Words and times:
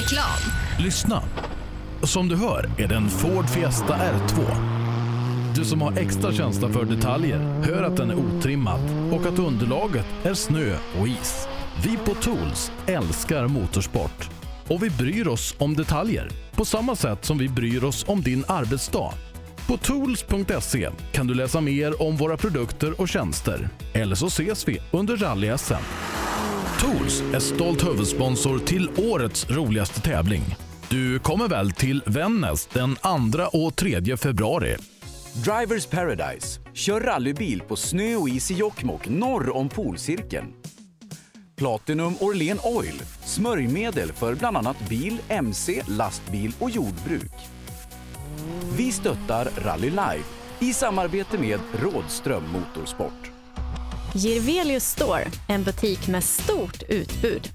Reklam. 0.00 0.52
Lyssna. 0.78 1.22
Som 2.02 2.28
du 2.28 2.36
hör 2.36 2.70
är 2.78 2.88
det 2.88 2.94
en 2.94 3.08
Ford 3.08 3.48
Fiesta 3.48 3.96
R2. 3.96 4.40
Du 5.54 5.64
som 5.64 5.80
har 5.80 5.98
extra 5.98 6.32
känsla 6.32 6.68
för 6.68 6.84
detaljer 6.84 7.38
hör 7.38 7.82
att 7.82 7.96
den 7.96 8.10
är 8.10 8.14
otrimmad 8.14 8.80
och 9.12 9.26
att 9.26 9.38
underlaget 9.38 10.06
är 10.22 10.34
snö 10.34 10.76
och 11.00 11.08
is. 11.08 11.48
Vi 11.84 11.96
på 11.96 12.14
Tools 12.14 12.72
älskar 12.86 13.48
motorsport 13.48 14.30
och 14.68 14.82
vi 14.82 14.90
bryr 14.90 15.28
oss 15.28 15.54
om 15.58 15.74
detaljer 15.74 16.28
på 16.52 16.64
samma 16.64 16.96
sätt 16.96 17.24
som 17.24 17.38
vi 17.38 17.48
bryr 17.48 17.84
oss 17.84 18.04
om 18.08 18.22
din 18.22 18.44
arbetsdag. 18.48 19.12
På 19.66 19.76
tools.se 19.76 20.90
kan 21.12 21.26
du 21.26 21.34
läsa 21.34 21.60
mer 21.60 22.02
om 22.02 22.16
våra 22.16 22.36
produkter 22.36 23.00
och 23.00 23.08
tjänster. 23.08 23.68
Eller 23.92 24.14
så 24.14 24.26
ses 24.26 24.68
vi 24.68 24.78
under 24.90 25.16
rally-SM. 25.16 26.09
Tools 26.80 27.22
är 27.34 27.40
stolt 27.40 27.88
huvudsponsor 27.88 28.58
till 28.58 28.90
årets 28.96 29.50
roligaste 29.50 30.00
tävling. 30.00 30.42
Du 30.88 31.18
kommer 31.18 31.48
väl 31.48 31.72
till 31.72 32.02
Vännäs 32.06 32.66
den 32.66 32.96
2 32.96 33.58
och 33.58 33.76
3 33.76 34.16
februari? 34.16 34.76
Drivers 35.32 35.86
Paradise. 35.86 36.60
Kör 36.72 37.00
rallybil 37.00 37.62
på 37.68 37.76
snö 37.76 38.16
och 38.16 38.28
is 38.28 38.50
i 38.50 38.54
Jokkmokk 38.54 39.08
norr 39.08 39.56
om 39.56 39.68
polcirkeln. 39.68 40.46
Platinum 41.56 42.14
Orlen 42.20 42.58
Oil. 42.62 43.02
Smörjmedel 43.24 44.12
för 44.12 44.34
bland 44.34 44.56
annat 44.56 44.88
bil, 44.88 45.18
mc, 45.28 45.82
lastbil 45.88 46.52
och 46.58 46.70
jordbruk. 46.70 47.32
Vi 48.76 48.92
stöttar 48.92 49.48
Rally 49.64 49.90
Life 49.90 50.30
i 50.58 50.72
samarbete 50.72 51.38
med 51.38 51.60
Rådström 51.82 52.44
Motorsport. 52.52 53.39
Girvelius 54.14 54.84
Store, 54.84 55.24
en 55.48 55.62
butik 55.62 56.08
med 56.08 56.24
stort 56.24 56.82
utbud. 56.88 57.48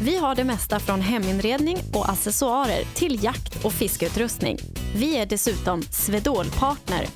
Vi 0.00 0.18
har 0.18 0.34
det 0.34 0.44
mesta 0.44 0.78
från 0.78 1.00
heminredning 1.00 1.78
och 1.92 2.08
accessoarer 2.08 2.84
till 2.94 3.24
jakt 3.24 3.64
och 3.64 3.72
fiskeutrustning. 3.72 4.58
Vi 4.94 5.16
är 5.16 5.26
dessutom 5.26 5.82
Swedol-partner. 5.82 7.06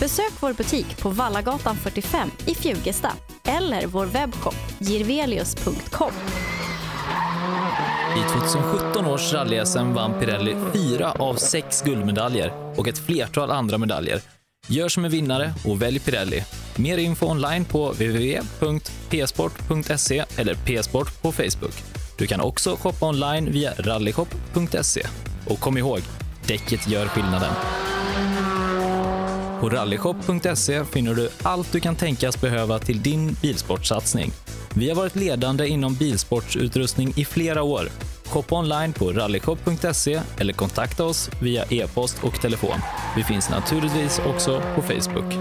Besök 0.00 0.32
vår 0.40 0.52
butik 0.52 0.98
på 1.02 1.08
Vallagatan 1.08 1.76
45 1.76 2.30
i 2.46 2.54
Fjugesta 2.54 3.12
eller 3.44 3.86
vår 3.86 4.06
webbshop 4.06 4.56
girvelius.com. 4.78 6.12
I 8.16 8.28
2017 8.32 9.06
års 9.06 9.32
rally-SM 9.32 9.92
vann 9.92 10.20
Pirelli 10.20 10.56
fyra 10.72 11.12
av 11.12 11.34
sex 11.34 11.82
guldmedaljer 11.82 12.52
och 12.76 12.88
ett 12.88 13.06
flertal 13.06 13.50
andra 13.50 13.78
medaljer. 13.78 14.35
Gör 14.68 14.88
som 14.88 15.04
en 15.04 15.10
vinnare 15.10 15.54
och 15.64 15.82
välj 15.82 15.98
Pirelli. 15.98 16.44
Mer 16.76 16.98
info 16.98 17.26
online 17.26 17.64
på 17.64 17.92
www.psport.se 17.92 18.64
eller 20.36 20.54
psport 20.54 21.22
på 21.22 21.32
Facebook. 21.32 21.74
Du 22.18 22.26
kan 22.26 22.40
också 22.40 22.76
shoppa 22.76 23.08
online 23.08 23.52
via 23.52 23.72
rallyshop.se. 23.78 25.02
Och 25.46 25.60
kom 25.60 25.78
ihåg, 25.78 26.00
däcket 26.46 26.88
gör 26.88 27.06
skillnaden. 27.06 27.52
På 29.60 29.68
rallyshop.se 29.68 30.84
finner 30.84 31.14
du 31.14 31.28
allt 31.42 31.72
du 31.72 31.80
kan 31.80 31.96
tänkas 31.96 32.40
behöva 32.40 32.78
till 32.78 33.02
din 33.02 33.36
bilsportsatsning. 33.42 34.32
Vi 34.74 34.88
har 34.88 34.96
varit 34.96 35.16
ledande 35.16 35.68
inom 35.68 35.94
bilsportsutrustning 35.94 37.12
i 37.16 37.24
flera 37.24 37.62
år. 37.62 37.88
Shoppa 38.26 38.54
online 38.54 38.92
på 38.92 39.12
rallyshop.se 39.12 40.20
eller 40.40 40.52
kontakta 40.52 41.04
oss 41.04 41.30
via 41.42 41.64
e-post 41.70 42.24
och 42.24 42.40
telefon. 42.40 42.78
Vi 43.16 43.24
finns 43.24 43.50
naturligtvis 43.50 44.18
också 44.18 44.62
på 44.74 44.82
Facebook. 44.82 45.34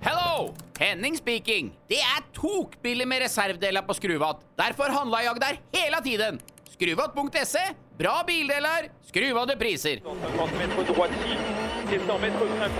Hello! 0.00 0.54
Henning 0.78 1.16
speaking. 1.16 1.72
Det 1.88 1.94
är 1.94 2.32
tokbilligt 2.40 3.08
med 3.08 3.18
reservdelar 3.18 3.82
på 3.82 3.94
Skruvat. 3.94 4.40
Därför 4.56 4.90
handlar 4.90 5.20
jag 5.20 5.40
där 5.40 5.60
hela 5.72 6.00
tiden. 6.00 6.38
Skruvat.se. 6.74 7.58
Bra 8.02 8.24
bildelar, 8.26 8.88
skruvade 9.08 9.56
priser. 9.56 10.00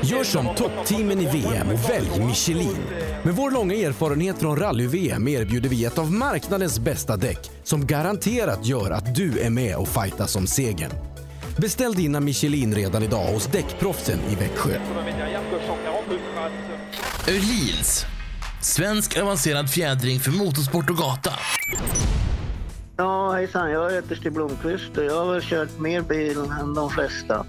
Gör 0.03 0.25
som 0.25 0.55
toppteamen 0.55 1.20
i 1.20 1.27
VM 1.27 1.69
och 1.71 1.91
välj 1.91 2.25
Michelin. 2.27 2.77
Med 3.22 3.34
vår 3.34 3.50
långa 3.50 3.75
erfarenhet 3.75 4.38
från 4.38 4.56
rally-VM 4.56 5.28
erbjuder 5.28 5.69
vi 5.69 5.84
ett 5.84 5.99
av 5.99 6.12
marknadens 6.12 6.78
bästa 6.78 7.16
däck 7.16 7.50
som 7.65 7.87
garanterat 7.87 8.66
gör 8.66 8.91
att 8.91 9.15
du 9.15 9.41
är 9.41 9.50
med 9.50 9.77
och 9.77 9.88
fightas 9.88 10.37
om 10.37 10.47
segern. 10.47 10.91
Beställ 11.59 11.94
dina 11.94 12.21
Michelin 12.21 12.75
redan 12.75 13.03
idag 13.03 13.27
hos 13.27 13.47
Däckproffsen 13.47 14.19
i 14.31 14.34
Växjö. 14.34 14.81
Öhlins. 17.28 18.04
Svensk 18.62 19.19
avancerad 19.19 19.71
fjädring 19.71 20.21
för 20.21 20.31
motorsport 20.31 20.91
och 20.91 20.97
gata. 20.97 21.33
Ja, 23.03 23.33
hejsan. 23.33 23.71
Jag 23.71 23.91
heter 23.91 24.17
Stig 24.17 24.33
Blomqvist 24.33 24.99
och 24.99 25.05
jag 25.05 25.25
har 25.25 25.33
väl 25.33 25.43
kört 25.43 25.79
mer 25.79 26.01
bil 26.01 26.39
än 26.61 26.75
de 26.75 26.91
flesta. 26.91 27.47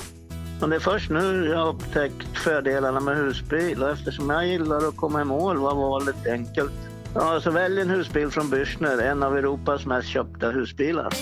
Men 0.60 0.70
det 0.70 0.76
är 0.76 0.80
först 0.80 1.10
nu 1.10 1.46
jag 1.46 1.58
har 1.58 1.68
upptäckt 1.68 2.38
fördelarna 2.38 3.00
med 3.00 3.18
husbil 3.18 3.84
och 3.84 3.90
eftersom 3.90 4.30
jag 4.30 4.48
gillar 4.48 4.88
att 4.88 4.96
komma 4.96 5.22
i 5.22 5.26
mål 5.26 5.58
var 5.58 5.76
valet 5.76 6.28
enkelt. 6.28 6.72
Ja, 7.16 7.42
så 7.42 7.52
välj 7.52 7.82
en 7.82 7.90
husbil 7.90 8.30
från 8.30 8.46
Bürstner, 8.46 9.02
en 9.02 9.24
av 9.24 9.38
Europas 9.38 9.86
mest 9.86 10.08
köpta 10.08 10.50
husbilar. 10.50 11.14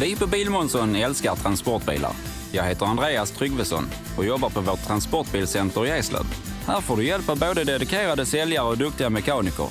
Vi 0.00 0.16
på 0.16 0.26
Bilmånsson 0.26 0.96
älskar 0.96 1.34
transportbilar. 1.34 2.12
Jag 2.52 2.64
heter 2.64 2.86
Andreas 2.86 3.30
Tryggvesson 3.30 3.84
och 4.16 4.24
jobbar 4.24 4.50
på 4.50 4.60
vårt 4.60 4.86
transportbilcenter 4.86 5.86
i 5.86 5.90
Eslöv. 5.90 6.47
Här 6.68 6.80
får 6.80 6.96
du 6.96 7.04
hjälp 7.04 7.28
av 7.28 7.38
både 7.38 7.64
dedikerade 7.64 8.26
säljare 8.26 8.68
och 8.68 8.78
duktiga 8.78 9.10
mekaniker. 9.10 9.66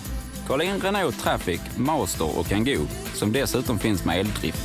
Kolla 0.47 0.63
in 0.63 0.81
Renault 0.81 1.19
Traffic, 1.19 1.61
Master 1.75 2.39
och 2.39 2.47
Kangoo 2.47 2.87
som 3.13 3.31
dessutom 3.31 3.79
finns 3.79 4.05
med 4.05 4.19
eldrift. 4.19 4.59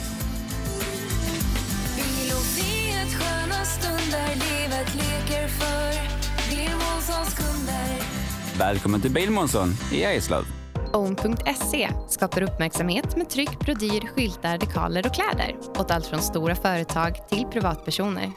Välkommen 8.59 9.01
till 9.01 9.11
Bilmånsson 9.11 9.69
i 9.93 10.03
Eslöv. 10.03 10.45
Own.se 10.93 11.91
skapar 12.09 12.43
uppmärksamhet 12.43 13.17
med 13.17 13.31
tryck, 13.31 13.59
brodyr, 13.59 14.09
skyltar, 14.17 14.59
dekaler 14.59 15.07
och 15.07 15.15
kläder 15.15 15.57
åt 15.79 15.91
allt 15.91 16.07
från 16.07 16.21
stora 16.21 16.55
företag 16.55 17.29
till 17.29 17.45
privatpersoner. 17.45 18.33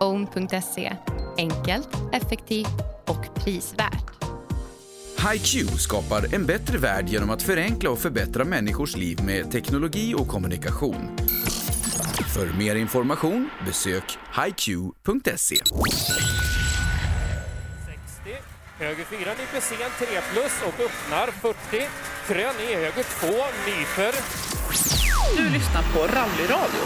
Own.se 0.00 0.92
enkelt, 1.36 1.88
effektivt 2.12 2.80
och 3.06 3.44
prisvärt. 3.44 4.10
HiQ 5.32 5.70
skapar 5.80 6.34
en 6.34 6.46
bättre 6.46 6.78
värld 6.78 7.08
genom 7.08 7.30
att 7.30 7.42
förenkla 7.42 7.90
och 7.90 7.98
förbättra 7.98 8.44
människors 8.44 8.96
liv 8.96 9.18
med 9.24 9.50
teknologi 9.50 10.14
och 10.14 10.28
kommunikation. 10.28 11.16
För 12.34 12.58
mer 12.58 12.76
information 12.76 13.50
besök 13.66 14.18
hiq.se. 14.44 15.56
Höger 18.78 19.04
4 19.04 19.18
nyper 19.18 19.60
sen 19.60 19.90
3 19.98 20.06
plus 20.32 20.62
och 20.62 20.80
öppnar 20.80 21.26
40. 21.26 21.56
Krön 22.26 22.54
i 22.70 22.74
höger 22.74 23.04
2 23.20 23.26
nyper. 23.66 24.14
Du 25.36 25.50
lyssnar 25.50 25.82
på 25.82 25.98
Rallyradio. 26.00 26.84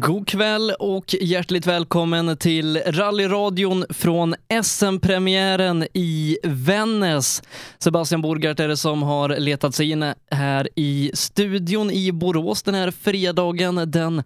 God 0.00 0.28
kväll 0.28 0.72
och 0.78 1.14
hjärtligt 1.20 1.66
välkommen 1.66 2.36
till 2.36 2.76
rallyradion 2.86 3.84
från 3.90 4.34
SM-premiären 4.62 5.86
i 5.94 6.38
Vännäs. 6.42 7.42
Sebastian 7.78 8.22
Borgart 8.22 8.60
är 8.60 8.68
det 8.68 8.76
som 8.76 9.02
har 9.02 9.28
letat 9.28 9.74
sig 9.74 9.90
in 9.90 10.12
här 10.30 10.68
i 10.76 11.10
studion 11.14 11.90
i 11.90 12.12
Borås 12.12 12.62
den 12.62 12.74
här 12.74 12.90
fredagen 12.90 13.90
den 13.90 14.22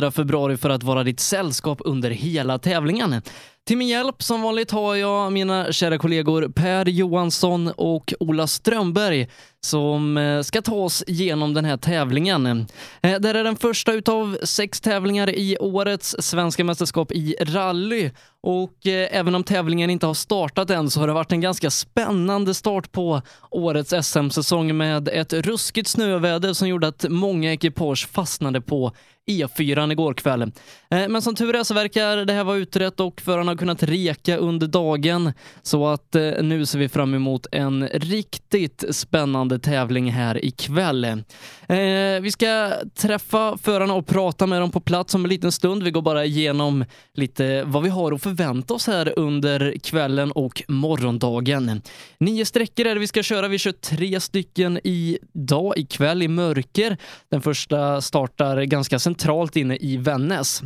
2 0.00 0.10
februari 0.10 0.56
för 0.56 0.70
att 0.70 0.82
vara 0.82 1.04
ditt 1.04 1.20
sällskap 1.20 1.78
under 1.84 2.10
hela 2.10 2.58
tävlingen. 2.58 3.22
Till 3.66 3.78
min 3.78 3.88
hjälp 3.88 4.22
som 4.22 4.42
vanligt 4.42 4.70
har 4.70 4.94
jag 4.94 5.32
mina 5.32 5.72
kära 5.72 5.98
kollegor 5.98 6.48
Per 6.48 6.88
Johansson 6.88 7.72
och 7.76 8.14
Ola 8.20 8.46
Strömberg 8.46 9.28
som 9.60 10.16
eh, 10.16 10.42
ska 10.42 10.62
ta 10.62 10.74
oss 10.74 11.04
igenom 11.06 11.54
den 11.54 11.64
här 11.64 11.76
tävlingen. 11.76 12.46
Eh, 12.46 12.64
det 13.02 13.18
det 13.18 13.28
är 13.28 13.44
den 13.44 13.56
första 13.56 13.92
utav 13.92 14.38
sex 14.42 14.80
tävlingar 14.80 15.30
i 15.30 15.56
årets 15.60 16.16
svenska 16.18 16.64
mästerskap 16.64 17.12
i 17.12 17.36
rally 17.40 18.10
och 18.40 18.86
eh, 18.86 19.08
även 19.10 19.34
om 19.34 19.44
tävlingen 19.44 19.90
inte 19.90 20.06
har 20.06 20.14
startat 20.14 20.70
än 20.70 20.90
så 20.90 21.00
har 21.00 21.06
det 21.06 21.12
varit 21.12 21.32
en 21.32 21.40
ganska 21.40 21.70
spännande 21.70 22.54
start 22.54 22.92
på 22.92 23.22
årets 23.50 23.94
SM-säsong 24.02 24.76
med 24.76 25.08
ett 25.08 25.32
ruskigt 25.32 25.88
snöväder 25.88 26.52
som 26.52 26.68
gjorde 26.68 26.86
att 26.86 27.04
många 27.08 27.52
ekipage 27.52 28.08
fastnade 28.12 28.60
på 28.60 28.92
E4 29.26 29.92
igår 29.92 30.14
kväll. 30.14 30.42
Eh, 30.42 31.08
men 31.08 31.22
som 31.22 31.34
tur 31.34 31.56
är 31.56 31.64
så 31.64 31.74
verkar 31.74 32.16
det 32.16 32.32
här 32.32 32.44
vara 32.44 32.56
utrett 32.56 33.00
och 33.00 33.20
förarna 33.20 33.50
har 33.50 33.56
kunnat 33.56 33.82
reka 33.82 34.36
under 34.36 34.66
dagen 34.66 35.32
så 35.62 35.86
att 35.86 36.14
eh, 36.14 36.32
nu 36.42 36.66
ser 36.66 36.78
vi 36.78 36.88
fram 36.88 37.14
emot 37.14 37.46
en 37.52 37.88
riktigt 37.88 38.84
spännande 38.90 39.58
tävling 39.58 40.10
här 40.10 40.44
ikväll. 40.44 41.04
Eh, 41.04 42.20
vi 42.22 42.30
ska 42.30 42.72
träffa 42.94 43.58
förarna 43.62 43.94
och 43.94 44.06
prata 44.06 44.46
med 44.46 44.60
dem 44.60 44.70
på 44.70 44.80
plats 44.80 45.14
om 45.14 45.24
en 45.24 45.30
liten 45.30 45.52
stund. 45.52 45.82
Vi 45.82 45.90
går 45.90 46.02
bara 46.02 46.24
igenom 46.24 46.84
lite 47.14 47.64
vad 47.64 47.82
vi 47.82 47.88
har 47.88 48.12
att 48.12 48.22
förvänta 48.22 48.74
oss 48.74 48.86
här 48.86 49.18
under 49.18 49.74
kvällen 49.82 50.32
och 50.32 50.62
morgondagen. 50.68 51.82
Nio 52.18 52.44
sträckor 52.44 52.86
är 52.86 52.94
det 52.94 53.00
vi 53.00 53.06
ska 53.06 53.22
köra. 53.22 53.48
Vi 53.48 53.58
kör 53.58 53.72
tre 53.72 54.20
stycken 54.20 54.80
idag, 54.84 55.78
ikväll 55.78 56.22
i 56.22 56.28
mörker. 56.28 56.96
Den 57.30 57.42
första 57.42 58.00
startar 58.00 58.62
ganska 58.62 58.98
centralt 58.98 59.13
centralt 59.14 59.56
inne 59.56 59.76
i 59.76 59.96
Vännäs. 59.96 60.62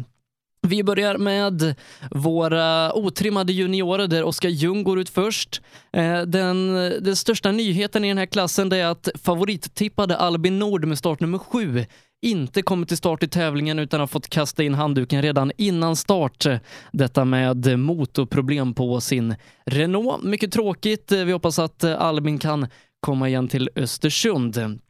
Vi 0.62 0.82
börjar 0.82 1.18
med 1.18 1.74
våra 2.10 2.92
otrimmade 2.92 3.52
juniorer 3.52 4.06
där 4.06 4.24
Oskar 4.24 4.48
Ljung 4.48 4.84
går 4.84 5.00
ut 5.00 5.08
först. 5.08 5.62
Eh, 5.92 6.22
den, 6.22 6.74
den 7.00 7.16
största 7.16 7.52
nyheten 7.52 8.04
i 8.04 8.08
den 8.08 8.18
här 8.18 8.26
klassen 8.26 8.72
är 8.72 8.86
att 8.86 9.08
favorittippade 9.14 10.16
Albin 10.16 10.58
Nord 10.58 10.84
med 10.84 10.98
startnummer 10.98 11.38
sju 11.38 11.84
inte 12.22 12.62
kommer 12.62 12.86
till 12.86 12.96
start 12.96 13.22
i 13.22 13.28
tävlingen 13.28 13.78
utan 13.78 14.00
har 14.00 14.06
fått 14.06 14.28
kasta 14.28 14.62
in 14.62 14.74
handduken 14.74 15.22
redan 15.22 15.52
innan 15.56 15.96
start. 15.96 16.46
Detta 16.92 17.24
med 17.24 17.78
motorproblem 17.78 18.74
på 18.74 19.00
sin 19.00 19.34
Renault. 19.66 20.24
Mycket 20.24 20.52
tråkigt. 20.52 21.12
Vi 21.12 21.32
hoppas 21.32 21.58
att 21.58 21.84
Albin 21.84 22.38
kan 22.38 22.66
komma 23.00 23.28
igen 23.28 23.48
till 23.48 23.70
Östersund. 23.76 24.80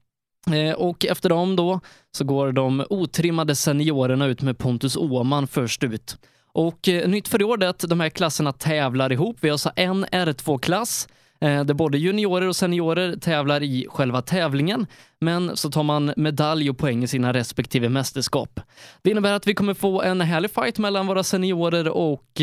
Eh, 0.53 0.73
och 0.73 1.07
efter 1.07 1.29
dem 1.29 1.57
då 1.57 1.81
så 2.17 2.25
går 2.25 2.53
de 2.53 2.85
otrimmade 2.91 3.55
seniorerna 3.55 4.27
ut 4.27 4.43
med 4.43 4.59
Pontus 4.59 4.97
Åman 4.97 5.47
först 5.47 5.85
ut. 5.85 6.17
Och 6.53 6.89
eh, 6.89 7.09
nytt 7.09 7.29
för 7.29 7.41
i 7.41 7.45
år 7.45 7.63
är 7.63 7.69
att 7.69 7.85
de 7.89 8.01
här 8.01 8.09
klasserna 8.09 8.53
tävlar 8.53 9.13
ihop. 9.13 9.37
Vi 9.41 9.49
har 9.49 9.53
alltså 9.53 9.71
en 9.77 10.07
R2-klass 10.07 11.09
eh, 11.41 11.65
där 11.65 11.75
både 11.75 11.99
juniorer 11.99 12.49
och 12.49 12.57
seniorer 12.57 13.17
tävlar 13.17 13.63
i 13.63 13.87
själva 13.91 14.23
tävlingen, 14.23 14.87
men 15.21 15.57
så 15.57 15.71
tar 15.71 15.83
man 15.83 16.13
medalj 16.17 16.71
och 16.71 16.79
poäng 16.79 17.05
i 17.05 17.09
sina 17.09 17.33
respektive 17.33 17.89
mästerskap. 17.89 18.61
Det 19.03 19.11
innebär 19.11 19.33
att 19.33 19.47
vi 19.47 19.55
kommer 19.55 19.75
få 19.75 20.03
en 20.03 20.21
härlig 20.21 20.51
fight 20.51 20.79
mellan 20.79 21.07
våra 21.07 21.23
seniorer 21.23 21.89
och 21.89 22.41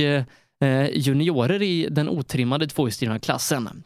juniorer 0.91 1.61
i 1.61 1.87
den 1.91 2.09
otrimmade 2.09 2.67
tvåhjulsdrivna 2.67 3.19
klassen. 3.19 3.83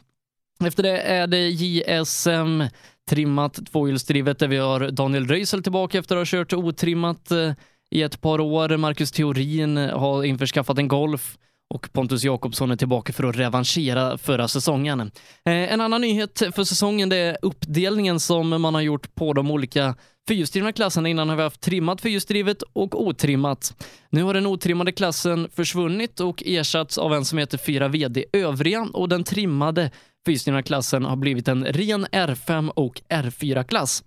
Efter 0.64 0.82
det 0.82 0.98
är 1.00 1.26
det 1.26 1.48
JSM 1.48 2.62
trimmat 3.10 3.58
tvåhjulsdrivet 3.72 4.38
där 4.38 4.48
vi 4.48 4.56
har 4.56 4.90
Daniel 4.90 5.26
Röisel 5.26 5.62
tillbaka 5.62 5.98
efter 5.98 6.16
att 6.16 6.20
ha 6.20 6.38
kört 6.38 6.52
otrimmat 6.52 7.30
eh, 7.30 7.52
i 7.90 8.02
ett 8.02 8.20
par 8.20 8.40
år. 8.40 8.76
Marcus 8.76 9.12
Theorin 9.12 9.76
har 9.76 10.24
införskaffat 10.24 10.78
en 10.78 10.88
Golf 10.88 11.38
och 11.74 11.92
Pontus 11.92 12.24
Jakobsson 12.24 12.70
är 12.70 12.76
tillbaka 12.76 13.12
för 13.12 13.24
att 13.24 13.36
revanschera 13.36 14.18
förra 14.18 14.48
säsongen. 14.48 15.00
Eh, 15.00 15.72
en 15.72 15.80
annan 15.80 16.00
nyhet 16.00 16.42
för 16.54 16.64
säsongen 16.64 17.08
det 17.08 17.16
är 17.16 17.38
uppdelningen 17.42 18.20
som 18.20 18.48
man 18.48 18.74
har 18.74 18.80
gjort 18.80 19.14
på 19.14 19.32
de 19.32 19.50
olika 19.50 19.94
fyrhjulsdrivna 20.28 20.72
klasserna. 20.72 21.08
Innan 21.08 21.28
har 21.28 21.36
vi 21.36 21.42
haft 21.42 21.60
trimmat 21.60 22.00
fyrhjulsdrivet 22.00 22.62
och 22.72 23.06
otrimmat. 23.06 23.84
Nu 24.10 24.22
har 24.22 24.34
den 24.34 24.46
otrimmade 24.46 24.92
klassen 24.92 25.48
försvunnit 25.54 26.20
och 26.20 26.42
ersatts 26.46 26.98
av 26.98 27.14
en 27.14 27.24
som 27.24 27.38
heter 27.38 27.58
4 27.58 27.88
VD 27.88 28.24
övriga 28.32 28.88
och 28.92 29.08
den 29.08 29.24
trimmade 29.24 29.90
fyrhjulsdrivna 30.30 30.62
klassen 30.62 31.04
har 31.04 31.16
blivit 31.16 31.48
en 31.48 31.64
ren 31.64 32.06
R5 32.06 32.68
och 32.68 33.00
R4-klass. 33.08 34.04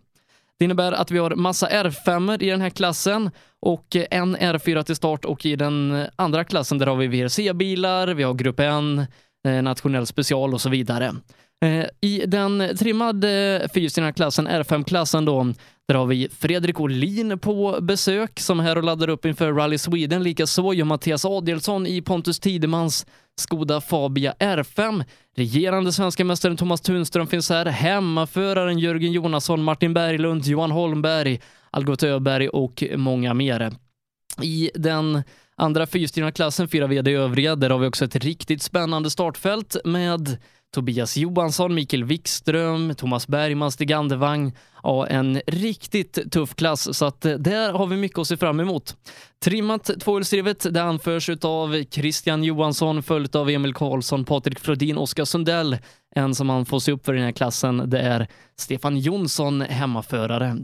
Det 0.60 0.66
innebär 0.66 0.92
att 0.92 1.12
vi 1.12 1.18
har 1.18 1.36
massa 1.36 1.70
R5 1.70 2.44
i 2.44 2.50
den 2.50 2.62
här 2.62 2.70
klassen 2.70 3.32
och 3.62 3.96
en 4.12 4.38
R4 4.38 4.84
till 4.84 4.96
start 4.96 5.26
och 5.26 5.46
i 5.46 5.56
den 5.56 6.06
andra 6.16 6.44
klassen 6.44 6.78
där 6.78 6.88
har 6.88 6.96
vi 6.96 7.08
VRC-bilar, 7.08 8.08
vi 8.08 8.24
har 8.24 8.34
Grupp 8.34 8.60
N, 8.60 9.06
eh, 9.48 9.62
nationell 9.62 10.06
special 10.06 10.54
och 10.54 10.62
så 10.62 10.70
vidare. 10.70 11.16
Eh, 11.66 11.86
I 12.02 12.24
den 12.28 12.78
trimmade 12.78 13.62
eh, 13.64 13.70
fyrhjulsdrivna 13.74 14.14
klassen, 14.14 14.48
R5-klassen 14.48 15.26
då, 15.26 15.54
där 15.88 15.96
har 15.96 16.06
vi 16.06 16.30
Fredrik 16.30 16.80
Olin 16.80 17.40
på 17.40 17.78
besök 17.82 18.40
som 18.40 18.60
är 18.60 18.64
här 18.64 18.78
och 18.78 18.84
laddar 18.84 19.10
upp 19.10 19.26
inför 19.26 19.54
Rally 19.54 19.78
Sweden. 19.78 20.24
Likaså 20.24 20.74
gör 20.74 20.86
Mattias 20.86 21.26
Adelsson 21.26 21.88
i 21.88 22.02
Pontus 22.02 22.40
Tidemans 22.40 23.06
Skoda 23.36 23.82
Fabia 23.82 24.34
R5. 24.40 25.06
Regerande 25.36 25.92
svenska 25.92 26.26
mästaren 26.26 26.58
Thomas 26.58 26.82
Tunström 26.82 27.28
finns 27.28 27.50
här. 27.50 27.66
Hemmaföraren 27.66 28.80
Jörgen 28.80 29.12
Jonasson, 29.12 29.64
Martin 29.64 29.94
Berglund, 29.94 30.46
Johan 30.46 30.72
Holmberg, 30.72 31.42
Algot 31.72 32.04
Öberg 32.04 32.50
och 32.50 32.84
många 32.96 33.34
mer. 33.34 33.72
I 34.42 34.72
den 34.76 35.24
andra 35.56 35.88
fyrstyrna 35.88 36.32
klassen, 36.32 36.68
fyra 36.68 36.88
VD 36.88 37.12
övriga, 37.12 37.56
där 37.56 37.70
har 37.70 37.80
vi 37.80 37.88
också 37.88 38.06
ett 38.06 38.16
riktigt 38.16 38.62
spännande 38.62 39.10
startfält 39.10 39.76
med 39.86 40.38
Tobias 40.74 41.18
Johansson, 41.18 41.74
Mikael 41.74 42.04
Wikström, 42.04 42.96
Thomas 42.96 43.28
Bergman, 43.28 43.72
Stig 43.72 43.94
Andevang. 43.94 44.52
Ja, 44.84 45.08
en 45.08 45.42
riktigt 45.48 46.32
tuff 46.32 46.56
klass, 46.56 46.98
så 46.98 47.06
att 47.06 47.26
eh, 47.26 47.34
där 47.34 47.74
har 47.74 47.88
vi 47.88 47.98
mycket 47.98 48.20
att 48.20 48.28
se 48.28 48.38
fram 48.38 48.60
emot. 48.60 48.96
Trimmat 49.44 49.90
tvåhjulsdrivet, 50.00 50.74
det 50.74 50.84
anförs 50.84 51.30
av 51.30 51.84
Christian 51.84 52.44
Johansson, 52.44 53.04
följt 53.04 53.36
av 53.36 53.50
Emil 53.50 53.74
Karlsson, 53.74 54.26
Patrik 54.26 54.60
Flodin, 54.60 54.98
Oskar 54.98 55.26
Sundell. 55.26 55.78
En 56.16 56.36
som 56.36 56.48
man 56.48 56.66
får 56.66 56.80
se 56.80 56.92
upp 56.92 57.06
för 57.06 57.14
i 57.14 57.18
den 57.18 57.26
här 57.26 57.32
klassen, 57.32 57.90
det 57.90 58.00
är 58.00 58.28
Stefan 58.60 58.98
Jonsson, 58.98 59.62
hemmaförare. 59.62 60.58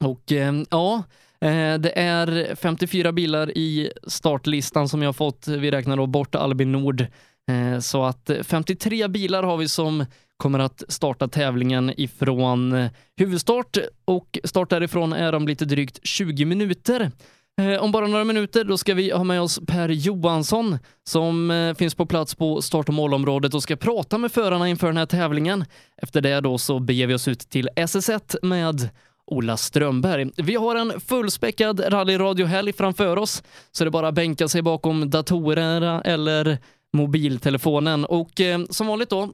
Och 0.00 0.32
eh, 0.32 0.54
ja, 0.70 1.02
eh, 1.40 1.74
det 1.74 1.98
är 1.98 2.54
54 2.54 3.12
bilar 3.12 3.58
i 3.58 3.92
startlistan 4.06 4.88
som 4.88 5.02
jag 5.02 5.16
fått. 5.16 5.48
Vi 5.48 5.70
räknar 5.70 5.96
då 5.96 6.06
bort 6.06 6.34
Albin 6.34 6.72
Nord 6.72 7.06
Eh, 7.48 7.78
så 7.78 8.04
att 8.04 8.30
53 8.42 9.08
bilar 9.08 9.42
har 9.42 9.56
vi 9.56 9.68
som 9.68 10.04
kommer 10.36 10.58
att 10.58 10.82
starta 10.88 11.28
tävlingen 11.28 12.00
ifrån 12.00 12.72
eh, 12.72 12.90
huvudstart 13.16 13.76
och 14.04 14.38
start 14.44 14.70
därifrån 14.70 15.12
är 15.12 15.34
om 15.34 15.48
lite 15.48 15.64
drygt 15.64 16.00
20 16.02 16.44
minuter. 16.44 17.10
Eh, 17.60 17.82
om 17.82 17.92
bara 17.92 18.06
några 18.06 18.24
minuter 18.24 18.64
då 18.64 18.78
ska 18.78 18.94
vi 18.94 19.10
ha 19.10 19.24
med 19.24 19.40
oss 19.40 19.60
Per 19.66 19.88
Johansson 19.88 20.78
som 21.08 21.74
finns 21.78 21.94
på 21.94 22.06
plats 22.06 22.34
på 22.34 22.62
start 22.62 22.88
och 22.88 22.94
målområdet 22.94 23.54
och 23.54 23.62
ska 23.62 23.76
prata 23.76 24.18
med 24.18 24.32
förarna 24.32 24.68
inför 24.68 24.86
den 24.86 24.96
här 24.96 25.06
tävlingen. 25.06 25.64
Efter 26.02 26.20
det 26.20 26.40
då 26.40 26.58
så 26.58 26.78
beger 26.78 27.06
vi 27.06 27.14
oss 27.14 27.28
ut 27.28 27.40
till 27.40 27.68
SS1 27.76 28.36
med 28.42 28.88
Ola 29.30 29.56
Strömberg. 29.56 30.30
Vi 30.36 30.54
har 30.54 30.76
en 30.76 31.00
fullspäckad 31.00 31.92
rallyradiohelg 31.92 32.72
framför 32.72 33.16
oss, 33.16 33.42
så 33.72 33.84
det 33.84 33.88
är 33.88 33.90
bara 33.90 34.08
att 34.08 34.14
bänka 34.14 34.48
sig 34.48 34.62
bakom 34.62 35.10
datorerna 35.10 36.02
eller 36.02 36.58
mobiltelefonen. 36.92 38.04
Och 38.04 38.40
eh, 38.40 38.60
som 38.70 38.86
vanligt 38.86 39.10
då 39.10 39.32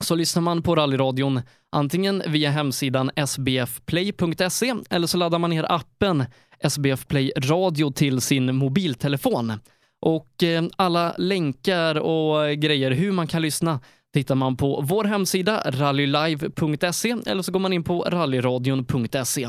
så 0.00 0.14
lyssnar 0.14 0.42
man 0.42 0.62
på 0.62 0.76
rallyradion 0.76 1.40
antingen 1.72 2.22
via 2.26 2.50
hemsidan 2.50 3.10
sbfplay.se 3.26 4.74
eller 4.90 5.06
så 5.06 5.16
laddar 5.18 5.38
man 5.38 5.50
ner 5.50 5.72
appen 5.72 6.24
SBF 6.60 7.06
Play 7.06 7.32
Radio 7.36 7.92
till 7.92 8.20
sin 8.20 8.56
mobiltelefon. 8.56 9.52
Och 10.00 10.42
eh, 10.42 10.64
alla 10.76 11.14
länkar 11.18 11.94
och 11.94 12.58
grejer 12.58 12.90
hur 12.90 13.12
man 13.12 13.26
kan 13.26 13.42
lyssna 13.42 13.80
hittar 14.14 14.34
man 14.34 14.56
på 14.56 14.80
vår 14.80 15.04
hemsida 15.04 15.62
rallylive.se 15.66 17.16
eller 17.26 17.42
så 17.42 17.52
går 17.52 17.60
man 17.60 17.72
in 17.72 17.84
på 17.84 18.02
rallyradion.se. 18.02 19.48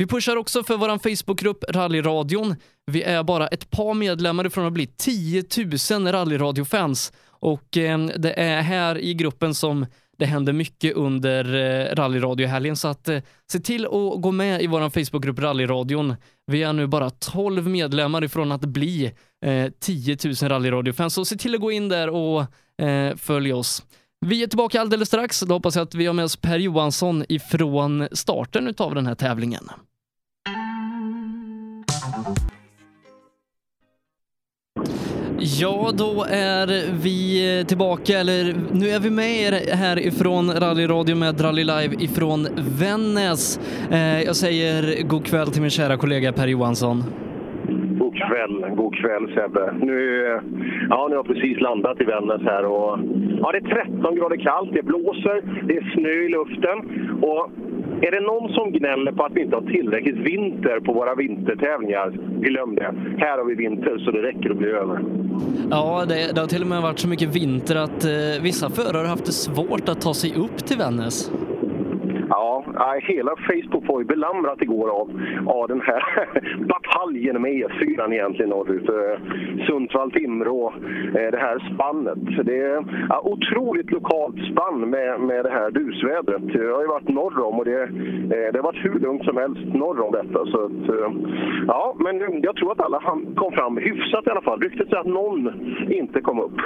Vi 0.00 0.06
pushar 0.06 0.36
också 0.36 0.64
för 0.64 0.76
vår 0.76 0.98
Facebookgrupp 0.98 1.64
Rallyradion. 1.68 2.56
Vi 2.86 3.02
är 3.02 3.22
bara 3.22 3.48
ett 3.48 3.70
par 3.70 3.94
medlemmar 3.94 4.46
ifrån 4.46 4.66
att 4.66 4.72
bli 4.72 4.86
10 4.86 5.44
000 5.90 6.12
rallyradiofans 6.12 7.12
och 7.28 7.76
eh, 7.76 7.98
det 7.98 8.40
är 8.40 8.62
här 8.62 8.98
i 8.98 9.14
gruppen 9.14 9.54
som 9.54 9.86
det 10.18 10.26
händer 10.26 10.52
mycket 10.52 10.94
under 10.94 11.54
eh, 11.54 11.94
rallyradiohelgen 11.94 12.76
så 12.76 12.88
att 12.88 13.08
eh, 13.08 13.18
se 13.52 13.60
till 13.60 13.86
att 13.86 14.22
gå 14.22 14.30
med 14.30 14.62
i 14.62 14.66
vår 14.66 14.90
Facebookgrupp 14.90 15.38
Rallyradion. 15.38 16.14
Vi 16.46 16.62
är 16.62 16.72
nu 16.72 16.86
bara 16.86 17.10
12 17.10 17.68
medlemmar 17.68 18.24
ifrån 18.24 18.52
att 18.52 18.64
bli 18.64 19.12
eh, 19.46 19.70
10 19.80 20.16
000 20.24 20.34
rallyradiofans 20.34 21.14
så 21.14 21.24
se 21.24 21.36
till 21.36 21.54
att 21.54 21.60
gå 21.60 21.72
in 21.72 21.88
där 21.88 22.08
och 22.08 22.40
eh, 22.84 23.16
följ 23.16 23.52
oss. 23.52 23.82
Vi 24.26 24.42
är 24.42 24.46
tillbaka 24.46 24.80
alldeles 24.80 25.08
strax. 25.08 25.40
Då 25.40 25.54
hoppas 25.54 25.76
jag 25.76 25.82
att 25.82 25.94
vi 25.94 26.06
har 26.06 26.14
med 26.14 26.24
oss 26.24 26.36
Per 26.36 26.58
Johansson 26.58 27.24
ifrån 27.28 28.08
starten 28.12 28.74
av 28.78 28.94
den 28.94 29.06
här 29.06 29.14
tävlingen. 29.14 29.70
Ja, 35.42 35.90
då 35.98 36.24
är 36.30 36.66
vi 37.04 37.64
tillbaka, 37.68 38.12
eller 38.22 38.42
nu 38.80 38.86
är 38.96 39.00
vi 39.00 39.10
med 39.10 39.32
er 39.46 39.76
härifrån, 39.76 40.50
Rallyradio 40.62 41.16
med 41.16 41.44
Rally 41.44 41.64
Live 41.64 41.94
ifrån 42.06 42.40
Vännäs. 42.80 43.44
Eh, 43.90 44.22
jag 44.28 44.36
säger 44.36 45.02
god 45.08 45.24
kväll 45.24 45.50
till 45.50 45.62
min 45.62 45.70
kära 45.70 45.96
kollega 45.96 46.32
Per 46.32 46.46
Johansson. 46.46 46.96
God 48.00 48.14
kväll, 48.14 48.56
god 48.76 48.94
kväll 49.00 49.24
Sebbe. 49.34 49.72
Nu, 49.88 50.26
eh, 50.26 50.42
ja, 50.90 51.06
nu 51.08 51.16
har 51.16 51.24
jag 51.24 51.26
precis 51.26 51.60
landat 51.60 52.00
i 52.00 52.04
Vännäs 52.04 52.42
här 52.42 52.64
och 52.64 52.98
ja, 53.42 53.52
det 53.52 53.58
är 53.58 53.84
13 53.84 54.14
grader 54.16 54.36
kallt, 54.36 54.70
det 54.72 54.82
blåser, 54.82 55.66
det 55.68 55.76
är 55.76 55.92
snö 55.94 56.16
i 56.26 56.28
luften 56.28 56.78
och 57.22 57.50
är 58.00 58.10
det 58.10 58.20
någon 58.20 58.52
som 58.52 58.72
gnäller 58.72 59.12
på 59.12 59.24
att 59.24 59.32
vi 59.32 59.40
inte 59.42 59.56
har 59.56 59.62
tillräckligt 59.62 60.16
vinter 60.16 60.80
på 60.80 60.92
våra 60.92 61.14
vintertävlingar, 61.14 62.10
glöm 62.40 62.74
det. 62.74 62.94
Här 63.18 63.38
har 63.38 63.44
vi 63.44 63.54
vinter 63.54 63.98
så 63.98 64.10
det 64.10 64.22
räcker 64.22 64.50
att 64.50 64.56
bli 64.56 64.68
över. 64.68 65.00
Ja, 65.70 66.04
det, 66.08 66.34
det 66.34 66.40
har 66.40 66.48
till 66.48 66.62
och 66.62 66.68
med 66.68 66.82
varit 66.82 66.98
så 66.98 67.08
mycket 67.08 67.36
vinter 67.36 67.76
att 67.76 68.04
eh, 68.04 68.42
vissa 68.42 68.70
förare 68.70 68.98
har 68.98 69.04
haft 69.04 69.26
det 69.26 69.32
svårt 69.32 69.88
att 69.88 70.00
ta 70.00 70.14
sig 70.14 70.34
upp 70.36 70.56
till 70.56 70.78
Vännäs. 70.78 71.30
Ja, 72.40 72.64
hela 73.02 73.30
Facebook 73.36 73.88
var 73.88 74.00
ju 74.00 74.06
belamrat 74.06 74.62
igår 74.62 74.88
av, 74.88 75.08
av 75.46 75.68
den 75.68 75.80
här 75.80 76.02
bataljen 76.74 77.42
med 77.42 77.52
E4 77.52 78.12
egentligen 78.12 78.50
norrut. 78.50 78.88
Eh, 78.88 79.16
Sundsvall-Timrå, 79.66 80.72
eh, 81.18 81.30
det 81.30 81.38
här 81.38 81.74
spannet. 81.74 82.46
Det 82.46 82.58
är 82.58 82.84
otroligt 83.26 83.90
lokalt 83.90 84.36
spann 84.52 84.90
med, 84.90 85.20
med 85.20 85.44
det 85.44 85.50
här 85.50 85.70
busvädret. 85.70 86.42
Jag 86.54 86.74
har 86.74 86.82
ju 86.82 86.88
varit 86.88 87.08
norr 87.08 87.44
om 87.44 87.58
och 87.58 87.64
det, 87.64 87.82
eh, 87.82 88.52
det 88.52 88.58
har 88.58 88.62
varit 88.62 88.84
hur 88.84 88.98
lugnt 89.00 89.24
som 89.24 89.36
helst 89.36 89.74
norr 89.74 90.00
om 90.00 90.12
detta. 90.12 90.46
Så 90.46 90.64
att, 90.64 91.12
ja, 91.66 91.96
men 91.98 92.42
jag 92.42 92.56
tror 92.56 92.72
att 92.72 92.80
alla 92.80 93.00
kom 93.36 93.52
fram 93.52 93.76
hyfsat 93.76 94.26
i 94.26 94.30
alla 94.30 94.42
fall. 94.42 94.60
Ryktet 94.60 94.88
säger 94.88 95.00
att 95.00 95.06
någon 95.06 95.50
inte 95.90 96.20
kom 96.20 96.40
upp. 96.40 96.58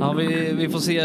Ja, 0.00 0.14
vi, 0.18 0.54
vi 0.58 0.68
får 0.68 0.78
se 0.78 1.00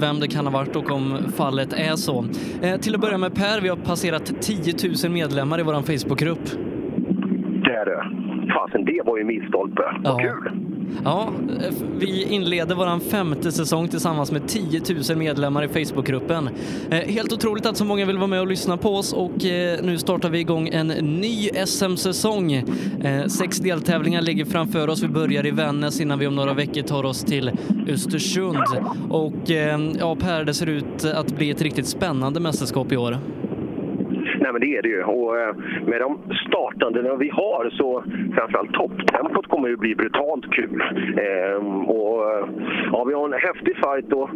vem 0.00 0.20
det 0.20 0.28
kan 0.28 0.46
ha 0.46 0.52
varit 0.52 0.76
och 0.76 0.90
om 0.90 1.18
fallet 1.36 1.72
är 1.72 1.96
så. 1.96 2.24
Eh, 2.62 2.80
till 2.80 2.94
att 2.94 3.00
börja 3.00 3.18
med 3.18 3.31
Per, 3.34 3.60
vi 3.60 3.68
har 3.68 3.76
passerat 3.76 4.32
10 4.40 4.74
000 5.04 5.12
medlemmar 5.12 5.60
i 5.60 5.62
vår 5.62 5.72
Facebookgrupp. 5.72 6.50
Där 7.64 7.84
du! 7.84 8.02
Fasen, 8.52 8.84
det 8.84 9.02
var 9.04 9.18
ju 9.18 9.24
milstolpe. 9.24 9.82
Vad 10.04 10.20
kul! 10.20 10.71
Ja, 11.04 11.32
eh, 11.60 11.74
vi 11.98 12.22
inleder 12.22 12.74
vår 12.74 13.00
femte 13.00 13.52
säsong 13.52 13.88
tillsammans 13.88 14.32
med 14.32 14.48
10 14.48 14.80
000 15.08 15.18
medlemmar 15.18 15.64
i 15.64 15.68
Facebookgruppen. 15.68 16.48
Eh, 16.90 16.98
helt 16.98 17.32
otroligt 17.32 17.66
att 17.66 17.76
så 17.76 17.84
många 17.84 18.06
vill 18.06 18.18
vara 18.18 18.26
med 18.26 18.40
och 18.40 18.46
lyssna 18.46 18.76
på 18.76 18.96
oss 18.96 19.12
och 19.12 19.44
eh, 19.44 19.82
nu 19.82 19.98
startar 19.98 20.30
vi 20.30 20.38
igång 20.38 20.68
en 20.68 20.88
ny 20.88 21.50
SM-säsong. 21.66 22.64
Sex 23.28 23.58
deltävlingar 23.58 24.22
ligger 24.22 24.44
framför 24.44 24.88
oss. 24.88 25.02
Vi 25.02 25.08
börjar 25.08 25.46
i 25.46 25.50
Vännäs 25.50 26.00
innan 26.00 26.18
vi 26.18 26.26
om 26.26 26.36
några 26.36 26.54
veckor 26.54 26.82
tar 26.82 27.04
oss 27.04 27.24
till 27.24 27.50
Östersund. 27.88 28.58
Och 29.10 29.50
ja, 29.98 30.16
Per, 30.16 30.44
det 30.44 30.54
ser 30.54 30.66
ut 30.66 31.04
att 31.04 31.36
bli 31.36 31.50
ett 31.50 31.62
riktigt 31.62 31.86
spännande 31.86 32.40
mästerskap 32.40 32.92
i 32.92 32.96
år. 32.96 33.18
Nej, 34.42 34.52
men 34.52 34.60
det 34.60 34.76
är 34.76 34.82
det 34.82 34.88
ju. 34.88 35.02
Och 35.02 35.38
eh, 35.38 35.54
med 35.86 36.00
de 36.00 36.18
startandena 36.46 37.14
vi 37.14 37.28
har 37.28 37.70
så 37.70 38.04
framförallt 38.36 38.72
topptempot 38.72 39.46
kommer 39.46 39.68
ju 39.68 39.76
bli 39.76 39.94
brutalt 39.94 40.44
kul. 40.50 40.82
Ehm, 41.26 41.84
och 41.84 42.30
eh, 42.30 42.46
ja, 42.92 43.04
vi 43.04 43.14
har 43.14 43.24
en 43.24 43.40
häftig 43.48 43.74
fight 43.76 44.12
och 44.12 44.30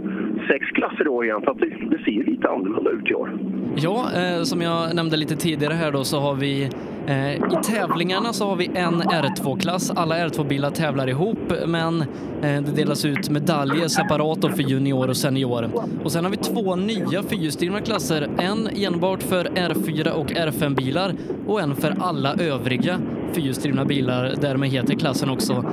sex 0.48 0.66
klasser 0.66 1.04
då 1.04 1.24
igen, 1.24 1.40
så 1.44 1.50
att 1.50 1.58
det, 1.58 1.70
det 1.90 1.98
ser 2.04 2.10
ju 2.10 2.22
lite 2.22 2.48
annorlunda 2.48 2.90
ut 2.90 3.10
i 3.10 3.14
år. 3.14 3.30
Ja, 3.76 3.96
eh, 4.20 4.42
som 4.42 4.60
jag 4.60 4.94
nämnde 4.94 5.16
lite 5.16 5.36
tidigare 5.36 5.74
här 5.74 5.92
då 5.92 6.04
så 6.04 6.20
har 6.20 6.34
vi 6.34 6.70
Eh, 7.08 7.34
i 7.34 7.56
tävlingarna 7.72 8.32
så 8.32 8.48
har 8.48 8.56
vi 8.56 8.66
en 8.74 9.02
R2-klass. 9.02 9.92
Alla 9.96 10.14
R2-bilar 10.14 10.70
tävlar 10.70 11.08
ihop 11.08 11.52
men 11.66 12.00
eh, 12.00 12.62
det 12.64 12.76
delas 12.76 13.04
ut 13.04 13.30
medaljer 13.30 13.88
separat 13.88 14.56
för 14.56 14.62
junior 14.62 15.08
och 15.08 15.16
senior. 15.16 15.68
Och 16.04 16.12
sen 16.12 16.24
har 16.24 16.30
vi 16.30 16.36
två 16.36 16.76
nya 16.76 17.22
fyrhjulsdrivna 17.22 17.80
klasser. 17.80 18.28
En 18.38 18.68
enbart 18.86 19.22
för 19.22 19.44
R4 19.44 20.10
och 20.10 20.26
R5-bilar 20.26 21.12
och 21.46 21.60
en 21.60 21.74
för 21.74 21.94
alla 22.00 22.34
övriga 22.34 22.98
fyrhjulsdrivna 23.34 23.84
bilar. 23.84 24.32
Därmed 24.40 24.68
heter 24.68 24.94
klassen 24.94 25.30
också 25.30 25.64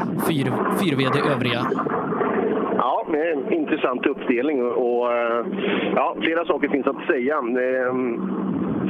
4VD 0.80 1.18
övriga. 1.34 1.66
Ja, 2.78 3.06
det 3.12 3.18
är 3.18 3.32
en 3.32 3.54
intressant 3.54 4.06
uppdelning 4.06 4.63
och, 4.66 5.13
eh, 5.13 5.46
ja, 5.96 6.16
flera 6.22 6.46
saker 6.46 6.68
finns 6.68 6.88
att 6.88 7.08
säga. 7.08 7.38
Ehm, 7.38 8.20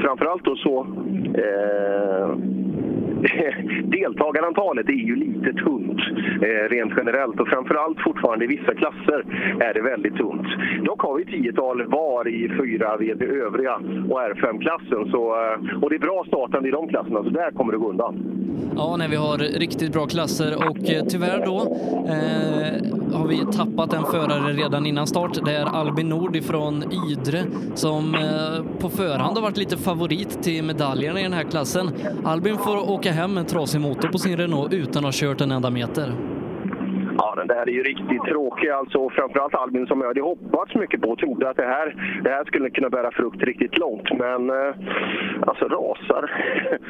Framförallt 0.02 0.44
då 0.44 0.56
så 0.56 0.88
eh, 1.36 2.36
deltagarantalet 3.84 4.90
är 4.90 5.06
ju 5.12 5.16
lite 5.16 5.54
tunt 5.54 6.00
eh, 6.42 6.70
rent 6.70 6.94
generellt 6.98 7.40
och 7.40 7.48
framförallt 7.48 8.00
fortfarande 8.02 8.46
i 8.46 8.48
vissa 8.48 8.74
klasser 8.76 9.20
är 9.60 9.74
det 9.74 9.82
väldigt 9.82 10.16
tunt. 10.16 10.48
Dock 10.86 11.02
har 11.02 11.16
vi 11.16 11.26
tiotal 11.26 11.86
var 11.88 12.28
i 12.28 12.50
fyra, 12.60 12.98
VD 12.98 13.26
övriga 13.26 13.76
och 14.10 14.20
R5-klassen 14.20 15.12
så, 15.12 15.22
eh, 15.36 15.82
och 15.82 15.90
det 15.90 15.96
är 15.96 16.00
bra 16.00 16.24
startande 16.28 16.70
i 16.70 16.72
de 16.72 16.88
klasserna 16.88 17.24
så 17.24 17.30
där 17.30 17.52
kommer 17.52 17.74
det 17.74 17.80
gå 17.80 17.90
undan. 17.90 18.44
Ja, 18.76 18.98
när 18.98 19.08
vi 19.08 19.16
har 19.16 19.38
riktigt 19.38 19.94
bra 19.94 20.06
klasser 20.06 20.56
och 20.70 20.90
eh, 20.90 21.04
tyvärr 21.10 21.46
då 21.46 21.58
eh, 22.08 23.18
har 23.18 23.28
vi 23.28 23.46
tappat 23.58 23.94
en 23.94 24.04
förare 24.04 24.54
redan 24.54 24.86
innan 24.86 25.08
start. 25.08 25.46
Det 25.46 25.52
är 25.52 25.66
Albin 25.66 26.10
Nord 26.10 26.36
ifrån 26.36 26.84
Ydre 27.10 27.44
som 27.76 28.16
eh, 28.16 28.80
på 28.80 28.90
förhand 28.90 29.36
har 29.36 29.42
varit 29.42 29.58
lite 29.58 29.78
favorit 29.78 30.44
till 30.44 30.64
medaljerna 30.64 31.20
i 31.20 31.24
den 31.24 31.34
här 31.34 31.44
klassen. 31.44 31.90
Albin 32.24 32.58
får 32.58 32.92
åka 32.92 33.12
hem 33.14 33.38
en 33.38 33.46
trasig 33.46 33.82
motor 33.82 34.08
på 34.10 34.18
sin 34.18 34.38
Renault 34.38 34.74
utan 34.74 34.98
att 34.98 35.04
ha 35.04 35.12
kört 35.28 35.42
en 35.42 35.52
enda 35.52 35.70
meter. 35.70 36.14
Ja, 37.18 37.34
den 37.38 37.48
där 37.48 37.62
är 37.70 37.72
ju 37.72 37.84
riktigt 37.84 38.24
tråkig 38.24 38.70
alltså. 38.70 39.10
Framförallt 39.10 39.56
Albin 39.56 39.88
som 39.88 40.00
jag 40.02 40.08
hade 40.08 40.22
hoppats 40.22 40.76
mycket 40.76 41.02
på 41.02 41.10
och 41.10 41.18
trodde 41.18 41.50
att 41.50 41.58
det 41.58 41.66
här, 41.66 41.96
det 42.24 42.30
här 42.30 42.46
skulle 42.46 42.70
kunna 42.70 42.90
bära 42.90 43.12
frukt 43.12 43.44
riktigt 43.44 43.78
långt. 43.78 44.08
Men 44.20 44.50
eh, 44.50 44.76
alltså 45.48 45.66
rasar 45.66 46.24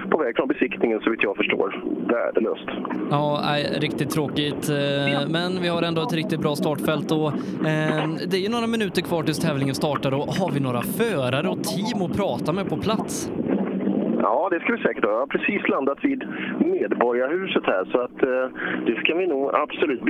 på 0.11 0.17
väg 0.17 0.35
från 0.35 0.47
besiktningen 0.47 0.99
så 1.03 1.09
vitt 1.09 1.23
jag 1.23 1.35
förstår. 1.37 1.83
Värdelöst. 2.09 2.67
Ja, 3.11 3.41
nej, 3.45 3.77
riktigt 3.79 4.09
tråkigt. 4.09 4.69
eh, 4.69 5.29
Men 5.29 5.61
vi 5.61 5.67
har 5.67 5.81
ändå 5.81 6.01
ett 6.01 6.13
riktigt 6.13 6.39
bra 6.39 6.55
startfält 6.55 7.11
och 7.11 7.27
eh, 7.67 8.03
det 8.27 8.37
är 8.37 8.41
ju 8.41 8.49
några 8.49 8.67
minuter 8.67 9.01
kvar 9.01 9.23
tills 9.23 9.39
tävlingen 9.39 9.75
startar 9.75 10.13
och 10.13 10.25
har 10.27 10.51
vi 10.51 10.59
några 10.59 10.81
förare 10.81 11.47
och 11.49 11.63
team 11.63 12.01
att 12.01 12.17
prata 12.17 12.53
med 12.53 12.69
på 12.69 12.77
plats? 12.77 13.31
Ja, 14.23 14.47
det 14.51 14.59
ska 14.59 14.73
vi 14.73 14.81
säkert 14.81 15.05
ha. 15.05 15.11
Jag 15.11 15.19
har 15.19 15.27
precis 15.27 15.67
landat 15.67 15.99
vid 16.03 16.27
Medborgarhuset 16.59 17.65
här 17.65 17.85
så 17.91 17.99
att 18.01 18.23
eh, 18.23 18.45
det 18.85 18.95
ska 18.95 19.15
vi 19.15 19.27
nog 19.27 19.55
absolut. 19.55 20.01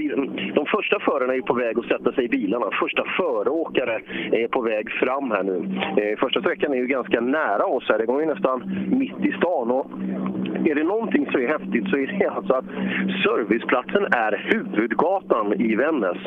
De 0.55 0.65
första 0.65 0.99
förarna 0.99 1.33
är 1.35 1.41
på 1.41 1.53
väg 1.53 1.79
att 1.79 1.85
sätta 1.85 2.11
sig 2.11 2.25
i 2.25 2.27
bilarna. 2.27 2.65
Första 2.79 3.03
föråkare 3.17 4.01
är 4.31 4.47
på 4.47 4.61
väg 4.61 4.91
fram 4.91 5.31
här 5.31 5.43
nu. 5.43 5.57
Eh, 6.01 6.19
första 6.19 6.39
sträckan 6.39 6.73
är 6.73 6.77
ju 6.77 6.87
ganska 6.87 7.21
nära 7.21 7.65
oss 7.65 7.89
här. 7.89 7.97
Det 7.97 8.05
går 8.05 8.21
ju 8.21 8.27
nästan 8.27 8.57
mitt 8.91 9.25
i 9.25 9.31
stan. 9.31 9.71
Och 9.71 9.91
är 10.65 10.75
det 10.75 10.83
någonting 10.83 11.25
som 11.31 11.41
är 11.41 11.47
häftigt 11.47 11.89
så 11.89 11.97
är 11.97 12.07
det 12.07 12.27
alltså 12.27 12.53
att 12.53 12.65
serviceplatsen 13.23 14.05
är 14.05 14.31
huvudgatan 14.51 15.53
i 15.53 15.75
Vännäs. 15.75 16.17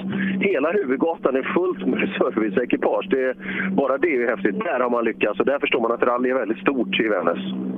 Hela 0.40 0.72
huvudgatan 0.72 1.36
är 1.36 1.42
fullt 1.42 1.86
med 1.86 2.08
serviceekipage. 2.18 3.06
Det, 3.10 3.36
bara 3.70 3.98
det 3.98 4.08
är 4.08 4.18
ju 4.20 4.26
häftigt. 4.26 4.58
Där 4.64 4.80
har 4.80 4.90
man 4.90 5.04
lyckats 5.04 5.40
och 5.40 5.46
där 5.46 5.58
förstår 5.58 5.80
man 5.80 5.92
att 5.92 6.02
rally 6.02 6.30
är 6.30 6.34
väldigt 6.34 6.58
stort 6.58 7.00
i 7.00 7.08
Vännäs. 7.08 7.75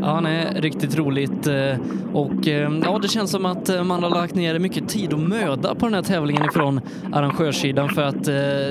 Ja, 0.00 0.20
nej, 0.20 0.52
riktigt 0.54 0.96
roligt. 0.96 1.46
Eh, 1.46 1.78
och 2.12 2.48
eh, 2.48 2.72
ja, 2.84 2.98
det 3.02 3.08
känns 3.08 3.30
som 3.30 3.46
att 3.46 3.68
eh, 3.68 3.84
man 3.84 4.02
har 4.02 4.10
lagt 4.10 4.34
ner 4.34 4.58
mycket 4.58 4.88
tid 4.88 5.12
och 5.12 5.18
möda 5.18 5.74
på 5.74 5.86
den 5.86 5.94
här 5.94 6.02
tävlingen 6.02 6.44
ifrån 6.44 6.80
arrangörssidan 7.12 7.88
för 7.88 8.02
att 8.02 8.24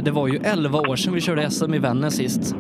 det 0.06 0.12
var 0.12 0.28
ju 0.28 0.40
11 0.44 0.80
år 0.80 0.96
sedan 0.96 1.14
vi 1.14 1.22
körde 1.22 1.52
SM 1.52 1.74
i 1.74 1.80
Vännäs 1.80 2.16
sist. 2.16 2.56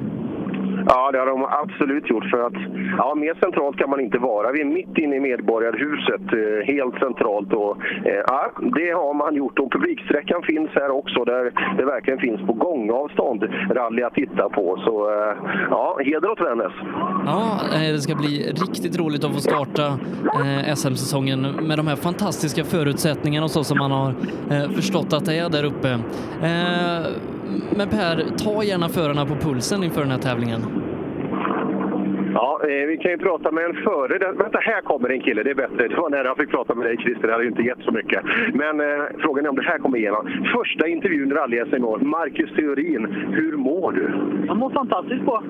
Ja, 0.88 1.12
det 1.12 1.20
har 1.20 1.26
de 1.26 1.46
absolut 1.64 2.10
gjort. 2.10 2.30
För 2.30 2.40
att, 2.48 2.54
ja, 2.98 3.16
mer 3.16 3.34
centralt 3.44 3.78
kan 3.78 3.90
man 3.90 4.00
inte 4.00 4.18
vara. 4.18 4.52
Vi 4.52 4.62
är 4.62 4.66
mitt 4.66 4.98
inne 4.98 5.16
i 5.16 5.20
Medborgarhuset, 5.20 6.26
eh, 6.34 6.68
helt 6.74 6.96
centralt. 7.00 7.54
Och, 7.54 7.78
eh, 8.06 8.24
ja, 8.28 8.52
det 8.76 8.92
har 8.92 9.14
man 9.14 9.36
gjort. 9.36 9.60
Och 9.60 9.72
publiksträckan 9.72 10.42
finns 10.42 10.70
här 10.74 10.90
också, 10.90 11.26
där 11.26 11.52
det 11.78 11.86
verkligen 11.86 12.20
finns 12.20 12.42
på 12.42 12.54
gångavstånd 12.54 13.44
rally 13.72 14.04
att 14.04 14.14
titta 14.14 14.50
på. 14.50 14.82
Så 14.86 14.94
eh, 15.12 15.36
ja, 15.70 15.98
heder 16.06 16.32
åt 16.32 16.42
Vännäs. 16.42 16.74
Ja, 17.26 17.60
det 17.72 18.00
ska 18.00 18.16
bli 18.16 18.54
riktigt 18.68 19.00
roligt 19.00 19.24
att 19.24 19.34
få 19.34 19.40
starta 19.40 20.00
SM-säsongen 20.76 21.42
med 21.42 21.78
de 21.80 21.88
här 21.88 21.96
fantastiska 21.96 22.64
förutsättningarna 22.64 23.44
och 23.44 23.52
så 23.52 23.64
som 23.64 23.78
man 23.78 23.92
har 23.92 24.14
förstått 24.76 25.14
att 25.14 25.26
det 25.26 25.38
är 25.38 25.50
där 25.50 25.64
uppe. 25.64 26.00
Men 27.78 27.90
Per, 27.90 28.26
ta 28.38 28.64
gärna 28.64 28.90
förarna 28.90 29.26
på 29.26 29.36
pulsen 29.36 29.84
inför 29.84 30.02
den 30.02 30.12
här 30.12 30.18
tävlingen. 30.18 30.62
Ja, 32.38 32.60
eh, 32.64 32.88
vi 32.88 32.98
kan 32.98 33.12
ju 33.12 33.18
prata 33.18 33.52
med 33.52 33.66
en 33.66 33.74
före. 33.74 34.18
Där- 34.18 34.34
Vänta, 34.34 34.60
här 34.62 34.82
kommer 34.82 35.10
en 35.10 35.22
kille. 35.22 35.44
Det 35.44 35.50
är 35.52 35.56
bättre. 35.56 35.88
Det 35.88 35.96
var 35.96 36.10
när 36.10 36.26
jag 36.26 36.38
fick 36.38 36.50
prata 36.52 36.76
med 36.76 36.86
dig 36.88 36.98
Christer. 36.98 37.28
Det 37.28 37.32
hade 37.34 37.44
ju 37.44 37.50
inte 37.50 37.62
gett 37.62 37.82
så 37.82 37.92
mycket. 37.92 38.22
Men 38.54 38.80
eh, 38.80 39.04
frågan 39.20 39.46
är 39.46 39.50
om 39.50 39.56
det 39.56 39.64
här 39.64 39.78
kommer 39.78 39.98
igenom. 39.98 40.28
Första 40.56 40.88
intervjun 40.88 41.32
i 41.32 41.36
rally 41.36 41.58
i 41.58 41.82
år. 41.82 41.98
Marcus 42.00 42.52
Theorin, 42.56 43.06
hur 43.32 43.58
mår 43.58 43.92
du? 43.92 44.10
Jag 44.48 44.58
mår 44.58 44.70
fantastiskt 44.70 45.26
bra. 45.26 45.44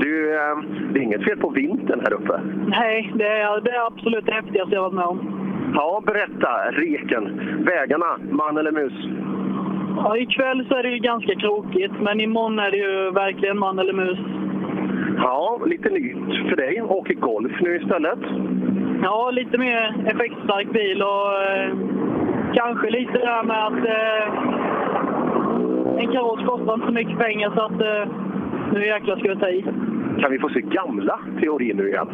Du, 0.00 0.34
eh, 0.34 0.56
det 0.92 0.98
är 0.98 1.02
inget 1.02 1.24
fel 1.24 1.38
på 1.38 1.48
vintern 1.50 2.00
här 2.04 2.12
uppe. 2.12 2.40
Nej, 2.66 3.12
det 3.14 3.26
är, 3.26 3.60
det 3.60 3.70
är 3.70 3.86
absolut 3.86 4.26
det 4.26 4.32
häftigaste 4.32 4.74
jag 4.74 4.82
varit 4.82 4.94
med 4.94 5.04
om. 5.04 5.18
Ja, 5.74 6.02
berätta. 6.06 6.50
Reken. 6.70 7.40
Vägarna. 7.64 8.18
Man 8.30 8.56
eller 8.56 8.72
mus? 8.72 8.92
Ja, 9.96 10.16
ikväll 10.16 10.66
så 10.68 10.74
är 10.74 10.82
det 10.82 10.88
ju 10.90 10.98
ganska 10.98 11.34
krokigt, 11.34 11.94
men 12.00 12.20
imorgon 12.20 12.58
är 12.58 12.70
det 12.70 12.76
ju 12.76 13.10
verkligen 13.10 13.58
man 13.58 13.78
eller 13.78 13.92
mus. 13.92 14.18
Ja, 15.22 15.60
lite 15.66 15.90
nytt 15.90 16.48
för 16.48 16.56
dig. 16.56 16.82
Åker 16.82 17.14
golf 17.14 17.52
nu 17.60 17.76
istället. 17.76 18.18
Ja, 19.02 19.30
lite 19.30 19.58
mer 19.58 19.94
effektstark 20.06 20.72
bil 20.72 21.02
och 21.02 21.42
eh, 21.42 21.74
kanske 22.54 22.90
lite 22.90 23.12
det 23.12 23.26
här 23.26 23.42
med 23.42 23.66
att 23.66 23.84
eh, 23.84 24.24
en 26.02 26.12
kaross 26.12 26.46
kostar 26.46 26.74
inte 26.74 26.86
så 26.86 26.92
mycket 26.92 27.18
pengar 27.18 27.52
så 27.54 27.60
att 27.60 27.80
eh, 27.80 28.08
nu 28.72 28.86
jäklar 28.86 29.16
ska 29.16 29.28
vi 29.28 29.36
ta 29.36 29.48
i. 29.48 29.62
Kan 30.20 30.32
vi 30.32 30.38
få 30.38 30.48
se 30.48 30.60
gamla 30.60 31.18
teorin 31.40 31.76
nu 31.76 31.88
igen? 31.88 32.08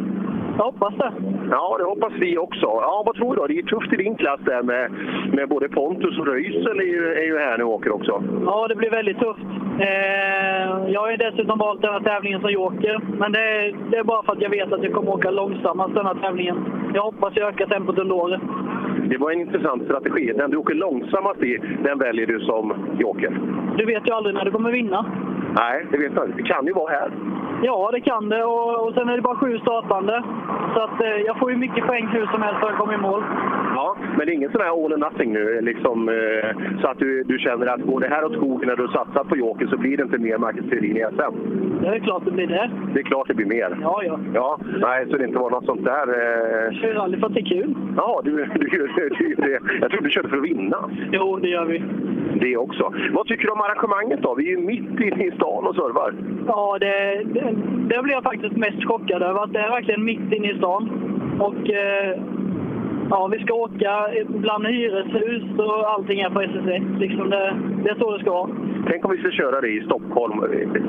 Jag 0.59 0.65
hoppas 0.65 0.95
det. 0.95 1.13
Ja, 1.51 1.77
det 1.79 1.85
hoppas 1.85 2.13
vi 2.21 2.39
också. 2.39 2.67
Ja, 2.67 3.03
vad 3.07 3.15
tror 3.17 3.35
du 3.35 3.41
då? 3.41 3.47
Det 3.47 3.59
är 3.59 3.63
tufft 3.63 3.93
i 3.93 3.97
din 3.97 4.17
klass 4.17 4.41
där 4.45 4.63
med, 4.63 4.91
med 5.33 5.49
både 5.49 5.69
Pontus 5.69 6.19
och 6.19 6.27
Röisel 6.27 6.81
är 6.81 7.17
är 7.21 7.25
ju 7.25 7.39
här 7.39 7.59
nu 7.59 7.65
och 7.65 7.71
åker 7.75 7.91
också. 7.95 8.23
Ja, 8.47 8.67
det 8.69 8.75
blir 8.75 8.91
väldigt 8.91 9.19
tufft. 9.19 9.41
Eh, 9.81 10.93
Jag 10.93 11.01
har 11.01 11.11
ju 11.11 11.17
dessutom 11.17 11.59
valt 11.59 11.83
den 11.83 11.93
här 11.93 12.01
tävlingen 12.01 12.41
som 12.41 12.51
joker. 12.51 13.01
Men 13.19 13.33
det 13.33 13.41
är, 13.41 13.75
det 13.91 13.97
är 13.97 14.05
bara 14.05 14.23
för 14.23 14.33
att 14.33 14.41
jag 14.43 14.51
vet 14.51 14.73
att 14.73 14.83
jag 14.83 14.93
kommer 14.93 15.11
åka 15.13 15.31
långsammast 15.31 15.95
den 15.95 16.07
här 16.07 16.15
tävlingen. 16.15 16.57
Jag 16.95 17.03
hoppas 17.03 17.33
jag 17.37 17.49
ökar 17.49 17.67
tempot 17.67 17.99
under 17.99 18.15
året. 18.15 18.41
Det 19.11 19.19
var 19.19 19.31
en 19.31 19.41
intressant 19.41 19.85
strategi. 19.85 20.33
Den 20.37 20.51
du 20.51 20.57
åker 20.57 20.75
långsammast 20.75 21.43
i, 21.43 21.59
den 21.85 21.99
väljer 21.99 22.27
du 22.27 22.41
som 22.41 22.75
joker. 22.99 23.39
Du 23.77 23.85
vet 23.87 24.09
ju 24.09 24.13
aldrig 24.13 24.35
när 24.35 24.45
du 24.45 24.51
kommer 24.51 24.71
vinna. 24.73 25.07
Nej, 25.59 25.87
det 25.91 25.99
vet 25.99 26.13
jag 26.15 26.25
inte. 26.27 26.37
Det 26.37 26.43
kan 26.43 26.67
ju 26.67 26.73
vara 26.73 26.91
här. 26.93 27.11
Ja, 27.63 27.91
det 27.93 28.01
kan 28.01 28.29
det. 28.29 28.45
Och, 28.45 28.87
och 28.87 28.95
sen 28.95 29.09
är 29.09 29.17
det 29.17 29.23
bara 29.23 29.37
sju 29.37 29.59
startande. 29.59 30.23
Så 30.75 30.81
att, 30.83 31.01
eh, 31.01 31.17
jag 31.27 31.39
får 31.39 31.51
ju 31.51 31.57
mycket 31.57 31.87
poäng 31.87 32.07
hur 32.07 32.27
som 32.27 32.43
helst 32.43 32.61
för 32.61 32.71
att 32.71 32.79
komma 32.79 32.95
i 32.95 32.99
mål. 32.99 33.23
Men 34.17 34.27
det 34.27 34.33
är 34.33 34.35
ingen 34.35 34.53
sån 34.53 34.61
här 34.61 34.69
all 34.69 34.93
or 34.93 34.97
nothing 34.97 35.33
nu, 35.33 35.61
liksom, 35.61 36.09
eh, 36.09 36.81
så 36.81 36.89
att 36.89 36.99
du, 36.99 37.23
du 37.23 37.39
känner 37.39 37.67
att 37.67 37.81
går 37.81 38.01
det 38.01 38.09
här 38.09 38.25
åt 38.25 38.33
skogen 38.33 38.69
när 38.69 38.77
du 38.77 38.83
har 38.87 38.93
satsat 38.93 39.29
på 39.29 39.37
Joker 39.37 39.67
så 39.67 39.77
blir 39.77 39.97
det 39.97 40.03
inte 40.03 40.19
mer 40.19 40.39
Marcus 40.39 40.71
Theorin 40.71 40.97
i 40.97 41.05
SM? 41.17 41.35
Det 41.83 41.89
är 41.89 41.99
klart 41.99 42.25
det 42.25 42.31
blir 42.31 42.47
det. 42.47 42.71
Det 42.95 43.01
är 43.01 43.05
klart 43.05 43.29
det 43.29 43.35
blir 43.35 43.47
mer. 43.47 43.79
Ja, 43.83 44.03
ja. 44.05 44.19
Ja, 44.35 44.59
nej, 44.81 45.07
så 45.11 45.17
det 45.17 45.25
inte 45.25 45.39
var 45.39 45.51
något 45.51 45.65
sånt 45.65 45.85
där... 45.85 46.07
Eh... 46.09 46.73
Kör 46.81 46.95
rally 46.95 47.21
för 47.21 47.27
att 47.27 47.35
det 47.35 47.41
är 47.41 47.45
kul. 47.45 47.75
Ja, 47.97 48.21
du, 48.25 48.31
du, 48.31 48.69
du, 48.69 49.09
du, 49.19 49.35
det. 49.35 49.61
Jag 49.81 49.91
trodde 49.91 50.07
du 50.09 50.11
körde 50.11 50.29
för 50.29 50.37
att 50.37 50.45
vinna. 50.45 50.91
Jo, 51.13 51.37
det 51.37 51.49
gör 51.49 51.65
vi. 51.65 51.83
Det 52.41 52.57
också. 52.57 52.93
Vad 53.13 53.27
tycker 53.27 53.47
du 53.47 53.53
om 53.53 53.61
arrangemanget 53.61 54.23
då? 54.23 54.35
Vi 54.35 54.47
är 54.47 54.51
ju 54.51 54.59
mitt 54.59 55.01
inne 55.01 55.25
i 55.25 55.31
stan 55.31 55.67
och 55.67 55.75
servar. 55.75 56.15
Ja, 56.47 56.79
det, 56.81 57.23
det, 57.25 57.55
det 57.89 58.03
blev 58.03 58.15
jag 58.15 58.23
faktiskt 58.23 58.57
mest 58.57 58.85
chockad 58.85 59.23
över. 59.23 59.45
Att 59.45 59.53
det 59.53 59.59
är 59.59 59.71
verkligen 59.71 60.05
mitt 60.05 60.33
inne 60.33 60.53
i 60.53 60.59
stan. 60.59 60.91
Och 61.39 61.71
eh, 61.71 62.19
ja, 63.11 63.27
vi 63.33 63.39
ska 63.45 63.55
åka 63.55 64.07
bland 64.29 64.67
hyreshus 64.67 65.59
och 65.59 65.91
allting 65.91 66.21
är 66.21 66.31
på 66.31 66.41
SS1. 66.43 66.99
Liksom 66.99 67.31
det, 67.31 67.57
det 67.85 67.91
är 67.91 67.95
så 67.95 68.13
det 68.17 68.23
ska 68.23 68.31
vara. 68.33 68.51
Tänk 68.91 69.05
om 69.05 69.11
vi 69.11 69.19
skulle 69.19 69.33
köra 69.33 69.61
det 69.61 69.69
i 69.69 69.81
Stockholm, 69.81 70.45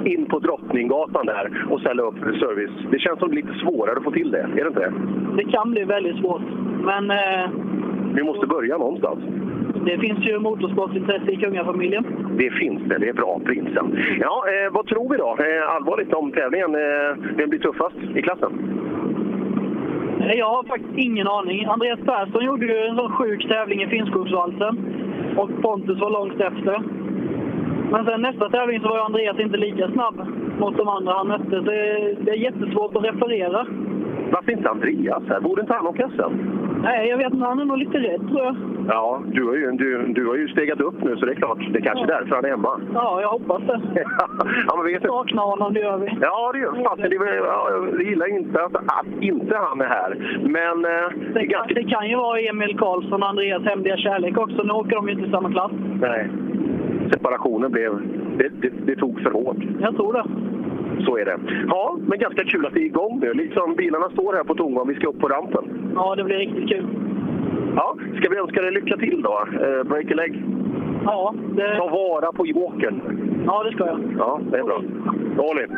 in 0.06 0.26
på 0.26 0.40
Drottninggatan 0.40 1.26
där 1.26 1.66
och 1.70 1.80
ställa 1.80 2.04
upp 2.04 2.20
service. 2.20 2.72
Det 2.92 3.00
känns 3.00 3.20
som 3.20 3.32
lite 3.32 3.54
svårare 3.54 3.98
att 3.98 4.04
få 4.04 4.12
till 4.12 4.32
det, 4.32 4.40
är 4.40 4.48
det 4.64 4.68
inte 4.68 4.80
det? 4.80 4.94
Det 5.38 5.44
kan 5.52 5.72
bli 5.72 5.84
väldigt 5.84 6.18
svårt. 6.18 6.42
Men 6.84 7.12
eh, 7.12 7.50
Vi 8.16 8.24
måste 8.24 8.48
börja 8.48 8.78
någonstans. 8.78 9.20
det 9.86 9.98
finns 9.98 10.20
ju 10.20 10.40
motorsportintresse 10.40 11.32
i 11.32 11.36
kungafamiljen. 11.36 12.06
Det 12.38 12.50
finns 12.52 12.82
det, 12.86 12.98
det 12.98 13.10
är 13.10 13.14
bra, 13.14 13.40
prinsen. 13.46 13.98
Ja, 14.22 14.44
eh, 14.48 14.74
vad 14.74 14.86
tror 14.88 15.10
vi 15.10 15.18
då? 15.18 15.38
Eh, 15.40 15.76
allvarligt 15.76 16.14
om 16.14 16.32
tävlingen. 16.32 16.76
Eh, 16.76 17.16
vem 17.38 17.50
blir 17.50 17.60
tuffast 17.60 17.96
i 18.16 18.22
klassen? 18.22 18.52
Jag 20.20 20.50
har 20.50 20.64
faktiskt 20.64 20.98
ingen 20.98 21.28
aning. 21.28 21.66
Andreas 21.66 22.00
Persson 22.00 22.46
gjorde 22.46 22.66
ju 22.66 22.78
en 22.78 22.96
sån 22.96 23.12
sjuk 23.12 23.48
tävling 23.48 23.84
i 23.84 23.88
Finnskogsvalsen. 23.88 24.78
Och 25.38 25.50
Pontus 25.62 26.00
var 26.00 26.10
långt 26.10 26.42
efter. 26.42 26.82
Men 27.92 28.06
sen 28.06 28.22
nästa 28.22 28.50
tävling 28.50 28.82
så 28.82 28.88
var 28.88 28.96
ju 28.96 29.04
Andreas 29.04 29.40
inte 29.40 29.58
lika 29.58 29.92
snabb 29.92 30.28
mot 30.60 30.78
de 30.78 30.88
andra 30.88 31.14
han 31.14 31.28
mötte. 31.28 31.60
Det, 31.60 32.14
det 32.22 32.32
är 32.32 32.36
jättesvårt 32.36 32.96
att 32.96 33.04
referera. 33.04 33.68
Varför 34.32 34.52
inte 34.52 34.70
Andreas 34.70 35.24
här? 35.30 35.40
Borde 35.40 35.62
inte 35.62 35.74
han 35.74 35.88
åka 35.88 36.10
SM? 36.10 36.57
Nej, 36.88 37.10
jag 37.10 37.18
vet 37.18 37.34
inte. 37.34 37.46
Han 37.46 37.60
är 37.60 37.66
nog 37.66 37.78
lite 37.78 37.98
rädd 37.98 38.22
tror 38.30 38.42
jag. 38.44 38.56
Ja, 38.88 39.22
du 39.32 39.44
har, 39.48 39.56
ju, 39.56 39.72
du, 39.72 40.06
du 40.14 40.28
har 40.28 40.36
ju 40.36 40.48
stegat 40.48 40.82
upp 40.82 41.04
nu 41.04 41.18
så 41.18 41.26
det 41.26 41.32
är 41.32 41.36
klart. 41.36 41.58
Det 41.74 41.80
är 41.80 41.84
kanske 41.84 42.04
är 42.06 42.08
därför 42.08 42.36
han 42.36 42.46
är 42.46 42.50
hemma. 42.50 42.80
Ja, 42.94 43.22
jag 43.22 43.30
hoppas 43.30 43.62
det. 43.68 43.80
ja, 44.68 44.74
men 44.78 44.86
vet 44.94 45.02
du. 45.02 45.08
Saknar 45.08 45.44
honom, 45.44 45.74
det 45.74 45.80
gör 45.80 45.98
vi. 45.98 46.18
Ja, 46.22 46.52
det 46.54 46.60
gör 46.60 46.72
fan, 46.84 46.98
det. 46.98 47.16
är- 47.16 47.46
Ja, 47.46 47.70
jag 47.72 48.02
gillar 48.02 48.28
inte 48.40 48.64
att, 48.64 48.76
att 48.76 49.08
inte 49.22 49.56
han 49.58 49.82
är 49.82 49.86
här. 49.86 50.40
Men 50.44 50.86
eh, 50.86 51.34
Det 51.34 51.48
kan, 51.48 51.68
det 51.68 51.84
kan 51.84 52.10
ju 52.10 52.16
vara 52.16 52.40
Emil 52.40 52.78
Karlsson 52.78 53.24
och 53.24 53.30
Andreas 53.30 53.64
hemliga 53.64 53.98
kärlek 53.98 54.38
också. 54.38 54.64
Nu 54.64 54.72
åker 54.74 54.96
de 54.96 55.08
ju 55.08 55.14
inte 55.14 55.28
i 55.28 55.32
samma 55.32 55.52
klass. 55.52 55.72
nej. 56.02 56.30
separationen 57.14 57.72
blev... 57.72 57.92
Det, 58.38 58.50
det, 58.62 58.70
det 58.86 58.96
tog 58.96 59.22
för 59.22 59.32
hårt. 59.32 59.58
Jag 59.82 59.96
tror 59.96 60.14
det. 60.14 60.24
Så 61.06 61.18
är 61.18 61.26
det. 61.26 61.38
Ja, 61.68 61.98
men 62.08 62.20
ganska 62.20 62.44
kul 62.44 62.66
att 62.66 62.74
det 62.74 62.80
är 62.80 62.86
igång 62.86 63.20
nu. 63.20 63.34
Liksom 63.34 63.76
bilarna 63.76 64.10
står 64.10 64.34
här 64.34 64.44
på 64.44 64.56
tomgång. 64.56 64.88
Vi 64.88 64.96
ska 64.96 65.08
upp 65.08 65.20
på 65.20 65.28
rampen. 65.28 65.92
Ja, 65.96 66.16
det 66.16 66.24
blir 66.24 66.36
riktigt 66.38 66.70
kul. 66.70 66.86
Ja, 67.76 67.96
ska 68.20 68.30
vi 68.30 68.38
önska 68.38 68.62
dig 68.62 68.72
lycka 68.72 68.98
till 68.98 69.22
då? 69.22 69.48
Eh, 69.54 69.84
break 69.84 70.12
a 70.12 70.16
leg. 70.16 70.44
Ja, 71.06 71.34
det... 71.56 71.78
Ta 71.78 71.88
vara 71.88 72.32
på 72.32 72.46
jokern. 72.48 73.02
Ja, 73.46 73.64
det 73.64 73.72
ska 73.72 73.86
jag. 73.86 74.00
Ja, 74.18 74.40
det 74.52 74.58
är 74.58 74.64
bra. 74.64 74.82
All 75.50 75.60
in. 75.62 75.78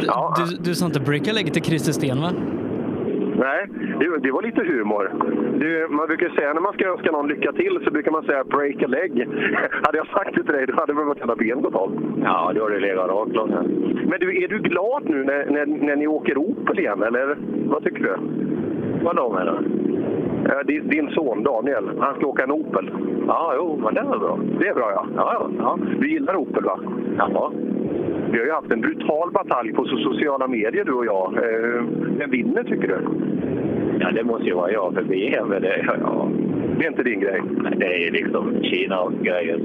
ja, 0.06 0.34
Du, 0.50 0.56
du 0.70 0.74
sa 0.74 0.86
inte 0.86 1.00
breaka 1.00 1.32
lägget 1.32 1.52
till 1.54 1.62
Christer 1.62 1.92
Sten, 1.92 2.20
va? 2.20 2.30
Nej, 3.40 3.66
det, 4.22 4.30
var 4.30 4.42
lite 4.42 4.64
humor. 4.64 5.12
Du, 5.58 5.86
man 5.90 6.06
brukar 6.06 6.28
säga 6.28 6.52
när 6.52 6.60
man 6.60 6.72
ska 6.72 6.88
önska 6.88 7.10
någon 7.10 7.28
lycka 7.28 7.52
till 7.52 7.80
så 7.84 7.90
brukar 7.90 8.10
man 8.10 8.22
säga 8.22 8.44
break 8.44 8.82
a 8.82 8.86
leg. 8.86 9.28
hade 9.82 9.98
jag 9.98 10.06
sagt 10.06 10.34
det 10.34 10.42
till 10.42 10.52
dig 10.52 10.66
då 10.66 10.74
hade 10.74 10.92
väl 10.92 11.04
vartenda 11.04 11.36
ben 11.36 11.62
gått 11.62 11.74
av. 11.74 11.90
Ja, 12.24 12.52
då 12.54 12.62
har 12.62 12.70
det 12.70 12.80
legat 12.80 13.08
rakt 13.10 13.32
långt 13.32 13.50
Men 14.08 14.20
du, 14.20 14.44
är 14.44 14.48
du 14.48 14.58
glad 14.58 15.02
nu 15.04 15.24
när, 15.24 15.46
när, 15.50 15.66
när 15.66 15.96
ni 15.96 16.06
åker 16.06 16.38
Opel 16.38 16.78
igen, 16.78 17.02
eller 17.02 17.36
vad 17.66 17.84
tycker 17.84 18.02
du? 18.02 18.16
Vadå 19.04 19.32
menar 19.32 19.62
du? 19.62 20.72
Din, 20.72 20.88
din 20.88 21.10
son 21.10 21.42
Daniel, 21.42 21.90
han 22.00 22.14
ska 22.14 22.26
åka 22.26 22.42
en 22.42 22.50
Opel. 22.50 22.90
Ja, 23.26 23.52
jo, 23.56 23.80
men 23.84 23.94
det 23.94 24.00
är 24.00 24.18
bra. 24.18 24.38
Det 24.58 24.68
är 24.68 24.74
bra, 24.74 24.90
ja, 24.90 25.06
ja. 25.16 25.50
ja. 25.58 25.78
Du 26.00 26.10
gillar 26.10 26.36
Opel, 26.36 26.64
va? 26.64 26.80
Ja. 27.18 27.52
Vi 28.32 28.38
har 28.38 28.46
ju 28.46 28.52
haft 28.52 28.72
en 28.72 28.80
brutal 28.80 29.30
batalj 29.32 29.72
på 29.72 29.84
so- 29.84 30.02
sociala 30.04 30.48
medier, 30.48 30.84
du 30.84 30.92
och 30.92 31.06
jag. 31.06 31.34
Eh, 31.36 31.82
Vem 32.18 32.30
vinner, 32.30 32.62
tycker 32.64 32.88
du? 32.88 32.98
Ja, 34.00 34.10
det 34.10 34.24
måste 34.24 34.44
ju 34.46 34.54
vara 34.54 34.72
jag, 34.72 34.94
för 34.94 35.02
VM 35.02 35.52
är 35.52 35.60
det... 35.60 35.84
Ja. 36.02 36.28
Det 36.78 36.84
är 36.84 36.90
inte 36.90 37.02
din 37.02 37.20
grej? 37.20 37.40
Nej, 37.62 37.72
det 37.78 38.06
är 38.06 38.10
liksom 38.10 38.62
Kina 38.62 39.00
och 39.00 39.12
grejer. 39.22 39.60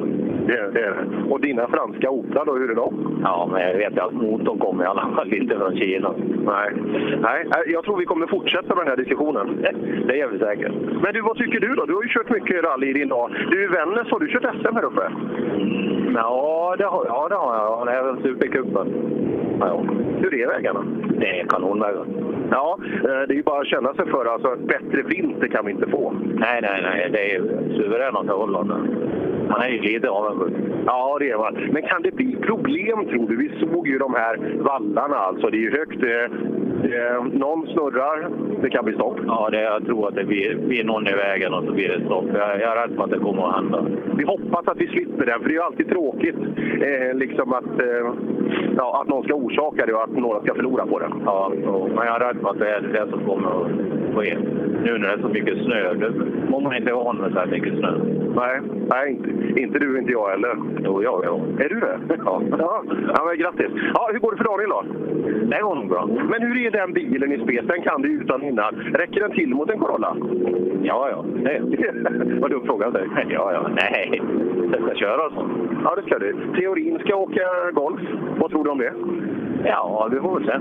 Det, 0.47 0.53
är- 0.58 0.71
det 0.71 0.79
är 0.81 0.91
det. 0.91 1.31
Och 1.34 1.41
dina 1.41 1.67
franska 1.67 2.10
Oplar, 2.10 2.45
då, 2.45 2.53
hur 2.55 2.71
är 2.71 2.75
de? 2.75 3.19
Ja, 3.23 3.49
men 3.51 3.62
jag 3.62 3.73
vet 3.77 3.99
att 3.99 4.13
motorn 4.13 4.60
kommer 4.60 4.84
i 4.84 4.88
alla 4.88 5.08
fall 5.15 5.34
inte 5.34 5.58
från 5.58 5.75
Kina. 5.75 6.13
Nej. 6.45 6.71
Nej, 7.21 7.41
eh, 7.45 7.71
jag 7.73 7.84
tror 7.84 7.97
vi 7.97 8.05
kommer 8.05 8.27
fortsätta 8.27 8.75
med 8.75 8.77
den 8.86 8.88
här 8.88 8.97
diskussionen. 8.97 9.65
Det 10.08 10.17
gör 10.17 10.27
vi 10.27 10.39
säkert. 10.39 10.71
Men 11.03 11.13
du, 11.13 11.21
vad 11.21 11.38
tycker 11.38 11.60
du 11.60 11.75
då? 11.75 11.86
Du 11.86 11.93
har 11.93 12.03
ju 12.03 12.10
kört 12.10 12.29
mycket 12.29 12.63
rally 12.63 12.88
i 12.89 12.93
din 12.93 13.10
dag. 13.10 13.31
Du, 13.51 13.63
i 13.63 13.67
Vännäs, 13.67 14.08
har 14.12 14.19
du 14.19 14.27
kört 14.27 14.55
SM 14.62 14.75
här 14.75 14.86
uppe? 14.86 15.01
Ja, 16.15 16.75
det 16.77 16.84
har, 16.86 17.05
ja, 17.08 17.27
det 17.29 17.36
har 17.36 17.55
jag. 17.55 17.81
Och 17.81 17.91
även 17.91 18.21
Supercupen. 18.23 18.88
Ja. 19.60 19.81
Hur 20.19 20.34
är 20.34 20.47
vägarna? 20.47 20.86
Det 21.19 21.39
är 21.39 21.45
kanonvägar. 21.47 22.05
Ja, 22.51 22.77
eh, 23.03 23.03
det 23.27 23.34
är 23.34 23.38
ju 23.38 23.43
bara 23.43 23.62
att 23.62 23.67
känna 23.67 23.93
sig 23.93 24.05
för. 24.08 24.25
Alltså, 24.25 24.55
bättre 24.67 25.01
vinter 25.01 25.47
kan 25.47 25.65
vi 25.65 25.71
inte 25.71 25.89
få. 25.89 26.13
Nej, 26.34 26.60
nej, 26.62 26.81
nej. 26.84 27.10
Det 27.12 27.36
är 27.36 27.41
suveräna 27.77 28.23
förhållanden. 28.23 28.88
Man 29.49 29.62
är 29.62 29.69
ju 29.69 29.81
lite 29.81 30.10
avundsjuk. 30.10 30.53
Ja, 30.86 31.17
det 31.19 31.29
är 31.29 31.38
man. 31.38 31.69
Men 31.71 31.81
kan 31.81 32.01
det 32.01 32.12
bli 32.12 32.36
problem, 32.36 33.05
tror 33.05 33.27
du? 33.27 33.36
Vi 33.36 33.51
såg 33.60 33.88
ju 33.88 33.97
de 33.97 34.13
här 34.13 34.39
vallarna. 34.60 35.15
Alltså, 35.15 35.49
det 35.49 35.58
är 35.58 35.62
ju 35.62 35.71
högt. 35.71 36.03
Eh, 36.03 36.23
eh, 36.91 37.23
någon 37.23 37.67
snurrar. 37.67 38.29
Det 38.62 38.69
kan 38.69 38.86
bli 38.86 38.93
stopp. 38.93 39.17
Ja, 39.27 39.49
det, 39.51 39.62
jag 39.62 39.86
tror 39.86 40.08
att 40.08 40.15
det 40.15 40.23
blir, 40.23 40.55
blir 40.55 40.84
någon 40.84 41.08
i 41.08 41.13
vägen 41.13 41.53
och 41.53 41.63
så 41.63 41.71
blir 41.71 41.89
det 41.89 42.05
stopp. 42.05 42.25
Jag, 42.34 42.62
jag 42.62 42.77
är 42.77 42.88
rädd 42.88 42.95
för 42.95 43.03
att 43.03 43.10
det 43.10 43.19
kommer 43.19 43.47
att 43.47 43.55
hända. 43.55 43.86
Vi 44.17 44.23
hoppas 44.23 44.67
att 44.67 44.77
vi 44.77 44.88
slipper 44.88 45.25
det, 45.25 45.31
för 45.31 45.43
det 45.43 45.51
är 45.51 45.60
ju 45.60 45.62
alltid 45.62 45.89
tråkigt 45.89 46.36
eh, 46.81 47.17
liksom 47.17 47.53
att, 47.53 47.79
eh, 47.79 48.13
ja, 48.77 49.01
att 49.01 49.08
någon 49.08 49.23
ska 49.23 49.34
orsaka 49.34 49.86
det 49.86 49.93
och 49.93 50.03
att 50.03 50.17
några 50.17 50.41
ska 50.41 50.55
förlora 50.55 50.86
på 50.86 50.99
det. 50.99 51.10
Ja, 51.25 51.51
och, 51.67 51.89
men 51.89 52.05
jag 52.08 52.15
är 52.15 52.19
rädd 52.19 52.38
för 52.41 52.49
att 52.49 52.60
det 52.60 52.69
är 52.69 52.81
det 52.81 53.08
som 53.10 53.25
kommer 53.25 53.49
att 53.49 53.67
ske. 54.15 54.38
Nu 54.86 54.98
när 54.98 55.08
det 55.08 55.13
är 55.13 55.17
så 55.17 55.30
mycket 55.30 55.58
snö. 55.58 55.93
Det, 55.93 56.06
är 56.06 56.78
inte 56.78 56.93
van 56.93 57.17
med 57.17 57.32
så 57.32 57.39
här 57.39 57.45
mycket 57.45 57.74
snö. 57.80 57.91
Nej, 58.36 58.62
nej 58.89 59.12
inte, 59.12 59.62
inte 59.62 59.80
du, 59.80 60.00
inte 60.00 60.12
jag 60.12 60.30
heller. 60.30 60.58
Jo, 60.84 61.04
jag 61.04 61.26
ja. 61.26 61.39
Är 61.63 61.69
du 61.69 61.80
det? 61.80 62.00
Ja. 62.26 62.41
ja. 62.60 62.84
ja 63.15 63.26
men 63.26 63.38
grattis. 63.38 63.71
Ja, 63.93 64.10
hur 64.12 64.19
går 64.19 64.32
det 64.32 64.38
för 64.38 64.43
Daniel 64.43 64.69
då? 64.69 64.84
Det 65.45 65.62
går 65.62 65.76
nog 65.76 65.89
bra. 65.89 66.06
Men 66.06 66.41
hur 66.41 66.65
är 66.65 66.71
den 66.71 66.93
bilen 66.93 67.32
i 67.32 67.38
spec? 67.38 67.65
Den 67.67 67.82
kan 67.82 68.02
du 68.02 68.10
utan 68.10 68.43
innan. 68.43 68.76
Räcker 68.76 69.19
den 69.21 69.32
till 69.32 69.50
mot 69.50 69.69
en 69.69 69.80
Corolla? 69.80 70.17
Ja, 70.84 71.10
ja. 71.10 71.26
Vad 72.39 72.52
dum 72.52 72.65
fråga 72.65 72.91
säg. 72.91 73.08
Ja, 73.30 73.54
ja. 73.54 73.69
Nej, 73.76 74.21
jag 74.71 74.82
ska 74.82 74.95
köra 74.95 75.30
så. 75.30 75.50
Ja, 75.84 75.95
det 75.95 76.02
ska 76.02 76.19
du. 76.19 76.36
Teorin 76.56 77.00
ska 77.00 77.15
åka 77.15 77.71
golf. 77.74 78.02
Vad 78.39 78.52
tror 78.52 78.63
du 78.63 78.69
om 78.69 78.78
det? 78.78 78.93
Ja, 79.63 80.08
vi 80.12 80.20
får 80.20 80.39
väl 80.39 80.48
se. 80.48 80.60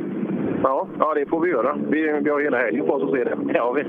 Ja, 0.63 0.87
ja, 0.99 1.15
det 1.15 1.27
får 1.27 1.41
vi 1.41 1.51
göra. 1.51 1.77
Vi, 1.89 2.21
vi 2.25 2.31
har 2.31 2.41
hela 2.41 2.59
helgen 2.59 2.87
på 2.87 2.93
oss 2.93 3.03
att 3.03 3.11
se 3.11 3.25
det. 3.25 3.37
Ja, 3.55 3.73
vi. 3.73 3.85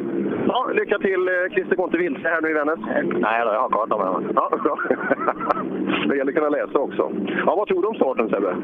Ja, 0.48 0.70
lycka 0.74 0.98
till 0.98 1.28
eh, 1.28 1.54
Christer, 1.54 1.76
gå 1.76 1.84
inte 1.84 1.98
vilse 1.98 2.28
här 2.28 2.41
nu 2.41 2.50
i 2.50 2.54
Vännäs. 2.54 2.80
Nej, 3.26 3.46
då, 3.46 3.52
jag 3.54 3.62
har 3.62 3.70
kartan 3.70 4.00
med 4.00 4.22
mig. 4.22 4.34
Ja, 4.36 4.50
bra. 4.63 4.78
det 6.10 6.18
gäller 6.18 6.32
att 6.32 6.38
kunna 6.38 6.50
läsa 6.50 6.80
också. 6.80 7.12
Ja, 7.46 7.56
vad 7.56 7.68
tror 7.68 7.82
du 7.82 7.88
om 7.88 7.96
starten 7.96 8.30
Sebbe? 8.30 8.56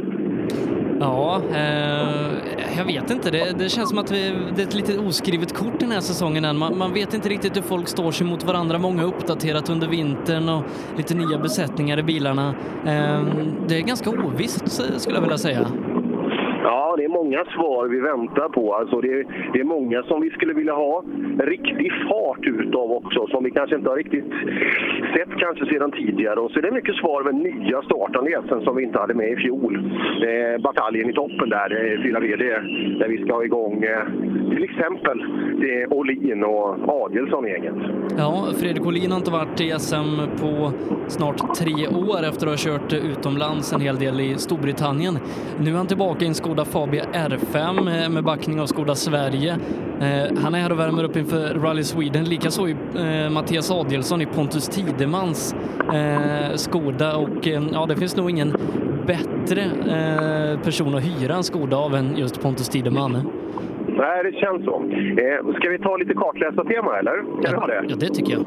Ja, 1.00 1.42
eh, 1.56 2.78
jag 2.78 2.86
vet 2.86 3.12
inte. 3.12 3.32
Det, 3.32 3.58
det 3.60 3.70
känns 3.70 3.90
som 3.90 3.98
att 3.98 4.12
vi, 4.12 4.34
det 4.56 4.62
är 4.62 4.68
ett 4.68 4.76
lite 4.76 5.00
oskrivet 5.00 5.58
kort 5.58 5.80
den 5.80 5.92
här 5.92 6.00
säsongen 6.00 6.46
än. 6.46 6.58
Man, 6.58 6.78
man 6.78 6.94
vet 6.94 7.14
inte 7.14 7.30
riktigt 7.30 7.58
hur 7.58 7.62
folk 7.62 7.88
står 7.88 8.12
sig 8.12 8.28
mot 8.28 8.44
varandra. 8.44 8.78
Många 8.78 9.02
har 9.02 9.08
uppdaterat 9.08 9.70
under 9.70 9.88
vintern 9.88 10.50
och 10.50 10.64
lite 10.98 11.16
nya 11.16 11.38
besättningar 11.38 12.00
i 12.00 12.04
bilarna. 12.04 12.56
Eh, 12.86 13.22
det 13.68 13.78
är 13.78 13.82
ganska 13.88 14.10
ovisst 14.10 14.72
skulle 15.02 15.16
jag 15.16 15.22
vilja 15.22 15.38
säga. 15.38 15.68
Ja, 16.64 16.96
det 16.98 17.04
är 17.04 17.10
många 17.10 17.46
svar 17.46 17.88
vi 17.88 18.00
väntar 18.00 18.50
på. 18.50 18.74
Alltså 18.76 19.02
det, 19.02 19.08
är, 19.08 19.26
det 19.54 19.60
är 19.60 19.64
många 19.64 20.04
som 20.04 20.22
vi 20.22 20.30
skulle 20.30 20.54
vilja 20.54 20.74
ha 20.74 21.04
riktig 21.40 21.92
fart 22.10 22.46
utav 22.46 22.92
också, 22.92 23.28
som 23.28 23.44
vi 23.44 23.52
kanske 23.52 23.76
inte 23.76 23.90
har 23.90 23.98
riktigt 23.98 24.26
sett 25.16 25.40
kanske 25.40 25.66
sedan 25.66 25.92
tidigare. 25.92 26.40
Och 26.40 26.52
så 26.52 26.60
är 26.60 26.64
det 26.64 26.72
mycket 26.72 26.96
svar 26.96 27.24
med 27.24 27.36
nya 27.36 27.82
startande 27.82 28.42
SM 28.48 28.64
som 28.64 28.76
vi 28.76 28.84
inte 28.84 29.00
hade 29.00 29.14
med 29.14 29.32
i 29.32 29.36
fjol. 29.36 29.76
Eh, 30.28 30.62
bataljen 30.62 31.10
i 31.10 31.14
toppen 31.14 31.50
där, 31.50 31.70
eh, 31.72 32.02
4VD, 32.04 32.44
där 33.00 33.08
vi 33.08 33.24
ska 33.24 33.34
ha 33.34 33.44
igång 33.44 33.84
eh, 33.84 34.06
till 34.56 34.64
exempel 34.64 35.26
det 35.62 35.82
är 35.82 35.94
Olin 35.94 36.44
och 36.44 37.04
Adielsson-gänget. 37.04 37.76
Ja, 38.18 38.48
Fredrik 38.60 38.86
Olin 38.86 39.12
har 39.12 39.18
inte 39.18 39.32
varit 39.32 39.62
i 39.62 39.70
SM 39.80 40.18
på 40.42 40.72
snart 41.08 41.56
tre 41.56 41.88
år 41.88 42.24
efter 42.30 42.48
att 42.48 42.66
ha 42.66 42.72
kört 42.72 42.94
utomlands 42.94 43.74
en 43.74 43.82
hel 43.82 43.96
del 43.96 44.20
i 44.20 44.36
Storbritannien. 44.38 45.18
Nu 45.60 45.72
är 45.72 45.76
han 45.78 45.88
tillbaka 45.88 46.26
i 46.26 46.28
en 46.28 46.36
Skoda 46.52 46.66
Fabia 46.66 47.04
R5 47.14 48.04
eh, 48.04 48.10
med 48.10 48.24
backning 48.24 48.60
av 48.62 48.66
Skoda 48.66 48.96
Sverige. 48.96 49.52
Eh, 50.02 50.38
Han 50.44 50.56
är 50.56 50.60
här 50.60 50.72
och 50.72 50.80
värmer 50.80 51.04
upp 51.04 51.18
inför 51.18 51.60
Rally 51.60 51.84
Sweden. 51.84 52.24
Likaså 52.24 52.68
i 52.68 52.72
eh, 52.72 53.30
Mattias 53.34 53.72
Adielsson 53.72 54.22
i 54.22 54.26
Pontus 54.26 54.68
Tidemans 54.68 55.56
Skoda 56.56 57.16
och 57.18 57.48
ja, 57.74 57.86
det 57.86 57.96
finns 57.96 58.18
nog 58.18 58.30
ingen 58.30 58.56
bättre 59.08 59.62
person 60.64 60.96
att 60.96 61.04
hyra 61.04 61.36
en 61.36 61.44
Skoda 61.44 61.78
av 61.78 61.96
än 61.96 62.18
just 62.18 62.42
Pontus 62.42 62.70
Tideman. 62.70 63.12
Nej, 63.88 64.24
det 64.24 64.32
känns 64.32 64.66
så. 64.66 64.76
Eh, 65.24 65.56
ska 65.60 65.70
vi 65.70 65.80
ta 65.80 65.98
lite 65.98 66.14
kartläsartema 66.14 67.00
eller? 67.00 67.16
Kan 67.44 67.52
vi 67.54 67.58
ha 67.60 67.68
det? 67.68 67.84
Ja, 67.88 67.96
det 67.96 68.08
tycker 68.10 68.34
jag. 68.34 68.42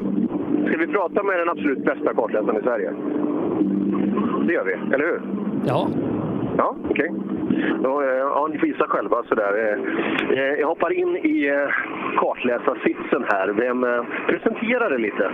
Ska 0.69 0.77
vi 0.77 0.87
prata 0.87 1.23
med 1.23 1.39
den 1.39 1.49
absolut 1.49 1.85
bästa 1.85 2.13
kartläsaren 2.13 2.57
i 2.59 2.63
Sverige? 2.63 2.91
Det 4.47 4.53
gör 4.53 4.65
vi, 4.65 4.73
eller 4.93 5.05
hur? 5.05 5.21
Ja. 5.67 5.87
Ja, 6.57 6.75
okej. 6.89 7.11
Då, 7.11 7.44
eh, 7.59 8.17
Ja, 8.17 8.47
ni 8.51 8.57
får 8.59 8.67
gissa 8.67 8.87
själva. 8.87 9.23
Sådär. 9.23 9.53
Eh, 9.57 10.37
eh, 10.39 10.53
Jag 10.59 10.67
hoppar 10.67 10.93
in 10.93 11.15
i 11.17 11.51
kartläsarsitsen 12.17 13.25
här. 13.31 13.47
Vem 13.47 13.85
presenterar 14.27 14.89
det 14.89 14.97
lite? 14.97 15.31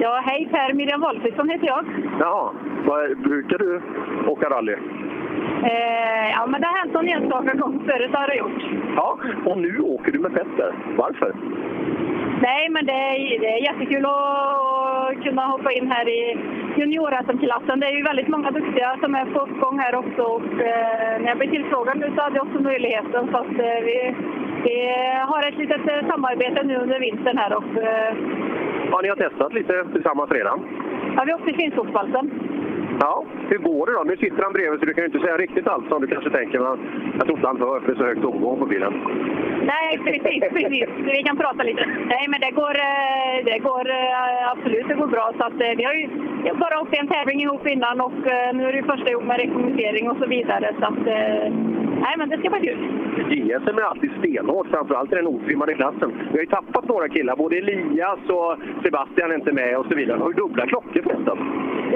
Ja, 0.00 0.22
hej 0.26 0.48
Per. 0.52 0.72
Miriam 0.74 1.00
Wolfridsson 1.00 1.48
heter 1.48 1.66
jag. 1.66 1.84
Jaha, 2.20 2.50
brukar 3.16 3.58
du 3.58 3.80
åka 4.26 4.48
rally? 4.50 4.72
Eh, 5.62 6.30
ja, 6.36 6.46
men 6.46 6.60
det 6.60 6.66
har 6.66 6.78
hänt 6.78 6.92
någon 6.94 7.08
enstaka 7.08 7.54
gång 7.54 7.82
förut 7.86 8.10
har 8.12 8.28
det 8.28 8.36
gjort. 8.36 8.62
Ja, 8.96 9.18
och 9.44 9.58
nu 9.58 9.78
åker 9.80 10.12
du 10.12 10.18
med 10.18 10.34
Petter. 10.34 10.72
Varför? 10.96 11.32
Nej, 12.42 12.68
men 12.70 12.86
det 12.86 12.92
är, 12.92 13.40
det 13.40 13.48
är 13.56 13.62
jättekul 13.68 14.04
att 14.06 15.24
kunna 15.24 15.42
hoppa 15.46 15.72
in 15.72 15.90
här 15.90 16.08
i 16.08 16.38
junior-SM-klassen. 16.76 17.80
Det 17.80 17.86
är 17.86 17.96
ju 17.96 18.02
väldigt 18.02 18.28
många 18.28 18.50
duktiga 18.50 18.96
som 19.02 19.14
är 19.14 19.24
på 19.24 19.40
uppgång 19.40 19.78
här 19.78 19.94
också. 19.94 20.22
Och, 20.22 20.52
eh, 20.70 21.20
när 21.20 21.28
jag 21.28 21.38
blev 21.38 21.50
tillfrågad 21.50 21.96
nu 21.98 22.12
så 22.16 22.22
hade 22.22 22.36
jag 22.36 22.46
också 22.46 22.62
möjligheten. 22.62 23.28
Så 23.32 23.36
att, 23.38 23.50
eh, 23.66 23.78
vi, 23.88 24.14
vi 24.64 24.76
har 25.30 25.48
ett 25.48 25.58
litet 25.58 25.88
eh, 25.88 26.08
samarbete 26.08 26.62
nu 26.62 26.76
under 26.76 27.00
vintern 27.00 27.38
här. 27.38 27.52
Och, 27.56 27.82
eh, 27.82 28.14
Ja, 28.90 29.00
ni 29.02 29.08
har 29.08 29.16
testat 29.16 29.52
lite 29.54 29.84
tillsammans 29.92 30.30
redan? 30.30 30.60
ja, 31.16 31.22
vi 31.26 31.34
åkte 31.34 31.52
Finnskogsvalsen. 31.52 32.30
Ja, 33.00 33.24
hur 33.50 33.58
går 33.58 33.86
det 33.86 33.92
då? 33.92 34.02
Nu 34.04 34.16
sitter 34.16 34.42
han 34.42 34.52
bredvid 34.52 34.80
så 34.80 34.86
du 34.86 34.94
kan 34.94 35.04
ju 35.04 35.10
inte 35.10 35.24
säga 35.24 35.36
riktigt 35.36 35.66
allt 35.68 35.88
som 35.88 36.00
du 36.00 36.06
kanske 36.06 36.30
tänker. 36.30 36.58
Men 36.58 36.78
jag 37.16 37.24
tror 37.24 37.36
inte 37.36 37.46
han 37.46 37.60
hör 37.60 37.80
för 37.80 37.86
det 37.86 37.92
är 37.92 38.02
så 38.02 38.04
högt 38.04 38.24
omgång 38.24 38.58
på 38.58 38.66
bilen. 38.66 38.92
Nej, 39.72 39.98
precis, 40.06 40.40
precis. 40.56 40.88
Vi 41.16 41.22
kan 41.22 41.36
prata 41.36 41.62
lite. 41.62 41.86
Nej, 42.14 42.24
men 42.28 42.40
det 42.40 42.50
går, 42.50 42.74
eh, 42.90 43.36
det 43.44 43.58
går 43.58 43.84
eh, 43.90 44.50
absolut 44.52 44.88
det 44.88 44.94
går 44.94 45.06
bra. 45.06 45.32
Så 45.38 45.44
att, 45.44 45.60
eh, 45.64 45.74
vi 45.76 45.84
har 45.84 45.94
ju 45.94 46.08
har 46.48 46.54
bara 46.54 46.80
åkt 46.80 46.94
en 47.00 47.08
tävling 47.08 47.40
ihop 47.42 47.66
innan 47.66 48.00
och 48.00 48.20
nu 48.54 48.62
är 48.68 48.72
det 48.72 48.92
första 48.92 49.10
ihop 49.10 49.24
med 49.24 49.40
rekognosering 49.40 50.10
och 50.10 50.16
så 50.22 50.26
vidare. 50.26 50.74
Så 50.80 50.84
att, 50.86 51.04
nej, 52.00 52.14
men 52.18 52.28
det 52.28 52.38
ska 52.38 52.50
bli 52.50 52.60
kul. 52.60 52.78
JSM 53.30 53.78
är 53.78 53.82
alltid 53.82 54.10
stenhårt, 54.18 54.66
framförallt 54.66 55.12
i 55.12 55.14
den 55.14 55.26
otrimmade 55.26 55.74
klassen. 55.74 56.12
Vi 56.30 56.38
har 56.38 56.44
ju 56.44 56.46
tappat 56.46 56.88
några 56.88 57.08
killar, 57.08 57.36
både 57.36 57.58
Elias 57.58 58.18
och 58.28 58.56
Sebastian 58.82 59.30
är 59.30 59.34
inte 59.34 59.52
med 59.52 59.78
och 59.78 59.86
så 59.86 59.94
vidare. 59.94 60.18
Har 60.18 60.28
du 60.28 60.34
dubbla 60.34 60.66
klockor 60.66 61.02
förresten? 61.02 61.38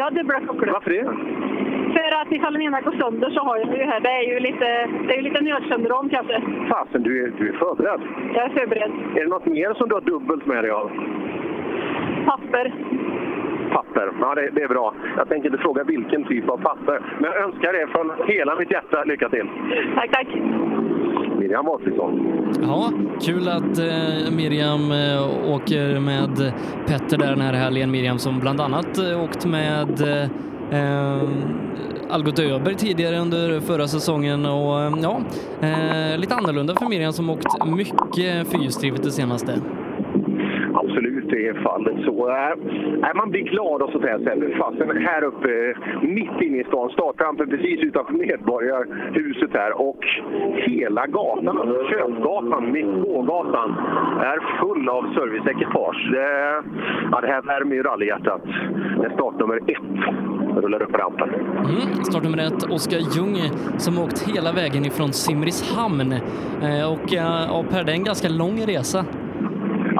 Har 0.01 0.11
dubbla 0.11 0.41
klockor. 0.41 0.67
Varför 0.73 0.91
det? 0.91 1.05
För 1.93 2.21
att 2.21 2.33
ifall 2.33 2.53
den 2.53 2.63
ena 2.63 2.81
går 2.81 2.93
sönder 2.93 3.31
så 3.31 3.41
har 3.41 3.57
jag 3.57 3.77
ju 3.79 3.85
här. 3.85 4.01
Det 4.01 4.09
är 4.09 4.23
ju 4.33 4.41
lite, 4.41 4.89
det 5.07 5.13
är 5.13 5.17
ju 5.17 5.23
lite 5.23 5.41
nödsyndrom 5.41 6.09
kanske. 6.09 6.43
Fasen, 6.69 7.03
du 7.03 7.25
är, 7.25 7.33
du 7.39 7.49
är 7.49 7.53
förberedd. 7.53 8.01
Jag 8.35 8.45
är 8.45 8.49
förberedd. 8.49 8.91
Är 9.17 9.21
det 9.21 9.31
något 9.31 9.47
mer 9.47 9.75
som 9.75 9.89
du 9.89 9.95
har 9.95 10.01
dubbelt 10.01 10.47
med 10.47 10.65
dig 10.65 10.71
av? 10.71 10.91
Papper. 12.27 12.73
Papper. 13.73 14.13
Ja, 14.21 14.35
det, 14.35 14.51
det 14.51 14.63
är 14.63 14.69
bra. 14.69 14.95
Jag 15.17 15.29
tänker 15.29 15.49
inte 15.49 15.63
fråga 15.63 15.85
vilken 15.85 16.25
typ 16.25 16.49
av 16.51 16.57
papper, 16.57 17.01
men 17.21 17.31
jag 17.31 17.43
önskar 17.45 17.73
det 17.73 17.87
från 17.87 18.13
hela 18.27 18.57
mitt 18.57 18.71
hjärta. 18.71 19.05
Lycka 19.05 19.29
till! 19.29 19.47
Tack, 19.95 20.11
tack! 20.13 20.29
Miriam 21.39 21.65
Mårtensson. 21.65 22.43
Ja, 22.63 22.91
kul 23.21 23.49
att 23.49 23.79
eh, 23.79 24.37
Miriam 24.37 24.93
eh, 24.93 25.53
åker 25.55 26.01
med 26.01 26.53
Petter 26.87 27.19
där 27.19 27.27
den 27.27 27.41
här 27.41 27.53
helgen. 27.53 27.91
Miriam 27.91 28.19
som 28.19 28.41
bland 28.41 28.61
annat 28.61 28.99
eh, 28.99 29.25
åkt 29.25 29.47
med 29.47 30.01
eh, 30.73 31.29
Algot 32.11 32.39
Öberg 32.39 32.75
tidigare 32.75 33.19
under 33.19 33.61
förra 33.61 33.87
säsongen 33.89 34.47
och 34.47 34.81
eh, 34.81 34.93
ja, 35.03 35.21
eh, 35.61 36.19
lite 36.19 36.35
annorlunda 36.35 36.75
för 36.75 36.89
Miriam 36.89 37.13
som 37.13 37.31
åkt 37.31 37.67
mycket 37.67 38.53
fyrhjulsdrivet 38.53 39.03
det 39.03 39.11
senaste. 39.11 39.53
Absolut, 40.93 41.31
det 41.31 41.47
är 41.49 41.55
fallet 41.55 42.05
så. 42.05 42.29
Äh, 42.29 43.15
man 43.15 43.31
blir 43.31 43.43
glad 43.43 43.83
och 43.83 43.91
sånt 43.91 44.05
här 44.05 44.19
ställe. 44.19 44.57
Fasen 44.57 44.97
här 44.97 45.25
uppe, 45.25 45.75
mitt 46.03 46.41
inne 46.41 46.59
i 46.59 46.65
stan, 46.65 46.91
startrampen 46.91 47.51
precis 47.51 47.81
utanför 47.81 48.13
Medborgarhuset 48.13 49.51
här 49.53 49.81
och 49.81 50.05
hela 50.55 51.07
gatan, 51.07 51.59
alltså 51.59 51.89
Köpgatan, 51.89 52.73
mitt 52.73 53.03
gågatan, 53.05 53.71
är 54.21 54.59
full 54.61 54.89
av 54.89 55.03
serviceekipage. 55.15 56.11
Det, 56.13 56.63
ja, 57.13 57.21
det 57.21 57.27
här 57.27 57.43
värmer 57.43 57.75
ju 57.77 57.83
rallyhjärtat 57.83 58.45
när 58.99 59.11
startnummer 59.15 59.57
ett 59.57 60.23
rullar 60.63 60.83
upp 60.83 60.95
rampen. 60.95 61.29
Mm, 61.35 62.05
startnummer 62.05 62.39
ett, 62.39 62.71
Oskar 62.71 62.99
Ljung, 63.17 63.37
som 63.79 63.99
åkt 63.99 64.29
hela 64.29 64.53
vägen 64.53 64.85
ifrån 64.85 65.13
Simrishamn. 65.13 66.13
Eh, 66.63 66.93
och 66.93 67.15
eh, 67.15 67.47
ja, 67.49 67.65
Per, 67.71 67.85
det 67.85 67.93
är 67.93 67.97
en 67.97 68.05
ganska 68.05 68.29
lång 68.29 68.61
resa. 68.67 69.05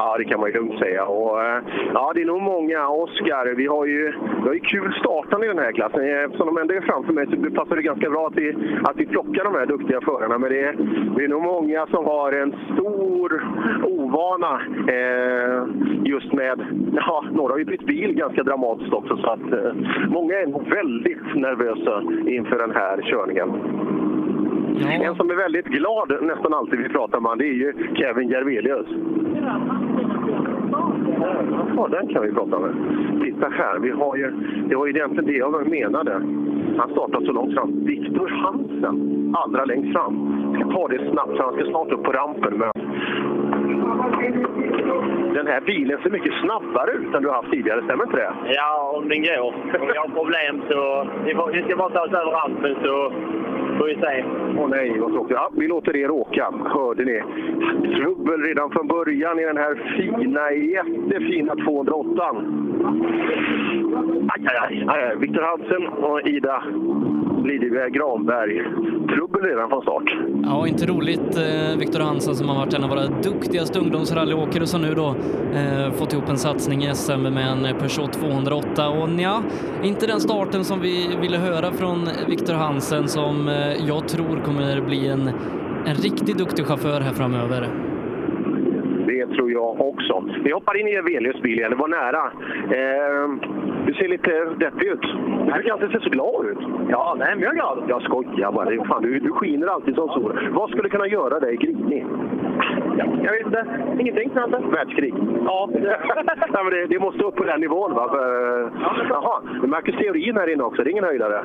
Ja, 0.03 0.17
det 0.19 0.25
kan 0.25 0.41
man 0.41 0.49
ju 0.51 0.55
lugnt 0.55 0.79
säga. 0.79 1.05
Och, 1.05 1.43
eh, 1.45 1.63
ja, 1.95 2.13
det 2.15 2.23
är 2.23 2.27
nog 2.27 2.43
många. 2.43 2.89
Oskar, 2.89 3.55
vi 3.55 3.67
har 3.67 3.87
ju, 3.87 4.13
vi 4.43 4.47
har 4.49 4.55
ju 4.55 4.61
kul 4.61 4.93
startande 5.01 5.47
i 5.47 5.49
den 5.49 5.59
här 5.59 5.73
klassen. 5.73 6.01
Eh, 6.01 6.25
Eftersom 6.25 6.47
de 6.47 6.59
ändå 6.59 6.75
är 6.75 6.81
framför 6.81 7.13
mig 7.13 7.27
så 7.27 7.51
passar 7.51 7.77
det 7.77 7.83
ganska 7.83 8.11
bra 8.11 8.27
att 8.27 8.37
vi, 8.37 8.55
att 8.85 8.97
vi 8.97 9.07
plockar 9.07 9.45
de 9.45 9.55
här 9.55 9.67
duktiga 9.67 10.01
förarna. 10.01 10.39
Men 10.39 10.51
det 10.51 10.61
är, 10.61 10.73
det 11.17 11.25
är 11.25 11.29
nog 11.29 11.43
många 11.43 11.87
som 11.87 12.05
har 12.05 12.33
en 12.33 12.55
stor 12.73 13.43
ovana 13.83 14.61
eh, 14.89 15.63
just 16.05 16.33
med... 16.33 16.61
Ja, 16.97 17.25
några 17.33 17.53
har 17.53 17.59
ju 17.59 17.65
bytt 17.65 17.87
bil 17.87 18.13
ganska 18.15 18.43
dramatiskt 18.43 18.93
också. 18.93 19.17
Så 19.17 19.31
att, 19.31 19.53
eh, 19.53 19.73
många 20.09 20.35
är 20.35 20.71
väldigt 20.71 21.35
nervösa 21.35 22.03
inför 22.27 22.59
den 22.59 22.71
här 22.71 23.03
körningen. 23.03 23.51
En 24.91 25.15
som 25.15 25.31
är 25.31 25.35
väldigt 25.35 25.67
glad 25.67 26.13
nästan 26.23 26.55
alltid 26.55 26.79
vi 26.79 26.89
pratar 26.89 27.21
med, 27.21 27.39
det 27.39 27.45
är 27.45 27.53
ju 27.53 27.73
Kevin 27.95 28.29
Järvelius. 28.29 28.87
Ja, 29.35 29.61
den 31.93 32.09
kan 32.09 32.23
vi 32.23 32.33
prata 32.33 32.59
med. 32.59 32.75
Titta 33.23 33.49
här, 33.49 33.79
vi 33.79 33.91
har 33.91 34.17
ju, 34.17 34.31
det 34.69 34.77
var 34.77 34.87
ju 34.87 34.93
egentligen 34.93 35.27
det 35.27 35.37
jag 35.37 35.69
menade. 35.71 36.13
Han 36.79 36.91
startar 36.91 37.21
så 37.21 37.33
långt 37.33 37.55
fram. 37.55 37.85
Viktor 37.85 38.29
Hansen, 38.29 38.97
allra 39.39 39.65
längst 39.65 39.93
fram. 39.93 40.15
Jag 40.53 40.61
ska 40.61 40.71
ta 40.73 40.89
det 40.89 41.11
snabbt, 41.11 41.37
för 41.37 41.45
han 41.45 41.55
ska 41.55 41.65
snart 41.65 41.93
upp 41.93 42.03
på 42.03 42.13
rampen. 42.13 42.59
Men... 42.59 42.73
Den 45.35 45.47
här 45.47 45.61
bilen 45.61 45.99
ser 46.03 46.11
mycket 46.11 46.33
snabbare 46.41 46.91
ut 46.93 47.15
än 47.15 47.23
du 47.23 47.29
har 47.29 47.35
haft 47.35 47.51
tidigare, 47.51 47.83
stämmer 47.85 48.05
inte 48.05 48.17
det? 48.17 48.33
Ja, 48.47 48.93
om 48.97 49.09
den 49.09 49.23
går. 49.23 49.55
Om 49.81 49.87
vi 49.93 49.97
har 49.97 50.09
problem 50.09 50.63
så... 50.71 51.07
Vi, 51.25 51.35
får, 51.35 51.53
vi 51.53 51.63
ska 51.63 51.77
bara 51.77 51.91
ta 51.91 52.01
oss 52.01 52.13
över 52.13 52.31
rampen 52.31 52.77
så 52.85 53.13
får 53.79 53.87
vi 53.87 53.95
se. 53.95 54.25
Åh 54.59 54.69
nej, 54.69 54.99
vad 54.99 55.13
tråkigt. 55.13 55.37
Ja, 55.37 55.51
vi 55.57 55.69
låter 55.69 55.97
er 55.97 56.11
åka. 56.11 56.53
Hörde 56.65 57.05
ni? 57.05 57.23
Trubbel 57.97 58.43
redan 58.43 58.71
från 58.71 58.89
början 58.89 59.39
i 59.39 59.45
den 59.45 59.57
här 59.57 59.75
fina, 59.97 60.53
jättefina 60.53 61.55
208. 61.57 62.23
Aj, 64.29 64.47
aj, 64.47 64.85
aj. 64.89 65.05
aj. 65.05 65.17
Viktor 65.17 65.43
Hansen 65.43 65.87
och 65.87 66.21
Ida 66.21 66.63
Lidingö 67.45 67.89
Granberg. 67.89 68.63
Trubbel 69.15 69.43
redan 69.43 69.69
från 69.69 69.83
start. 69.83 70.17
Ja, 70.45 70.67
inte 70.67 70.87
roligt. 70.87 71.37
Eh, 71.37 71.79
Viktor 71.79 72.01
Hansen 72.01 72.35
som 72.35 72.49
har 72.49 72.57
varit 72.57 72.75
en 72.75 72.85
av 72.85 72.91
våra 72.91 73.07
duktigaste 73.07 73.79
ungdomsrallyåkare 73.79 74.67
som 74.67 74.83
nu 74.83 74.95
då 74.95 75.15
eh, 75.55 75.93
fått 75.93 76.13
ihop 76.13 76.29
en 76.29 76.39
satsning 76.39 76.85
i 76.85 76.95
SM 76.95 77.23
med 77.23 77.49
en 77.49 77.79
Peugeot 77.79 78.13
208 78.13 78.89
och 78.89 79.09
ja, 79.21 79.43
inte 79.83 80.07
den 80.07 80.21
starten 80.21 80.65
som 80.65 80.81
vi 80.81 81.17
ville 81.21 81.37
höra 81.37 81.73
från 81.73 82.09
Viktor 82.29 82.55
Hansen 82.55 83.09
som 83.09 83.49
eh, 83.49 83.87
jag 83.89 84.09
tror 84.09 84.41
kommer 84.45 84.81
bli 84.81 85.09
en, 85.09 85.29
en 85.87 85.95
riktigt 85.95 86.39
duktig 86.39 86.67
chaufför 86.67 87.01
här 87.01 87.13
framöver. 87.13 87.69
Det 89.13 89.27
tror 89.27 89.53
jag 89.53 89.81
också. 89.81 90.25
Vi 90.45 90.53
hoppar 90.53 90.77
in 90.81 90.89
i 90.89 90.95
Evelius 90.95 91.41
bil 91.43 91.59
igen, 91.59 91.71
det 91.71 91.77
var 91.77 91.89
nära. 91.89 92.33
Eh, 92.79 93.29
du 93.87 93.95
ser 93.95 94.09
lite 94.09 94.45
deppig 94.45 94.87
ut. 94.87 95.03
Du 95.47 95.53
brukar 95.53 95.73
alltid 95.73 95.91
se 95.91 96.01
så 96.01 96.11
glad 96.11 96.47
ut. 96.47 96.59
Ja, 96.89 97.17
nej, 97.19 97.35
men 97.35 97.45
jag 97.45 97.53
är 97.53 97.57
glad. 97.57 97.85
Jag 97.89 98.03
skojar 98.03 98.53
bara. 98.53 98.85
Fan, 98.85 99.03
du, 99.03 99.19
du 99.19 99.31
skiner 99.33 99.67
alltid 99.67 99.95
som 99.95 100.09
sol. 100.09 100.49
Vad 100.53 100.71
skulle 100.71 100.89
kunna 100.89 101.07
göra 101.07 101.41
dig 101.41 101.57
grinig? 101.57 102.07
Ja, 102.99 103.05
jag 103.23 103.33
vet 103.33 103.47
inte. 103.47 103.65
Ingenting 103.99 104.31
kanske. 104.31 104.59
Världskrig? 104.59 105.15
Ja. 105.45 105.69
Nej, 105.75 106.65
men 106.65 106.71
det, 106.71 106.87
det 106.87 106.99
måste 106.99 107.25
upp 107.25 107.37
på 107.37 107.45
den 107.45 107.61
nivån 107.61 107.95
va? 107.95 108.09
För, 108.11 108.71
jaha, 109.09 109.43
Marcus 109.67 109.97
Theorin 109.97 110.37
här 110.37 110.53
inne 110.53 110.63
också. 110.63 110.83
Det 110.83 110.91
är 110.91 110.93
ingen 110.93 111.05
höjdare? 111.05 111.45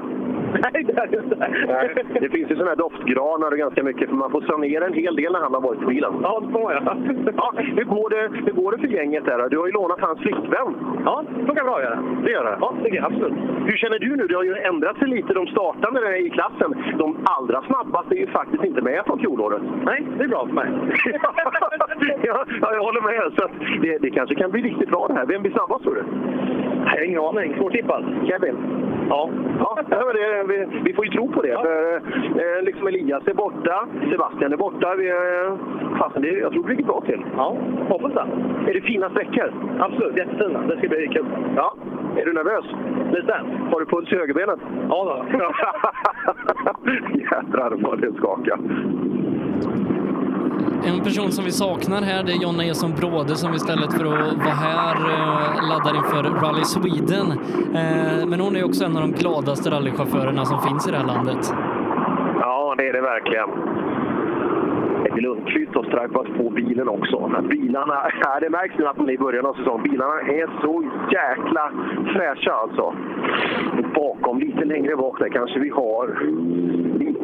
Nej, 0.53 0.83
det 0.83 0.93
är 1.01 1.07
det 1.07 1.17
inte. 1.17 1.35
Nej, 1.67 2.19
det 2.21 2.29
finns 2.29 2.51
ju 2.51 2.55
sådana 2.55 2.69
här 2.69 2.75
doftgranar 2.75 3.51
och 3.51 3.57
ganska 3.57 3.83
mycket, 3.83 4.09
för 4.09 4.15
man 4.15 4.31
får 4.31 4.41
sanera 4.41 4.85
en 4.85 4.93
hel 4.93 5.15
del 5.15 5.31
när 5.33 5.39
han 5.39 5.53
har 5.53 5.61
varit 5.61 5.81
i 5.81 5.85
bilen. 5.85 6.13
Ja, 6.23 6.39
det 6.45 6.51
får 6.51 6.73
jag. 6.73 6.83
Ja, 6.85 7.53
hur, 7.57 7.83
går 7.83 8.09
det, 8.09 8.21
hur 8.45 8.51
går 8.61 8.71
det 8.71 8.77
för 8.77 8.87
gänget 8.87 9.25
där? 9.25 9.49
Du 9.49 9.57
har 9.57 9.67
ju 9.67 9.73
lånat 9.73 9.99
hans 9.99 10.19
flickvän. 10.19 10.69
Ja, 11.05 11.23
det 11.37 11.45
funkar 11.45 11.63
bra 11.63 11.75
att 11.77 11.83
göra. 11.83 11.99
Det 12.23 12.31
gör 12.31 12.43
det? 12.43 12.57
Ja, 12.61 12.73
det 12.83 12.99
absolut. 12.99 13.33
Hur 13.65 13.77
känner 13.77 13.99
du 13.99 14.15
nu? 14.15 14.27
Det 14.27 14.35
har 14.35 14.43
ju 14.43 14.55
ändrat 14.55 14.97
sig 14.97 15.07
lite, 15.07 15.33
de 15.33 15.47
startande 15.47 16.17
i 16.17 16.29
klassen. 16.29 16.75
De 16.97 17.17
allra 17.23 17.61
snabbaste 17.61 18.15
är 18.15 18.19
ju 18.19 18.27
faktiskt 18.27 18.63
inte 18.63 18.81
med 18.81 19.05
från 19.05 19.19
fjolåret. 19.19 19.61
Nej, 19.83 20.07
det 20.17 20.23
är 20.23 20.27
bra 20.27 20.45
för 20.47 20.53
mig. 20.53 20.69
ja, 22.23 22.45
ja, 22.61 22.73
jag 22.73 22.83
håller 22.83 23.01
med. 23.01 23.33
Så 23.37 23.45
att 23.45 23.51
det, 23.81 23.97
det 23.97 24.09
kanske 24.09 24.35
kan 24.35 24.51
bli 24.51 24.61
riktigt 24.61 24.89
bra 24.89 25.07
det 25.07 25.13
här. 25.13 25.25
Vem 25.25 25.41
blir 25.41 25.51
snabbast 25.51 25.83
tror 25.83 25.95
du? 25.95 26.03
Jag 26.85 26.91
har 26.91 27.05
ingen 27.05 27.19
aning. 27.19 27.55
Svårtippad. 27.57 28.03
Kevin? 28.27 28.86
Ja. 29.09 29.29
Ja, 29.59 29.77
ja, 29.89 30.13
det, 30.13 30.43
vi, 30.47 30.79
vi 30.83 30.93
får 30.93 31.05
ju 31.05 31.11
tro 31.11 31.31
på 31.31 31.41
det. 31.41 31.53
För, 31.53 31.95
eh, 31.95 32.63
liksom 32.63 32.87
Elias 32.87 33.27
är 33.27 33.33
borta, 33.33 33.87
Sebastian 34.11 34.53
är 34.53 34.57
borta. 34.57 34.95
Vi, 34.95 35.09
eh, 35.09 35.97
fasen, 35.99 36.21
det, 36.21 36.27
jag 36.27 36.51
tror 36.51 36.63
det 36.63 36.69
ligger 36.69 36.83
bra 36.83 37.01
till. 37.05 37.25
Ja, 37.35 37.57
hoppas 37.89 38.13
det. 38.13 38.25
Är 38.69 38.73
det 38.73 38.81
fina 38.81 39.09
sträckor? 39.09 39.53
Absolut, 39.79 40.17
jättefina. 40.17 40.61
Det 40.61 40.77
ska 40.77 40.87
bli 40.87 41.07
kul. 41.07 41.25
Ja. 41.55 41.75
Är 42.17 42.25
du 42.25 42.33
nervös? 42.33 42.65
Lite. 43.11 43.41
Har 43.71 43.79
du 43.79 43.85
puls 43.85 44.11
i 44.11 44.15
högerbenet? 44.15 44.59
Ja 44.89 45.25
då. 45.31 45.39
Jädrar 47.19 47.77
vad 47.81 48.01
det 48.01 48.13
skakar. 48.13 48.59
En 50.85 50.99
person 51.03 51.31
som 51.31 51.45
vi 51.45 51.51
saknar 51.51 52.01
här 52.01 52.23
det 52.23 52.31
är 52.31 52.41
Jonna 52.43 52.63
Eson 52.65 52.91
Bråde 52.99 53.35
som 53.35 53.53
istället 53.53 53.93
för 53.93 54.05
att 54.05 54.37
vara 54.37 54.57
här 54.67 54.95
eh, 54.95 55.69
laddar 55.69 55.95
inför 55.95 56.23
Rally 56.45 56.63
Sweden. 56.63 57.31
Eh, 57.79 58.27
men 58.27 58.39
hon 58.39 58.55
är 58.55 58.65
också 58.65 58.85
en 58.85 58.97
av 58.97 59.01
de 59.01 59.11
gladaste 59.11 59.69
rallychaufförerna 59.71 60.45
som 60.45 60.61
finns 60.61 60.87
i 60.87 60.91
det 60.91 60.97
här 60.97 61.05
landet. 61.05 61.53
Ja, 62.41 62.75
det 62.77 62.89
är 62.89 62.93
det 62.93 63.01
verkligen. 63.01 63.49
Eddie 65.05 65.21
Lundqvist 65.21 65.75
har 65.75 65.83
stripat 65.83 66.37
på 66.37 66.49
bilen 66.49 66.87
också. 66.87 67.27
Men 67.27 67.47
Bilarna, 67.47 68.11
ja, 68.23 68.39
det 68.39 68.49
märks 68.49 68.77
nu 68.77 68.85
att 68.85 68.97
man 68.97 69.09
är 69.09 69.13
i 69.13 69.17
början 69.17 69.45
av 69.45 69.53
säsongen. 69.53 69.83
Bilarna 69.83 70.19
är 70.21 70.61
så 70.61 70.83
jäkla 71.11 71.71
fräscha 72.13 72.51
alltså. 72.51 72.93
Bakom, 73.95 74.39
lite 74.39 74.65
längre 74.65 74.95
bak 74.95 75.19
där 75.19 75.29
kanske 75.29 75.59
vi 75.59 75.69
har 75.69 76.07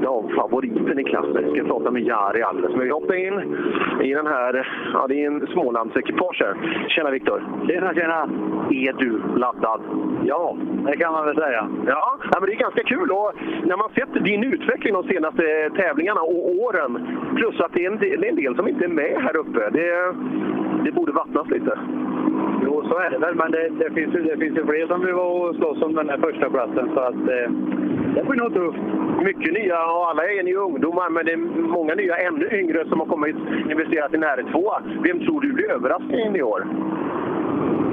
av 0.06 0.32
favoriten 0.36 1.00
i 1.00 1.04
klassen. 1.04 1.44
Vi 1.44 1.60
ska 1.60 1.68
prata 1.68 1.92
med 1.92 2.04
Jari 2.04 2.42
alldeles. 2.42 2.76
Men 2.76 2.86
vi 2.86 2.92
hoppar 2.92 3.16
in 3.16 3.58
i 4.02 4.14
den 4.14 4.28
här, 4.28 4.68
ja 4.94 5.06
det 5.08 5.24
är 5.24 5.28
en 5.28 5.48
Smålandsekipage 5.48 6.42
här. 6.46 6.88
Tjena 6.90 7.12
Viktor! 7.12 7.44
Tjena, 7.68 7.94
tjena! 7.94 8.30
Är 8.72 8.94
du 8.94 9.22
laddad? 9.36 9.82
Ja, 10.26 10.58
det 10.86 10.98
kan 10.98 11.14
man 11.14 11.26
väl 11.26 11.36
säga. 11.36 11.70
Ja, 11.88 12.18
ja, 12.32 12.40
men 12.40 12.50
det 12.50 12.56
är 12.56 12.60
ganska 12.60 12.84
kul. 12.84 13.12
Och 13.12 13.34
när 13.64 13.78
man 13.78 13.90
sett 13.90 14.24
din 14.24 14.44
utveckling 14.44 14.94
de 14.94 15.04
senaste 15.04 15.70
tävlingarna 15.76 16.22
och 16.22 16.56
åren, 16.56 17.08
plus 17.36 17.60
att 17.60 17.74
det 17.74 17.86
är 17.86 17.92
en 17.92 17.98
del, 17.98 18.24
är 18.24 18.30
en 18.30 18.36
del 18.36 18.56
som 18.56 18.68
inte 18.68 18.86
är 18.86 18.90
med 18.90 19.22
här 19.22 19.36
uppe. 19.38 19.70
Det, 19.70 20.16
det 20.84 20.92
borde 20.92 21.12
vattnas 21.12 21.48
lite. 21.48 21.80
Så 22.90 22.98
är 22.98 23.10
det 23.10 23.18
väl. 23.18 23.36
Men 23.36 23.52
det, 23.52 23.70
det, 23.80 23.90
finns, 23.94 24.16
ju, 24.16 24.22
det 24.24 24.38
finns 24.38 24.58
ju 24.58 24.66
fler 24.66 24.88
som 24.88 25.06
vill 25.06 25.14
vara 25.14 25.50
och 25.50 25.56
slåss 25.56 25.82
om 25.82 25.96
den 25.96 26.10
här 26.10 26.18
första 26.18 26.50
platsen 26.50 26.90
så 26.94 27.00
att 27.00 27.16
eh, 27.36 27.48
det 28.16 28.24
blir 28.28 28.42
nog 28.42 28.54
tufft. 28.54 28.84
Mycket 29.24 29.54
nya 29.54 29.80
och 29.92 30.10
alla 30.10 30.24
är 30.26 30.48
ju 30.48 30.56
ungdomar, 30.56 31.10
men 31.10 31.26
det 31.26 31.32
är 31.32 31.38
många 31.78 31.96
nya 31.96 32.16
ännu 32.18 32.50
yngre 32.60 32.86
som 32.90 33.00
har 33.00 33.08
kommit 33.08 33.36
investerat 33.70 34.14
i 34.14 34.16
en 34.16 34.24
R2. 34.24 34.58
Vem 35.04 35.20
tror 35.20 35.42
du 35.42 35.54
blir 35.54 35.72
överraskningen 35.72 36.36
i 36.36 36.42
år? 36.42 36.68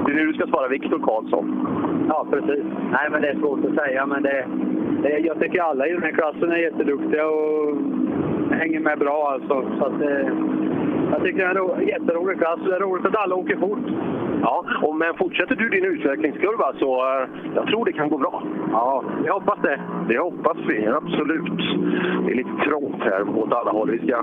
Det 0.05 0.11
är 0.11 0.15
nu 0.15 0.25
du 0.27 0.33
ska 0.33 0.47
svara 0.47 0.67
Viktor 0.67 0.99
Karlsson. 0.99 1.67
Ja, 2.09 2.27
precis. 2.31 2.63
Nej, 2.91 3.07
men 3.11 3.21
det 3.21 3.29
är 3.29 3.35
svårt 3.35 3.65
att 3.65 3.75
säga. 3.75 4.05
Men 4.05 4.23
det, 4.23 4.45
det, 5.03 5.17
jag 5.17 5.39
tycker 5.39 5.61
alla 5.61 5.87
i 5.87 5.93
den 5.93 6.03
här 6.03 6.11
klassen 6.11 6.51
är 6.51 6.57
jätteduktiga 6.57 7.27
och 7.27 7.77
hänger 8.51 8.79
med 8.79 8.99
bra. 8.99 9.31
Alltså. 9.33 9.65
Så 9.79 9.85
att, 9.85 10.01
eh, 10.01 10.27
jag 11.11 11.23
tycker 11.23 11.39
det 11.39 11.45
är 11.45 11.49
en 11.49 11.57
ro, 11.57 11.81
jätterolig 11.81 12.37
klass. 12.37 12.59
Det 12.65 12.75
är 12.75 12.79
roligt 12.79 13.05
att 13.05 13.15
alla 13.15 13.35
åker 13.35 13.57
fort. 13.57 13.85
Ja, 14.41 14.65
och 14.81 14.95
men 14.95 15.13
fortsätter 15.13 15.55
du 15.55 15.69
din 15.69 15.85
utvecklingskurva 15.85 16.73
så 16.79 16.89
eh, 16.95 17.27
jag 17.55 17.67
tror 17.67 17.85
det 17.85 17.93
kan 17.93 18.09
gå 18.09 18.17
bra. 18.17 18.43
Ja, 18.71 19.03
jag 19.25 19.33
hoppas 19.33 19.59
det. 19.61 19.79
Det 20.07 20.19
hoppas 20.19 20.57
vi, 20.67 20.87
absolut. 20.87 21.59
Det 22.25 22.31
är 22.31 22.35
lite 22.35 22.55
trångt 22.65 23.01
här 23.03 23.37
åt 23.37 23.53
alla 23.53 23.71
håll. 23.71 23.91
Vi 23.91 24.07
ska, 24.07 24.21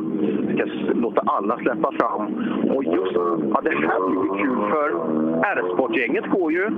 vi 0.48 0.54
ska 0.54 0.64
låta 0.94 1.20
alla 1.26 1.58
släppa 1.58 1.92
fram. 1.92 2.22
Och 2.74 2.84
just 2.84 3.12
ja, 3.52 3.60
det 3.64 3.70
här 3.70 4.08
blir 4.08 4.22
ju 4.22 4.42
kul 4.42 4.70
för 4.70 4.88
R-sportgänget 5.42 6.26
går 6.30 6.52
ju... 6.52 6.70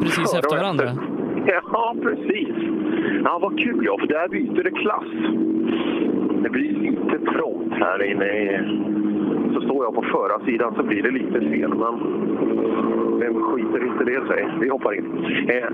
Precis 0.00 0.34
efter 0.34 0.56
varandra. 0.56 0.84
Ja, 1.72 1.94
precis. 2.02 2.48
Ja, 3.24 3.38
vad 3.42 3.58
kul 3.58 3.84
ja, 3.84 3.98
för 3.98 4.06
där 4.06 4.28
byter 4.28 4.62
det 4.64 4.70
klass. 4.70 5.04
Det 6.46 6.50
blir 6.50 6.72
lite 6.72 7.18
trångt 7.32 7.72
här 7.72 8.02
inne. 8.02 8.64
Så 9.54 9.60
står 9.60 9.84
jag 9.84 9.94
på 9.94 10.02
förarsidan 10.02 10.74
så 10.74 10.82
blir 10.82 11.02
det 11.02 11.10
lite 11.10 11.40
fel, 11.40 11.74
men 11.74 11.94
vem 13.18 13.42
skiter 13.42 13.86
inte 13.86 14.04
det 14.04 14.26
sig? 14.26 14.48
Vi 14.60 14.68
hoppar 14.68 14.94
in. 14.94 15.04
Eh, 15.48 15.68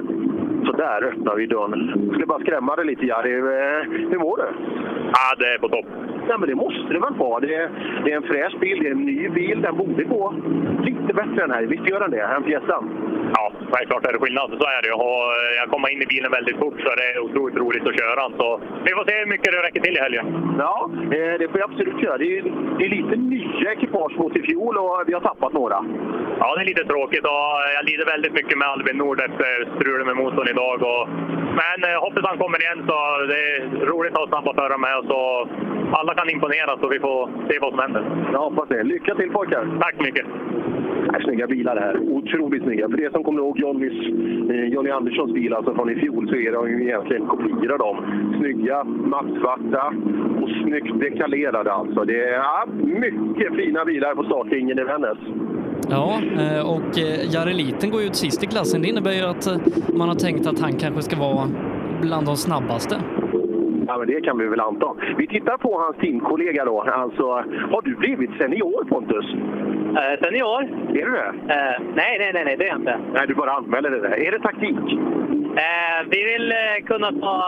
så 0.66 0.72
där 0.72 1.04
öppnar 1.04 1.34
vi 1.36 1.46
dörren. 1.46 1.92
Jag 1.96 2.10
skulle 2.12 2.26
bara 2.26 2.40
skrämma 2.40 2.76
dig 2.76 2.86
lite, 2.86 3.06
Jari. 3.06 3.32
Eh, 3.32 3.82
hur 4.10 4.18
mår 4.18 4.36
du? 4.36 4.46
Ja, 5.12 5.34
det 5.38 5.46
är 5.54 5.58
på 5.58 5.68
topp. 5.68 5.86
Ja, 6.28 6.38
men 6.38 6.48
det 6.48 6.54
måste 6.54 6.92
det 6.92 6.98
väl 7.00 7.14
vara. 7.14 7.40
Det 7.40 7.54
är, 7.54 7.70
det 8.04 8.12
är 8.12 8.16
en 8.16 8.22
fräsch 8.22 8.58
bil, 8.60 8.78
det 8.82 8.88
är 8.88 8.92
en 8.92 9.04
ny 9.06 9.28
bil. 9.28 9.60
Den 9.62 9.76
borde 9.76 10.04
gå 10.04 10.34
lite 10.82 11.14
bättre 11.14 11.44
än 11.44 11.50
här. 11.50 11.62
Visst 11.62 11.88
gör 11.88 12.00
den 12.00 12.10
det, 12.10 12.20
än 12.22 12.42
pjäsen? 12.42 12.84
Ja, 13.34 13.52
självklart 13.72 14.06
är 14.06 14.12
det 14.12 14.18
skillnad. 14.18 14.48
Så 14.60 14.66
är 14.76 14.82
det 14.82 14.88
ju. 14.88 14.94
Eh, 14.94 15.52
Jag 15.60 15.68
kommer 15.70 15.88
in 15.92 16.02
i 16.02 16.06
bilen 16.06 16.30
väldigt 16.30 16.58
fort 16.58 16.80
så 16.80 16.88
det 17.00 17.06
är 17.12 17.18
otroligt 17.26 17.56
roligt 17.56 17.86
att 17.88 17.98
köra 18.00 18.14
den. 18.22 18.32
Så 18.40 18.60
vi 18.84 18.90
får 18.96 19.04
se 19.08 19.14
hur 19.18 19.26
mycket 19.34 19.52
det 19.52 19.62
räcker 19.66 19.80
till 19.80 19.96
i 19.96 20.00
helgen. 20.00 20.26
Ja, 20.58 20.90
eh, 21.16 21.34
det 21.40 21.48
får 21.50 21.58
jag 21.60 21.70
absolut 21.70 22.02
göra. 22.02 22.18
Det 22.18 22.38
är, 22.38 22.42
det 22.78 22.84
är 22.84 22.88
lite 22.98 23.16
nya 23.16 23.72
ekipage 23.72 24.18
mot 24.18 24.36
i 24.36 24.42
fjol 24.42 24.74
och 24.78 25.02
vi 25.06 25.12
har 25.14 25.20
tappat 25.20 25.52
några. 25.52 25.78
Ja, 26.38 26.54
det 26.56 26.60
är 26.62 26.64
lite 26.72 26.84
tråkigt 26.84 27.24
och 27.24 27.44
jag 27.76 27.84
lider 27.84 28.06
väldigt 28.14 28.32
mycket 28.32 28.58
med 28.58 28.68
Albin 28.68 28.96
Nord 28.96 29.20
efter 29.20 29.50
strulet 29.76 30.06
med 30.06 30.16
motorn 30.16 30.48
idag. 30.54 30.78
Och, 30.90 31.02
men 31.60 31.78
eh, 31.88 31.98
hoppas 32.04 32.24
han 32.30 32.42
kommer 32.42 32.58
igen 32.64 32.80
så 32.88 32.96
det 33.32 33.40
är 33.52 33.86
roligt 33.90 34.12
att 34.12 34.22
ha 34.24 34.28
snabba 34.28 34.52
förare 34.54 34.78
med 34.86 34.96
oss 35.00 35.10
och 35.20 35.38
alla 35.98 36.14
kan 36.14 36.30
imponera 36.30 36.72
så 36.80 36.86
vi 36.88 37.00
får 37.06 37.20
se 37.48 37.58
vad 37.60 37.70
som 37.70 37.78
händer. 37.84 38.02
Jag 38.32 38.42
hoppas 38.48 38.68
det. 38.68 38.82
Lycka 38.82 39.14
till 39.14 39.30
pojkar! 39.30 39.64
Tack 39.80 39.94
så 39.96 40.02
mycket! 40.02 40.26
Det 41.12 41.18
är 41.18 41.22
snygga 41.22 41.46
bilar 41.46 41.74
det 41.74 41.80
här. 41.80 41.96
Otroligt 41.98 42.62
snygga. 42.62 42.88
För 42.88 43.00
er 43.00 43.10
som 43.10 43.24
kommer 43.24 43.40
ihåg 43.40 43.58
Johnnys, 43.58 43.98
eh, 44.50 44.64
Johnny 44.64 44.90
Anderssons 44.90 45.32
bil 45.32 45.54
alltså 45.54 45.74
från 45.74 45.90
i 45.90 45.94
fjol 45.94 46.28
så 46.28 46.34
är 46.34 46.52
de 46.52 46.70
ju 46.70 46.82
egentligen 46.84 47.26
kopior 47.26 47.72
av 47.72 47.78
dem. 47.78 47.96
Snygga, 48.38 48.84
mattsvarta 48.84 49.94
och 50.42 50.50
snyggt 50.62 51.00
dekalerade 51.00 51.72
alltså. 51.72 52.04
Det 52.04 52.24
är 52.28 52.32
ja, 52.32 52.66
mycket 52.80 53.54
fina 53.56 53.84
bilar 53.84 54.14
på 54.14 54.24
startlinjen 54.24 54.78
i 54.78 54.84
Vännäs. 54.84 55.18
Ja, 55.90 56.20
eh, 56.40 56.70
och 56.70 56.98
eh, 56.98 57.34
Jari 57.34 57.54
Liten 57.54 57.90
går 57.90 58.00
ju 58.00 58.06
ut 58.06 58.16
sist 58.16 58.44
i 58.44 58.46
klassen. 58.46 58.82
Det 58.82 58.88
innebär 58.88 59.12
ju 59.12 59.22
att 59.22 59.46
eh, 59.46 59.56
man 59.94 60.08
har 60.08 60.14
tänkt 60.16 60.46
att 60.46 60.60
han 60.60 60.72
kanske 60.72 61.02
ska 61.02 61.16
vara 61.16 61.48
bland 62.00 62.26
de 62.26 62.36
snabbaste. 62.36 62.96
Ja, 63.86 63.98
men 63.98 64.06
det 64.06 64.20
kan 64.20 64.38
vi 64.38 64.46
väl 64.46 64.60
anta. 64.60 64.94
Vi 65.18 65.26
tittar 65.26 65.56
på 65.56 65.80
hans 65.80 65.96
teamkollega 65.96 66.64
då. 66.64 66.80
Alltså, 66.80 67.24
har 67.72 67.82
du 67.82 67.94
blivit 67.96 68.30
senior 68.38 68.84
Pontus? 68.84 69.26
Eh, 69.98 70.24
senior? 70.24 70.62
Är 71.00 71.04
du 71.06 71.12
det? 71.12 71.32
Eh, 71.54 71.80
nej, 71.94 72.16
nej, 72.18 72.30
nej, 72.34 72.44
nej, 72.44 72.56
det 72.56 72.64
är 72.64 72.68
jag 72.68 72.78
inte. 72.78 72.98
Nej, 73.14 73.26
du 73.28 73.34
bara 73.34 73.52
anmäler 73.52 73.90
det 73.90 74.00
där. 74.00 74.26
Är 74.26 74.32
det 74.32 74.38
taktik? 74.38 74.78
Eh, 75.56 75.98
vi 76.10 76.24
vill 76.24 76.52
kunna 76.86 77.12
ta 77.12 77.38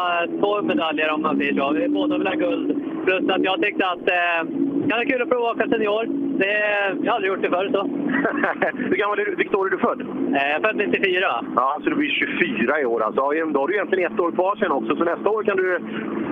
två 0.41 0.63
medaljer 0.63 1.11
om 1.13 1.23
man 1.23 1.37
säger 1.39 1.55
så. 1.55 1.73
Vi 1.73 1.89
båda 1.89 2.19
vill 2.19 2.27
ha 2.27 2.35
guld. 2.35 2.94
Plus 3.05 3.29
att 3.29 3.45
jag 3.45 3.63
tyckte 3.63 3.87
att 3.87 4.09
eh, 4.19 4.41
det 4.85 4.89
kan 4.89 4.99
vara 4.99 5.11
kul 5.11 5.23
att 5.23 5.31
prova 5.31 5.51
att 5.51 5.57
åka 5.57 5.69
senior. 5.69 6.05
Det, 6.39 6.55
jag 7.03 7.11
har 7.11 7.17
aldrig 7.17 7.33
gjort 7.33 7.43
det 7.43 7.51
förr. 7.51 7.69
Så. 7.73 7.83
Hur 8.91 8.97
gammal 8.97 9.19
är 9.19 9.25
du? 9.25 9.35
Vilket 9.35 9.55
år 9.55 9.67
är 9.67 9.71
du 9.71 9.79
född? 9.79 10.01
Eh, 10.01 10.63
född 10.63 10.77
94. 10.77 11.45
Ja, 11.57 11.79
så 11.83 11.91
du 11.91 11.97
blir 11.97 12.11
24 12.11 12.81
i 12.81 12.85
år 12.85 13.01
alltså. 13.03 13.21
Då 13.55 13.61
har 13.61 13.69
du 13.69 13.75
egentligen 13.75 14.13
ett 14.13 14.21
år 14.21 14.33
kvar 14.33 14.57
sen 14.57 14.73
också, 14.73 14.97
så 14.97 15.05
nästa 15.05 15.29
år 15.31 15.43
kan 15.43 15.57
du 15.57 15.79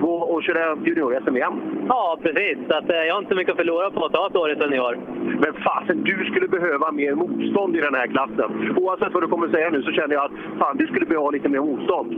gå 0.01 0.15
och 0.15 0.43
köra 0.43 0.75
junior-SM 0.75 1.35
igen. 1.37 1.53
Ja, 1.89 2.17
precis. 2.23 2.57
Så 2.69 2.75
att, 2.77 2.89
eh, 2.89 3.03
jag 3.07 3.13
har 3.13 3.19
inte 3.19 3.33
så 3.33 3.35
mycket 3.35 3.51
att 3.51 3.57
förlora 3.63 3.91
på 3.91 4.05
att 4.05 4.13
ta 4.13 4.27
ett 4.27 4.35
år 4.35 4.51
i 4.51 4.55
senior. 4.55 4.97
Men 5.43 5.53
fasen, 5.53 6.03
du 6.03 6.25
skulle 6.25 6.47
behöva 6.47 6.91
mer 6.91 7.13
motstånd 7.15 7.75
i 7.75 7.81
den 7.81 7.95
här 7.95 8.07
klassen. 8.07 8.49
Oavsett 8.77 9.13
vad 9.13 9.23
du 9.23 9.27
kommer 9.27 9.47
säga 9.47 9.69
nu 9.69 9.83
så 9.83 9.91
känner 9.91 10.15
jag 10.15 10.25
att 10.25 10.59
fan, 10.59 10.77
du 10.77 10.87
skulle 10.87 11.05
behöva 11.05 11.29
lite 11.29 11.49
mer 11.49 11.59
motstånd. 11.59 12.09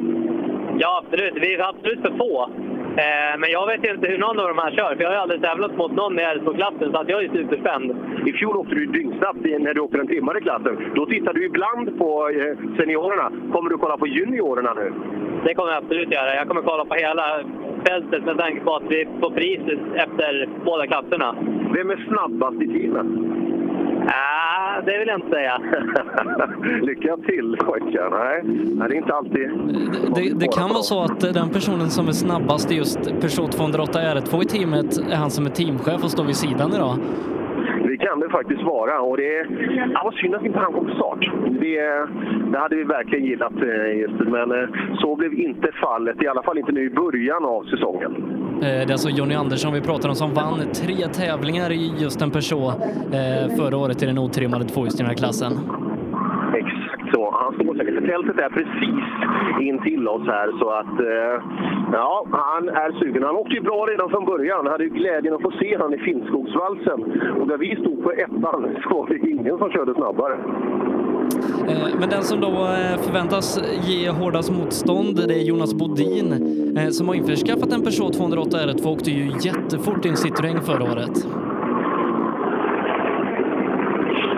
Ja, 0.80 1.04
absolut. 1.04 1.34
Vi 1.44 1.56
är 1.56 1.70
absolut 1.70 2.02
för 2.02 2.18
få. 2.18 2.50
Eh, 3.04 3.34
men 3.40 3.50
jag 3.52 3.68
vet 3.68 3.84
inte 3.96 4.08
hur 4.08 4.18
någon 4.18 4.40
av 4.40 4.48
de 4.48 4.58
här 4.58 4.72
kör, 4.72 4.96
för 4.96 5.04
jag 5.04 5.10
har 5.10 5.18
aldrig 5.18 5.42
tävlat 5.42 5.78
mot 5.78 5.92
någon 5.92 6.20
i 6.20 6.22
R2-klassen, 6.22 6.92
så 6.92 6.98
att 6.98 7.10
jag 7.10 7.24
är 7.24 7.30
superspänd. 7.30 7.88
I 8.26 8.34
fjol 8.34 8.58
åkte 8.58 8.76
du 8.76 8.86
dyngsnabbt 8.86 9.46
när 9.60 9.74
du 9.74 9.82
åkte 9.82 9.98
den 9.98 10.08
timmade 10.08 10.42
klassen. 10.42 10.92
Då 10.96 11.06
tittar 11.06 11.34
du 11.34 11.46
ibland 11.46 11.98
på 11.98 12.30
eh, 12.30 12.76
seniorerna. 12.78 13.32
Kommer 13.54 13.70
du 13.70 13.78
kolla 13.78 13.98
på 13.98 14.08
juniorerna 14.08 14.74
nu? 14.74 14.94
Det 15.46 15.54
kommer 15.54 15.72
jag 15.72 15.84
absolut 15.84 16.12
göra. 16.12 16.36
Jag 16.36 16.48
kommer 16.48 16.62
kolla 16.62 16.86
på 16.86 16.96
hela 16.96 17.26
fältet 17.88 18.26
med 18.26 18.38
tanke 18.38 18.62
på 18.62 18.76
att 18.76 18.88
vi 18.90 19.08
får 19.22 19.32
priset 19.32 19.80
efter 19.96 20.50
båda 20.66 20.88
klasserna. 20.88 21.36
Vem 21.76 21.90
är 21.90 22.06
snabbast 22.08 22.62
i 22.62 22.68
teamet? 22.68 23.08
Det 24.86 24.98
vill 25.00 25.08
jag 25.08 25.18
inte 25.18 25.30
säga. 25.30 25.62
Lycka 26.82 27.18
till 27.18 27.58
pojkar! 27.66 28.10
Nej, 28.10 28.42
nej, 28.76 28.88
det 28.90 28.96
är 28.96 28.98
inte 28.98 29.14
alltid... 29.14 29.50
Det, 30.16 30.40
det 30.40 30.48
kan 30.48 30.70
vara 30.70 30.82
så 30.84 31.02
att 31.02 31.20
den 31.20 31.50
personen 31.50 31.90
som 31.90 32.08
är 32.08 32.12
snabbast 32.12 32.72
i 32.72 32.76
just 32.76 33.04
Peugeot 33.22 33.52
208 33.52 34.00
R2 34.00 34.42
i 34.44 34.46
teamet 34.46 34.98
är 35.12 35.16
han 35.16 35.30
som 35.30 35.46
är 35.46 35.50
teamchef 35.50 36.04
och 36.04 36.12
står 36.12 36.24
vid 36.24 36.36
sidan 36.36 36.74
idag. 36.76 36.96
Det 37.88 37.98
kan 37.98 38.20
det 38.20 38.30
faktiskt 38.30 38.64
vara. 38.64 39.00
Och 39.02 39.18
det 39.18 39.38
är 39.38 39.48
ja, 39.94 40.02
vad 40.04 40.14
synd 40.14 40.36
att 40.36 40.46
inte 40.46 40.60
han 40.60 40.74
kom 40.74 40.86
på 40.86 40.96
start. 40.96 41.32
Det, 41.62 41.82
det 42.52 42.58
hade 42.60 42.76
vi 42.76 42.84
verkligen 42.84 43.26
gillat. 43.26 43.54
eh, 43.62 43.98
Just, 44.00 44.14
men 44.20 44.52
eh, 44.52 44.70
så 45.00 45.16
blev 45.16 45.34
inte 45.34 45.72
fallet. 45.82 46.24
I 46.24 46.28
alla 46.28 46.44
fall 46.44 46.58
inte 46.58 46.72
nu 46.72 46.84
i 46.86 46.90
början 46.90 47.46
av 47.46 47.64
säsongen. 47.64 48.12
Eh, 48.56 48.62
det 48.62 48.68
är 48.68 48.92
alltså 48.92 49.10
Jonny 49.10 49.36
Andersson 49.36 49.74
vi 49.74 49.82
pratar 49.82 50.10
om 50.10 50.16
som 50.16 50.34
vann 50.34 50.60
tre 50.60 50.96
tävlingar 50.96 51.72
i 51.72 51.94
just 51.98 52.22
en 52.22 52.32
Peugeot 52.32 52.74
eh, 53.20 53.56
förra 53.58 53.78
året 53.78 54.04
i 54.04 54.06
den 54.06 54.18
otrimmade 54.18 54.66
tvåhjulsdrivna 54.66 55.14
klassen. 55.14 55.52
Exakt 56.54 57.06
så. 57.14 57.32
Han 57.32 57.54
står 57.54 57.76
säkert. 57.76 58.06
Tältet 58.12 58.38
är 58.46 58.50
precis 58.50 59.06
in 59.62 59.80
till 59.84 60.08
oss 60.08 60.28
här 60.28 60.48
så 60.60 60.70
att 60.70 61.00
eh, 61.00 61.36
ja, 61.94 62.26
han 62.32 62.70
är 62.70 62.92
sugen. 63.00 63.24
Han 63.24 63.36
åkte 63.36 63.54
ju 63.54 63.62
bra 63.62 63.86
redan 63.86 64.10
från 64.10 64.26
början. 64.26 64.58
Han 64.58 64.72
hade 64.72 64.84
ju 64.84 64.90
glädjen 64.90 65.34
att 65.34 65.42
få 65.42 65.52
se 65.52 65.78
han 65.78 65.94
i 65.94 65.98
Finnskogsvalsen. 65.98 67.00
Och 67.40 67.48
där 67.48 67.58
vi 67.58 67.76
stod 67.76 68.04
på 68.04 68.12
ettan 68.12 68.78
så 68.84 68.90
var 68.90 69.08
det 69.10 69.30
ingen 69.30 69.58
som 69.58 69.72
körde 69.72 69.94
snabbare. 69.94 70.38
Eh, 71.70 72.00
Men 72.00 72.10
den 72.10 72.24
som 72.24 72.42
då 72.42 72.48
eh, 72.48 72.98
förväntas 73.06 73.62
ge 73.88 74.10
hårdast 74.10 74.52
motstånd 74.52 75.28
det 75.28 75.34
är 75.34 75.44
Jonas 75.44 75.74
Bodin 75.74 76.34
eh, 76.78 76.90
som 76.90 77.08
har 77.08 77.16
införskaffat 77.16 77.74
en 77.74 77.82
Peugeot 77.82 78.14
208 78.14 78.58
R2 78.58 78.86
och 78.86 78.92
åkte 78.92 79.12
ju 79.12 79.32
jättefort 79.42 80.06
i 80.06 80.10
en 80.10 80.16
Citroën 80.16 80.62
förra 80.62 80.84
året. 80.84 81.28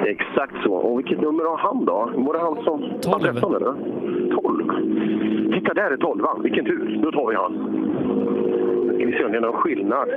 Exakt 0.06 0.54
så. 0.64 0.74
Och 0.74 1.00
vilket 1.00 1.22
nummer 1.22 1.44
har 1.44 1.58
han 1.58 1.86
då? 1.86 2.12
Var 2.16 2.34
det 2.34 2.40
han 2.40 2.64
som... 2.64 2.80
12. 3.02 3.34
13 3.34 3.56
eller? 3.56 3.74
12. 4.42 5.54
Titta, 5.54 5.74
där 5.74 5.92
är 5.92 5.98
12 5.98 6.24
Vilken 6.44 6.66
tur. 6.66 7.00
Då 7.04 7.12
tar 7.12 7.30
vi 7.30 7.36
han. 7.36 7.54
Ska 8.96 9.06
vi 9.06 9.12
se 9.12 9.24
om 9.26 9.32
det 9.32 9.38
är 9.38 9.42
någon 9.42 9.62
skillnad. 9.62 10.10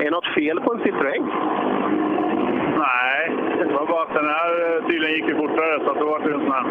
Är 0.00 0.10
något 0.10 0.34
fel 0.34 0.60
på 0.60 0.72
en 0.74 0.80
Citroën? 0.80 1.24
Nej, 2.78 3.43
det 3.58 3.74
var 3.78 3.86
bara 3.86 4.02
att 4.02 4.14
den 4.14 4.28
här 4.28 4.50
eh, 4.64 4.86
tydligen 4.86 5.14
gick 5.16 5.28
ju 5.28 5.36
fortare 5.36 5.80
så 5.84 5.90
att 5.90 5.98
då 5.98 6.06
var 6.06 6.18
det 6.18 6.34
en 6.34 6.40
sån 6.40 6.52
här. 6.52 6.66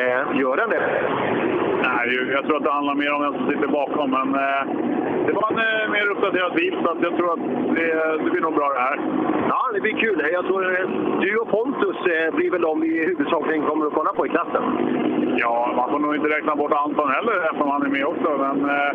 Eh, 0.00 0.40
gör 0.40 0.56
den 0.56 0.70
det? 0.70 0.82
Nej, 1.82 2.32
jag 2.32 2.44
tror 2.44 2.56
att 2.56 2.64
det 2.64 2.72
handlar 2.72 2.94
mer 2.94 3.12
om 3.12 3.22
vem 3.22 3.34
som 3.34 3.50
sitter 3.50 3.66
bakom. 3.66 4.10
Men 4.10 4.28
eh, 4.34 4.62
det 5.26 5.32
var 5.32 5.46
en 5.52 5.58
eh, 5.58 5.90
mer 5.90 6.06
uppdaterad 6.10 6.54
bil 6.54 6.78
så 6.82 6.90
att 6.90 7.02
jag 7.02 7.16
tror 7.16 7.32
att 7.32 7.44
det, 7.76 7.88
det 8.24 8.30
blir 8.30 8.42
nog 8.42 8.54
bra 8.54 8.68
det 8.68 8.80
här. 8.80 8.98
Ja, 9.48 9.60
det 9.74 9.80
blir 9.80 9.96
kul. 10.04 10.18
Jag 10.32 10.44
tror 10.46 10.62
eh, 10.80 10.88
du 11.20 11.36
och 11.36 11.48
Pontus 11.50 11.96
eh, 12.14 12.34
blir 12.36 12.50
väl 12.50 12.60
de 12.60 12.80
vi 12.80 13.04
huvudsakligen 13.06 13.62
kommer 13.68 13.86
att 13.86 13.94
kolla 13.94 14.12
på 14.12 14.26
i 14.26 14.28
klassen. 14.28 14.64
Ja, 15.38 15.72
man 15.76 15.90
får 15.90 15.98
nog 15.98 16.14
inte 16.16 16.28
räkna 16.28 16.56
bort 16.56 16.72
Anton 16.72 17.10
heller 17.10 17.36
eftersom 17.44 17.70
han 17.70 17.82
är 17.86 17.88
med 17.88 18.06
också. 18.06 18.28
Men 18.44 18.56
eh, 18.70 18.92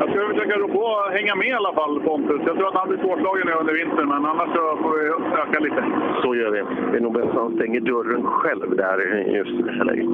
jag 0.00 0.06
ska 0.10 0.28
försöka 0.28 0.58
rå 0.58 0.68
på 0.68 0.82
att 0.98 1.12
hänga 1.12 1.34
med 1.34 1.48
i 1.48 1.52
alla 1.52 1.72
fall, 1.72 2.00
Pontus. 2.00 2.40
Jag 2.46 2.56
tror 2.56 2.68
att 2.68 2.74
han 2.74 2.88
blir 2.88 2.98
svårslagen 2.98 3.46
nu 3.46 3.52
under 3.52 3.74
vintern, 3.74 4.08
men 4.08 4.24
annars 4.26 4.48
så 4.56 4.62
får 4.82 4.92
vi 4.98 5.04
öka 5.42 5.58
lite. 5.60 5.84
Så 6.22 6.34
gör 6.34 6.50
vi. 6.50 6.62
Det 6.90 6.96
är 6.96 7.00
nog 7.00 7.12
bäst 7.14 7.28
att 7.28 7.34
han 7.34 7.54
stänger 7.56 7.80
dörren 7.80 8.22
själv 8.26 8.76
där 8.76 8.96
i 9.28 9.36
just 9.36 9.64
det 9.66 9.72
här 9.72 9.84
läget. 9.84 10.08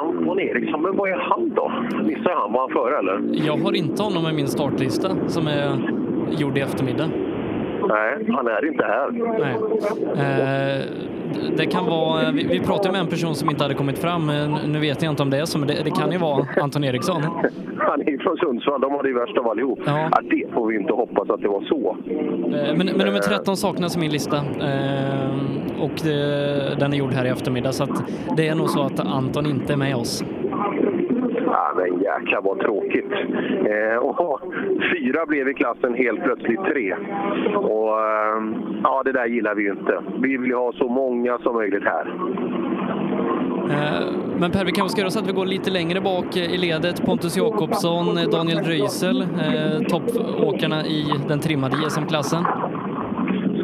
Anton 0.00 0.40
Eriksson, 0.40 0.82
men 0.82 0.96
vad 0.96 1.08
är 1.10 1.16
han 1.16 1.48
då? 1.54 1.72
Missar 2.04 2.34
han? 2.40 2.52
Var 2.52 2.60
han 2.60 2.70
före 2.70 2.98
eller? 2.98 3.20
Jag 3.46 3.56
har 3.56 3.76
inte 3.76 4.02
honom 4.02 4.26
i 4.30 4.32
min 4.32 4.48
startlista 4.48 5.08
som 5.26 5.46
är 5.46 5.68
gjord 6.40 6.58
i 6.58 6.60
eftermiddag. 6.60 7.08
Nej, 7.88 8.26
han 8.28 8.46
är 8.46 8.68
inte 8.68 8.84
här. 8.84 9.10
Nej. 9.38 9.54
Eh, 10.78 10.84
det 11.56 11.66
kan 11.66 11.86
vara, 11.86 12.30
vi, 12.30 12.46
vi 12.46 12.60
pratade 12.60 12.92
med 12.92 13.00
en 13.00 13.06
person 13.06 13.34
som 13.34 13.50
inte 13.50 13.62
hade 13.64 13.74
kommit 13.74 13.98
fram, 13.98 14.26
men 14.26 14.52
nu 14.72 14.78
vet 14.78 15.02
jag 15.02 15.12
inte 15.12 15.22
om 15.22 15.30
det 15.30 15.38
är 15.38 15.44
så, 15.44 15.58
men 15.58 15.68
det, 15.68 15.74
det 15.84 15.90
kan 15.90 16.12
ju 16.12 16.18
vara 16.18 16.46
Anton 16.62 16.84
Eriksson. 16.84 17.22
Han 17.78 18.00
är 18.00 18.18
från 18.22 18.36
Sundsvall, 18.36 18.80
de 18.80 18.92
har 18.92 19.02
det 19.02 19.12
värst 19.12 19.38
av 19.38 19.48
allihop. 19.48 19.78
Ja. 19.86 20.10
det 20.22 20.44
får 20.54 20.66
vi 20.66 20.76
inte 20.76 20.92
hoppas 20.92 21.30
att 21.30 21.42
det 21.42 21.48
var 21.48 21.62
så. 21.62 21.96
Eh, 22.08 22.76
Men, 22.76 22.86
men 22.86 23.06
nummer 23.06 23.18
13 23.18 23.56
saknas 23.56 23.96
i 23.96 24.00
min 24.00 24.10
lista 24.10 24.36
eh, 24.36 25.82
och 25.82 25.92
det, 26.04 26.76
den 26.80 26.92
är 26.92 26.96
gjord 26.96 27.12
här 27.12 27.24
i 27.24 27.28
eftermiddag 27.28 27.72
så 27.72 27.86
det 28.36 28.48
är 28.48 28.54
nog 28.54 28.70
så 28.70 28.82
att 28.82 29.00
Anton 29.00 29.46
inte 29.46 29.72
är 29.72 29.76
med 29.76 29.96
oss. 29.96 30.24
Ja, 31.46 31.72
men 31.76 32.00
jäklar 32.00 32.40
vad 32.42 32.60
tråkigt. 32.60 33.12
Eh, 33.66 33.96
och 33.96 34.40
fyra 34.92 35.26
blev 35.26 35.48
i 35.48 35.54
klassen 35.54 35.94
helt 35.94 36.22
plötsligt 36.22 36.64
tre. 36.64 36.94
Och 37.54 38.00
eh, 38.00 38.42
ja, 38.82 39.02
det 39.04 39.12
där 39.12 39.26
gillar 39.26 39.54
vi 39.54 39.62
ju 39.62 39.70
inte. 39.70 40.02
Vi 40.18 40.36
vill 40.36 40.50
ju 40.50 40.56
ha 40.56 40.72
så 40.72 40.88
många 40.88 41.38
som 41.38 41.54
möjligt 41.54 41.84
här. 41.84 42.14
Eh, 43.70 44.06
men 44.38 44.50
Per, 44.50 44.64
vi 44.64 44.72
kanske 44.72 44.92
ska 44.92 45.00
göra 45.00 45.10
så 45.10 45.18
att 45.18 45.28
vi 45.28 45.32
går 45.32 45.46
lite 45.46 45.70
längre 45.70 46.00
bak 46.00 46.36
i 46.36 46.56
ledet. 46.56 47.06
Pontus 47.06 47.36
Jakobsson, 47.36 48.18
Daniel 48.32 48.58
Röisel, 48.58 49.20
eh, 49.22 49.86
toppåkarna 49.88 50.86
i 50.86 51.04
den 51.28 51.40
trimmade 51.40 51.76
JSM-klassen. 51.76 52.44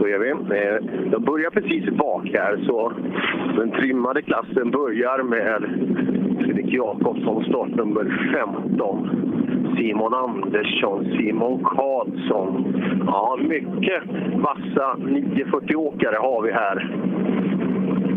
Så 0.05 0.09
är 0.09 0.19
vi. 0.19 0.31
De 1.11 1.25
börjar 1.25 1.51
precis 1.51 1.90
bak 1.90 2.29
här, 2.33 2.64
så 2.67 2.93
den 3.57 3.71
trimmade 3.71 4.23
klassen 4.23 4.71
börjar 4.71 5.23
med 5.23 5.62
Fredrik 6.45 6.73
Jakobsson, 6.73 7.45
startnummer 7.45 8.33
15. 8.33 9.75
Simon 9.77 10.14
Andersson, 10.14 11.05
Simon 11.05 11.64
Karlsson. 11.64 12.75
Ja, 13.07 13.38
mycket 13.40 14.03
vassa 14.35 14.97
940-åkare 14.97 16.17
har 16.17 16.43
vi 16.43 16.53
här. 16.53 16.97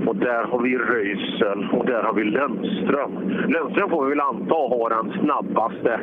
Och 0.08 0.16
där 0.16 0.44
har 0.44 0.60
vi 0.60 0.78
Röisel 0.78 1.68
och 1.72 1.86
där 1.86 2.04
har 2.04 2.14
vi 2.14 2.24
Lundström. 2.24 3.12
Lundström 3.48 3.90
får 3.90 4.04
vi 4.04 4.10
väl 4.10 4.20
anta 4.20 4.56
har 4.56 4.90
den 4.90 5.20
snabbaste 5.20 6.00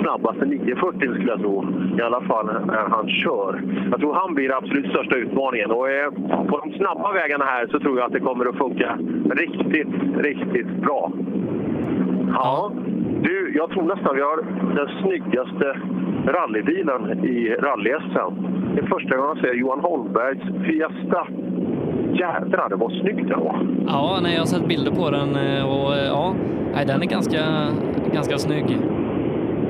snabbaste 0.00 0.44
940 0.46 1.14
skulle 1.14 1.30
jag 1.30 1.40
tro. 1.40 1.64
I 1.98 2.02
alla 2.02 2.20
fall 2.20 2.46
när 2.66 2.88
han 2.88 3.08
kör. 3.08 3.62
Jag 3.90 4.00
tror 4.00 4.14
han 4.14 4.34
blir 4.34 4.48
den 4.48 4.56
absolut 4.56 4.90
största 4.90 5.16
utmaningen. 5.16 5.70
Och 5.70 5.90
eh, 5.90 6.10
på 6.48 6.60
de 6.64 6.72
snabba 6.72 7.12
vägarna 7.12 7.44
här 7.44 7.66
så 7.70 7.80
tror 7.80 7.98
jag 7.98 8.06
att 8.06 8.12
det 8.12 8.20
kommer 8.20 8.46
att 8.46 8.56
funka 8.56 8.98
riktigt, 9.30 9.94
riktigt 10.16 10.66
bra. 10.66 11.12
Ja, 12.32 12.72
du, 13.22 13.52
jag 13.56 13.70
tror 13.70 13.82
nästan 13.82 14.16
vi 14.16 14.22
har 14.22 14.36
den 14.76 14.88
snyggaste 15.02 15.80
rallybilen 16.26 17.24
i 17.24 17.54
rally 17.54 17.90
-SM. 17.90 18.32
Det 18.74 18.80
är 18.80 18.86
första 18.86 19.16
gången 19.16 19.36
jag 19.36 19.38
ser 19.38 19.54
Johan 19.54 19.80
Holmbergs 19.80 20.66
Fiesta. 20.66 21.26
Jädrar, 22.12 22.68
det 22.68 22.76
var 22.76 22.90
snyggt 22.90 23.28
det 23.28 23.36
var. 23.36 23.66
Ja, 23.86 24.18
nej, 24.22 24.32
jag 24.32 24.40
har 24.40 24.46
sett 24.46 24.68
bilder 24.68 24.92
på 24.92 25.10
den 25.10 25.36
eh, 25.36 25.64
och 25.68 25.94
eh, 25.96 26.06
ja, 26.06 26.34
nej, 26.74 26.86
den 26.86 27.02
är 27.02 27.06
ganska, 27.06 27.38
ganska 28.12 28.38
snygg. 28.38 28.78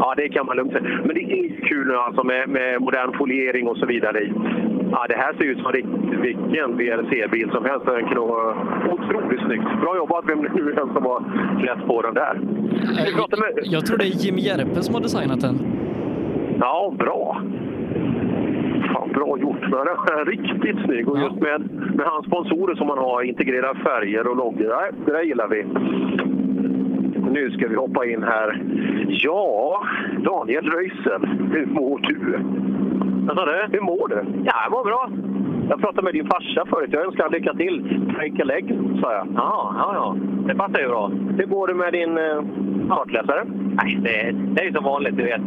Ja, 0.03 0.15
det 0.17 0.29
kan 0.29 0.47
man 0.47 0.57
lugnt 0.57 0.73
säga. 0.73 0.85
Men 1.05 1.15
det 1.15 1.25
är 1.39 1.67
kul 1.69 1.87
nu 1.87 1.97
alltså 1.97 2.23
med, 2.25 2.49
med 2.49 2.81
modern 2.81 3.13
foliering 3.19 3.69
och 3.69 3.77
så 3.77 3.87
vidare. 3.87 4.19
Ja, 4.91 5.07
det 5.09 5.17
här 5.17 5.33
ser 5.33 5.45
ut 5.45 5.59
som 5.59 5.73
vilken 6.23 6.77
VRC-bil 6.77 7.51
som 7.53 7.65
helst. 7.65 7.87
Den 7.87 8.09
kan 8.09 8.19
otroligt 8.19 9.41
snyggt. 9.47 9.65
Bra 9.81 9.97
jobbat 9.97 10.25
vem 10.29 10.39
nu 10.39 10.73
är 10.73 10.77
som 10.95 11.05
har 11.05 11.21
klätt 11.61 11.87
på 11.87 12.03
den 12.03 12.15
där. 12.15 12.41
Vi 13.07 13.13
pratar 13.15 13.37
med... 13.37 13.51
Jag 13.65 13.87
tror 13.87 13.99
det 13.99 14.05
är 14.05 14.25
Jimmy 14.25 14.41
Järpe 14.41 14.83
som 14.83 14.95
har 14.95 15.03
designat 15.03 15.41
den. 15.41 15.57
Ja, 16.61 16.95
bra. 16.99 17.43
Fan, 18.93 19.09
bra 19.15 19.39
gjort. 19.39 19.61
Men 19.61 19.71
den 19.71 20.19
är 20.19 20.25
riktigt 20.25 20.85
snygg. 20.85 21.09
Och 21.09 21.19
just 21.19 21.41
med, 21.41 21.61
med 21.95 22.07
hans 22.07 22.27
sponsorer 22.27 22.75
som 22.75 22.87
man 22.87 22.99
har, 22.99 23.23
integrerar 23.23 23.75
färger 23.75 24.27
och 24.27 24.37
loggor. 24.37 24.77
Nej, 24.81 24.91
det 25.07 25.13
där 25.13 25.23
gillar 25.23 25.49
vi. 25.49 25.65
Nu 27.31 27.51
ska 27.51 27.69
vi 27.69 27.75
hoppa 27.77 28.07
in 28.07 28.23
här. 28.23 28.63
Ja, 29.09 29.83
Daniel 30.19 30.71
Röisel, 30.71 31.27
hur 31.53 31.67
mår 31.67 31.99
du? 31.99 32.39
Vad 33.27 33.37
sa 33.37 33.45
du? 33.45 33.67
Hur 33.73 33.81
mår 33.81 34.09
du? 34.09 34.25
Ja, 34.45 34.53
jag 34.65 34.73
mår 34.73 34.85
bra. 34.85 35.11
Jag 35.69 35.81
pratade 35.81 36.03
med 36.03 36.15
din 36.15 36.27
farsa 36.27 36.67
förut. 36.67 36.91
Jag 36.93 37.05
önskar 37.05 37.31
lycka 37.31 37.55
till. 37.55 38.01
Break 38.15 38.41
a 38.41 38.45
leg, 38.45 38.79
sa 39.03 39.13
jag. 39.13 39.27
Ja, 39.35 39.75
ja, 39.79 39.91
ja. 39.95 40.17
Det 40.47 40.55
passar 40.55 40.81
ju 40.81 40.89
bra. 40.89 41.11
Hur 41.39 41.47
går 41.47 41.69
det 41.69 41.75
med 41.75 41.93
din 41.93 42.19
eh, 42.19 42.43
kartläsare? 42.89 43.45
Nej, 43.83 43.99
det, 44.03 44.33
det 44.55 44.61
är 44.61 44.67
ju 44.67 44.73
som 44.73 44.85
vanligt, 44.85 45.17
du 45.17 45.23
vet. 45.23 45.43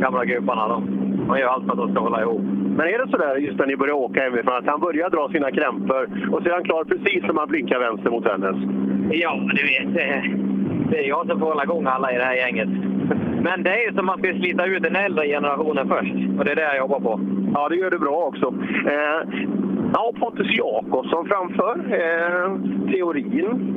Gamla 0.00 0.24
gubbarna, 0.24 0.68
de, 0.68 0.86
de 1.28 1.38
gör 1.38 1.48
allt 1.48 1.64
för 1.64 1.72
att 1.72 1.78
de 1.78 1.92
ska 1.92 2.00
hålla 2.00 2.22
ihop. 2.22 2.42
Men 2.76 2.86
är 2.86 2.98
det 2.98 3.10
så 3.10 3.16
där 3.16 3.36
just 3.36 3.58
när 3.58 3.66
ni 3.66 3.76
börjar 3.76 3.94
åka 3.94 4.22
hemifrån 4.22 4.56
att 4.56 4.66
han 4.66 4.80
börjar 4.80 5.10
dra 5.10 5.28
sina 5.28 5.50
krämpor 5.50 6.02
och 6.32 6.42
så 6.42 6.48
är 6.48 6.52
han 6.52 6.64
klar 6.64 6.84
precis 6.84 7.22
när 7.22 7.32
man 7.32 7.48
blinkar 7.48 7.78
vänster 7.78 8.10
mot 8.10 8.28
hennes? 8.28 8.56
Ja, 9.10 9.40
du 9.54 9.62
vet. 9.62 10.04
Det, 10.90 10.96
det 10.96 11.04
är 11.04 11.08
jag 11.08 11.26
som 11.26 11.38
får 11.38 11.46
hålla 11.46 11.62
igång 11.62 11.86
alla 11.86 12.12
i 12.12 12.16
det 12.16 12.24
här 12.24 12.34
gänget. 12.34 12.68
Men 13.42 13.62
det 13.62 13.70
är 13.70 13.90
ju 13.90 13.96
som 13.96 14.06
man 14.06 14.18
ska 14.18 14.32
slita 14.32 14.66
ut 14.66 14.82
den 14.82 14.96
äldre 14.96 15.26
generationen 15.26 15.88
först. 15.88 16.14
Och 16.38 16.44
det 16.44 16.52
är 16.52 16.56
det 16.56 16.62
jag 16.62 16.76
jobbar 16.76 17.00
på. 17.00 17.20
Ja, 17.54 17.68
det 17.68 17.76
gör 17.76 17.90
du 17.90 17.98
bra 17.98 18.16
också. 18.16 18.54
Eh, 18.86 19.44
ja, 19.92 20.12
Pontus 20.20 20.56
Jakobsson 20.58 21.28
framför. 21.28 21.74
Eh, 21.90 22.48
teorin. 22.92 23.74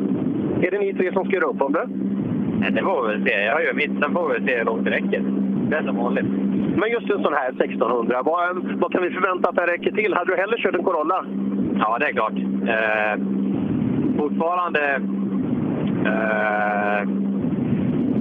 Är 0.61 0.71
det 0.71 0.79
ni 0.79 0.93
tre 0.93 1.13
som 1.13 1.25
ska 1.25 1.35
göra 1.35 1.45
upp 1.45 1.61
om 1.61 1.73
det? 1.73 1.85
Nej, 2.59 2.71
Det 2.71 2.81
får 2.83 3.07
vi 3.07 3.13
väl 3.13 3.25
se. 3.27 3.33
Jag 3.45 3.63
gör 3.63 3.73
mitt, 3.73 3.91
sen 4.01 4.13
får 4.13 4.29
vi 4.29 4.47
se 4.47 4.57
hur 4.57 4.65
långt 4.65 4.85
det 4.85 4.91
räcker. 4.91 5.23
Det 5.69 5.75
är 5.75 5.83
som 5.83 5.97
vanligt. 5.97 6.25
Men 6.75 6.91
just 6.91 7.09
en 7.11 7.23
sån 7.23 7.33
här 7.33 7.49
1600, 7.49 8.21
vad, 8.25 8.57
vad 8.79 8.91
kan 8.91 9.03
vi 9.03 9.09
förvänta 9.09 9.49
att 9.49 9.55
den 9.55 9.67
räcker 9.67 9.91
till? 9.91 10.13
Hade 10.13 10.31
du 10.31 10.37
hellre 10.41 10.57
kört 10.57 10.75
en 10.75 10.83
Corolla? 10.83 11.25
Ja, 11.79 11.97
det 11.99 12.05
är 12.05 12.11
klart. 12.11 12.33
Eh, 12.73 13.15
fortfarande... 14.17 15.01
Eh, 16.05 17.01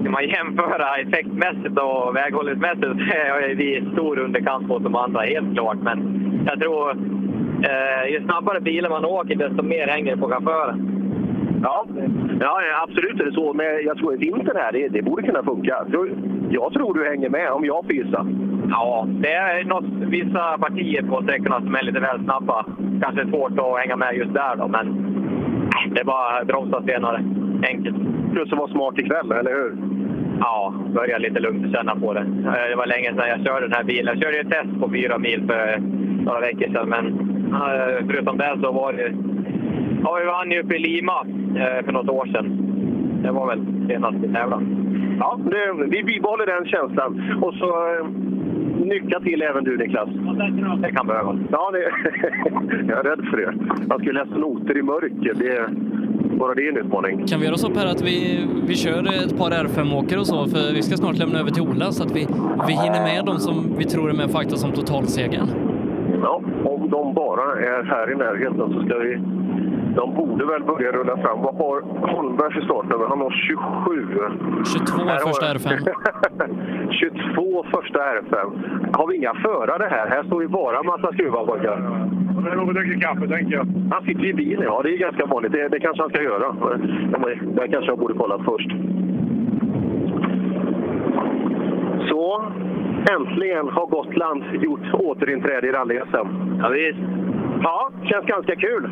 ska 0.00 0.10
man 0.10 0.28
jämföra 0.28 0.96
effektmässigt 0.96 1.78
och 1.78 2.16
väghållningsmässigt 2.16 2.82
så 3.10 3.16
är 3.16 3.54
vi 3.54 3.76
i 3.76 3.88
stor 3.92 4.18
underkant 4.18 4.68
mot 4.68 4.82
de 4.82 4.94
andra, 4.94 5.20
helt 5.20 5.54
klart. 5.54 5.78
Men 5.82 5.98
jag 6.46 6.60
tror 6.60 6.90
eh, 7.62 8.12
ju 8.12 8.24
snabbare 8.24 8.60
bilar 8.60 8.90
man 8.90 9.04
åker, 9.04 9.34
desto 9.36 9.62
mer 9.62 9.86
hänger 9.86 10.14
det 10.14 10.20
på 10.20 10.28
chauffören. 10.28 10.98
Ja, 11.62 11.86
ja 12.40 12.60
absolut 12.82 13.20
är 13.20 13.24
det 13.24 13.32
så. 13.32 13.52
Men 13.52 13.66
jag 13.84 13.98
tror 13.98 14.14
att 14.14 14.20
vintern 14.20 14.56
här, 14.56 14.72
det, 14.72 14.88
det 14.88 15.02
borde 15.02 15.22
kunna 15.22 15.42
funka. 15.42 15.86
Jag, 16.50 16.72
tror 16.72 16.94
du 16.94 17.08
hänger 17.08 17.28
med 17.28 17.50
om 17.50 17.64
jag 17.64 17.84
får 17.84 17.92
gissa. 17.92 18.26
Ja, 18.70 19.06
det 19.08 19.32
är 19.32 19.64
något, 19.64 19.84
vissa 19.84 20.58
partier 20.58 21.02
på 21.02 21.22
sträckorna 21.22 21.60
som 21.60 21.74
är 21.74 21.82
lite 21.82 22.00
väl 22.00 22.24
snabba. 22.24 22.66
Kanske 23.02 23.26
svårt 23.26 23.58
att 23.58 23.78
hänga 23.78 23.96
med 23.96 24.16
just 24.16 24.34
där 24.34 24.56
då, 24.56 24.68
men 24.68 24.86
det 25.94 26.00
är 26.00 26.04
bara 26.04 26.40
att 26.40 26.46
bromsa 26.46 26.82
senare. 26.82 27.24
Enkelt. 27.62 27.96
Plus 28.32 28.52
att 28.52 28.58
vara 28.58 28.70
smart 28.70 28.98
ikväll, 28.98 29.32
eller 29.32 29.50
hur? 29.50 29.76
Ja, 30.40 30.74
börja 30.94 31.18
lite 31.18 31.40
lugnt 31.40 31.66
och 31.66 31.72
känna 31.72 31.96
på 31.96 32.12
det. 32.12 32.20
Eh, 32.20 32.68
Det 32.70 32.76
var 32.76 32.86
länge 32.86 33.08
sedan 33.08 33.28
jag 33.28 33.46
körde 33.46 33.66
den 33.66 33.72
här 33.76 33.84
bilen. 33.84 34.06
Jag 34.06 34.22
körde 34.22 34.36
ju 34.36 34.40
ett 34.42 34.50
test 34.50 34.80
på 34.80 34.90
fyra 34.90 35.18
mil 35.18 35.42
för 35.46 35.78
några 36.24 36.40
veckor 36.40 36.66
sedan, 36.72 36.88
men 36.88 37.06
eh, 37.54 38.06
förutom 38.06 38.38
det 38.38 38.58
så 38.62 38.72
var 38.72 38.92
det... 38.92 39.12
Ja, 40.04 40.18
vi 40.20 40.26
vann 40.26 40.50
ju 40.50 40.60
uppe 40.62 40.74
i 40.76 40.78
Lima 40.78 41.12
eh, 41.56 41.84
för 41.84 41.92
något 41.92 42.08
år 42.08 42.26
sedan. 42.26 42.46
Det 43.22 43.30
var 43.30 43.46
väl 43.46 43.60
senast 43.88 44.16
vi 44.22 44.28
tävlade. 44.34 44.64
Ja, 45.20 45.38
det, 45.44 45.72
vi 45.90 46.04
bibehåller 46.04 46.46
den 46.46 46.66
känslan. 46.66 47.38
Och 47.42 47.54
så 47.54 47.66
eh, 47.66 48.06
lycka 48.84 49.20
till 49.20 49.42
även 49.42 49.64
du 49.64 49.76
Niklas. 49.76 50.08
Det 50.80 50.92
kan 50.92 51.06
behövas. 51.06 51.36
Ja, 51.50 51.70
det, 51.70 51.78
jag 52.88 52.98
är 52.98 53.02
rädd 53.02 53.24
för 53.30 53.36
det. 53.36 53.52
Man 53.86 53.98
skulle 53.98 54.24
läsa 54.24 54.38
noter 54.38 54.78
i 54.78 54.82
mörker. 54.82 55.34
Det, 55.34 55.70
bara 56.38 56.54
det 56.54 56.62
är 56.62 56.68
en 56.68 56.76
utmaning. 56.76 57.26
Kan 57.26 57.40
vi 57.40 57.46
göra 57.46 57.56
så 57.56 57.70
Per 57.70 57.86
att 57.86 58.02
vi, 58.02 58.46
vi 58.68 58.74
kör 58.74 59.24
ett 59.24 59.38
par 59.38 59.50
R5-åkare 59.50 60.18
och 60.18 60.26
så, 60.26 60.46
för 60.46 60.74
vi 60.74 60.82
ska 60.82 60.96
snart 60.96 61.18
lämna 61.18 61.38
över 61.38 61.50
till 61.50 61.62
Ola 61.62 61.92
så 61.92 62.02
att 62.02 62.16
vi, 62.16 62.26
vi 62.66 62.72
hinner 62.72 63.02
med 63.02 63.24
de 63.24 63.38
som 63.38 63.74
vi 63.78 63.84
tror 63.84 64.10
är 64.10 64.14
med 64.14 64.30
faktiskt 64.30 64.58
som 64.58 64.72
totalsegern. 64.72 65.48
Ja, 66.22 66.42
om 66.64 66.90
de 66.90 67.14
bara 67.14 67.60
är 67.60 67.82
här 67.82 68.12
i 68.12 68.14
närheten 68.14 68.72
så 68.72 68.82
ska 68.86 68.98
vi... 68.98 69.14
De 69.96 70.14
borde 70.14 70.44
väl 70.46 70.62
börja 70.64 70.92
rulla 70.92 71.16
fram. 71.16 71.42
Vad 71.42 71.54
har 71.54 71.80
Holmberg 72.12 72.52
för 72.52 72.60
startnummer? 72.60 73.06
Han 73.06 73.20
har 73.20 73.30
27. 73.30 74.18
22 74.64 75.02
är 75.02 75.18
första 75.26 75.46
R5. 75.54 75.92
22 76.90 77.64
första 77.70 77.98
R5. 77.98 78.36
Har 78.92 79.06
vi 79.06 79.16
inga 79.16 79.34
förare 79.34 79.88
här? 79.90 80.06
Här 80.08 80.22
står 80.22 80.42
ju 80.42 80.48
bara 80.48 80.82
massa 80.82 81.12
skruvar 81.12 81.46
pojkar. 81.46 81.76
Det 82.44 82.50
är 82.50 82.56
nog 82.56 82.74
dricker 82.74 83.00
kaffe, 83.00 83.28
tänker 83.28 83.56
jag. 83.56 83.66
Han 83.90 84.04
sitter 84.04 84.22
ju 84.22 84.30
i 84.30 84.34
bilen, 84.34 84.64
ja. 84.64 84.80
Det 84.82 84.90
är 84.94 84.98
ganska 84.98 85.26
vanligt. 85.26 85.52
Det, 85.52 85.68
det 85.68 85.80
kanske 85.80 86.02
han 86.02 86.10
ska 86.10 86.22
göra. 86.22 86.56
Det 87.40 87.68
kanske 87.68 87.90
jag 87.90 87.98
borde 87.98 88.14
kollat 88.14 88.40
först. 88.44 88.70
Så, 92.08 92.44
äntligen 93.10 93.68
har 93.68 93.86
Gotland 93.86 94.44
gjort 94.62 94.94
återinträde 94.94 95.66
i 95.66 95.72
rally-SM. 95.72 96.28
Ja, 96.62 96.68
visst. 96.68 96.98
Ja, 97.62 97.90
känns 98.04 98.26
ganska 98.26 98.56
kul. 98.56 98.90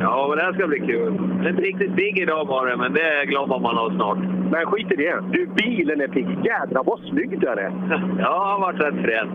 Ja, 0.00 0.26
men 0.28 0.38
det 0.38 0.44
här 0.44 0.52
ska 0.52 0.66
bli 0.66 0.80
kul. 0.80 1.12
Det 1.42 1.48
är 1.48 1.50
inte 1.50 1.62
riktigt 1.62 1.96
pigg 1.96 2.18
idag 2.18 2.46
bara, 2.46 2.76
men 2.76 2.92
det 2.92 3.24
glömmer 3.26 3.58
man 3.58 3.78
av 3.78 3.90
snart. 3.90 4.18
Men 4.50 4.66
skit 4.66 4.92
i 4.92 4.96
det. 4.96 5.20
Du, 5.30 5.46
bilen 5.46 6.00
är 6.00 6.08
pigg. 6.08 6.28
Jädrar 6.44 6.84
vad 6.84 7.00
snygg 7.00 7.40
den 7.40 7.58
är. 7.58 7.72
Ja, 8.18 8.44
han 8.44 8.50
har 8.50 8.60
varit 8.60 8.80
rätt 8.80 9.04
frän. 9.04 9.28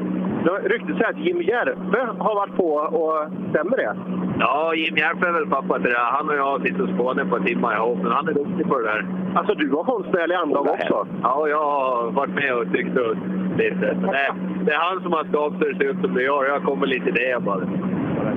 Ryktet 0.64 0.96
säger 0.98 1.10
att 1.10 1.26
Jim 1.26 1.42
Järpe 1.42 2.00
har 2.18 2.36
varit 2.36 2.56
på 2.56 2.70
och 2.74 3.28
stämmer 3.50 3.78
det? 3.78 3.96
Ja, 4.40 4.74
Jim 4.76 4.98
Järpe 4.98 5.28
är 5.28 5.32
väl 5.32 5.50
pappa 5.50 5.80
till 5.80 5.92
det. 5.92 6.00
Han 6.00 6.30
och 6.30 6.36
jag 6.36 6.62
sitter 6.62 6.84
och 6.84 6.90
spånar 6.90 7.26
på 7.26 7.40
timmar 7.40 7.76
ihop, 7.76 7.98
men 8.04 8.12
han 8.12 8.28
är 8.28 8.34
duktig 8.34 8.68
på 8.68 8.80
det 8.80 8.84
där. 8.84 9.06
Alltså, 9.36 9.54
du 9.54 9.72
har 9.72 9.84
konstnärlig 9.84 10.36
anlag 10.36 10.68
också? 10.68 11.08
Ja, 11.24 11.48
jag 11.48 11.66
har 11.66 12.12
varit 12.12 12.36
med 12.36 12.56
och 12.56 12.72
tyckt 12.74 12.98
ut 12.98 13.18
lite. 13.58 13.86
Det, 14.02 14.36
det 14.66 14.72
är 14.74 14.80
han 14.90 15.02
som 15.02 15.14
har 15.14 15.24
skapat 15.24 15.60
det 15.60 15.78
se 15.78 15.84
ut 15.84 16.02
som 16.02 16.14
det 16.14 16.24
gör. 16.24 16.46
Jag 16.46 16.64
kommer 16.64 16.88
lite 16.88 17.10
i 17.10 17.12
det 17.12 17.44
bara. 17.44 17.68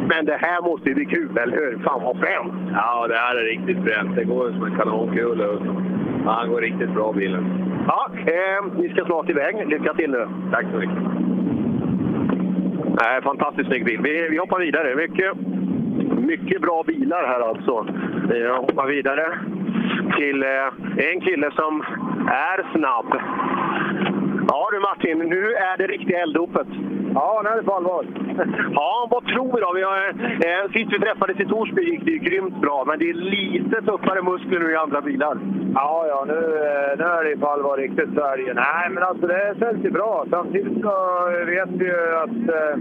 Men 0.08 0.24
det 0.24 0.36
här 0.40 0.62
måste 0.62 0.88
ju 0.88 0.94
bli 0.94 1.04
kul, 1.04 1.38
eller 1.38 1.56
hur? 1.56 1.78
Fan 1.84 2.02
vad 2.02 2.18
fränt! 2.18 2.54
Ja, 2.72 3.06
det 3.08 3.14
här 3.14 3.36
är 3.36 3.44
riktigt 3.44 3.84
fränt. 3.84 4.16
Det 4.16 4.24
går 4.24 4.50
som 4.52 4.64
en 4.64 4.76
kanonkula. 4.76 5.44
Ja, 6.24 6.32
han 6.32 6.50
går 6.50 6.60
riktigt 6.60 6.94
bra 6.94 7.12
bilen. 7.12 7.44
Ja, 7.86 8.10
eh, 8.26 8.64
ni 8.76 8.88
ska 8.88 9.04
snart 9.04 9.30
iväg. 9.30 9.68
Lycka 9.68 9.94
till 9.94 10.10
nu. 10.10 10.28
Tack 10.52 10.66
så 10.72 10.78
mycket. 10.78 10.98
Nej, 13.02 13.22
fantastiskt 13.22 13.68
snygg 13.68 13.84
bil. 13.84 14.00
Vi, 14.02 14.28
vi 14.30 14.38
hoppar 14.38 14.58
vidare. 14.58 14.96
Mycket, 14.96 15.36
mycket 16.18 16.62
bra 16.62 16.82
bilar 16.86 17.26
här 17.26 17.40
alltså. 17.40 17.86
Vi 18.28 18.48
hoppar 18.48 18.86
vidare 18.86 19.38
till 20.16 20.42
eh, 20.42 21.08
en 21.12 21.20
kille 21.20 21.50
som 21.50 21.80
är 22.28 22.72
snabb. 22.72 23.20
Ja 24.48 24.68
du 24.72 24.80
Martin, 24.80 25.18
nu 25.18 25.52
är 25.52 25.76
det 25.78 25.86
riktiga 25.86 26.22
elddopet. 26.22 26.68
Ja, 27.14 27.40
nu 27.44 27.50
är 27.50 27.56
det 27.56 27.62
på 27.62 27.74
allvar. 27.74 28.06
Ja, 28.74 29.08
vad 29.10 29.26
tror 29.26 29.52
vi 29.54 29.60
då? 29.60 29.72
Vi 29.74 29.82
har, 29.82 29.98
eh, 30.48 30.72
sist 30.72 30.92
vi 30.92 30.98
träffades 30.98 31.40
i 31.40 31.44
Torsby 31.46 31.82
gick 31.90 32.04
det 32.04 32.10
ju 32.10 32.18
grymt 32.18 32.60
bra, 32.60 32.84
men 32.86 32.98
det 32.98 33.10
är 33.10 33.14
lite 33.14 33.82
tuffare 33.82 34.22
muskler 34.22 34.60
nu 34.60 34.72
i 34.72 34.76
andra 34.76 35.00
bilar. 35.00 35.38
Ja, 35.74 36.04
ja, 36.08 36.24
nu, 36.28 36.34
eh, 36.34 36.98
nu 36.98 37.04
är 37.04 37.24
det 37.24 37.36
på 37.36 37.48
allvar 37.48 37.76
riktigt 37.76 38.14
Sverige. 38.14 38.54
Nej, 38.54 38.90
men 38.90 39.02
alltså 39.02 39.26
det 39.26 39.54
känns 39.58 39.84
ju 39.84 39.90
bra. 39.90 40.26
Samtidigt 40.30 40.80
så 40.82 40.94
vet 41.46 41.68
vi 41.68 41.84
ju 41.84 42.16
att 42.24 42.42
eh, 42.58 42.76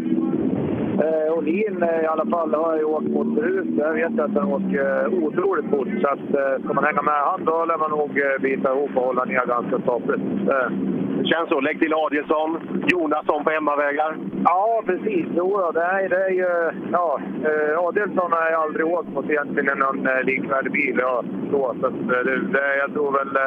eh, 1.00 1.34
Olin 1.38 1.84
eh, 1.84 2.04
i 2.04 2.06
alla 2.06 2.26
fall 2.26 2.54
har 2.54 2.78
ju 2.78 2.84
åkt 2.84 3.08
mot 3.08 3.36
förut. 3.36 3.68
Jag 3.78 3.94
vet 3.94 4.20
att 4.20 4.36
han 4.36 4.54
åker 4.54 5.06
eh, 5.06 5.24
otroligt 5.24 5.70
fort. 5.70 5.88
Så 6.02 6.08
att, 6.08 6.28
eh, 6.40 6.64
ska 6.64 6.74
man 6.74 6.84
hänga 6.84 7.02
med 7.02 7.14
han 7.14 7.46
då 7.46 7.66
lär 7.66 7.78
man 7.78 7.92
nog 7.92 8.20
eh, 8.20 8.42
bita 8.42 8.72
ihop 8.72 8.92
och 8.96 9.04
hålla 9.04 9.26
ner 9.26 9.46
ganska 9.46 9.80
stapligt. 9.80 10.24
Eh. 10.50 10.70
Det 11.18 11.30
känns 11.30 11.50
så. 11.50 11.60
Lägg 11.60 11.80
till 11.80 11.94
Adielsson, 11.94 12.60
Jonasson 12.88 13.44
på 13.44 13.50
hemmavägar. 13.50 14.18
Ja, 14.46 14.84
precis. 14.86 15.26
Jo, 15.36 15.58
då, 15.58 15.72
det, 15.72 15.82
är, 15.84 16.10
det 16.10 16.26
är 16.26 16.30
ju... 16.30 16.72
Ja, 16.92 17.20
eh, 17.46 17.80
Adelsson 17.80 18.32
har 18.32 18.52
jag 18.52 18.62
aldrig 18.62 18.86
åkt 18.88 19.10
mot 19.14 19.30
egentligen 19.30 19.78
någon 19.78 20.08
eh, 20.08 20.24
likvärdig 20.24 20.72
bil. 20.72 20.96
Ja, 21.00 21.24
så, 21.52 21.76
så 21.82 21.88
att, 21.88 22.08
det, 22.08 22.24
det, 22.54 22.78
jag 22.78 22.94
tror 22.94 23.12
väl... 23.12 23.38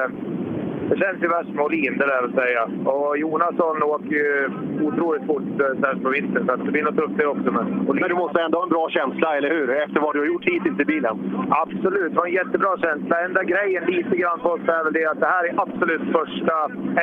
Det 0.90 0.96
känns 0.98 1.22
ju 1.22 1.28
värst 1.28 1.48
med 1.48 1.64
Olin, 1.64 1.98
det 1.98 2.06
där 2.06 2.22
att 2.24 2.34
säga. 2.42 2.62
Och 2.84 3.18
Jonasson 3.18 3.82
åker 3.82 4.14
ju 4.22 4.50
otroligt 4.82 5.26
fort 5.26 5.60
eh, 5.60 5.80
sen 5.82 6.02
på 6.02 6.08
vintern, 6.08 6.46
så 6.46 6.52
att 6.52 6.64
det 6.64 6.72
blir 6.72 6.82
nog 6.82 6.96
tufft 6.96 7.18
det 7.18 7.26
också. 7.26 7.50
Men, 7.52 7.66
Men 8.00 8.08
du 8.08 8.14
måste 8.14 8.42
ändå 8.42 8.58
ha 8.58 8.64
en 8.64 8.74
bra 8.76 8.88
känsla, 8.90 9.36
eller 9.36 9.50
hur? 9.50 9.70
Efter 9.70 10.00
vad 10.00 10.14
du 10.14 10.18
har 10.18 10.26
gjort 10.26 10.44
hittills 10.44 10.80
i 10.80 10.84
bilen. 10.84 11.14
Absolut, 11.50 12.12
det 12.12 12.18
var 12.18 12.26
en 12.26 12.32
jättebra 12.32 12.78
känsla. 12.78 13.20
Enda 13.20 13.42
grejen 13.42 13.84
lite 13.84 14.16
grann 14.16 14.40
på 14.40 14.48
oss 14.48 14.68
är 14.68 14.84
väl 14.84 14.92
det 14.92 15.06
att 15.06 15.20
det 15.20 15.26
här 15.26 15.44
är 15.48 15.54
absolut 15.64 16.02
första 16.12 16.54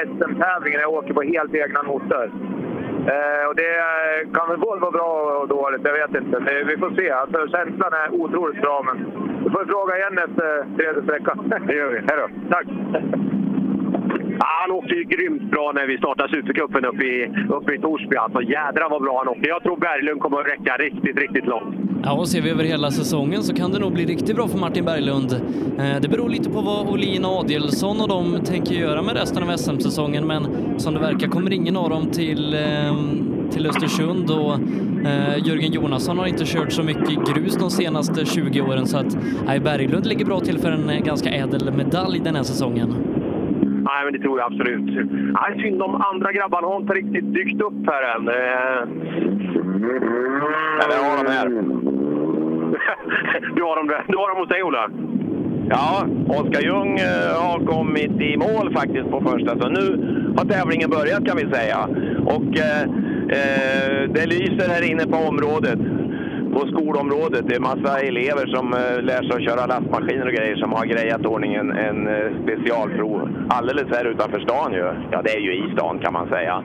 SM-tävlingen 0.07 0.81
jag 0.81 0.93
åker 0.93 1.13
på 1.13 1.21
helt 1.21 1.55
egna 1.55 1.81
noter. 1.81 2.31
Eh, 3.13 3.43
och 3.49 3.55
det 3.55 3.73
kan 4.33 4.49
väl 4.49 4.59
både 4.59 4.81
vara 4.81 4.91
bra 4.91 5.39
och 5.41 5.47
dåligt, 5.47 5.81
jag 5.83 5.93
vet 5.93 6.23
inte. 6.23 6.39
Det, 6.39 6.63
vi 6.63 6.77
får 6.77 6.91
se. 6.95 7.11
Alltså, 7.11 7.47
känslan 7.47 7.93
är 7.93 8.13
otroligt 8.21 8.61
bra, 8.61 8.83
men 8.83 8.97
vi 9.43 9.49
får 9.49 9.65
fråga 9.65 9.97
igen 9.97 10.17
efter 10.17 10.65
tredje 10.77 11.03
sträckan. 11.03 11.53
Det 11.67 11.73
gör 11.73 11.89
vi. 11.89 11.97
Hej 11.97 12.17
då. 12.21 12.27
Tack! 12.49 12.67
Ja, 14.39 14.45
han 14.61 14.71
åkte 14.71 14.93
ju 14.93 15.03
grymt 15.03 15.51
bra 15.51 15.71
när 15.75 15.87
vi 15.87 15.97
startade 15.97 16.29
Supercupen 16.29 16.85
uppe 16.85 17.03
i, 17.03 17.17
uppe 17.49 17.73
i 17.75 17.79
Torsby. 17.79 18.15
Alltså 18.15 18.41
jädrar 18.41 18.89
vad 18.89 19.01
bra 19.01 19.17
han 19.17 19.27
åkte. 19.27 19.47
Jag 19.47 19.63
tror 19.63 19.77
Berglund 19.77 20.21
kommer 20.21 20.37
att 20.41 20.47
räcka 20.47 20.77
riktigt, 20.77 21.17
riktigt 21.17 21.45
långt. 21.45 21.75
Ja, 22.05 22.13
och 22.13 22.27
ser 22.27 22.41
vi 22.41 22.49
över 22.49 22.63
hela 22.63 22.91
säsongen 22.91 23.43
så 23.43 23.55
kan 23.55 23.71
det 23.71 23.79
nog 23.79 23.93
bli 23.93 24.05
riktigt 24.05 24.35
bra 24.35 24.47
för 24.47 24.57
Martin 24.57 24.85
Berglund. 24.85 25.33
Eh, 25.79 26.01
det 26.01 26.07
beror 26.09 26.29
lite 26.29 26.49
på 26.49 26.61
vad 26.61 26.89
Olin 26.89 27.25
Adielsson 27.25 28.01
och 28.01 28.07
de 28.07 28.39
tänker 28.45 28.75
göra 28.75 29.01
med 29.01 29.15
resten 29.15 29.43
av 29.43 29.57
SM-säsongen, 29.57 30.27
men 30.27 30.47
som 30.79 30.93
det 30.93 30.99
verkar 30.99 31.27
kommer 31.27 31.53
ingen 31.53 31.77
av 31.77 31.89
dem 31.89 32.11
till, 32.11 32.53
ehm, 32.53 33.49
till 33.51 33.67
Östersund 33.67 34.31
och 34.31 34.53
eh, 35.07 35.47
Jörgen 35.47 35.71
Jonasson 35.71 36.17
har 36.17 36.27
inte 36.27 36.45
kört 36.45 36.71
så 36.71 36.83
mycket 36.83 37.35
grus 37.35 37.55
de 37.55 37.69
senaste 37.71 38.25
20 38.25 38.61
åren 38.61 38.85
så 38.85 38.97
att 38.97 39.17
nej, 39.45 39.59
Berglund 39.59 40.05
ligger 40.05 40.25
bra 40.25 40.39
till 40.39 40.59
för 40.59 40.71
en 40.71 40.89
eh, 40.89 40.99
ganska 40.99 41.29
ädel 41.29 41.73
medalj 41.73 42.19
den 42.23 42.35
här 42.35 42.43
säsongen. 42.43 42.95
Nej, 43.87 43.99
men 44.03 44.13
det 44.13 44.19
tror 44.19 44.39
jag 44.39 44.45
absolut. 44.51 45.07
Nej, 45.39 45.61
synd 45.61 45.79
de 45.79 46.01
andra 46.01 46.31
grabbarna 46.31 46.67
har 46.67 46.79
inte 46.81 46.93
riktigt 46.93 47.33
dykt 47.33 47.61
upp 47.61 47.87
här 47.87 48.03
än. 48.15 48.27
Eh, 48.27 48.81
vi 50.89 50.95
har 51.05 51.17
dem 51.23 51.33
här. 51.33 51.47
du 53.55 53.63
har 53.63 53.75
dem 53.75 53.87
där. 53.87 54.03
Du 54.07 54.17
har 54.17 54.29
dem 54.29 54.37
hos 54.37 54.49
dig, 54.49 54.63
Ola? 54.63 54.89
Ja, 55.69 56.07
Oskar 56.27 56.61
Ljung 56.61 56.99
eh, 56.99 57.41
har 57.41 57.65
kommit 57.65 58.21
i 58.21 58.37
mål 58.37 58.73
faktiskt 58.73 59.09
på 59.09 59.21
första, 59.21 59.59
så 59.59 59.69
nu 59.69 60.13
har 60.37 60.45
tävlingen 60.45 60.89
börjat 60.89 61.25
kan 61.25 61.37
vi 61.37 61.53
säga. 61.53 61.87
Och 62.25 62.57
eh, 62.57 62.81
eh, 63.37 64.09
det 64.09 64.25
lyser 64.25 64.69
här 64.69 64.91
inne 64.91 65.05
på 65.05 65.17
området, 65.17 65.79
på 66.55 66.67
skolområdet. 66.67 67.43
Det 67.47 67.55
är 67.55 67.59
massa 67.71 67.99
elever 67.99 68.45
som 68.55 68.73
eh, 68.73 69.01
lär 69.09 69.21
sig 69.23 69.33
att 69.37 69.47
köra 69.49 69.65
lastmaskiner 69.65 70.27
och 70.27 70.33
grejer 70.33 70.55
som 70.55 70.71
har 70.73 70.85
grejat 70.85 71.25
ordning 71.25 71.53
en, 71.53 71.71
en 71.71 72.07
eh, 72.07 72.31
specialprov 72.43 73.19
alldeles 73.49 73.97
här 73.97 74.05
utanför 74.11 74.39
stan 74.39 74.73
ju. 74.73 74.85
Ja, 75.11 75.21
det 75.25 75.31
är 75.37 75.39
ju 75.47 75.53
i 75.53 75.71
stan 75.75 75.99
kan 75.99 76.13
man 76.13 76.27
säga. 76.29 76.63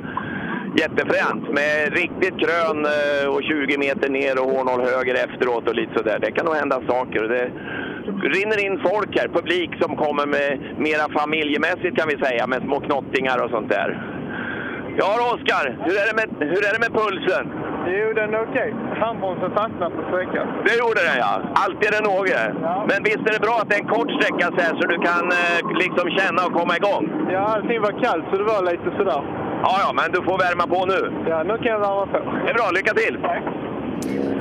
Jättefränt 0.82 1.44
med 1.58 1.72
riktigt 2.02 2.36
krön 2.42 2.78
eh, 2.96 3.26
och 3.34 3.42
20 3.42 3.78
meter 3.78 4.08
ner 4.18 4.34
och 4.40 4.48
hårnål 4.52 4.80
höger 4.92 5.14
efteråt 5.26 5.68
och 5.68 5.74
lite 5.74 5.92
sådär. 5.98 6.18
Det 6.22 6.30
kan 6.32 6.46
nog 6.46 6.54
hända 6.54 6.78
saker. 6.88 7.22
Det 7.34 7.46
rinner 8.34 8.58
in 8.66 8.76
folk 8.90 9.10
här, 9.18 9.28
publik 9.28 9.70
som 9.82 9.96
kommer 9.96 10.26
med 10.26 10.50
mera 10.86 11.06
familjemässigt 11.20 11.96
kan 11.98 12.08
vi 12.12 12.16
säga, 12.24 12.46
med 12.46 12.62
små 12.62 12.80
knottingar 12.80 13.38
och 13.44 13.50
sånt 13.50 13.70
där. 13.70 13.90
Ja 15.00 15.10
Oskar, 15.34 15.64
hur, 15.86 15.96
är 16.02 16.06
det 16.10 16.16
med- 16.20 16.48
hur 16.52 16.62
är 16.68 16.72
det 16.74 16.82
med 16.86 16.92
pulsen? 17.02 17.44
Jo, 17.86 18.12
den 18.20 18.34
är 18.34 18.40
okej. 18.48 18.74
Handbromsen 19.02 19.50
fastnade 19.60 19.92
på 19.96 20.02
sträckan. 20.08 20.46
Det 20.66 20.74
gjorde 20.82 21.00
den 21.08 21.18
ja. 21.26 21.32
Alltid 21.64 21.84
är 21.88 21.94
det 21.98 22.04
något. 22.10 22.28
Men 22.90 22.98
visst 23.08 23.24
är 23.28 23.32
det 23.36 23.42
bra 23.46 23.56
att 23.62 23.68
det 23.70 23.74
är 23.78 23.82
en 23.84 23.92
kort 23.96 24.10
sträcka 24.18 24.46
så, 24.54 24.60
här, 24.64 24.72
så 24.80 24.84
du 24.94 24.98
kan 25.08 25.24
eh, 25.40 25.58
liksom 25.82 26.06
känna 26.18 26.40
och 26.46 26.52
komma 26.60 26.74
igång? 26.80 27.04
Ja, 27.34 27.40
allting 27.54 27.80
var 27.86 27.94
kallt 28.04 28.24
så 28.30 28.34
det 28.40 28.46
var 28.52 28.60
lite 28.72 28.88
sådär. 28.98 29.22
Ja, 29.66 29.74
ja, 29.84 29.90
men 29.98 30.06
du 30.14 30.20
får 30.28 30.38
värma 30.46 30.64
på 30.74 30.80
nu. 30.92 31.00
Ja, 31.30 31.42
nu 31.42 31.54
kan 31.62 31.70
jag 31.76 31.80
värma 31.86 32.06
på. 32.06 32.18
Det 32.44 32.50
är 32.52 32.54
bra, 32.60 32.66
lycka 32.78 32.92
till! 33.02 33.14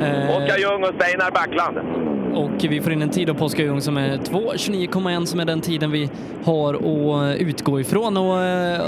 Eh, 0.03 0.37
Oskar 0.37 0.57
Ljung 0.63 0.83
och 0.83 0.93
Steinar 0.97 1.31
Backland. 1.31 1.77
Och 2.43 2.63
vi 2.69 2.81
får 2.81 2.91
in 2.93 3.01
en 3.01 3.09
tid 3.09 3.29
av 3.29 3.33
på 3.33 3.45
Oskar 3.45 3.63
Ljung 3.63 3.81
som 3.81 3.97
är 3.97 4.17
2.29,1 4.17 5.25
som 5.25 5.39
är 5.39 5.45
den 5.45 5.61
tiden 5.61 5.91
vi 5.91 6.09
har 6.45 6.73
att 6.73 7.41
utgå 7.41 7.79
ifrån. 7.79 8.17
Och 8.17 8.39
eh, 8.43 8.81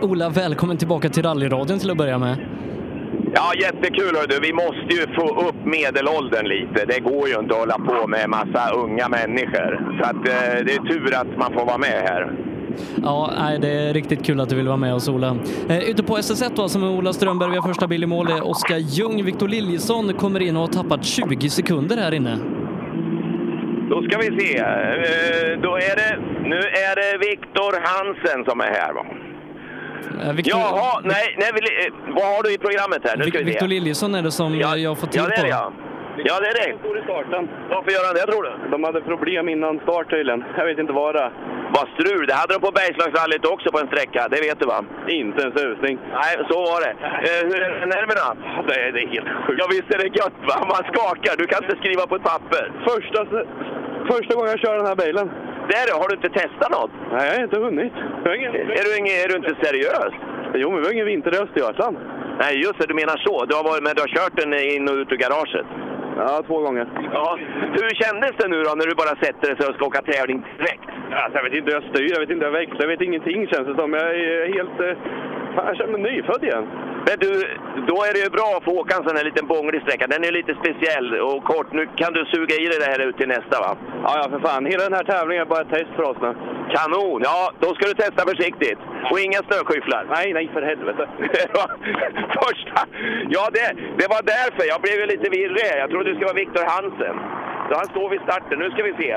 Ola, 0.00 0.28
välkommen 0.28 0.76
tillbaka 0.76 1.08
till 1.08 1.22
rallyradion 1.22 1.78
till 1.78 1.90
att 1.90 1.96
börja 1.96 2.18
med. 2.18 2.36
Ja, 3.34 3.52
jättekul 3.60 4.16
hör 4.16 4.26
du. 4.26 4.40
Vi 4.40 4.52
måste 4.52 4.90
ju 4.98 5.14
få 5.14 5.48
upp 5.48 5.64
medelåldern 5.64 6.46
lite. 6.48 6.84
Det 6.86 7.00
går 7.00 7.28
ju 7.28 7.34
inte 7.38 7.54
att 7.54 7.60
hålla 7.60 7.78
på 7.78 8.06
med 8.06 8.28
massa 8.30 8.70
unga 8.74 9.08
människor. 9.08 9.98
Så 10.02 10.10
att, 10.10 10.16
eh, 10.28 10.64
det 10.66 10.72
är 10.74 10.88
tur 10.88 11.14
att 11.14 11.38
man 11.38 11.52
får 11.52 11.64
vara 11.66 11.78
med 11.78 12.02
här. 12.08 12.32
Ja, 13.02 13.30
nej, 13.38 13.58
det 13.58 13.68
är 13.68 13.94
riktigt 13.94 14.26
kul 14.26 14.40
att 14.40 14.48
du 14.48 14.56
vill 14.56 14.66
vara 14.66 14.76
med 14.76 14.94
oss 14.94 15.08
Ola. 15.08 15.36
Eh, 15.68 15.90
ute 15.90 16.02
på 16.02 16.16
SS1 16.18 16.52
då, 16.56 16.68
som 16.68 16.82
är 16.82 16.90
Ola 16.90 17.12
Strömberg, 17.12 17.50
vi 17.50 17.56
har 17.56 17.68
första 17.68 17.86
bil 17.86 18.02
i 18.02 18.06
mål. 18.06 18.26
Är 18.30 18.46
Oskar 18.46 18.76
Ljung, 18.76 19.24
Victor 19.24 19.48
Liljesson 19.48 20.12
kommer 20.12 20.40
in 20.40 20.56
och 20.56 20.62
har 20.62 20.68
tappat 20.68 21.04
20 21.04 21.50
sekunder 21.50 21.96
här 21.96 22.14
inne. 22.14 22.38
Då 23.90 24.02
ska 24.02 24.18
vi 24.18 24.40
se. 24.40 24.58
Eh, 24.58 25.60
Då 25.62 25.76
är 25.76 25.96
det, 25.96 26.18
nu 26.42 26.56
är 26.58 26.96
det 26.96 27.18
Viktor 27.28 27.72
Hansen 27.84 28.44
som 28.48 28.60
är 28.60 28.64
här. 28.80 28.92
Va? 28.92 29.04
Eh, 30.22 30.32
Victor, 30.32 30.60
Jaha, 30.60 31.00
nej, 31.04 31.36
nej 31.38 31.48
eh, 31.48 31.92
vad 32.18 32.24
har 32.36 32.42
du 32.42 32.50
i 32.54 32.58
programmet 32.58 33.00
här? 33.08 33.16
Nu 33.16 33.24
ska 33.24 33.38
vi 33.38 33.44
se. 33.44 33.50
Victor 33.50 33.68
Liljesson 33.68 34.14
är 34.14 34.22
det 34.22 34.30
som 34.40 34.50
jag 34.58 34.68
har 34.88 34.94
fått 35.02 35.12
till 35.12 35.20
Ja, 35.20 35.26
det 35.28 35.34
är 35.40 35.44
det 35.44 35.50
på. 35.50 35.56
ja. 35.58 35.72
Ja, 36.28 36.34
det 36.42 36.48
är 36.52 36.56
det. 36.62 36.68
Varför 37.74 37.90
gör 37.96 38.04
han 38.08 38.14
det 38.20 38.26
tror 38.32 38.42
du? 38.48 38.52
De 38.74 38.78
hade 38.88 39.00
problem 39.12 39.44
innan 39.54 39.72
start 39.86 40.06
tydligen. 40.14 40.40
Jag 40.58 40.64
vet 40.70 40.78
inte 40.84 40.92
vad 41.02 41.14
det 41.14 41.22
är. 41.28 41.30
Vad 41.76 41.86
strul. 41.94 42.24
Det 42.30 42.34
hade 42.40 42.52
de 42.56 42.60
på 42.66 42.72
Bergslagsrallyt 42.80 43.44
också 43.54 43.68
på 43.74 43.78
en 43.82 43.88
sträcka, 43.92 44.20
det 44.32 44.40
vet 44.48 44.58
du 44.62 44.66
va? 44.74 44.78
Inte 45.22 45.38
en 45.46 45.52
susning. 45.60 45.94
Nej, 46.22 46.32
så 46.50 46.56
var 46.70 46.78
det. 46.86 46.92
Eh, 47.28 47.40
hur 47.50 47.58
är 47.66 47.70
nerverna? 47.96 48.26
Det 48.68 48.74
är, 48.84 48.88
det 48.94 49.00
är 49.04 49.08
helt 49.16 49.28
sjukt. 49.44 49.58
Ja, 49.62 49.66
visst 49.76 49.88
är 49.94 49.98
det 50.02 50.08
gött 50.20 50.38
va? 50.50 50.56
Man 50.74 50.82
skakar. 50.92 51.32
Du 51.42 51.46
kan 51.52 51.58
inte 51.64 51.76
skriva 51.82 52.02
på 52.10 52.14
ett 52.18 52.26
papper. 52.32 52.64
Första, 52.90 53.18
första 54.12 54.32
gången 54.36 54.50
jag 54.54 54.60
kör 54.64 54.74
den 54.80 54.86
här 54.92 54.98
bilen. 55.04 55.26
Där 55.72 55.86
har 56.00 56.08
du 56.08 56.14
inte 56.20 56.32
testat 56.40 56.70
något? 56.78 56.90
Nej, 57.12 57.22
jag 57.28 57.34
har 57.36 57.44
inte 57.48 57.60
hunnit. 57.66 57.92
Har 58.24 58.34
ingen... 58.34 58.54
Är 58.78 58.84
du, 58.86 58.90
ingen, 59.00 59.14
är 59.22 59.28
du 59.28 59.36
inte 59.42 59.54
seriös? 59.64 60.12
Jo, 60.54 60.66
men 60.70 60.78
vi 60.80 60.86
har 60.86 60.92
ingen 60.92 61.10
vinter 61.12 61.32
i 61.34 61.38
Östergötland. 61.44 61.96
Nej, 62.42 62.52
just 62.64 62.78
det. 62.78 62.86
Du 62.86 62.94
menar 62.94 63.16
så. 63.26 63.34
Du 63.44 63.54
har 63.58 63.64
varit 63.70 63.82
med, 63.82 63.92
du 63.96 64.02
har 64.06 64.12
kört 64.18 64.36
den 64.40 64.52
in 64.74 64.88
och 64.88 64.96
ut 65.00 65.12
ur 65.12 65.16
garaget? 65.24 65.66
Ja, 66.18 66.42
två 66.48 66.58
gånger. 66.66 66.86
Ja. 67.12 67.38
Hur 67.78 67.88
kändes 68.02 68.32
det 68.40 68.48
nu 68.48 68.58
då 68.62 68.72
när 68.74 68.86
du 68.86 68.94
bara 68.94 69.14
sätter 69.24 69.46
dig 69.54 69.68
och 69.68 69.74
ska 69.74 69.86
åka 69.86 70.02
tävling 70.02 70.38
direkt? 70.58 70.88
Alltså, 71.22 71.34
jag 71.38 71.44
vet 71.44 71.54
inte 71.54 71.68
hur 71.70 71.80
jag 71.80 71.88
styr, 71.90 72.10
jag 72.14 72.20
vet 72.20 72.30
inte 72.30 72.44
hur 72.44 72.52
jag 72.52 72.60
växlar, 72.60 72.80
jag 72.80 72.92
vet 72.94 73.00
ingenting 73.08 73.46
känns 73.46 73.66
det 73.68 73.76
som. 73.80 73.92
Jag 73.92 74.08
är 74.20 74.52
helt... 74.56 74.76
Eh, 74.80 74.96
jag 75.56 75.76
känner 75.76 75.92
mig 75.92 76.02
nyfödd 76.02 76.44
igen. 76.44 76.66
Men 77.08 77.16
du, 77.24 77.30
då 77.90 77.96
är 78.08 78.12
det 78.14 78.20
ju 78.26 78.30
bra 78.38 78.48
att 78.56 78.64
få 78.68 78.72
åka 78.80 78.96
en 78.96 79.04
sån 79.08 79.16
här 79.16 79.24
liten 79.30 79.46
bånglig 79.46 79.82
sträcka. 79.82 80.06
Den 80.14 80.24
är 80.28 80.32
lite 80.38 80.52
speciell 80.62 81.06
och 81.30 81.44
kort. 81.52 81.72
Nu 81.78 81.82
kan 82.00 82.12
du 82.12 82.22
suga 82.34 82.54
i 82.62 82.66
dig 82.70 82.78
det 82.82 82.90
här 82.92 83.00
ut 83.08 83.16
till 83.18 83.28
nästa 83.36 83.56
va? 83.64 83.72
Ja, 84.04 84.12
ja, 84.20 84.24
för 84.32 84.40
fan. 84.48 84.66
Hela 84.72 84.82
den 84.88 84.92
här 84.98 85.04
tävlingen 85.04 85.42
är 85.44 85.48
bara 85.54 85.60
ett 85.66 85.74
test 85.76 85.90
för 85.96 86.02
oss 86.10 86.18
nu. 86.26 86.30
Kanon! 86.74 87.20
Ja, 87.30 87.40
då 87.62 87.68
ska 87.74 87.82
du 87.90 87.94
testa 87.94 88.20
försiktigt. 88.30 88.78
Och 89.10 89.18
inga 89.26 89.40
snöskyfflar. 89.48 90.02
Nej, 90.16 90.26
nej, 90.32 90.50
för 90.54 90.62
helvete. 90.62 91.04
Första... 92.42 92.80
Ja, 93.34 93.42
det, 93.56 93.66
det 94.00 94.06
var 94.14 94.22
därför. 94.34 94.62
Jag 94.72 94.80
blev 94.84 94.96
lite 95.14 95.28
virrig. 95.38 95.66
Jag 95.82 95.90
trodde 95.90 96.04
det 96.10 96.14
skulle 96.14 96.30
vara 96.32 96.42
Viktor 96.44 96.64
Hansen. 96.74 97.16
Så 97.68 97.72
han 97.80 97.86
står 97.94 98.06
vid 98.10 98.20
starten. 98.20 98.58
Nu 98.58 98.70
ska 98.70 98.82
vi 98.82 98.94
se. 99.02 99.10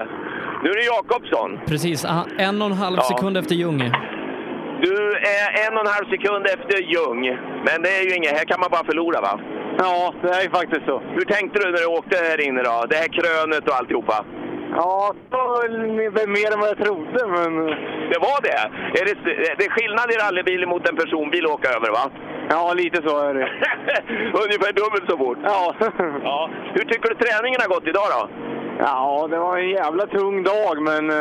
Nu 0.64 0.70
är 0.72 0.76
det 0.76 0.86
Jakobsson. 0.96 1.60
Precis, 1.68 2.06
en 2.38 2.62
och 2.62 2.68
en 2.68 2.74
halv 2.86 2.96
Ja. 2.98 3.04
sekund 3.04 3.38
efter 3.38 3.56
Ljung. 3.56 3.82
Du 4.82 4.96
är 5.38 5.48
en 5.64 5.74
och 5.78 5.84
en 5.86 5.94
halv 5.98 6.08
sekund 6.10 6.46
efter 6.56 6.78
Ljung. 6.94 7.22
Men 7.68 7.82
det 7.84 7.92
är 8.00 8.04
ju 8.08 8.16
inget. 8.16 8.38
Här 8.38 8.46
kan 8.46 8.60
man 8.60 8.70
bara 8.76 8.86
förlora 8.92 9.22
va? 9.22 9.40
Ja, 9.78 10.14
det 10.22 10.30
är 10.38 10.44
ju 10.44 10.50
faktiskt 10.50 10.86
så. 10.86 11.02
Hur 11.18 11.26
tänkte 11.34 11.60
du 11.60 11.72
när 11.72 11.80
du 11.80 11.86
åkte 11.86 12.18
här 12.18 12.48
inne 12.48 12.62
då? 12.64 12.86
Det 12.90 12.96
här 12.96 13.10
krönet 13.18 13.70
och 13.70 13.76
alltihopa. 13.76 14.26
Ja, 14.76 15.14
det 15.30 15.38
var 15.38 16.28
mer 16.28 16.54
än 16.54 16.60
vad 16.60 16.70
jag 16.70 16.78
trodde, 16.86 17.28
men... 17.36 17.52
Det 18.12 18.20
var 18.28 18.40
det? 18.48 18.62
Är 19.00 19.06
det, 19.06 19.16
det 19.58 19.66
är 19.66 19.70
skillnad 19.70 20.12
i 20.12 20.16
rallybil 20.24 20.68
mot 20.68 20.90
en 20.90 20.96
personbil 20.96 21.46
att 21.46 21.52
åka 21.52 21.70
över 21.70 21.92
va? 21.92 22.06
Ja, 22.50 22.74
lite 22.74 23.10
så 23.10 23.20
är 23.20 23.34
det. 23.34 23.50
Ungefär 24.44 24.74
dubbelt 24.82 25.10
så 25.10 25.18
fort? 25.18 25.38
Ja. 25.44 25.76
ja. 26.24 26.50
Hur 26.74 26.86
tycker 26.86 27.10
du 27.10 27.16
träningen 27.16 27.62
har 27.62 27.70
gått 27.76 27.88
idag 27.88 28.08
då? 28.16 28.30
Ja, 28.80 29.28
det 29.32 29.38
var 29.38 29.58
en 29.58 29.70
jävla 29.70 30.06
tung 30.08 30.44
dag, 30.44 30.82
men... 30.82 31.12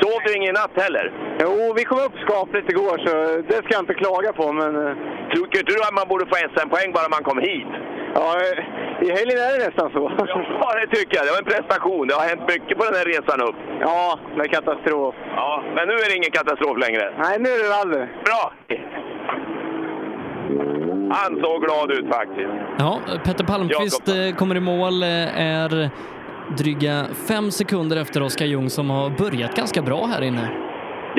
Sov 0.00 0.18
du 0.26 0.30
ingen 0.40 0.54
natt 0.54 0.74
heller? 0.84 1.06
Jo, 1.44 1.52
vi 1.78 1.84
kom 1.84 1.98
upp 2.06 2.16
skapligt 2.26 2.68
igår, 2.72 2.96
så 3.06 3.12
det 3.50 3.56
ska 3.64 3.70
jag 3.76 3.82
inte 3.82 3.94
klaga 3.94 4.32
på, 4.32 4.52
men... 4.52 4.70
eh, 4.86 4.94
Tycker 5.34 5.58
inte 5.60 5.72
du 5.74 5.80
att 5.88 5.94
man 6.00 6.08
borde 6.12 6.26
få 6.30 6.34
SM-poäng 6.54 6.88
bara 6.96 7.08
man 7.16 7.22
kom 7.28 7.38
hit? 7.50 7.70
Ja, 8.18 8.26
eh, 8.44 8.58
i 9.06 9.08
helgen 9.18 9.38
är 9.46 9.50
det 9.58 9.66
nästan 9.68 9.88
så. 9.96 10.02
Ja, 10.60 10.68
det 10.80 10.86
tycker 10.96 11.14
jag. 11.16 11.24
Det 11.26 11.32
var 11.34 11.38
en 11.44 11.52
prestation. 11.54 12.06
Det 12.08 12.14
har 12.14 12.26
hänt 12.32 12.44
mycket 12.54 12.74
på 12.78 12.84
den 12.88 12.94
här 12.98 13.04
resan 13.14 13.40
upp. 13.48 13.58
Ja, 13.80 14.18
det 14.36 14.40
är 14.46 14.48
katastrof. 14.58 15.14
Ja, 15.36 15.62
men 15.74 15.88
nu 15.88 15.94
är 15.94 16.08
det 16.10 16.16
ingen 16.20 16.30
katastrof 16.40 16.76
längre. 16.84 17.04
Nej, 17.24 17.34
nu 17.44 17.48
är 17.54 17.58
det 17.62 17.68
rally. 17.76 18.06
Bra! 18.26 18.42
Han 21.12 21.40
såg 21.42 21.62
glad 21.64 21.90
ut 21.90 22.06
faktiskt. 22.14 22.50
Ja, 22.78 23.00
Petter 23.24 23.44
Palmqvist 23.44 24.08
eh, 24.08 24.36
kommer 24.38 24.54
i 24.56 24.60
mål, 24.60 25.02
är 25.02 25.90
dryga 26.58 27.06
fem 27.28 27.50
sekunder 27.50 27.96
efter 27.96 28.22
Oskar 28.22 28.46
Ljung 28.46 28.70
som 28.70 28.90
har 28.90 29.10
börjat 29.10 29.54
ganska 29.54 29.82
bra 29.82 30.06
här 30.06 30.22
inne. 30.22 30.50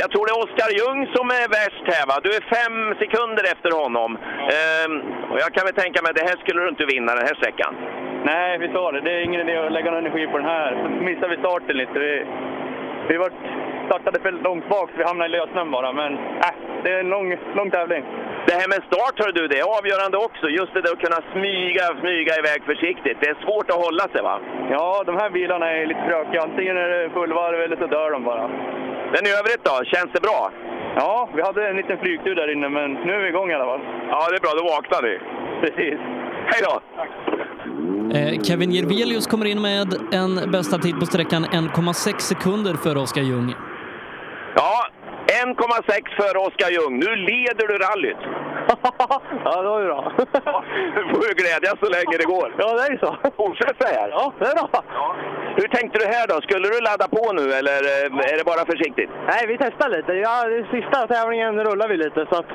Jag 0.01 0.11
tror 0.11 0.23
det 0.25 0.33
är 0.35 0.43
Oskar 0.45 0.71
Ljung 0.79 0.99
som 1.15 1.25
är 1.41 1.47
värst 1.59 1.85
här 1.95 2.05
va? 2.09 2.15
Du 2.25 2.29
är 2.39 2.43
fem 2.57 2.77
sekunder 3.01 3.43
efter 3.53 3.71
honom. 3.81 4.09
Ehm, 4.57 4.93
och 5.31 5.39
jag 5.43 5.49
kan 5.53 5.63
väl 5.67 5.77
tänka 5.83 5.97
mig 6.01 6.09
att 6.09 6.19
det 6.21 6.27
här 6.29 6.37
skulle 6.43 6.61
du 6.61 6.69
inte 6.69 6.85
vinna 6.93 7.11
den 7.15 7.25
här 7.27 7.35
sträckan. 7.41 7.73
Nej, 8.31 8.57
vi 8.63 8.67
sa 8.75 8.91
det. 8.91 9.01
Det 9.01 9.11
är 9.17 9.21
ingen 9.29 9.41
idé 9.41 9.55
att 9.57 9.71
lägga 9.71 9.91
någon 9.91 10.05
energi 10.05 10.27
på 10.27 10.37
den 10.37 10.47
här. 10.55 10.69
Så 10.97 11.03
missade 11.09 11.31
vi 11.35 11.37
starten 11.45 11.77
lite. 11.77 11.99
Vi, 12.05 12.13
vi 13.09 13.17
var, 13.17 13.31
startade 13.87 14.19
för 14.25 14.31
långt 14.31 14.69
bak, 14.69 14.87
så 14.91 14.97
vi 14.97 15.03
hamnade 15.03 15.29
i 15.29 15.33
lössnön 15.37 15.71
bara. 15.71 15.91
Men 15.91 16.11
äh, 16.47 16.55
det 16.83 16.89
är 16.91 16.99
en 16.99 17.09
lång, 17.09 17.37
lång 17.55 17.71
tävling. 17.71 18.03
Det 18.47 18.55
här 18.61 18.67
med 18.73 18.81
start, 18.89 19.15
hör 19.23 19.31
du, 19.37 19.43
det 19.47 19.59
är 19.63 19.77
avgörande 19.77 20.17
också. 20.27 20.45
Just 20.59 20.73
det 20.73 20.81
där 20.81 20.93
att 20.95 21.05
kunna 21.05 21.21
smyga, 21.33 21.85
smyga 22.01 22.33
iväg 22.41 22.59
försiktigt. 22.71 23.17
Det 23.21 23.29
är 23.33 23.37
svårt 23.45 23.67
att 23.73 23.83
hålla 23.85 24.05
sig 24.13 24.21
va? 24.29 24.35
Ja, 24.75 25.03
de 25.09 25.13
här 25.21 25.29
bilarna 25.29 25.67
är 25.77 25.85
lite 25.85 26.03
brökiga. 26.09 26.41
Antingen 26.47 26.77
är 26.77 26.89
det 26.89 27.09
fullvarv 27.17 27.59
eller 27.65 27.77
så 27.83 27.87
dör 27.95 28.11
de 28.11 28.23
bara. 28.31 28.47
Men 29.13 29.21
i 29.29 29.31
övrigt 29.39 29.63
då, 29.69 29.75
känns 29.93 30.11
det 30.15 30.21
bra? 30.27 30.41
Ja, 30.95 31.29
vi 31.35 31.41
hade 31.41 31.69
en 31.69 31.77
liten 31.81 31.97
flygtur 32.03 32.35
där 32.35 32.51
inne, 32.53 32.69
men 32.69 32.93
nu 32.93 33.11
är 33.13 33.19
vi 33.19 33.29
igång 33.29 33.49
i 33.51 33.53
alla 33.53 33.69
fall. 33.71 33.81
Ja, 34.09 34.19
det 34.29 34.35
är 34.35 34.43
bra. 34.45 34.53
Då 34.59 34.63
vaknar 34.75 35.01
vi. 35.07 35.13
Precis. 35.61 35.99
Hej 36.51 36.61
då! 36.67 36.73
Eh, 38.17 38.41
Kevin 38.41 38.71
Jirvelius 38.71 39.27
kommer 39.27 39.45
in 39.45 39.61
med 39.61 39.87
en 40.13 40.51
bästa 40.51 40.77
tid 40.77 40.99
på 40.99 41.05
sträckan 41.05 41.45
1,6 41.45 42.19
sekunder 42.19 42.73
före 42.73 42.99
Oskar 42.99 43.21
Ljung. 43.21 43.53
Ja, 44.55 44.87
1,6 45.27 46.15
före 46.19 46.37
Oskar 46.47 46.69
Ljung. 46.75 46.99
Nu 46.99 47.15
leder 47.15 47.67
du 47.67 47.77
rallyt. 47.87 48.21
ja, 49.45 49.61
det 49.61 49.69
var 49.69 49.79
ju 49.81 49.85
bra. 49.85 50.11
Du 50.95 51.01
får 51.09 51.23
ju 51.29 51.33
glädjas 51.41 51.77
så 51.83 51.89
länge 51.97 52.15
det 52.21 52.27
går. 52.35 52.55
Ja, 52.57 52.67
det 52.77 52.83
är 52.87 52.91
ju 52.91 52.97
så. 52.97 53.11
Fortsätt 53.37 53.75
så 53.79 53.87
här. 53.87 54.09
Ja, 54.09 54.33
det 54.39 54.45
är 54.45 54.55
bra. 54.55 54.83
Hur 55.55 55.67
tänkte 55.67 55.99
du 55.99 56.05
här 56.05 56.27
då? 56.27 56.41
Skulle 56.41 56.67
du 56.67 56.81
ladda 56.81 57.07
på 57.17 57.33
nu 57.33 57.45
eller 57.59 57.79
eh, 57.93 58.31
är 58.33 58.37
det 58.37 58.45
bara 58.51 58.65
försiktigt? 58.71 59.09
Nej, 59.31 59.47
vi 59.47 59.57
testar 59.57 59.89
lite. 59.89 60.13
Ja, 60.13 60.35
sista 60.71 61.07
tävlingen 61.07 61.63
rullar 61.63 61.87
vi 61.87 61.97
lite, 61.97 62.25
så 62.29 62.35
att 62.41 62.51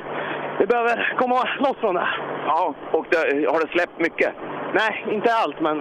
vi 0.59 0.65
behöver 0.65 1.15
komma 1.19 1.35
loss 1.59 1.77
från 1.79 1.95
det. 1.95 2.07
Ja, 2.45 2.75
och 2.91 3.05
det, 3.09 3.17
har 3.51 3.59
det 3.59 3.71
släppt 3.71 3.99
mycket? 3.99 4.31
Nej, 4.73 5.05
inte 5.11 5.33
allt, 5.33 5.59
men 5.61 5.77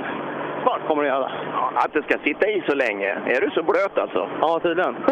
snart. 0.66 0.88
kommer 0.88 1.02
det 1.02 1.08
göra. 1.08 1.30
Att 1.74 1.92
det 1.92 2.02
ska 2.02 2.18
sitta 2.24 2.48
i 2.48 2.62
så 2.68 2.74
länge. 2.74 3.08
Är 3.08 3.40
du 3.40 3.50
så 3.50 3.62
blöt 3.62 3.98
alltså? 3.98 4.28
Ja, 4.40 4.60
tydligen. 4.62 4.94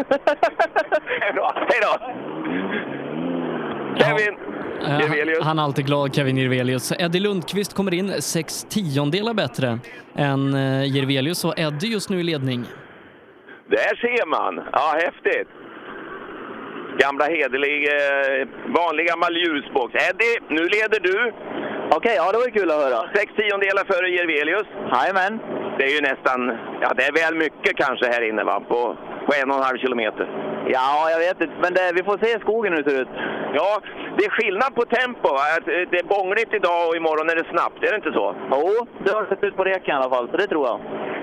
Hej 1.69 1.79
då! 1.81 1.99
Kevin! 4.03 4.37
Eh, 4.81 4.99
Jirvelius. 4.99 5.43
Han 5.43 5.59
är 5.59 5.63
alltid 5.63 5.85
glad, 5.85 6.15
Kevin 6.15 6.37
Jirvelius. 6.37 6.91
Eddie 6.99 7.19
Lundqvist 7.19 7.73
kommer 7.73 7.93
in 7.93 8.21
sex 8.21 8.63
tiondelar 8.69 9.33
bättre 9.33 9.79
än 10.15 10.53
eh, 10.53 10.83
Jirvelius 10.83 11.45
och 11.45 11.59
Eddie 11.59 11.87
just 11.87 12.09
nu 12.09 12.19
i 12.19 12.23
ledning. 12.23 12.65
Där 13.69 13.95
ser 13.95 14.25
man! 14.25 14.63
Ja, 14.71 14.95
häftigt! 15.01 15.47
Gamla 16.99 17.25
hederlig, 17.25 17.87
eh, 17.87 18.47
vanlig 18.67 19.07
gammal 19.07 19.37
ljusbox. 19.37 19.93
Eddie, 19.95 20.39
nu 20.49 20.63
leder 20.69 20.99
du. 20.99 21.33
Okej, 21.91 22.13
ja 22.15 22.31
det 22.31 22.37
var 22.37 22.45
ju 22.45 22.51
kul 22.51 22.71
att 22.71 22.83
höra. 22.85 22.99
Sex 23.15 23.27
tiondelar 23.33 23.83
före 23.93 24.07
Jirvelius. 24.09 24.67
Jajamän. 24.93 25.39
Det 25.77 25.83
är 25.89 25.93
ju 25.97 26.01
nästan, 26.11 26.39
ja 26.81 26.89
det 26.97 27.03
är 27.09 27.13
väl 27.21 27.35
mycket 27.45 27.73
kanske 27.83 28.05
här 28.13 28.21
inne 28.29 28.43
va, 28.43 28.59
på, 28.71 28.79
på 29.25 29.31
en 29.41 29.49
och 29.51 29.57
en 29.57 29.63
halv 29.69 29.77
kilometer. 29.77 30.25
Ja, 30.75 31.09
jag 31.13 31.19
vet 31.19 31.41
inte, 31.41 31.55
men 31.63 31.73
det, 31.73 31.91
vi 31.97 32.03
får 32.03 32.17
se 32.25 32.39
skogen 32.39 32.73
hur 32.73 32.83
det 32.83 32.89
ser 32.91 33.01
ut. 33.01 33.13
Ja, 33.59 33.69
det 34.17 34.25
är 34.25 34.29
skillnad 34.29 34.75
på 34.75 34.81
tempo. 34.85 35.27
va? 35.39 35.45
Eh, 35.57 35.83
Det 35.91 35.97
är 35.99 36.07
bångligt 36.15 36.53
idag 36.59 36.81
och 36.89 36.95
imorgon 36.95 37.29
är 37.29 37.35
det 37.41 37.47
snabbt, 37.53 37.77
är 37.85 37.89
det 37.91 37.95
inte 38.01 38.11
så? 38.19 38.25
Jo, 38.51 38.87
det 39.03 39.11
har 39.17 39.25
sett 39.25 39.43
ut 39.43 39.55
på 39.59 39.63
reken 39.63 39.93
i 39.95 39.97
alla 39.99 40.09
fall, 40.15 40.27
så 40.31 40.37
det 40.37 40.47
tror 40.47 40.65
jag. 40.67 40.77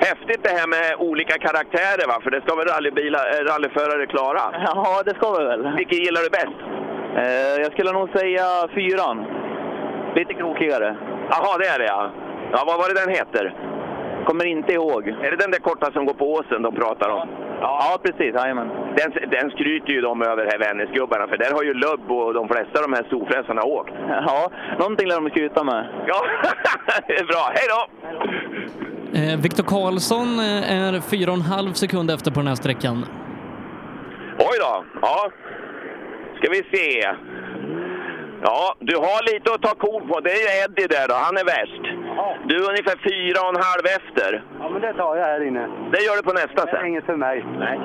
Häftigt 0.09 0.43
det 0.47 0.53
här 0.59 0.67
med 0.75 0.87
olika 1.09 1.37
karaktärer 1.47 2.07
va, 2.13 2.17
för 2.23 2.31
det 2.31 2.41
ska 2.45 2.51
väl 2.57 2.67
rallybilar, 2.75 3.25
eh, 3.33 3.41
rallyförare 3.51 4.07
klara? 4.15 4.43
Ja, 4.75 5.03
det 5.07 5.15
ska 5.19 5.27
vi 5.39 5.45
väl. 5.45 5.63
Vilken 5.81 5.99
gillar 6.05 6.23
du 6.27 6.31
bäst? 6.41 6.59
Eh, 7.23 7.55
jag 7.65 7.73
skulle 7.73 7.93
nog 7.93 8.09
säga 8.19 8.45
fyran. 8.77 9.19
Lite 10.15 10.35
krokigare. 10.35 10.97
Jaha, 11.31 11.59
det 11.59 11.67
är 11.67 11.79
det 11.79 11.85
ja. 11.85 12.11
Ja, 12.53 12.65
vad 12.67 12.79
var 12.79 12.89
det 12.89 13.01
den 13.01 13.11
heter? 13.19 13.55
Kommer 14.27 14.45
inte 14.47 14.73
ihåg. 14.73 15.09
Är 15.09 15.31
det 15.31 15.37
den 15.37 15.51
där 15.51 15.59
korta 15.59 15.93
som 15.93 16.07
går 16.07 16.15
på 16.15 16.33
åsen 16.33 16.63
de 16.63 16.75
pratar 16.75 17.09
om? 17.11 17.29
Ja, 17.61 17.99
precis. 18.03 18.35
Jajamän. 18.35 18.69
Den, 18.97 19.31
den 19.31 19.51
skryter 19.51 19.93
ju 19.93 20.01
de 20.01 20.23
över 20.23 20.45
här 20.45 20.59
Vännäsgubbarna, 20.59 21.29
för 21.29 21.37
där 21.37 21.53
har 21.53 21.63
ju 21.63 21.75
Lubb 21.75 22.11
och 22.11 22.35
de 22.35 22.49
flesta 22.49 22.79
av 22.79 22.83
de 22.91 22.93
här 22.93 23.05
storfräsarna 23.07 23.63
åkt. 23.63 23.93
Ja, 24.09 24.51
någonting 24.79 25.09
lär 25.09 25.21
de 25.21 25.31
skryta 25.31 25.65
med. 25.65 25.89
Ja, 26.07 26.25
det 27.07 27.15
är 27.15 27.25
bra. 27.25 27.53
Hej 27.55 27.67
då! 27.75 27.81
Eh, 29.19 29.41
Viktor 29.41 29.65
Karlsson 29.65 30.29
eh, 30.39 30.83
är 30.83 31.01
fyra 31.01 31.31
och 31.31 31.37
en 31.37 31.43
halv 31.43 31.73
sekund 31.73 32.11
efter 32.11 32.31
på 32.31 32.41
den 32.41 32.47
här 32.47 32.55
sträckan. 32.55 33.05
Oj 34.39 34.57
då! 34.61 34.85
Ja, 35.03 35.31
ska 36.37 36.51
vi 36.51 36.63
se. 36.77 37.09
Ja, 38.49 38.75
du 38.79 38.97
har 38.97 39.33
lite 39.33 39.53
att 39.55 39.63
ta 39.63 39.75
kort 39.87 40.05
på. 40.11 40.21
Det 40.21 40.31
är 40.31 40.41
ju 40.45 40.49
Eddie 40.65 40.87
där 40.97 41.07
då, 41.09 41.15
han 41.27 41.37
är 41.43 41.47
värst. 41.57 41.85
Du 42.49 42.55
är 42.57 42.71
ungefär 42.73 42.99
fyra 43.11 43.39
och 43.45 43.53
en 43.55 43.63
halv 43.71 43.85
efter. 43.99 44.31
Ja, 44.61 44.69
men 44.73 44.81
det 44.87 44.93
tar 44.95 45.17
jag 45.17 45.25
här 45.25 45.43
inne. 45.49 45.65
Det 45.93 46.01
gör 46.07 46.17
du 46.17 46.23
på 46.23 46.33
nästa 46.33 46.65
Det 46.65 46.71
är 46.71 46.77
sen. 46.77 46.87
inget 46.87 47.05
för 47.11 47.17
mig. 47.17 47.37
Nej. 47.59 47.77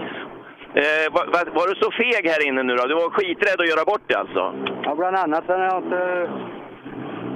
Eh, 0.84 1.06
var, 1.16 1.26
var, 1.34 1.44
var 1.58 1.66
du 1.68 1.76
så 1.76 1.90
feg 1.92 2.24
här 2.34 2.48
inne 2.48 2.64
nu 2.64 2.76
då? 2.76 2.86
Du 2.86 2.96
var 2.96 3.10
skiträdd 3.10 3.60
att 3.62 3.70
göra 3.74 3.86
bort 3.92 4.06
det 4.08 4.16
alltså? 4.16 4.44
Ja, 4.84 4.96
bland 4.96 5.16
annat. 5.18 5.44
Sen 5.48 5.60
har 5.60 5.68
jag 5.74 5.84
inte... 5.84 6.30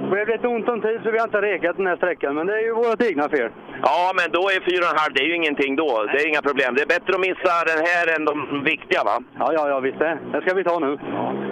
Det 0.02 0.16
blev 0.16 0.28
lite 0.28 0.48
ont 0.48 0.68
om 0.68 0.80
tid 0.80 1.00
så 1.04 1.10
vi 1.10 1.18
har 1.18 1.26
inte 1.26 1.40
rekat 1.40 1.76
den 1.76 1.86
här 1.86 1.96
sträckan, 1.96 2.34
men 2.34 2.46
det 2.46 2.54
är 2.54 2.64
ju 2.68 2.72
vårt 2.72 3.02
egna 3.02 3.28
fel. 3.28 3.50
Ja, 3.82 4.12
men 4.18 4.26
då 4.36 4.40
är 4.54 4.60
fyra 4.70 4.84
och 4.86 4.92
en 4.94 4.98
halv, 5.02 5.12
det 5.14 5.22
är 5.24 5.28
ju 5.32 5.34
ingenting 5.36 5.76
då. 5.76 5.90
Det 6.12 6.18
är 6.22 6.28
inga 6.28 6.42
problem. 6.42 6.74
Det 6.74 6.82
är 6.82 6.86
bättre 6.96 7.12
att 7.14 7.20
missa 7.28 7.54
den 7.72 7.80
här 7.90 8.04
än 8.16 8.24
de 8.24 8.64
viktiga 8.64 9.00
va? 9.04 9.16
Ja, 9.38 9.52
ja, 9.56 9.68
ja, 9.68 9.80
visst 9.80 9.98
det. 9.98 10.18
Det 10.32 10.40
ska 10.42 10.54
vi 10.54 10.64
ta 10.64 10.78
nu. 10.78 10.98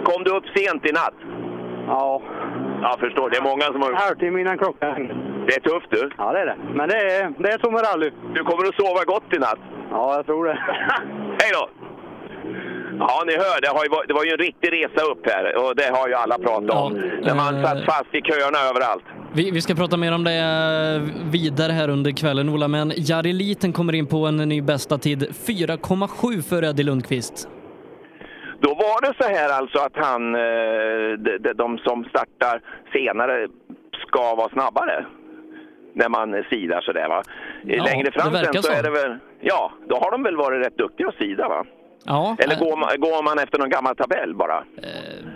Kom 0.05 0.25
du 0.25 0.31
upp 0.37 0.45
sent 0.57 0.87
i 0.89 0.93
natt? 0.93 1.15
Ja. 1.91 2.23
Jag 2.83 2.99
förstår, 3.01 3.31
det 3.31 3.37
är 3.37 3.43
många 3.43 3.65
som 3.65 3.83
har... 3.83 3.91
En 3.91 3.97
halvtimme 3.97 4.41
innan 4.41 4.59
klockan. 4.59 4.95
Det 5.47 5.55
är 5.59 5.61
tufft 5.61 5.91
du. 5.91 6.11
Ja, 6.19 6.33
det 6.33 6.41
är 6.41 6.47
det. 6.47 6.57
Men 6.79 6.89
det 6.89 6.97
är, 6.97 7.33
det 7.43 7.49
är 7.55 7.59
som 7.59 7.73
med 7.73 7.83
rally. 7.89 8.11
Du 8.35 8.41
kommer 8.45 8.69
att 8.69 8.75
sova 8.75 9.05
gott 9.05 9.29
i 9.37 9.39
natt. 9.39 9.63
Ja, 9.91 10.17
jag 10.17 10.27
tror 10.27 10.45
det. 10.47 10.59
Hej 11.41 11.51
då! 11.53 11.69
Ja, 12.99 13.23
ni 13.27 13.33
hör, 13.33 13.61
det, 13.61 13.69
har 13.69 13.85
ju, 13.85 13.91
det 14.09 14.15
var 14.15 14.25
ju 14.25 14.31
en 14.31 14.39
riktig 14.39 14.73
resa 14.73 15.03
upp 15.11 15.27
här 15.27 15.57
och 15.57 15.77
det 15.77 15.91
har 15.97 16.09
ju 16.09 16.15
alla 16.15 16.39
pratat 16.39 16.71
om. 16.71 16.93
När 17.23 17.35
man 17.35 17.63
satt 17.65 17.85
fast 17.85 18.15
i 18.15 18.21
köerna 18.21 18.59
överallt. 18.71 19.05
Vi, 19.33 19.51
vi 19.51 19.61
ska 19.61 19.75
prata 19.75 19.97
mer 19.97 20.15
om 20.15 20.25
det 20.25 20.35
eh, 20.35 21.31
vidare 21.31 21.73
här 21.73 21.89
under 21.89 22.11
kvällen, 22.11 22.49
Ola, 22.49 22.69
men 22.69 22.93
Jari 22.97 23.33
Liten 23.33 23.73
kommer 23.73 23.95
in 23.95 24.07
på 24.07 24.27
en 24.27 24.37
ny 24.37 24.63
bästa 24.63 24.99
tid 24.99 25.23
4,7 25.23 26.43
för 26.43 26.65
Eddie 26.65 26.83
Lundqvist. 26.83 27.49
Då 28.61 28.75
var 28.75 29.01
det 29.01 29.15
så 29.25 29.29
här 29.29 29.49
alltså 29.59 29.79
att 29.79 29.97
han, 29.97 30.35
eh, 30.35 31.19
de, 31.19 31.39
de, 31.39 31.53
de 31.53 31.79
som 31.79 32.05
startar 32.05 32.61
senare 32.93 33.49
ska 34.07 34.35
vara 34.35 34.49
snabbare. 34.49 35.07
När 35.95 36.09
man 36.09 36.45
sidar 36.51 36.81
sådär 36.81 37.09
va. 37.09 37.23
Ja, 37.65 37.85
Längre 37.85 38.13
fram 38.13 38.33
sen 38.33 38.55
så 38.55 38.63
så. 38.63 38.73
är 38.73 38.83
det 38.83 38.91
väl, 38.91 39.19
ja, 39.41 39.73
då 39.89 39.97
har 39.97 40.11
de 40.11 40.23
väl 40.23 40.37
varit 40.37 40.67
rätt 40.67 40.79
duktiga 40.79 41.09
att 41.09 41.15
sida 41.15 41.49
va? 41.49 41.65
Ja, 42.05 42.37
Eller 42.39 42.55
eh, 42.55 42.59
går 42.61 42.77
man, 42.77 43.01
går 43.01 43.23
man 43.23 43.39
efter 43.39 43.59
någon 43.59 43.71
gammal 43.71 43.97
tabell 43.97 44.35
bara? 44.35 44.65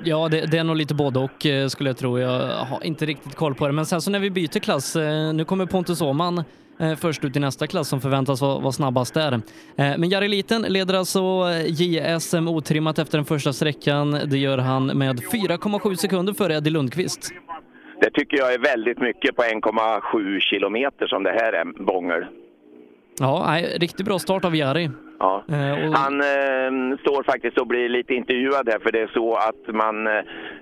ja 0.04 0.28
det, 0.28 0.50
det 0.50 0.58
är 0.58 0.64
nog 0.64 0.76
lite 0.76 0.94
både 0.94 1.18
och 1.18 1.46
eh, 1.46 1.66
skulle 1.68 1.90
jag 1.90 1.96
tro. 1.96 2.18
Jag 2.18 2.48
har 2.48 2.84
inte 2.84 3.06
riktigt 3.06 3.34
koll 3.34 3.54
på 3.54 3.66
det. 3.66 3.72
Men 3.72 3.86
sen 3.86 4.00
så 4.00 4.10
när 4.10 4.18
vi 4.18 4.30
byter 4.30 4.60
klass, 4.60 4.96
eh, 4.96 5.32
nu 5.34 5.44
kommer 5.44 5.66
Pontus 5.66 6.02
Åhman 6.02 6.38
eh, 6.38 6.44
först 7.00 7.24
ut 7.24 7.36
i 7.36 7.40
nästa 7.40 7.66
klass 7.66 7.88
som 7.88 8.00
förväntas 8.00 8.40
vara, 8.40 8.58
vara 8.58 8.72
snabbast 8.72 9.14
där. 9.14 9.32
Eh, 9.32 9.40
Men 9.76 10.08
Jari 10.08 10.28
Liten 10.28 10.62
leder 10.62 10.94
alltså 10.94 11.18
eh, 11.20 11.66
JSM 11.66 12.48
otrimmat 12.48 12.98
efter 12.98 13.18
den 13.18 13.24
första 13.24 13.52
sträckan. 13.52 14.10
Det 14.26 14.38
gör 14.38 14.58
han 14.58 14.86
med 14.86 15.20
4,7 15.20 15.94
sekunder 15.94 16.32
före 16.32 16.54
Eddie 16.54 16.70
Lundqvist. 16.70 17.30
Det 18.00 18.10
tycker 18.10 18.36
jag 18.36 18.54
är 18.54 18.58
väldigt 18.58 18.98
mycket 19.00 19.36
på 19.36 19.42
1,7 19.42 20.40
kilometer 20.40 21.06
som 21.06 21.22
det 21.22 21.30
här 21.30 21.52
är, 21.52 21.64
Bångel. 21.84 22.24
Ja, 23.20 23.44
nej, 23.46 23.76
riktigt 23.80 24.06
bra 24.06 24.18
start 24.18 24.44
av 24.44 24.56
Jari. 24.56 24.90
Ja. 25.18 25.44
Eh, 25.48 25.92
Han 25.92 26.20
eh, 26.20 26.98
står 27.00 27.22
faktiskt 27.22 27.58
och 27.58 27.66
blir 27.66 27.88
lite 27.88 28.14
intervjuad 28.14 28.68
här 28.68 28.78
för 28.78 28.92
det 28.92 29.00
är 29.00 29.10
så 29.14 29.34
att 29.34 29.74
man, 29.74 30.06
eh, 30.06 30.12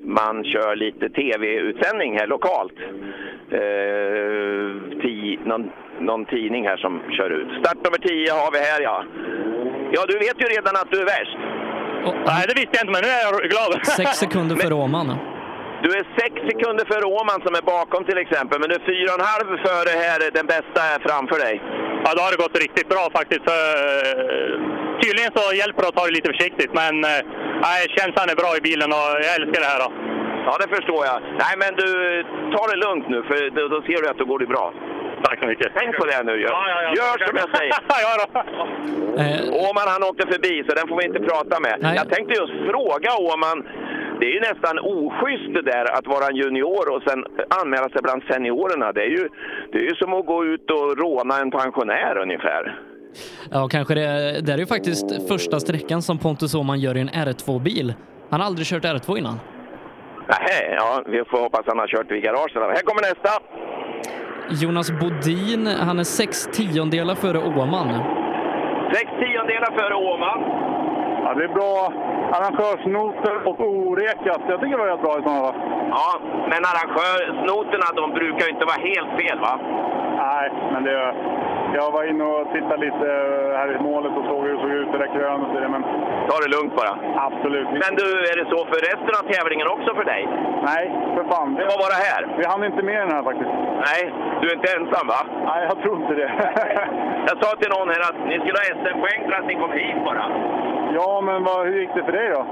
man 0.03 0.45
kör 0.45 0.77
lite 0.77 1.09
tv-utsändning 1.09 2.19
här 2.19 2.27
lokalt. 2.27 2.75
Eh, 3.51 5.01
ti, 5.03 5.39
någon, 5.45 5.71
någon 6.11 6.25
tidning 6.35 6.63
här 6.71 6.77
som 6.77 6.93
kör 7.17 7.31
ut. 7.31 7.49
Startnummer 7.61 7.99
10 7.99 8.33
har 8.33 8.51
vi 8.53 8.59
här 8.71 8.81
ja. 8.89 9.05
Ja, 9.95 10.01
du 10.09 10.17
vet 10.25 10.37
ju 10.43 10.47
redan 10.57 10.75
att 10.81 10.91
du 10.91 10.99
är 11.01 11.09
värst. 11.17 11.39
Nej, 12.31 12.43
det 12.49 12.55
visste 12.61 12.75
jag 12.77 12.83
inte, 12.85 12.95
men 12.97 13.03
nu 13.07 13.11
är 13.19 13.23
jag 13.29 13.35
glad. 13.55 13.71
Sex 13.87 14.11
sekunder 14.25 14.57
före 14.57 14.75
Åhman. 14.83 15.09
Du 15.85 15.91
är 16.01 16.05
sex 16.21 16.33
sekunder 16.51 16.85
före 16.93 17.07
Åman 17.19 17.41
som 17.47 17.53
är 17.61 17.65
bakom 17.77 18.01
till 18.05 18.19
exempel, 18.25 18.57
men 18.61 18.69
du 18.71 18.75
är 18.81 18.87
fyra 18.93 19.09
och 19.13 19.21
en 19.21 19.31
halv 19.35 19.49
före 19.67 19.93
här, 20.05 20.19
den 20.39 20.47
bästa 20.55 20.81
är 20.95 20.99
framför 21.09 21.39
dig. 21.47 21.55
Ja, 22.05 22.09
då 22.17 22.21
har 22.25 22.31
det 22.33 22.41
gått 22.45 22.63
riktigt 22.67 22.89
bra 22.95 23.05
faktiskt. 23.19 23.43
För, 23.51 23.61
eh, 23.89 24.53
tydligen 25.03 25.31
så 25.37 25.43
hjälper 25.61 25.81
det 25.83 25.89
att 25.89 25.99
ta 25.99 26.05
det 26.09 26.17
lite 26.19 26.33
försiktigt, 26.35 26.73
men 26.83 26.95
eh, 27.13 27.21
nej, 27.67 27.81
känslan 27.99 28.27
är 28.33 28.37
bra 28.43 28.51
i 28.59 28.63
bilen 28.69 28.89
och 28.97 29.07
jag 29.27 29.33
älskar 29.39 29.61
det 29.65 29.71
här. 29.73 29.81
Då. 29.85 29.91
Ja, 30.47 30.53
det 30.63 30.69
förstår 30.77 31.03
jag. 31.11 31.19
Nej, 31.43 31.55
men 31.63 31.71
du, 31.81 31.87
ta 32.55 32.63
det 32.73 32.79
lugnt 32.87 33.07
nu, 33.15 33.19
för 33.29 33.37
då, 33.57 33.63
då 33.75 33.79
ser 33.89 33.99
du 34.03 34.07
att 34.09 34.21
det 34.21 34.29
går 34.33 34.41
det 34.45 34.51
bra. 34.57 34.67
Tack 35.25 35.39
så 35.43 35.47
mycket. 35.47 35.73
Tänk 35.79 35.97
på 35.99 36.05
det 36.07 36.23
nu. 36.23 36.33
Gör, 36.41 36.51
Ja, 36.51 36.65
ja, 36.69 36.79
ja. 36.83 36.91
Gör 36.99 37.27
som 37.29 37.37
jag 37.43 37.51
säger. 37.57 37.75
ja, 38.07 38.13
då. 38.23 38.27
Åman 39.69 39.87
han 39.95 40.03
åkte 40.11 40.27
förbi, 40.33 40.65
så 40.69 40.75
den 40.75 40.89
får 40.89 40.97
vi 41.01 41.05
inte 41.11 41.21
prata 41.21 41.61
med. 41.61 41.77
Nej. 41.81 41.95
Jag 41.97 42.09
tänkte 42.15 42.33
just 42.41 42.53
fråga 42.71 43.11
Åman, 43.31 43.59
det 44.21 44.27
är 44.27 44.35
ju 44.39 44.41
nästan 44.41 44.79
oschysst 44.79 45.55
det 45.55 45.63
där 45.63 45.85
att 45.99 46.07
vara 46.07 46.27
en 46.31 46.37
junior 46.37 46.85
och 46.95 47.03
sen 47.09 47.25
anmäla 47.61 47.89
sig 47.89 48.01
bland 48.03 48.23
seniorerna. 48.31 48.93
Det 48.93 49.03
är 49.03 49.13
ju, 49.19 49.29
det 49.73 49.79
är 49.79 49.83
ju 49.91 49.95
som 49.95 50.15
att 50.15 50.27
gå 50.27 50.45
ut 50.45 50.71
och 50.71 50.99
råna 50.99 51.39
en 51.39 51.51
pensionär 51.51 52.19
ungefär. 52.19 52.79
Ja, 53.51 53.69
kanske 53.71 53.95
det. 53.95 54.41
Det 54.47 54.53
är 54.53 54.59
ju 54.59 54.67
faktiskt 54.67 55.29
första 55.29 55.61
sträckan 55.61 56.03
som 56.03 56.19
Pontus 56.19 56.55
Åhman 56.55 56.81
gör 56.81 56.97
i 56.97 57.01
en 57.01 57.09
R2-bil. 57.11 57.95
Han 58.31 58.41
har 58.41 58.47
aldrig 58.47 58.67
kört 58.67 58.85
R2 58.85 59.19
innan. 59.19 59.41
Nej, 60.29 60.75
ja, 60.79 61.03
vi 61.07 61.25
får 61.25 61.39
hoppas 61.41 61.63
han 61.67 61.79
har 61.79 61.87
kört 61.87 62.11
vid 62.11 62.23
garaget. 62.23 62.55
Här 62.57 62.83
kommer 62.83 63.03
nästa! 63.03 63.31
Jonas 64.53 64.91
Bodin, 65.01 65.67
han 65.67 65.99
är 65.99 66.05
sex 66.05 66.47
tiondelar 66.47 67.15
före 67.15 67.39
Åhman. 67.39 67.89
Sex 68.95 69.11
tiondelar 69.21 69.71
före 69.79 69.95
Åman. 69.95 70.41
Ja, 71.25 71.35
det 71.35 71.45
är 71.45 71.49
bra 71.49 71.93
arrangörsnoter 72.37 73.35
och 73.49 73.61
orekat. 73.61 74.41
Jag 74.49 74.61
tycker 74.61 74.77
det 74.79 74.85
var 74.85 74.91
rätt 74.93 75.03
bra 75.03 75.19
i 75.19 75.23
sådana 75.23 75.41
fall. 75.41 75.55
Ja, 75.91 76.21
men 76.51 76.61
arrangörsnoterna 76.71 77.87
de 78.01 78.11
brukar 78.19 78.47
ju 78.47 78.53
inte 78.57 78.65
vara 78.65 78.83
helt 78.91 79.11
fel 79.21 79.39
va? 79.41 79.55
Nej, 80.17 80.53
men 80.73 80.85
det... 80.85 81.15
Jag 81.79 81.91
var 81.97 82.05
inne 82.11 82.25
och 82.25 82.53
tittade 82.53 82.77
lite 82.87 83.07
här 83.61 83.69
i 83.77 83.79
målet 83.89 84.13
och 84.19 84.25
såg 84.31 84.41
hur 84.45 84.53
det 84.55 84.61
såg 84.63 84.71
ut 84.71 84.89
i 84.89 84.93
det 84.93 84.99
där 84.99 85.13
krönet. 85.17 85.49
och 85.55 85.61
det, 85.61 85.69
Men 85.69 85.83
Ta 86.29 86.35
det 86.45 86.51
lugnt 86.57 86.75
bara. 86.81 86.93
absolut. 87.29 87.69
Men 87.85 87.93
du, 88.01 88.07
är 88.33 88.37
det 88.41 88.47
så 88.55 88.59
för 88.71 88.79
resten 88.91 89.13
av 89.21 89.25
tävlingen 89.35 89.67
också 89.75 89.91
för 89.99 90.05
dig? 90.05 90.23
Nej, 90.71 90.85
för 91.17 91.25
fan. 91.33 91.49
Det 91.55 91.67
var 91.73 91.79
bara 91.85 91.97
här? 92.09 92.21
Vi 92.39 92.45
hann 92.51 92.65
inte 92.71 92.83
med 92.83 92.99
den 93.05 93.11
här 93.15 93.23
faktiskt. 93.23 93.51
Nej, 93.89 94.01
du 94.41 94.45
är 94.51 94.55
inte 94.59 94.73
ensam 94.77 95.07
va? 95.15 95.21
Nej, 95.51 95.61
jag 95.69 95.77
tror 95.83 95.95
inte 96.03 96.15
det. 96.15 96.31
Jag 97.29 97.37
sa 97.45 97.49
till 97.57 97.71
någon 97.77 97.89
här 97.95 98.03
att 98.11 98.19
ni 98.31 98.35
skulle 98.41 98.59
ha 98.63 98.67
SM-poäng 98.81 99.21
för 99.29 99.35
att 99.39 99.47
ni 99.51 99.55
kom 99.55 99.73
hit 99.73 99.99
bara. 100.05 100.25
Ja, 100.99 101.21
men 101.29 101.45
vad, 101.45 101.67
hur 101.67 101.81
gick 101.81 101.95
det 101.95 102.05
för 102.05 102.13
dig 102.13 102.29
då? 102.37 102.43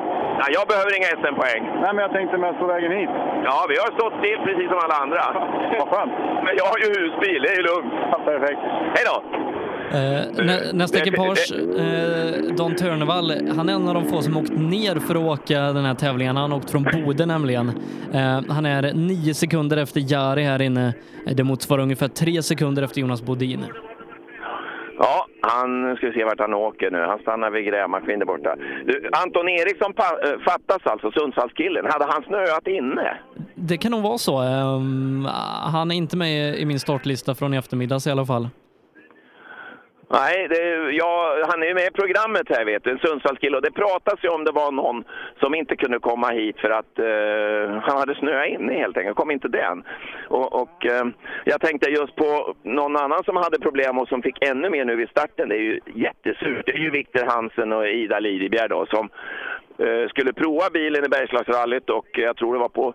Ja, 0.40 0.44
jag 0.56 0.64
behöver 0.72 0.92
inga 0.98 1.10
SM-poäng. 1.22 1.62
Nej, 1.82 1.90
men 1.94 2.02
jag 2.06 2.12
tänkte 2.12 2.36
mest 2.38 2.58
på 2.58 2.66
vägen 2.74 2.92
hit. 2.92 3.10
Ja, 3.48 3.56
vi 3.72 3.76
har 3.82 3.88
stått 3.98 4.14
still 4.20 4.40
precis 4.46 4.68
som 4.72 4.78
alla 4.84 4.96
andra. 5.04 5.22
Vad 5.80 5.88
skönt. 5.92 6.12
Men 6.44 6.52
jag 6.60 6.66
har 6.72 6.78
ju 6.82 6.88
husbil, 6.98 7.42
det 7.42 7.50
är 7.52 7.58
ju 7.60 7.64
lugnt. 7.72 7.92
Ja, 8.12 8.18
perfekt. 8.30 8.60
Hej 8.94 9.04
då! 9.09 9.09
Eh, 9.92 10.44
nä, 10.44 10.60
nästa 10.72 10.98
ekipage, 10.98 11.52
eh, 11.78 12.54
Don 12.56 12.74
Törnevall, 12.74 13.32
han 13.56 13.68
är 13.68 13.72
en 13.72 13.88
av 13.88 13.94
de 13.94 14.04
få 14.04 14.22
som 14.22 14.36
åkt 14.36 14.52
ner 14.52 14.94
för 14.96 15.14
att 15.14 15.40
åka 15.40 15.60
den 15.60 15.84
här 15.84 15.94
tävlingen. 15.94 16.36
Han 16.36 16.50
har 16.50 16.58
åkt 16.58 16.70
från 16.70 16.82
Bode 16.82 17.26
nämligen. 17.26 17.68
Eh, 18.12 18.40
han 18.48 18.66
är 18.66 18.92
nio 18.92 19.34
sekunder 19.34 19.76
efter 19.76 20.12
Jari 20.12 20.42
här 20.42 20.62
inne. 20.62 20.94
Eh, 21.26 21.34
Det 21.34 21.44
motsvarar 21.44 21.82
ungefär 21.82 22.08
tre 22.08 22.42
sekunder 22.42 22.82
efter 22.82 23.00
Jonas 23.00 23.22
Bodin. 23.22 23.64
Ja, 24.98 25.26
han 25.42 25.82
nu 25.82 25.96
ska 25.96 26.06
vi 26.06 26.12
se 26.12 26.24
vart 26.24 26.40
han 26.40 26.54
åker 26.54 26.90
nu. 26.90 26.98
Han 26.98 27.18
stannar 27.18 27.50
vid 27.50 27.64
grävmaskin 27.64 28.18
där 28.18 28.26
borta. 28.26 28.56
Du, 28.86 29.10
Anton 29.12 29.48
Eriksson 29.48 29.92
äh, 29.98 30.40
fattas 30.44 30.86
alltså, 30.92 31.10
Sundsvallskillen. 31.10 31.84
Hade 31.88 32.04
han 32.12 32.22
snöat 32.22 32.66
inne? 32.66 33.18
Det 33.54 33.76
kan 33.78 33.90
nog 33.90 34.02
vara 34.02 34.18
så. 34.18 34.38
Ehm, 34.42 35.28
han 35.72 35.90
är 35.90 35.94
inte 35.94 36.16
med 36.16 36.58
i 36.58 36.64
min 36.64 36.80
startlista 36.80 37.34
från 37.34 37.54
i 37.54 37.56
eftermiddags 37.56 38.06
i 38.06 38.10
alla 38.10 38.26
fall. 38.26 38.48
Nej, 40.12 40.48
det, 40.48 40.90
ja, 40.92 41.36
han 41.48 41.62
är 41.62 41.66
ju 41.66 41.74
med 41.74 41.86
i 41.86 41.90
programmet 41.90 42.48
här 42.48 42.64
vet 42.64 42.84
du, 42.84 42.90
en 42.90 42.98
Sundsvallskille. 42.98 43.56
Och 43.56 43.62
det 43.62 43.70
pratas 43.70 44.18
ju 44.22 44.28
om 44.28 44.44
det 44.44 44.52
var 44.52 44.72
någon 44.72 45.04
som 45.40 45.54
inte 45.54 45.76
kunde 45.76 45.98
komma 45.98 46.28
hit 46.30 46.58
för 46.58 46.70
att 46.70 46.98
eh, 46.98 47.82
han 47.82 47.98
hade 47.98 48.14
snöat 48.14 48.48
inne 48.48 48.72
helt 48.72 48.96
enkelt. 48.96 49.16
Kom 49.16 49.30
inte 49.30 49.48
den. 49.48 49.84
Och, 50.28 50.62
och 50.62 50.86
eh, 50.86 51.04
jag 51.44 51.60
tänkte 51.60 51.90
just 51.90 52.16
på 52.16 52.54
någon 52.62 52.96
annan 52.96 53.24
som 53.24 53.36
hade 53.36 53.58
problem 53.58 53.98
och 53.98 54.08
som 54.08 54.22
fick 54.22 54.44
ännu 54.44 54.70
mer 54.70 54.84
nu 54.84 54.96
vid 54.96 55.08
starten. 55.08 55.48
Det 55.48 55.54
är 55.54 55.62
ju 55.70 55.80
jättesurt. 55.94 56.66
Det 56.66 56.72
är 56.72 56.78
ju 56.78 56.90
Viktor 56.90 57.24
Hansen 57.26 57.72
och 57.72 57.88
Ida 57.88 58.20
Lidebjer 58.20 58.68
då 58.68 58.86
som 58.86 59.08
Eh, 59.84 60.08
skulle 60.08 60.32
prova 60.32 60.70
bilen 60.70 61.04
i 61.04 61.08
Bergslagsrallyt 61.08 61.90
och 61.90 62.08
jag 62.12 62.36
tror 62.36 62.54
det 62.54 62.60
var 62.60 62.68
på 62.68 62.94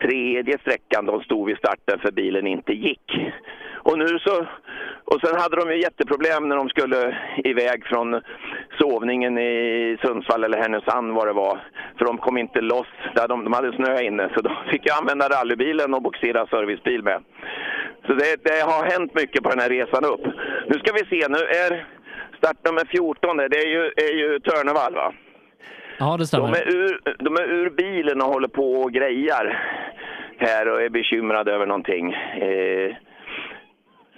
tredje 0.00 0.58
sträckan 0.58 1.06
de 1.06 1.22
stod 1.22 1.46
vid 1.46 1.58
starten 1.58 1.98
för 1.98 2.12
bilen 2.12 2.46
inte 2.46 2.72
gick. 2.72 3.06
Och 3.74 3.98
nu 3.98 4.18
så, 4.18 4.46
och 5.04 5.20
sen 5.20 5.40
hade 5.40 5.56
de 5.56 5.70
ju 5.70 5.80
jätteproblem 5.80 6.48
när 6.48 6.56
de 6.56 6.68
skulle 6.68 7.18
iväg 7.44 7.86
från 7.86 8.20
sovningen 8.78 9.38
i 9.38 9.98
Sundsvall 10.02 10.44
eller 10.44 10.58
Härnösand 10.58 11.14
vad 11.14 11.26
det 11.26 11.32
var. 11.32 11.60
För 11.98 12.04
de 12.04 12.18
kom 12.18 12.38
inte 12.38 12.60
loss, 12.60 12.92
där 13.14 13.28
de, 13.28 13.44
de 13.44 13.52
hade 13.52 13.72
snö 13.72 14.00
inne 14.00 14.30
så 14.34 14.40
de 14.40 14.56
fick 14.70 14.86
jag 14.88 14.98
använda 14.98 15.28
rallybilen 15.28 15.94
och 15.94 16.02
boxera 16.02 16.46
servicebil 16.46 17.02
med. 17.02 17.22
Så 18.06 18.12
det, 18.14 18.44
det 18.44 18.60
har 18.60 18.90
hänt 18.90 19.14
mycket 19.14 19.42
på 19.42 19.50
den 19.50 19.60
här 19.60 19.68
resan 19.68 20.04
upp. 20.04 20.24
Nu 20.68 20.78
ska 20.78 20.92
vi 20.92 21.04
se, 21.10 21.28
nu 21.28 21.38
är 21.38 21.86
startnummer 22.38 22.84
14, 22.90 23.36
det 23.36 23.58
är 23.64 23.68
ju, 23.68 23.84
är 23.96 24.14
ju 24.14 24.38
Törnevall 24.38 24.94
va? 24.94 25.14
Ja, 25.98 26.12
det 26.12 26.18
De 26.18 26.26
stämmer. 26.26 26.48
är, 26.56 26.68
ur, 26.76 27.00
de 27.18 27.34
är 27.36 27.42
ur 27.52 27.70
bilen 27.70 28.22
och 28.22 28.28
håller 28.28 28.48
på 28.48 28.72
och 28.72 28.92
grejar 28.92 29.62
här 30.38 30.68
och 30.72 30.82
är 30.82 30.88
bekymrade 30.88 31.52
över 31.52 31.66
någonting. 31.66 32.12
Eh, 32.12 32.96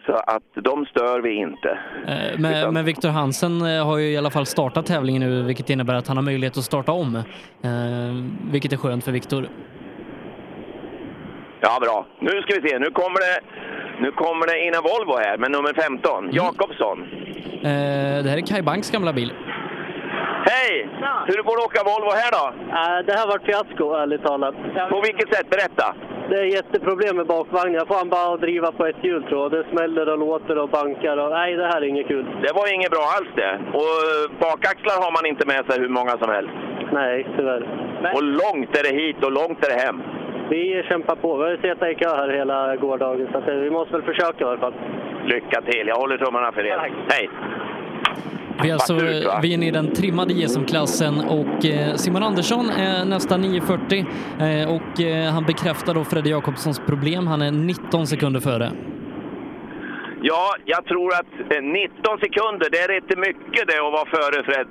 så 0.06 0.12
att 0.12 0.42
de 0.64 0.86
stör 0.86 1.20
vi 1.20 1.30
inte. 1.34 1.78
Eh, 2.08 2.38
Men, 2.38 2.74
men 2.74 2.84
Viktor 2.84 3.08
Hansen 3.08 3.60
eh, 3.60 3.86
har 3.86 3.98
ju 3.98 4.10
i 4.12 4.16
alla 4.16 4.30
fall 4.30 4.46
startat 4.46 4.86
tävlingen 4.86 5.22
nu, 5.22 5.42
vilket 5.42 5.70
innebär 5.70 5.94
att 5.94 6.08
han 6.08 6.16
har 6.16 6.24
möjlighet 6.24 6.58
att 6.58 6.64
starta 6.64 6.92
om. 6.92 7.16
Eh, 7.16 7.22
vilket 8.52 8.72
är 8.72 8.76
skönt 8.76 9.04
för 9.04 9.12
Viktor. 9.12 9.48
Ja, 11.60 11.78
bra. 11.80 12.06
Nu 12.20 12.42
ska 12.42 12.60
vi 12.60 12.68
se, 12.68 12.78
nu 12.78 12.90
kommer 12.90 13.18
det, 13.20 13.40
nu 14.00 14.10
kommer 14.12 14.46
det 14.46 14.66
in 14.66 14.74
en 14.74 14.82
Volvo 14.82 15.16
här 15.18 15.38
med 15.38 15.50
nummer 15.50 15.72
15, 15.74 16.28
Jakobsson. 16.32 17.02
Eh, 17.62 18.22
det 18.24 18.30
här 18.30 18.36
är 18.36 18.46
Kai 18.46 18.62
Banks 18.62 18.90
gamla 18.90 19.12
bil. 19.12 19.32
Hej! 20.50 20.88
Hur 21.26 21.42
går 21.42 21.56
det 21.56 21.62
att 21.62 21.70
åka 21.70 21.82
Volvo 21.90 22.10
här 22.22 22.30
då? 22.38 22.44
det 23.06 23.14
här 23.18 23.26
var 23.26 23.36
ett 23.36 23.48
fiasko, 23.50 23.84
ärligt 23.94 24.24
talat. 24.24 24.54
På 24.90 25.00
vilket 25.00 25.34
sätt? 25.34 25.50
Berätta! 25.50 25.94
Det 26.30 26.36
är 26.38 26.44
jätteproblem 26.44 27.16
med 27.16 27.26
bakvagnen. 27.26 27.74
Jag 27.74 27.88
får 27.88 27.94
han 27.94 28.08
bara 28.08 28.36
driva 28.36 28.72
på 28.72 28.86
ett 28.86 29.04
hjul 29.04 29.22
tror 29.22 29.40
jag. 29.42 29.50
Det 29.50 29.64
smäller 29.70 30.08
och 30.12 30.18
låter 30.18 30.58
och 30.58 30.68
bankar. 30.68 31.16
Och, 31.16 31.30
nej, 31.30 31.56
det 31.56 31.66
här 31.66 31.82
är 31.82 31.86
inget 31.86 32.08
kul. 32.08 32.26
Det 32.42 32.52
var 32.52 32.74
inget 32.74 32.90
bra 32.90 33.04
alls 33.16 33.32
det. 33.34 33.52
Och 33.80 33.94
eh, 34.08 34.24
bakaxlar 34.40 34.96
har 35.04 35.12
man 35.12 35.26
inte 35.26 35.46
med 35.46 35.62
sig 35.66 35.80
hur 35.82 35.88
många 35.88 36.10
som 36.10 36.30
helst. 36.30 36.52
Nej, 36.92 37.26
tyvärr. 37.36 37.62
Och 38.14 38.22
långt 38.22 38.78
är 38.78 38.82
det 38.82 38.94
hit 39.02 39.24
och 39.24 39.32
långt 39.32 39.64
är 39.66 39.70
det 39.74 39.80
hem. 39.86 40.02
Vi 40.50 40.84
kämpar 40.88 41.16
på. 41.16 41.36
Vi 41.36 41.42
har 41.42 41.50
ju 41.50 41.56
suttit 41.56 41.82
i 41.82 41.94
kö 41.94 42.08
här 42.16 42.28
hela 42.28 42.76
gårdagen, 42.76 43.28
så 43.32 43.38
eh, 43.50 43.56
vi 43.56 43.70
måste 43.70 43.92
väl 43.92 44.02
försöka 44.02 44.44
i 44.44 44.48
alla 44.48 44.58
fall. 44.58 44.74
Lycka 45.24 45.62
till, 45.62 45.88
jag 45.88 45.96
håller 45.96 46.18
tummarna 46.18 46.52
för 46.52 46.66
er. 46.66 46.78
Hej! 47.08 47.30
Vi 48.62 48.70
är, 48.70 48.72
alltså, 48.72 48.94
vi 49.42 49.50
är 49.50 49.54
inne 49.54 49.66
i 49.66 49.70
den 49.70 49.92
trimmade 49.92 50.32
JSM-klassen 50.32 51.20
och 51.20 51.64
eh, 51.66 51.94
Simon 51.94 52.22
Andersson 52.22 52.70
är 52.70 53.04
nästan 53.04 53.44
9.40 53.44 54.62
eh, 54.62 54.74
och 54.76 55.00
eh, 55.00 55.32
han 55.32 55.44
bekräftar 55.44 55.94
då 55.94 56.04
Fredde 56.04 56.30
Jakobssons 56.30 56.80
problem. 56.86 57.26
Han 57.26 57.42
är 57.42 57.50
19 57.50 58.06
sekunder 58.06 58.40
före. 58.40 58.70
Ja, 60.20 60.54
jag 60.64 60.84
tror 60.84 61.12
att 61.12 61.52
eh, 61.52 61.62
19 61.62 62.18
sekunder, 62.18 62.70
det 62.70 62.78
är 62.78 62.96
inte 62.96 63.16
mycket 63.16 63.68
det 63.68 63.78
att 63.86 63.92
vara 63.92 64.06
före, 64.16 64.44
Fred, 64.44 64.66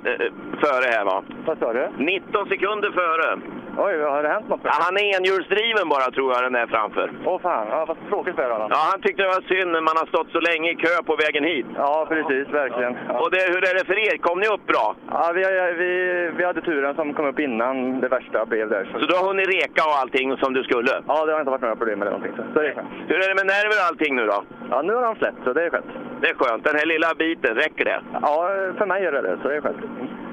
före 0.60 0.90
här 0.90 1.04
va? 1.04 1.24
Vad 1.46 1.58
sa 1.58 1.72
du? 1.72 1.90
19 1.98 2.48
sekunder 2.48 2.90
före. 2.90 3.40
Oj, 3.78 3.94
har 4.14 4.22
det 4.22 4.28
hänt 4.28 4.48
något? 4.48 4.60
Ja, 4.62 4.74
han 4.86 4.96
är 4.96 5.04
enhjulsdriven 5.16 5.88
bara 5.94 6.06
tror 6.16 6.32
jag 6.32 6.42
den 6.42 6.52
där 6.52 6.66
framför. 6.66 7.06
Åh 7.24 7.38
fan, 7.40 7.66
ja, 7.70 7.84
vad 7.88 7.96
tråkigt 8.08 8.36
för 8.36 8.50
honom. 8.50 8.68
Ja, 8.74 8.80
han 8.92 9.00
tyckte 9.00 9.22
det 9.22 9.28
var 9.28 9.44
synd 9.54 9.70
när 9.72 9.84
man 9.88 9.96
har 10.00 10.06
stått 10.06 10.30
så 10.36 10.40
länge 10.48 10.70
i 10.70 10.74
kö 10.74 10.94
på 11.08 11.16
vägen 11.24 11.44
hit. 11.44 11.66
Ja, 11.76 12.06
precis, 12.08 12.46
verkligen. 12.62 12.96
Ja. 13.08 13.18
Och 13.20 13.30
det, 13.30 13.42
hur 13.52 13.62
är 13.68 13.74
det 13.78 13.84
för 13.90 13.98
er? 14.08 14.16
Kom 14.26 14.38
ni 14.40 14.48
upp 14.54 14.66
bra? 14.72 14.86
Ja, 15.10 15.32
vi, 15.34 15.42
vi, 15.82 15.90
vi 16.36 16.44
hade 16.44 16.60
turen 16.60 16.94
som 16.94 17.14
kom 17.14 17.26
upp 17.26 17.40
innan 17.40 18.00
det 18.00 18.08
värsta 18.08 18.46
blev 18.46 18.68
där. 18.68 18.84
Så 18.92 19.06
du 19.06 19.14
har 19.18 19.24
hunnit 19.28 19.48
reka 19.54 19.82
och 19.90 19.96
allting 20.00 20.36
som 20.36 20.50
du 20.54 20.62
skulle? 20.62 20.92
Ja, 21.08 21.26
det 21.26 21.32
har 21.32 21.40
inte 21.40 21.50
varit 21.50 21.66
några 21.66 21.76
problem 21.76 21.98
med 21.98 22.06
det 22.08 22.12
någonting. 22.12 22.36
Så, 22.36 22.42
så 22.54 22.58
det 22.62 22.68
är 22.68 22.74
skönt. 22.74 22.88
Hur 23.08 23.18
är 23.24 23.28
det 23.28 23.34
med 23.40 23.46
nerver 23.54 23.76
och 23.80 23.86
allting 23.90 24.16
nu 24.16 24.26
då? 24.26 24.38
Ja, 24.70 24.82
nu 24.82 24.94
har 24.94 25.02
de 25.02 25.16
släppt, 25.16 25.40
så 25.44 25.52
det 25.52 25.62
är 25.66 25.70
skönt. 25.70 25.90
Det 26.20 26.28
är 26.28 26.34
skönt. 26.34 26.64
Den 26.64 26.76
här 26.76 26.86
lilla 26.86 27.14
biten, 27.14 27.54
räcker 27.54 27.84
det? 27.84 28.00
Ja, 28.12 28.48
för 28.78 28.86
mig 28.86 29.02
gör 29.02 29.12
det 29.12 29.22
det, 29.22 29.36
så 29.42 29.48
det 29.48 29.56
är 29.56 29.60
skönt. 29.60 29.76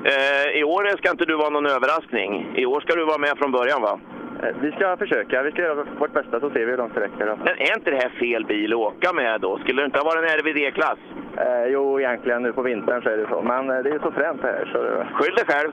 Eh, 0.06 0.60
I 0.60 0.64
år 0.64 0.98
ska 0.98 1.12
inte 1.12 1.26
du 1.26 1.36
vara 1.36 1.50
någon 1.50 1.66
överraskning. 1.66 2.32
I 2.56 2.66
år 2.66 2.82
ska 2.82 2.96
du 2.96 3.06
vara 3.06 3.18
med 3.18 3.34
från 3.38 3.52
början 3.52 3.82
va? 3.82 4.00
Eh, 4.44 4.56
Vi 4.62 4.72
ska 4.72 4.98
försöka. 4.98 5.44
Vi 5.44 5.52
ska 5.52 5.62
göra 5.62 5.86
vårt 6.00 6.14
bästa 6.14 6.40
så 6.40 6.50
ser 6.50 6.60
vi 6.66 6.72
hur 6.72 6.78
långt 6.78 6.96
det 6.96 7.02
räcker. 7.02 7.26
Men 7.46 7.48
är 7.48 7.78
inte 7.78 7.90
det 7.92 7.96
här 7.98 8.10
fel 8.20 8.46
bil 8.46 8.74
att 8.74 8.80
åka 8.80 9.14
med 9.14 9.42
då? 9.42 9.58
Skulle 9.58 9.82
det 9.82 9.86
inte 9.86 10.00
ha 10.00 10.06
varit 10.06 10.24
en 10.32 10.40
RVD-klass? 10.40 11.00
Eh, 11.38 11.66
jo, 11.74 12.00
egentligen 12.00 12.42
nu 12.44 12.54
på 12.54 12.62
vintern 12.62 13.02
så 13.02 13.10
är 13.10 13.18
det 13.18 13.28
så. 13.30 13.42
Men 13.42 13.70
eh, 13.70 13.78
det 13.84 13.90
är 13.90 14.00
så 14.00 14.12
fränt 14.12 14.42
här 14.44 14.70
så... 14.74 14.78
det- 14.84 15.08
Skyll 15.14 15.36
dig 15.36 15.46
själv! 15.48 15.72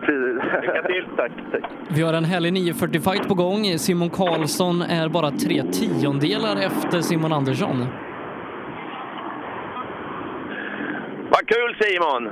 Precis. 0.00 0.42
Lycka 0.62 0.82
till! 0.82 1.04
Tack, 1.16 1.32
tack. 1.52 1.62
Vi 1.96 2.02
har 2.02 2.12
en 2.14 2.24
härlig 2.24 2.52
9.40-fight 2.52 3.28
på 3.28 3.34
gång. 3.34 3.64
Simon 3.78 4.10
Karlsson 4.10 4.82
är 4.82 5.08
bara 5.08 5.30
tre 5.30 5.62
tiondelar 5.62 6.56
efter 6.56 7.00
Simon 7.00 7.32
Andersson. 7.32 7.86
Vad 11.30 11.46
kul 11.46 11.76
Simon! 11.80 12.30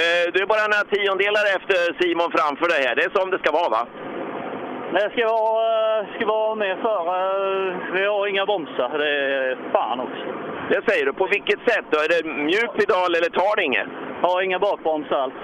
Eh, 0.00 0.24
du 0.32 0.38
är 0.42 0.46
bara 0.54 0.66
några 0.72 0.90
tiondelar 0.94 1.44
efter 1.56 1.78
Simon 2.00 2.30
framför 2.36 2.66
dig 2.72 2.80
här. 2.86 2.94
Det 2.96 3.04
är 3.04 3.18
som 3.18 3.30
det 3.30 3.38
ska 3.38 3.50
vara 3.60 3.70
va? 3.76 3.82
Det 4.92 5.10
ska 5.12 5.22
vara, 5.26 6.06
ska 6.14 6.26
vara 6.26 6.54
med 6.54 6.78
före. 6.86 7.18
Vi 7.94 8.04
har 8.06 8.26
inga 8.26 8.46
bromsar. 8.46 8.98
Det 8.98 9.10
är 9.10 9.58
fan 9.72 10.00
också. 10.00 10.24
Det 10.70 10.80
säger 10.90 11.04
du. 11.06 11.12
På 11.12 11.26
vilket 11.26 11.60
sätt 11.70 11.86
då? 11.90 11.98
Är 11.98 12.10
det 12.14 12.28
mjuk 12.50 12.72
pedal 12.80 13.10
eller 13.16 13.30
tar 13.30 13.56
det 13.56 13.64
inget? 13.64 13.88
Har 14.22 14.42
inga 14.42 14.58
bakbromsar 14.58 15.16
alls. 15.16 15.34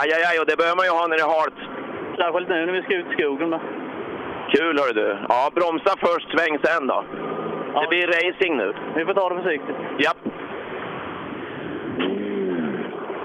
Aj, 0.00 0.08
aj, 0.16 0.24
aj, 0.30 0.36
och 0.40 0.46
det 0.46 0.56
behöver 0.56 0.76
man 0.76 0.86
ju 0.86 0.92
ha 0.98 1.06
när 1.06 1.16
det 1.16 1.26
är 1.28 1.36
halt. 1.40 1.60
Särskilt 2.18 2.48
nu 2.48 2.66
när 2.66 2.72
vi 2.72 2.82
ska 2.82 2.94
ut 2.94 3.10
i 3.12 3.14
skogen. 3.18 3.48
Med. 3.50 3.60
Kul 4.54 4.78
hör 4.78 4.94
du. 4.94 5.18
Ja, 5.28 5.50
bromsa 5.54 5.92
först, 6.06 6.28
sväng 6.30 6.58
sen 6.62 6.86
då. 6.86 7.04
Det 7.80 7.88
blir 7.88 8.06
racing 8.06 8.56
nu. 8.56 8.74
Vi 8.96 9.04
får 9.04 9.14
ta 9.14 9.28
det 9.28 9.42
försiktigt. 9.42 9.76
Japp. 9.98 10.16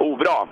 Obra. 0.01 0.47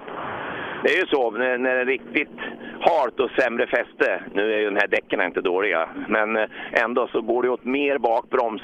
Det 0.83 0.89
är 0.89 0.99
ju 0.99 1.07
så 1.07 1.31
när, 1.31 1.57
när 1.57 1.75
det 1.75 1.81
är 1.81 1.85
riktigt 1.85 2.39
halt 2.81 3.19
och 3.19 3.31
sämre 3.31 3.67
fäste. 3.67 4.23
Nu 4.33 4.53
är 4.53 4.57
ju 4.57 4.65
den 4.65 4.75
här 4.75 4.87
däcken 4.87 5.21
inte 5.21 5.41
dåliga, 5.41 5.89
men 6.07 6.37
eh, 6.37 6.45
ändå 6.71 7.07
så 7.11 7.21
går 7.21 7.43
det 7.43 7.49
åt 7.49 7.65
mer 7.65 7.97
bakbroms 7.97 8.61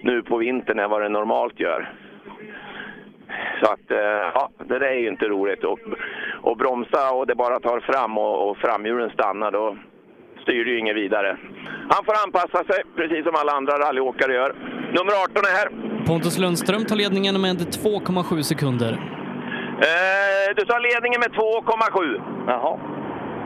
nu 0.00 0.22
på 0.22 0.36
vintern 0.36 0.78
än 0.78 0.90
vad 0.90 1.02
det 1.02 1.08
normalt 1.08 1.60
gör. 1.60 1.92
Så 3.62 3.72
att, 3.72 3.90
eh, 3.90 4.30
ja, 4.34 4.50
det 4.58 4.78
där 4.78 4.86
är 4.86 4.98
ju 4.98 5.08
inte 5.08 5.28
roligt. 5.28 5.64
Och, 5.64 5.78
och 6.42 6.56
bromsa 6.56 7.12
och 7.12 7.26
det 7.26 7.34
bara 7.34 7.60
tar 7.60 7.80
fram 7.80 8.18
och, 8.18 8.50
och 8.50 8.56
framhjulen 8.56 9.10
stannar, 9.10 9.50
då 9.50 9.76
styr 10.42 10.64
det 10.64 10.70
ju 10.70 10.78
inget 10.78 10.96
vidare. 10.96 11.36
Han 11.90 12.04
får 12.04 12.14
anpassa 12.26 12.64
sig, 12.64 12.82
precis 12.96 13.24
som 13.24 13.34
alla 13.34 13.52
andra 13.52 13.78
rallyåkare 13.78 14.32
gör. 14.32 14.54
Nummer 14.92 15.12
18 15.24 15.36
är 15.36 15.56
här. 15.58 15.68
Pontus 16.06 16.38
Lundström 16.38 16.84
tar 16.84 16.96
ledningen 16.96 17.40
med 17.40 17.56
2,7 17.56 18.42
sekunder. 18.42 19.23
Eh, 19.78 20.54
du 20.56 20.64
tar 20.64 20.80
ledningen 20.80 21.20
med 21.20 21.32
2,7. 21.32 22.20
Jaha. 22.46 22.78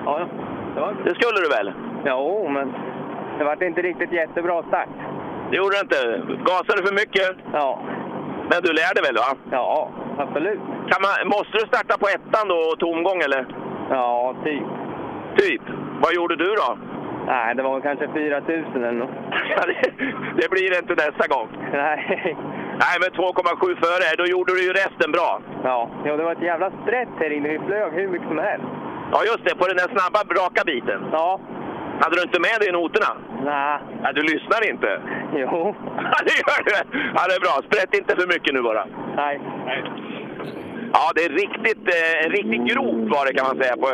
Ja, 0.04 0.28
ja. 0.76 0.92
Det 1.04 1.14
skulle 1.14 1.40
du 1.40 1.48
väl? 1.48 1.72
Jo, 2.06 2.48
men 2.48 2.74
det 3.38 3.44
var 3.44 3.64
inte 3.64 3.82
riktigt 3.82 4.12
jättebra 4.12 4.62
start. 4.62 4.88
Det 5.50 5.56
gjorde 5.56 5.76
det 5.76 5.80
inte. 5.80 6.00
Gasade 6.44 6.80
du 6.80 6.86
för 6.86 6.94
mycket? 6.94 7.36
Ja. 7.52 7.80
Men 8.50 8.62
du 8.62 8.72
lär 8.72 8.94
dig 8.94 9.02
väl 9.06 9.14
va? 9.24 9.30
Ja, 9.50 9.90
absolut. 10.18 10.60
Kan 10.90 11.00
man, 11.06 11.28
måste 11.34 11.52
du 11.58 11.64
starta 11.66 11.98
på 11.98 12.06
ettan 12.08 12.48
då 12.48 12.54
och 12.54 12.78
tomgång 12.78 13.20
eller? 13.20 13.46
Ja, 13.90 14.34
typ. 14.44 14.64
Typ? 15.36 15.62
Vad 16.02 16.14
gjorde 16.14 16.36
du 16.36 16.44
då? 16.44 16.78
Nej, 17.26 17.54
det 17.54 17.62
var 17.62 17.80
kanske 17.80 18.08
4000 18.08 18.84
eller 18.84 18.92
något. 18.92 19.10
Det 20.40 20.50
blir 20.50 20.70
det 20.70 20.78
inte 20.78 20.94
nästa 20.94 21.26
gång. 21.34 21.48
Nej. 21.72 22.36
Nej, 22.82 22.94
men 23.02 23.10
2,7 23.10 23.84
före, 23.84 24.06
då 24.20 24.24
gjorde 24.32 24.52
du 24.54 24.60
ju 24.68 24.72
resten 24.82 25.10
bra. 25.16 25.30
Ja, 25.64 25.90
ja 26.06 26.16
det 26.16 26.24
var 26.24 26.32
ett 26.32 26.42
jävla 26.52 26.68
sprätt 26.82 27.14
här 27.20 27.30
inne. 27.36 27.48
Vi 27.48 27.58
flög 27.66 27.92
hur 27.92 28.08
mycket 28.08 28.28
som 28.28 28.38
helst. 28.38 28.66
Ja, 29.12 29.18
just 29.30 29.44
det. 29.44 29.54
På 29.60 29.66
den 29.70 29.76
där 29.76 29.88
snabba, 29.94 30.20
raka 30.42 30.62
biten. 30.64 31.00
Ja. 31.12 31.40
Hade 32.00 32.16
du 32.16 32.22
inte 32.22 32.40
med 32.40 32.56
dig 32.60 32.72
noterna? 32.72 33.10
Nej. 33.44 33.78
Ja, 34.02 34.12
du 34.12 34.22
lyssnar 34.22 34.60
inte? 34.72 34.90
Jo. 35.42 35.74
Ja, 36.12 36.18
det 36.28 36.34
gör 36.42 36.60
du! 36.68 36.72
Ja, 37.16 37.22
det 37.28 37.34
är 37.34 37.40
bra. 37.46 37.54
Sprätt 37.68 37.94
inte 38.00 38.16
för 38.20 38.26
mycket 38.34 38.54
nu 38.54 38.62
bara. 38.62 38.84
Nej. 39.16 39.40
Ja, 40.92 41.12
det 41.14 41.24
är 41.24 41.28
riktigt, 41.28 41.88
eh, 41.88 42.24
en 42.24 42.30
riktig 42.30 42.60
grop 42.70 43.10
var 43.14 43.26
det 43.26 43.32
kan 43.38 43.46
man 43.46 43.56
säga 43.62 43.76
på, 43.76 43.88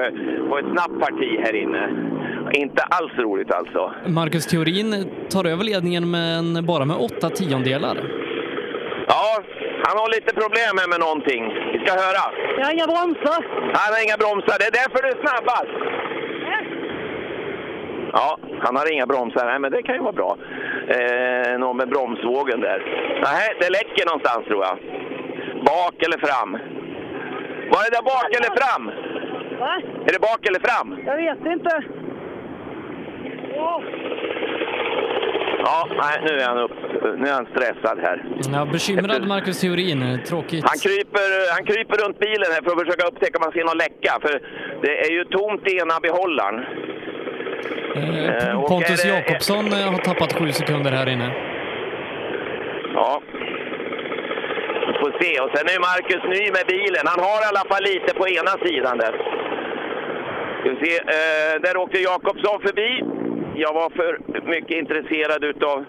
på 0.49 0.59
ett 0.59 0.70
snabbt 0.72 1.01
parti 1.01 1.41
här 1.45 1.55
inne. 1.62 1.89
Inte 2.53 2.82
alls 2.82 3.12
roligt 3.18 3.53
alltså. 3.53 3.93
Marcus 4.07 4.47
Theorin 4.47 5.11
tar 5.30 5.45
över 5.45 5.64
ledningen 5.64 6.11
men 6.11 6.66
bara 6.66 6.85
med 6.85 6.97
åtta 6.97 7.30
tiondelar. 7.30 7.97
Ja, 9.07 9.42
han 9.86 9.98
har 10.00 10.09
lite 10.16 10.34
problem 10.42 10.72
här 10.80 10.88
med 10.88 11.00
någonting. 11.07 11.42
Vi 11.72 11.78
ska 11.84 11.92
höra. 12.07 12.24
Jag 12.59 12.64
har 12.66 12.72
inga 12.72 12.86
bromsar. 12.94 13.40
Han 13.78 13.88
har 13.94 14.00
inga 14.07 14.18
bromsar, 14.22 14.55
det 14.61 14.66
är 14.70 14.76
därför 14.80 14.98
du 15.02 15.09
är 15.14 15.20
snabbast. 15.26 15.74
Ja, 18.12 18.38
han 18.61 18.76
har 18.76 18.92
inga 18.92 19.07
bromsar. 19.07 19.44
Nej, 19.46 19.59
men 19.59 19.72
det 19.72 19.82
kan 19.82 19.94
ju 19.94 20.00
vara 20.02 20.12
bra. 20.12 20.36
Eh, 20.88 21.59
någon 21.59 21.76
med 21.76 21.88
bromsvågen 21.88 22.61
där. 22.61 22.78
Nej, 23.22 23.57
det 23.61 23.70
läcker 23.70 24.07
någonstans 24.07 24.46
tror 24.46 24.64
jag. 24.64 24.76
Bak 25.70 26.02
eller 26.07 26.18
fram? 26.26 26.50
Var 27.72 27.80
det 27.84 27.96
där 27.96 28.02
bak 28.12 28.30
eller 28.36 28.52
fram? 28.62 28.84
Va? 29.61 29.80
Är 30.07 30.12
det 30.12 30.20
bak 30.20 30.46
eller 30.46 30.61
fram? 30.68 30.98
Jag 31.07 31.16
vet 31.16 31.46
inte. 31.46 31.84
Ja, 33.57 33.82
nej, 36.02 36.14
nu 36.26 36.32
är 36.42 36.46
han, 36.46 36.58
upp, 36.58 36.70
nu 37.18 37.28
är 37.28 37.32
han 37.32 37.46
stressad 37.54 37.98
här. 38.06 38.24
Ja, 38.52 38.64
bekymrad 38.72 39.26
Marcus 39.26 39.60
Theorin. 39.60 40.20
Tråkigt. 40.26 40.64
Han 40.68 40.78
kryper, 40.78 41.26
han 41.54 41.64
kryper 41.66 41.96
runt 42.04 42.18
bilen 42.18 42.48
här 42.54 42.62
för 42.64 42.70
att 42.72 42.80
försöka 42.84 43.06
upptäcka 43.06 43.38
om 43.38 43.42
han 43.42 43.52
ser 43.52 43.64
någon 43.64 43.78
läcka. 43.86 44.12
För 44.22 44.32
det 44.82 45.00
är 45.06 45.10
ju 45.10 45.24
tomt 45.24 45.62
i 45.68 45.76
ena 45.82 46.00
behållaren. 46.02 46.56
Eh, 47.96 48.48
Eh, 48.50 48.60
Pontus 48.68 49.02
det- 49.02 49.08
Jakobsson 49.08 49.66
eh, 49.72 49.90
har 49.92 49.98
tappat 49.98 50.32
sju 50.32 50.52
sekunder 50.52 50.90
här 50.90 51.08
inne. 51.08 51.30
Ja. 52.94 53.22
Vi 54.86 54.92
får 55.00 55.12
se. 55.22 55.40
Och 55.40 55.50
sen 55.54 55.66
är 55.74 55.78
Marcus 55.90 56.22
ny 56.36 56.44
med 56.56 56.64
bilen. 56.74 57.02
Han 57.12 57.20
har 57.28 57.38
i 57.44 57.46
alla 57.52 57.64
fall 57.70 57.82
lite 57.92 58.14
på 58.14 58.28
ena 58.28 58.54
sidan 58.66 58.98
där. 58.98 59.14
Ska 60.60 60.70
vi 60.70 60.76
se. 60.86 60.94
Eh, 60.96 61.52
där 61.64 61.76
åkte 61.76 61.98
Jakobsson 61.98 62.60
förbi. 62.66 62.90
Jag 63.57 63.74
var 63.74 63.90
för 63.90 64.18
mycket 64.46 64.76
intresserad 64.76 65.44
utav 65.44 65.84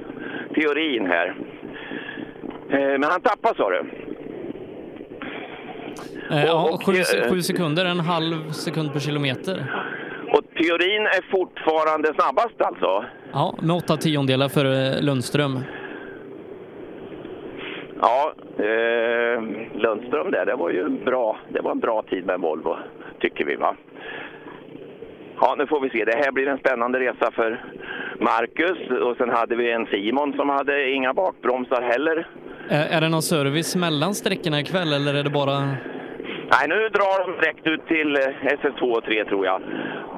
teorin 0.55 1.05
här. 1.05 1.35
Eh, 2.69 2.77
men 2.99 3.03
han 3.03 3.21
tappade 3.21 3.55
sa 3.57 3.69
du? 3.69 3.85
Eh, 6.31 6.45
ja, 6.45 6.69
och, 6.73 6.85
sju, 6.85 6.91
eh, 6.91 7.29
sju 7.31 7.41
sekunder, 7.41 7.85
en 7.85 7.99
halv 7.99 8.51
sekund 8.51 8.93
per 8.93 8.99
kilometer. 8.99 9.65
Och 10.33 10.41
teorin 10.57 11.05
är 11.05 11.31
fortfarande 11.31 12.13
snabbast 12.13 12.61
alltså? 12.61 13.05
Ja, 13.31 13.55
med 13.61 13.75
åtta 13.75 13.97
tiondelar 13.97 14.49
för 14.49 15.01
Lundström. 15.01 15.59
Ja, 18.01 18.33
eh, 18.57 19.41
Lundström 19.73 20.31
där, 20.31 20.45
det 20.45 20.55
var 20.55 20.69
ju 20.69 20.89
bra. 20.89 21.37
Det 21.49 21.61
var 21.61 21.71
en 21.71 21.79
bra 21.79 22.03
tid 22.09 22.25
med 22.25 22.39
Volvo, 22.39 22.77
tycker 23.19 23.45
vi 23.45 23.55
va? 23.55 23.75
Ja, 25.41 25.55
nu 25.57 25.67
får 25.67 25.81
vi 25.81 25.89
se. 25.89 26.05
Det 26.05 26.15
här 26.15 26.31
blir 26.31 26.47
en 26.47 26.57
spännande 26.57 26.99
resa 26.99 27.31
för 27.31 27.63
Marcus. 28.19 29.01
Och 29.01 29.17
sen 29.17 29.29
hade 29.29 29.55
vi 29.55 29.71
en 29.71 29.85
Simon 29.85 30.33
som 30.33 30.49
hade 30.49 30.89
inga 30.91 31.13
bakbromsar 31.13 31.81
heller. 31.81 32.27
Är 32.69 33.01
det 33.01 33.09
någon 33.09 33.21
service 33.21 33.75
mellan 33.75 34.15
sträckorna 34.15 34.59
ikväll 34.59 34.93
eller 34.93 35.13
är 35.13 35.23
det 35.23 35.29
bara... 35.29 35.59
Nej, 36.51 36.67
nu 36.67 36.89
drar 36.89 37.27
de 37.27 37.41
direkt 37.41 37.67
ut 37.67 37.87
till 37.87 38.15
eh, 38.15 38.57
SS2 38.57 38.81
och 38.97 39.03
3 39.03 39.25
tror 39.25 39.45
jag. 39.45 39.61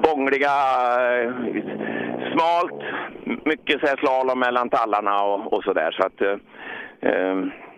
Bångliga, 0.02 0.56
eh, 1.12 1.32
smalt, 2.32 2.82
mycket 3.44 3.80
så 3.80 3.86
här 3.86 3.96
slalom 3.96 4.38
mellan 4.38 4.70
tallarna 4.70 5.22
och, 5.22 5.52
och 5.52 5.64
sådär. 5.64 5.90
Så 6.00 6.06
att, 6.06 6.20
eh, 6.20 6.36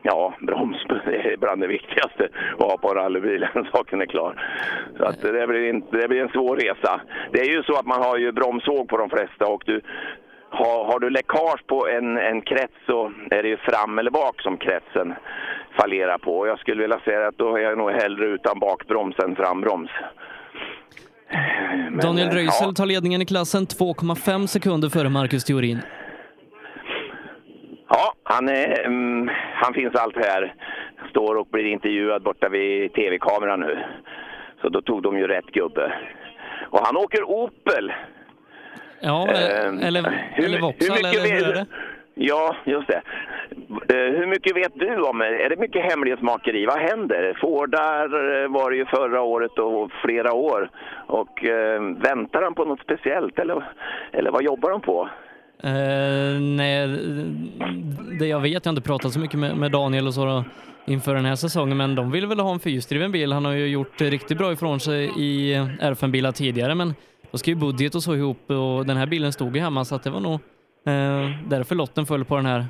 ja, 0.03 0.35
broms 0.41 0.77
är 1.07 1.37
bland 1.37 1.61
det 1.61 1.67
viktigaste 1.67 2.29
att 2.59 2.71
ha 2.71 2.79
på 2.79 2.89
en 2.89 2.95
rallybil, 2.95 3.41
den 3.55 3.67
saken 3.73 4.01
är 4.01 4.07
klar. 4.07 4.33
Så 4.97 5.05
att 5.05 5.23
det, 5.23 5.47
blir 5.47 5.69
inte, 5.69 5.97
det 5.97 6.09
blir 6.09 6.23
en 6.23 6.29
svår 6.29 6.57
resa. 6.57 7.01
Det 7.33 7.41
är 7.41 7.51
ju 7.51 7.63
så 7.63 7.75
att 7.75 7.87
man 7.87 8.03
har 8.03 8.17
ju 8.17 8.33
bromsåg 8.33 8.89
på 8.89 8.97
de 8.97 9.11
flesta 9.11 9.47
och 9.47 9.63
du 9.67 9.81
har, 10.51 10.85
har 10.85 11.01
du 11.01 11.11
läckage 11.11 11.67
på 11.67 11.89
en, 11.89 12.19
en 12.19 12.43
krets 12.43 12.75
så 12.87 13.13
är 13.31 13.43
det 13.43 13.49
ju 13.49 13.57
fram 13.57 13.99
eller 13.99 14.11
bak 14.11 14.41
som 14.41 14.57
kretsen 14.57 15.15
fallerar 15.81 16.19
på. 16.19 16.47
Jag 16.47 16.59
skulle 16.59 16.83
vilja 16.83 17.01
säga 17.01 17.29
att 17.29 17.39
då 17.39 17.57
är 17.57 17.61
jag 17.61 17.79
nog 17.79 17.91
hellre 17.91 18.27
utan 18.27 18.59
bakbroms 18.59 19.19
än 19.19 19.37
frambroms. 19.37 19.91
Men, 21.91 21.99
Daniel 21.99 22.31
Röisel 22.31 22.69
ja. 22.69 22.73
tar 22.73 22.87
ledningen 22.87 23.23
i 23.23 23.27
klassen 23.27 23.67
2,5 23.67 24.47
sekunder 24.47 24.89
före 24.89 25.09
Marcus 25.09 25.45
Theorin. 25.45 25.81
Ja, 27.93 28.13
han, 28.25 28.49
är, 28.49 28.87
mm, 28.87 29.31
han 29.55 29.75
finns 29.75 29.95
allt 29.95 30.17
här. 30.17 30.55
Står 31.11 31.35
och 31.37 31.47
blir 31.47 31.65
intervjuad 31.65 32.23
borta 32.23 32.49
vid 32.49 32.93
tv-kameran 32.95 33.61
nu. 33.61 33.79
Så 34.63 34.69
då 34.69 34.83
tog 34.83 35.03
de 35.03 35.19
ju 35.19 35.27
rätt 35.27 35.47
gubbe. 35.47 35.93
Och 36.71 36.81
han 36.87 36.97
åker 36.97 37.23
Opel. 37.25 37.93
Ja, 39.01 39.29
Ehm, 39.29 39.79
eller, 39.79 40.31
hur 40.35 40.45
eller 40.45 40.61
Vauxhall, 40.61 40.97
hur 40.97 41.03
mycket 41.05 41.21
eller 41.25 41.35
hur 41.37 41.41
vet- 41.45 41.51
är 41.51 41.55
det? 41.55 41.67
Ja, 42.15 42.57
just 42.65 42.89
det. 42.89 43.03
Eh, 43.89 44.13
Hur 44.19 44.27
mycket 44.27 44.57
vet 44.57 44.73
du 44.75 44.97
om, 45.03 45.21
är 45.21 45.49
det 45.49 45.57
mycket 45.57 45.91
hemlighetsmakeri? 45.93 46.67
Vad 46.67 46.79
händer? 46.79 47.39
Fordar 47.41 48.05
eh, 48.43 48.49
var 48.49 48.71
det 48.71 48.77
ju 48.77 48.87
förra 48.87 49.23
året 49.23 49.59
och 49.59 49.91
flera 50.05 50.33
år. 50.33 50.71
Och 51.07 51.45
eh, 51.45 51.81
väntar 51.83 52.43
han 52.43 52.55
på 52.55 52.65
något 52.65 52.81
speciellt 52.81 53.39
eller, 53.39 53.73
eller 54.13 54.31
vad 54.31 54.43
jobbar 54.43 54.71
de 54.71 54.81
på? 54.81 55.09
Uh, 55.65 56.41
nej, 56.41 56.89
det 58.19 58.27
jag 58.27 58.41
vet, 58.41 58.53
jag 58.53 58.65
har 58.65 58.71
inte 58.71 58.83
pratat 58.83 59.13
så 59.13 59.19
mycket 59.19 59.39
med, 59.39 59.57
med 59.57 59.73
Daniel 59.73 60.07
och 60.07 60.15
så 60.15 60.25
då, 60.25 60.45
inför 60.87 61.15
den 61.15 61.25
här 61.25 61.37
säsongen, 61.37 61.77
men 61.77 61.95
de 61.95 62.11
vill 62.11 62.27
väl 62.27 62.41
ha 62.41 62.53
en 62.53 62.61
fyrhjulsdriven 62.61 63.13
bil. 63.13 63.33
Han 63.33 63.45
har 63.45 63.53
ju 63.53 63.67
gjort 63.67 64.01
riktigt 64.01 64.39
bra 64.39 64.53
ifrån 64.53 64.81
sig 64.81 65.05
i 65.05 65.55
R5-bilar 65.81 66.33
tidigare, 66.33 66.75
men 66.75 66.95
då 67.31 67.39
ska 67.39 67.51
ju 67.51 67.57
budget 67.57 67.95
och 67.95 68.03
så 68.03 68.15
ihop 68.15 68.51
och 68.51 68.87
den 68.87 68.97
här 68.97 69.07
bilen 69.07 69.33
stod 69.33 69.57
ju 69.57 69.63
hemma 69.63 69.85
så 69.85 69.95
att 69.95 70.03
det 70.03 70.11
var 70.11 70.21
nog 70.21 70.41
eh, 70.87 70.93
uh, 70.93 71.49
därför 71.49 71.75
lotten 71.75 72.07
föll 72.07 72.25
på 72.25 72.37
den 72.37 72.47
här 72.47 72.67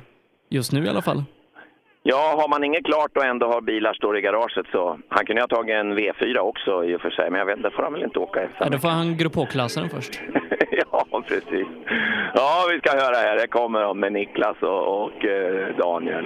just 0.49 0.71
nu 0.71 0.85
i 0.85 0.89
alla 0.89 1.01
fall. 1.01 1.23
Ja, 2.03 2.35
har 2.41 2.47
man 2.47 2.63
inget 2.63 2.85
klart 2.85 3.17
och 3.17 3.25
ändå 3.25 3.47
har 3.47 3.61
bilar 3.61 3.93
står 3.93 4.17
i 4.17 4.21
garaget 4.21 4.65
så... 4.71 4.99
Han 5.09 5.25
kunde 5.25 5.39
ju 5.39 5.43
ha 5.43 5.47
tagit 5.47 5.73
en 5.75 5.97
V4 5.97 6.37
också 6.37 6.85
i 6.85 6.95
och 6.95 7.01
för 7.01 7.09
sig, 7.09 7.29
men 7.29 7.39
jag 7.39 7.45
vet 7.45 7.57
inte, 7.57 7.71
får 7.71 7.83
han 7.83 7.93
väl 7.93 8.03
inte 8.03 8.19
åka 8.19 8.39
Ja, 8.41 8.45
ensam? 8.47 8.71
då 8.71 8.77
får 8.77 8.87
han 8.89 9.17
grupp 9.17 9.35
H-klassen 9.35 9.89
först. 9.89 10.21
ja, 10.91 11.05
precis. 11.27 11.67
Ja, 12.33 12.65
vi 12.71 12.79
ska 12.79 12.91
höra 12.97 13.15
här. 13.15 13.35
Det 13.35 13.47
kommer 13.47 13.81
de 13.81 13.99
med 13.99 14.13
Niklas 14.13 14.57
och, 14.61 15.03
och 15.03 15.25
eh, 15.25 15.75
Daniel. 15.77 16.25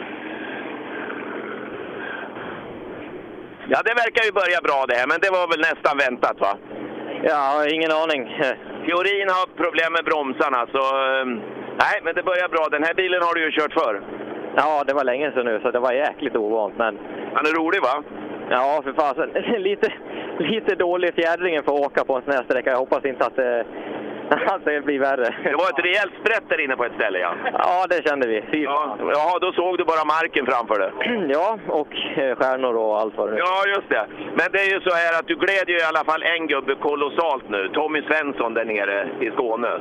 Ja, 3.68 3.80
det 3.86 3.94
verkar 4.04 4.24
ju 4.26 4.32
börja 4.32 4.60
bra 4.68 4.86
det 4.88 4.96
här, 4.96 5.08
men 5.08 5.20
det 5.22 5.30
var 5.38 5.48
väl 5.52 5.60
nästan 5.70 5.98
väntat 5.98 6.38
va? 6.40 6.54
Ja, 7.24 7.66
ingen 7.76 7.92
aning. 7.92 8.22
Teorin 8.86 9.30
har 9.38 9.46
problem 9.64 9.92
med 9.94 10.04
bromsarna, 10.06 10.62
så... 10.74 10.84
eh, 11.06 11.26
Nej, 11.86 11.98
men 12.04 12.16
det 12.16 12.24
börjar 12.24 12.48
bra. 12.48 12.68
Den 12.72 12.84
här 12.84 12.94
bilen 12.94 13.22
har 13.22 13.34
du 13.36 13.42
ju 13.46 13.52
kört 13.52 13.74
för. 13.74 13.94
Ja, 14.56 14.84
det 14.88 14.94
var 14.94 15.04
länge 15.04 15.32
sedan 15.32 15.46
nu, 15.46 15.60
så 15.64 15.72
det 15.72 15.80
var 15.80 15.92
jäkligt 15.92 16.36
ovant. 16.36 16.74
Men... 16.78 16.98
Han 17.34 17.46
är 17.46 17.62
rolig 17.62 17.82
va? 17.82 18.04
Ja, 18.50 18.82
för 18.84 18.94
fasen. 18.94 19.30
lite, 19.62 19.94
lite 20.40 20.76
dålig 20.76 21.14
fjädringen 21.14 21.64
för 21.64 21.74
att 21.74 21.86
åka 21.86 22.04
på 22.04 22.16
en 22.16 22.22
sån 22.22 22.34
här 22.34 22.44
sträcka. 22.44 22.70
Jag 22.70 22.78
hoppas 22.78 23.06
inte 23.06 23.26
att 23.26 23.36
det, 23.36 23.66
att 24.48 24.66
det 24.66 24.82
blir 24.86 25.00
värre. 25.00 25.36
Det 25.44 25.56
var 25.56 25.70
ett 25.70 25.86
rejält 25.86 26.14
sprätt 26.22 26.50
där 26.50 26.62
inne 26.62 26.76
på 26.76 26.86
ett 26.86 26.96
ställe 27.00 27.20
ja. 27.20 27.34
Ja, 27.54 27.86
det 27.90 28.10
kände 28.10 28.28
vi. 28.28 28.44
Fy 28.52 28.64
Ja, 28.64 28.98
ja, 29.00 29.38
då 29.42 29.52
såg 29.52 29.78
du 29.78 29.84
bara 29.84 30.06
marken 30.06 30.46
framför 30.46 30.80
dig. 30.80 30.92
Ja, 31.36 31.60
och 31.68 31.96
eh, 32.18 32.36
stjärnor 32.36 32.76
och 32.76 33.00
allt 33.00 33.18
vad 33.18 33.32
det. 33.32 33.38
Ja, 33.38 33.64
just 33.68 33.90
det. 33.90 34.06
Men 34.18 34.48
det 34.52 34.60
är 34.60 34.74
ju 34.74 34.82
så 34.82 34.96
här 34.96 35.20
att 35.20 35.28
du 35.28 35.36
glädjer 35.36 35.76
ju 35.76 35.82
i 35.82 35.90
alla 35.92 36.04
fall 36.04 36.24
en 36.24 36.48
gubbe 36.48 36.76
kolossalt 36.76 37.50
nu. 37.50 37.70
Tommy 37.74 38.02
Svensson 38.02 38.54
där 38.54 38.66
nere 38.66 39.10
i 39.20 39.32
Skåne. 39.32 39.80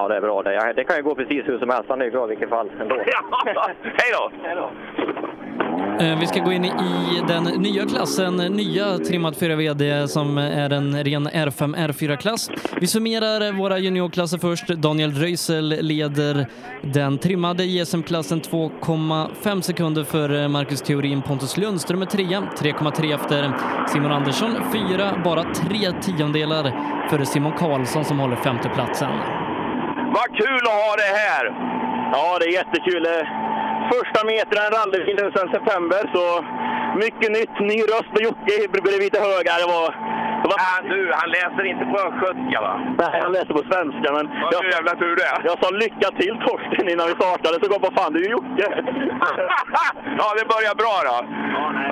Ja, 0.00 0.08
det 0.08 0.16
är 0.16 0.20
bra 0.20 0.42
det. 0.42 0.72
Det 0.76 0.84
kan 0.84 0.96
ju 0.96 1.02
gå 1.02 1.14
precis 1.14 1.42
hur 1.48 1.58
som 1.58 1.70
helst. 1.70 1.88
Han 1.88 2.00
är 2.00 2.04
ju 2.04 2.10
glad 2.10 2.26
i 2.26 2.30
vilket 2.30 2.48
fall 2.48 2.68
ändå. 2.80 2.94
Hej 3.82 4.12
då! 4.12 4.30
Hej 4.42 4.54
då! 4.56 4.70
Eh, 6.04 6.18
Vi 6.20 6.26
ska 6.26 6.40
gå 6.40 6.52
in 6.52 6.64
i 6.64 6.70
den 7.28 7.44
nya 7.44 7.84
klassen, 7.86 8.36
nya 8.36 8.98
trimmad 8.98 9.36
4 9.36 9.56
VD 9.56 10.08
som 10.08 10.38
är 10.38 10.70
en 10.72 11.04
ren 11.04 11.28
R5 11.28 11.76
R4-klass. 11.76 12.50
Vi 12.80 12.86
summerar 12.86 13.52
våra 13.52 13.78
juniorklasser 13.78 14.38
först. 14.38 14.68
Daniel 14.68 15.10
Röisel 15.12 15.68
leder 15.80 16.46
den 16.82 17.18
trimmade 17.18 17.64
JSM-klassen 17.64 18.40
2,5 18.40 19.60
sekunder 19.60 20.04
för 20.04 20.48
Marcus 20.48 20.82
Theorin. 20.82 21.22
Pontus 21.22 21.56
Lundström 21.56 22.02
är 22.02 22.06
trea, 22.06 22.42
3,3 22.58 23.14
efter 23.14 23.52
Simon 23.88 24.12
Andersson, 24.12 24.50
fyra, 24.72 25.10
bara 25.24 25.42
tre 25.42 25.92
tiondelar 26.02 26.62
för 27.10 27.24
Simon 27.24 27.52
Karlsson 27.52 28.04
som 28.04 28.18
håller 28.18 28.36
femteplatsen. 28.36 29.10
Vad 30.16 30.28
kul 30.42 30.62
att 30.70 30.80
ha 30.84 30.92
det 31.02 31.10
här! 31.22 31.44
Ja, 32.12 32.38
det 32.40 32.46
är 32.50 32.54
jättekul. 32.60 33.06
Eh, 33.06 33.26
Första 33.92 34.20
metern 34.30 34.68
rallybilen 34.76 35.32
sedan 35.32 35.48
september, 35.56 36.00
så 36.16 36.24
mycket 37.04 37.30
nytt. 37.38 37.54
Ny 37.70 37.78
röst 37.92 38.10
på 38.14 38.20
Jocke 38.28 38.54
bredvid 38.86 39.10
till 39.12 39.24
höger. 39.30 39.56
Det 39.62 39.68
var, 39.76 39.88
det 40.42 40.48
var... 40.52 40.58
Ah, 40.68 40.80
du, 40.92 41.00
han 41.20 41.30
läser 41.38 41.64
inte 41.72 41.84
på 41.92 41.96
östgötska 42.06 42.58
va? 42.66 42.74
Nej, 43.02 43.16
han 43.24 43.32
läser 43.36 43.52
på 43.58 43.64
svenska. 43.70 44.06
Men 44.16 44.24
Vad 44.42 44.52
jag, 44.56 44.62
jävla 44.76 44.94
tur 45.02 45.14
det 45.20 45.28
jag 45.50 45.56
sa 45.62 45.68
lycka 45.84 46.08
till 46.20 46.34
Torsten 46.46 46.86
innan 46.92 47.06
vi 47.10 47.14
startade, 47.20 47.54
så 47.60 47.66
kom 47.70 47.80
vad 47.86 47.94
fan, 47.98 48.12
det 48.12 48.18
är 48.20 48.24
ju 48.28 48.34
Jocke. 48.38 48.66
ja, 50.20 50.26
det 50.38 50.44
börjar 50.54 50.74
bra 50.82 50.96
då. 51.08 51.16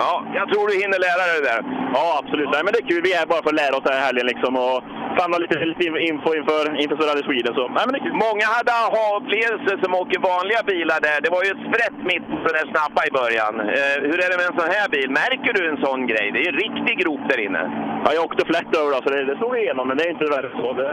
Ja, 0.02 0.12
jag 0.38 0.46
tror 0.50 0.64
du 0.68 0.74
hinner 0.82 1.00
lära 1.08 1.22
dig 1.30 1.36
det 1.40 1.48
där. 1.52 1.62
Ja, 1.96 2.06
absolut. 2.20 2.50
Nej, 2.54 2.62
men 2.64 2.70
det 2.72 2.80
är 2.82 2.88
kul. 2.92 3.02
Vi 3.08 3.12
är 3.20 3.26
bara 3.32 3.42
för 3.44 3.52
att 3.54 3.62
lära 3.62 3.74
oss 3.78 3.86
den 3.88 3.96
här 3.98 4.06
helgen 4.08 4.26
liksom, 4.32 4.52
och 4.66 4.78
samla 5.20 5.36
lite, 5.44 5.56
lite 5.72 5.84
info 6.10 6.28
inför, 6.40 6.62
inför 6.82 6.96
Rally 7.08 7.24
Sweden. 7.28 7.52
Så, 7.58 7.64
nej, 7.76 7.84
men 7.86 7.92
det. 7.94 8.02
Många 8.26 8.46
hade 8.56 8.72
aha-upplevelser 8.84 9.76
som 9.82 9.90
åker 10.02 10.18
vanliga 10.32 10.62
bilar 10.72 10.98
där. 11.08 11.18
Det 11.24 11.30
var 11.36 11.42
ju 11.46 11.50
ett 11.54 11.66
sprätt 11.68 11.98
mitt 12.10 12.26
på 12.44 12.48
den 12.56 12.66
snabba 12.72 13.00
i 13.08 13.12
början. 13.20 13.54
Eh, 13.76 13.96
hur 14.10 14.18
är 14.24 14.28
det 14.30 14.38
med 14.40 14.48
en 14.50 14.58
sån 14.60 14.72
här 14.76 14.88
bil? 14.94 15.08
Märker 15.22 15.52
du 15.58 15.62
en 15.72 15.80
sån 15.86 16.00
grej? 16.10 16.26
Det 16.34 16.40
är 16.42 16.48
en 16.52 16.60
riktig 16.66 16.94
grop 17.02 17.22
där 17.30 17.40
inne. 17.46 17.62
Ja, 18.04 18.08
jag 18.16 18.24
åkte 18.28 18.42
flätt 18.52 18.70
över 18.80 18.90
då, 18.94 18.98
så 19.02 19.08
det, 19.14 19.24
det 19.30 19.36
slog 19.40 19.54
igenom, 19.58 19.84
men 19.88 19.96
det 19.96 20.04
är 20.06 20.10
inte 20.16 20.34
värre 20.36 20.50
så. 20.60 20.68
Det... 20.80 20.90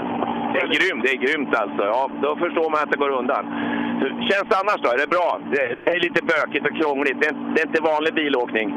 Det 0.53 0.59
är 0.59 0.67
grymt, 0.77 1.03
det 1.05 1.11
är 1.15 1.21
grymt 1.25 1.55
alltså. 1.55 1.83
Ja, 1.93 2.01
då 2.21 2.35
förstår 2.35 2.69
man 2.69 2.79
att 2.83 2.91
det 2.91 3.03
går 3.03 3.09
undan. 3.21 3.43
Hur 4.01 4.11
känns 4.29 4.47
det 4.49 4.57
annars 4.61 4.81
då? 4.83 4.89
Är 4.95 4.97
det 5.03 5.09
bra? 5.15 5.29
Det 5.53 5.91
är 5.93 5.99
lite 6.07 6.21
bökigt 6.33 6.65
och 6.67 6.75
krångligt. 6.79 7.17
Det 7.21 7.27
är, 7.27 7.35
det 7.53 7.61
är 7.61 7.67
inte 7.67 7.81
vanlig 7.91 8.13
bilåkning. 8.13 8.67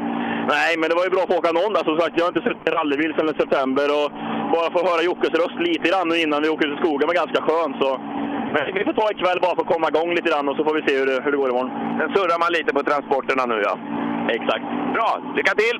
Nej, 0.55 0.71
men 0.79 0.85
det 0.89 0.95
var 0.99 1.05
ju 1.07 1.13
bra 1.15 1.21
att 1.23 1.33
få 1.33 1.39
åka 1.41 1.51
någon 1.59 1.73
där. 1.75 1.83
Som 1.89 1.97
sagt, 1.99 2.13
jag 2.17 2.23
har 2.25 2.31
inte 2.33 2.45
sett 2.47 2.61
en 2.67 2.77
rallybil 2.79 3.11
sedan 3.13 3.29
i 3.33 3.35
september 3.43 3.87
och 3.97 4.07
bara 4.55 4.67
få 4.75 4.79
höra 4.89 5.01
Jockes 5.09 5.33
röst 5.41 5.59
lite 5.69 5.85
grann 5.89 6.09
innan 6.23 6.39
vi 6.43 6.49
åker 6.53 6.67
ut 6.67 6.77
i 6.77 6.81
skogen 6.83 7.07
var 7.11 7.17
ganska 7.23 7.39
skönt. 7.47 7.75
Så. 7.83 7.89
Men 8.53 8.63
vi 8.77 8.81
får 8.87 8.95
ta 9.01 9.05
ikväll 9.15 9.39
bara 9.45 9.55
för 9.55 9.63
att 9.65 9.73
komma 9.73 9.87
igång 9.93 10.09
lite 10.17 10.29
grann 10.31 10.49
och 10.49 10.55
så 10.57 10.63
får 10.65 10.73
vi 10.79 10.81
se 10.87 10.93
hur 10.99 11.07
det, 11.11 11.17
hur 11.23 11.31
det 11.31 11.39
går 11.41 11.49
imorgon. 11.49 11.71
Sen 11.99 12.09
surrar 12.15 12.39
man 12.43 12.51
lite 12.57 12.71
på 12.77 12.81
transporterna 12.89 13.43
nu 13.51 13.57
ja. 13.67 13.73
Exakt. 14.37 14.65
Bra, 14.95 15.09
lycka 15.37 15.53
till! 15.63 15.77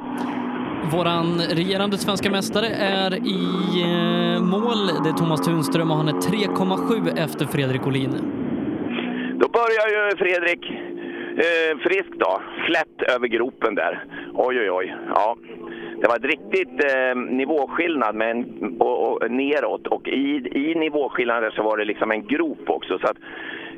Våran 0.95 1.41
regerande 1.59 1.97
svenska 1.97 2.31
mästare 2.31 2.67
är 2.67 3.11
i 3.15 3.41
eh, 3.83 4.41
mål. 4.41 4.81
Det 5.03 5.09
är 5.09 5.17
Thomas 5.21 5.41
Tunström 5.41 5.91
och 5.91 5.97
han 5.97 6.07
är 6.07 6.13
3,7 6.13 7.17
efter 7.25 7.45
Fredrik 7.45 7.87
Olin. 7.87 8.11
Då 9.41 9.47
börjar 9.59 9.85
ju 9.93 10.17
Fredrik 10.17 10.63
eh, 11.37 11.77
frisk 11.77 12.11
då. 12.11 12.41
Flätt 12.65 13.15
över 13.15 13.27
gropen 13.27 13.75
där. 13.75 14.03
Oj, 14.33 14.59
oj, 14.59 14.71
oj. 14.71 14.95
Ja. 15.15 15.37
Det 16.01 16.07
var 16.07 16.15
ett 16.15 16.25
riktigt 16.25 16.83
eh, 16.83 17.15
nivåskillnad 17.15 18.15
med 18.15 18.31
en, 18.31 18.75
och, 18.79 19.11
och, 19.11 19.31
neråt 19.31 19.87
och 19.87 20.07
i, 20.07 20.49
i 20.53 20.75
nivåskillnaden 20.75 21.51
så 21.51 21.63
var 21.63 21.77
det 21.77 21.85
liksom 21.85 22.11
en 22.11 22.27
grop 22.27 22.69
också. 22.69 22.99
Så 22.99 23.07
att, 23.07 23.17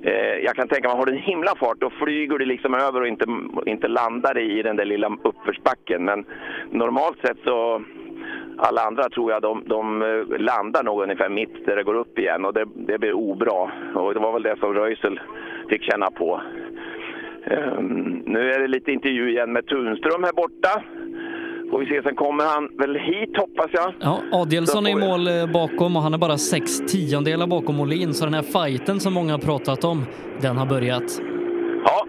eh, 0.03 0.36
jag 0.43 0.55
kan 0.55 0.68
tänka 0.68 0.88
mig, 0.88 0.97
har 0.97 1.05
du 1.05 1.12
en 1.12 1.18
himla 1.18 1.55
fart 1.55 1.78
då 1.80 1.89
flyger 1.89 2.38
du 2.38 2.45
liksom 2.45 2.74
över 2.74 3.01
och 3.01 3.07
inte, 3.07 3.26
inte 3.66 3.88
landar 3.88 4.38
i 4.38 4.62
den 4.64 4.76
där 4.76 4.86
lilla 4.86 5.18
uppförsbacken. 5.24 6.05
Men 6.05 6.26
normalt 6.72 7.18
sett 7.22 7.38
så 7.43 7.84
alla 8.57 8.82
andra 8.82 9.10
tror 9.10 9.32
jag 9.32 9.41
de, 9.41 9.64
de 9.66 10.01
eh, 10.01 10.39
landar 10.39 10.84
nog 10.84 11.03
ungefär 11.03 11.30
mitt 11.30 11.66
där 11.66 11.76
det 11.76 11.84
går 11.84 11.95
upp 11.95 12.20
igen 12.20 12.45
och 12.45 12.53
det, 12.53 12.66
det 12.76 12.97
blir 12.97 13.14
obra. 13.14 13.72
Och 13.95 14.14
det 14.14 14.20
var 14.20 14.34
väl 14.34 14.43
det 14.43 14.60
som 14.60 14.74
Röisel 14.74 15.20
fick 15.70 15.84
känna 15.84 16.12
på. 16.12 16.41
Ehm, 17.46 18.24
nu 18.26 18.52
är 18.52 18.60
det 18.60 18.68
lite 18.68 18.92
intervju 18.92 19.30
igen 19.30 19.54
med 19.54 19.66
Tunström 19.68 20.24
här 20.24 20.34
borta. 20.34 20.84
Får 21.72 21.80
vi 21.80 21.86
se, 21.86 22.02
sen 22.04 22.16
kommer 22.16 22.44
han 22.44 22.70
väl 22.78 22.96
hit 22.96 23.38
hoppas 23.38 23.68
jag. 23.72 23.94
Ja, 24.00 24.22
Adielsson 24.32 24.88
är 24.88 24.92
i 24.92 24.96
mål 24.96 25.28
eh, 25.28 25.52
bakom 25.54 25.96
och 25.96 26.02
han 26.02 26.14
är 26.14 26.18
bara 26.18 26.38
sex 26.38 26.80
tiondelar 26.80 27.48
bakom 27.48 27.80
Olin, 27.80 28.14
så 28.14 28.26
den 28.26 28.34
här 28.34 28.42
fighten 28.42 29.00
som 29.00 29.14
många 29.14 29.32
har 29.34 29.40
pratat 29.40 29.84
om, 29.84 30.06
den 30.42 30.58
har 30.58 30.66
börjat. 30.66 31.22
Ja. 31.86 32.06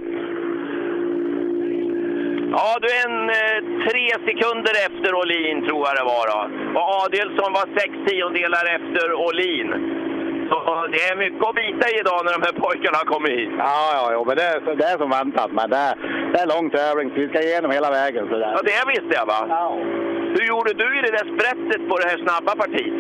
Ja, 2.53 2.78
du 2.83 2.89
är 2.99 3.03
en 3.11 3.28
eh, 3.41 3.59
tre 3.89 4.07
sekunder 4.28 4.74
efter 4.89 5.11
Olin 5.20 5.57
tror 5.66 5.83
jag 5.89 5.95
det 6.01 6.07
var 6.14 6.24
då. 6.33 6.41
Och 6.78 6.89
Adelsson 7.05 7.53
var 7.59 7.66
sex 7.81 7.91
tiondelar 8.09 8.64
efter 8.78 9.07
Olin. 9.26 9.68
Det 10.92 11.01
är 11.11 11.16
mycket 11.16 11.42
att 11.48 11.55
bita 11.55 11.84
i 11.90 11.94
idag 12.03 12.20
när 12.24 12.32
de 12.38 12.42
här 12.48 12.57
pojkarna 12.64 12.98
har 13.03 13.09
kommit 13.14 13.32
hit. 13.38 13.51
Ja, 13.59 13.80
ja, 13.98 14.05
ja 14.12 14.24
men 14.28 14.36
det, 14.36 14.42
är- 14.53 14.76
det 14.80 14.84
är 14.92 14.98
som 14.98 15.11
väntat. 15.11 15.51
Men 15.59 15.70
det, 15.70 15.76
är- 15.76 15.96
det 16.32 16.38
är 16.42 16.46
lång 16.55 16.70
tävling, 16.70 17.09
så 17.11 17.16
vi 17.22 17.28
ska 17.28 17.38
igenom 17.42 17.70
hela 17.70 17.90
vägen. 17.90 18.24
Så 18.30 18.36
där. 18.42 18.51
Ja, 18.57 18.61
det 18.70 18.82
visste 18.94 19.12
jag 19.20 19.26
va? 19.32 19.40
Hur 20.36 20.44
gjorde 20.53 20.72
du 20.82 20.98
i 20.98 21.03
det 21.07 21.12
där 21.18 21.26
sprättet 21.34 21.80
på 21.88 21.94
det 22.01 22.07
här 22.11 22.18
snabba 22.24 22.53
partiet? 22.62 22.94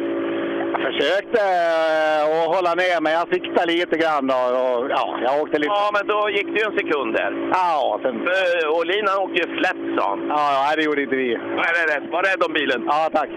Jag 0.72 0.80
försökte 0.92 1.40
eh, 1.40 2.22
att 2.40 2.54
hålla 2.56 2.72
ner, 2.82 3.00
men 3.04 3.12
jag 3.12 3.26
siktade 3.34 3.66
lite 3.72 3.96
grann. 4.02 4.26
Då, 4.32 4.34
och, 4.34 4.90
ja, 4.96 5.04
jag 5.26 5.42
åkte 5.42 5.58
lite... 5.58 5.72
Ja, 5.72 5.90
men 5.96 6.06
då 6.06 6.30
gick 6.30 6.46
det 6.52 6.58
ju 6.60 6.66
en 6.70 6.78
sekund 6.82 7.14
där. 7.14 7.32
Ja, 7.52 7.98
sen... 8.02 8.14
För 8.26 8.68
Olin 8.78 9.04
han 9.08 9.18
åkte 9.24 9.38
ju 9.42 9.46
flätt 9.58 9.82
sa 9.98 10.08
han. 10.08 10.20
Ja, 10.28 10.44
ja, 10.54 10.76
det 10.76 10.82
gjorde 10.82 11.02
inte 11.02 11.16
vi. 11.16 11.28
Nej, 11.36 11.70
är 11.84 11.88
rätt. 12.00 12.10
Var 12.12 12.22
rädd 12.22 12.42
om 12.46 12.52
bilen. 12.52 12.82
Ja, 12.88 13.08
tack. 13.12 13.30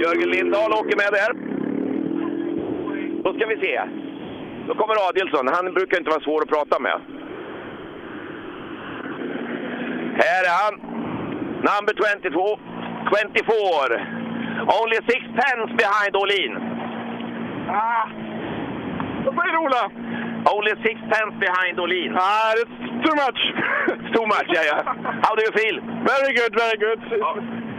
Jörgen 0.00 0.30
Lindahl 0.30 0.72
åker 0.72 0.96
med 1.02 1.12
där. 1.18 1.32
Då 3.24 3.34
ska 3.34 3.46
vi 3.46 3.56
se. 3.64 3.80
Då 4.68 4.74
kommer 4.74 5.08
Adielsson. 5.08 5.48
Han 5.48 5.74
brukar 5.74 5.98
inte 5.98 6.10
vara 6.10 6.20
svår 6.20 6.42
att 6.42 6.48
prata 6.48 6.78
med. 6.78 7.00
Här 10.22 10.42
är 10.50 10.54
han. 10.62 10.74
Number 11.68 11.92
22. 12.22 12.58
24. 13.10 14.18
Only 14.80 14.98
six 15.10 15.20
pence 15.40 15.72
behind 15.82 16.16
Olin. 16.16 16.52
Ah. 17.68 18.08
Vad 19.24 19.34
säger 19.34 19.52
du 19.52 19.58
Ola? 19.58 19.84
Only 20.54 20.74
six 20.86 21.00
pence 21.12 21.36
behind 21.46 21.80
Olin. 21.80 22.16
Ah, 22.16 22.52
it's 22.60 22.78
too 23.04 23.14
much. 23.24 23.40
too 24.14 24.26
much, 24.26 24.48
yeah, 24.54 24.64
yeah. 24.64 24.82
How 25.22 25.34
do 25.34 25.42
you 25.46 25.52
feel? 25.52 25.76
Very 26.12 26.34
good, 26.38 26.52
very 26.62 26.76
good. 26.86 27.00
Ja. 27.20 27.36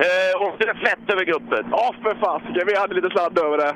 Eh, 0.07 0.33
åkte 0.47 0.63
det 0.69 0.75
flätt 0.83 1.05
över 1.13 1.25
guppet? 1.33 1.65
Ja, 1.71 1.85
för 2.03 2.13
fasiken. 2.25 2.63
Vi 2.69 2.75
hade 2.81 2.93
lite 2.95 3.09
sladd 3.09 3.39
över 3.45 3.57
det. 3.63 3.71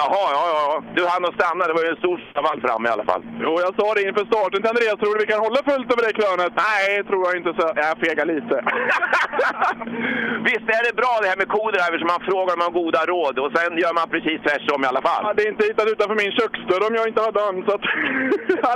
Jaha, 0.00 0.26
ja, 0.36 0.44
ja. 0.54 0.82
Du 0.96 1.02
hann 1.06 1.24
att 1.24 1.38
stanna. 1.40 1.66
Det 1.66 1.74
var 1.78 1.82
ju 1.86 1.90
en 1.94 2.02
stor 2.04 2.16
stavall 2.30 2.60
fram 2.66 2.86
i 2.86 2.88
alla 2.94 3.04
fall. 3.10 3.22
Jo, 3.44 3.52
jag 3.64 3.72
sa 3.78 3.86
det 3.94 4.02
inför 4.08 4.24
starten 4.32 4.60
till 4.60 4.72
Andreas. 4.74 4.98
Tror 4.98 5.14
du 5.14 5.20
vi 5.24 5.32
kan 5.32 5.46
hålla 5.46 5.60
fullt 5.70 5.88
över 5.92 6.02
det 6.06 6.18
krönet? 6.20 6.52
Nej, 6.66 7.04
tror 7.08 7.22
jag 7.26 7.34
inte. 7.38 7.50
Så 7.58 7.64
jag 7.82 7.98
fegar 8.04 8.26
lite. 8.34 8.54
Visst 10.48 10.68
är 10.76 10.82
det 10.88 10.94
bra 11.02 11.12
det 11.22 11.28
här 11.32 11.40
med 11.42 11.48
co-drivers, 11.54 12.04
man 12.12 12.20
frågar 12.30 12.54
om 12.56 12.72
goda 12.80 13.00
råd 13.12 13.34
och 13.42 13.50
sen 13.56 13.70
gör 13.82 13.94
man 13.98 14.06
precis 14.14 14.38
tvärtom 14.46 14.80
i 14.84 14.88
alla 14.90 15.02
fall. 15.08 15.22
Ja, 15.26 15.30
det 15.36 15.42
är 15.46 15.50
inte 15.54 15.64
hittat 15.68 15.92
utanför 15.92 16.16
min 16.22 16.32
köksdörr 16.38 16.86
om 16.88 16.94
jag 16.98 17.06
inte 17.10 17.22
hade 17.26 17.40
den, 17.46 17.56
så 17.66 17.70
att 17.76 17.84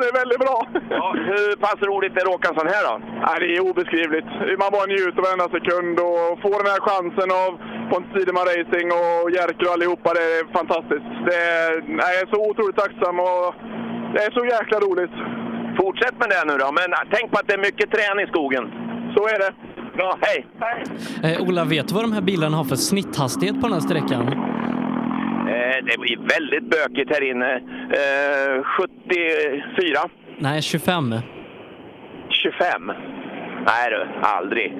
det 0.02 0.08
är 0.12 0.20
väldigt 0.22 0.42
bra. 0.44 0.58
Ja, 0.98 1.06
hur 1.30 1.48
pass 1.64 1.78
roligt 1.90 2.14
är 2.18 2.22
det 2.24 2.30
att 2.30 2.38
åka 2.38 2.48
en 2.48 2.58
sån 2.60 2.72
här 2.74 2.82
då? 2.88 2.94
Ja, 3.26 3.32
det 3.42 3.48
är 3.56 3.60
obeskrivligt. 3.70 4.28
Man 4.62 4.70
bara 4.76 4.86
njuter 4.94 5.20
varenda 5.26 5.48
sekund 5.56 5.94
och 6.08 6.28
får 6.44 6.56
den 6.62 6.72
här 6.74 6.81
chansen 6.86 7.30
av 7.44 7.50
Pontus 7.90 8.12
Tideman 8.16 8.46
Racing 8.52 8.88
och 9.00 9.30
Jerker 9.36 9.66
och 9.68 9.74
allihopa. 9.76 10.08
Det 10.18 10.24
är 10.38 10.44
fantastiskt. 10.58 11.08
Det 11.28 11.36
är, 11.56 11.70
jag 12.04 12.12
är 12.20 12.26
så 12.34 12.38
otroligt 12.50 12.78
tacksam 12.84 13.14
och 13.30 13.48
det 14.14 14.20
är 14.26 14.30
så 14.38 14.42
jäkla 14.56 14.78
roligt. 14.86 15.14
Fortsätt 15.80 16.16
med 16.22 16.28
det 16.34 16.42
nu 16.50 16.54
då, 16.64 16.68
men 16.78 16.88
tänk 17.14 17.26
på 17.32 17.36
att 17.38 17.46
det 17.48 17.54
är 17.58 17.64
mycket 17.68 17.88
träning 17.94 18.24
i 18.26 18.28
skogen. 18.34 18.64
Så 19.14 19.22
är 19.34 19.38
det. 19.44 19.52
Bra, 19.96 20.18
hej! 20.20 20.46
Eh, 21.24 21.42
Ola, 21.48 21.64
vet 21.64 21.88
du 21.88 21.94
vad 21.94 22.04
de 22.04 22.12
här 22.12 22.20
bilarna 22.20 22.56
har 22.56 22.64
för 22.64 22.76
snitthastighet 22.76 23.60
på 23.60 23.66
den 23.66 23.72
här 23.72 23.80
sträckan? 23.80 24.22
Eh, 24.22 25.78
det 25.88 25.98
blir 25.98 26.18
väldigt 26.34 26.70
bökigt 26.70 27.10
här 27.10 27.30
inne. 27.30 27.54
Eh, 27.54 28.64
74. 28.64 30.00
Nej, 30.38 30.62
25. 30.62 31.14
25. 32.28 32.92
Nej 33.66 33.90
du, 33.90 34.06
aldrig. 34.20 34.74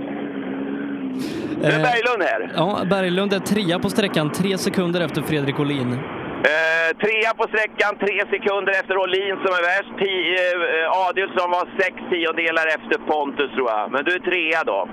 Nu 1.62 1.68
är 1.68 1.78
Eh, 1.78 1.82
Berglund 1.88 2.22
här. 2.30 2.52
Ja, 2.56 2.78
Berglund 2.90 3.32
är 3.32 3.38
trea 3.38 3.78
på 3.78 3.88
sträckan, 3.90 4.32
tre 4.32 4.58
sekunder 4.58 5.00
efter 5.06 5.22
Fredrik 5.22 5.60
Olin. 5.60 5.92
Eh, 5.92 6.90
trea 7.04 7.30
på 7.40 7.44
sträckan, 7.52 7.92
tre 8.04 8.16
sekunder 8.34 8.72
efter 8.80 8.94
Olin 9.04 9.36
som 9.44 9.52
är 9.58 9.62
värst. 9.72 9.92
Ti- 10.02 10.34
eh, 10.34 11.06
Adielsson 11.08 11.50
var 11.56 11.64
sex 11.82 11.94
tiondelar 12.10 12.66
efter 12.76 12.96
Pontus 13.10 13.50
tror 13.56 13.68
jag. 13.70 13.92
Men 13.92 14.04
du 14.04 14.10
är 14.18 14.22
trea 14.30 14.60
då. 14.72 14.88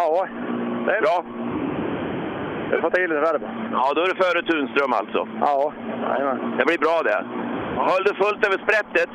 Ja, 0.00 0.26
det 0.86 0.92
är 0.98 1.02
bra. 1.08 1.18
Jag 2.70 2.80
får 2.82 2.90
ta 2.90 2.98
i 3.00 3.06
lite 3.08 3.20
bara. 3.28 3.38
Ja, 3.72 3.92
då 3.94 4.00
är 4.02 4.08
du 4.12 4.16
före 4.24 4.40
Tunström 4.50 4.92
alltså. 5.00 5.20
Ja, 5.40 5.72
jajamän. 6.08 6.38
Det 6.58 6.64
blir 6.70 6.78
bra 6.86 6.96
det. 7.08 7.20
Höll 7.90 8.04
du 8.08 8.12
fullt 8.22 8.46
över 8.46 8.58
sprättet? 8.66 9.10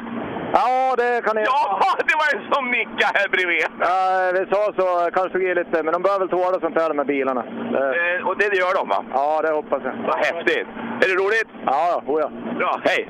Ja, 0.53 0.95
det 0.97 1.21
kan 1.25 1.35
ni... 1.35 1.41
Ja, 1.45 1.79
det 2.09 2.15
var 2.21 2.27
ju 2.41 2.51
som 2.51 2.71
nicka 2.71 3.07
här 3.13 3.29
bredvid. 3.29 3.65
Ja, 3.79 4.31
vi 4.33 4.45
sa 4.55 4.61
så, 4.77 5.11
kanske 5.11 5.29
tog 5.29 5.43
i 5.43 5.55
lite, 5.55 5.83
men 5.83 5.93
de 5.93 6.01
bör 6.01 6.19
väl 6.19 6.29
tåla 6.29 6.59
sånt 6.59 6.75
här 6.81 6.93
här 6.93 7.03
bilarna. 7.03 7.43
Det- 7.71 8.15
Eh, 8.19 8.27
och 8.27 8.37
det 8.37 8.45
gör 8.57 8.73
de 8.79 8.89
va? 8.89 9.03
Ja, 9.13 9.41
det 9.41 9.51
hoppas 9.51 9.81
jag. 9.83 9.93
Vad 10.07 10.17
häftigt! 10.17 10.67
Är 11.03 11.07
det 11.09 11.15
roligt? 11.23 11.49
Ja, 11.65 12.03
oh 12.05 12.19
ja. 12.21 12.29
Bra, 12.57 12.81
hej! 12.83 13.09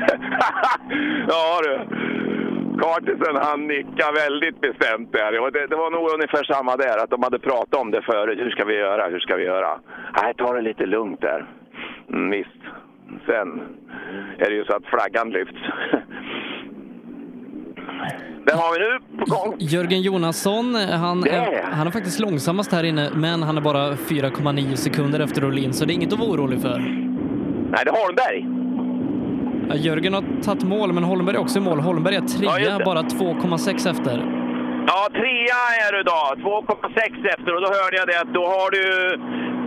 ja 1.28 1.60
du, 1.62 1.80
Kartisen 2.82 3.36
han 3.36 3.66
nickade 3.66 4.12
väldigt 4.12 4.60
bestämt 4.60 5.12
där. 5.12 5.50
Det, 5.50 5.66
det 5.66 5.76
var 5.76 5.90
nog 5.90 6.10
ungefär 6.14 6.44
samma 6.44 6.76
där, 6.76 6.98
att 7.04 7.10
de 7.10 7.22
hade 7.22 7.38
pratat 7.38 7.80
om 7.80 7.90
det 7.90 8.02
förut. 8.02 8.38
Hur 8.38 8.50
ska 8.50 8.64
vi 8.64 8.74
göra? 8.76 9.06
Hur 9.08 9.20
ska 9.20 9.36
vi 9.36 9.44
göra? 9.44 9.80
Nej, 10.22 10.34
ta 10.34 10.52
det 10.52 10.60
lite 10.60 10.86
lugnt 10.86 11.20
där. 11.20 11.46
Mm, 12.08 12.30
visst. 12.30 12.60
Sen 13.26 13.48
är 14.38 14.50
det 14.50 14.56
ju 14.56 14.64
så 14.64 14.76
att 14.76 14.84
flaggan 14.86 15.30
lyfts. 15.30 15.60
Den 18.46 18.58
har 18.58 18.72
vi 18.72 18.78
nu 18.78 19.18
på 19.18 19.24
gång. 19.34 19.56
Jörgen 19.58 20.02
Jonasson, 20.02 20.74
han 20.74 21.24
är, 21.24 21.62
han 21.72 21.86
är 21.86 21.90
faktiskt 21.90 22.20
långsammast 22.20 22.72
här 22.72 22.84
inne, 22.84 23.10
men 23.14 23.42
han 23.42 23.56
är 23.56 23.60
bara 23.60 23.90
4,9 23.92 24.74
sekunder 24.74 25.20
efter 25.20 25.44
Olin, 25.44 25.72
så 25.72 25.84
det 25.84 25.92
är 25.92 25.94
inget 25.94 26.12
att 26.12 26.18
vara 26.18 26.30
orolig 26.30 26.60
för. 26.62 26.78
Nej, 26.78 27.80
det 27.84 27.90
är 27.90 28.04
Holmberg. 28.06 28.46
Ja, 29.68 29.74
Jörgen 29.76 30.14
har 30.14 30.24
tagit 30.42 30.64
mål, 30.64 30.92
men 30.92 31.04
Holmberg 31.04 31.36
är 31.36 31.40
också 31.40 31.58
i 31.58 31.62
mål. 31.62 31.80
Holmberg 31.80 32.14
är 32.14 32.22
Ja, 32.42 32.56
trea, 32.56 32.78
det. 32.78 32.84
bara 32.84 33.02
2,6 33.02 33.90
efter. 33.90 34.16
Ja, 34.86 35.08
trea 35.12 35.60
är 35.86 35.92
du 35.96 36.02
då. 36.02 36.50
2,6 36.50 37.26
efter 37.28 37.54
och 37.54 37.60
då 37.60 37.66
hörde 37.66 37.96
jag 37.96 38.08
det 38.08 38.20
att 38.20 38.34
då 38.34 38.46
har 38.46 38.70
du... 38.70 38.84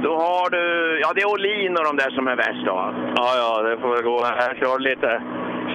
Då 0.03 0.11
har 0.25 0.49
du... 0.49 0.63
Ja, 1.01 1.09
det 1.15 1.21
är 1.21 1.33
Olin 1.33 1.77
och 1.77 1.85
de 1.89 1.93
där 2.01 2.11
som 2.17 2.27
är 2.27 2.35
värst 2.35 2.65
då. 2.65 2.77
Ja, 3.19 3.29
ja, 3.41 3.61
det 3.67 3.77
får 3.81 3.89
väl 3.95 4.03
gå. 4.03 4.17
Jag 4.47 4.57
körde 4.57 4.83
lite 4.89 5.09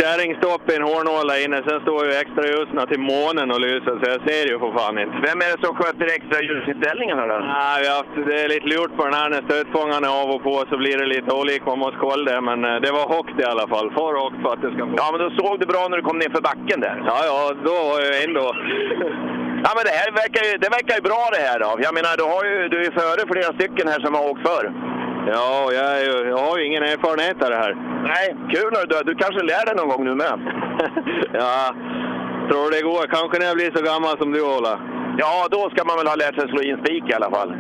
kärringstopp 0.01 0.64
i 0.70 0.76
en 0.76 0.89
hårnål 0.91 1.26
där 1.31 1.45
inne. 1.45 1.59
Sen 1.68 1.81
står 1.87 2.01
ju 2.07 2.12
extra 2.22 2.45
ljusen 2.51 2.87
till 2.91 3.03
månen 3.14 3.47
och 3.55 3.61
lyser, 3.66 3.95
så 4.01 4.05
jag 4.12 4.20
ser 4.29 4.45
ju 4.51 4.55
för 4.62 4.72
fan 4.79 4.99
inte. 5.05 5.16
Vem 5.29 5.39
är 5.45 5.49
det 5.53 5.61
som 5.64 5.74
sköter 5.79 6.07
extra 6.18 6.39
ljusinställningarna 6.49 7.24
då? 7.33 7.39
Nej, 7.39 7.76
vi 7.81 7.87
har 7.89 7.97
haft, 8.01 8.14
det 8.29 8.39
är 8.45 8.49
lite 8.55 8.68
lurt 8.72 8.93
på 8.97 9.03
den 9.09 9.18
här. 9.20 9.29
När 9.35 9.43
stötfångaren 9.49 10.05
är 10.09 10.14
av 10.22 10.29
och 10.35 10.43
på 10.49 10.55
så 10.70 10.76
blir 10.83 10.97
det 11.01 11.09
lite 11.14 11.31
olika. 11.41 11.64
Man 11.72 11.79
måste 11.85 11.99
kolla 12.07 12.24
det, 12.33 12.41
men 12.49 12.59
eh, 12.68 12.76
det 12.85 12.91
var 12.99 13.07
högt 13.16 13.37
i 13.43 13.45
alla 13.53 13.66
fall. 13.72 13.87
För 13.99 14.12
högt 14.22 14.39
för 14.43 14.51
att 14.55 14.62
det 14.64 14.70
ska 14.74 14.83
få... 14.89 14.95
Ja, 15.03 15.07
men 15.12 15.20
då 15.24 15.29
såg 15.41 15.53
du 15.61 15.66
bra 15.72 15.83
när 15.89 15.97
du 15.97 16.05
kom 16.09 16.18
ner 16.18 16.33
för 16.37 16.45
backen 16.51 16.79
där. 16.87 16.97
Ja, 17.11 17.18
ja, 17.31 17.41
då 17.68 17.74
var 17.89 17.99
jag 18.07 18.16
ändå... 18.26 18.47
Ja, 19.65 19.71
men 19.77 19.85
det 19.89 19.95
här 20.01 20.11
verkar 20.23 20.43
ju, 20.49 20.53
det 20.63 20.71
verkar 20.77 20.95
ju 20.99 21.03
bra 21.11 21.23
det 21.37 21.43
här 21.49 21.59
då. 21.65 21.71
Jag 21.87 21.95
menar, 21.99 22.13
du, 22.21 22.25
har 22.35 22.45
ju, 22.51 22.69
du 22.69 22.79
är 22.87 22.93
före 23.01 23.23
flera 23.33 23.51
stycken 23.59 23.89
här 23.93 24.01
som 24.05 24.15
har 24.15 24.25
åkt 24.31 24.43
förr. 24.49 24.67
Ja, 25.35 25.49
jag, 25.79 25.87
jag 26.33 26.39
har 26.47 26.59
ju 26.59 26.65
ingen 26.67 26.83
erfarenhet 26.83 27.43
av 27.45 27.51
det 27.51 27.61
här. 27.65 27.73
Nej, 28.13 28.27
kul 28.53 28.71
när 28.73 28.87
du 28.87 28.95
Du 29.11 29.15
kanske 29.15 29.43
lär 29.43 29.65
dig 29.67 29.75
någon 29.77 29.89
gång 29.89 30.05
nu 30.05 30.15
med. 30.15 30.35
ja, 31.43 31.75
tror 32.49 32.71
det 32.75 32.83
går. 32.83 33.07
Kanske 33.17 33.39
när 33.39 33.47
jag 33.47 33.57
blir 33.57 33.71
så 33.77 33.83
gammal 33.91 34.19
som 34.19 34.33
du, 34.33 34.43
Ola. 34.43 34.75
Ja, 35.21 35.49
då 35.51 35.71
ska 35.71 35.85
man 35.85 35.97
väl 35.97 36.07
ha 36.07 36.14
lärt 36.14 36.35
sig 36.35 36.49
slå 36.49 36.62
in 36.62 36.77
spik 36.85 37.05
i 37.11 37.14
alla 37.14 37.31
fall. 37.31 37.51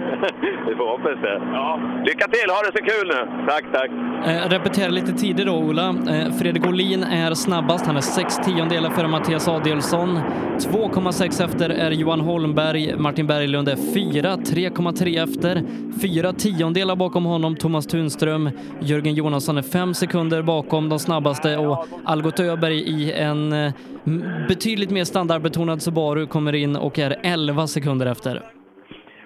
Vi 0.68 0.74
får 0.76 0.86
hoppas 0.90 1.18
det. 1.22 1.40
Ja. 1.52 1.80
Lycka 2.06 2.28
till! 2.28 2.50
Ha 2.50 2.58
det 2.62 2.72
så 2.78 2.84
kul 2.84 3.08
nu! 3.08 3.46
Tack, 3.48 3.64
tack! 3.72 3.90
Eh, 4.26 4.48
repetera 4.50 4.88
lite 4.88 5.12
tider 5.12 5.44
då, 5.44 5.52
Ola. 5.52 5.88
Eh, 5.88 6.32
Fredrik 6.32 6.66
Olin 6.66 7.02
är 7.02 7.34
snabbast. 7.34 7.86
Han 7.86 7.96
är 7.96 8.00
sex 8.00 8.36
tiondelar 8.36 8.90
före 8.90 9.08
Mattias 9.08 9.48
Adielsson. 9.48 10.18
2,6 10.58 11.44
efter 11.44 11.70
är 11.70 11.90
Johan 11.90 12.20
Holmberg. 12.20 12.96
Martin 12.96 13.26
Berglund 13.26 13.68
är 13.68 13.76
4, 13.94 14.36
3,3 14.36 15.22
efter. 15.22 15.62
4 16.02 16.32
tiondelar 16.32 16.96
bakom 16.96 17.24
honom 17.24 17.56
Thomas 17.56 17.86
Tunström. 17.86 18.50
Jörgen 18.80 19.14
Jonasson 19.14 19.58
är 19.58 19.62
5 19.62 19.94
sekunder 19.94 20.42
bakom 20.42 20.88
de 20.88 20.98
snabbaste 20.98 21.56
och 21.56 21.86
Algot 22.04 22.40
Öberg 22.40 22.78
i 22.78 23.12
en 23.12 23.52
eh, 23.52 23.72
Mm, 24.08 24.46
betydligt 24.48 24.90
mer 24.90 25.04
standardbetonad 25.04 25.82
Subaru 25.82 26.26
kommer 26.26 26.54
in 26.54 26.76
och 26.76 26.98
är 26.98 27.16
11 27.22 27.66
sekunder 27.66 28.06
efter. 28.06 28.42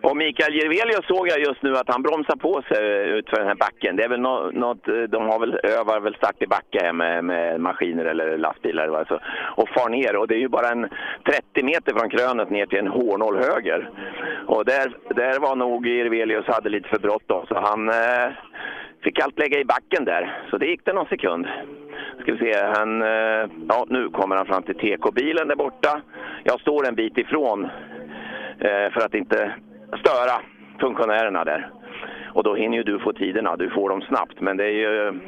Och 0.03 0.16
Mikael 0.16 0.55
Jirvelius 0.55 1.07
såg 1.07 1.28
jag 1.28 1.41
just 1.41 1.62
nu 1.62 1.76
att 1.76 1.89
han 1.89 2.03
bromsar 2.03 2.37
på 2.37 2.62
sig 2.68 3.09
utför 3.18 3.37
den 3.37 3.47
här 3.47 3.55
backen. 3.55 3.97
Det 3.97 4.05
är 4.05 4.09
väl 4.09 4.20
något, 4.20 4.89
eh, 4.89 4.95
de 4.95 5.28
har 5.30 5.39
väl, 5.41 5.61
övar 5.62 6.01
väl 6.01 6.14
start 6.14 6.43
i 6.43 6.47
backe 6.47 6.78
här 6.83 6.93
med, 6.93 7.24
med 7.24 7.61
maskiner 7.61 8.05
eller 8.05 8.39
lastbilar 8.39 8.85
eller 8.85 9.05
så, 9.05 9.20
och 9.57 9.68
far 9.68 9.89
ner. 9.89 10.16
Och 10.16 10.28
det 10.28 10.35
är 10.35 10.39
ju 10.39 10.49
bara 10.49 10.68
en 10.68 10.89
30 11.26 11.62
meter 11.62 11.99
från 11.99 12.11
krönet 12.11 12.51
ner 12.51 12.66
till 12.66 12.78
en 12.78 12.95
hårnål 12.97 13.37
höger. 13.37 13.91
Och 14.47 14.64
där, 14.64 14.97
där 15.14 15.41
var 15.41 15.57
nog 15.57 15.87
Jirvelius 15.87 16.47
hade 16.47 16.68
lite 16.68 16.89
för 16.89 16.99
bråttom 16.99 17.47
så 17.49 17.55
han 17.55 17.89
eh, 17.89 18.28
fick 19.03 19.20
allt 19.20 19.38
lägga 19.38 19.61
i 19.61 19.64
backen 19.64 20.05
där. 20.05 20.42
Så 20.50 20.59
det 20.59 20.66
gick 20.66 20.84
det 20.84 20.92
någon 20.92 21.07
sekund. 21.07 21.46
Ska 22.20 22.32
vi 22.32 22.38
se, 22.38 22.64
han, 22.64 23.03
eh, 23.03 23.50
ja 23.68 23.86
nu 23.88 24.09
kommer 24.09 24.36
han 24.36 24.46
fram 24.46 24.62
till 24.62 24.74
TK-bilen 24.74 25.48
där 25.48 25.57
borta. 25.57 26.00
Jag 26.44 26.61
står 26.61 26.88
en 26.88 26.94
bit 26.94 27.18
ifrån 27.18 27.64
eh, 28.59 28.92
för 28.92 29.00
att 29.07 29.14
inte 29.14 29.55
störa 30.00 30.42
funktionärerna 30.80 31.44
där. 31.44 31.70
Och 32.34 32.44
då 32.44 32.55
hinner 32.55 32.76
ju 32.76 32.82
du 32.82 32.98
få 32.98 33.12
tiderna, 33.12 33.57
du 33.57 33.70
får 33.70 33.88
dem 33.88 34.03
snabbt. 34.03 34.40
Men 34.40 34.57
det 34.57 34.64
är 34.64 34.76
ju 34.84 35.20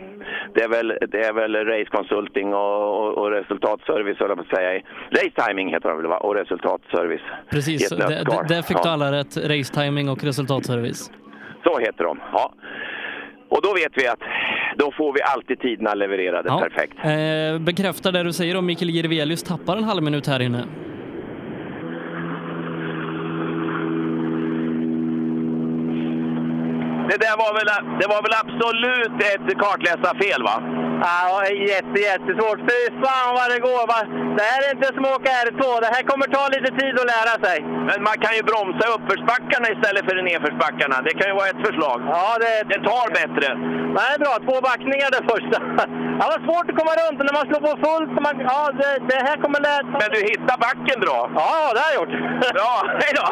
det 0.54 0.62
är 0.62 0.68
väl, 0.68 0.98
det 1.08 1.24
är 1.24 1.32
väl 1.32 1.56
race 1.56 1.90
consulting 1.90 2.54
och, 2.54 3.00
och, 3.00 3.18
och 3.18 3.30
resultatservice, 3.30 4.18
höll 4.18 4.28
jag 4.28 4.38
på 4.38 4.44
att 4.44 4.56
säga. 4.58 4.82
Race 5.10 5.46
timing 5.46 5.68
heter 5.68 5.88
det 5.88 5.96
väl, 5.96 6.06
va? 6.06 6.16
Och 6.16 6.34
resultatservice. 6.34 7.22
Precis, 7.50 7.88
där, 7.88 8.62
fick 8.62 8.82
du 8.82 8.88
alla 8.88 9.12
rätt. 9.12 9.36
Race 9.36 9.74
timing 9.74 10.08
och 10.08 10.24
resultatservice. 10.24 11.10
Så 11.64 11.78
heter 11.78 12.04
de, 12.04 12.20
ja. 12.32 12.52
Och 13.54 13.62
då 13.62 13.74
vet 13.74 13.92
vi 13.94 14.06
att 14.08 14.18
då 14.76 14.92
får 14.92 15.12
vi 15.12 15.22
alltid 15.22 15.60
tiderna 15.60 15.94
levererade 15.94 16.48
Ja. 16.48 16.58
perfekt. 16.60 16.94
Eh, 17.04 17.58
bekräftar 17.64 18.12
det 18.12 18.22
du 18.22 18.32
säger 18.32 18.56
om 18.56 18.66
Mikael 18.66 18.90
Jirvelius 18.90 19.42
tappar 19.42 19.76
en 19.76 19.84
halv 19.84 20.02
minut 20.02 20.26
här 20.26 20.40
inne. 20.42 20.64
Det 27.10 27.18
där 27.26 27.36
var 27.44 27.52
väl, 27.58 27.98
det 28.00 28.06
var 28.14 28.20
väl 28.26 28.34
absolut 28.44 29.16
ett 29.32 29.58
kartläsarfel 29.58 30.42
va? 30.42 30.56
Ja, 31.02 31.46
jätte, 31.72 31.96
jättesvårt. 32.10 32.60
Fy 32.68 32.80
fan 33.02 33.30
vad 33.38 33.48
det 33.52 33.60
går. 33.68 33.84
Va? 33.92 34.00
Det 34.38 34.46
här 34.50 34.60
är 34.64 34.70
inte 34.76 34.88
som 34.94 35.04
att 35.06 35.16
åka 35.18 35.30
R2. 35.46 35.62
Det 35.84 35.90
här 35.96 36.04
kommer 36.10 36.26
ta 36.36 36.42
lite 36.56 36.70
tid 36.80 36.94
att 37.00 37.12
lära 37.14 37.34
sig. 37.46 37.58
Men 37.88 37.98
man 38.08 38.16
kan 38.24 38.32
ju 38.38 38.42
bromsa 38.50 38.84
uppförsbackarna 38.96 39.66
istället 39.74 40.04
för 40.08 40.14
nedförsbackarna. 40.30 40.96
Det 41.06 41.14
kan 41.18 41.26
ju 41.30 41.34
vara 41.40 41.50
ett 41.52 41.62
förslag. 41.68 41.98
Ja, 42.16 42.28
det... 42.42 42.54
Det 42.72 42.80
tar 42.90 43.06
bättre. 43.20 43.48
Nej, 43.98 44.12
bra. 44.22 44.34
Två 44.46 44.56
backningar 44.68 45.08
det 45.16 45.24
första. 45.32 45.58
Det 46.18 46.30
var 46.34 46.40
svårt 46.48 46.70
att 46.70 46.78
komma 46.80 46.94
runt 47.02 47.18
när 47.26 47.36
man 47.38 47.46
slår 47.48 47.62
på 47.68 47.74
fullt. 47.86 48.14
Man, 48.26 48.34
ja, 48.50 48.60
det, 48.80 48.90
det 49.10 49.20
här 49.26 49.36
kommer 49.42 49.60
lära 49.60 49.82
Men 50.00 50.08
du 50.14 50.20
hittar 50.30 50.56
backen 50.66 50.98
bra. 51.04 51.18
Ja, 51.40 51.72
det 51.74 51.80
har 51.84 51.90
jag 51.92 51.98
gjort. 52.00 52.14
Bra, 52.56 52.74
hej 53.00 53.12
då! 53.18 53.26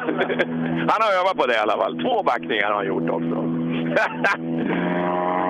Han 0.91 1.01
har 1.05 1.11
övat 1.21 1.37
på 1.41 1.47
det 1.47 1.55
i 1.55 1.63
alla 1.65 1.77
fall. 1.81 1.95
Två 2.05 2.23
backningar 2.23 2.69
har 2.69 2.75
han 2.75 2.87
gjort 2.87 3.11
också. 3.19 3.37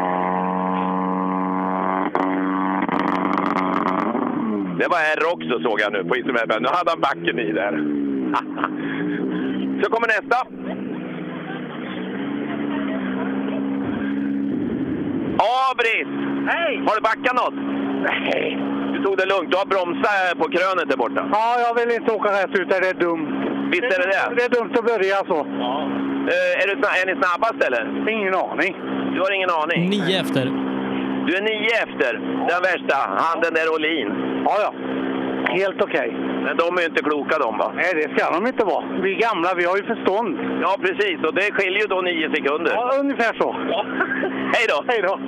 Det 4.83 4.89
var 4.89 5.01
R 5.17 5.23
också 5.35 5.55
såg 5.67 5.81
jag 5.81 5.93
nu 5.93 6.05
på 6.05 6.17
instrumentet. 6.17 6.63
Nu 6.63 6.69
hade 6.77 6.91
han 6.91 7.01
backen 7.01 7.39
i 7.39 7.53
där. 7.53 7.75
Så 9.83 9.87
kommer 9.93 10.09
nästa. 10.17 10.39
Abris! 15.71 16.09
Hej! 16.53 16.73
Har 16.87 16.95
du 16.97 17.03
backat 17.11 17.35
något? 17.43 17.59
Nej. 18.11 18.59
Du 18.93 18.99
tog 19.05 19.17
det 19.17 19.27
lugnt. 19.35 19.51
Du 19.51 19.57
har 19.63 19.67
bromsat 19.75 20.39
på 20.39 20.47
krönet 20.55 20.89
där 20.91 20.97
borta. 20.97 21.29
Ja, 21.33 21.47
jag 21.67 21.73
vill 21.79 21.91
inte 22.01 22.13
åka 22.13 22.29
rätt 22.29 22.59
ut 22.59 22.69
det 22.69 22.89
är 22.89 22.95
dumt. 22.95 23.29
Visst 23.73 23.89
är 23.95 23.99
det 24.03 24.09
det? 24.17 24.35
Det 24.37 24.43
är 24.49 24.53
dumt 24.59 24.73
att 24.79 24.87
börja 24.93 25.17
så. 25.33 25.39
Eh, 26.33 26.63
är, 26.63 26.67
du, 26.71 26.75
är 27.01 27.07
ni 27.11 27.15
snabbast 27.23 27.59
eller? 27.67 28.11
Ingen 28.15 28.35
aning. 28.35 28.73
Du 29.15 29.21
har 29.21 29.33
ingen 29.39 29.51
aning? 29.51 29.91
Nio 29.91 30.21
efter. 30.21 30.72
Du 31.27 31.37
är 31.37 31.43
nio 31.43 31.73
efter. 31.87 32.13
Den 32.51 32.61
värsta. 32.71 32.97
Han 33.23 33.41
den 33.45 33.55
där 33.55 33.67
Olin. 33.75 34.09
Ja, 34.47 34.55
ja. 34.65 34.73
Helt 35.61 35.83
okej. 35.83 36.11
Men 36.45 36.57
de 36.57 36.77
är 36.77 36.81
ju 36.81 36.87
inte 36.87 37.03
kloka 37.03 37.39
de 37.39 37.59
va? 37.59 37.73
Nej, 37.77 37.91
det 37.95 38.07
ska 38.15 38.31
de 38.37 38.47
inte 38.47 38.65
vara. 38.65 38.85
Vi 39.03 39.15
är 39.15 39.19
gamla, 39.21 39.55
vi 39.55 39.65
har 39.65 39.77
ju 39.77 39.85
förstånd. 39.95 40.39
Ja, 40.63 40.77
precis. 40.81 41.19
Och 41.27 41.35
det 41.35 41.53
skiljer 41.53 41.81
ju 41.81 41.87
då 41.87 42.01
nio 42.01 42.31
sekunder. 42.37 42.73
Ja, 42.73 42.91
ungefär 43.01 43.33
så. 43.41 43.53
Hej 44.55 44.65
då! 44.73 44.85
Hej 44.89 45.03
då! 45.03 45.19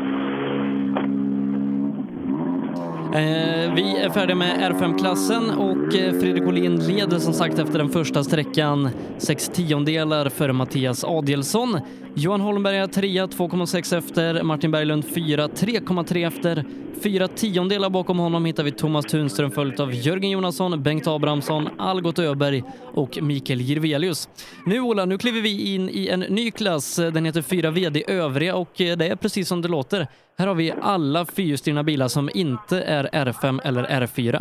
Eh, 3.14 3.74
vi 3.74 4.00
är 4.00 4.10
färdiga 4.10 4.36
med 4.36 4.72
R5-klassen 4.72 5.50
och 5.50 5.94
eh, 5.94 6.20
Fredrik 6.20 6.46
Olin 6.46 6.76
leder 6.76 7.18
som 7.18 7.32
sagt 7.32 7.58
efter 7.58 7.78
den 7.78 7.88
första 7.88 8.24
sträckan 8.24 8.90
sex 9.18 9.48
tiondelar 9.48 10.28
före 10.28 10.52
Mattias 10.52 11.04
Adielsson. 11.04 11.80
Johan 12.16 12.40
Holmberg 12.40 12.76
är 12.76 12.86
trea, 12.86 13.26
2,6 13.26 13.98
efter. 13.98 14.42
Martin 14.42 14.70
Berglund 14.70 15.04
fyra, 15.14 15.46
3,3 15.46 16.26
efter. 16.26 16.64
Fyra 17.02 17.28
tiondelar 17.28 17.90
bakom 17.90 18.18
honom 18.18 18.44
hittar 18.44 18.64
vi 18.64 18.72
Thomas 18.72 19.04
Tunström 19.04 19.50
följt 19.50 19.80
av 19.80 19.94
Jörgen 19.94 20.30
Jonasson, 20.30 20.82
Bengt 20.82 21.06
Abrahamsson, 21.06 21.68
Algot 21.78 22.18
Öberg 22.18 22.62
och 22.94 23.18
Mikael 23.22 23.60
Jirvelius. 23.60 24.28
Nu 24.66 24.80
Ola, 24.80 25.04
nu 25.04 25.18
kliver 25.18 25.40
vi 25.40 25.74
in 25.74 25.88
i 25.88 26.08
en 26.08 26.20
ny 26.20 26.50
klass. 26.50 26.96
Den 26.96 27.24
heter 27.24 27.42
4 27.42 27.70
VD 27.70 28.04
Övriga 28.08 28.56
och 28.56 28.80
eh, 28.80 28.96
det 28.96 29.08
är 29.08 29.16
precis 29.16 29.48
som 29.48 29.62
det 29.62 29.68
låter. 29.68 30.06
Här 30.38 30.46
har 30.46 30.54
vi 30.54 30.72
alla 30.82 31.26
fyrhjulsdrivna 31.26 31.82
bilar 31.82 32.08
som 32.08 32.30
inte 32.34 32.82
är 32.82 33.04
R5 33.04 33.60
eller 33.64 33.84
R4. 33.84 34.40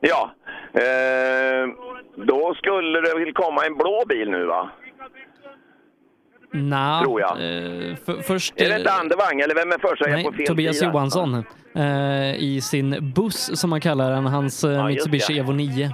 Ja, 0.00 0.30
eh, 0.72 1.68
då 2.26 2.54
skulle 2.54 3.00
det 3.00 3.18
väl 3.18 3.32
komma 3.32 3.66
en 3.66 3.74
blå 3.74 4.04
bil 4.08 4.30
nu 4.30 4.44
va? 4.44 4.70
Nej, 6.50 7.02
Tror 7.04 7.20
jag. 7.20 7.30
Eh, 7.30 7.96
för, 7.96 8.22
först... 8.22 8.60
Är 8.60 8.68
det 8.68 8.76
inte 8.76 8.92
Andevang 8.92 9.40
eller 9.40 9.54
vem 9.54 9.72
är 9.72 9.78
först? 9.78 10.02
Nej, 10.06 10.24
på 10.24 10.32
fel 10.32 10.46
Tobias 10.46 10.78
sida? 10.78 10.90
Johansson 10.92 11.44
eh, 11.74 12.34
i 12.42 12.60
sin 12.60 13.12
buss 13.16 13.60
som 13.60 13.70
man 13.70 13.80
kallar 13.80 14.10
den, 14.10 14.26
hans 14.26 14.64
eh, 14.64 14.72
Ja, 14.72 14.86
Mitsubishi. 14.86 15.38
Evo 15.38 15.52
9. 15.52 15.90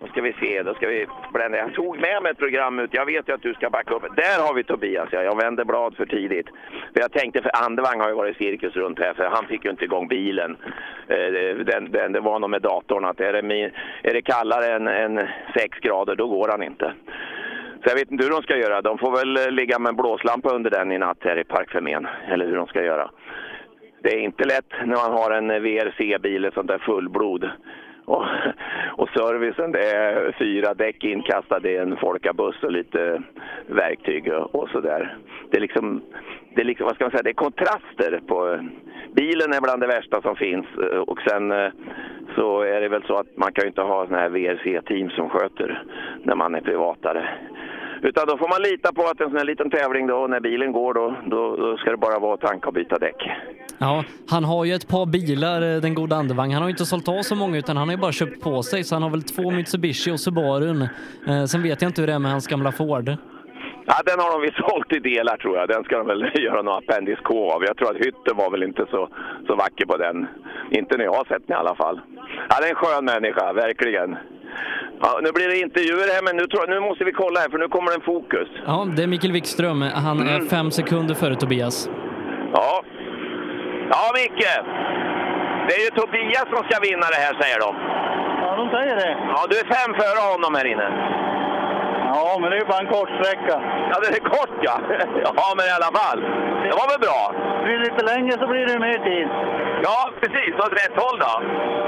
Då 0.00 0.06
ska 0.06 0.20
vi 0.22 0.32
se, 0.32 0.62
då 0.62 0.74
ska 0.74 0.88
vi 0.88 1.06
blända. 1.32 1.58
Jag 1.58 1.74
tog 1.74 2.00
med 2.00 2.22
mig 2.22 2.32
ett 2.32 2.38
program 2.38 2.78
ut. 2.78 2.90
Jag 2.94 3.06
vet 3.06 3.28
ju 3.28 3.34
att 3.34 3.42
du 3.42 3.54
ska 3.54 3.70
backa 3.70 3.94
upp. 3.94 4.16
Där 4.16 4.46
har 4.46 4.54
vi 4.54 4.64
Tobias, 4.64 5.08
ja. 5.12 5.22
Jag 5.22 5.36
vände 5.36 5.64
blad 5.64 5.96
för 5.96 6.06
tidigt. 6.06 6.46
För 6.92 7.00
jag 7.00 7.12
tänkte, 7.12 7.42
för 7.42 7.64
Andevang 7.64 8.00
har 8.00 8.08
ju 8.08 8.14
varit 8.14 8.36
cirkus 8.36 8.76
runt 8.76 8.98
här, 8.98 9.14
för 9.14 9.24
han 9.24 9.46
fick 9.46 9.64
ju 9.64 9.70
inte 9.70 9.84
igång 9.84 10.08
bilen. 10.08 10.56
Eh, 11.08 11.64
Den, 11.64 11.92
den, 11.92 12.12
det 12.12 12.20
var 12.20 12.38
nog 12.38 12.50
med 12.50 12.62
datorn 12.62 13.04
att 13.04 13.20
är 13.20 13.32
det, 13.32 13.42
min, 13.42 13.70
är 14.02 14.14
det 14.14 14.22
kallare 14.22 14.76
än, 14.76 14.88
än 14.88 15.28
6 15.54 15.78
grader, 15.78 16.14
då 16.16 16.28
går 16.28 16.48
han 16.48 16.62
inte. 16.62 16.92
Så 17.82 17.90
jag 17.90 17.94
vet 17.94 18.10
inte 18.10 18.24
hur 18.24 18.30
de 18.30 18.42
ska 18.42 18.56
göra. 18.56 18.82
De 18.82 18.98
får 18.98 19.16
väl 19.16 19.36
eh, 19.36 19.50
ligga 19.50 19.78
med 19.78 19.90
en 19.90 19.96
blåslampa 19.96 20.50
under 20.50 20.70
den 20.70 20.92
i 20.92 20.98
natt 20.98 21.18
här 21.20 21.38
i 21.38 21.44
Parkförmen. 21.44 22.06
Eller 22.28 22.46
hur 22.46 22.56
de 22.56 22.66
ska 22.66 22.82
göra. 22.84 23.10
Det 24.02 24.14
är 24.14 24.18
inte 24.18 24.44
lätt 24.44 24.72
när 24.84 24.96
man 24.96 25.12
har 25.12 25.30
en 25.30 25.50
eh, 25.50 25.60
VRC-bil, 25.60 26.44
ett 26.44 26.54
sånt 26.54 26.68
där 26.68 26.78
fullblod. 26.78 27.50
Och, 28.06 28.24
och 28.96 29.08
servicen, 29.08 29.72
det 29.72 29.90
är 29.90 30.36
fyra 30.38 30.74
däck 30.74 31.04
inkastade 31.04 31.70
i 31.70 31.76
en 31.76 31.96
folkabuss 31.96 32.62
och 32.62 32.72
lite 32.72 33.22
verktyg 33.66 34.32
och, 34.32 34.54
och 34.54 34.68
sådär. 34.68 35.16
Det 35.50 35.56
är 35.56 35.60
liksom, 35.60 36.02
det 36.54 36.60
är 36.60 36.64
liksom, 36.64 36.84
vad 36.86 36.94
ska 36.94 37.04
man 37.04 37.10
säga, 37.10 37.22
det 37.22 37.30
är 37.30 37.44
kontraster 37.46 38.20
på... 38.26 38.58
Bilen 39.12 39.52
är 39.52 39.60
bland 39.60 39.80
det 39.80 39.86
värsta 39.86 40.22
som 40.22 40.36
finns 40.36 40.66
eh, 40.82 40.98
och 40.98 41.20
sen 41.28 41.52
eh, 41.52 41.70
så 42.34 42.62
är 42.62 42.80
det 42.80 42.88
väl 42.88 43.02
så 43.06 43.16
att 43.16 43.36
man 43.36 43.52
kan 43.52 43.62
ju 43.64 43.68
inte 43.68 43.82
ha 43.82 44.06
sådana 44.06 44.22
här 44.22 44.28
VRC-team 44.28 45.10
som 45.10 45.28
sköter 45.28 45.82
när 46.22 46.34
man 46.34 46.54
är 46.54 46.60
privatare. 46.60 47.28
Utan 48.02 48.26
då 48.26 48.38
får 48.38 48.48
man 48.48 48.62
lita 48.70 48.92
på 48.92 49.02
att 49.02 49.20
en 49.20 49.28
sån 49.28 49.38
här 49.38 49.44
liten 49.44 49.70
tävling 49.70 50.06
då, 50.06 50.26
när 50.26 50.40
bilen 50.40 50.72
går 50.72 50.94
då, 50.94 51.14
då, 51.26 51.56
då 51.56 51.76
ska 51.76 51.90
det 51.90 51.96
bara 51.96 52.18
vara 52.18 52.34
att 52.34 52.40
tanka 52.40 52.68
och 52.68 52.74
byta 52.74 52.98
däck. 52.98 53.30
Ja, 53.78 54.04
han 54.30 54.44
har 54.44 54.64
ju 54.64 54.72
ett 54.74 54.88
par 54.88 55.06
bilar, 55.06 55.62
eh, 55.74 55.80
den 55.80 55.94
goda 55.94 56.16
Andevang. 56.16 56.52
Han 56.52 56.62
har 56.62 56.70
inte 56.70 56.84
sålt 56.86 57.08
av 57.08 57.22
så 57.22 57.34
många 57.34 57.58
utan 57.58 57.76
han 57.76 57.88
har 57.88 57.94
ju 57.96 58.00
bara 58.00 58.12
köpt 58.12 58.40
på 58.42 58.62
sig. 58.62 58.84
Så 58.84 58.94
han 58.94 59.02
har 59.02 59.10
väl 59.10 59.22
två 59.22 59.50
Mitsubishi 59.50 60.10
och 60.12 60.20
Subarun. 60.20 60.82
Eh, 61.28 61.44
sen 61.44 61.62
vet 61.62 61.82
jag 61.82 61.88
inte 61.88 62.00
hur 62.00 62.06
det 62.06 62.12
är 62.14 62.18
med 62.18 62.30
hans 62.30 62.46
gamla 62.46 62.72
Ford. 62.72 63.08
Ja, 63.88 63.94
den 64.06 64.18
har 64.20 64.30
de 64.32 64.42
visst 64.42 64.56
sålt 64.68 64.92
i 64.92 64.98
delar 64.98 65.36
tror 65.36 65.56
jag. 65.58 65.68
Den 65.68 65.84
ska 65.84 65.98
de 65.98 66.06
väl 66.06 66.22
göra 66.46 66.62
någon 66.62 66.78
Appendix 66.78 67.20
K 67.24 67.50
av. 67.54 67.64
Jag 67.64 67.76
tror 67.76 67.90
att 67.90 67.96
hytten 68.06 68.36
var 68.36 68.50
väl 68.50 68.62
inte 68.62 68.84
så, 68.90 69.08
så 69.46 69.54
vacker 69.56 69.86
på 69.86 69.96
den. 69.96 70.26
Inte 70.70 70.96
när 70.96 71.04
jag 71.04 71.12
har 71.14 71.24
sett 71.24 71.42
den 71.46 71.56
i 71.56 71.60
alla 71.60 71.74
fall. 71.74 72.00
Ja, 72.48 72.54
det 72.60 72.66
är 72.66 72.70
en 72.70 72.76
skön 72.76 73.04
människa, 73.04 73.52
verkligen. 73.52 74.16
Ja, 75.00 75.20
nu 75.22 75.32
blir 75.32 75.48
det 75.48 75.58
intervjuer 75.60 76.08
här, 76.14 76.22
men 76.22 76.36
nu, 76.36 76.46
tror, 76.46 76.66
nu 76.74 76.80
måste 76.80 77.04
vi 77.04 77.12
kolla 77.12 77.40
här 77.40 77.48
för 77.48 77.58
nu 77.58 77.68
kommer 77.68 77.90
det 77.90 77.94
en 77.94 78.00
fokus. 78.14 78.48
Ja, 78.66 78.86
det 78.96 79.02
är 79.02 79.06
Mikael 79.06 79.32
Wikström. 79.32 79.82
Han 79.82 80.20
är 80.20 80.34
Mm. 80.36 80.46
fem 80.46 80.70
sekunder 80.70 81.14
före 81.14 81.34
Tobias. 81.36 81.90
Ja. 82.52 82.82
Ja, 83.90 84.04
Micke! 84.14 84.48
Det 85.66 85.74
är 85.78 85.82
ju 85.86 85.90
Tobias 85.90 86.48
som 86.54 86.62
ska 86.68 86.76
vinna 86.88 87.06
det 87.14 87.20
här, 87.24 87.34
säger 87.42 87.58
de. 87.66 87.70
Ja, 88.42 88.56
de 88.60 88.64
säger 88.76 88.96
det. 88.96 89.12
Ja, 89.34 89.46
du 89.50 89.54
är 89.62 89.66
fem 89.76 89.90
före 90.00 90.20
honom 90.32 90.54
här 90.54 90.66
inne. 90.72 90.88
Ja, 92.16 92.38
men 92.40 92.48
det 92.50 92.56
är 92.58 92.64
bara 92.72 92.82
en 92.84 92.94
kort 92.96 93.10
sträcka. 93.18 93.56
Ja, 93.90 93.96
det 94.02 94.08
är 94.18 94.24
kort 94.36 94.56
ja. 94.68 94.76
Ja, 95.38 95.46
men 95.56 95.64
i 95.70 95.72
alla 95.78 95.92
fall. 95.98 96.20
Det 96.64 96.74
var 96.80 96.86
väl 96.92 97.00
bra? 97.06 97.22
Blir 97.62 97.74
det 97.78 97.84
lite 97.90 98.04
längre 98.12 98.32
så 98.40 98.46
blir 98.52 98.64
det 98.70 98.78
mer 98.88 99.00
tid. 99.10 99.28
Ja, 99.86 99.98
precis. 100.20 100.52
Åt 100.64 100.72
rätt 100.82 100.96
håll 101.02 101.18
då. 101.26 101.34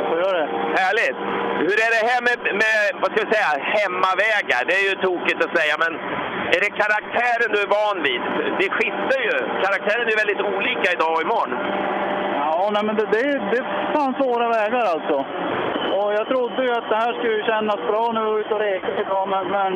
Så 0.08 0.14
gör 0.22 0.34
det. 0.40 0.48
Härligt! 0.80 1.18
Hur 1.66 1.76
är 1.86 1.90
det 1.96 2.02
här 2.10 2.20
med, 2.28 2.38
med 2.62 2.78
vad 3.00 3.08
ska 3.10 3.18
vi 3.24 3.30
säga, 3.36 3.50
hemmavägar? 3.76 4.60
Det 4.68 4.74
är 4.80 4.84
ju 4.90 4.94
tokigt 5.08 5.40
att 5.44 5.52
säga, 5.58 5.74
men 5.84 5.92
är 6.54 6.60
det 6.64 6.70
karaktären 6.82 7.48
du 7.54 7.58
är 7.66 7.70
van 7.78 7.96
vid? 8.08 8.22
Det 8.60 8.68
skiftar 8.76 9.20
ju. 9.28 9.36
Karaktären 9.64 10.04
är 10.12 10.16
väldigt 10.22 10.42
olika 10.54 10.88
idag 10.96 11.12
och 11.16 11.22
imorgon. 11.26 11.52
Ja, 12.46 12.70
nej, 12.72 12.84
men 12.84 12.96
det, 12.96 13.06
det, 13.14 13.22
det 13.50 13.58
är 13.58 13.66
fan 13.94 14.14
svåra 14.20 14.48
vägar 14.48 14.84
alltså. 14.94 15.16
Och 15.98 16.12
jag 16.18 16.26
trodde 16.28 16.62
ju 16.64 16.72
att 16.72 16.88
det 16.90 16.96
här 17.04 17.12
skulle 17.12 17.44
kännas 17.44 17.80
bra 17.90 18.04
nu 18.12 18.20
och 18.20 18.38
ut 18.40 18.52
och 18.52 18.60
reka 18.60 18.90
idag, 19.02 19.28
men, 19.28 19.44
men 19.56 19.70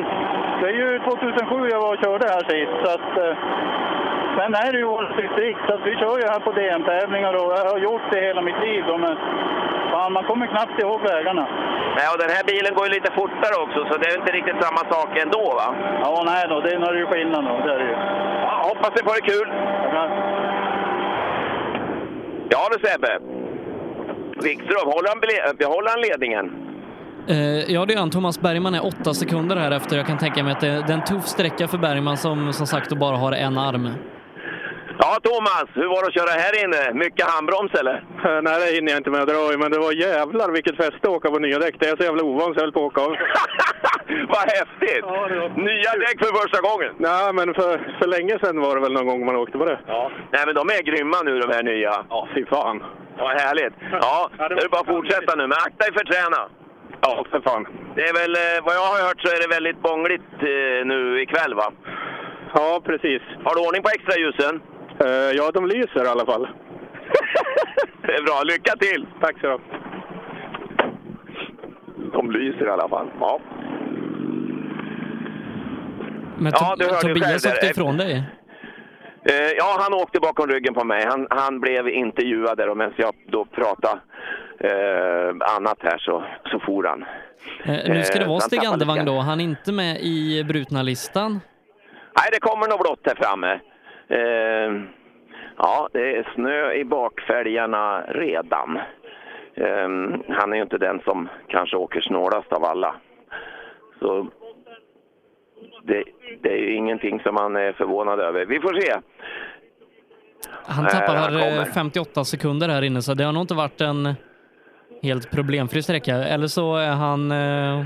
det 0.59 0.67
är 0.69 0.77
ju 0.83 0.99
2007 0.99 1.69
jag 1.71 1.81
var 1.81 1.93
och 1.93 2.03
körde 2.03 2.25
här 2.35 2.45
sist. 2.53 2.75
Så 2.83 2.89
att, 2.95 3.11
eh, 3.23 3.35
sen 4.37 4.51
är 4.63 4.71
det 4.71 4.77
ju 4.77 4.85
vårt 4.85 5.17
distrikt, 5.21 5.59
så 5.67 5.77
vi 5.85 5.95
kör 5.95 6.15
ju 6.21 6.25
här 6.33 6.39
på 6.39 6.51
DM-tävlingar 6.51 7.33
och 7.33 7.51
jag 7.57 7.65
har 7.73 7.79
gjort 7.87 8.07
det 8.11 8.21
hela 8.27 8.41
mitt 8.41 8.59
liv. 8.65 8.83
Då, 8.87 8.97
men 8.97 9.15
fan, 9.91 10.13
man 10.13 10.23
kommer 10.23 10.47
knappt 10.47 10.81
ihåg 10.81 11.01
vägarna. 11.01 11.45
Nej, 11.97 12.07
och 12.13 12.19
den 12.23 12.31
här 12.35 12.43
bilen 12.51 12.73
går 12.75 12.85
ju 12.87 12.93
lite 12.93 13.11
fortare 13.19 13.55
också, 13.63 13.79
så 13.89 13.93
det 13.97 14.07
är 14.09 14.19
inte 14.21 14.31
riktigt 14.31 14.63
samma 14.63 14.83
sak 14.93 15.09
ändå 15.25 15.43
va? 15.59 15.67
Ja, 16.03 16.23
nej 16.31 16.43
då, 16.49 16.59
det 16.59 16.71
är 16.71 16.93
ju 17.03 17.05
skillnad 17.05 17.43
då. 17.49 17.55
Det 17.65 17.73
är 17.73 17.79
det 17.79 17.89
ju. 17.91 17.97
Ja, 18.47 18.55
hoppas 18.69 18.91
ni 18.95 19.01
får 19.07 19.15
det 19.19 19.27
kul! 19.33 19.47
Ja 19.95 20.03
Ja 22.53 22.69
du 22.71 22.87
Sebbe. 22.87 23.19
Wikström, 24.43 24.85
håller 24.85 25.09
han, 25.09 25.17
eh, 25.17 25.57
behåller 25.57 25.89
han 25.89 26.01
ledningen? 26.01 26.51
Eh, 27.27 27.71
ja, 27.73 27.85
det 27.85 27.93
gör 27.93 27.99
han. 27.99 28.09
Thomas 28.09 28.41
Bergman 28.41 28.75
är 28.75 28.85
åtta 28.85 29.13
sekunder 29.13 29.55
här 29.55 29.71
efter. 29.71 29.97
Jag 29.97 30.07
kan 30.07 30.17
tänka 30.17 30.43
mig 30.43 30.51
att 30.53 30.61
det, 30.61 30.67
är 30.67 30.91
en 30.91 31.03
tuff 31.03 31.27
sträcka 31.27 31.67
för 31.67 31.77
Bergman 31.77 32.17
som 32.17 32.53
som 32.53 32.67
sagt 32.67 32.89
bara 32.89 33.17
har 33.17 33.31
en 33.31 33.57
arm. 33.57 33.89
Ja 34.99 35.11
Thomas, 35.27 35.67
hur 35.73 35.87
var 35.93 36.01
det 36.01 36.07
att 36.07 36.19
köra 36.19 36.41
här 36.45 36.63
inne? 36.63 36.81
Mycket 37.03 37.25
handbroms 37.33 37.73
eller? 37.81 37.97
Nej, 38.45 38.55
det 38.59 38.75
hinner 38.75 38.91
jag 38.91 38.99
inte 38.99 39.09
med 39.09 39.21
att 39.21 39.31
dra 39.33 39.53
i, 39.53 39.57
men 39.57 39.71
det 39.71 39.79
var 39.79 39.91
jävlar 40.07 40.49
vilket 40.57 40.77
fäste 40.77 41.03
att 41.07 41.15
åka 41.17 41.29
på 41.31 41.39
nya 41.39 41.59
däck. 41.59 41.75
Det 41.79 41.87
är 41.89 41.95
så 41.97 42.03
jävla 42.03 42.23
ovant 42.23 42.53
så 42.53 42.57
jag 42.59 42.65
höll 42.65 42.71
på 42.77 42.85
att 42.85 42.91
åka 42.91 43.01
av. 43.01 43.11
Vad 44.33 44.45
häftigt! 44.57 45.05
Nya 45.69 45.91
däck 46.03 46.17
för 46.23 46.31
första 46.41 46.59
gången! 46.67 46.91
Nej, 46.97 47.33
men 47.33 47.47
för, 47.53 47.71
för 47.99 48.07
länge 48.15 48.39
sedan 48.39 48.61
var 48.65 48.75
det 48.75 48.81
väl 48.81 48.93
någon 48.93 49.07
gång 49.07 49.25
man 49.25 49.35
åkte 49.35 49.57
på 49.57 49.65
det. 49.65 49.79
Ja. 49.87 50.11
Nej 50.31 50.43
men 50.45 50.55
de 50.55 50.63
är 50.77 50.81
grymma 50.89 51.17
nu 51.25 51.39
de 51.39 51.49
här 51.55 51.63
nya. 51.63 51.93
Ja, 52.09 52.27
fy 52.35 52.45
fan. 52.45 52.83
Ja, 53.17 53.27
härligt. 53.27 53.73
Ja, 53.91 54.29
det 54.37 54.63
är 54.65 54.69
bara 54.69 54.81
att 54.81 54.95
fortsätta 54.95 55.35
nu. 55.35 55.43
Men 55.47 55.57
akta 55.67 55.81
dig 55.85 55.93
för 55.97 56.05
träna. 56.11 56.41
Ja, 57.01 57.25
för 57.31 57.41
fan. 57.41 57.67
Det 57.95 58.03
är 58.09 58.13
väl, 58.21 58.33
eh, 58.35 58.65
vad 58.65 58.75
jag 58.75 58.85
har 58.91 59.07
hört 59.07 59.21
så 59.21 59.27
är 59.35 59.39
det 59.41 59.55
väldigt 59.55 59.79
bångligt 59.81 60.33
eh, 60.51 60.79
nu 60.91 61.21
ikväll 61.21 61.53
va? 61.53 61.67
Ja, 62.53 62.81
precis. 62.85 63.21
Har 63.45 63.55
du 63.55 63.59
ordning 63.67 63.83
på 63.83 63.89
extra 63.95 64.15
ljusen? 64.21 64.55
Eh, 64.55 64.72
ja, 65.35 65.51
de 65.53 65.65
lyser 65.67 66.05
i 66.05 66.07
alla 66.07 66.25
fall. 66.25 66.47
Det 68.01 68.13
är 68.13 68.23
bra, 68.23 68.41
lycka 68.43 68.75
till! 68.75 69.07
Tack 69.21 69.35
så 69.41 69.59
De 72.13 72.31
lyser 72.31 72.65
i 72.65 72.69
alla 72.69 72.89
fall. 72.89 73.11
Ja. 73.19 73.39
Men 76.37 76.51
Ja, 76.55 76.75
du 76.77 76.85
hörde 76.85 77.01
Tobias 77.01 77.43
själv 77.43 77.53
åkte 77.55 77.67
ifrån 77.67 77.97
dig. 77.97 78.23
Eh, 79.25 79.51
ja, 79.57 79.77
han 79.79 79.93
åkte 79.93 80.19
bakom 80.19 80.47
ryggen 80.47 80.73
på 80.73 80.83
mig. 80.83 81.05
Han, 81.05 81.27
han 81.29 81.59
blev 81.59 81.87
intervjuad 81.87 82.57
där 82.57 82.69
och 82.69 82.77
medan 82.77 82.93
jag 82.97 83.13
då 83.27 83.45
pratade 83.45 83.99
eh, 84.59 85.55
annat 85.55 85.77
här 85.81 85.97
så, 85.97 86.23
så 86.51 86.59
for 86.59 86.83
han. 86.83 87.05
Eh, 87.63 87.93
nu 87.93 88.03
ska 88.03 88.19
det 88.19 88.23
Eh, 88.23 88.27
vara 88.27 88.39
han 88.39 88.41
Stig 88.41 88.65
Andevang 88.65 89.05
då. 89.05 89.19
Han 89.19 89.39
är 89.39 89.43
inte 89.43 89.71
med 89.71 89.97
i 90.01 90.43
brutna-listan. 90.43 91.31
Nej, 92.17 92.29
det 92.31 92.39
kommer 92.39 92.67
nog 92.67 92.79
blått 92.79 92.99
här 93.05 93.15
framme. 93.15 93.59
Eh, 94.07 94.81
ja, 95.57 95.89
det 95.93 96.17
är 96.17 96.31
snö 96.35 96.73
i 96.73 96.85
bakfälgarna 96.85 98.01
redan. 98.01 98.79
Eh, 99.55 99.89
han 100.29 100.53
är 100.53 100.55
ju 100.55 100.61
inte 100.61 100.77
den 100.77 100.99
som 100.99 101.29
kanske 101.47 101.77
åker 101.77 102.01
snålast 102.01 102.53
av 102.53 102.63
alla. 102.63 102.95
Så 103.99 104.27
det, 105.83 106.03
det 106.41 106.49
är 106.49 106.57
ju 106.57 106.75
ingenting 106.75 107.19
som 107.19 107.35
man 107.35 107.55
är 107.55 107.73
förvånad 107.73 108.19
över. 108.19 108.45
Vi 108.45 108.59
får 108.59 108.73
se. 108.73 108.93
Han 110.65 110.87
tappar 110.87 111.15
han 111.15 111.57
eh, 111.57 111.65
58 111.65 112.23
sekunder 112.23 112.69
här 112.69 112.81
inne, 112.81 113.01
så 113.01 113.13
det 113.13 113.23
har 113.23 113.33
nog 113.33 113.43
inte 113.43 113.53
varit 113.53 113.81
en 113.81 114.13
helt 115.01 115.31
problemfri 115.31 115.83
sträcka. 115.83 116.15
Eller 116.15 116.47
så 116.47 116.75
är 116.75 116.91
han 116.91 117.31
eh, 117.31 117.85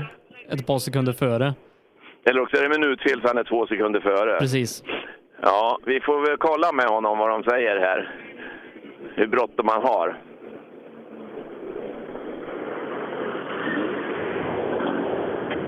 ett 0.50 0.66
par 0.66 0.78
sekunder 0.78 1.12
före. 1.12 1.54
Eller 2.24 2.40
också 2.40 2.56
är 2.56 2.62
det 2.62 2.68
minutfel 2.68 3.20
så 3.20 3.28
han 3.28 3.38
är 3.38 3.44
två 3.44 3.66
sekunder 3.66 4.00
före. 4.00 4.38
Precis. 4.38 4.84
Ja, 5.42 5.78
vi 5.86 6.00
får 6.00 6.20
väl 6.26 6.36
kolla 6.36 6.72
med 6.72 6.86
honom 6.86 7.18
vad 7.18 7.30
de 7.30 7.42
säger 7.44 7.80
här. 7.80 8.14
Hur 9.14 9.26
bråttom 9.26 9.68
han 9.68 9.82
har. 9.82 10.16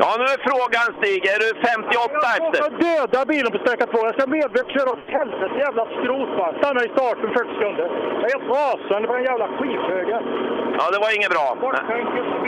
Ja, 0.02 0.08
nu 0.18 0.24
är 0.34 0.40
frågan 0.50 0.86
Stig, 0.98 1.20
är 1.34 1.40
du 1.44 1.48
58 1.68 2.28
efter? 2.38 2.58
Jag 2.64 2.72
döda 2.84 3.20
bilen 3.32 3.50
på 3.54 3.58
sträcka 3.64 3.86
två. 3.92 4.00
Jag 4.08 4.14
ska 4.16 4.24
medvetet 4.36 4.74
köra 4.76 4.90
åt 4.94 5.04
helvete. 5.18 5.54
Jävla 5.66 5.84
skrot 5.94 6.30
bara. 6.38 6.52
Stanna 6.58 6.80
i 6.88 6.90
starten 6.96 7.28
40 7.36 7.54
sekunder. 7.54 7.86
Jag 8.22 8.30
är 8.36 8.40
rasande 8.54 9.04
på 9.08 9.14
den 9.18 9.24
jävla 9.30 9.46
skithögen. 9.56 10.22
Ja, 10.78 10.84
det 10.92 11.00
var 11.04 11.10
inget 11.18 11.32
bra. 11.36 11.48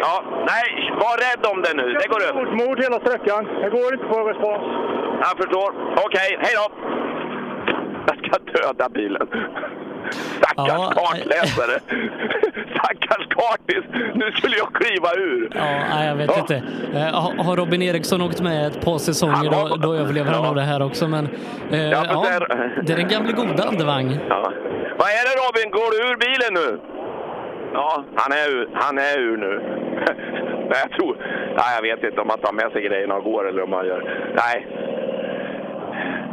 Ja, 0.05 0.15
nej, 0.53 0.66
var 1.05 1.16
rädd 1.27 1.43
om 1.53 1.59
det 1.65 1.73
nu. 1.81 1.86
Det 2.01 2.09
går 2.12 2.23
över. 2.28 2.43
Mord 2.62 2.78
hela 2.85 2.99
sträckan. 3.05 3.43
Det 3.62 3.70
går 3.77 3.89
inte 3.94 4.07
på 4.12 4.19
respons. 4.31 4.65
Jag 5.24 5.35
förstår. 5.43 5.70
Okej, 6.07 6.31
hej 6.44 6.55
då! 6.61 6.66
Jag 8.07 8.16
ska 8.16 8.39
döda 8.66 8.89
bilen. 8.89 9.27
Stackars 10.37 10.69
Ja, 10.69 10.93
kartläsare! 10.97 11.81
Stackars 12.74 13.27
kartis! 13.29 13.85
Nu 14.15 14.33
skulle 14.33 14.57
jag 14.57 14.73
kliva 14.74 15.09
ur! 15.16 15.51
Ja, 15.91 16.05
jag 16.05 16.15
vet 16.16 16.31
Ja. 16.35 16.41
inte. 16.41 16.62
Eh, 16.95 17.45
har- 17.47 17.57
Robin 17.57 17.83
Eriksson 17.83 18.23
åkt 18.23 18.41
med 18.41 18.66
ett 18.66 18.85
par 18.85 18.99
säsonger 18.99 19.51
då, 19.51 19.77
då 19.77 19.95
överlever 19.95 20.31
han 20.33 20.43
nog 20.45 20.55
det 20.57 20.62
här 20.62 20.83
också. 20.83 21.09
Men 21.09 21.29
eh, 21.70 21.91
Ja, 21.91 22.05
ja, 22.09 22.24
där- 22.31 22.83
det 22.83 22.93
är 22.93 22.97
den 22.97 23.09
gamla 23.09 23.33
goda 23.33 23.65
andevang. 23.69 24.19
Ja. 24.29 24.53
Vad 24.99 25.09
är 25.09 25.24
det 25.29 25.35
Robin? 25.47 25.70
Går 25.70 25.91
du 25.91 26.11
ur 26.12 26.16
bilen 26.16 26.55
nu? 26.55 26.81
Ja, 27.74 28.05
han 28.15 28.33
är 28.33 28.49
ur, 28.51 28.69
han 28.74 28.99
är 28.99 29.19
ur 29.19 29.37
nu. 29.37 29.61
Nej, 30.70 30.79
jag 30.83 30.91
tror... 30.93 31.16
Nej, 31.57 31.74
jag 31.77 31.83
vet 31.83 32.05
inte 32.05 32.20
om 32.20 32.31
han 32.31 32.39
tar 32.39 32.53
med 32.53 32.73
sig 32.73 32.83
grejerna 32.83 33.15
och 33.15 33.24
går 33.24 33.49
eller 33.49 33.62
om 33.62 33.73
han 33.73 33.87
gör... 33.87 34.01
Nej. 34.37 34.66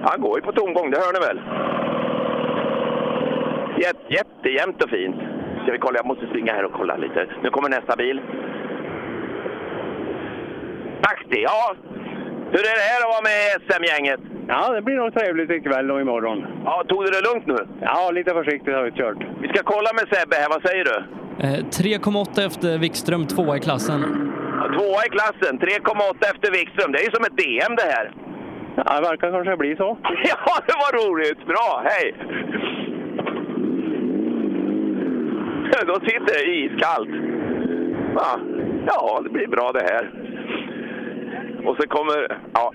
Han 0.03 0.21
går 0.21 0.39
ju 0.39 0.45
på 0.45 0.51
tomgång, 0.51 0.91
det 0.91 0.97
hör 0.97 1.13
ni 1.13 1.19
väl? 1.27 1.39
Jätte, 3.85 4.13
jättejämnt 4.13 4.83
och 4.83 4.89
fint. 4.89 5.15
Ska 5.63 5.71
vi 5.71 5.77
kolla? 5.77 5.97
Jag 5.99 6.05
måste 6.05 6.27
springa 6.27 6.53
här 6.53 6.65
och 6.65 6.73
kolla 6.73 6.97
lite. 6.97 7.27
Nu 7.43 7.49
kommer 7.49 7.69
nästa 7.69 7.95
bil. 7.95 8.21
Aktig, 11.01 11.41
ja. 11.43 11.75
Hur 12.51 12.59
är 12.71 12.75
det 12.79 12.87
här 12.91 13.01
att 13.05 13.13
vara 13.15 13.27
med 13.29 13.37
i 13.47 13.49
SM-gänget? 13.67 14.19
Ja, 14.47 14.73
det 14.73 14.81
blir 14.81 14.95
nog 14.95 15.13
trevligt 15.13 15.51
ikväll 15.51 15.91
och 15.91 16.01
imorgon. 16.01 16.45
Ja, 16.65 16.83
tog 16.87 17.05
du 17.05 17.09
det 17.11 17.21
lugnt 17.29 17.47
nu? 17.47 17.57
Ja, 17.81 18.11
lite 18.11 18.31
försiktigt 18.33 18.73
har 18.75 18.83
vi 18.83 18.91
kört. 18.91 19.17
Vi 19.41 19.47
ska 19.47 19.63
kolla 19.63 19.89
med 19.93 20.05
Sebbe 20.11 20.35
här, 20.35 20.49
vad 20.49 20.61
säger 20.67 20.83
du? 20.85 20.95
Eh, 21.45 21.59
3,8 21.81 22.45
efter 22.47 22.77
Wikström, 22.77 23.27
tvåa 23.27 23.57
i 23.57 23.59
klassen. 23.59 23.99
Tvåa 24.75 25.01
i 25.07 25.09
klassen, 25.17 25.59
3,8 25.59 26.25
efter 26.33 26.51
Wikström. 26.51 26.91
Det 26.91 26.99
är 26.99 27.05
ju 27.05 27.11
som 27.11 27.23
ett 27.25 27.37
DM 27.37 27.75
det 27.75 27.89
här. 27.95 28.05
Ja, 28.85 28.95
det 28.95 29.01
verkar 29.01 29.31
kanske 29.31 29.57
bli 29.57 29.75
så. 29.75 29.97
Ja, 30.23 30.63
det 30.67 30.73
var 30.73 31.07
roligt! 31.07 31.45
Bra, 31.45 31.83
hej! 31.85 32.15
Då 35.87 35.93
sitter 35.93 36.33
det 36.33 36.55
iskallt. 36.55 37.09
Ja, 38.15 38.39
ja, 38.87 39.21
det 39.23 39.29
blir 39.29 39.47
bra 39.47 39.71
det 39.71 39.83
här. 39.83 40.11
Och 41.65 41.75
så 41.75 41.87
kommer... 41.87 42.37
Ja, 42.53 42.73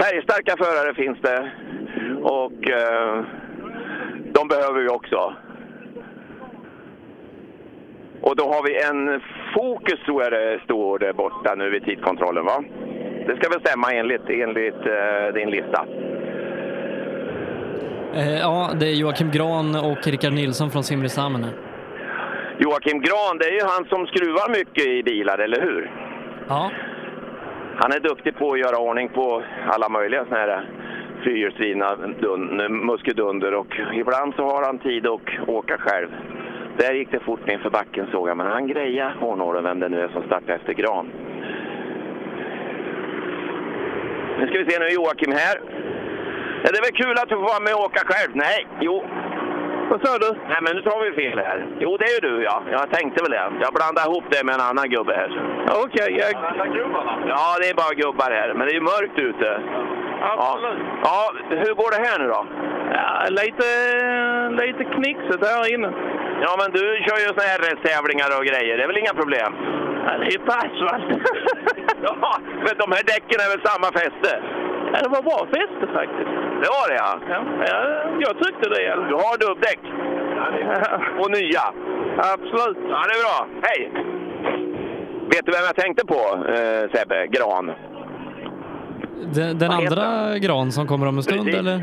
färgstarka 0.00 0.56
förare 0.56 0.94
finns 0.94 1.18
det. 1.20 1.50
Och 2.22 2.70
eh, 2.70 3.24
de 4.32 4.48
behöver 4.48 4.82
vi 4.82 4.88
också. 4.88 5.34
Och 8.20 8.36
då 8.36 8.44
har 8.44 8.62
vi 8.62 8.82
en 8.82 9.20
Fokus 9.54 10.00
tror 10.04 10.22
jag 10.22 10.32
det 10.32 10.60
står 10.64 10.98
där 10.98 11.12
borta 11.12 11.54
nu 11.54 11.70
vid 11.70 11.84
tidkontrollen 11.84 12.44
va? 12.44 12.64
Det 13.26 13.36
ska 13.36 13.48
väl 13.50 13.60
stämma 13.60 13.92
enligt, 13.92 14.28
enligt 14.28 14.86
eh, 14.86 15.34
din 15.34 15.50
lista? 15.50 15.86
Eh, 18.14 18.38
ja, 18.38 18.70
det 18.80 18.86
är 18.86 18.94
Joakim 18.94 19.30
Gran 19.30 19.74
och 19.90 20.06
Rickard 20.06 20.32
Nilsson 20.32 20.70
från 20.70 20.82
Simrishamn. 20.82 21.46
Joakim 22.58 23.00
Gran, 23.00 23.38
det 23.38 23.44
är 23.44 23.52
ju 23.52 23.64
han 23.64 23.84
som 23.84 24.06
skruvar 24.06 24.48
mycket 24.58 24.86
i 24.86 25.02
bilar, 25.02 25.38
eller 25.38 25.60
hur? 25.60 25.90
Ja. 26.48 26.70
Han 27.76 27.92
är 27.92 28.00
duktig 28.00 28.36
på 28.38 28.52
att 28.52 28.58
göra 28.58 28.78
ordning 28.78 29.08
på 29.08 29.42
alla 29.66 29.88
möjliga 29.88 30.24
såna 30.24 30.36
här 30.36 30.68
fyrhjulsdrivna 31.24 31.96
dun- 31.96 32.68
muskeldunder 32.68 33.54
och 33.54 33.76
ibland 33.94 34.34
så 34.34 34.42
har 34.42 34.62
han 34.64 34.78
tid 34.78 35.06
att 35.06 35.20
åka 35.46 35.78
själv. 35.78 36.08
Där 36.78 36.94
gick 36.94 37.10
det 37.10 37.20
fort 37.20 37.46
ner 37.46 37.58
för 37.58 37.70
backen 37.70 38.06
såg 38.12 38.28
jag, 38.28 38.36
men 38.36 38.46
han 38.46 38.66
grejade 38.68 39.14
hårnålen, 39.20 39.64
vem 39.64 39.80
det 39.80 39.88
nu 39.88 40.00
är 40.00 40.08
som 40.08 40.22
startar 40.22 40.54
efter 40.54 40.72
Gran. 40.72 41.10
Nu 44.38 44.46
ska 44.46 44.58
vi 44.58 44.70
se, 44.70 44.78
nu 44.78 44.86
är 44.86 44.94
Joakim 44.94 45.32
här. 45.32 45.56
Ja, 46.62 46.68
det 46.72 46.78
är 46.78 46.86
väl 46.88 47.02
kul 47.02 47.18
att 47.18 47.28
du 47.28 47.34
får 47.34 47.52
vara 47.54 47.66
med 47.66 47.74
och 47.74 47.84
åka 47.88 48.02
själv? 48.10 48.30
Nej, 48.34 48.66
jo. 48.80 48.96
Vad 49.90 50.06
sa 50.06 50.18
du? 50.18 50.30
Nej, 50.50 50.60
men 50.62 50.76
nu 50.76 50.82
tar 50.82 50.98
vi 51.04 51.12
fel 51.22 51.38
här. 51.38 51.58
Jo, 51.80 51.96
det 51.96 52.04
är 52.04 52.14
ju 52.16 52.22
du 52.28 52.44
ja. 52.44 52.62
Jag 52.70 52.90
tänkte 52.90 53.22
väl 53.22 53.30
det. 53.30 53.46
Jag 53.64 53.72
blandade 53.78 54.06
ihop 54.08 54.24
det 54.30 54.44
med 54.44 54.54
en 54.54 54.60
annan 54.70 54.88
gubbe 54.94 55.14
här. 55.20 55.30
Okej, 55.84 56.10
jag... 56.20 56.28
Ja, 57.32 57.46
det 57.60 57.68
är 57.72 57.74
bara 57.74 57.94
gubbar 58.02 58.30
här. 58.30 58.48
Men 58.54 58.62
det 58.66 58.72
är 58.72 58.78
ju 58.80 58.90
mörkt 58.94 59.18
ute. 59.18 59.48
Absolut. 60.22 60.78
Ja. 61.02 61.30
ja, 61.50 61.56
hur 61.62 61.74
går 61.80 61.90
det 61.94 62.08
här 62.08 62.18
nu 62.18 62.26
då? 62.34 62.46
Ja, 62.98 63.26
lite, 63.40 63.66
lite 64.62 64.84
knixigt 64.94 65.46
här 65.46 65.74
inne. 65.74 65.90
Ja, 66.44 66.52
men 66.60 66.68
du 66.78 66.82
kör 67.06 67.18
ju 67.24 67.28
såna 67.28 67.48
här 67.50 67.58
RS-tävlingar 67.58 68.30
och 68.38 68.46
grejer. 68.50 68.76
Det 68.76 68.82
är 68.82 68.86
väl 68.92 69.02
inga 69.04 69.14
problem? 69.22 69.52
Ja, 70.06 70.12
det 70.18 70.24
är 70.26 70.30
ju 70.30 70.38
på 70.48 70.52
asfalt. 70.64 71.08
ja, 72.02 72.32
men 72.64 72.74
de 72.82 72.86
här 72.96 73.04
däcken 73.12 73.38
är 73.44 73.48
väl 73.54 73.62
samma 73.70 73.88
fäste? 74.00 74.30
Ja, 74.92 74.96
det 75.02 75.08
var 75.16 75.22
bra 75.30 75.40
fäste 75.56 75.84
faktiskt. 75.98 76.30
Det 76.62 76.68
var 76.76 76.86
det 76.90 76.96
ja? 77.04 77.12
Ja, 77.70 77.78
jag 78.26 78.34
tyckte 78.44 78.66
det. 78.76 78.86
Du 79.10 79.14
har 79.24 79.34
dubbdäck? 79.44 79.80
Och 81.20 81.30
nya? 81.38 81.64
Absolut. 82.34 82.78
Ja, 82.92 82.98
det 83.08 83.14
är 83.18 83.22
bra. 83.26 83.38
Hej! 83.62 83.80
Vet 85.32 85.46
du 85.46 85.52
vem 85.52 85.64
jag 85.70 85.76
tänkte 85.76 86.06
på, 86.06 86.20
eh, 86.54 86.90
Sebbe? 86.92 87.26
Gran. 87.26 87.72
Den, 89.34 89.58
den 89.58 89.70
andra 89.70 90.38
Gran 90.38 90.72
som 90.72 90.86
kommer 90.86 91.06
om 91.08 91.16
en 91.16 91.22
stund, 91.22 91.44
Precis. 91.44 91.60
eller? 91.60 91.80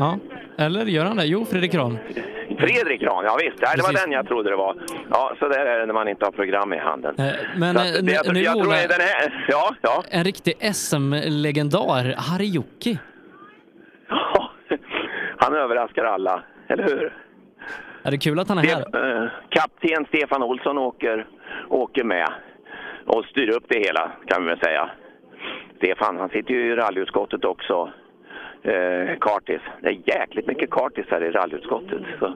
Ja. 0.00 0.18
Eller 0.58 0.86
gör 0.86 1.04
han 1.04 1.16
det? 1.16 1.24
Jo, 1.24 1.44
Fredrik 1.44 1.72
Gran. 1.72 1.98
Fredrik 2.58 3.00
Gran, 3.00 3.24
ja 3.24 3.38
visst. 3.42 3.62
Nej, 3.62 3.72
det 3.76 3.82
var 3.82 3.92
den 4.04 4.12
jag 4.12 4.26
trodde 4.28 4.50
det 4.50 4.56
var. 4.56 4.76
Ja, 5.10 5.32
så 5.38 5.48
där 5.48 5.66
är 5.66 5.78
det 5.78 5.86
när 5.86 5.94
man 5.94 6.08
inte 6.08 6.24
har 6.24 6.32
program 6.32 6.72
i 6.72 6.78
handen. 6.78 7.14
Eh, 7.18 7.32
Men 7.56 7.76
att 7.76 7.84
eh, 7.84 8.14
jag, 8.14 8.34
nu, 8.34 8.40
jag 8.40 8.54
tror 8.54 8.66
Ola, 8.66 8.76
det 8.76 8.82
är 8.82 8.88
den 8.88 9.00
här. 9.00 9.44
Ja, 9.48 9.74
ja. 9.82 10.04
en 10.10 10.24
riktig 10.24 10.54
SM-legendar, 10.74 12.14
Harry 12.16 12.52
Han 15.36 15.54
överraskar 15.54 16.04
alla, 16.04 16.42
eller 16.68 16.82
hur? 16.84 17.12
Är 18.02 18.10
det 18.10 18.18
kul 18.18 18.38
att 18.38 18.48
han 18.48 18.58
är 18.58 18.62
här? 18.62 19.22
Eh, 19.24 19.28
Kapten 19.48 20.06
Stefan 20.08 20.42
Olsson 20.42 20.78
åker, 20.78 21.26
åker 21.68 22.04
med 22.04 22.28
och 23.06 23.24
styr 23.24 23.50
upp 23.56 23.64
det 23.68 23.78
hela, 23.78 24.12
kan 24.26 24.42
vi 24.42 24.48
väl 24.48 24.60
säga. 24.60 24.90
Stefan, 25.76 26.16
han 26.18 26.28
sitter 26.28 26.54
ju 26.54 26.72
i 26.72 26.76
rallyutskottet 26.76 27.44
också. 27.44 27.92
Eh, 28.62 29.18
kartis. 29.20 29.60
Det 29.82 29.88
är 29.88 29.98
jäkligt 30.04 30.46
mycket 30.46 30.70
kartisar 30.70 31.20
i 31.20 31.30
rallyutskottet. 31.30 32.02
Så 32.18 32.34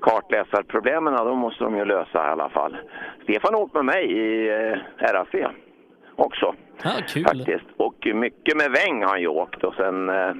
kartläsarproblemen, 0.00 1.14
de 1.14 1.38
måste 1.38 1.64
de 1.64 1.76
ju 1.76 1.84
lösa 1.84 2.18
i 2.26 2.30
alla 2.30 2.48
fall. 2.48 2.76
Stefan 3.22 3.54
har 3.54 3.60
åkt 3.60 3.74
med 3.74 3.84
mig 3.84 4.12
i 4.12 4.48
eh, 4.48 5.12
RAC 5.12 5.50
också. 6.16 6.54
Ja, 6.82 6.90
kul. 7.08 7.24
Faktiskt. 7.24 7.64
Och 7.76 8.06
mycket 8.14 8.56
med 8.56 8.70
Väng 8.70 9.02
har 9.02 9.08
han 9.08 9.20
ju 9.20 9.28
åkt 9.28 9.64
och 9.64 9.74
sen 9.74 10.08
eh, 10.08 10.32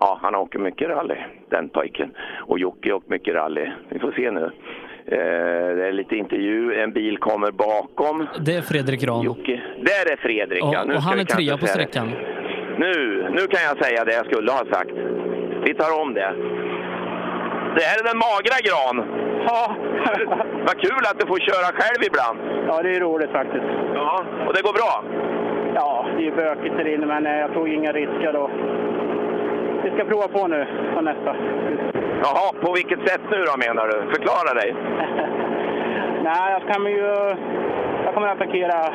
Ja, 0.00 0.18
han 0.22 0.34
åker 0.34 0.58
mycket 0.58 0.88
rally, 0.88 1.16
den 1.48 1.68
pojken. 1.68 2.14
Och 2.46 2.58
Jocke 2.58 2.92
åkt 2.92 3.08
mycket 3.08 3.34
rally. 3.34 3.70
Vi 3.88 3.98
får 3.98 4.12
se 4.12 4.30
nu. 4.30 4.44
Eh, 5.06 5.76
det 5.76 5.86
är 5.88 5.92
lite 5.92 6.16
intervju, 6.16 6.74
en 6.74 6.92
bil 6.92 7.18
kommer 7.18 7.50
bakom. 7.50 8.26
Det 8.40 8.54
är 8.54 8.62
Fredrik 8.62 9.00
Gran. 9.00 9.22
Jocke. 9.22 9.62
Där 9.78 10.12
är 10.12 10.16
Fredrik, 10.16 10.62
ja. 10.62 10.80
Och, 10.82 10.88
Nu 10.88 10.94
och 10.94 11.02
han 11.02 11.18
är 11.18 11.24
trea 11.24 11.56
på 11.58 11.66
sträckan. 11.66 12.12
Nu, 12.84 12.94
nu 13.36 13.42
kan 13.52 13.62
jag 13.68 13.84
säga 13.84 14.04
det 14.04 14.14
jag 14.14 14.26
skulle 14.26 14.52
ha 14.52 14.64
sagt. 14.74 14.96
Vi 15.66 15.74
tar 15.74 16.00
om 16.02 16.14
det. 16.14 16.30
Det 17.76 17.84
här 17.88 17.96
är 18.00 18.06
den 18.10 18.22
magra 18.26 18.58
Gran. 18.68 18.96
Ja. 19.48 19.62
Vad 20.66 20.76
kul 20.86 21.02
att 21.10 21.18
du 21.20 21.26
får 21.26 21.40
köra 21.48 21.68
själv 21.78 22.00
ibland. 22.10 22.38
Ja, 22.68 22.82
det 22.82 22.96
är 22.96 23.00
roligt 23.00 23.30
faktiskt. 23.30 23.64
Ja, 23.94 24.24
och 24.46 24.54
det 24.54 24.62
går 24.62 24.74
bra? 24.80 24.92
Ja, 25.74 26.06
det 26.16 26.26
är 26.26 26.32
bökigt 26.32 26.76
där 26.76 26.94
inne, 26.94 27.06
men 27.06 27.26
eh, 27.26 27.38
jag 27.38 27.52
tog 27.54 27.68
inga 27.68 27.92
risker 27.92 28.32
då. 28.32 28.50
Vi 29.84 29.90
ska 29.90 30.04
prova 30.04 30.28
på 30.28 30.46
nu 30.46 30.66
på 30.94 31.00
nästa. 31.00 31.36
Jaha, 32.24 32.52
på 32.60 32.72
vilket 32.72 33.08
sätt 33.08 33.20
nu 33.30 33.44
då 33.44 33.54
menar 33.66 33.84
du? 33.88 33.96
Förklara 34.14 34.54
dig. 34.60 34.74
Nej, 36.28 36.52
jag 36.52 36.74
kommer 36.74 36.90
ju... 36.90 37.36
Jag 38.04 38.14
kommer 38.14 38.28
att 38.28 38.40
attackera 38.40 38.94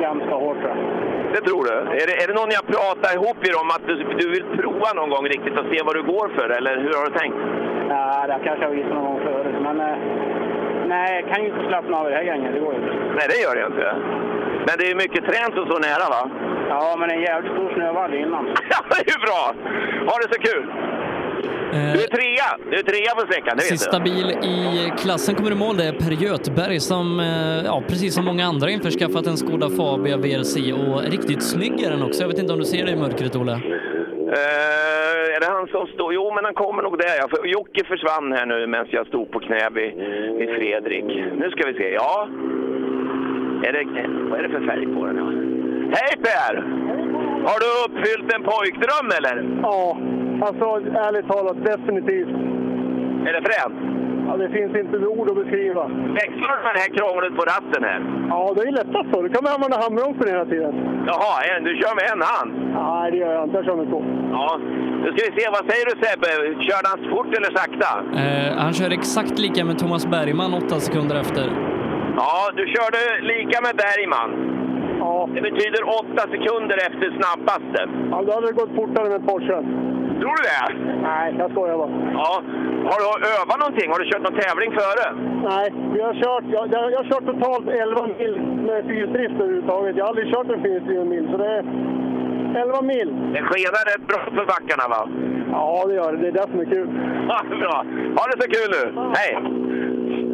ganska 0.00 0.34
hårt 0.34 0.58
tror 0.60 0.76
jag. 0.76 1.15
Det 1.34 1.40
tror 1.48 1.62
du? 1.70 1.74
Är 2.00 2.06
det, 2.10 2.14
är 2.22 2.26
det 2.28 2.34
någon 2.40 2.50
jag 2.58 2.66
pratar 2.76 3.10
ihop 3.18 3.38
er 3.48 3.54
om 3.62 3.68
att 3.76 3.84
du, 3.88 3.94
du 4.20 4.26
vill 4.34 4.44
prova 4.60 4.88
någon 4.98 5.10
gång 5.14 5.24
riktigt 5.34 5.58
och 5.60 5.66
se 5.72 5.78
vad 5.86 5.94
du 5.98 6.02
går 6.02 6.26
för? 6.36 6.48
Eller 6.58 6.74
hur 6.84 6.92
har 6.98 7.04
du 7.10 7.12
tänkt? 7.22 7.38
Ja, 7.88 8.26
det 8.28 8.38
kanske 8.46 8.64
jag 8.66 8.70
visat 8.78 8.92
någon 8.94 9.04
gång 9.10 9.20
förut, 9.28 9.56
men... 9.66 9.80
eh, 9.80 9.96
Nej, 10.94 11.08
jag 11.20 11.24
kan 11.34 11.42
ju 11.44 11.48
inte 11.50 11.68
slappna 11.68 11.96
av 11.98 12.06
i 12.06 12.10
det 12.10 12.16
här 12.16 12.22
gänget. 12.30 12.54
Det 12.54 12.60
går 12.60 12.72
ju 12.74 12.78
inte. 12.80 12.92
Nej, 13.18 13.26
det 13.30 13.38
gör 13.44 13.54
det 13.56 13.66
inte. 13.72 13.86
Men 14.66 14.74
det 14.78 14.86
är 14.90 14.94
mycket 15.04 15.22
tränt 15.30 15.54
och 15.60 15.66
så 15.72 15.76
nära 15.88 16.06
va? 16.16 16.22
Ja, 16.68 16.96
men 16.98 17.10
en 17.10 17.20
jävligt 17.20 17.52
stor 17.52 17.70
snövall 17.74 18.14
innan. 18.14 18.44
Ja, 18.72 18.78
det 18.90 19.00
är 19.06 19.10
ju 19.14 19.18
bra! 19.26 19.42
Ha 20.08 20.14
det 20.22 20.28
så 20.34 20.40
kul! 20.48 20.64
Du 21.72 22.02
är 22.02 22.08
trea! 22.18 22.48
Du 22.70 22.76
är 22.76 22.82
trea 22.82 23.14
på 23.14 23.20
sträckan, 23.26 23.56
det 23.56 23.62
vet 23.62 23.64
Sista 23.78 23.98
du. 23.98 24.04
bil 24.04 24.30
i 24.30 24.92
klassen 24.98 25.34
kommer 25.34 25.50
i 25.52 25.54
mål, 25.54 25.76
det 25.76 25.84
är 25.84 25.92
Per 25.92 26.10
Göthberg 26.24 26.80
som, 26.80 27.20
eh, 27.20 27.64
ja, 27.64 27.82
precis 27.88 28.14
som 28.14 28.24
många 28.24 28.44
andra 28.46 28.70
införskaffat 28.70 29.26
en 29.26 29.36
Skoda 29.36 29.68
Fabia 29.70 30.16
VRC 30.16 30.72
och 30.72 31.02
riktigt 31.10 31.42
snygg 31.42 31.82
är 31.82 31.90
den 31.90 32.02
också. 32.02 32.22
Jag 32.22 32.28
vet 32.28 32.38
inte 32.38 32.52
om 32.52 32.58
du 32.58 32.64
ser 32.64 32.84
det 32.86 32.92
i 32.92 32.96
mörkret, 32.96 33.36
Olle? 33.36 33.52
Eh, 33.52 35.36
är 35.36 35.40
det 35.40 35.46
han 35.46 35.66
som 35.68 35.86
står? 35.86 36.14
Jo, 36.14 36.32
men 36.34 36.44
han 36.44 36.54
kommer 36.54 36.82
nog 36.82 36.98
där. 36.98 37.16
ja. 37.20 37.26
För 37.30 37.46
Jocke 37.46 37.84
försvann 37.84 38.32
här 38.32 38.46
nu 38.46 38.66
medan 38.66 38.86
jag 38.90 39.06
stod 39.06 39.30
på 39.30 39.38
knä 39.40 39.68
vid, 39.74 39.92
vid 40.38 40.48
Fredrik. 40.56 41.04
Nu 41.40 41.50
ska 41.50 41.66
vi 41.70 41.74
se. 41.74 41.88
Ja. 41.92 42.28
Är 43.66 43.72
det, 43.72 43.84
vad 44.30 44.38
är 44.38 44.42
det 44.42 44.48
för 44.48 44.66
färg 44.66 44.86
på 44.94 45.06
den? 45.06 45.16
Hej 45.96 46.12
Per! 46.26 46.54
Har 47.48 47.58
du 47.64 47.68
uppfyllt 47.86 48.32
en 48.34 48.42
pojkdröm 48.42 49.08
eller? 49.18 49.58
Ja, 49.62 49.98
alltså 50.42 50.64
ärligt 51.06 51.28
talat 51.28 51.64
definitivt. 51.64 52.28
Är 53.28 53.32
det 53.36 53.42
fränt? 53.50 53.78
Ja, 54.28 54.36
det 54.36 54.48
finns 54.58 54.72
inte 54.82 54.96
ord 55.18 55.30
att 55.30 55.38
beskriva. 55.42 55.84
Växlar 56.20 56.54
du 56.56 56.62
med 56.66 56.74
det 56.76 56.82
här 56.86 56.92
krånglet 56.98 57.32
på 57.38 57.44
ratten 57.54 57.82
här? 57.90 58.00
Ja, 58.32 58.40
det 58.56 58.62
är 58.68 58.72
lättast 58.82 59.08
så. 59.12 59.16
Du 59.22 59.28
kan 59.34 59.42
man 59.44 59.52
använda 59.56 59.76
handbromsen 59.84 60.28
hela 60.34 60.46
tiden. 60.54 60.72
Jaha, 61.10 61.34
en, 61.50 61.64
du 61.68 61.72
kör 61.80 61.94
med 62.00 62.06
en 62.14 62.22
hand? 62.32 62.50
Nej, 62.80 63.04
det 63.12 63.18
gör 63.22 63.32
jag 63.38 63.44
inte. 63.44 63.56
Jag 63.56 63.64
kör 63.68 63.76
med 63.82 63.88
två. 63.92 64.00
Ja. 64.36 64.48
Nu 65.02 65.06
ska 65.12 65.20
vi 65.28 65.32
se, 65.38 65.44
vad 65.56 65.64
säger 65.70 65.84
du 65.90 65.94
Sebbe? 66.02 66.30
Körde 66.68 66.86
han 66.92 67.00
fort 67.12 67.30
eller 67.36 67.50
sakta? 67.60 67.90
Eh, 68.22 68.50
han 68.64 68.72
kör 68.78 68.90
exakt 69.00 69.36
lika 69.44 69.60
med 69.68 69.76
Thomas 69.82 70.04
Bergman 70.14 70.54
åtta 70.60 70.76
sekunder 70.86 71.16
efter. 71.24 71.44
Ja, 72.20 72.36
du 72.58 72.64
körde 72.76 73.00
lika 73.32 73.56
med 73.66 73.74
Bergman. 73.82 74.30
Ja. 74.98 75.28
Det 75.34 75.42
betyder 75.48 75.80
åtta 76.00 76.22
sekunder 76.34 76.76
efter 76.88 77.06
snabbaste. 77.18 77.80
Ja, 78.10 78.16
då 78.26 78.32
hade 78.34 78.46
det 78.46 78.52
gått 78.62 78.74
fortare 78.80 79.08
med 79.08 79.26
Porsche. 79.28 79.58
Tror 80.20 80.34
du 80.38 80.42
det? 80.52 80.62
Nej, 81.08 81.34
jag 81.38 81.50
skojar 81.50 81.76
bara. 81.76 81.90
Ja. 82.12 82.32
Har 82.90 82.98
du 83.00 83.06
övat 83.36 83.58
någonting? 83.64 83.88
Har 83.92 83.98
du 83.98 84.06
kört 84.10 84.22
någon 84.26 84.40
tävling 84.40 84.70
före? 84.80 85.04
Nej, 85.50 85.66
vi 85.94 86.00
har 86.06 86.14
kört, 86.22 86.44
jag, 86.56 86.64
jag, 86.74 86.92
jag 86.92 86.98
har 87.02 87.08
kört 87.12 87.26
totalt 87.32 87.68
11 87.68 88.06
mil 88.18 88.34
med 88.66 88.84
fyrhjulsdrift 88.86 89.34
överhuvudtaget. 89.40 89.96
Jag 89.96 90.04
har 90.04 90.08
aldrig 90.10 90.34
kört 90.34 90.48
en 90.50 90.62
fyrhjulsdriven 90.62 91.08
mil, 91.08 91.28
så 91.30 91.36
det 91.36 91.48
är 91.56 91.64
11 92.62 92.82
mil. 92.82 93.08
Det 93.34 93.42
skenar 93.48 93.82
rätt 93.92 94.06
bra 94.10 94.20
för 94.36 94.46
backarna 94.54 94.84
va? 94.94 95.02
Ja, 95.52 95.84
det 95.88 95.94
gör 95.94 96.12
det. 96.12 96.18
Det 96.18 96.28
är 96.28 96.32
det 96.32 96.46
som 96.52 96.60
är 96.60 96.64
kul. 96.64 96.88
Ja, 97.28 97.38
bra. 97.64 97.76
Ha 98.16 98.22
det 98.30 98.36
så 98.42 98.48
kul 98.56 98.70
nu. 98.76 98.82
Hej! 99.18 99.32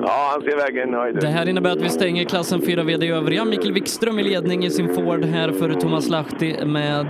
Ja, 0.04 0.30
han 0.32 0.42
ser 0.42 0.56
verkligen 0.56 0.90
nöjd 0.90 1.16
ut. 1.16 1.20
Det 1.20 1.28
här 1.28 1.48
innebär 1.48 1.70
att 1.70 1.80
vi 1.80 1.88
stänger 1.88 2.24
klassen 2.24 2.62
4 2.62 2.82
i 2.82 3.08
övriga. 3.08 3.44
Mikael 3.44 3.72
Wikström 3.72 4.18
i 4.18 4.22
ledning 4.22 4.64
i 4.64 4.70
sin 4.70 4.94
Ford 4.94 5.24
här 5.24 5.52
före 5.52 5.74
Thomas 5.74 6.08
Lahti 6.08 6.64
med 6.64 7.06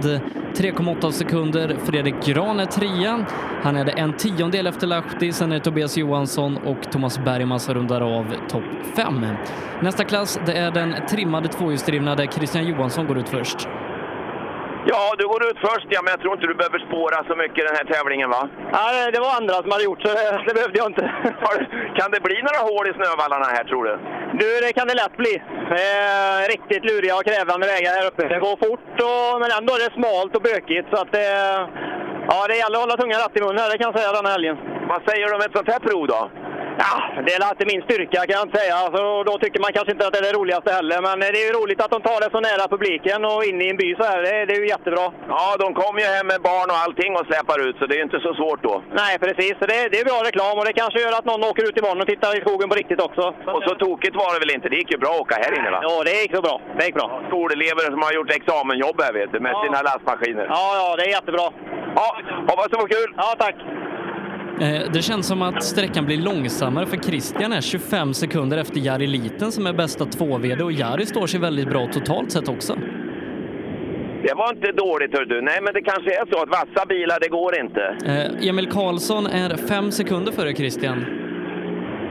3,8 0.55 1.11
sekunder. 1.11 1.77
Fredrik 1.85 2.15
Gran 2.25 2.61
är 2.61 2.67
trea. 2.67 3.27
Han 3.63 3.77
är 3.77 3.85
det 3.85 3.93
en 3.93 4.13
tiondel 4.13 4.67
efter 4.67 4.87
Lahti. 4.87 5.33
Sen 5.33 5.53
är 5.53 5.57
det 5.57 5.65
Tobias 5.65 5.97
Johansson 5.97 6.57
och 6.57 6.93
Thomas 6.93 7.25
Bergman 7.25 7.61
som 7.61 7.75
rundar 7.75 8.01
av 8.01 8.35
topp 8.49 8.65
5. 8.97 9.27
Nästa 9.83 10.05
klass, 10.05 10.41
det 10.47 10.53
är 10.53 10.71
den 10.71 10.95
trimmade 11.11 11.49
tvåhjulsdrivna 11.49 12.15
där 12.15 12.27
Christian 12.27 12.67
Johansson 12.67 13.07
går 13.07 13.19
ut 13.19 13.29
först. 13.29 13.69
Ja, 14.87 15.15
du 15.19 15.25
går 15.27 15.43
ut 15.51 15.59
först 15.69 15.87
ja, 15.95 16.01
men 16.03 16.11
jag 16.15 16.21
tror 16.21 16.35
inte 16.35 16.47
du 16.47 16.55
behöver 16.55 16.81
spåra 16.89 17.19
så 17.29 17.35
mycket 17.43 17.59
i 17.59 17.67
den 17.69 17.79
här 17.81 17.87
tävlingen 17.95 18.31
va? 18.37 18.43
Nej, 18.79 19.13
det 19.13 19.21
var 19.21 19.33
andra 19.41 19.55
som 19.63 19.71
hade 19.71 19.85
gjort 19.89 20.03
så 20.03 20.09
det, 20.47 20.55
behövde 20.59 20.79
jag 20.79 20.89
inte. 20.93 21.05
Kan 21.99 22.11
det 22.15 22.21
bli 22.29 22.37
några 22.49 22.63
hål 22.69 22.85
i 22.91 22.95
snövallarna 22.99 23.47
här 23.57 23.65
tror 23.65 23.85
du? 23.89 23.95
Du, 24.41 24.49
det 24.65 24.73
kan 24.79 24.89
det 24.89 24.95
lätt 25.03 25.17
bli. 25.23 25.35
Är 25.71 26.49
riktigt 26.55 26.85
luriga 26.91 27.15
och 27.19 27.25
krävande 27.31 27.67
vägar 27.75 27.91
här 27.99 28.07
uppe. 28.11 28.23
Det 28.33 28.41
går 28.47 28.57
fort, 28.67 28.95
och, 29.11 29.33
men 29.41 29.51
ändå 29.59 29.71
är 29.77 29.83
det 29.87 29.93
smalt 29.99 30.33
och 30.37 30.43
bökigt. 30.51 30.87
Så 30.93 30.97
att 31.03 31.13
det, 31.19 31.29
ja, 32.31 32.39
det 32.51 32.57
gäller 32.63 32.77
att 32.79 32.85
hålla 32.85 32.97
tungan 32.97 33.21
rätt 33.25 33.37
i 33.39 33.43
munnen 33.45 33.71
det 33.71 33.79
kan 33.79 33.91
jag 33.91 33.99
säga 33.99 34.13
den 34.19 34.27
här 34.27 34.37
helgen. 34.37 34.57
Vad 34.93 35.01
säger 35.09 35.25
du 35.27 35.35
om 35.35 35.45
ett 35.47 35.57
sånt 35.57 35.73
här 35.75 35.83
prov 35.87 36.05
då? 36.15 36.21
Ja, 36.79 37.23
det 37.27 37.33
är 37.35 37.51
inte 37.55 37.67
min 37.73 37.83
styrka 37.87 38.19
kan 38.27 38.37
jag 38.39 38.47
inte 38.47 38.59
säga. 38.61 38.75
Alltså, 38.85 39.03
då 39.29 39.33
tycker 39.43 39.61
man 39.65 39.73
kanske 39.77 39.93
inte 39.93 40.07
att 40.07 40.13
det 40.15 40.21
är 40.23 40.29
det 40.29 40.39
roligaste 40.39 40.71
heller. 40.79 40.99
Men 41.07 41.17
det 41.21 41.41
är 41.43 41.47
ju 41.49 41.55
roligt 41.61 41.81
att 41.85 41.93
de 41.95 42.01
tar 42.09 42.19
det 42.23 42.31
så 42.35 42.41
nära 42.49 42.65
publiken 42.75 43.21
och 43.31 43.41
in 43.49 43.59
i 43.65 43.67
en 43.73 43.79
by 43.83 43.89
så 44.01 44.05
här. 44.11 44.19
Det, 44.27 44.35
det 44.47 44.55
är 44.57 44.61
ju 44.65 44.69
jättebra. 44.75 45.05
Ja, 45.37 45.47
de 45.65 45.69
kommer 45.81 45.99
ju 46.05 46.09
hem 46.17 46.27
med 46.33 46.41
barn 46.51 46.69
och 46.75 46.81
allting 46.85 47.13
och 47.19 47.27
släpar 47.31 47.59
ut, 47.67 47.77
så 47.79 47.85
det 47.89 47.95
är 47.99 48.03
inte 48.09 48.21
så 48.27 48.33
svårt 48.41 48.63
då. 48.69 48.75
Nej, 49.03 49.13
precis. 49.25 49.55
Det, 49.71 49.81
det 49.93 49.99
är 50.03 50.07
bra 50.11 50.19
reklam 50.29 50.55
och 50.59 50.67
det 50.69 50.75
kanske 50.83 50.99
gör 51.05 51.15
att 51.19 51.29
någon 51.31 51.49
åker 51.51 51.65
ut 51.69 51.79
imorgon 51.81 52.03
och 52.05 52.11
tittar 52.13 52.31
i 52.39 52.45
skogen 52.45 52.69
på 52.71 52.77
riktigt 52.83 53.03
också. 53.09 53.25
Och 53.57 53.63
så 53.67 53.73
tokigt 53.85 54.17
var 54.23 54.31
det 54.35 54.41
väl 54.45 54.55
inte? 54.57 54.69
Det 54.73 54.79
gick 54.81 54.93
ju 54.95 54.99
bra 55.05 55.13
att 55.15 55.25
åka 55.25 55.35
här 55.45 55.53
inne 55.59 55.71
va? 55.77 55.81
Ja, 55.89 55.95
det 56.07 56.15
gick 56.23 56.35
så 56.37 56.43
bra. 56.47 56.57
Det 56.77 56.85
gick 56.87 56.99
bra. 57.01 57.07
Skolelever 57.29 57.85
som 57.95 58.03
har 58.07 58.13
gjort 58.19 58.31
examenjobb 58.39 58.99
här 59.05 59.13
vet 59.19 59.33
du, 59.33 59.39
med 59.47 59.55
sina 59.65 59.79
lastmaskiner. 59.89 60.47
Ja, 60.57 60.67
ja, 60.81 60.89
det 60.97 61.03
är 61.09 61.13
jättebra. 61.19 61.47
Ja, 62.01 62.09
hoppas 62.49 62.69
det 62.71 62.77
var 62.77 62.89
kul! 62.97 63.11
Ja, 63.17 63.29
tack! 63.39 63.57
Eh, 64.61 64.93
Det 64.93 65.03
känns 65.03 65.27
som 65.29 65.43
att 65.43 65.63
sträckan 65.65 66.07
blir 66.07 66.17
långsammare 66.19 66.87
för 66.87 66.97
Christian 66.97 67.53
är 67.53 67.61
25 67.61 68.15
sekunder 68.15 68.59
efter 68.59 68.81
Jari 68.81 69.07
Liten 69.07 69.53
som 69.53 69.67
är 69.67 69.73
bästa 69.73 70.05
2-VD 70.05 70.65
och 70.65 70.73
Jari 70.73 71.07
står 71.07 71.27
sig 71.27 71.41
väldigt 71.41 71.69
bra 71.69 71.87
totalt 71.87 72.33
sett 72.33 72.49
också. 72.49 72.75
Det 74.27 74.35
var 74.35 74.49
inte 74.57 74.73
dåligt 74.73 75.17
hör 75.19 75.25
du. 75.25 75.43
Nej, 75.43 75.59
men 75.63 75.75
det 75.75 75.83
kanske 75.83 76.11
är 76.21 76.25
så 76.33 76.43
att 76.43 76.49
vassa 76.49 76.87
bilar, 76.87 77.19
det 77.21 77.29
går 77.29 77.53
inte. 77.65 77.85
Eh, 78.07 78.49
Emil 78.49 78.69
Karlsson 78.71 79.27
är 79.27 79.57
fem 79.57 79.91
sekunder 79.93 80.33
före 80.33 80.53
Christian. 80.55 80.99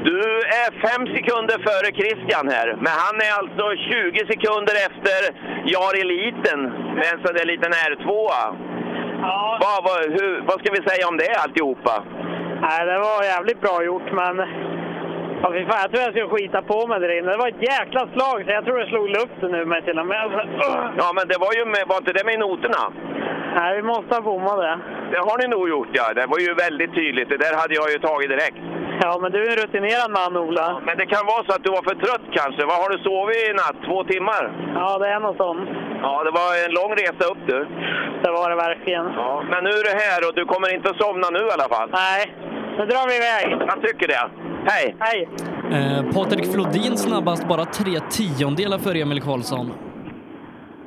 Du 0.04 0.20
är 0.64 0.70
fem 0.88 1.04
sekunder 1.16 1.58
före 1.70 1.90
Christian 2.00 2.46
här, 2.56 2.68
men 2.86 2.94
han 3.06 3.16
är 3.28 3.32
alltså 3.40 3.66
20 3.92 4.20
sekunder 4.34 4.76
efter 4.90 5.20
Jari 5.74 6.04
Liten 6.14 6.60
med 7.00 7.08
en 7.14 7.20
sån 7.26 7.34
där 7.38 7.46
liten 7.54 7.72
R2. 7.90 8.08
Ja. 9.22 9.58
Vad, 9.64 9.80
vad, 9.88 10.00
hur, 10.18 10.42
vad 10.50 10.58
ska 10.60 10.68
vi 10.78 10.82
säga 10.90 11.08
om 11.08 11.18
det 11.18 11.30
alltihopa? 11.44 11.96
Nej, 12.62 12.86
det 12.86 12.98
var 13.08 13.24
jävligt 13.24 13.62
bra 13.62 13.84
gjort, 13.84 14.12
men... 14.12 14.36
Ja, 15.42 15.52
fy 15.54 15.66
fan, 15.66 15.82
jag 15.82 15.92
tror 15.92 16.04
jag 16.04 16.14
skulle 16.14 16.36
skita 16.36 16.62
på 16.62 16.88
mig 16.88 17.00
där 17.00 17.18
inne. 17.18 17.32
Det 17.32 17.38
var 17.38 17.48
ett 17.48 17.70
jäkla 17.74 18.02
slag, 18.14 18.38
så 18.46 18.52
jag 18.52 18.66
tror 18.66 18.78
det 18.80 18.88
slog 18.88 19.10
luften 19.10 19.56
ur 19.56 19.66
mig 19.66 19.82
till 19.82 20.00
och 20.00 20.08
med. 20.08 20.24
Ja, 20.98 21.08
men 21.16 21.28
det 21.32 21.38
var 21.46 21.54
ju 21.58 21.66
med, 21.66 21.84
var 21.88 21.98
inte 21.98 22.14
det 22.14 22.26
med 22.26 22.40
noterna? 22.40 22.84
Nej, 23.56 23.76
vi 23.76 23.82
måste 23.82 24.16
ha 24.16 24.22
bommat 24.22 24.58
det. 24.66 24.80
Det 25.12 25.20
har 25.28 25.38
ni 25.42 25.48
nog 25.48 25.70
gjort, 25.70 25.92
ja. 25.92 26.14
Det 26.14 26.26
var 26.26 26.40
ju 26.40 26.54
väldigt 26.54 26.94
tydligt. 26.94 27.30
Det 27.30 27.38
där 27.38 27.54
hade 27.62 27.74
jag 27.74 27.92
ju 27.92 28.00
tagit 28.00 28.30
direkt. 28.30 28.62
Ja, 29.06 29.12
men 29.22 29.32
du 29.32 29.40
är 29.48 29.52
en 29.52 29.62
rutinerad 29.66 30.10
man, 30.20 30.38
Ola. 30.46 30.68
Men 30.86 30.98
det 31.00 31.06
kan 31.14 31.24
vara 31.32 31.44
så 31.48 31.52
att 31.56 31.64
du 31.66 31.70
var 31.78 31.84
för 31.90 31.98
trött 32.06 32.26
kanske. 32.40 32.62
Vad 32.72 32.78
Har 32.84 32.90
du 32.94 32.98
sovit 33.08 33.42
i 33.50 33.54
natt? 33.62 33.78
Två 33.88 33.98
timmar? 34.14 34.44
Ja, 34.82 34.90
det 35.02 35.08
är 35.16 35.20
något 35.20 35.38
sånt. 35.46 35.70
Ja, 36.06 36.14
det 36.28 36.32
var 36.40 36.50
en 36.66 36.72
lång 36.80 36.92
resa 37.02 37.24
upp 37.32 37.42
du. 37.52 37.60
Det 38.24 38.32
var 38.38 38.46
det 38.50 38.56
verkligen. 38.68 39.06
Ja, 39.22 39.44
men 39.52 39.60
nu 39.64 39.70
är 39.80 39.84
du 39.90 39.94
här 40.06 40.20
och 40.28 40.34
du 40.40 40.44
kommer 40.54 40.68
inte 40.76 40.90
att 40.90 41.02
somna 41.06 41.28
nu 41.38 41.40
i 41.50 41.52
alla 41.58 41.70
fall. 41.76 41.90
Nej, 42.06 42.22
nu 42.78 42.84
drar 42.92 43.06
vi 43.10 43.16
iväg. 43.22 43.46
Jag 43.72 43.78
tycker 43.86 44.08
det. 44.14 44.24
Hej! 44.72 44.96
Hej! 45.06 45.20
Eh, 45.76 46.02
Patrik 46.16 46.46
Flodin 46.54 46.98
snabbast 46.98 47.48
bara 47.48 47.66
tre 47.66 47.94
tiondelar 48.18 48.78
före 48.78 48.98
Emil 49.02 49.22
Karlsson. 49.22 49.74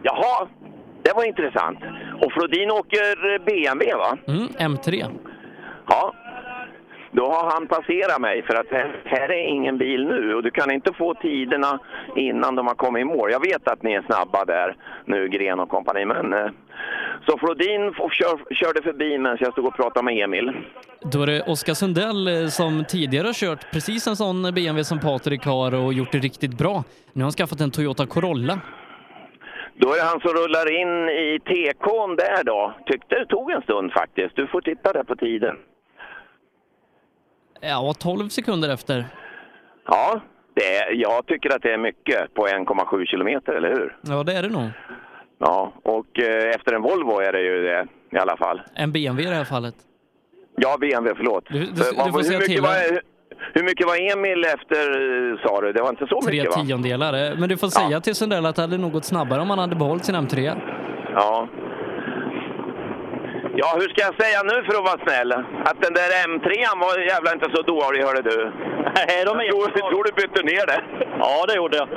Jaha, 0.02 0.46
det 1.02 1.12
var 1.16 1.24
intressant. 1.24 1.78
Och 2.22 2.32
Flodin 2.32 2.70
åker 2.70 3.38
BMW 3.46 3.94
va? 3.94 4.16
Mm, 4.28 4.48
M3. 4.74 5.04
Ja. 5.88 6.12
Då 7.16 7.24
har 7.30 7.50
han 7.50 7.66
passerat 7.66 8.20
mig 8.20 8.42
för 8.42 8.54
att 8.54 8.70
här, 8.70 9.02
här 9.04 9.28
är 9.32 9.46
ingen 9.48 9.78
bil 9.78 10.04
nu 10.06 10.34
och 10.34 10.42
du 10.42 10.50
kan 10.50 10.70
inte 10.70 10.92
få 10.92 11.14
tiderna 11.14 11.78
innan 12.16 12.54
de 12.54 12.66
har 12.66 12.74
kommit 12.74 13.00
i 13.00 13.04
mål. 13.04 13.30
Jag 13.32 13.40
vet 13.40 13.68
att 13.68 13.82
ni 13.82 13.92
är 13.92 14.02
snabba 14.02 14.44
där 14.44 14.76
nu, 15.04 15.28
Gren 15.28 15.60
och 15.60 15.68
kompani, 15.68 16.04
men... 16.04 16.32
eh, 16.32 16.46
Så 17.26 17.38
Flodin 17.38 17.92
kör, 18.12 18.54
körde 18.54 18.82
förbi 18.82 19.18
medan 19.18 19.36
jag 19.40 19.52
stod 19.52 19.66
och 19.66 19.76
pratade 19.76 20.04
med 20.04 20.24
Emil. 20.24 20.52
Då 21.12 21.22
är 21.22 21.26
det 21.26 21.42
Oskar 21.42 21.74
Sundell 21.74 22.28
eh, 22.28 22.46
som 22.48 22.84
tidigare 22.88 23.26
har 23.26 23.32
kört 23.32 23.70
precis 23.72 24.06
en 24.06 24.16
sån 24.16 24.42
BMW 24.42 24.84
som 24.84 25.00
Patrik 25.00 25.44
har 25.44 25.74
och 25.74 25.92
gjort 25.92 26.12
det 26.12 26.18
riktigt 26.18 26.58
bra. 26.58 26.84
Nu 27.12 27.20
har 27.22 27.24
han 27.24 27.32
skaffat 27.32 27.60
en 27.60 27.70
Toyota 27.70 28.06
Corolla. 28.06 28.60
Då 29.76 29.88
är 29.92 29.96
det 29.96 30.02
han 30.12 30.20
som 30.20 30.30
rullar 30.30 30.66
in 30.80 31.08
i 31.08 31.38
TK'n 31.48 32.16
där 32.16 32.44
då. 32.44 32.74
Tyckte 32.86 33.14
det 33.18 33.26
tog 33.26 33.50
en 33.50 33.62
stund 33.62 33.92
faktiskt. 33.92 34.36
Du 34.36 34.46
får 34.46 34.60
titta 34.60 34.92
där 34.92 35.04
på 35.04 35.16
tiden. 35.16 35.56
Ja, 37.68 37.94
12 37.98 38.28
sekunder 38.28 38.68
efter. 38.68 39.04
Ja, 39.86 40.20
det 40.54 40.76
är, 40.76 40.92
jag 40.92 41.26
tycker 41.26 41.56
att 41.56 41.62
det 41.62 41.72
är 41.72 41.78
mycket 41.78 42.34
på 42.34 42.46
1,7 42.46 43.04
kilometer, 43.06 43.52
eller 43.52 43.68
hur? 43.72 43.96
Ja, 44.00 44.22
det 44.22 44.32
är 44.32 44.42
det 44.42 44.48
nog. 44.48 44.68
Ja, 45.38 45.72
och 45.82 46.20
eh, 46.20 46.50
efter 46.54 46.72
en 46.72 46.82
Volvo 46.82 47.18
är 47.20 47.32
det 47.32 47.40
ju 47.40 47.62
det 47.62 47.86
i 48.12 48.18
alla 48.18 48.36
fall. 48.36 48.62
En 48.74 48.92
BMW 48.92 49.22
i 49.26 49.30
det 49.30 49.36
här 49.36 49.44
fallet. 49.44 49.74
Ja, 50.56 50.76
BMW, 50.80 51.14
förlåt. 51.16 51.44
Du, 51.48 51.58
du, 51.58 51.66
du 51.66 51.76
får 51.84 52.12
hur, 52.16 52.22
säga 52.22 52.38
mycket 52.38 52.52
till. 52.54 52.62
var, 52.62 53.00
hur 53.54 53.62
mycket 53.64 53.86
var 53.86 54.12
Emil 54.12 54.44
efter, 54.44 55.36
sa 55.46 55.60
du? 55.60 55.72
Det 55.72 55.82
var 55.82 55.90
inte 55.90 56.06
så 56.06 56.20
Tre 56.20 56.32
mycket 56.42 56.56
va? 56.56 56.62
tiondelar. 56.64 57.12
eh, 57.32 57.38
Men 57.38 57.48
du 57.48 57.56
får 57.56 57.68
säga 57.68 58.00
till 58.00 58.14
Sundell 58.14 58.46
att 58.46 58.56
det 58.56 58.62
hade 58.62 58.78
nog 58.78 58.92
gått 58.92 59.04
snabbare 59.04 59.40
om 59.42 59.50
han 59.50 59.58
hade 59.58 59.76
behållit 59.76 60.04
sin 60.04 60.14
M3. 60.14 60.60
Ja. 61.14 61.48
Ja, 63.56 63.68
hur 63.80 63.88
ska 63.88 64.00
jag 64.08 64.16
säga 64.22 64.38
nu 64.50 64.56
för 64.66 64.74
att 64.78 64.88
vara 64.90 65.04
snäll? 65.06 65.32
Att 65.68 65.78
den 65.86 65.94
där 65.98 66.10
M3 66.28 66.48
var 66.84 66.92
jävla 67.12 67.30
inte 67.32 67.48
så 67.54 67.62
dålig, 67.62 68.00
hörde 68.06 68.22
du. 68.30 68.38
Nej, 68.96 69.24
de 69.28 69.32
är 69.42 69.46
jag 69.52 69.58
tror, 69.72 69.82
jag 69.82 69.90
tror 69.90 70.04
du 70.04 70.12
bytte 70.22 70.42
ner 70.42 70.66
det. 70.72 70.80
Ja, 71.22 71.34
det 71.48 71.54
gjorde 71.60 71.76
jag. 71.76 71.88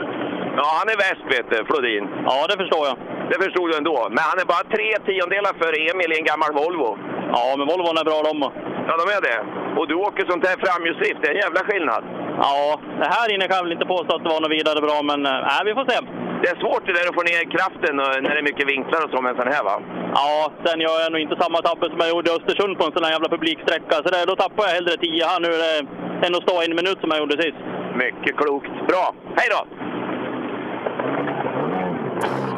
Ja, 0.60 0.66
han 0.80 0.90
är 0.94 0.98
värst 1.06 1.26
vet 1.34 1.50
du, 1.52 1.58
Flodin. 1.66 2.06
Ja, 2.30 2.38
det 2.50 2.58
förstår 2.62 2.84
jag. 2.90 2.98
Det 3.32 3.38
förstod 3.44 3.66
du 3.70 3.78
ändå. 3.78 3.98
Men 4.16 4.24
han 4.30 4.40
är 4.42 4.46
bara 4.54 4.66
tre 4.76 4.88
tiondelar 5.08 5.54
för 5.62 5.72
Emil 5.90 6.14
i 6.14 6.18
en 6.20 6.30
gammal 6.32 6.52
Volvo. 6.62 6.90
Ja, 7.36 7.44
men 7.58 7.68
Volvon 7.72 7.98
är 8.02 8.08
bra 8.12 8.20
de. 8.30 8.38
Ja, 8.88 8.94
de 9.02 9.06
är 9.18 9.22
det. 9.30 9.38
Och 9.80 9.88
du 9.88 9.96
åker 10.08 10.24
sånt 10.32 10.48
här 10.48 10.58
framhjulsdrift, 10.66 11.20
det 11.22 11.28
är 11.30 11.36
en 11.36 11.46
jävla 11.48 11.62
skillnad. 11.70 12.04
Ja, 12.46 12.80
det 13.02 13.10
här 13.16 13.28
inne 13.34 13.48
kan 13.48 13.58
jag 13.58 13.64
väl 13.68 13.78
inte 13.78 13.92
påstå 13.96 14.12
att 14.16 14.24
det 14.24 14.34
var 14.36 14.42
något 14.42 14.58
vidare 14.60 14.80
bra, 14.88 14.98
men 15.10 15.20
eh, 15.26 15.40
nej, 15.50 15.62
vi 15.68 15.74
får 15.78 15.86
se. 15.92 15.98
Det 16.42 16.50
är 16.54 16.58
svårt 16.64 16.84
det 16.88 16.94
där 16.98 17.10
att 17.10 17.20
få 17.20 17.26
ner 17.32 17.44
kraften 17.56 17.94
och- 18.04 18.20
när 18.24 18.32
det 18.36 18.42
är 18.44 18.50
mycket 18.52 18.68
vinklar 18.74 19.02
och 19.06 19.12
så 19.14 19.18
med 19.22 19.32
en 19.34 19.40
sån 19.42 19.54
här 19.56 19.64
va? 19.70 19.76
Ja, 20.20 20.32
sen 20.66 20.80
gör 20.86 20.98
jag 21.04 21.12
nog 21.12 21.22
inte 21.26 21.38
samma 21.44 21.58
tabbe 21.68 21.86
som 21.90 22.00
jag 22.04 22.10
gjorde 22.14 22.30
i 22.30 22.36
Östersund 22.38 22.74
på 22.80 22.84
en 22.86 22.94
sån 22.96 23.04
här 23.06 23.14
jävla 23.16 23.30
publiksträcka. 23.36 23.96
Så 24.04 24.08
det, 24.14 24.22
då 24.32 24.36
tappar 24.44 24.64
jag 24.68 24.74
hellre 24.78 24.94
10 24.98 25.26
här 25.32 25.40
nu 25.46 25.52
eh, 25.70 26.26
än 26.26 26.36
att 26.38 26.46
stå 26.48 26.56
en 26.66 26.76
minut 26.80 27.00
som 27.02 27.10
jag 27.12 27.20
gjorde 27.22 27.38
sist. 27.46 27.62
Mycket 28.04 28.34
klokt. 28.42 28.74
Bra. 28.92 29.06
Hej 29.40 29.48
då! 29.56 29.62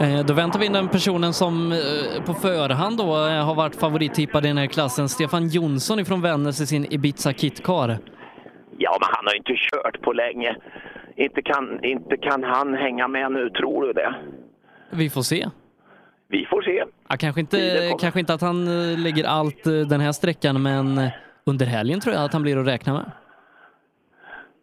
Eh, 0.02 0.26
Då 0.26 0.34
väntar 0.34 0.60
vi 0.60 0.66
in 0.66 0.74
den 0.74 0.88
personen 0.88 1.34
som 1.34 1.72
eh, 1.72 2.24
på 2.26 2.34
förhand 2.34 2.98
då 2.98 3.04
eh, 3.28 3.46
har 3.46 3.56
varit 3.56 3.76
favorittippad 3.76 4.46
i 4.46 4.48
den 4.48 4.58
här 4.58 4.68
klassen, 4.68 5.10
Stefan 5.10 5.48
Jonsson 5.48 6.00
ifrån 6.00 6.22
Vännäs 6.22 6.62
i 6.62 6.66
sin 6.68 6.94
Ibiza 6.94 7.34
Kitcar. 7.34 7.98
Ja, 8.78 8.98
men 9.02 9.10
han 9.12 9.26
har 9.26 9.36
inte 9.38 9.54
kört 9.56 10.02
på 10.02 10.14
länge. 10.14 10.56
Inte 11.16 11.42
kan, 11.42 11.84
inte 11.84 12.18
kan 12.18 12.44
han 12.44 12.74
hänga 12.74 13.08
med 13.08 13.32
nu, 13.32 13.50
tror 13.50 13.84
du 13.88 13.94
det? 13.94 14.16
Vi 14.92 15.10
får 15.10 15.22
se. 15.22 15.48
Vi 16.28 16.46
får 16.46 16.62
se. 16.62 16.84
Ja, 17.10 17.18
kanske, 17.18 17.42
inte, 17.42 17.92
kanske 18.00 18.20
inte 18.20 18.34
att 18.34 18.42
han 18.42 18.66
lägger 19.04 19.24
allt 19.24 19.64
den 19.64 20.02
här 20.02 20.12
sträckan, 20.12 20.62
men 20.62 21.10
under 21.46 21.66
helgen 21.66 22.00
tror 22.00 22.16
jag 22.16 22.24
att 22.24 22.34
han 22.34 22.42
blir 22.42 22.58
att 22.58 22.68
räkna 22.68 22.94
med. 22.94 23.12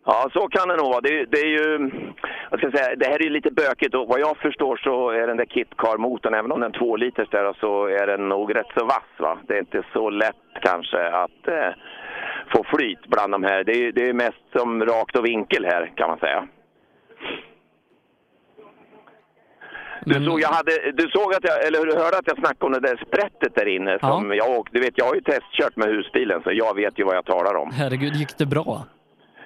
Ja, 0.07 0.31
så 0.33 0.49
kan 0.49 0.69
det 0.69 0.77
nog 0.77 0.89
vara. 0.89 1.01
Det, 1.01 1.25
det 1.25 1.41
är 1.41 1.47
ju, 1.47 1.91
vad 2.51 2.61
ska 2.61 2.67
jag 2.67 2.79
säga, 2.79 2.97
det 2.97 3.07
här 3.07 3.21
är 3.21 3.25
ju 3.25 3.31
lite 3.31 3.51
bökigt 3.51 3.95
och 3.95 4.09
vad 4.09 4.21
jag 4.21 4.37
förstår 4.37 4.77
så 4.77 5.11
är 5.11 5.27
den 5.27 5.37
där 5.37 5.45
KitKar-motorn, 5.45 6.35
även 6.35 6.53
om 6.53 6.61
den 6.61 6.75
är 6.75 6.79
två 6.79 6.97
liters 6.97 7.29
där, 7.31 7.57
så 7.61 7.87
är 7.87 8.07
den 8.07 8.29
nog 8.29 8.57
rätt 8.57 8.73
så 8.79 8.85
vass. 8.85 9.13
Va? 9.19 9.39
Det 9.47 9.55
är 9.55 9.59
inte 9.59 9.83
så 9.93 10.11
lätt 10.11 10.47
kanske 10.63 11.09
att 11.09 11.49
eh, 11.49 11.71
få 12.53 12.65
flyt 12.65 13.07
bland 13.07 13.33
de 13.33 13.43
här. 13.45 13.65
Det 13.65 13.73
är, 13.73 13.93
det 13.93 14.09
är 14.09 14.13
mest 14.13 14.45
som 14.57 14.85
rakt 14.85 15.17
och 15.17 15.27
vinkel 15.27 15.65
här 15.65 15.93
kan 15.97 16.09
man 16.09 16.19
säga. 16.19 16.49
Du 20.05 20.25
såg, 20.25 20.41
jag 20.41 20.49
hade, 20.49 20.93
du 20.93 21.09
såg 21.09 21.35
att 21.35 21.45
jag, 21.45 21.67
eller 21.67 21.87
du 21.87 21.97
hörde 21.97 22.19
att 22.19 22.27
jag 22.27 22.39
snackade 22.39 22.67
om 22.67 22.73
det 22.73 22.89
där 22.89 23.05
sprättet 23.07 23.55
där 23.55 23.69
inne 23.69 23.99
som 23.99 24.33
jag 24.35 24.51
åkte. 24.51 24.79
Du 24.79 24.81
vet, 24.81 24.99
jag 24.99 25.05
har 25.05 25.15
ju 25.15 25.21
testkört 25.21 25.77
med 25.77 25.89
husbilen 25.89 26.43
så 26.43 26.51
jag 26.53 26.77
vet 26.77 26.99
ju 26.99 27.05
vad 27.05 27.17
jag 27.17 27.25
talar 27.25 27.55
om. 27.55 27.71
Herregud, 27.71 28.15
gick 28.15 28.39
det 28.39 28.47
bra? 28.47 28.85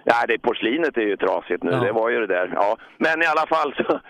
Nej, 0.05 0.25
det 0.29 0.39
porslinet 0.39 0.97
är 0.97 1.03
ju 1.03 1.17
trasigt 1.17 1.63
nu. 1.63 1.71
Ja. 1.71 1.79
Det 1.79 1.93
var 1.93 2.11
ju 2.11 2.21
det 2.21 2.27
där. 2.27 2.53
Ja. 2.55 2.77
Men 2.99 3.23
i 3.23 3.27
alla 3.27 3.47
fall 3.47 3.75
så, 3.77 4.01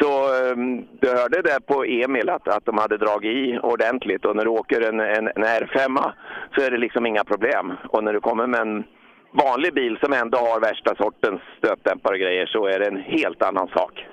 så 0.00 0.10
um, 0.52 0.84
du 1.00 1.08
hörde 1.08 1.42
där 1.42 1.60
på 1.60 1.84
Emil 1.84 2.28
att, 2.28 2.48
att 2.48 2.64
de 2.64 2.78
hade 2.78 2.96
dragit 2.98 3.36
i 3.36 3.58
ordentligt 3.62 4.24
och 4.24 4.36
när 4.36 4.44
du 4.44 4.50
åker 4.50 4.88
en, 4.88 5.00
en, 5.00 5.26
en 5.36 5.44
R5 5.44 6.12
så 6.54 6.64
är 6.66 6.70
det 6.70 6.78
liksom 6.78 7.06
inga 7.06 7.24
problem. 7.24 7.72
Och 7.88 8.04
när 8.04 8.12
du 8.12 8.20
kommer 8.20 8.46
med 8.46 8.60
en 8.60 8.84
vanlig 9.32 9.74
bil 9.74 9.98
som 10.02 10.12
ändå 10.12 10.38
har 10.38 10.60
värsta 10.60 10.94
sortens 10.94 11.40
stötdämpare 11.58 12.14
och 12.14 12.20
grejer 12.20 12.46
så 12.46 12.66
är 12.66 12.78
det 12.78 12.86
en 12.86 13.02
helt 13.02 13.42
annan 13.42 13.68
sak. 13.68 14.06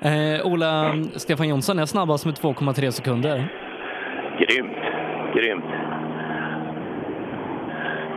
Eh, 0.00 0.46
Ola, 0.46 0.94
Stefan 1.16 1.48
Jonsson 1.48 1.78
är 1.78 1.86
snabbast 1.86 2.26
med 2.26 2.34
2,3 2.34 2.90
sekunder. 2.90 3.52
Grymt, 4.38 4.78
grymt. 5.34 5.64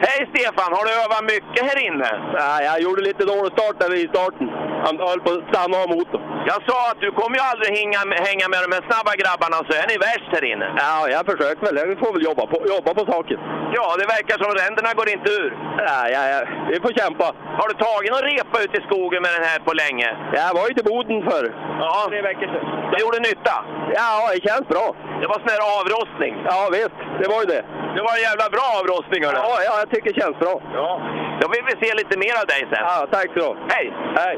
Hej 0.06 0.20
Stefan, 0.34 0.70
har 0.78 0.84
du 0.88 0.92
övat 1.04 1.24
mycket 1.34 1.62
här 1.70 1.80
inne? 1.88 2.10
Nej, 2.40 2.66
jag 2.70 2.78
gjorde 2.86 3.02
lite 3.10 3.24
dålig 3.34 3.52
start 3.58 3.76
där 3.82 3.92
i 4.04 4.08
starten. 4.14 4.48
Han 4.86 4.94
höll 5.10 5.22
på 5.26 5.30
att 5.36 5.48
stanna 5.52 5.76
av 5.84 5.90
motorn. 5.96 6.24
Jag 6.52 6.60
sa 6.70 6.78
att 6.92 7.00
du 7.06 7.10
kommer 7.20 7.36
ju 7.40 7.44
aldrig 7.52 7.70
hänga, 7.80 8.00
hänga 8.30 8.46
med 8.54 8.60
de 8.66 8.70
här 8.76 8.84
snabba 8.90 9.14
grabbarna 9.22 9.58
så 9.68 9.72
är 9.82 9.86
ni 9.92 9.96
värst 10.08 10.30
här 10.36 10.46
inne. 10.54 10.68
Ja, 10.84 10.94
jag 11.16 11.24
försöker 11.32 11.62
väl. 11.68 11.76
Jag 11.82 12.00
får 12.04 12.12
väl 12.16 12.24
jobba 12.30 12.44
på, 12.52 12.58
jobba 12.76 12.92
på 13.00 13.04
saken. 13.14 13.40
Ja, 13.78 13.86
det 14.00 14.08
verkar 14.16 14.36
som 14.44 14.52
ränderna 14.64 14.90
går 15.00 15.08
inte 15.16 15.30
ur. 15.42 15.50
Ja, 15.90 16.00
ja, 16.16 16.22
ja, 16.34 16.40
vi 16.72 16.76
får 16.84 16.92
kämpa. 17.02 17.28
Har 17.60 17.68
du 17.72 17.76
tagit 17.86 18.12
någon 18.14 18.26
repa 18.32 18.58
ut 18.64 18.74
i 18.80 18.82
skogen 18.88 19.20
med 19.26 19.32
den 19.38 19.46
här 19.50 19.60
på 19.68 19.72
länge? 19.84 20.10
Jag 20.40 20.52
var 20.58 20.66
ju 20.70 20.74
till 20.78 20.88
Boden 20.92 21.20
förr. 21.30 21.48
Ja. 21.84 21.94
Tre 22.12 22.22
veckor 22.30 22.48
sedan. 22.54 22.66
Det 22.92 22.98
gjorde 23.04 23.20
nytta? 23.30 23.56
Ja, 24.00 24.10
det 24.34 24.40
känns 24.48 24.68
bra. 24.74 24.86
Det 25.22 25.28
var 25.32 25.38
sån 25.44 25.54
här 25.56 25.64
avrostning? 25.78 26.34
Ja, 26.50 26.60
visst. 26.78 26.98
Det 27.22 27.28
var 27.34 27.40
ju 27.44 27.48
det. 27.56 27.64
Det 27.96 28.02
var 28.08 28.14
en 28.18 28.26
jävla 28.30 28.48
bra 28.56 28.68
avrostning 28.80 29.22
hörru. 29.26 29.40
Ja, 29.48 29.54
ja, 29.70 29.74
jag 29.90 29.96
tycker 29.96 30.14
det 30.14 30.22
känns 30.22 30.40
bra. 30.40 30.62
Ja. 30.74 31.02
Då 31.42 31.48
vill 31.48 31.62
vi 31.66 31.88
se 31.88 31.94
lite 31.96 32.18
mer 32.18 32.34
av 32.42 32.48
dig 32.48 32.60
sen. 32.60 32.80
Ja, 32.82 33.08
tack 33.12 33.30
så 33.38 33.58
Hej! 33.70 33.94
Hej! 34.16 34.38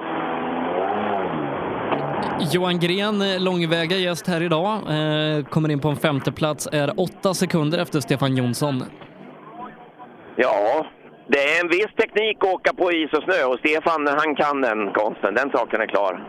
Johan 2.54 2.80
Gren, 2.80 3.22
eh, 3.22 3.40
långväga 3.40 3.98
gäst 3.98 4.28
här 4.28 4.42
idag, 4.42 4.74
eh, 4.74 5.46
kommer 5.46 5.70
in 5.72 5.80
på 5.80 5.88
en 5.88 5.96
femte 5.96 6.32
plats, 6.32 6.68
är 6.72 7.00
åtta 7.00 7.34
sekunder 7.34 7.78
efter 7.78 8.00
Stefan 8.00 8.36
Jonsson. 8.38 8.84
Ja, 10.36 10.86
det 11.28 11.38
är 11.38 11.62
en 11.62 11.70
viss 11.70 11.94
teknik 11.98 12.38
att 12.42 12.54
åka 12.54 12.74
på 12.74 12.92
is 12.92 13.14
och 13.14 13.24
snö 13.24 13.44
och 13.44 13.60
Stefan 13.60 14.08
han 14.08 14.36
kan 14.36 14.62
den 14.62 14.92
konsten. 14.94 15.36
Den 15.36 15.50
saken 15.52 15.82
är 15.82 15.88
klar. 15.88 16.24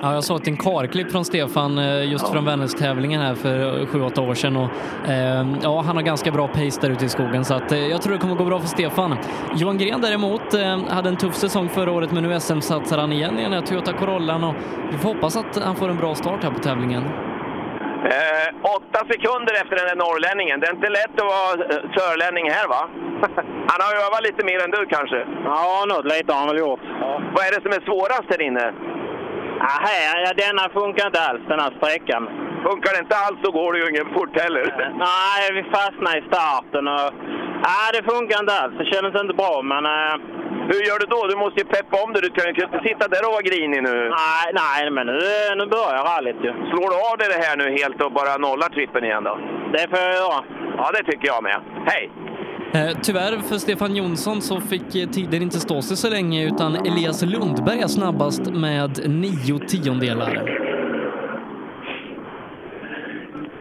Ja, 0.00 0.14
jag 0.14 0.24
såg 0.24 0.48
ett 0.48 0.58
karklipp 0.58 1.12
från 1.12 1.24
Stefan 1.24 1.78
eh, 1.78 2.10
just 2.10 2.28
från 2.28 2.44
Vännäs-tävlingen 2.44 3.20
här 3.20 3.34
för 3.34 3.86
7-8 3.86 4.28
år 4.30 4.34
sedan 4.34 4.56
och 4.56 4.70
eh, 5.08 5.46
ja, 5.62 5.82
han 5.86 5.96
har 5.96 6.02
ganska 6.02 6.30
bra 6.30 6.48
pace 6.48 6.80
där 6.80 6.90
ute 6.90 7.04
i 7.04 7.08
skogen 7.08 7.44
så 7.44 7.54
att 7.54 7.72
eh, 7.72 7.86
jag 7.86 8.02
tror 8.02 8.12
det 8.12 8.18
kommer 8.18 8.34
gå 8.34 8.44
bra 8.44 8.60
för 8.60 8.68
Stefan. 8.68 9.16
Johan 9.56 9.78
Gren 9.78 10.00
däremot 10.00 10.54
eh, 10.54 10.78
hade 10.88 11.08
en 11.08 11.16
tuff 11.16 11.34
säsong 11.34 11.68
förra 11.68 11.92
året 11.92 12.12
men 12.12 12.22
nu 12.22 12.40
SM-satsar 12.40 12.98
han 12.98 13.12
igen 13.12 13.38
i 13.38 13.42
den 13.42 13.52
här 13.52 13.60
Toyota 13.60 13.92
Corollan 13.92 14.44
och 14.44 14.54
vi 14.92 14.98
får 14.98 15.08
hoppas 15.14 15.36
att 15.36 15.56
han 15.64 15.76
får 15.76 15.88
en 15.88 15.96
bra 15.96 16.14
start 16.14 16.42
här 16.42 16.50
på 16.50 16.58
tävlingen. 16.58 17.02
Eh, 18.04 18.48
åtta 18.76 19.00
sekunder 19.12 19.54
efter 19.62 19.76
den 19.76 19.86
där 19.90 19.98
norrlänningen. 20.04 20.60
Det 20.60 20.66
är 20.66 20.74
inte 20.74 20.88
lätt 21.00 21.16
att 21.20 21.32
vara 21.36 21.52
eh, 21.70 21.82
sörlänning 21.96 22.50
här 22.50 22.68
va? 22.74 22.82
Han 23.70 23.78
har 23.84 23.92
övat 24.06 24.22
lite 24.28 24.42
mer 24.44 24.58
än 24.64 24.70
du 24.70 24.86
kanske? 24.96 25.18
Ja, 25.44 25.84
något 25.92 26.06
lite 26.14 26.32
har 26.32 26.40
han 26.42 26.48
väl 26.48 26.58
gjort. 26.66 26.84
Vad 27.34 27.42
är 27.46 27.50
det 27.54 27.62
som 27.64 27.72
är 27.78 27.82
svårast 27.88 28.28
här 28.32 28.42
inne? 28.48 28.66
Ja, 30.24 30.32
denna 30.44 30.64
funkar 30.80 31.06
inte 31.06 31.20
alls, 31.28 31.40
den 31.48 31.60
här 31.60 31.72
sträckan. 31.78 32.22
Funkar 32.68 32.90
det 32.94 32.98
inte 33.06 33.16
alls 33.26 33.38
så 33.44 33.50
går 33.58 33.72
det 33.72 33.78
ju 33.78 33.86
ingen 33.90 34.08
fort 34.16 34.40
heller. 34.42 34.64
Nej, 35.08 35.42
vi 35.56 35.62
fastnade 35.76 36.18
i 36.18 36.22
starten 36.32 36.84
och... 36.88 37.08
Nej, 37.68 37.86
det 37.94 38.02
funkar 38.12 38.40
inte 38.40 38.54
alls. 38.60 38.74
Det 38.78 38.84
kändes 38.94 39.20
inte 39.22 39.34
bra, 39.42 39.54
men... 39.72 39.82
eh, 39.86 40.14
Hur 40.70 40.82
gör 40.88 40.98
du 41.02 41.06
då? 41.16 41.20
Du 41.26 41.36
måste 41.44 41.60
ju 41.60 41.66
peppa 41.76 41.96
om 42.04 42.12
dig. 42.12 42.22
Du 42.22 42.30
kan 42.30 42.44
ju 42.44 42.50
inte 42.64 42.80
sitta 42.88 43.04
där 43.08 43.22
och 43.26 43.32
vara 43.36 43.48
grinig 43.50 43.82
nu. 43.82 43.94
Nej, 44.22 44.46
nej, 44.62 44.90
men 44.96 45.06
nu, 45.06 45.18
nu 45.60 45.64
börjar 45.76 46.02
rallyt 46.12 46.40
ju. 46.46 46.52
Slår 46.70 46.88
du 46.92 46.96
av 47.10 47.14
dig 47.20 47.28
det 47.34 47.40
här 47.46 47.56
nu 47.62 47.66
helt 47.80 47.98
och 48.04 48.12
bara 48.18 48.32
nollar 48.46 48.68
trippen 48.76 49.04
igen 49.04 49.24
då? 49.28 49.34
Det 49.74 49.84
får 49.90 49.98
jag 50.06 50.14
göra. 50.22 50.40
Ja, 50.78 50.86
det 50.96 51.02
tycker 51.10 51.26
jag 51.32 51.42
med. 51.48 51.58
Hej! 51.90 52.04
Eh, 52.74 52.96
tyvärr 53.02 53.34
för 53.48 53.56
Stefan 53.56 53.96
Jonsson 53.96 54.42
så 54.42 54.60
fick 54.60 54.94
eh, 54.94 55.08
tiden 55.08 55.42
inte 55.42 55.60
stå 55.60 55.82
sig 55.82 55.96
så 55.96 56.10
länge 56.10 56.46
utan 56.46 56.70
Elias 56.74 57.22
Lundberg 57.22 57.80
är 57.80 57.92
snabbast 57.98 58.44
med 58.50 58.90
nio 59.22 59.58
tiondelar. 59.72 60.32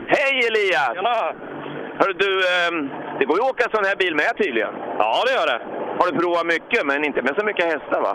Hej 0.08 0.34
Elias! 0.50 0.94
Tjena! 0.96 1.18
Hörru 2.00 2.14
du, 2.14 2.32
ehm, 2.54 2.90
det 3.20 3.26
går 3.26 3.38
ju 3.38 3.44
att 3.44 3.52
åka 3.52 3.66
sån 3.76 3.86
här 3.86 3.96
bil 3.96 4.16
med 4.16 4.32
tydligen. 4.38 4.74
Ja, 5.00 5.24
det 5.26 5.34
gör 5.38 5.48
det. 5.54 5.62
Har 6.00 6.06
du 6.12 6.14
provat 6.20 6.46
mycket, 6.46 6.86
men 6.86 7.06
inte 7.06 7.22
med 7.22 7.34
så 7.40 7.46
mycket 7.46 7.66
hästar 7.66 8.02
va? 8.02 8.14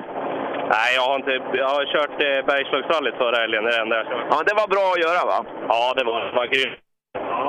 Nej, 0.75 0.89
jag 0.99 1.03
har, 1.09 1.17
inte, 1.17 1.33
jag 1.63 1.69
har 1.77 1.85
kört 1.95 2.17
eh, 2.27 2.47
Bergslagsrallyt 2.51 3.17
förra 3.23 3.37
helgen. 3.43 3.65
Det 3.65 3.71
är 3.71 3.77
det 3.77 3.83
enda 3.83 3.97
jag 3.97 4.07
kört. 4.07 4.27
Ja, 4.31 4.37
det 4.49 4.55
var 4.61 4.69
bra 4.75 4.87
att 4.95 5.05
göra 5.07 5.23
va? 5.33 5.39
Ja, 5.69 5.95
det 5.97 6.05
var, 6.05 6.19
det 6.29 6.37
var 6.41 6.47
grymt. 6.55 6.79
Ja, 7.15 7.43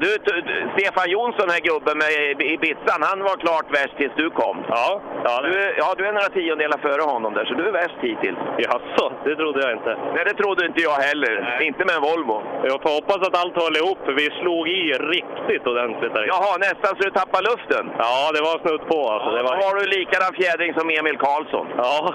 du, 0.00 0.08
du, 0.28 0.32
Stefan 0.76 1.08
Jonsson, 1.14 1.48
här 1.54 1.62
gubben 1.70 1.96
med 2.02 2.10
Ibizan, 2.54 3.00
han 3.10 3.18
var 3.28 3.36
klart 3.44 3.66
värst 3.78 3.96
tills 4.00 4.14
du 4.22 4.26
kom. 4.40 4.56
Ja, 4.68 5.00
ja, 5.24 5.34
Du, 5.46 5.50
är- 5.64 5.74
ja, 5.82 5.88
du 5.98 6.02
är 6.08 6.12
några 6.18 6.32
tiondelar 6.38 6.78
före 6.88 7.02
honom 7.12 7.30
där, 7.36 7.44
så 7.44 7.54
du 7.54 7.64
är 7.68 7.72
värst 7.82 7.98
hittills. 8.06 8.38
Jaså, 8.64 9.06
det 9.24 9.34
trodde 9.40 9.60
jag 9.66 9.72
inte. 9.78 9.92
Nej, 10.14 10.22
det 10.28 10.34
trodde 10.42 10.66
inte 10.66 10.80
jag 10.88 10.96
heller. 11.08 11.34
Inte 11.68 11.82
med 11.88 11.94
en 11.98 12.02
Volvo. 12.08 12.36
Jag 12.70 12.78
får 12.82 12.90
hoppas 12.98 13.20
att 13.28 13.36
allt 13.42 13.56
håller 13.64 13.78
ihop, 13.84 13.98
för 14.06 14.12
vi 14.22 14.26
slog 14.40 14.62
i 14.68 14.82
riktigt 15.16 15.64
ordentligt 15.72 16.14
där. 16.14 16.24
Jaha, 16.34 16.52
nästan 16.68 16.90
så 16.96 17.00
du 17.08 17.10
tappar 17.20 17.40
luften. 17.50 17.84
Ja, 18.04 18.16
det 18.34 18.40
var 18.48 18.56
snudd 18.64 18.84
på 18.92 18.98
alltså. 19.12 19.30
Det 19.30 19.42
Då 19.42 19.48
var... 19.48 19.56
har 19.66 19.74
du 19.80 19.84
likadan 19.98 20.32
fjädring 20.40 20.70
som 20.78 20.86
Emil 20.98 21.18
Karlsson. 21.26 21.66
Ja. 21.84 22.14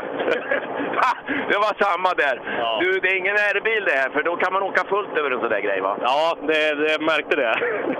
det 1.51 1.57
var 1.65 1.73
samma 1.85 2.09
där. 2.23 2.35
Ja. 2.59 2.79
Du, 2.81 2.99
det 2.99 3.07
är 3.13 3.15
ingen 3.23 3.35
R-bil 3.55 3.83
det 3.85 3.97
här, 4.01 4.09
för 4.09 4.23
då 4.23 4.35
kan 4.35 4.53
man 4.53 4.63
åka 4.63 4.83
fullt 4.93 5.17
över 5.19 5.31
en 5.31 5.39
sån 5.39 5.49
där 5.49 5.59
grej 5.67 5.81
va? 5.81 5.97
Ja, 6.01 6.37
det, 6.49 6.61
det 6.75 7.01
märkte 7.11 7.35
det. 7.35 7.53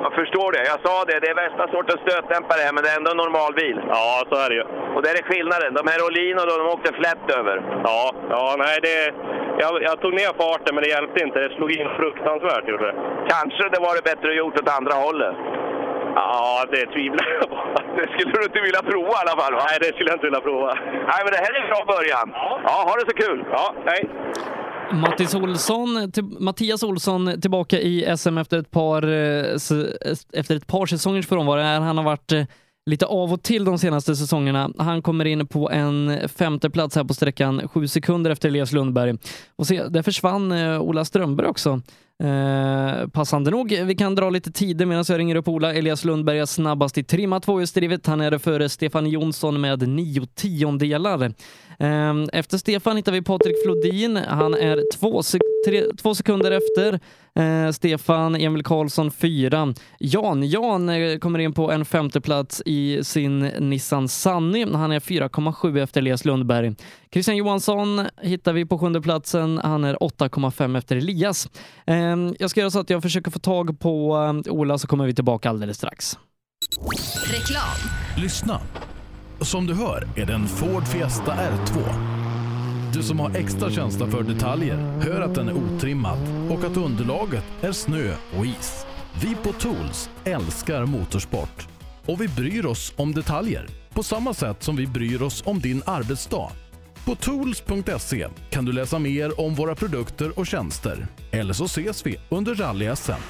Jag 0.05 0.13
förstår 0.21 0.49
det. 0.55 0.63
Jag 0.73 0.79
sa 0.85 0.95
det, 1.09 1.19
det 1.23 1.29
är 1.33 1.35
värsta 1.45 1.63
sortens 1.75 2.01
stötdämpare 2.05 2.61
här, 2.65 2.73
men 2.73 2.83
det 2.83 2.89
är 2.93 2.97
ändå 2.97 3.11
en 3.11 3.23
normal 3.25 3.53
bil. 3.61 3.77
Ja, 3.95 4.23
så 4.29 4.35
är 4.43 4.49
det 4.49 4.55
ju. 4.59 4.65
Och 4.95 5.01
där 5.05 5.13
är 5.19 5.23
skillnaden. 5.29 5.73
De 5.79 5.83
här 5.91 5.99
Olino, 6.07 6.41
då, 6.49 6.53
de 6.61 6.67
åkte 6.75 6.91
flätt 7.01 7.25
över. 7.39 7.55
Ja, 7.87 8.01
ja 8.35 8.55
nej, 8.65 8.77
det... 8.87 8.97
Jag, 9.63 9.83
jag 9.83 10.01
tog 10.01 10.13
ner 10.13 10.31
farten, 10.43 10.75
men 10.75 10.83
det 10.83 10.89
hjälpte 10.89 11.23
inte. 11.25 11.39
Det 11.39 11.55
slog 11.55 11.71
in 11.71 11.89
fruktansvärt, 11.99 12.67
gjorde 12.67 12.85
det. 12.91 12.95
Kanske 13.33 13.63
det 13.73 13.79
var 13.85 13.93
det 13.95 14.03
bättre 14.11 14.33
gjort 14.33 14.59
åt 14.61 14.77
andra 14.77 14.93
hållet. 15.05 15.35
Ja, 16.15 16.65
det 16.71 16.85
tvivlar 16.85 17.27
jag 17.39 17.49
på. 17.49 17.57
Det 17.97 18.07
skulle 18.11 18.37
du 18.39 18.43
inte 18.43 18.61
vilja 18.61 18.81
prova 18.91 19.15
i 19.17 19.21
alla 19.23 19.41
fall 19.41 19.53
va? 19.53 19.63
Nej, 19.69 19.77
det 19.79 19.91
skulle 19.93 20.09
jag 20.11 20.17
inte 20.19 20.29
vilja 20.29 20.41
prova. 20.49 20.73
Nej, 21.11 21.19
men 21.23 21.31
det 21.33 21.41
här 21.43 21.51
är 21.55 21.61
en 21.63 21.71
bra 21.73 21.83
början. 21.95 22.27
Ja, 22.67 22.75
ha 22.87 22.93
det 22.99 23.05
så 23.11 23.15
kul! 23.25 23.45
Ja, 23.57 23.65
hej! 23.85 24.01
Mattis 24.91 25.35
Olsson, 25.35 26.11
Mattias 26.39 26.83
Olsson 26.83 27.41
tillbaka 27.41 27.79
i 27.79 28.17
SM 28.17 28.37
efter 28.37 28.57
ett 28.57 28.71
par, 28.71 29.03
eh, 29.03 29.55
efter 30.33 30.55
ett 30.55 30.67
par 30.67 30.85
säsongers 30.85 31.27
frånvaro. 31.27 31.61
Han 31.61 31.97
har 31.97 32.03
varit 32.03 32.31
eh, 32.31 32.45
lite 32.85 33.05
av 33.05 33.33
och 33.33 33.43
till 33.43 33.65
de 33.65 33.77
senaste 33.77 34.15
säsongerna. 34.15 34.71
Han 34.77 35.01
kommer 35.01 35.25
in 35.25 35.47
på 35.47 35.69
en 35.71 36.29
femte 36.29 36.69
plats 36.69 36.95
här 36.95 37.03
på 37.03 37.13
sträckan, 37.13 37.67
sju 37.67 37.87
sekunder 37.87 38.31
efter 38.31 38.49
Elias 38.49 38.71
Lundberg. 38.71 39.17
Och 39.55 39.67
se, 39.67 39.83
där 39.83 40.01
försvann 40.01 40.51
eh, 40.51 40.81
Ola 40.81 41.05
Strömberg 41.05 41.47
också. 41.47 41.81
Eh, 42.23 43.07
passande 43.07 43.51
nog. 43.51 43.79
Vi 43.85 43.95
kan 43.95 44.15
dra 44.15 44.29
lite 44.29 44.51
tider 44.51 44.85
medan 44.85 45.05
jag 45.07 45.19
ringer 45.19 45.35
upp 45.35 45.47
Ola. 45.47 45.73
Elias 45.73 46.05
Lundberg 46.05 46.39
är 46.39 46.45
snabbast 46.45 46.97
i 46.97 47.03
trimma 47.03 47.39
tvåhjulsdrivet. 47.39 48.07
Han 48.07 48.21
är 48.21 48.37
före 48.37 48.69
Stefan 48.69 49.09
Jonsson 49.09 49.61
med 49.61 49.89
nio 49.89 50.25
tiondelar. 50.25 51.23
Eh, 51.79 52.13
efter 52.33 52.57
Stefan 52.57 52.97
hittar 52.97 53.11
vi 53.11 53.21
Patrik 53.21 53.55
Flodin. 53.63 54.15
Han 54.15 54.53
är 54.53 54.83
två, 54.93 55.23
sekunder 55.23 55.50
tre, 55.65 55.83
två 56.01 56.15
sekunder 56.15 56.51
efter. 56.51 56.99
Eh, 57.35 57.71
Stefan 57.71 58.35
Emil 58.35 58.63
Karlsson 58.63 59.11
fyra. 59.11 59.73
Jan 59.99 60.49
Jan 60.49 60.89
eh, 60.89 61.17
kommer 61.17 61.39
in 61.39 61.53
på 61.53 61.71
en 61.71 61.85
femte 61.85 62.21
plats 62.21 62.61
i 62.65 63.03
sin 63.03 63.39
Nissan 63.39 64.07
Sunny. 64.07 64.65
Han 64.73 64.91
är 64.91 64.99
4,7 64.99 65.83
efter 65.83 66.01
Elias 66.01 66.25
Lundberg. 66.25 66.75
Christian 67.13 67.37
Johansson 67.37 68.07
hittar 68.21 68.53
vi 68.53 68.65
på 68.65 68.79
sjunde 68.79 69.01
platsen. 69.01 69.59
Han 69.63 69.83
är 69.83 69.95
8,5 69.95 70.77
efter 70.77 70.95
Elias. 70.95 71.49
Eh, 71.85 71.95
jag 72.39 72.49
ska 72.49 72.59
göra 72.59 72.71
så 72.71 72.79
att 72.79 72.89
jag 72.89 73.01
försöker 73.01 73.31
få 73.31 73.39
tag 73.39 73.79
på 73.79 74.15
eh, 74.47 74.53
Ola 74.53 74.77
så 74.77 74.87
kommer 74.87 75.05
vi 75.05 75.13
tillbaka 75.13 75.49
alldeles 75.49 75.77
strax. 75.77 76.17
Reklam. 77.25 77.91
Lyssna. 78.17 78.59
Som 79.41 79.67
du 79.67 79.73
hör 79.73 80.07
är 80.15 80.25
det 80.25 80.33
en 80.33 80.47
Ford 80.47 80.87
Fiesta 80.87 81.33
R2. 81.33 82.20
Du 82.93 83.03
som 83.03 83.19
har 83.19 83.35
extra 83.35 83.71
känsla 83.71 84.07
för 84.07 84.23
detaljer 84.23 84.77
hör 84.77 85.21
att 85.21 85.35
den 85.35 85.47
är 85.47 85.53
otrimmad 85.53 86.19
och 86.49 86.63
att 86.63 86.77
underlaget 86.77 87.43
är 87.61 87.71
snö 87.71 88.15
och 88.37 88.45
is. 88.45 88.85
Vi 89.21 89.35
på 89.35 89.53
Tools 89.53 90.09
älskar 90.23 90.85
motorsport 90.85 91.67
och 92.05 92.21
vi 92.21 92.27
bryr 92.27 92.65
oss 92.65 92.93
om 92.95 93.13
detaljer 93.13 93.67
på 93.93 94.03
samma 94.03 94.33
sätt 94.33 94.63
som 94.63 94.75
vi 94.75 94.87
bryr 94.87 95.21
oss 95.21 95.43
om 95.45 95.59
din 95.59 95.81
arbetsdag. 95.85 96.51
På 97.05 97.15
tools.se 97.15 98.27
kan 98.49 98.65
du 98.65 98.71
läsa 98.71 98.99
mer 98.99 99.41
om 99.41 99.55
våra 99.55 99.75
produkter 99.75 100.39
och 100.39 100.47
tjänster. 100.47 101.07
Eller 101.31 101.53
så 101.53 101.65
ses 101.65 102.05
vi 102.05 102.17
under 102.29 102.55
rally-SM. 102.55 103.21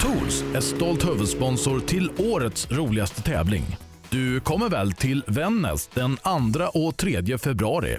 Tools 0.00 0.44
är 0.54 0.60
stolt 0.60 1.08
huvudsponsor 1.08 1.80
till 1.80 2.10
årets 2.18 2.70
roligaste 2.70 3.22
tävling. 3.22 3.76
Du 4.10 4.40
kommer 4.40 4.68
väl 4.68 4.92
till 4.92 5.22
Vännäs 5.26 5.86
den 5.86 6.16
2 6.16 6.80
och 6.80 6.96
3 6.96 7.38
februari? 7.38 7.98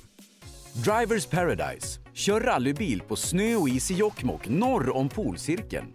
Drivers 0.76 1.26
Paradise. 1.26 2.00
Kör 2.14 2.42
rallybil 2.42 3.02
på 3.02 3.16
snö 3.16 3.56
och 3.56 3.70
is 3.70 3.92
i 3.92 3.94
Jokkmokk 3.94 4.50
norr 4.50 4.96
om 4.96 5.10
polcirkeln. 5.10 5.86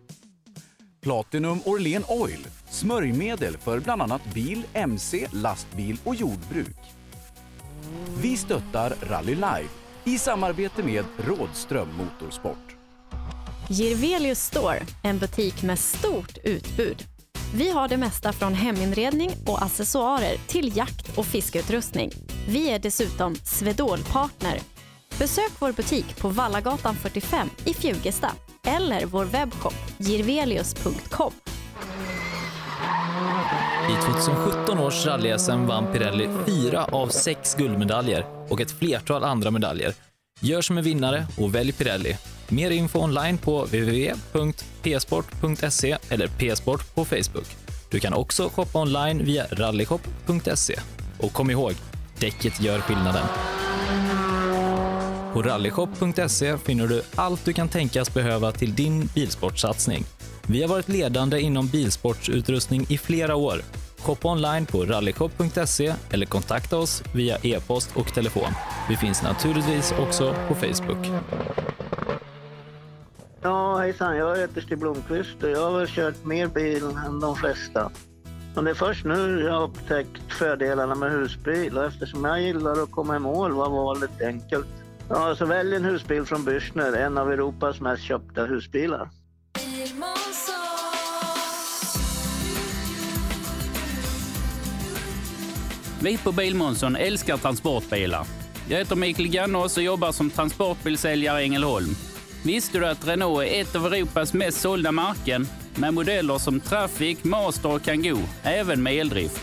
Platinum 1.01 1.61
Orlen 1.65 2.05
Oil. 2.09 2.47
Smörjmedel 2.71 3.59
för 3.59 3.81
bland 3.81 4.03
annat 4.03 4.35
bil, 4.35 4.63
mc, 4.73 5.27
lastbil 5.33 5.99
och 6.05 6.15
jordbruk. 6.15 6.77
Vi 8.23 8.37
stöttar 8.37 8.95
Rally 9.03 9.35
Life 9.35 9.75
i 10.05 10.19
samarbete 10.19 10.83
med 10.83 11.05
Rådström 11.17 11.89
Motorsport. 11.97 12.77
Girvelius 13.69 14.41
Store, 14.41 14.83
en 15.03 15.19
butik 15.19 15.63
med 15.63 15.79
stort 15.79 16.39
utbud. 16.45 17.10
Vi 17.55 17.71
har 17.71 17.89
det 17.89 17.97
mesta 17.97 18.33
från 18.33 18.55
heminredning 18.55 19.31
och 19.47 19.63
accessoarer 19.63 20.37
till 20.47 20.77
jakt 20.77 21.19
och 21.19 21.27
fiskeutrustning. 21.27 22.11
Vi 22.49 22.71
är 22.71 22.79
dessutom 22.79 23.35
Swedol-partner. 23.35 24.59
Besök 25.19 25.53
vår 25.59 25.73
butik 25.73 26.17
på 26.17 26.29
Vallagatan 26.29 26.95
45 26.95 27.49
i 27.65 27.75
Fjugesta 27.75 28.31
eller 28.67 29.07
vår 29.07 29.25
webbshop 29.25 29.75
girvelius.com. 29.99 31.33
I 33.91 34.03
2017 34.05 34.79
års 34.79 35.07
rally 35.07 35.37
vann 35.67 35.93
Pirelli 35.93 36.29
fyra 36.47 36.85
av 36.85 37.09
sex 37.09 37.55
guldmedaljer 37.55 38.25
och 38.49 38.61
ett 38.61 38.79
flertal 38.79 39.25
andra 39.25 39.51
medaljer. 39.51 39.95
Gör 40.41 40.63
som 40.63 40.79
en 40.79 40.85
vinnare 40.85 41.27
och 41.39 41.55
välj 41.55 41.73
Pirelli. 41.73 42.17
Mer 42.51 42.71
info 42.71 42.99
online 42.99 43.39
på 43.39 43.65
www.psport.se 43.65 45.97
eller 46.09 46.29
psport 46.29 46.95
på 46.95 47.05
Facebook. 47.05 47.47
Du 47.91 48.01
kan 48.01 48.15
också 48.15 48.49
shoppa 48.49 48.79
online 48.79 49.25
via 49.25 49.47
rallyshop.se. 49.51 50.81
Och 51.19 51.33
kom 51.33 51.51
ihåg, 51.51 51.73
däcket 52.19 52.61
gör 52.61 52.81
skillnaden. 52.81 53.27
På 55.33 55.43
rallyshop.se 55.43 56.59
finner 56.59 56.87
du 56.87 57.03
allt 57.15 57.45
du 57.45 57.53
kan 57.53 57.69
tänkas 57.69 58.15
behöva 58.15 58.53
till 58.53 58.75
din 58.75 59.09
bilsportsatsning. 59.15 60.05
Vi 60.47 60.63
har 60.63 60.69
varit 60.69 60.89
ledande 60.89 61.41
inom 61.41 61.69
bilsportsutrustning 61.69 62.87
i 62.89 62.99
flera 62.99 63.37
år. 63.37 63.63
Shoppa 63.99 64.29
online 64.29 64.67
på 64.67 64.85
rallyshop.se 64.85 65.95
eller 66.11 66.27
kontakta 66.27 66.77
oss 66.77 67.03
via 67.15 67.39
e-post 67.43 67.91
och 67.95 68.15
telefon. 68.15 68.53
Vi 68.89 68.97
finns 68.97 69.23
naturligtvis 69.23 69.93
också 69.99 70.35
på 70.49 70.55
Facebook. 70.55 71.07
Ja, 73.43 73.79
hejsan. 73.79 74.17
Jag 74.17 74.39
heter 74.39 74.61
Stig 74.61 74.79
Blomqvist 74.79 75.43
och 75.43 75.51
jag 75.51 75.71
har 75.71 75.79
väl 75.79 75.89
kört 75.89 76.25
mer 76.25 76.47
bil 76.47 76.85
än 77.07 77.21
de 77.21 77.37
flesta. 77.37 77.91
Men 78.55 78.65
det 78.65 78.71
är 78.71 78.75
först 78.75 79.05
nu 79.05 79.41
jag 79.41 79.53
har 79.53 79.63
upptäckt 79.63 80.33
fördelarna 80.33 80.95
med 80.95 81.13
husbil 81.13 81.79
och 81.79 81.85
eftersom 81.85 82.25
jag 82.25 82.43
gillar 82.43 82.83
att 82.83 82.91
komma 82.91 83.17
i 83.17 83.19
mål 83.19 83.53
var 83.53 83.71
valet 83.71 84.23
enkelt. 84.23 84.67
Ja, 85.09 85.37
så 85.37 85.47
välj 85.47 85.77
en 85.77 85.85
husbil 85.85 86.25
från 86.25 86.41
Bürstner, 86.41 86.97
en 86.97 87.19
av 87.19 87.33
Europas 87.33 87.81
mest 87.81 88.03
köpta 88.03 88.45
husbilar. 88.45 89.09
Vi 96.03 96.19
på 96.19 96.33
Bilmånsson 96.33 96.97
älskar 96.97 97.37
transportbilar. 97.37 98.27
Jag 98.69 98.79
heter 98.79 98.97
Mikael 98.97 99.29
Gannås 99.29 99.77
och 99.77 99.83
jobbar 99.83 100.13
som 100.13 100.31
transportbilsäljare 100.31 101.41
i 101.41 101.45
Ängelholm. 101.45 101.95
Visste 102.43 102.79
du 102.79 102.87
att 102.87 103.07
Renault 103.07 103.43
är 103.43 103.61
ett 103.61 103.77
av 103.77 103.87
Europas 103.87 104.33
mest 104.33 104.61
sålda 104.61 104.93
märken 104.93 105.47
med 105.75 105.95
modeller 105.95 106.39
som 106.39 106.61
Traffic, 106.61 107.25
Master 107.25 107.75
och 107.75 107.83
Kangoo, 107.83 108.19
även 108.43 108.83
med 108.83 108.95
eldrift? 108.95 109.41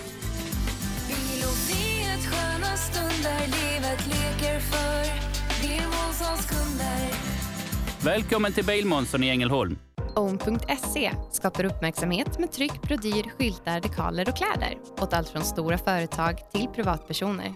Välkommen 8.04 8.54
till 8.54 8.66
Bilmånsson 8.66 9.24
i 9.24 9.30
Ängelholm. 9.30 9.78
Own.se 10.16 11.12
skapar 11.32 11.66
uppmärksamhet 11.66 12.40
med 12.40 12.52
tryck, 12.52 12.82
brodyr, 12.82 13.32
skyltar, 13.38 13.82
dekaler 13.82 14.30
och 14.30 14.38
kläder 14.38 14.78
åt 15.02 15.14
allt 15.14 15.30
från 15.30 15.44
stora 15.44 15.78
företag 15.78 16.52
till 16.52 16.68
privatpersoner. 16.76 17.54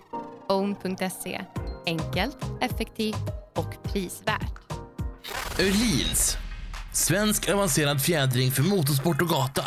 Own.se 0.50 1.42
enkelt, 1.86 2.38
effektivt 2.62 3.30
och 3.56 3.84
prisvärt. 3.84 4.71
Öhlins. 5.60 6.38
Svensk 6.94 7.50
avancerad 7.50 8.02
fjädring 8.02 8.52
för 8.52 8.64
motorsport 8.76 9.22
och 9.22 9.28
gata. 9.28 9.62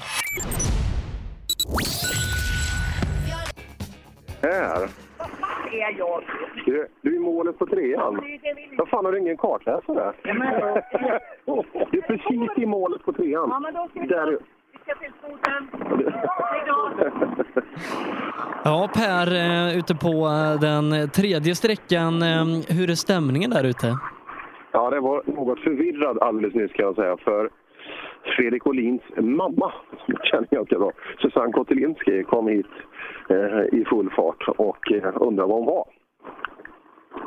Här. 4.43 4.89
Det 5.70 5.82
är 5.82 5.98
jag. 5.98 6.22
Du, 6.66 6.89
du 7.02 7.10
är 7.10 7.16
i 7.16 7.18
målet 7.18 7.59
på 7.59 7.66
trean. 7.66 8.20
Vad 8.78 8.89
fan, 8.89 9.05
har 9.05 9.12
du 9.12 9.18
ingen 9.18 9.36
kartläsare? 9.36 10.12
Du 11.90 11.98
är 11.98 12.02
precis 12.02 12.59
i 12.62 12.66
målet 12.66 13.05
på 13.05 13.12
trean. 13.12 13.48
Ja, 13.51 13.60
men 13.60 13.74
då 13.74 13.89
ska 13.90 14.01
vi 14.01 14.06
Där. 14.06 14.39
Ja, 18.64 18.90
Per, 18.94 19.35
eh, 19.35 19.78
ute 19.78 19.94
på 19.94 20.09
eh, 20.09 20.60
den 20.60 21.10
tredje 21.10 21.55
sträckan, 21.55 22.22
eh, 22.22 22.44
hur 22.68 22.90
är 22.90 22.94
stämningen 22.94 23.51
där 23.51 23.64
ute? 23.64 23.98
Ja, 24.76 24.90
det 24.90 25.01
var 25.01 25.22
något 25.26 25.59
förvirrad 25.59 26.18
alldeles 26.18 26.55
nyss 26.55 26.72
kan 26.72 26.84
jag 26.84 26.94
säga. 26.94 27.16
För 27.16 27.51
Fredrik 28.36 28.66
Olins 28.66 29.02
mamma, 29.16 29.72
som 29.90 30.14
jag 30.14 30.26
känner 30.26 30.48
ganska 30.51 30.78
bra, 30.78 30.92
Susanne 31.18 31.52
Kotelinski, 31.52 32.24
kom 32.24 32.48
hit 32.48 32.72
eh, 33.30 33.78
i 33.80 33.84
full 33.90 34.10
fart 34.10 34.48
och 34.48 34.92
eh, 34.92 35.12
undrade 35.20 35.48
var 35.48 35.56
hon 35.56 35.66
var. 35.66 35.84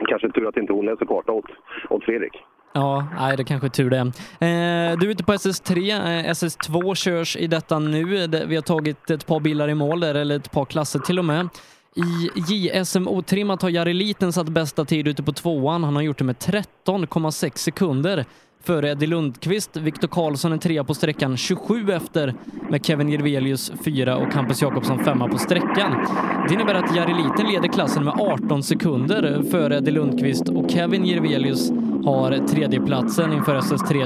Kanske 0.07 0.31
tur 0.31 0.47
att 0.47 0.57
inte 0.57 0.73
hon 0.73 0.85
läser 0.85 1.05
karta 1.05 1.31
åt, 1.31 1.45
åt 1.89 2.03
Fredrik. 2.03 2.33
Ja, 2.73 3.07
nej, 3.19 3.37
det 3.37 3.43
kanske 3.43 3.67
är 3.67 3.69
tur 3.69 3.89
det. 3.89 3.97
Eh, 3.97 4.99
du 4.99 5.07
är 5.07 5.11
ute 5.11 5.23
på 5.23 5.31
SS3. 5.31 5.89
Eh, 5.91 6.31
SS2 6.31 6.95
körs 6.95 7.37
i 7.37 7.47
detta 7.47 7.79
nu. 7.79 8.03
Vi 8.47 8.55
har 8.55 8.61
tagit 8.61 9.09
ett 9.09 9.27
par 9.27 9.39
bilar 9.39 9.69
i 9.69 9.75
mål 9.75 9.99
där, 9.99 10.15
eller 10.15 10.35
ett 10.35 10.51
par 10.51 10.65
klasser 10.65 10.99
till 10.99 11.19
och 11.19 11.25
med. 11.25 11.49
I 11.97 12.31
JSM 12.35 13.07
otrimmat 13.07 13.61
har 13.61 13.69
Jari 13.69 13.93
Liten 13.93 14.33
satt 14.33 14.49
bästa 14.49 14.85
tid 14.85 15.07
ute 15.07 15.23
på 15.23 15.31
tvåan. 15.31 15.83
Han 15.83 15.95
har 15.95 16.01
gjort 16.01 16.17
det 16.17 16.23
med 16.23 16.35
13,6 16.35 17.57
sekunder 17.57 18.25
före 18.63 18.89
Eddie 18.89 19.07
Lundqvist. 19.07 19.77
Viktor 19.77 20.07
Karlsson 20.07 20.53
är 20.53 20.57
trea 20.57 20.83
på 20.83 20.93
sträckan, 20.93 21.37
27 21.37 21.91
efter 21.91 22.33
med 22.69 22.85
Kevin 22.85 23.09
Jirvelius 23.09 23.71
fyra 23.85 24.17
och 24.17 24.33
Hampus 24.33 24.61
Jakobsson 24.61 24.99
femma 24.99 25.27
på 25.27 25.37
sträckan. 25.37 26.07
Det 26.47 26.53
innebär 26.53 26.73
att 26.73 26.95
Jari 26.95 27.13
Liten 27.13 27.45
leder 27.53 27.67
klassen 27.67 28.03
med 28.03 28.13
18 28.17 28.63
sekunder 28.63 29.43
före 29.51 29.77
Eddie 29.77 29.91
Lundqvist 29.91 30.49
och 30.49 30.71
Kevin 30.71 31.05
Jirvelius 31.05 31.69
har 32.05 32.47
tredjeplatsen 32.47 33.33
inför 33.33 33.55
SS3 33.55 34.05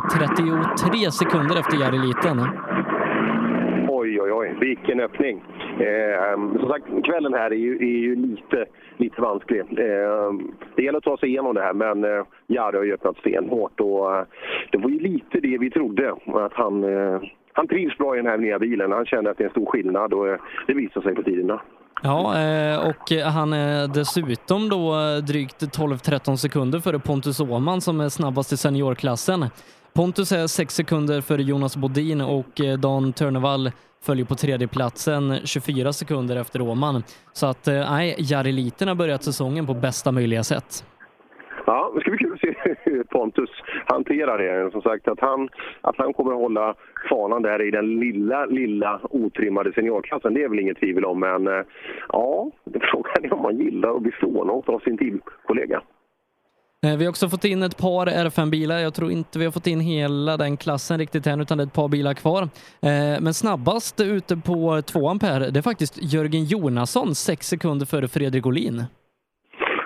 33 0.87 1.11
sekunder 1.11 1.55
efter 1.55 1.77
Jari 1.77 1.97
Liten. 2.07 2.39
Oj, 3.89 4.21
oj, 4.21 4.31
oj 4.31 4.50
vilken 4.61 4.99
öppning! 4.99 5.43
Eh, 5.79 6.23
ehm, 6.23 6.59
som 6.59 6.69
sagt, 6.69 6.85
kvällen 7.05 7.33
här 7.33 7.51
är 7.51 7.55
ju, 7.55 7.75
är 7.75 7.99
ju 8.07 8.15
lite, 8.15 8.65
lite 8.97 9.21
vansklig. 9.21 9.59
Eh, 9.59 10.31
det 10.75 10.83
gäller 10.83 10.97
att 10.97 11.03
ta 11.03 11.17
sig 11.17 11.29
igenom 11.29 11.55
det 11.55 11.61
här, 11.61 11.73
men 11.73 12.03
eh, 12.03 12.25
Jari 12.47 12.77
har 12.77 12.83
ju 12.83 12.93
öppnat 12.93 13.17
stenhårt 13.17 13.79
och 13.79 14.15
eh, 14.15 14.25
det 14.71 14.77
var 14.77 14.89
ju 14.89 14.99
lite 14.99 15.39
det 15.39 15.57
vi 15.57 15.69
trodde, 15.69 16.11
att 16.25 16.53
han, 16.53 16.83
eh, 16.83 17.21
han 17.53 17.67
trivs 17.67 17.97
bra 17.97 18.15
i 18.15 18.17
den 18.17 18.31
här 18.31 18.37
nya 18.37 18.59
bilen. 18.59 18.91
Han 18.91 19.05
känner 19.05 19.31
att 19.31 19.37
det 19.37 19.43
är 19.43 19.45
en 19.45 19.51
stor 19.51 19.65
skillnad 19.65 20.13
och 20.13 20.27
eh, 20.27 20.39
det 20.67 20.73
visar 20.73 21.01
sig 21.01 21.15
på 21.15 21.23
tiderna. 21.23 21.61
Ja, 22.03 22.19
eh, 22.39 22.89
och 22.89 23.31
han 23.33 23.53
är 23.53 23.87
dessutom 23.87 24.69
då 24.69 24.93
eh, 24.93 25.23
drygt 25.23 25.61
12-13 25.61 26.35
sekunder 26.35 26.79
före 26.79 26.99
Pontus 26.99 27.39
Åhman 27.39 27.81
som 27.81 28.01
är 28.01 28.09
snabbast 28.09 28.53
i 28.53 28.57
seniorklassen. 28.57 29.45
Pontus 29.93 30.31
är 30.31 30.47
6 30.47 30.75
sekunder 30.75 31.21
före 31.21 31.41
Jonas 31.41 31.77
Bodin 31.77 32.21
och 32.21 32.61
Dan 32.79 33.13
Törnevall 33.13 33.71
följer 34.05 34.25
på 34.25 34.35
tredjeplatsen 34.35 35.35
24 35.45 35.93
sekunder 35.93 36.35
efter 36.35 36.61
Åhman. 36.61 37.03
Så 37.33 37.47
att 37.47 37.67
eh, 37.67 37.73
nej, 37.73 38.15
Jari 38.17 38.71
har 38.79 38.95
börjat 38.95 39.23
säsongen 39.23 39.67
på 39.67 39.73
bästa 39.73 40.11
möjliga 40.11 40.43
sätt. 40.43 40.85
Ja, 41.65 41.91
det 41.95 42.01
ska 42.01 42.11
bli 42.11 42.17
kul 42.17 42.33
att 42.33 42.39
se 42.39 42.75
hur 42.83 43.03
Pontus 43.03 43.49
hanterar 43.85 44.37
det. 44.37 44.71
Som 44.71 44.81
sagt, 44.81 45.07
att 45.07 45.19
han, 45.19 45.49
att 45.81 45.97
han 45.97 46.13
kommer 46.13 46.31
att 46.31 46.37
hålla 46.37 46.75
fanan 47.09 47.41
där 47.41 47.61
i 47.61 47.71
den 47.71 47.99
lilla, 47.99 48.45
lilla 48.45 48.99
otrimmade 49.03 49.73
seniorklassen, 49.73 50.33
det 50.33 50.43
är 50.43 50.49
väl 50.49 50.59
inget 50.59 50.79
tvivel 50.79 51.05
om. 51.05 51.19
Men 51.19 51.47
eh, 51.47 51.63
ja, 52.09 52.51
frågan 52.91 53.25
är 53.25 53.33
om 53.33 53.41
man 53.41 53.57
gillar 53.57 53.95
att 53.95 54.01
bli 54.01 54.11
frånåkt 54.11 54.69
av 54.69 54.79
sin 54.79 54.97
teamkollega. 54.97 55.81
Eh, 56.85 56.97
vi 56.97 57.05
har 57.05 57.09
också 57.09 57.29
fått 57.29 57.45
in 57.45 57.63
ett 57.63 57.77
par 57.77 58.07
R5-bilar. 58.07 58.79
Jag 58.79 58.93
tror 58.93 59.11
inte 59.11 59.39
vi 59.39 59.45
har 59.45 59.51
fått 59.51 59.67
in 59.67 59.79
hela 59.79 60.37
den 60.37 60.57
klassen 60.57 60.97
riktigt 60.97 61.27
än, 61.27 61.41
utan 61.41 61.57
det 61.57 61.63
är 61.63 61.67
ett 61.67 61.73
par 61.73 61.87
bilar 61.87 62.13
kvar. 62.13 62.41
Eh, 62.41 63.21
men 63.21 63.33
snabbast 63.33 64.01
ute 64.01 64.37
på 64.37 64.81
2 64.81 65.09
ampere, 65.09 65.49
det 65.49 65.59
är 65.59 65.61
faktiskt 65.61 66.13
Jörgen 66.13 66.43
Jonasson, 66.43 67.15
6 67.15 67.47
sekunder 67.47 67.85
före 67.85 68.07
Fredrik 68.07 68.45
Olin. 68.45 68.83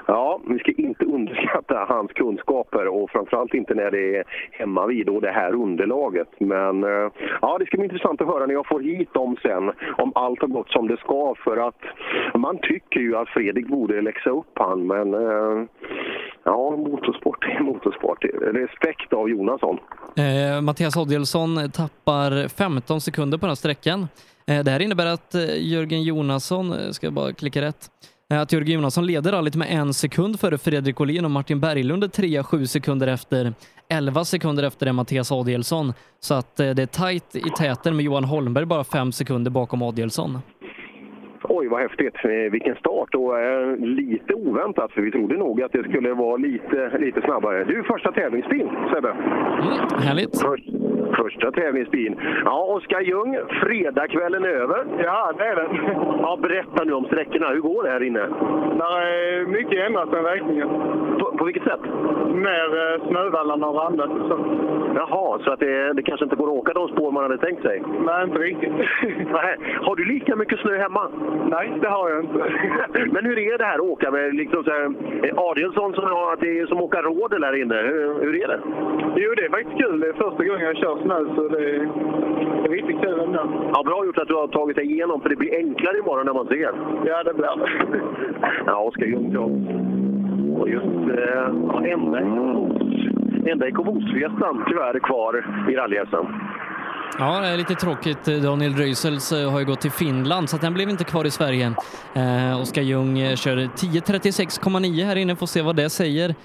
Ja, 0.08 0.40
vi 0.48 0.60
ska 0.60 0.72
inte 0.72 1.06
underskatta 1.06 1.86
hans 1.90 2.12
kunskaper 2.12 2.88
och 2.88 3.10
framförallt 3.10 3.54
inte 3.54 3.74
när 3.74 3.92
det 3.92 4.16
är 4.18 4.24
hemma 4.52 4.86
vid 4.86 5.10
och 5.10 5.22
det 5.22 5.32
här 5.32 5.54
underlaget. 5.54 6.30
Men 6.40 6.84
eh, 6.84 7.12
ja, 7.42 7.58
det 7.60 7.66
ska 7.66 7.78
bli 7.78 7.86
intressant 7.86 8.22
att 8.22 8.28
höra 8.28 8.46
när 8.46 8.54
jag 8.54 8.68
får 8.68 8.82
hit 8.82 9.14
dem 9.14 9.38
sen, 9.42 9.72
om 9.98 10.12
allt 10.16 10.42
har 10.42 10.48
gått 10.48 10.70
som 10.70 10.88
det 10.88 10.98
ska. 10.98 11.36
För 11.44 11.58
att 11.68 11.82
man 12.36 12.58
tycker 12.58 13.00
ju 13.00 13.16
att 13.16 13.30
Fredrik 13.30 13.68
borde 13.68 14.02
läxa 14.02 14.30
upp 14.30 14.52
han, 14.54 14.88
men 14.88 15.14
eh, 15.14 15.66
ja, 16.46 16.76
motorsport 16.78 17.44
är 17.44 17.64
motorsport. 17.64 18.24
Respekt 18.42 19.14
av 19.14 19.30
Jonasson. 19.30 19.78
Eh, 20.16 20.62
Mattias 20.62 20.98
Oddelsson 20.98 21.72
tappar 21.72 22.48
15 22.48 23.02
sekunder 23.02 23.38
på 23.38 23.42
den 23.46 23.50
här 23.50 23.56
sträckan. 23.56 24.08
Eh, 24.48 24.64
det 24.64 24.72
här 24.72 24.80
innebär 24.80 25.06
att 25.06 25.36
eh, 25.36 25.68
Jörgen 25.68 26.04
Jonasson, 26.04 26.74
eh, 26.74 26.92
ska 26.92 27.06
jag 27.06 27.14
bara 27.14 27.34
klicka 27.34 27.62
rätt, 27.62 27.90
eh, 28.32 28.42
att 28.42 28.54
Jörgen 28.54 28.76
Jonasson 28.76 29.06
leder 29.08 29.32
rallyt 29.32 29.56
med 29.56 29.68
en 29.72 29.94
sekund 29.94 30.40
före 30.40 30.58
Fredrik 30.58 31.02
Olin 31.02 31.26
och 31.26 31.32
Martin 31.32 31.60
Berglund 31.60 32.04
är 32.04 32.08
trea 32.08 32.44
sju 32.44 32.68
sekunder 32.68 33.08
efter. 33.08 33.54
11 33.90 34.26
sekunder 34.26 34.64
efter 34.64 34.88
är 34.88 34.92
Mattias 34.92 35.32
Adielsson. 35.32 35.94
Så 36.20 36.34
att 36.34 36.60
eh, 36.60 36.70
det 36.70 36.82
är 36.82 36.88
tajt 36.88 37.36
i 37.36 37.50
täten 37.58 37.96
med 37.96 38.06
Johan 38.06 38.24
Holmberg 38.24 38.66
bara 38.66 38.84
fem 38.84 39.12
sekunder 39.12 39.52
bakom 39.52 39.82
Adielsson. 39.82 40.40
Oj, 41.50 41.68
vad 41.68 41.82
häftigt. 41.82 42.16
Vilken 42.52 42.76
start 42.76 43.16
och 43.16 43.40
eh, 43.40 43.78
lite 43.78 44.34
oväntat 44.34 44.92
för 44.92 45.02
vi 45.02 45.12
trodde 45.12 45.38
nog 45.38 45.62
att 45.62 45.72
det 45.72 45.84
skulle 45.84 46.14
vara 46.14 46.38
lite, 46.38 46.98
lite 46.98 47.22
snabbare. 47.22 47.64
Du, 47.64 47.84
första 47.84 48.12
tävlingsbil 48.12 48.70
Sebbe. 48.94 49.10
Mm, 49.10 50.04
härligt. 50.08 50.42
Först, 50.42 50.66
första 51.16 51.52
tävlingsbil. 51.52 52.16
Ja, 52.46 52.64
Oskar 52.64 53.02
Ljung, 53.02 53.38
fredagskvällen 53.62 54.46
över. 54.46 54.86
Ja, 55.04 55.32
det 55.38 55.44
är 55.44 55.56
den. 55.56 55.70
Ja, 56.22 56.38
berätta 56.42 56.84
nu 56.84 56.94
om 56.94 57.06
sträckorna. 57.06 57.50
Hur 57.50 57.60
går 57.60 57.84
det 57.84 57.90
här 57.90 58.04
inne? 58.04 58.20
Det 58.78 58.84
är 58.84 59.46
mycket 59.46 59.88
ändrat 59.88 60.14
än 60.14 60.24
räkningen. 60.24 60.70
På, 61.20 61.38
på 61.38 61.46
vilket 61.46 61.64
sätt? 61.64 61.80
Mer 62.34 62.94
eh, 62.94 63.08
snövallarna 63.08 63.68
och. 63.68 63.76
Så. 64.28 64.38
Jaha, 64.96 65.40
så 65.44 65.52
att 65.52 65.60
det, 65.60 65.94
det 65.94 66.04
kanske 66.04 66.24
inte 66.24 66.36
går 66.36 66.48
att 66.48 66.54
åka 66.54 66.74
de 66.74 66.88
spår 66.88 67.12
man 67.12 67.24
hade 67.24 67.38
tänkt 67.38 67.62
sig? 67.62 67.84
Nej, 68.06 68.24
inte 68.24 68.40
riktigt. 68.40 68.74
Nej. 69.32 69.58
Har 69.82 69.96
du 69.96 70.06
lika 70.06 70.36
mycket 70.36 70.60
snö 70.60 70.78
hemma? 70.78 71.10
Nej, 71.50 71.74
det 71.82 71.88
har 71.88 72.10
jag 72.10 72.20
inte. 72.24 72.38
Men 73.14 73.26
hur 73.26 73.40
är 73.40 73.58
det 73.58 73.66
här 73.66 73.76
att 73.76 73.80
åka 73.80 74.12
med 74.12 74.36
liksom 74.36 74.64
så 74.64 74.72
här, 74.72 74.94
Adielsson 75.36 75.94
som 75.94 76.04
har 76.04 76.34
att 76.34 76.40
det 76.40 76.60
är 76.60 76.66
som 76.66 76.82
åka 76.82 77.02
rådel 77.02 77.44
här 77.44 77.62
inne? 77.62 77.76
Hur, 77.76 78.22
hur 78.22 78.44
är 78.44 78.48
det? 78.48 78.60
Jo, 79.16 79.34
det 79.36 79.46
är 79.46 79.50
faktiskt 79.50 79.78
kul. 79.82 80.00
Det 80.00 80.08
är 80.08 80.14
första 80.14 80.44
gången 80.44 80.66
jag 80.66 80.78
kör 80.78 80.96
snö, 81.06 81.18
så 81.36 81.48
det 81.48 81.64
är, 81.76 82.69
riktigt 82.69 83.02
kul 83.02 83.19
ändå. 83.19 83.69
Ja, 83.73 83.84
bra 83.86 84.06
gjort 84.06 84.18
att 84.18 84.27
du 84.27 84.34
har 84.34 84.48
tagit 84.48 84.76
dig 84.76 84.86
igenom, 84.91 85.22
för 85.22 85.30
det 85.30 85.36
blir 85.36 85.57
enklare 85.57 85.98
imorgon 85.98 86.26
när 86.26 86.34
man 86.34 86.48
ser. 86.48 86.72
Ja, 87.06 87.23
det 87.23 87.34
blir 87.34 87.45
det. 87.91 88.02
ja, 88.65 88.77
Oskar 88.77 89.06
Ljungdahl. 89.06 89.52
Och 90.60 90.69
just 90.69 91.19
eh, 91.19 91.48
ja, 91.68 91.86
enda 93.52 93.68
EcoBoost-festan 93.68 94.65
tyvärr 94.68 94.99
kvar 94.99 95.45
i 95.69 95.76
rally. 95.76 95.98
Ja, 97.19 97.41
det 97.41 97.48
är 97.48 97.57
lite 97.57 97.76
tråkigt. 97.76 98.26
Daniel 98.26 98.76
Röisels 98.76 99.32
har 99.32 99.60
ju 99.60 99.65
gått 99.65 99.82
till 99.82 99.91
Finland 99.91 100.49
så 100.49 100.56
att 100.56 100.61
den 100.61 100.73
blev 100.73 100.90
inte 100.90 101.03
kvar 101.03 101.26
i 101.26 101.32
Sverige. 101.32 101.73
Eh, 102.15 102.61
Oskar 102.61 102.82
Ljung 102.82 103.36
kör 103.36 103.57
10.36,9 103.57 105.06
här 105.06 105.15
inne, 105.15 105.36
får 105.36 105.48
se 105.48 105.61
vad 105.61 105.76
det 105.76 105.90
säger 105.90 106.30
eh, 106.30 106.36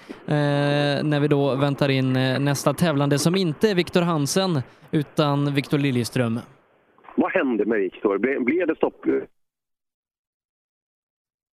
när 1.04 1.20
vi 1.20 1.28
då 1.28 1.54
väntar 1.54 1.88
in 1.88 2.12
nästa 2.44 2.74
tävlande 2.74 3.18
som 3.18 3.36
inte 3.36 3.70
är 3.70 3.74
Viktor 3.74 4.02
Hansen 4.02 4.62
utan 4.90 5.54
Viktor 5.54 5.78
Liljeström. 5.78 6.40
Vad 7.16 7.32
hände 7.32 7.64
med 7.64 7.78
Viktor? 7.78 8.18
Ble, 8.18 8.40
blev 8.40 8.66
det 8.66 8.76
stopp? 8.76 9.06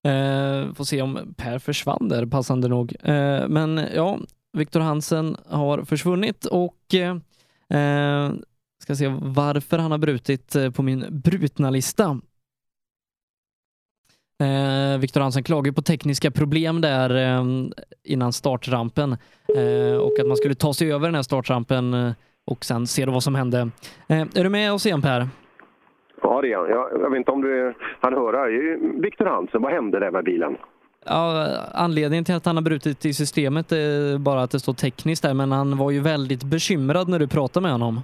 Eh, 0.07 0.73
får 0.73 0.84
se 0.84 1.01
om 1.01 1.34
Per 1.38 1.59
försvann 1.59 2.09
där, 2.09 2.25
passande 2.25 2.67
nog. 2.67 2.95
Eh, 3.03 3.47
men 3.47 3.81
ja, 3.95 4.19
Viktor 4.53 4.79
Hansen 4.79 5.38
har 5.49 5.84
försvunnit 5.84 6.45
och 6.45 6.95
eh, 6.95 8.31
ska 8.88 8.95
se 8.95 9.14
varför 9.22 9.77
han 9.77 9.91
har 9.91 9.97
brutit 9.97 10.55
på 10.76 10.84
min 10.84 11.05
brutna 11.09 11.69
lista. 11.69 12.19
Eh, 14.43 14.99
Viktor 14.99 15.22
Hansen 15.22 15.43
klagade 15.43 15.76
på 15.76 15.81
tekniska 15.81 16.31
problem 16.31 16.81
där 16.81 17.09
eh, 17.15 17.43
innan 18.03 18.34
startrampen 18.34 19.18
eh, 19.57 19.97
och 19.97 20.19
att 20.19 20.27
man 20.27 20.38
skulle 20.38 20.55
ta 20.55 20.73
sig 20.73 20.93
över 20.93 21.07
den 21.07 21.15
här 21.15 21.22
startrampen 21.22 21.93
eh, 21.93 22.11
och 22.45 22.65
sen 22.65 22.88
se 22.88 23.05
vad 23.05 23.23
som 23.23 23.35
hände. 23.35 23.69
Eh, 24.07 24.22
är 24.22 24.43
du 24.43 24.49
med 24.49 24.73
oss 24.73 24.85
igen 24.85 25.01
Per? 25.01 25.27
Ja, 26.22 26.41
det 26.41 26.47
är 26.47 26.51
jag. 26.51 26.69
Jag 27.01 27.09
vet 27.09 27.18
inte 27.18 27.31
om 27.31 27.41
du 27.41 27.73
han 27.99 28.14
höra. 28.14 28.45
Viktor 29.01 29.26
Hansen, 29.26 29.61
vad 29.61 29.72
hände 29.72 29.99
där 29.99 30.11
med 30.11 30.23
bilen? 30.23 30.57
Ja, 31.05 31.47
anledningen 31.73 32.26
till 32.26 32.35
att 32.35 32.45
han 32.45 32.57
har 32.57 32.64
brutit 32.64 33.05
i 33.05 33.14
systemet 33.14 33.72
är 33.72 34.18
bara 34.18 34.41
att 34.41 34.51
det 34.51 34.59
står 34.59 34.73
tekniskt 34.73 35.23
där, 35.23 35.34
men 35.34 35.51
han 35.51 35.77
var 35.77 35.91
ju 35.91 35.99
väldigt 35.99 36.43
bekymrad 36.43 37.09
när 37.09 37.19
du 37.19 37.27
pratade 37.27 37.64
med 37.64 37.72
honom. 37.72 38.01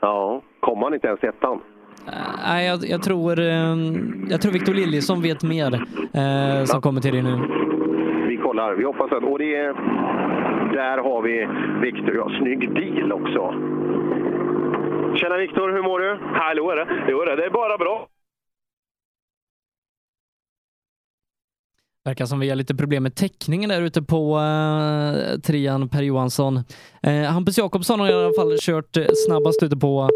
Ja, 0.00 0.42
kom 0.60 0.82
han 0.82 0.94
inte 0.94 1.06
ens 1.06 1.24
ettan? 1.24 1.60
Nej, 2.46 2.66
jag, 2.66 2.78
jag, 2.88 3.02
tror, 3.02 3.38
jag 4.30 4.40
tror 4.40 4.52
Victor 4.52 4.74
Liljesson 4.74 5.22
vet 5.22 5.42
mer 5.42 5.74
eh, 5.74 6.64
som 6.64 6.76
ja. 6.76 6.80
kommer 6.82 7.00
till 7.00 7.12
dig 7.12 7.22
nu. 7.22 7.36
Vi 8.28 8.36
kollar, 8.36 8.74
vi 8.74 8.84
hoppas 8.84 9.12
att... 9.12 9.24
Och 9.24 9.38
det 9.38 9.56
är, 9.56 9.72
där 10.72 10.98
har 10.98 11.22
vi 11.22 11.48
Victor. 11.80 12.14
Ja, 12.16 12.30
snygg 12.38 12.72
bil 12.74 13.12
också. 13.12 13.54
Tjena 15.16 15.36
Viktor, 15.36 15.72
hur 15.72 15.82
mår 15.82 16.00
du? 16.00 16.18
Hallå 16.32 16.70
är 16.70 16.76
det. 16.76 16.86
Jo, 17.08 17.24
det 17.24 17.44
är 17.44 17.50
bara 17.50 17.78
bra. 17.78 18.06
Verkar 22.06 22.26
som 22.26 22.40
vi 22.40 22.48
har 22.48 22.56
lite 22.56 22.74
problem 22.74 23.02
med 23.02 23.14
täckningen 23.14 23.70
där 23.70 23.82
ute 23.82 24.02
på 24.02 24.38
uh, 24.38 25.40
trian 25.40 25.88
Per 25.88 26.02
Johansson. 26.02 26.56
Uh, 27.06 27.22
Hampus 27.22 27.58
Jakobsson 27.58 28.00
har 28.00 28.08
i 28.10 28.12
alla 28.12 28.32
fall 28.36 28.56
kört 28.60 28.96
snabbast 29.26 29.62
ute 29.62 29.76
på 29.76 30.08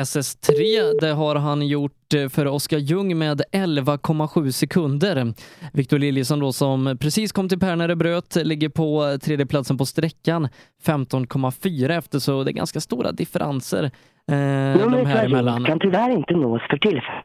SS3. 0.00 0.52
Det 1.00 1.12
har 1.12 1.34
han 1.34 1.66
gjort 1.66 1.92
för 2.30 2.46
Oskar 2.46 2.78
Ljung 2.78 3.18
med 3.18 3.42
11,7 3.52 4.50
sekunder. 4.50 5.34
Viktor 5.72 5.98
Liljesson 5.98 6.38
då 6.38 6.52
som 6.52 6.96
precis 7.00 7.32
kom 7.32 7.48
till 7.48 7.58
Per 7.58 7.76
när 7.76 7.88
det 7.88 7.96
bröt 7.96 8.36
ligger 8.36 8.68
på 8.68 9.18
tredjeplatsen 9.22 9.78
på 9.78 9.86
sträckan 9.86 10.48
15,4 10.84 11.98
efter 11.98 12.18
så 12.18 12.44
det 12.44 12.50
är 12.50 12.52
ganska 12.52 12.80
stora 12.80 13.12
differenser 13.12 13.84
eh, 13.84 14.90
de 14.90 15.06
här 15.06 15.24
emellan. 15.24 15.64
kan 15.64 15.80
tyvärr 15.80 16.10
inte 16.10 16.34
nås 16.34 16.62
för 16.70 16.78
tillfället. 16.78 17.24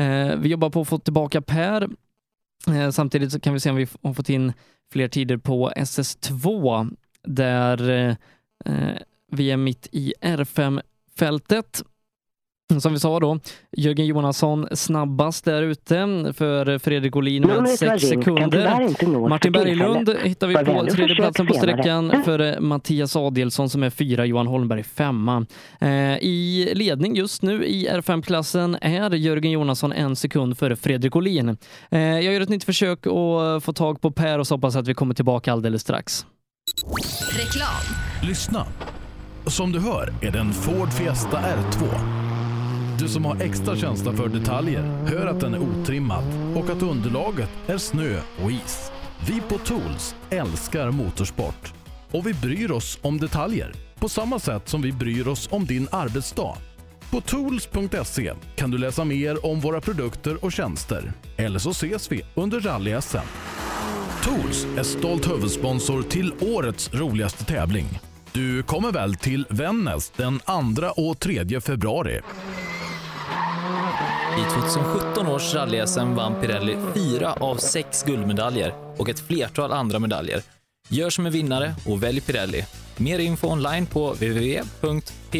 Eh, 0.00 0.40
vi 0.40 0.48
jobbar 0.48 0.70
på 0.70 0.80
att 0.80 0.88
få 0.88 0.98
tillbaka 0.98 1.42
Per. 1.42 1.88
Eh, 2.68 2.90
samtidigt 2.90 3.32
så 3.32 3.40
kan 3.40 3.54
vi 3.54 3.60
se 3.60 3.70
om 3.70 3.76
vi 3.76 3.86
har 4.02 4.14
fått 4.14 4.28
in 4.28 4.52
fler 4.92 5.08
tider 5.08 5.36
på 5.36 5.70
SS2 5.76 6.96
där 7.22 7.90
eh, 7.90 8.96
vi 9.32 9.50
är 9.50 9.56
mitt 9.56 9.88
i 9.92 10.14
R5 10.20 10.80
fältet. 11.18 11.82
Som 12.80 12.92
vi 12.92 12.98
sa 12.98 13.20
då, 13.20 13.38
Jörgen 13.76 14.06
Jonasson 14.06 14.68
snabbast 14.72 15.44
där 15.44 15.62
ute 15.62 15.94
för 16.36 16.78
Fredrik 16.78 17.16
Olin 17.16 17.42
med 17.42 17.56
Numret 17.56 17.80
du 17.80 17.88
har 17.88 17.98
6 17.98 18.10
ringt 18.10 18.24
kan 18.24 18.34
sekunder. 18.34 19.28
Martin 19.28 19.52
Berglund 19.52 20.16
hittar 20.22 20.46
vi 20.46 20.54
på 20.54 20.62
vänlig 20.62 20.82
och 20.82 20.88
tredje 20.88 21.08
försök 21.08 21.16
platsen 21.16 21.46
på 21.46 21.54
sträckan 21.54 22.22
för 22.24 22.60
Mattias 22.60 23.16
Adielsson 23.16 23.70
som 23.70 23.82
är 23.82 23.90
fyra, 23.90 24.26
Johan 24.26 24.46
Holmberg 24.46 24.82
femma. 24.82 25.46
Eh, 25.80 25.88
I 26.20 26.72
ledning 26.74 27.16
just 27.16 27.42
nu 27.42 27.64
i 27.64 27.88
R5-klassen 27.88 28.76
är 28.80 29.14
Jörgen 29.14 29.52
Jonasson 29.52 29.92
en 29.92 30.16
sekund 30.16 30.58
före 30.58 30.76
Fredrik 30.76 31.16
Olin. 31.16 31.56
Eh, 31.90 32.00
jag 32.00 32.34
gör 32.34 32.40
ett 32.40 32.48
nytt 32.48 32.64
försök 32.64 33.06
att 33.06 33.64
få 33.64 33.72
tag 33.72 34.00
på 34.00 34.10
Per 34.10 34.38
och 34.38 34.46
så 34.46 34.54
hoppas 34.54 34.76
att 34.76 34.88
vi 34.88 34.94
kommer 34.94 35.14
tillbaka 35.14 35.52
alldeles 35.52 35.82
strax. 35.82 36.26
Reklam. 37.30 37.68
Lyssna. 38.22 38.66
Som 39.46 39.72
du 39.72 39.80
hör 39.80 40.14
är 40.22 40.30
det 40.30 40.38
en 40.38 40.52
Ford 40.52 40.92
Fiesta 40.92 41.38
R2. 41.38 42.23
Du 42.98 43.08
som 43.08 43.24
har 43.24 43.40
extra 43.40 43.76
känsla 43.76 44.12
för 44.12 44.28
detaljer 44.28 44.82
hör 44.82 45.26
att 45.26 45.40
den 45.40 45.54
är 45.54 45.58
otrimmad 45.58 46.24
och 46.56 46.70
att 46.70 46.82
underlaget 46.82 47.50
är 47.66 47.78
snö 47.78 48.20
och 48.42 48.50
is. 48.50 48.92
Vi 49.28 49.40
på 49.40 49.58
Tools 49.58 50.14
älskar 50.30 50.90
motorsport 50.90 51.72
och 52.10 52.26
vi 52.26 52.34
bryr 52.34 52.70
oss 52.70 52.98
om 53.02 53.18
detaljer 53.18 53.72
på 53.98 54.08
samma 54.08 54.38
sätt 54.38 54.68
som 54.68 54.82
vi 54.82 54.92
bryr 54.92 55.28
oss 55.28 55.48
om 55.52 55.66
din 55.66 55.88
arbetsdag. 55.90 56.56
På 57.10 57.20
tools.se 57.20 58.32
kan 58.56 58.70
du 58.70 58.78
läsa 58.78 59.04
mer 59.04 59.46
om 59.46 59.60
våra 59.60 59.80
produkter 59.80 60.44
och 60.44 60.52
tjänster. 60.52 61.12
Eller 61.36 61.58
så 61.58 61.70
ses 61.70 62.12
vi 62.12 62.22
under 62.34 62.60
rally-SM. 62.60 63.26
Tools 64.24 64.66
är 64.78 64.82
stolt 64.82 65.30
huvudsponsor 65.30 66.02
till 66.02 66.32
årets 66.40 66.94
roligaste 66.94 67.44
tävling. 67.44 67.86
Du 68.32 68.62
kommer 68.62 68.92
väl 68.92 69.14
till 69.14 69.46
Vännäs 69.50 70.10
den 70.10 70.40
2 70.40 71.02
och 71.02 71.18
3 71.18 71.60
februari? 71.60 72.20
I 74.38 74.44
2017 74.50 75.26
års 75.26 75.54
rally-SM 75.54 76.14
vann 76.14 76.40
Pirelli 76.40 76.76
fyra 76.94 77.32
av 77.32 77.56
sex 77.56 78.02
guldmedaljer 78.02 78.74
och 78.96 79.08
ett 79.08 79.20
flertal 79.20 79.72
andra 79.72 79.98
medaljer. 79.98 80.42
Gör 80.88 81.10
som 81.10 81.26
en 81.26 81.32
vinnare 81.32 81.74
och 81.86 82.02
välj 82.02 82.20
Pirelli. 82.20 82.64
Mer 82.96 83.18
info 83.18 83.48
online 83.48 83.86
på 83.86 84.12
www.psport.se 84.12 85.36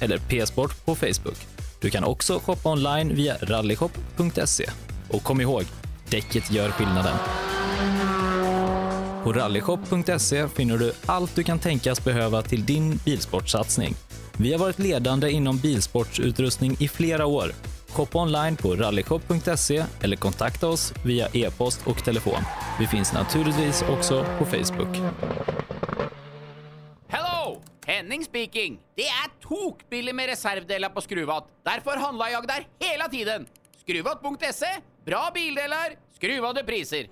eller 0.00 0.18
psport 0.18 0.84
på 0.84 0.94
Facebook. 0.94 1.46
Du 1.80 1.90
kan 1.90 2.04
också 2.04 2.38
shoppa 2.38 2.72
online 2.72 3.14
via 3.14 3.36
rallyshop.se. 3.40 4.70
Och 5.10 5.22
kom 5.22 5.40
ihåg, 5.40 5.64
däcket 6.10 6.50
gör 6.50 6.70
skillnaden. 6.70 7.16
På 9.24 9.32
rallyshop.se 9.32 10.48
finner 10.48 10.78
du 10.78 10.92
allt 11.06 11.34
du 11.34 11.42
kan 11.42 11.58
tänkas 11.58 12.04
behöva 12.04 12.42
till 12.42 12.64
din 12.64 13.00
bilsportsatsning. 13.04 13.94
Vi 14.38 14.52
har 14.52 14.58
varit 14.58 14.78
ledande 14.78 15.30
inom 15.30 15.58
bilsportsutrustning 15.58 16.76
i 16.80 16.88
flera 16.88 17.26
år. 17.26 17.52
Shoppa 17.88 18.18
online 18.18 18.56
på 18.56 18.74
rallyshop.se 18.74 19.84
eller 20.02 20.16
kontakta 20.16 20.68
oss 20.68 20.94
via 21.04 21.28
e-post 21.32 21.86
och 21.86 22.04
telefon. 22.04 22.42
Vi 22.80 22.86
finns 22.86 23.12
naturligtvis 23.12 23.82
också 23.82 24.26
på 24.38 24.44
Facebook. 24.44 24.96
Hello! 27.08 27.62
Henning 27.86 28.24
speaking. 28.24 28.78
Det 28.94 29.06
är 29.06 29.48
tokbilligt 29.48 30.16
med 30.16 30.26
reservdelar 30.26 30.88
på 30.88 31.00
Skruvat. 31.00 31.48
Därför 31.64 31.96
handlar 31.96 32.28
jag 32.28 32.46
där 32.46 32.66
hela 32.78 33.08
tiden. 33.08 33.46
Skruvat.se. 33.80 34.66
Bra 35.04 35.30
bildelar, 35.34 36.05
skruvade 36.16 36.64
priser. 36.64 37.06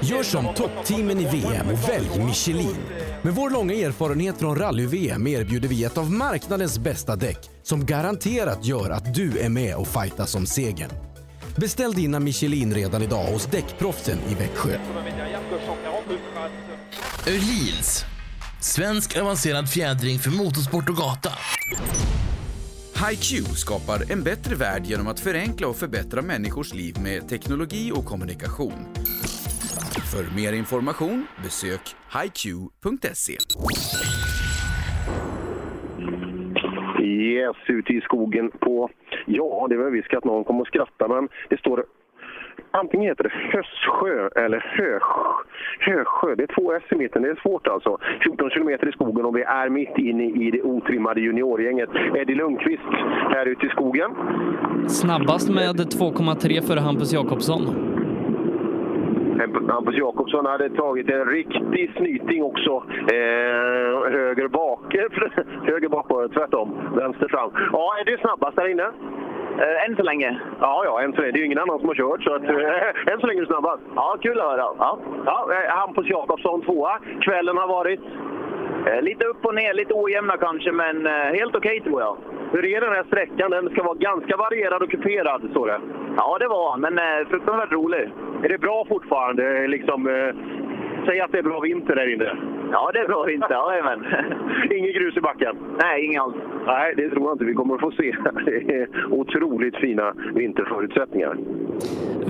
Gör 0.00 0.22
som 0.22 0.54
toppteamen 0.54 1.20
i 1.20 1.24
VM 1.24 1.66
och 1.68 1.88
välj 1.88 2.24
Michelin. 2.24 2.76
Med 3.22 3.34
vår 3.34 3.50
långa 3.50 3.74
erfarenhet 3.74 4.38
från 4.38 4.58
rally-VM 4.58 5.26
erbjuder 5.26 5.68
vi 5.68 5.84
ett 5.84 5.98
av 5.98 6.12
marknadens 6.12 6.78
bästa 6.78 7.16
däck 7.16 7.50
som 7.62 7.86
garanterat 7.86 8.64
gör 8.64 8.90
att 8.90 9.14
du 9.14 9.38
är 9.38 9.48
med 9.48 9.76
och 9.76 9.88
fightas 9.88 10.34
om 10.34 10.46
segern. 10.46 10.90
Beställ 11.56 11.92
dina 11.92 12.20
Michelin 12.20 12.74
redan 12.74 13.02
idag 13.02 13.24
hos 13.24 13.46
Däckproffsen 13.46 14.18
i 14.30 14.34
Växjö. 14.34 14.78
Öhlins. 17.26 18.04
Svensk 18.60 19.16
avancerad 19.16 19.70
fjädring 19.70 20.18
för 20.18 20.30
motorsport 20.30 20.88
och 20.88 20.96
gata. 20.96 21.32
HiQ 22.98 23.46
skapar 23.64 24.12
en 24.12 24.22
bättre 24.22 24.54
värld 24.54 24.82
genom 24.84 25.06
att 25.06 25.20
förenkla 25.20 25.68
och 25.68 25.76
förbättra 25.76 26.22
människors 26.22 26.74
liv 26.74 26.94
med 27.02 27.28
teknologi 27.28 27.92
och 27.94 28.04
kommunikation. 28.04 28.80
För 30.12 30.36
mer 30.36 30.52
information 30.52 31.26
besök 31.42 31.80
hiq.se. 32.16 33.36
Yes, 37.02 37.56
ute 37.68 37.92
i 37.92 38.00
skogen 38.00 38.50
på... 38.50 38.90
Ja, 39.26 39.66
det 39.70 39.76
var 39.76 39.90
visst 39.90 40.14
att 40.14 40.24
någon 40.24 40.44
kommer 40.44 40.60
att 40.60 40.66
skratta, 40.66 41.08
men 41.08 41.28
det 41.50 41.58
står... 41.58 41.84
Antingen 42.70 43.06
heter 43.08 43.24
det 43.24 43.32
Hössjö 43.52 44.28
eller 44.44 44.58
Hö, 44.58 44.98
Hösjö. 45.80 46.34
Det 46.34 46.42
är 46.42 46.54
två 46.54 46.72
S 46.72 46.82
i 46.90 46.94
mitten. 46.94 47.22
Det 47.22 47.28
är 47.28 47.40
svårt 47.42 47.66
alltså. 47.66 47.98
14 48.22 48.50
kilometer 48.50 48.88
i 48.88 48.92
skogen 48.92 49.24
och 49.24 49.36
vi 49.36 49.42
är 49.42 49.68
mitt 49.68 49.98
inne 49.98 50.24
i 50.24 50.50
det 50.50 50.62
otrimmade 50.62 51.20
juniorgänget. 51.20 51.90
Eddie 52.16 52.34
Lundqvist 52.34 52.82
här 53.34 53.46
ute 53.46 53.66
i 53.66 53.68
skogen. 53.68 54.10
Snabbast 54.88 55.50
med 55.50 55.76
2,3 55.76 56.62
före 56.66 56.80
Hampus 56.80 57.12
Jakobsson. 57.12 57.62
Hampus 59.68 59.94
Jakobsson 59.94 60.46
hade 60.46 60.70
tagit 60.70 61.10
en 61.10 61.24
riktig 61.24 61.92
snyting 61.96 62.42
också. 62.42 62.82
Eh, 63.12 64.10
höger 64.10 64.48
bak. 64.48 64.94
höger 65.64 65.88
bak 65.88 66.06
var 66.10 66.22
det, 66.22 66.28
tvärtom. 66.28 66.74
Vänster 66.94 67.28
fram. 67.28 67.50
Ja, 67.72 67.94
är 68.00 68.04
du 68.04 68.16
snabbast 68.18 68.56
där 68.56 68.68
inne? 68.68 68.88
Eh, 69.58 69.88
än 69.88 69.96
så 69.96 70.02
länge. 70.02 70.40
Ja, 70.60 70.82
ja, 70.84 71.02
än 71.02 71.12
så 71.12 71.20
länge. 71.20 71.32
Det 71.32 71.38
är 71.38 71.40
ju 71.40 71.46
ingen 71.46 71.58
annan 71.58 71.78
som 71.78 71.88
har 71.88 71.94
kört, 71.94 72.22
så 72.22 72.34
att, 72.34 72.42
eh, 72.42 73.12
än 73.12 73.20
så 73.20 73.26
länge 73.26 73.38
är 73.40 73.46
du 73.46 73.46
snabbast. 73.46 73.82
Ja, 73.94 74.16
kul 74.22 74.40
att 74.40 74.46
höra. 74.46 74.66
Ja. 74.78 74.98
Ja, 75.26 75.48
Hampus 75.68 76.06
Jakobsson 76.06 76.62
tvåa. 76.62 76.98
Kvällen 77.20 77.56
har 77.56 77.68
varit? 77.68 78.00
Eh, 78.86 79.02
Lite 79.02 79.24
upp 79.24 79.44
och 79.44 79.54
ner, 79.54 79.74
lite 79.74 79.94
ojämna 79.94 80.36
kanske, 80.36 80.72
men 80.72 81.06
eh, 81.06 81.12
helt 81.12 81.56
okej 81.56 81.80
tror 81.80 82.00
jag. 82.00 82.16
Hur 82.52 82.64
är 82.64 82.80
den 82.80 82.92
här 82.92 83.04
sträckan? 83.04 83.50
Den 83.50 83.70
ska 83.70 83.82
vara 83.82 83.94
ganska 83.94 84.36
varierad 84.36 84.82
och 84.82 84.90
kuperad, 84.90 85.48
står 85.50 85.66
det. 85.66 85.80
Ja, 86.16 86.38
det 86.38 86.48
var 86.48 86.76
men 86.76 86.98
eh, 86.98 87.28
fruktansvärt 87.28 87.72
rolig. 87.72 88.10
Är 88.44 88.48
det 88.48 88.58
bra 88.58 88.84
fortfarande? 88.88 89.66
Liksom, 89.68 90.08
säg 91.08 91.20
att 91.20 91.32
det 91.32 91.38
är 91.38 91.42
bra 91.42 91.60
vinter 91.60 91.94
där 91.94 92.14
inne. 92.14 92.30
Ja, 92.72 92.90
det 92.92 92.98
är 92.98 93.06
bra 93.06 93.24
vinter. 93.24 93.54
Jajamän. 93.54 94.00
Inget 94.78 94.94
grus 94.94 95.16
i 95.16 95.20
backen? 95.20 95.56
Nej, 95.82 96.04
inget 96.04 96.22
alls. 96.22 96.34
Nej, 96.66 96.94
det 96.96 97.10
tror 97.10 97.24
jag 97.24 97.34
inte 97.34 97.44
vi 97.44 97.54
kommer 97.54 97.74
att 97.74 97.80
få 97.80 97.90
se. 97.90 98.16
Det 98.44 98.74
är 98.74 98.88
otroligt 99.10 99.76
fina 99.76 100.14
vinterförutsättningar. 100.34 101.36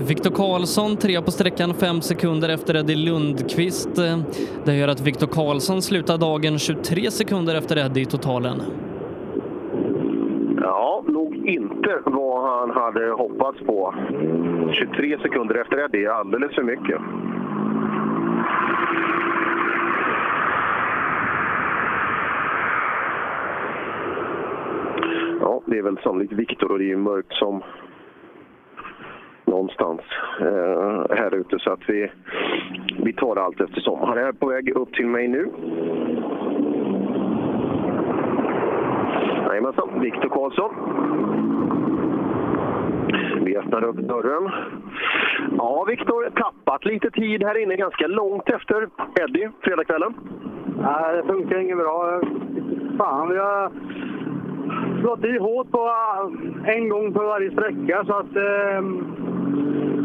Viktor 0.09 0.31
Karlsson 0.31 0.97
trea 0.97 1.21
på 1.21 1.31
sträckan, 1.31 1.73
fem 1.73 2.01
sekunder 2.01 2.49
efter 2.49 2.75
Eddie 2.75 2.95
Lundqvist. 2.95 3.95
Det 4.65 4.75
gör 4.75 4.87
att 4.87 5.07
Viktor 5.07 5.27
Karlsson 5.27 5.81
slutar 5.81 6.17
dagen 6.17 6.59
23 6.59 7.11
sekunder 7.11 7.55
efter 7.55 7.77
Eddie 7.85 8.01
i 8.01 8.05
totalen. 8.05 8.57
Ja, 10.61 11.03
nog 11.07 11.35
inte 11.35 11.99
vad 12.05 12.49
han 12.49 12.69
hade 12.71 13.11
hoppats 13.11 13.59
på. 13.59 13.93
23 14.71 15.17
sekunder 15.21 15.55
efter 15.55 15.85
Eddie 15.85 16.05
är 16.05 16.09
alldeles 16.09 16.55
för 16.55 16.63
mycket. 16.63 17.01
Ja, 25.41 25.61
det 25.65 25.77
är 25.77 25.81
väl 25.81 25.99
sannolikt 26.03 26.33
Viktor 26.33 26.71
och 26.71 26.77
det 26.77 26.85
är 26.85 26.87
ju 26.87 26.97
mörkt 26.97 27.33
som 27.33 27.63
någonstans 29.45 30.01
eh, 30.39 31.17
här 31.17 31.35
ute 31.35 31.59
så 31.59 31.71
att 31.71 31.89
vi, 31.89 32.11
vi 33.03 33.13
tar 33.13 33.35
det 33.35 33.41
allt 33.41 33.61
eftersom. 33.61 33.99
Han 33.99 34.17
är 34.17 34.31
på 34.31 34.47
väg 34.47 34.69
upp 34.69 34.93
till 34.93 35.07
mig 35.07 35.27
nu. 35.27 35.47
Jajamensan, 39.47 40.01
Viktor 40.01 40.29
Karlsson. 40.29 41.78
Vi 43.43 43.57
öppnar 43.57 43.83
upp 43.83 43.95
dörren. 43.95 44.51
Ja, 45.57 45.85
Viktor, 45.87 46.29
tappat 46.29 46.85
lite 46.85 47.11
tid 47.11 47.43
här 47.43 47.57
inne 47.63 47.75
ganska 47.75 48.07
långt 48.07 48.49
efter 48.49 48.87
Eddie, 49.21 49.49
fredagskvällen. 49.61 50.13
Nej, 50.81 51.17
det 51.17 51.23
funkar 51.23 51.57
inget 51.57 51.77
bra. 51.77 52.21
Fan, 52.97 53.29
vi 53.29 53.37
har 53.37 53.71
slått 55.01 55.25
i 55.25 55.37
hårt 55.37 55.71
på 55.71 55.87
eh, 55.87 56.75
en 56.75 56.89
gång 56.89 57.13
på 57.13 57.19
varje 57.19 57.51
sträcka 57.51 58.05
så 58.05 58.13
att 58.13 58.35
eh, 58.35 58.81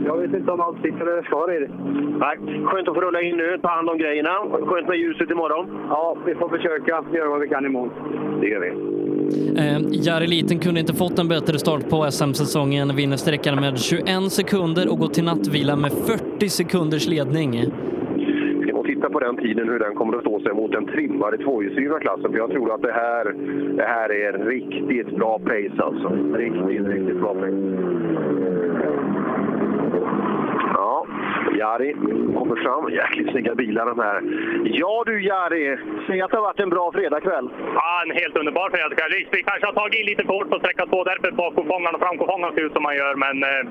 jag 0.07 0.17
vet 0.17 0.35
inte 0.35 0.53
om 0.53 0.61
allt 0.61 0.83
sitter 0.83 1.05
det 1.05 1.23
ska 1.23 1.37
riktigt. 1.37 1.77
Nej, 2.19 2.65
skönt 2.65 2.89
att 2.89 2.95
få 2.95 3.01
rulla 3.01 3.23
in 3.23 3.37
nu, 3.37 3.59
ta 3.63 3.69
hand 3.69 3.91
om 3.91 3.99
grejerna. 3.99 4.31
Skönt 4.67 4.89
med 4.89 4.99
ljuset 4.99 5.31
imorgon. 5.31 5.67
Ja, 5.89 6.17
vi 6.27 6.35
får 6.35 6.49
försöka 6.49 7.05
göra 7.13 7.29
vad 7.29 7.41
vi 7.41 7.49
kan 7.49 7.67
imorgon. 7.67 7.91
Det 8.41 8.49
gör 8.49 8.61
vi. 8.61 8.71
Eh, 9.57 9.79
Jari 9.91 10.27
Liten 10.27 10.59
kunde 10.59 10.81
inte 10.81 10.95
fått 10.95 11.19
en 11.19 11.29
bättre 11.29 11.59
start 11.59 11.89
på 11.91 12.11
SM-säsongen, 12.11 12.97
vinner 12.97 13.17
sträckan 13.17 13.61
med 13.61 13.79
21 13.79 14.33
sekunder 14.33 14.93
och 14.93 14.99
går 14.99 15.09
till 15.09 15.25
nattvila 15.25 15.77
med 15.77 15.93
40 15.93 16.49
sekunders 16.49 17.09
ledning. 17.09 17.51
Vi 18.61 18.69
ska 18.69 18.83
titta 18.83 19.11
på 19.11 19.21
den 19.21 19.37
tiden 19.37 19.69
hur 19.69 19.79
den 19.79 19.95
kommer 19.95 20.17
att 20.17 20.21
stå 20.23 20.41
sig 20.41 20.53
mot 20.55 20.73
den 20.73 20.87
trimmade 20.87 21.39
tvåhjulsdrivna 21.39 21.99
klassen. 22.01 22.31
För 22.33 22.39
jag 22.39 22.51
tror 22.51 22.75
att 22.75 22.83
det 22.83 22.93
här, 22.93 23.25
det 23.77 23.83
här 23.83 24.09
är 24.13 24.33
riktigt 24.47 25.17
bra 25.17 25.39
pace 25.39 25.83
alltså. 25.83 26.09
Riktigt, 26.37 26.87
riktigt 26.87 27.21
bra 27.21 27.35
pace. 27.35 27.57
Ja, 30.75 31.07
Jari 31.55 31.93
kommer 32.39 32.57
fram. 32.65 32.91
Jäkligt 32.91 33.31
snygga 33.31 33.55
bilar 33.55 33.87
de 33.87 33.99
här. 33.99 34.19
Ja 34.65 35.03
du 35.07 35.23
Jari, 35.23 35.79
säg 36.07 36.21
att 36.21 36.31
det 36.31 36.37
har 36.37 36.43
varit 36.51 36.61
en 36.61 36.71
bra 36.71 36.93
fredagkväll. 36.93 37.49
Ja, 37.75 38.03
en 38.07 38.17
helt 38.21 38.37
underbar 38.37 38.71
fredagskväll. 38.71 39.13
Vi 39.33 39.43
kanske 39.43 39.67
har 39.67 39.73
tagit 39.73 40.01
i 40.01 40.05
lite 40.05 40.25
fort 40.25 40.51
på 40.51 40.59
sträcka 40.59 40.87
två, 40.87 41.05
därför 41.05 41.31
bakkofångaren 41.33 41.95
och 41.95 42.01
framkofångaren 42.07 42.55
ser 42.55 42.67
ut 42.67 42.73
som 42.73 42.83
man 42.83 42.97
gör. 42.97 43.15
Men 43.25 43.37
eh, 43.51 43.63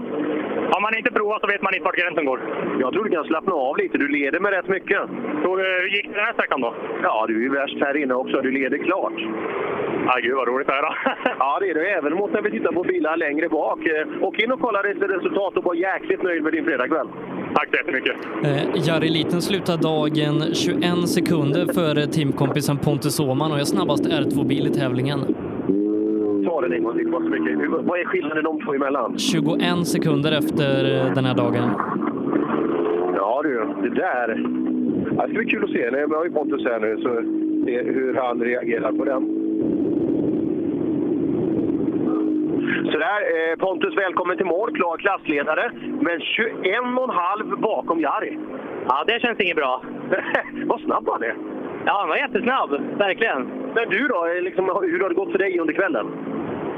har 0.73 0.81
man 0.81 0.97
inte 0.97 1.11
provat 1.11 1.41
så 1.41 1.47
vet 1.47 1.61
man 1.61 1.73
inte 1.73 1.85
vart 1.85 2.01
gränsen 2.01 2.26
går. 2.26 2.39
Jag 2.80 2.93
tror 2.93 3.03
du 3.03 3.11
kan 3.11 3.23
slappna 3.26 3.53
av 3.53 3.77
lite. 3.77 3.97
Du 3.97 4.07
leder 4.07 4.39
med 4.39 4.51
rätt 4.51 4.68
mycket. 4.68 5.01
Så, 5.43 5.49
eh, 5.60 5.80
hur 5.84 5.91
gick 5.95 6.07
det 6.07 6.14
den 6.14 6.26
här 6.26 6.34
sträckan 6.34 6.61
då? 6.61 6.73
Ja, 7.03 7.26
du 7.27 7.45
är 7.45 7.49
värst 7.49 7.77
här 7.81 7.97
inne 7.97 8.14
också. 8.14 8.41
Du 8.41 8.51
leder 8.51 8.77
klart. 8.77 9.19
Ja, 10.07 10.19
gud 10.22 10.35
vad 10.35 10.47
roligt 10.47 10.69
att 10.69 10.76
höra. 10.76 10.93
ja, 11.39 11.57
det 11.61 11.69
är 11.69 11.73
det. 11.73 11.89
Även 11.89 12.14
mot 12.14 12.31
när 12.34 12.41
vi 12.41 12.51
tittar 12.51 12.72
på 12.72 12.84
bilar 12.84 13.18
längre 13.18 13.49
bak. 13.49 13.85
Eh, 13.85 14.07
Åk 14.22 14.39
in 14.39 14.51
och 14.51 14.61
kolla 14.61 14.84
resultat 14.84 15.57
och 15.57 15.64
var 15.64 15.76
jäkligt 15.76 16.23
nöjd 16.23 16.43
med 16.43 16.53
din 16.53 16.65
fredagkväll. 16.65 17.07
Tack 17.55 17.72
jättemycket. 17.77 18.15
Eh, 18.43 18.87
Jari 18.87 19.09
Liten 19.09 19.41
slutar 19.41 19.77
dagen 19.77 20.53
21 20.53 21.09
sekunder 21.09 21.73
före 21.73 22.07
teamkompisen 22.07 22.77
Pontus 22.77 23.19
Åhman 23.19 23.51
och 23.51 23.59
är 23.59 23.63
snabbast 23.63 24.05
R2-bil 24.05 24.67
i 24.67 24.69
tävlingen. 24.69 25.19
Ta 26.45 26.61
den 26.61 26.73
en 26.73 26.83
gång 26.83 26.97
till. 26.97 27.07
Vad, 27.07 27.23
mycket. 27.23 27.69
Vad 27.69 27.99
är 27.99 28.05
skillnaden 28.05 28.43
de 28.43 28.61
två 28.65 28.73
emellan? 28.73 29.17
21 29.17 29.87
sekunder 29.87 30.31
efter 30.31 31.05
eh, 31.07 31.13
den 31.13 31.25
här 31.25 31.35
dagen. 31.35 31.69
Ja 33.15 33.41
du, 33.43 33.89
det 33.89 33.95
där. 33.95 34.27
Det 35.09 35.15
ska 35.15 35.27
bli 35.27 35.45
kul 35.45 35.63
att 35.63 35.69
se. 35.69 35.91
Nu 35.91 36.05
har 36.15 36.23
ju 36.25 36.31
Pontus 36.31 36.65
här 36.65 36.79
nu, 36.79 36.97
så 37.01 37.09
se 37.65 37.81
hur 37.81 38.13
han 38.13 38.41
reagerar 38.41 38.91
på 38.91 39.05
den. 39.05 39.23
Sådär, 42.91 43.19
eh, 43.34 43.55
Pontus 43.60 43.97
välkommen 43.97 44.38
till 44.38 44.45
mål, 44.45 44.76
klar 44.76 44.97
klassledare. 44.97 45.72
Men 46.01 46.19
21,5 46.19 47.55
bakom 47.61 47.99
Jari. 47.99 48.38
Ja, 48.88 49.03
det 49.07 49.22
känns 49.22 49.39
inget 49.39 49.55
bra. 49.55 49.81
Vad 50.65 50.81
snabb 50.81 51.10
han 51.11 51.23
är. 51.23 51.35
Ja, 51.85 51.93
han 51.99 52.10
var 52.10 52.15
jättesnabb. 52.18 52.69
Verkligen. 52.97 53.41
Men 53.76 53.89
du 53.89 54.07
då, 54.07 54.26
eh, 54.26 54.41
liksom, 54.41 54.65
hur 54.65 54.99
har 55.01 55.10
det 55.10 55.15
gått 55.15 55.31
för 55.31 55.38
dig 55.38 55.60
under 55.60 55.73
kvällen? 55.73 56.07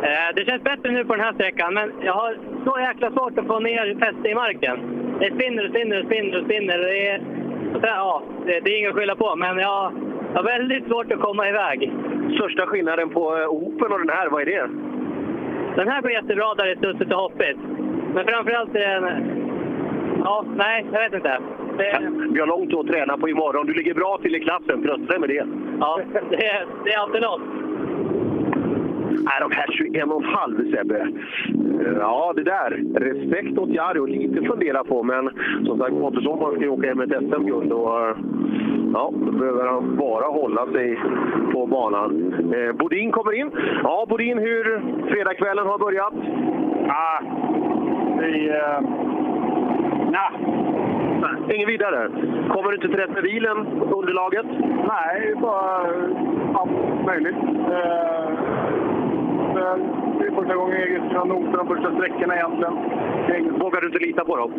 Eh, 0.02 0.36
Det 0.36 0.45
känns 0.45 0.64
bättre 0.64 0.91
nu 0.91 1.06
på 1.06 1.15
den 1.15 1.26
här 1.26 1.34
sträckan, 1.34 1.73
men 1.73 1.91
jag 2.02 2.14
har 2.14 2.38
så 2.65 2.80
jäkla 2.80 3.11
svårt 3.11 3.38
att 3.40 3.48
få 3.48 3.60
ner 3.60 3.95
fäste 3.99 4.30
i 4.30 4.36
marken. 4.36 4.77
Det 5.19 5.34
spinner 5.36 5.64
och 5.65 5.69
spinner 5.69 5.99
och 5.99 6.06
spinner 6.06 6.38
och 6.40 6.45
spinner. 6.45 6.77
Det 6.77 7.07
är, 7.10 7.22
ja, 7.82 8.23
det, 8.45 8.60
det 8.60 8.72
är 8.73 8.77
inget 8.80 8.90
att 8.90 8.95
skylla 8.95 9.15
på, 9.15 9.36
men 9.36 9.57
jag 9.57 9.91
har 10.36 10.44
väldigt 10.44 10.88
svårt 10.88 11.11
att 11.11 11.19
komma 11.19 11.49
iväg. 11.49 11.91
Största 12.36 12.65
skillnaden 12.65 13.10
på 13.10 13.22
Open 13.49 13.91
och 13.91 13.99
den 13.99 14.10
här, 14.10 14.30
vad 14.30 14.41
är 14.41 14.45
det? 14.45 14.69
Den 15.76 15.88
här 15.88 16.02
blir 16.02 16.11
jättebra 16.14 16.53
där 16.53 16.65
det 16.65 16.72
är 16.72 16.76
studsigt 16.76 17.11
och 17.14 17.19
hoppigt. 17.19 17.57
Men 18.14 18.26
framförallt 18.27 18.76
är 18.76 19.02
den... 19.02 19.41
Ja, 20.23 20.45
nej, 20.56 20.85
jag 20.91 20.99
vet 20.99 21.14
inte. 21.14 21.39
Det, 21.77 21.99
Vi 22.34 22.39
har 22.39 22.47
långt 22.47 22.73
att 22.73 22.88
träna 22.88 23.18
på 23.18 23.30
imorgon. 23.30 23.65
Du 23.68 23.73
ligger 23.73 23.93
bra 23.93 24.18
till 24.22 24.35
i 24.35 24.39
klassen, 24.39 24.84
trösta 24.84 25.06
dig 25.06 25.19
med 25.19 25.30
det. 25.30 25.45
ja, 25.80 25.99
det, 26.30 26.45
är- 26.49 26.65
det 26.84 26.91
är 26.93 26.99
alltid 26.99 27.22
något. 27.22 27.41
Nej, 29.23 29.37
de 29.39 29.51
här 29.51 29.67
21,5 29.67 30.71
Sebbe. 30.71 30.99
Eh, 30.99 31.97
Ja, 31.99 32.33
det 32.35 32.43
där. 32.43 32.83
Respekt 32.95 33.57
åt 33.57 33.69
Jari 33.69 33.99
och 33.99 34.09
lite 34.09 34.41
fundera 34.47 34.83
på. 34.83 35.03
Men 35.03 35.29
som 35.65 35.77
sagt, 35.79 35.91
Åhman 35.93 36.51
ska 36.51 36.61
ju 36.61 36.69
åka 36.69 36.87
hem 36.87 36.97
med 36.97 37.11
ett 37.13 37.23
SM-guld. 37.23 37.71
Och, 37.71 37.99
eh, 37.99 38.15
ja, 38.93 39.11
då 39.25 39.31
behöver 39.31 39.67
han 39.67 39.95
bara 39.97 40.25
hålla 40.25 40.65
sig 40.71 40.99
på 41.53 41.65
banan. 41.65 42.33
Eh, 42.53 42.71
Bodin 42.75 43.11
kommer 43.11 43.33
in. 43.33 43.51
Ja, 43.83 44.05
Bodin, 44.09 44.37
hur 44.37 44.81
fredagskvällen 45.09 45.67
har 45.67 45.77
börjat? 45.79 46.13
Ah, 46.87 47.19
vi... 48.19 48.49
Eh, 48.49 48.81
nah. 50.11 50.31
Ingen 51.55 51.67
vidare. 51.67 52.09
Kommer 52.49 52.69
du 52.69 52.75
inte 52.75 52.87
till 52.87 52.97
rätt 52.97 53.13
med 53.13 53.23
bilen, 53.23 53.57
underlaget? 53.91 54.45
Nej, 54.87 55.35
bara 55.41 55.79
allt 56.53 57.05
möjligt. 57.05 57.35
Eh, 57.71 58.29
eh, 59.65 60.05
det 60.26 60.31
är 60.31 60.41
första 60.41 60.56
gången 60.56 60.77
jag 60.93 61.11
ska 61.11 61.23
nota 61.23 61.57
de 61.57 61.68
första 61.68 61.95
sträckorna 61.95 62.35
egentligen. 62.35 62.76
Vågar 63.60 63.81
du 63.81 63.88
inte 63.88 63.99
lita 63.99 64.26
på 64.26 64.35
dem? 64.35 64.52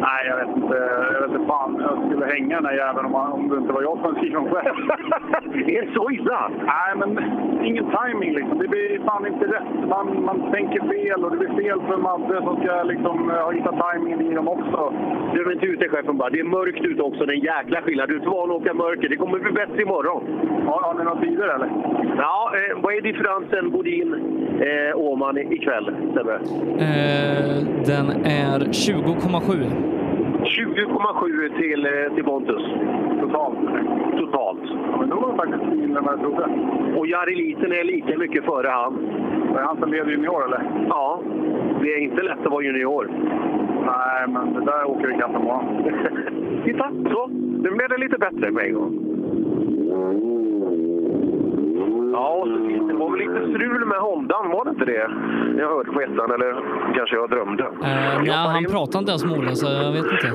Nej, 0.00 0.20
jag 0.28 0.36
vet 0.36 0.56
inte. 0.56 0.76
Jag 1.12 1.20
vet 1.20 1.30
inte 1.30 1.46
fan 1.46 1.70
jag 1.80 2.06
skulle 2.06 2.26
hänga 2.26 2.56
den 2.56 2.66
här 2.66 2.76
jäveln 2.82 3.06
om, 3.06 3.14
om 3.14 3.48
det 3.48 3.56
inte 3.56 3.72
var 3.72 3.82
jag 3.82 3.98
som 3.98 4.14
skrivit 4.14 4.34
dem 4.34 4.48
själv. 4.50 4.76
är 5.76 5.82
det 5.86 5.92
så 5.94 6.10
illa? 6.10 6.50
Nej, 6.72 6.92
men 6.96 7.10
ingen 7.64 7.86
timing 7.96 8.32
liksom. 8.34 8.58
Det 8.58 8.68
blir 8.68 9.00
fan 9.06 9.26
inte 9.26 9.46
rätt. 9.46 9.88
Man, 9.88 10.24
man 10.24 10.52
tänker 10.52 10.80
fel 10.80 11.24
och 11.24 11.30
det 11.30 11.36
blir 11.36 11.54
fel 11.62 11.80
för 11.88 11.96
Madde 11.96 12.42
som 12.42 12.56
ska 12.62 12.82
liksom 12.82 13.30
eh, 13.30 13.36
ha 13.36 13.50
hittat 13.52 13.76
timingen 13.82 14.20
i 14.20 14.34
dem 14.34 14.48
också. 14.48 14.92
Du 15.34 15.40
är 15.46 15.52
inte 15.52 15.66
ute 15.66 15.88
chefen 15.88 16.16
bara. 16.18 16.30
Det 16.30 16.40
är 16.40 16.44
mörkt 16.44 16.84
ute 16.84 17.02
också. 17.02 17.26
Det 17.26 17.32
är 17.32 17.36
en 17.36 17.50
jäkla 17.54 17.82
skillnad. 17.82 18.08
Du 18.08 18.14
är 18.14 18.18
inte 18.18 18.30
van 18.30 18.50
att 18.50 18.56
åka 18.56 18.74
mörker. 18.74 19.08
Det 19.08 19.16
kommer 19.16 19.38
bli 19.38 19.52
bättre 19.52 19.82
imorgon. 19.82 20.22
Har, 20.66 20.80
har 20.82 20.94
ni 20.94 21.04
några 21.04 21.20
tider 21.20 21.48
eller? 21.48 21.70
Ja, 22.18 22.52
eh, 22.56 22.82
vad 22.82 22.94
är 22.94 23.00
differensen 23.00 23.70
Bodin 23.70 24.10
eh, 24.60 25.00
Åhman 25.12 25.38
i- 25.38 25.54
ikväll, 25.54 25.90
Sebbe? 26.14 26.34
Eh, 26.78 27.56
den 27.86 28.06
är 28.24 28.72
20,7. 28.72 29.64
20,7 30.44 31.48
till, 31.58 31.86
eh, 31.86 32.14
till 32.14 32.24
Pontus. 32.24 32.62
Totalt? 33.20 33.58
Totalt. 34.18 34.58
Ja, 34.90 34.96
men 35.00 35.08
då 35.08 35.16
var 35.20 35.30
det 35.32 35.36
faktiskt 35.36 35.62
än 35.62 36.04
vad 36.04 36.12
jag 36.14 36.20
trodde. 36.20 36.44
Och 36.98 37.06
Jari 37.06 37.34
Liten 37.34 37.72
är 37.72 37.84
lika 37.84 38.18
mycket 38.18 38.44
före 38.44 38.68
han. 38.68 38.98
Det 39.52 39.58
är 39.58 39.62
han 39.64 39.76
som 39.76 39.90
leder 39.92 40.10
junior 40.10 40.44
eller? 40.46 40.62
Ja, 40.88 41.20
det 41.82 41.94
är 41.94 41.98
inte 41.98 42.22
lätt 42.22 42.46
att 42.46 42.52
vara 42.52 42.62
junior. 42.62 43.10
Nej, 43.86 44.28
men 44.28 44.54
det 44.54 44.60
där 44.64 44.84
åker 44.90 45.06
vi 45.08 45.14
katten 45.14 45.42
på. 45.42 45.62
Titta, 46.64 46.90
så. 47.12 47.26
Nu 47.62 47.70
blev 47.70 47.88
det 47.88 47.98
lite 47.98 48.18
bättre 48.18 48.50
med 48.50 48.64
en 48.66 48.74
gång. 48.74 48.98
Ja, 52.12 52.44
finns 52.68 52.88
det 52.88 52.94
var 52.94 53.10
väl 53.10 53.18
lite 53.20 53.40
strul 53.52 53.84
med 53.84 53.98
Hondan, 53.98 54.50
var 54.50 54.64
det 54.64 54.70
inte 54.70 54.84
det? 54.84 55.10
Jag 55.60 55.68
hörde 55.68 55.92
på 55.92 56.00
ettan, 56.00 56.30
eller 56.34 56.52
kanske 56.96 57.16
jag 57.16 57.30
drömde. 57.30 57.64
Eh, 57.64 58.22
nej, 58.24 58.30
han 58.30 58.64
pratar 58.64 58.98
inte 58.98 59.10
ens 59.10 59.24
med 59.24 59.38
Ola, 59.38 59.54
så 59.54 59.66
jag 59.66 59.92
vet 59.92 60.12
inte. 60.12 60.30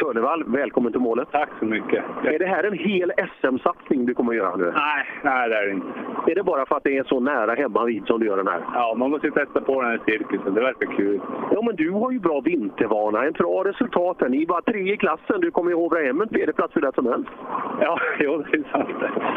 Törnevall, 0.00 0.44
välkommen 0.46 0.92
till 0.92 1.00
målet. 1.00 1.28
Tack 1.32 1.48
så 1.58 1.64
mycket. 1.64 2.04
Är 2.24 2.38
det 2.38 2.46
här 2.46 2.64
en 2.64 2.78
hel 2.78 3.12
SM-satsning 3.40 4.06
du 4.06 4.14
kommer 4.14 4.32
att 4.32 4.36
göra 4.36 4.56
nu? 4.56 4.72
Nej, 4.76 5.06
nej 5.22 5.48
det 5.48 5.56
är 5.56 5.66
det 5.66 5.72
inte. 5.72 5.86
Är 6.26 6.34
det 6.34 6.42
bara 6.42 6.66
för 6.66 6.76
att 6.76 6.84
det 6.84 6.96
är 6.96 7.04
så 7.04 7.20
nära 7.20 7.54
hemma 7.54 7.84
vid 7.84 8.06
som 8.06 8.20
du 8.20 8.26
gör 8.26 8.36
den 8.36 8.46
här? 8.46 8.60
Ja, 8.74 8.94
man 8.96 9.10
måste 9.10 9.26
ju 9.26 9.32
testa 9.32 9.60
på 9.60 9.82
den 9.82 9.90
här 9.90 10.00
cirkusen. 10.06 10.54
Det 10.54 10.60
verkar 10.60 10.86
kul. 10.96 11.20
Ja, 11.50 11.62
men 11.62 11.76
du 11.76 11.90
har 11.90 12.10
ju 12.10 12.18
bra 12.18 12.40
vintervana, 12.40 13.26
ett 13.26 13.38
bra 13.38 13.64
resultat. 13.64 14.16
här. 14.20 14.28
Ni 14.28 14.46
bara 14.46 14.62
tre 14.62 14.92
i 14.92 14.96
klassen. 14.96 15.40
Du 15.40 15.50
kommer 15.50 15.70
ju 15.70 15.76
hovra 15.76 16.02
hem 16.02 16.20
en 16.20 16.28
tredjeplats 16.28 16.76
hur 16.76 16.82
lätt 16.82 16.94
som 16.94 17.06
helst. 17.06 17.30
Ja, 17.80 18.00
jo, 18.18 18.44
det 18.50 18.58
är 18.58 18.64
sant. 18.72 18.88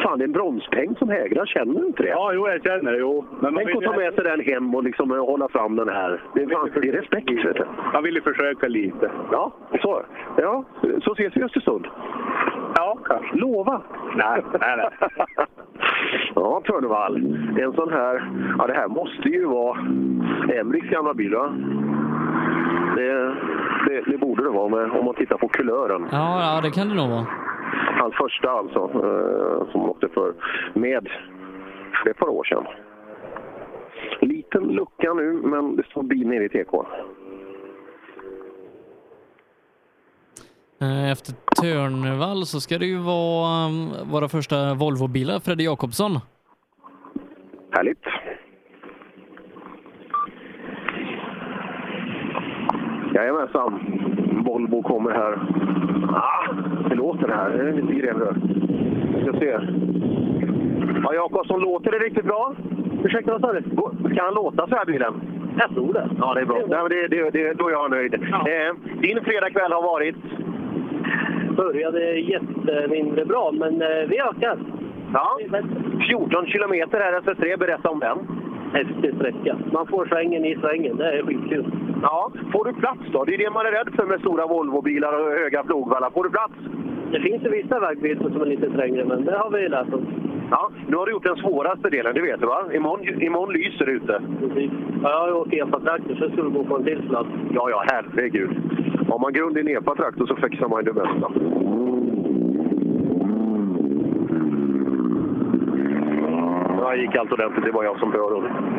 Fan, 0.04 0.18
det 0.20 0.24
är 0.24 0.28
en 0.28 0.32
bronspeng 0.32 0.96
som 0.96 1.10
hägrar. 1.10 1.46
Känner 1.46 1.82
du 1.82 1.88
inte 1.88 2.04
det? 2.04 2.10
Ja, 2.10 2.34
jo, 2.34 2.48
jag 2.48 2.64
känner 2.64 2.92
det. 2.92 2.98
Jo. 2.98 3.26
Men 3.40 3.54
man 3.54 3.64
Tänk 3.66 3.78
att 3.78 3.84
ta 3.84 4.00
med 4.00 4.14
sig 4.14 4.24
den 4.24 4.40
hem 4.40 4.76
och 4.76 4.84
liksom 4.84 5.12
eh, 5.12 5.18
hålla 5.18 5.48
fram 5.48 5.76
den 5.76 5.90
här. 5.90 6.22
Det 6.36 6.44
är, 6.44 6.48
fan, 6.48 6.70
det 6.82 6.90
är 6.90 6.94
respekt. 6.94 7.30
Vet 7.46 7.56
du. 7.56 7.66
Man 7.94 8.04
vill 8.04 8.16
ju 8.16 8.22
försöka 8.22 8.68
lite. 8.68 9.12
Ja, 9.32 9.52
så, 9.82 10.02
ja, 10.38 10.53
så 11.04 11.12
ses 11.14 11.36
vi 11.36 11.42
i 11.42 11.44
Östersund. 11.44 11.88
Ja, 12.76 12.98
kanske. 13.06 13.36
Lova! 13.38 13.82
Nej, 14.16 14.44
nej, 14.60 14.78
nej. 14.78 14.90
Ja, 16.36 16.62
Törnevall. 16.66 17.16
En 17.60 17.74
sån 17.74 17.90
här... 17.94 18.32
Ja, 18.58 18.68
det 18.68 18.74
här 18.74 18.88
måste 18.88 19.30
ju 19.30 19.46
vara 19.46 19.80
Emriks 20.60 20.88
gamla 20.90 21.14
bil, 21.14 21.36
va? 21.36 21.54
Det, 22.96 23.36
det, 23.88 24.02
det 24.12 24.18
borde 24.18 24.44
det 24.44 24.50
vara 24.50 24.70
med, 24.70 24.92
om 24.92 25.06
man 25.06 25.16
tittar 25.16 25.38
på 25.38 25.48
kulören. 25.48 26.08
Ja, 26.12 26.56
ja, 26.56 26.62
det 26.62 26.72
kan 26.72 26.90
det 26.90 26.96
nog 26.96 27.10
vara. 27.10 27.26
Hans 28.00 28.16
första 28.16 28.50
alltså, 28.52 28.80
eh, 28.80 29.72
som 29.72 29.90
åkte 29.90 30.08
för 30.08 30.34
med 30.74 31.10
för 32.04 32.10
ett 32.10 32.18
par 32.18 32.30
år 32.30 32.44
sedan. 32.44 32.66
Liten 34.20 34.64
lucka 34.64 35.14
nu, 35.14 35.34
men 35.44 35.76
det 35.76 35.86
står 35.86 36.04
bil 36.04 36.28
nere 36.28 36.44
i 36.46 36.50
TK. 36.50 36.86
Efter 41.12 41.34
Törnvall 41.62 42.46
så 42.46 42.60
ska 42.62 42.78
det 42.78 42.86
ju 42.86 42.98
vara 42.98 43.66
um, 43.66 43.92
våra 44.12 44.30
första 44.30 44.74
Volvo-bilar, 44.74 45.40
Freddy 45.40 45.64
Jakobsson. 45.64 46.20
Härligt. 47.72 48.04
Jajamensan. 53.14 53.80
Volvo 54.46 54.82
kommer 54.84 55.12
här. 55.12 55.34
Ah, 56.10 56.54
det 56.90 56.96
låter 56.96 57.28
det 57.28 57.36
här. 57.36 57.50
Det 57.50 57.70
är 57.70 57.74
lite 57.74 57.94
grenrör. 57.94 58.36
Vi 59.16 59.22
ska 59.22 59.40
se. 59.40 59.60
Ja, 61.04 61.14
Jakobsson, 61.14 61.60
låter 61.60 61.92
det 61.92 61.98
riktigt 61.98 62.26
bra? 62.26 62.56
Ursäkta, 63.04 63.32
vad 63.32 63.42
sa 63.42 63.54
du? 63.54 63.62
Ska 64.14 64.24
han 64.24 64.34
låta 64.34 64.68
så 64.68 64.76
här 64.76 64.86
bilen? 64.86 65.14
Jag 65.60 65.70
tror 65.70 65.94
det. 65.94 66.10
Ja, 66.20 66.34
det 66.34 66.42
är 66.42 66.46
bra. 66.46 66.58
Nej, 66.68 66.80
men 66.82 66.90
det, 66.90 67.08
det, 67.08 67.30
det, 67.30 67.54
då 67.54 67.68
är 67.68 67.72
jag 67.72 67.92
nöjd. 67.92 68.14
Eh, 68.14 69.00
din 69.02 69.24
fredagkväll 69.24 69.72
har 69.72 69.82
varit? 69.82 70.16
Började 71.56 72.20
jättemindre 72.20 73.26
bra, 73.26 73.52
men 73.52 73.82
eh, 73.82 74.08
vi 74.08 74.20
ökar. 74.20 74.58
Ja. 75.14 75.40
14 76.10 76.46
kilometer 76.46 77.00
här 77.00 77.22
SS3, 77.22 77.58
berätta 77.60 77.90
om 77.90 78.00
den. 78.00 78.18
Häftig 78.74 79.16
sträcka. 79.16 79.58
Man 79.72 79.88
får 79.88 80.06
svängen 80.06 80.46
i 80.46 80.56
svängen, 80.56 80.98
det 80.98 81.18
är 81.18 81.24
skitkul. 81.24 81.66
Ja, 82.02 82.32
får 82.52 82.66
du 82.66 82.74
plats 82.74 83.02
då? 83.12 83.24
Det 83.24 83.34
är 83.34 83.38
det 83.38 83.50
man 83.50 83.66
är 83.66 83.72
rädd 83.72 83.90
för 83.96 84.06
med 84.06 84.20
stora 84.20 84.48
Volvobilar 84.48 85.14
och 85.20 85.32
höga 85.32 85.64
plogvallar. 85.64 86.10
Får 86.10 86.24
du 86.24 86.30
plats? 86.30 86.54
Det 87.12 87.20
finns 87.20 87.44
ju 87.44 87.50
vissa 87.50 87.80
vägbyten 87.80 88.32
som 88.32 88.42
är 88.42 88.46
lite 88.46 88.70
trängre, 88.70 89.06
men 89.06 89.26
det 89.26 89.38
har 89.38 89.50
vi 89.52 89.70
lärt 89.70 89.94
oss. 89.94 90.04
Ja, 90.52 90.72
nu 90.88 90.96
har 90.98 91.06
du 91.06 91.12
gjort 91.12 91.24
den 91.24 91.36
svåraste 91.36 91.90
delen, 91.90 92.14
det 92.16 92.22
vet 92.22 92.40
du 92.40 92.46
va? 92.46 92.64
Imorgon, 92.74 93.22
imorgon 93.22 93.54
lyser 93.54 93.86
det 93.86 93.92
ute. 93.92 94.22
Precis. 94.40 94.72
Ja, 95.04 95.28
jag 95.28 95.38
åkt 95.38 95.54
epa-traktor, 95.54 96.16
så 96.16 96.24
jag 96.24 96.32
skulle 96.32 96.50
gå 96.50 96.64
på 96.64 96.76
en 96.76 96.84
till 96.84 97.02
plats. 97.10 97.30
Ja, 97.54 97.70
ja, 97.70 97.84
herregud. 97.92 98.50
Har 99.14 99.20
man 99.20 99.34
grund 99.34 99.58
i 99.58 99.60
en 99.60 99.68
epa-traktor 99.68 100.26
så 100.26 100.36
fixar 100.36 100.68
man 100.68 100.86
det 100.86 100.94
mesta. 100.94 101.32
Ja, 106.80 106.96
gick 106.96 107.16
allt 107.16 107.32
ordentligt. 107.32 107.66
Det 107.66 107.72
var 107.72 107.84
jag 107.84 108.00
som 108.00 108.12
började. 108.12 108.73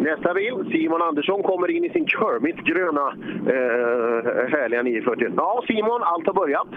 Nästa 0.00 0.34
bil, 0.34 0.54
Simon 0.72 1.02
Andersson, 1.02 1.42
kommer 1.42 1.70
in 1.70 1.84
i 1.84 1.90
sin 1.90 2.06
Kermit-gröna 2.06 3.06
eh, 3.54 4.48
härliga 4.48 4.82
940. 4.82 5.32
Ja, 5.36 5.62
Simon, 5.66 6.02
allt 6.02 6.26
har 6.26 6.34
börjat. 6.34 6.68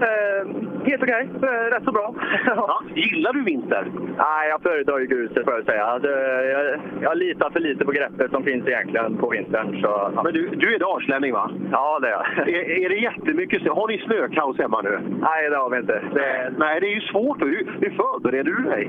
Eh, 0.00 0.42
helt 0.84 1.02
okej. 1.02 1.28
Eh, 1.42 1.70
rätt 1.74 1.84
så 1.84 1.92
bra. 1.92 2.14
ja, 2.46 2.82
gillar 2.94 3.32
du 3.32 3.44
vinter? 3.44 3.84
Nej, 4.18 4.48
jag 4.48 4.62
föredrar 4.62 4.98
ju 4.98 5.06
gruset 5.06 5.44
får 5.44 5.54
jag 5.54 5.64
säga. 5.64 6.00
Jag, 6.02 6.80
jag 7.02 7.18
litar 7.18 7.50
för 7.50 7.60
lite 7.60 7.84
på 7.84 7.92
greppet 7.92 8.30
som 8.30 8.44
finns 8.44 8.68
egentligen 8.68 9.16
på 9.16 9.28
vintern. 9.28 9.80
Så, 9.82 10.10
ja. 10.14 10.22
Men 10.24 10.32
du, 10.32 10.48
du 10.48 10.74
är 10.74 10.78
dalslänning 10.78 11.32
va? 11.32 11.50
Ja, 11.72 11.98
det 11.98 12.08
är 12.08 12.12
jag. 12.12 12.48
är, 12.48 12.84
är 12.84 12.88
det 12.88 12.96
jättemycket 12.96 13.62
snö? 13.62 13.70
Har 13.70 13.88
ni 13.88 13.98
snökaos 13.98 14.58
hemma 14.58 14.80
nu? 14.82 15.00
Nej, 15.20 15.50
det 15.50 15.56
har 15.56 15.70
vi 15.70 15.76
inte. 15.78 16.02
Det... 16.14 16.52
Nej, 16.58 16.80
det 16.80 16.86
är 16.86 16.94
ju 16.94 17.00
svårt. 17.00 17.42
Hur, 17.42 17.70
hur 17.80 17.90
förbereder 17.90 18.52
du 18.52 18.62
dig? 18.62 18.88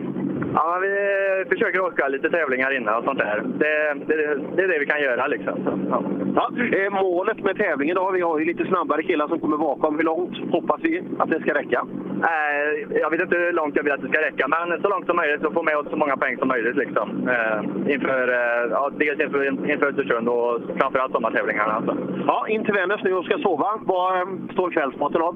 Ja, 0.53 0.79
vi 0.81 1.45
försöker 1.49 1.79
åka 1.79 2.07
lite 2.07 2.29
tävlingar 2.29 2.77
innan 2.77 2.95
och 2.95 3.03
sånt 3.03 3.19
där. 3.19 3.43
Det, 3.45 3.80
det, 4.07 4.15
det 4.55 4.63
är 4.63 4.67
det 4.67 4.79
vi 4.79 4.85
kan 4.85 5.01
göra 5.01 5.27
liksom. 5.27 5.55
Ja. 5.89 6.03
Ja, 6.35 6.49
eh, 6.77 6.91
målet 6.91 7.43
med 7.43 7.57
tävlingen 7.57 7.95
då? 7.95 8.11
Vi 8.11 8.21
har 8.21 8.39
ju 8.39 8.45
lite 8.45 8.65
snabbare 8.65 9.03
killar 9.03 9.27
som 9.27 9.39
kommer 9.39 9.57
bakom. 9.57 9.97
Hur 9.97 10.03
långt 10.03 10.51
hoppas 10.51 10.79
vi 10.83 11.03
att 11.19 11.29
det 11.29 11.39
ska 11.41 11.53
räcka? 11.53 11.85
Eh, 12.23 12.97
jag 12.99 13.09
vet 13.09 13.21
inte 13.21 13.37
hur 13.37 13.53
långt 13.53 13.75
jag 13.75 13.83
vill 13.83 13.93
att 13.93 14.01
det 14.01 14.07
ska 14.07 14.21
räcka, 14.21 14.47
men 14.47 14.81
så 14.81 14.89
långt 14.89 15.05
som 15.05 15.15
möjligt 15.15 15.41
så 15.41 15.51
få 15.51 15.63
med 15.63 15.77
oss 15.77 15.87
så 15.89 15.97
många 15.97 16.17
poäng 16.17 16.37
som 16.37 16.47
möjligt. 16.47 16.75
Liksom. 16.75 17.29
Eh, 17.29 17.93
inför, 17.93 18.27
eh, 18.27 18.71
ja, 18.71 18.89
dels 18.97 19.19
inför, 19.19 19.71
inför 19.71 19.87
Östersund 19.87 20.29
och 20.29 20.61
framförallt 20.79 21.11
sommartävlingarna. 21.11 21.73
Alltså. 21.73 21.97
Ja, 22.27 22.47
in 22.47 22.65
till 22.65 22.73
Vännäs 22.73 23.03
nu 23.03 23.13
och 23.13 23.25
ska 23.25 23.37
sova. 23.37 23.79
Vad 23.81 24.15
eh, 24.17 24.27
står 24.53 24.71
kvällsmaten 24.71 25.21
av? 25.21 25.35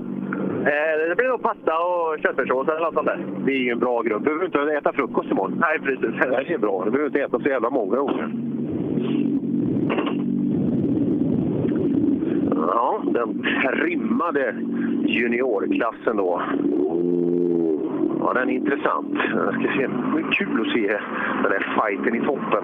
Eh, 0.65 1.09
det 1.09 1.15
blir 1.15 1.27
nog 1.27 1.41
pasta 1.41 1.77
och 1.79 2.19
köttfärssås 2.19 2.67
eller 2.67 2.79
något 2.79 2.93
sånt 2.93 3.07
där. 3.07 3.19
Det 3.45 3.51
är 3.51 3.57
ju 3.57 3.71
en 3.71 3.79
bra 3.79 4.01
grund. 4.01 4.21
Du 4.21 4.25
behöver 4.25 4.45
inte 4.45 4.77
äta 4.77 4.93
frukost 4.93 5.31
imorgon. 5.31 5.57
Nej, 5.61 5.79
precis. 5.79 6.15
Det 6.47 6.53
är 6.53 6.57
bra. 6.57 6.81
Du 6.85 6.91
behöver 6.91 7.07
inte 7.07 7.21
äta 7.21 7.39
så 7.39 7.49
jävla 7.49 7.69
många 7.69 7.97
gånger. 7.97 8.31
Ja, 12.55 13.01
den 13.05 13.45
trimmade 13.63 14.55
juniorklassen 15.05 16.17
då. 16.17 16.41
Ja, 18.26 18.34
den 18.34 18.49
är 18.49 18.53
intressant. 18.53 19.14
Jag 19.35 19.53
ska 19.53 19.64
se. 19.77 19.88
Det 19.88 20.19
är 20.22 20.31
kul 20.31 20.61
att 20.61 20.73
se 20.73 20.88
den 21.43 21.52
här 21.52 21.65
fighten 21.77 22.15
i 22.15 22.22
toppen. 22.26 22.64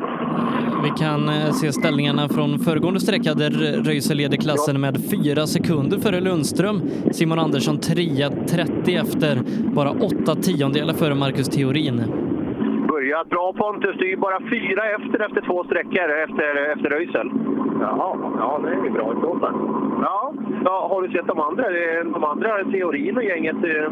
Vi 0.84 0.90
kan 1.04 1.22
eh, 1.30 1.52
se 1.52 1.72
ställningarna 1.72 2.30
från 2.30 2.60
föregående 2.60 3.00
sträcka 3.00 3.34
där 3.34 3.50
Röisel 3.88 4.18
leder 4.18 4.38
klassen 4.38 4.82
med 4.82 4.96
fyra 5.12 5.44
sekunder 5.48 5.98
före 5.98 6.20
Lundström. 6.20 6.78
Simon 7.12 7.40
Andersson 7.40 7.76
3.30 7.78 9.02
efter, 9.04 9.34
bara 9.76 9.92
åtta 9.92 10.34
tiondelar 10.36 10.94
före 10.94 11.16
Marcus 11.16 11.50
Theorin. 11.50 11.98
Börjat 12.88 13.30
bra 13.30 13.54
Pontus, 13.54 13.96
du 14.00 14.12
är 14.12 14.18
bara 14.18 14.40
fyra 14.40 14.84
efter 14.96 15.26
efter 15.26 15.42
två 15.42 15.64
sträckor 15.64 16.08
efter, 16.26 16.72
efter 16.74 16.90
Röisel. 16.90 17.28
Jaha, 17.82 18.12
ja 18.40 18.60
det 18.64 18.70
är 18.70 18.84
ju 18.84 18.90
bra. 18.90 19.06
Ja. 20.02 20.11
Ja, 20.66 20.88
har 20.92 21.02
du 21.02 21.10
sett 21.12 21.28
de 21.28 21.40
andra? 21.40 21.66
De 22.04 22.24
andra, 22.24 22.64
Theorin 22.72 23.18
och 23.18 23.24
gänget, 23.24 23.64
är, 23.64 23.90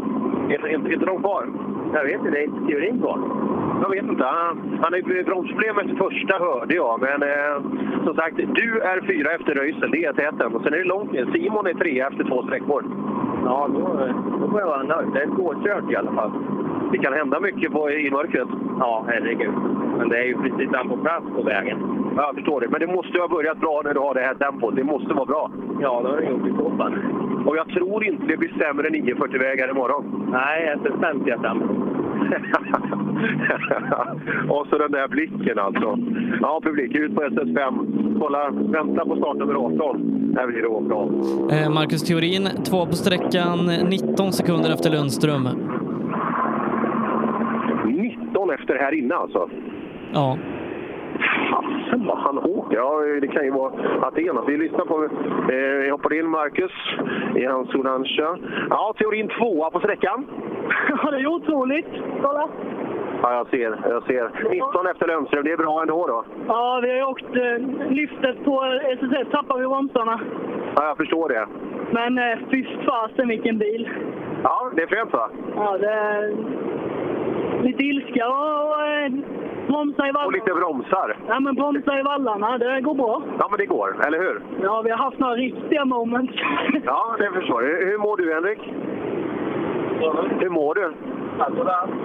är, 0.49 0.94
inte 0.94 1.06
de 1.06 1.20
kvar? 1.20 1.49
Jag 1.94 2.03
vet 2.03 2.14
inte, 2.14 2.30
det 2.30 2.40
är 2.40 2.44
inte 2.44 2.68
Theorin 2.68 2.99
kvar. 2.99 3.20
Jag 3.82 3.90
vet 3.90 4.03
inte. 4.03 4.24
Han 4.82 4.94
ju 4.94 5.24
bromsproblem 5.24 5.80
efter 5.80 5.95
första 5.95 6.38
hörde 6.40 6.76
jag. 6.76 7.02
Men 7.02 7.24
eh, 7.24 7.56
som 8.06 8.16
sagt, 8.16 8.36
du 8.38 8.80
är 8.82 9.02
fyra 9.02 9.32
efter 9.32 9.53
Röisel. 9.53 9.91
Det 9.91 10.06
är 10.06 10.14
täten. 10.14 10.56
Och 10.56 10.61
sen 10.64 10.74
är 10.74 10.78
det 10.78 10.84
långt 10.84 11.11
ner. 11.11 11.26
Simon 11.34 11.68
är 11.68 11.74
trea 11.74 12.07
efter 12.07 12.24
två 12.24 12.44
sträckor. 12.44 12.84
Ja, 13.45 13.70
då, 13.74 13.80
då 14.40 14.49
får 14.52 14.60
jag 14.60 14.68
vara 14.68 14.84
nöjd. 14.84 15.10
Det 15.14 15.22
är 15.22 15.28
svårkört 15.28 15.91
i 15.91 15.95
alla 15.95 16.11
fall. 16.11 16.32
Det 16.91 16.98
kan 16.98 17.14
hända 17.14 17.40
mycket 17.40 17.72
på, 17.72 17.91
i 17.91 18.11
mörkret. 18.11 18.48
Ja, 18.80 19.06
herregud. 19.07 19.53
Men 20.00 20.10
det 20.10 20.18
är 20.18 20.28
ju 20.32 20.38
precis 20.38 20.70
på 20.92 20.98
plats 20.98 21.26
på 21.36 21.42
vägen. 21.42 21.78
Ja, 22.16 22.22
jag 22.28 22.36
förstår 22.36 22.62
det. 22.62 22.70
Men 22.70 22.80
det 22.80 22.88
måste 22.88 23.14
ju 23.14 23.20
ha 23.20 23.28
börjat 23.28 23.60
bra 23.60 23.82
när 23.84 23.94
du 23.94 24.00
har 24.00 24.14
det 24.14 24.22
här 24.22 24.34
tempot. 24.34 24.76
Det 24.76 24.84
måste 24.84 25.14
vara 25.14 25.26
bra. 25.26 25.52
Ja, 25.82 26.02
det 26.04 26.10
har 26.10 26.18
det 26.18 26.30
gjort 26.30 26.48
i 26.48 26.54
så 26.58 26.78
fall. 26.78 26.94
Och 27.46 27.58
jag 27.58 27.70
tror 27.70 28.04
inte 28.04 28.26
det 28.26 28.38
blir 28.38 28.54
sämre 28.60 28.90
940-vägar 28.90 29.70
imorgon. 29.70 30.30
Nej, 30.32 30.76
SS5 30.84 31.24
ser 31.24 31.30
jag 31.30 31.42
fram 31.42 31.90
Och 34.50 34.68
så 34.70 34.78
den 34.78 34.92
där 34.92 35.08
blicken 35.08 35.60
alltså. 35.60 35.98
Ja, 36.42 36.62
publik, 36.64 36.96
ut 36.96 37.16
på 37.16 37.22
SS5. 37.22 37.86
Kolla, 38.20 38.50
vänta 38.50 39.06
på 39.06 39.16
startnummer 39.16 39.54
18. 39.54 40.32
Det 40.34 40.40
här 40.40 40.48
blir 40.48 40.62
råbra. 40.62 40.98
Eh, 41.58 41.70
Marcus 41.70 42.04
Theorin, 42.04 42.48
två 42.70 42.86
på 42.86 42.94
sträckan, 42.94 43.60
19 43.90 44.32
sekunder 44.32 44.74
efter 44.74 44.92
Lundström. 44.92 45.50
19 47.86 48.50
efter 48.50 48.76
här 48.76 48.94
inne 48.94 49.16
alltså? 49.16 49.50
Ja. 50.14 50.38
Fasen 51.52 52.06
vad 52.06 52.18
han 52.18 52.38
åker! 52.38 52.77
Ja, 52.77 52.99
det 53.22 53.27
kan 53.27 53.45
ju 53.45 53.52
vara 53.52 53.72
Aten. 54.02 54.45
Vi 54.48 54.57
lyssnar 54.57 54.86
på... 54.86 55.10
Eh, 55.52 55.57
jag 55.57 55.91
hoppar 55.91 56.14
in 56.14 56.27
Marcus 56.27 56.72
i 57.36 57.45
hans 57.45 57.76
orangea. 57.76 58.38
Ja, 58.69 58.94
Teorin 58.98 59.27
tvåa 59.27 59.69
på 59.69 59.80
sträckan. 59.80 60.26
Ja, 61.03 61.11
det 61.11 61.18
är 61.18 61.27
otroligt. 61.27 61.88
Kolla! 62.22 62.49
Ja, 63.22 63.34
jag 63.34 63.48
ser. 63.48 63.80
Jag 63.90 64.03
ser. 64.03 64.49
19 64.49 64.88
efter 64.88 65.07
Lundström. 65.07 65.44
Det 65.44 65.52
är 65.52 65.57
bra 65.57 65.81
ändå 65.81 66.07
då? 66.07 66.23
Ja, 66.48 66.80
vi 66.84 66.90
har 66.90 66.98
ju 66.98 67.03
åkt 67.03 67.36
eh, 67.36 67.90
lyftet 67.90 68.45
på 68.45 68.64
SSS. 68.84 69.31
Tappade 69.31 69.61
vi 69.61 69.68
bromsarna. 69.68 70.19
Ja, 70.76 70.86
jag 70.86 70.98
förstår 70.98 71.30
det. 71.30 71.48
Men 71.91 72.18
eh, 72.18 72.38
fy 72.52 72.65
fasen 72.86 73.27
vilken 73.27 73.57
bil! 73.57 73.90
Ja, 74.44 74.72
det 74.76 74.81
är 74.81 74.88
fränt 74.88 75.14
va? 75.14 75.30
Ja, 75.56 75.77
det 75.77 75.91
är 75.91 76.36
lite 77.64 77.84
ilska 77.84 78.27
och, 78.27 78.69
och 78.69 78.88
eh, 78.88 79.11
bromsa 79.72 80.08
i 80.08 80.12
vallarna. 80.12 80.28
Och 80.28 80.34
lite 80.34 80.54
bromsar. 80.54 81.18
Ja, 81.28 81.40
men 81.40 81.56
bromsa 81.56 82.00
i 82.00 82.04
vallarna. 82.04 82.58
Det 82.58 82.82
går 82.82 82.96
bra. 82.96 83.22
Ja, 83.40 83.48
men 83.50 83.58
det 83.58 83.66
går. 83.66 83.90
Eller 84.08 84.20
hur? 84.20 84.41
Ja, 84.64 84.82
vi 84.82 84.90
har 84.90 84.98
haft 84.98 85.20
några 85.20 85.36
riktiga 85.36 85.86
moments. 85.86 86.34
Ja, 86.86 87.16
det 87.20 87.32
förstår 87.32 87.64
jag. 87.64 87.86
Hur 87.90 87.98
mår 87.98 88.18
du, 88.18 88.34
Henrik? 88.34 88.60
Hur 90.41 90.50
mår 90.50 90.76
du? 90.76 90.94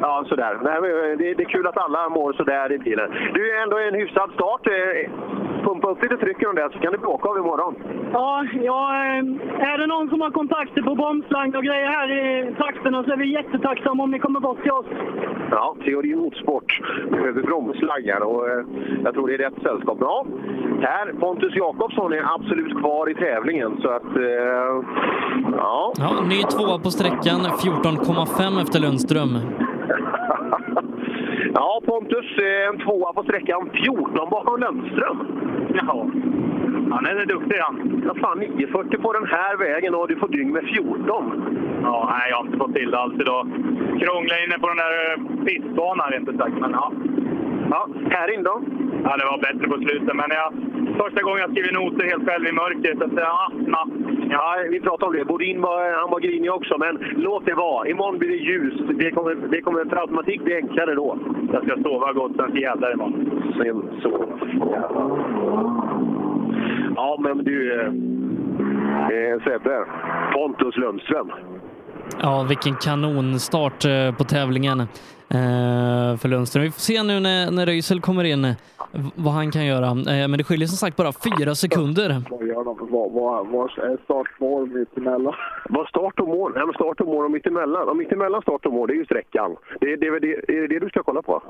Ja, 0.00 0.24
sådär. 0.28 0.58
Nej, 0.62 0.80
men 0.80 1.18
det, 1.18 1.34
det 1.34 1.42
är 1.42 1.48
kul 1.48 1.66
att 1.66 1.78
alla 1.78 2.08
mår 2.08 2.32
sådär 2.32 2.72
i 2.72 2.78
bilen. 2.78 3.10
Du 3.34 3.40
är 3.54 3.62
ändå 3.62 3.78
en 3.78 3.94
hyfsad 3.94 4.30
start. 4.34 4.66
Eh, 4.66 5.10
Pumpa 5.64 5.88
upp 5.90 6.02
lite 6.02 6.16
tryck 6.16 6.42
i 6.42 6.44
den 6.44 6.54
där 6.54 6.68
så 6.72 6.78
kan 6.78 6.92
det 6.92 6.98
bli 6.98 7.06
åka 7.06 7.28
av 7.28 7.38
imorgon. 7.38 7.74
Ja, 8.12 8.44
ja, 8.62 8.80
eh, 9.06 9.70
är 9.72 9.78
det 9.78 9.86
någon 9.86 10.08
som 10.08 10.20
har 10.20 10.30
kontakter 10.30 10.82
på 10.82 10.94
bromslang 10.94 11.54
och 11.54 11.64
grejer 11.64 11.86
här 11.86 12.08
i 12.20 12.54
trakterna 12.54 13.04
så 13.04 13.10
är 13.12 13.16
vi 13.16 13.32
jättetacksamma 13.32 14.02
om 14.02 14.10
ni 14.10 14.18
kommer 14.18 14.40
bort 14.40 14.62
till 14.62 14.72
oss. 14.72 14.86
Ja, 15.50 15.76
Teori 15.84 16.14
Motorsport 16.14 16.80
behöver 17.10 17.42
bromslaggar 17.42 18.20
och 18.20 18.48
eh, 18.48 18.64
jag 19.04 19.14
tror 19.14 19.28
det 19.28 19.34
är 19.34 19.38
rätt 19.38 19.62
sällskap. 19.62 19.98
Ja, 20.00 20.26
här, 20.82 21.12
Pontus 21.20 21.54
Jakobsson 21.56 22.12
är 22.12 22.34
absolut 22.34 22.78
kvar 22.80 23.10
i 23.10 23.14
tävlingen 23.14 23.78
så 23.82 23.88
att... 23.88 24.16
Eh, 24.16 24.72
ja. 25.56 25.92
ja. 25.96 26.10
Ny 26.28 26.42
tvåa 26.42 26.78
på 26.78 26.90
sträckan, 26.90 27.40
14,5 27.40 28.62
efter 28.62 28.80
Lundström. 28.80 29.23
Ja, 31.54 31.80
Pontus, 31.86 32.26
en 32.68 32.78
tvåa 32.78 33.12
på 33.12 33.22
sträckan. 33.22 33.70
14 33.84 34.30
bakom 34.30 34.60
Lundström. 34.60 35.18
Ja, 35.74 36.06
han 36.90 37.06
är 37.06 37.26
duktig 37.26 37.56
han. 37.56 38.02
Ja, 38.06 38.14
fan, 38.14 38.38
940 38.38 38.98
på 39.02 39.12
den 39.12 39.26
här 39.26 39.56
vägen 39.56 39.94
och 39.94 40.08
du 40.08 40.16
får 40.16 40.28
dygn 40.28 40.52
med 40.52 40.64
14. 40.64 40.98
Ja, 41.82 42.08
nej, 42.10 42.30
jag 42.30 42.36
har 42.36 42.44
inte 42.46 42.58
fått 42.58 42.74
till 42.74 42.90
det 42.90 42.98
alls 42.98 43.14
idag. 43.20 43.46
Krångla 44.00 44.34
inne 44.44 44.58
på 44.58 44.68
den 44.68 44.76
där 44.76 44.94
pistbanan 45.46 46.10
rent 46.10 46.38
sagt, 46.38 46.60
men 46.60 46.70
ja. 46.70 46.92
Ja, 47.70 47.88
här 48.10 48.34
inne 48.34 48.42
då? 48.42 48.62
Ja, 49.04 49.16
det 49.16 49.24
var 49.24 49.38
bättre 49.38 49.68
på 49.68 49.76
slutet, 49.76 50.16
men 50.16 50.30
jag, 50.30 50.52
första 51.02 51.22
gången 51.22 51.40
jag 51.40 51.50
skrev 51.50 51.72
noter 51.72 52.04
helt 52.06 52.28
själv 52.28 52.46
i 52.46 52.52
mörkret. 52.52 52.98
Så, 52.98 53.08
ja, 53.16 53.50
ja. 53.66 53.86
ja, 54.30 54.56
vi 54.70 54.80
pratade 54.80 55.06
om 55.06 55.16
det. 55.16 55.24
Bodin 55.24 55.60
var, 55.60 56.00
han 56.00 56.10
var 56.10 56.20
grinig 56.20 56.52
också, 56.52 56.78
men 56.78 56.94
låt 57.16 57.46
det 57.46 57.54
vara. 57.54 57.88
Imorgon 57.88 58.18
blir 58.18 58.28
det 58.28 58.44
ljust. 58.50 58.98
Det 58.98 59.10
kommer, 59.10 59.34
det 59.34 59.60
kommer 59.62 59.84
för 59.84 59.96
automatik 59.96 60.44
bli 60.44 60.54
enklare 60.56 60.94
då. 60.94 61.18
Jag 61.52 61.62
ska 61.64 61.82
sova 61.82 62.12
gott, 62.12 62.36
sen 62.36 62.56
jävlar 62.56 62.92
imorgon. 62.92 63.52
Sen 63.58 64.00
så. 64.02 64.12
Ja, 66.96 67.16
men 67.20 67.44
du... 67.44 67.80
Eh, 67.82 69.42
Sebbe, 69.44 69.84
Pontus 70.32 70.76
Lundström. 70.76 71.30
Ja, 72.22 72.46
vilken 72.48 72.74
kanonstart 72.74 73.84
eh, 73.84 74.14
på 74.18 74.24
tävlingen 74.24 74.82
för 76.20 76.28
Lundström. 76.28 76.62
Vi 76.64 76.70
får 76.70 76.80
se 76.80 77.02
nu 77.02 77.20
när, 77.20 77.50
när 77.50 77.66
Röisel 77.66 78.00
kommer 78.00 78.24
in 78.24 78.44
eh, 78.44 78.52
vad 79.14 79.32
han 79.34 79.50
kan 79.50 79.66
göra. 79.66 79.86
Eh, 79.86 80.28
Men 80.28 80.32
det 80.38 80.44
skiljer 80.44 80.66
som 80.68 80.76
sagt 80.76 80.96
bara 80.96 81.12
fyra 81.12 81.54
sekunder. 81.54 82.22
Vad 82.30 82.46
gör 82.46 82.64
de? 82.64 82.88
Vad, 82.90 83.70
är 83.78 84.04
startmål 84.04 84.66
mittemellan? 84.70 85.34
Vad 85.68 85.88
start 85.88 86.20
och 86.20 86.28
mål? 86.28 86.52
Nej, 86.54 86.64
men 86.66 86.74
start 86.74 87.00
och 87.00 87.06
mål 87.06 87.24
och 87.24 87.30
mittemellan. 87.30 87.88
Och 87.88 87.96
mittemellan 87.96 88.42
start 88.42 88.66
och 88.66 88.72
mål, 88.72 88.88
det 88.88 88.94
är 88.94 88.96
ju 88.98 89.04
sträckan. 89.04 89.56
Det, 89.80 89.92
är- 89.92 89.96
det, 89.96 90.18
det, 90.18 90.32
är 90.32 90.60
det 90.60 90.66
det 90.66 90.78
du 90.78 90.88
ska 90.88 91.02
kolla 91.02 91.22
på? 91.22 91.42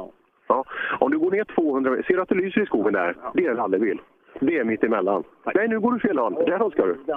Ja. 0.48 0.64
Om 1.00 1.10
du 1.10 1.18
går 1.18 1.30
ner 1.30 1.44
200 1.44 1.90
meter, 1.90 2.02
ser 2.02 2.14
du 2.14 2.22
att 2.22 2.28
det 2.28 2.34
lyser 2.34 2.62
i 2.62 2.66
skogen 2.66 2.92
där? 2.92 3.16
Det 3.34 3.46
är 3.46 3.50
en 3.50 3.56
rallybil. 3.56 4.00
Det 4.40 4.58
är 4.58 4.64
mittemellan. 4.64 5.22
Nej, 5.54 5.68
nu 5.68 5.80
går 5.80 5.92
du 5.92 6.00
fel 6.00 6.18
håll. 6.18 6.34
Däråt 6.34 6.72
ska 6.72 6.82
du. 6.86 6.96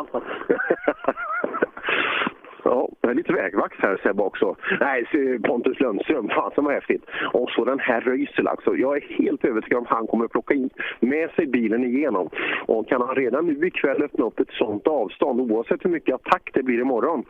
Ja, 2.70 2.90
det 3.02 3.08
är 3.08 3.14
lite 3.14 3.34
vägvakt 3.34 3.76
här 3.80 4.00
Sebbe 4.04 4.24
också. 4.24 4.56
Nej, 4.80 5.06
Pontus 5.44 5.80
Lundström, 5.80 6.30
fan 6.30 6.52
som 6.56 6.66
var 6.66 6.74
häftigt. 6.74 7.04
Och 7.34 7.50
så 7.50 7.66
den 7.66 7.80
här 7.80 8.02
Röisel 8.02 8.48
alltså. 8.48 8.76
Jag 8.76 8.98
är 8.98 9.02
helt 9.18 9.46
övertygad 9.46 9.78
om 9.78 9.84
att 9.84 9.90
han 9.90 10.08
kommer 10.08 10.28
plocka 10.28 10.54
in 10.54 10.70
med 11.00 11.30
sig 11.30 11.48
bilen 11.48 11.84
igenom. 11.84 12.30
Och 12.66 12.88
kan 12.90 13.02
han 13.02 13.16
redan 13.16 13.48
nu 13.48 13.68
ikväll 13.68 14.04
öppna 14.04 14.26
upp 14.26 14.40
ett 14.40 14.52
sånt 14.52 14.88
avstånd, 14.88 15.42
oavsett 15.42 15.86
hur 15.86 15.90
mycket 15.90 16.16
attack 16.16 16.50
det 16.54 16.64
blir 16.64 16.80
imorgon, 16.80 17.24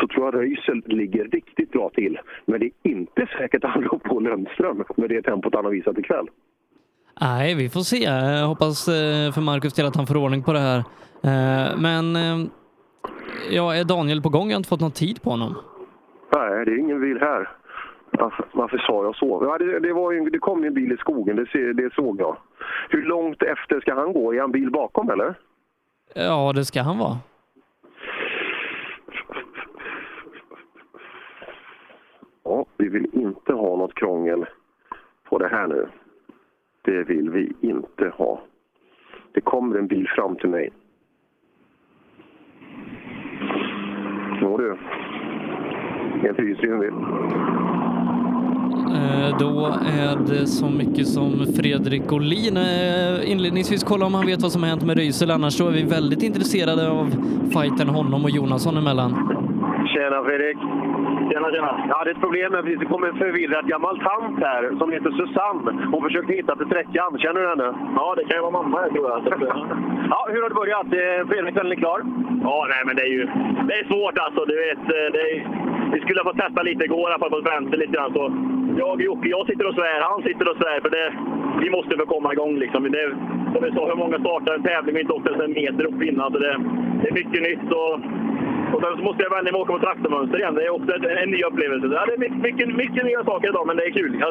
så 0.00 0.08
tror 0.08 0.24
jag 0.24 0.34
Röisel 0.34 0.82
ligger 0.86 1.24
riktigt 1.24 1.72
bra 1.72 1.90
till. 1.94 2.18
Men 2.44 2.60
det 2.60 2.66
är 2.66 2.90
inte 2.90 3.26
säkert 3.38 3.64
att 3.64 3.70
han 3.70 3.82
rår 3.82 3.98
på 3.98 4.20
Lundström 4.20 4.84
med 4.96 5.08
det 5.08 5.22
tempot 5.22 5.54
han 5.54 5.64
har 5.64 5.72
visat 5.72 5.98
ikväll. 5.98 6.26
Nej, 7.20 7.54
vi 7.54 7.68
får 7.68 7.80
se. 7.80 8.02
Jag 8.02 8.46
hoppas 8.46 8.88
eh, 8.88 9.32
för 9.32 9.40
Marcus 9.40 9.74
del 9.74 9.86
att 9.86 9.96
han 9.96 10.06
får 10.06 10.16
ordning 10.16 10.42
på 10.42 10.52
det 10.52 10.58
här. 10.58 10.78
Eh, 11.24 11.78
men 11.78 12.16
eh, 12.16 12.46
ja, 13.50 13.74
är 13.74 13.84
Daniel 13.84 14.22
på 14.22 14.28
gång? 14.28 14.48
Jag 14.48 14.54
har 14.54 14.56
inte 14.56 14.68
fått 14.68 14.80
någon 14.80 14.90
tid 14.90 15.22
på 15.22 15.30
honom. 15.30 15.54
Nej, 16.34 16.64
det 16.64 16.70
är 16.72 16.78
ingen 16.78 17.00
bil 17.00 17.18
här. 17.20 17.48
Varför, 18.10 18.44
varför 18.52 18.78
sa 18.78 19.04
jag 19.04 19.16
så? 19.16 19.38
Ja, 19.44 19.58
det, 19.58 19.80
det, 19.80 19.92
var 19.92 20.12
ju, 20.12 20.30
det 20.30 20.38
kom 20.38 20.62
ju 20.62 20.66
en 20.66 20.74
bil 20.74 20.92
i 20.92 20.96
skogen, 20.96 21.36
det, 21.36 21.72
det 21.72 21.94
såg 21.94 22.20
jag. 22.20 22.36
Hur 22.88 23.02
långt 23.02 23.42
efter 23.42 23.80
ska 23.80 23.94
han 23.94 24.12
gå? 24.12 24.34
Är 24.34 24.40
han 24.40 24.52
bil 24.52 24.70
bakom 24.70 25.10
eller? 25.10 25.34
Ja, 26.14 26.52
det 26.54 26.64
ska 26.64 26.82
han 26.82 26.98
vara. 26.98 27.16
Ja, 32.44 32.66
vi 32.76 32.88
vill 32.88 33.06
inte 33.12 33.52
ha 33.52 33.76
något 33.76 33.94
krångel 33.94 34.46
på 35.28 35.38
det 35.38 35.48
här 35.48 35.66
nu. 35.66 35.88
Det 36.82 37.02
vill 37.02 37.30
vi 37.30 37.52
inte 37.60 38.12
ha. 38.16 38.40
Det 39.32 39.40
kommer 39.40 39.78
en 39.78 39.86
bil 39.86 40.08
fram 40.08 40.36
till 40.36 40.48
mig. 40.48 40.70
Jo 44.42 44.56
du. 44.56 44.76
En 46.28 46.34
fyrhjulsdriven 46.34 46.80
bil. 46.80 46.92
Eh, 48.96 49.36
Då 49.38 49.66
är 49.86 50.16
det 50.30 50.46
så 50.46 50.66
mycket 50.70 51.06
som 51.06 51.30
Fredrik 51.56 52.12
Olin. 52.12 52.56
Eh, 52.56 53.30
Inledningsvis 53.32 53.84
kolla 53.84 54.06
om 54.06 54.14
han 54.14 54.26
vet 54.26 54.42
vad 54.42 54.52
som 54.52 54.62
har 54.62 54.70
hänt 54.70 54.84
med 54.84 54.96
Röisel, 54.96 55.30
annars 55.30 55.52
så 55.52 55.68
är 55.68 55.72
vi 55.72 55.82
väldigt 55.82 56.22
intresserade 56.22 56.90
av 56.90 57.06
fighten 57.52 57.88
honom 57.88 58.24
och 58.24 58.30
Jonasson 58.30 58.76
emellan. 58.76 59.10
Tjena 59.94 60.22
Fredrik! 60.24 60.56
Tjena, 61.30 61.50
tjena! 61.52 61.84
Jag 61.88 61.94
hade 61.94 62.10
ett 62.10 62.20
problem 62.26 62.52
här 62.54 62.62
precis. 62.62 62.78
Det 62.78 62.86
kom 62.86 63.04
en 63.04 63.16
förvirrad 63.16 63.66
gammal 63.66 63.98
tant 63.98 64.38
här 64.40 64.62
som 64.78 64.92
heter 64.92 65.10
Susanne. 65.10 65.88
Hon 65.92 66.02
försökte 66.02 66.32
hitta 66.32 66.56
till 66.56 66.66
sträckan. 66.66 67.18
Känner 67.18 67.40
du 67.40 67.48
henne? 67.48 67.68
Ja, 67.96 68.14
det 68.16 68.24
kan 68.24 68.36
ju 68.36 68.42
vara 68.42 68.58
mamma 68.60 68.80
här 68.80 68.90
tror 68.90 69.08
jag. 69.10 69.20
ja, 70.10 70.28
hur 70.32 70.42
har 70.42 70.48
det 70.48 70.62
börjat? 70.62 70.86
Eh, 70.86 71.28
Fredagskvällen 71.28 71.72
är 71.72 71.76
klar? 71.84 72.00
Ja, 72.42 72.66
nej, 72.72 72.82
men 72.86 72.96
det 72.96 73.02
är 73.02 73.12
ju 73.18 73.24
det 73.68 73.74
är 73.80 73.84
svårt 73.92 74.18
alltså. 74.18 74.44
Du 74.44 74.56
vet, 74.66 74.84
eh, 74.96 75.08
det 75.14 75.22
är, 75.30 75.36
vi 75.92 76.00
skulle 76.00 76.20
ha 76.20 76.30
fått 76.30 76.42
testa 76.44 76.62
lite 76.62 76.84
igår, 76.84 77.18
på 77.18 77.40
vänster 77.50 77.76
lite 77.78 77.92
grann. 77.92 78.12
Så 78.12 78.22
jag 78.78 78.90
och 78.94 79.02
Jocke, 79.02 79.28
jag 79.28 79.46
sitter 79.46 79.66
och 79.68 79.74
svär, 79.74 80.00
han 80.10 80.22
sitter 80.22 80.50
och 80.50 80.56
svär. 80.56 80.80
För 80.84 80.90
det, 80.90 81.06
vi 81.62 81.70
måste 81.70 81.98
få 81.98 82.06
komma 82.06 82.32
igång 82.32 82.54
liksom. 82.56 82.82
Det, 82.96 83.06
som 83.52 83.60
vi 83.64 83.70
sa, 83.72 83.82
hur 83.88 84.02
många 84.04 84.18
startar 84.18 84.54
en 84.54 84.62
tävling 84.62 84.94
och 84.94 85.00
inte 85.00 85.12
åkt 85.12 85.28
en 85.28 85.52
meter 85.52 85.84
upp 85.84 86.02
innan. 86.02 86.32
Så 86.32 86.38
det, 86.38 86.52
det 87.00 87.08
är 87.08 87.14
mycket 87.20 87.42
nytt. 87.48 87.68
Och, 87.80 87.92
och 88.74 88.80
sen 88.82 88.96
så 88.96 89.02
måste 89.08 89.22
jag 89.22 89.30
vänja 89.36 89.52
mig 89.52 89.60
åka 89.60 89.72
på 89.72 89.78
traktormönster 89.86 90.38
igen. 90.38 90.54
Det 90.54 90.64
är 90.66 90.76
också 90.78 90.90
en, 90.96 91.18
en 91.22 91.30
ny 91.34 91.40
upplevelse. 91.48 91.86
Ja, 91.96 92.02
det 92.06 92.14
är 92.18 92.22
mycket, 92.26 92.40
mycket, 92.48 92.68
mycket 92.82 93.02
nya 93.04 93.24
saker 93.24 93.48
idag, 93.48 93.66
men 93.66 93.76
det 93.76 93.84
är 93.88 93.90
kul. 94.00 94.12
Ja, 94.20 94.28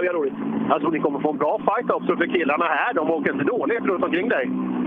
det 0.00 0.08
är 0.08 0.18
roligt. 0.20 0.38
Jag 0.70 0.80
tror 0.80 0.92
ni 0.92 1.00
kommer 1.06 1.20
få 1.20 1.30
en 1.30 1.42
bra 1.44 1.54
fight 1.66 1.90
också 1.90 2.12
för 2.16 2.26
killarna 2.26 2.64
här. 2.64 2.94
De 2.94 3.10
åker 3.10 3.32
inte 3.32 3.44
dåligt 3.44 3.84
runt 3.90 4.04
omkring 4.04 4.28
dig. 4.28 4.44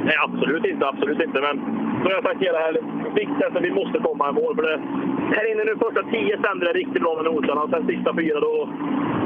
Nej, 0.07 0.18
absolut 0.27 0.65
inte. 0.65 0.88
Absolut 0.88 1.22
inte. 1.22 1.40
Men 1.48 1.56
som 2.02 2.10
jag 2.15 2.23
sagt 2.23 2.41
hela 2.41 2.60
här, 2.60 2.73
viktigaste 3.15 3.60
vi 3.60 3.72
måste 3.72 3.98
komma 3.99 4.30
i 4.30 4.34
mål. 4.40 4.56
För 4.56 4.64
det, 4.64 4.77
här 5.36 5.52
inne 5.52 5.64
nu 5.64 5.76
första 5.86 6.03
tio 6.03 6.38
stämde 6.40 6.65
det 6.65 6.73
riktigt 6.73 7.02
bra 7.02 7.15
med 7.15 7.26
noterna. 7.26 7.61
Och 7.64 7.69
sen 7.69 7.88
sista 7.88 8.14
fyra 8.19 8.40
då 8.40 8.69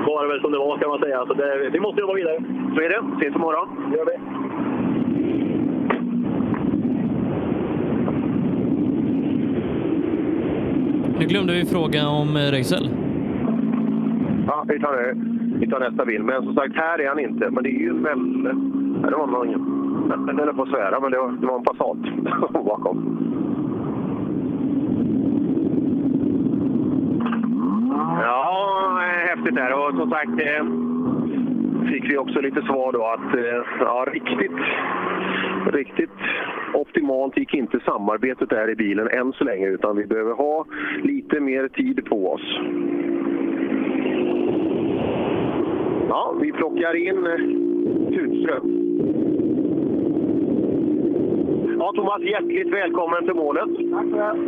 var 0.07 0.23
det 0.23 0.29
väl 0.31 0.41
som 0.41 0.51
det 0.51 0.57
var 0.57 0.77
kan 0.77 0.89
man 0.89 0.99
säga. 0.99 1.25
Så 1.25 1.33
det, 1.33 1.69
vi 1.75 1.79
måste 1.79 2.01
jobba 2.01 2.13
vidare. 2.13 2.39
Så 2.75 2.81
är 2.81 2.89
det. 2.89 3.01
Ses 3.19 3.35
imorgon. 3.35 3.67
Det 3.91 3.97
gör 3.97 4.05
vi. 4.05 4.15
Nu 11.19 11.25
glömde 11.25 11.53
vi 11.53 11.65
fråga 11.65 12.07
om 12.07 12.37
eh, 12.37 12.51
Röisel. 12.51 12.89
Ja, 14.47 14.65
vi 14.67 14.79
tar, 14.79 14.93
det. 14.93 15.13
vi 15.59 15.67
tar 15.67 15.79
nästa 15.79 16.05
bil. 16.05 16.23
Men 16.23 16.43
som 16.43 16.55
sagt, 16.55 16.75
här 16.75 17.01
är 17.01 17.07
han 17.07 17.19
inte. 17.19 17.49
Men 17.51 17.63
det 17.63 17.69
är 17.69 17.79
ju 17.79 17.89
en 17.89 18.03
väl... 18.03 18.43
Det 19.01 19.17
var 19.17 19.27
någon... 19.27 20.25
Den 20.25 20.39
höll 20.39 20.53
på 20.55 20.63
att 20.63 20.69
svära, 20.69 20.99
men 20.99 21.11
det 21.11 21.17
var, 21.17 21.31
det 21.31 21.47
var 21.47 21.57
en 21.57 21.63
Passat 21.63 22.53
bakom. 22.65 23.17
Ja, 28.21 28.99
eh, 29.03 29.29
häftigt 29.29 29.55
där. 29.55 29.73
Och 29.73 29.95
som 29.95 30.09
sagt 30.09 30.31
eh, 30.31 30.65
fick 31.89 32.11
vi 32.11 32.17
också 32.17 32.41
lite 32.41 32.61
svar 32.61 32.91
då 32.91 33.05
att 33.05 33.35
eh, 33.35 33.63
ja, 33.79 34.05
riktigt, 34.11 34.57
riktigt 35.73 36.19
optimalt 36.73 37.37
gick 37.37 37.53
inte 37.53 37.79
samarbetet 37.79 38.49
där 38.49 38.69
i 38.69 38.75
bilen 38.75 39.07
än 39.07 39.33
så 39.33 39.43
länge 39.43 39.67
utan 39.67 39.97
vi 39.97 40.05
behöver 40.05 40.33
ha 40.33 40.65
lite 41.03 41.39
mer 41.39 41.67
tid 41.67 42.05
på 42.05 42.33
oss. 42.33 42.59
Ja, 46.09 46.35
vi 46.41 46.51
plockar 46.51 46.95
in 46.95 47.27
eh, 47.27 47.37
Tutström. 48.15 48.85
Ja, 51.79 51.93
Thomas, 51.95 52.21
hjärtligt 52.21 52.73
välkommen 52.73 53.25
till 53.25 53.35
målet. 53.35 53.69
Tack, 53.91 54.05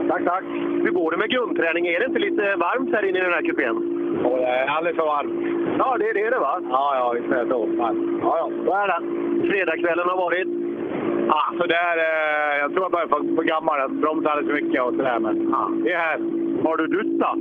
tack. 0.07 0.26
tack. 0.26 0.43
Hur 0.84 0.91
går 0.91 1.11
det 1.11 1.18
med 1.18 1.30
grundträning? 1.30 1.88
Är 1.88 1.99
det 1.99 2.05
inte 2.05 2.19
lite 2.19 2.55
varmt 2.55 2.93
här 2.93 3.09
inne 3.09 3.19
i 3.19 3.22
den 3.22 3.34
här 3.34 3.41
kupén? 3.41 4.01
Ja, 4.24 4.38
det 4.38 4.46
är 4.46 4.68
alldeles 4.68 4.98
för 4.98 5.06
varmt. 5.06 5.34
Ja, 5.78 5.98
det, 6.00 6.14
det 6.14 6.22
är 6.22 6.32
det 6.32 6.40
va? 6.40 6.60
Ja, 6.70 6.96
ja, 6.96 7.12
visst 7.16 7.34
är 7.34 7.44
det 7.44 7.50
så. 7.50 7.70
Ja, 7.78 7.94
ja, 8.22 8.50
så 8.66 8.74
är 8.74 8.88
det. 8.88 9.00
Fredagskvällen 9.50 10.10
har 10.10 10.18
varit? 10.18 10.48
Ja, 11.28 11.44
så 11.58 11.66
där, 11.66 11.98
eh, 11.98 12.60
jag 12.62 12.72
tror 12.72 12.84
jag 12.84 12.92
börjar 12.92 13.08
få, 13.08 13.36
få 13.36 13.42
gammal. 13.42 13.80
Jag 13.80 13.92
bromsar 13.92 14.30
alldeles 14.30 14.50
för 14.52 14.62
mycket 14.62 14.82
och 14.82 14.94
sådär. 14.94 15.20
Men 15.20 15.50
ja, 15.52 15.70
det 15.84 15.92
är 15.92 16.00
här. 16.00 16.20
Har 16.64 16.78
du 16.78 16.88
duttat? 16.88 17.38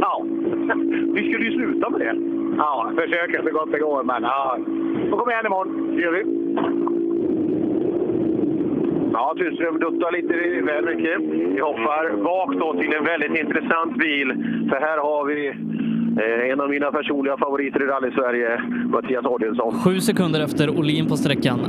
Ja. 0.00 0.24
Vi 1.14 1.28
skulle 1.28 1.44
ju 1.44 1.52
sluta 1.52 1.90
med 1.90 2.00
det. 2.00 2.16
Ja, 2.58 2.90
försöker 2.96 3.42
så 3.42 3.50
gott 3.50 3.72
det 3.72 3.78
går. 3.78 4.02
Men 4.02 4.22
ja, 4.22 4.58
får 5.10 5.18
komma 5.18 5.32
igen 5.32 5.46
imorgon. 5.46 5.96
Det 5.96 6.02
gör 6.02 6.12
vi. 6.12 6.24
Ja, 9.12 9.34
Tunström 9.38 9.78
duttar 9.78 10.12
lite 10.12 10.34
väl 10.62 10.84
mycket. 10.84 11.20
Vi 11.20 11.60
hoppar 11.60 12.22
bak 12.22 12.54
då 12.54 12.72
till 12.80 12.94
en 12.94 13.04
väldigt 13.04 13.38
intressant 13.38 13.96
bil. 13.98 14.28
För 14.70 14.80
här 14.80 14.98
har 14.98 15.24
vi 15.24 15.46
eh, 15.48 15.54
Eh, 16.16 16.50
en 16.52 16.60
av 16.60 16.68
mina 16.68 16.92
personliga 16.92 17.36
favoriter 17.36 17.82
i 17.82 17.86
rally-Sverige, 17.86 18.62
Mattias 18.88 19.24
Adielsson. 19.26 19.72
Sju 19.84 20.00
sekunder 20.00 20.40
efter 20.40 20.78
Olin 20.78 21.06
på 21.06 21.16
sträckan. 21.16 21.60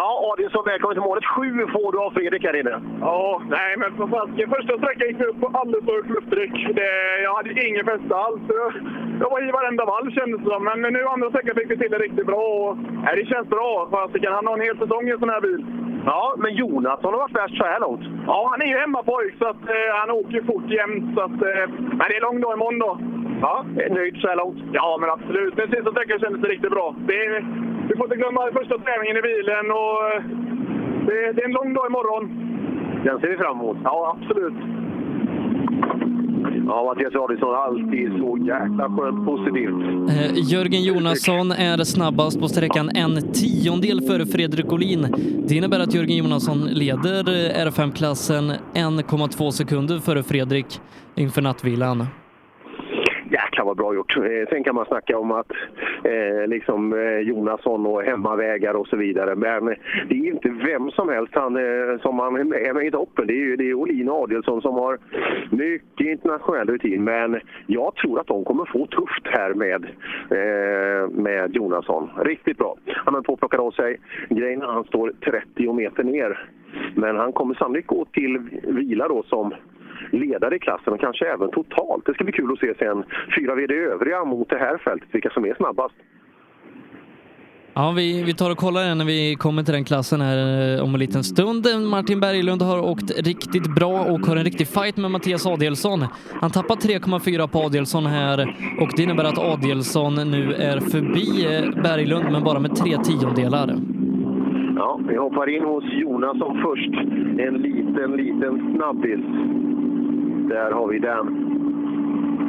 Ja, 0.00 0.10
Adielsson, 0.32 0.64
välkommen 0.72 0.94
till 0.96 1.08
målet. 1.08 1.24
Sju 1.34 1.48
får 1.74 1.92
du 1.92 1.98
av 2.06 2.10
Fredrik 2.10 2.44
här 2.44 2.56
inne. 2.60 2.74
Ja, 3.00 3.42
nej 3.56 3.72
men 3.80 3.90
för 3.96 4.06
fasiken. 4.16 4.50
Första 4.56 4.74
sträckan 4.78 5.08
gick 5.08 5.20
vi 5.20 5.26
upp 5.30 5.40
på 5.40 5.48
alldeles 5.60 5.84
för 5.86 5.94
högt 5.98 6.10
lufttryck. 6.16 6.54
Det- 6.78 7.22
Jag 7.26 7.34
hade 7.34 7.66
ingen 7.68 7.84
fäste 7.90 8.14
alls. 8.24 8.40
Jag, 9.20 9.30
var 9.30 9.48
i 9.48 9.50
varenda 9.58 9.84
valv 9.84 10.10
kändes 10.10 10.40
det 10.40 10.50
som. 10.50 10.64
Men 10.64 10.92
nu 10.96 11.02
andra 11.04 11.28
sträckan 11.30 11.54
fick 11.56 11.70
vi 11.70 11.76
till 11.78 11.90
det 11.90 11.98
riktigt 11.98 12.26
bra. 12.26 12.42
Och, 12.58 12.76
nej, 13.04 13.12
det 13.16 13.26
känns 13.32 13.48
bra. 13.48 13.88
Fasiken, 13.90 14.32
han 14.32 14.46
har 14.46 14.54
en 14.54 14.66
hel 14.68 14.78
säsong 14.78 15.08
i 15.08 15.10
en 15.10 15.18
sån 15.18 15.34
här 15.34 15.40
bil. 15.40 15.60
Ja, 16.06 16.34
men 16.42 16.54
Jonasson 16.54 17.12
har 17.14 17.20
varit 17.24 17.36
värst 17.42 17.56
så 17.58 17.64
här 17.64 17.80
långt. 17.80 18.04
Ja, 18.26 18.48
han 18.50 18.62
är 18.62 18.66
ju 18.72 18.78
hemmapojk 18.78 19.34
så 19.38 19.46
att, 19.52 19.62
eh, 19.76 19.90
han 20.00 20.10
åker 20.10 20.42
fort 20.50 20.68
jämt. 20.78 21.04
Så 21.14 21.20
att, 21.26 21.38
eh, 21.50 21.64
men 21.98 22.04
det 22.08 22.16
är 22.16 22.26
lång 22.28 22.40
dag 22.40 22.52
imorgon 22.56 22.78
då. 22.86 22.92
Ja, 23.44 23.64
är 23.84 23.90
nöjd 23.90 24.16
så 24.20 24.28
här 24.28 24.36
långt? 24.36 24.58
Ja, 24.72 24.96
men 25.00 25.10
absolut. 25.10 25.56
Den 25.56 25.70
sista 25.70 25.90
sträckan 25.92 26.18
kändes 26.18 26.42
det 26.42 26.48
riktigt 26.48 26.70
bra. 26.76 26.94
Det 27.10 27.42
vi 27.88 27.96
får 27.96 28.06
inte 28.06 28.16
glömma 28.22 28.40
första 28.60 28.78
träningen 28.78 29.16
i 29.16 29.22
bilen 29.30 29.66
och 29.80 29.87
det, 31.06 31.32
det 31.34 31.40
är 31.42 31.48
en 31.50 31.58
lång 31.60 31.74
dag 31.74 31.86
imorgon. 31.90 32.24
Den 33.04 33.20
ser 33.20 33.28
vi 33.28 33.36
fram 33.36 33.56
emot. 33.60 33.76
Ja, 33.84 34.16
absolut. 34.16 34.54
Ja, 36.66 36.84
Mattias 36.84 37.14
Adielsson 37.14 37.54
alltid 37.54 38.12
så 38.18 38.38
jäkla 38.38 38.96
skönt 38.96 39.26
positiv. 39.26 39.68
Eh, 40.08 40.52
Jörgen 40.52 40.82
Jonasson 40.82 41.52
är 41.52 41.84
snabbast 41.84 42.40
på 42.40 42.48
sträckan 42.48 42.90
en 42.94 43.32
tiondel 43.32 44.00
före 44.00 44.26
Fredrik 44.26 44.72
Olin. 44.72 45.06
Det 45.48 45.54
innebär 45.54 45.80
att 45.80 45.94
Jörgen 45.94 46.16
Jonasson 46.16 46.58
leder 46.58 47.28
eh, 47.28 47.66
R5-klassen 47.66 48.52
1,2 48.74 49.50
sekunder 49.50 49.98
före 49.98 50.22
Fredrik 50.22 50.80
inför 51.14 51.42
nattvilan 51.42 52.06
kan 53.58 53.66
vara 53.66 53.74
bra 53.74 53.94
gjort. 53.94 54.16
Eh, 54.16 54.48
sen 54.50 54.64
kan 54.64 54.74
man 54.74 54.86
snacka 54.86 55.18
om 55.18 55.30
att 55.30 55.52
eh, 56.04 56.46
liksom 56.46 56.92
eh, 56.92 57.18
Jonasson 57.18 57.86
och 57.86 58.02
hemmavägar 58.02 58.74
och 58.74 58.86
så 58.86 58.96
vidare. 58.96 59.34
Men 59.34 59.68
eh, 59.68 59.74
det 60.08 60.14
är 60.14 60.26
inte 60.26 60.48
vem 60.48 60.90
som 60.90 61.08
helst 61.08 61.34
han, 61.34 61.56
eh, 61.56 62.00
som 62.00 62.18
han 62.18 62.36
är 62.36 62.72
med, 62.74 62.86
i 62.86 62.90
toppen. 62.90 63.26
Det 63.26 63.32
är 63.32 63.44
ju 63.48 63.56
det 63.56 63.70
är 63.70 63.74
Olin 63.74 64.08
och 64.08 64.22
Adielsson 64.22 64.62
som 64.62 64.74
har 64.74 64.98
mycket 65.50 66.06
internationell 66.06 66.68
rutin. 66.68 67.04
Men 67.04 67.40
jag 67.66 67.94
tror 67.94 68.20
att 68.20 68.26
de 68.26 68.44
kommer 68.44 68.64
få 68.64 68.86
tufft 68.86 69.26
här 69.26 69.54
med, 69.54 69.84
eh, 70.38 71.10
med 71.10 71.56
Jonasson. 71.56 72.10
Riktigt 72.16 72.58
bra. 72.58 72.76
Han 72.86 73.14
har 73.14 73.22
på 73.22 73.32
att 73.32 73.38
plocka 73.38 73.58
av 73.58 73.70
sig 73.70 74.00
grejen. 74.28 74.60
Han 74.60 74.84
står 74.84 75.12
30 75.24 75.72
meter 75.72 76.04
ner. 76.04 76.48
Men 76.94 77.16
han 77.16 77.32
kommer 77.32 77.54
sannolikt 77.54 77.86
gå 77.88 78.04
till 78.04 78.38
vila 78.62 79.08
då 79.08 79.22
som 79.22 79.54
ledare 80.10 80.56
i 80.56 80.58
klassen 80.58 80.92
och 80.92 81.00
kanske 81.00 81.26
även 81.26 81.50
totalt. 81.50 82.06
Det 82.06 82.14
ska 82.14 82.24
bli 82.24 82.32
kul 82.32 82.52
att 82.52 82.58
se 82.58 82.74
sen 82.78 83.04
fyra 83.36 83.54
VD 83.54 83.74
övriga 83.74 84.24
mot 84.24 84.48
det 84.48 84.58
här 84.58 84.78
fältet, 84.78 85.08
vilka 85.12 85.30
som 85.30 85.44
är 85.44 85.54
snabbast. 85.54 85.94
Ja, 87.78 87.92
vi, 87.96 88.22
vi 88.22 88.34
tar 88.34 88.50
och 88.50 88.56
kollar 88.56 88.94
när 88.94 89.04
vi 89.04 89.34
kommer 89.34 89.62
till 89.62 89.74
den 89.74 89.84
klassen 89.84 90.20
här 90.20 90.76
eh, 90.76 90.84
om 90.84 90.94
en 90.94 91.00
liten 91.00 91.24
stund. 91.24 91.66
Martin 91.90 92.20
Berglund 92.20 92.62
har 92.62 92.80
åkt 92.80 93.26
riktigt 93.26 93.74
bra 93.74 94.00
och 94.00 94.20
har 94.20 94.36
en 94.36 94.44
riktig 94.44 94.68
fight 94.68 94.96
med 94.96 95.10
Mattias 95.10 95.46
Adielsson. 95.46 96.04
Han 96.40 96.50
tappar 96.50 96.74
3,4 96.74 97.48
på 97.48 97.58
Adielsson 97.58 98.06
här 98.06 98.56
och 98.80 98.88
det 98.96 99.02
innebär 99.02 99.24
att 99.24 99.38
Adielsson 99.38 100.14
nu 100.14 100.52
är 100.52 100.80
förbi 100.80 101.26
eh, 101.44 101.82
Berglund 101.82 102.32
men 102.32 102.44
bara 102.44 102.60
med 102.60 102.76
tre 102.76 102.96
tiondelar. 102.98 103.74
Ja, 104.76 105.00
vi 105.08 105.16
hoppar 105.16 105.56
in 105.56 105.64
hos 105.64 105.84
Jonas 105.84 106.38
som 106.38 106.62
först. 106.62 106.94
En 107.46 107.54
liten, 107.54 108.10
liten 108.12 108.74
snabbis. 108.74 109.20
Där 110.48 110.70
har 110.70 110.86
vi 110.92 110.98
den. 110.98 111.24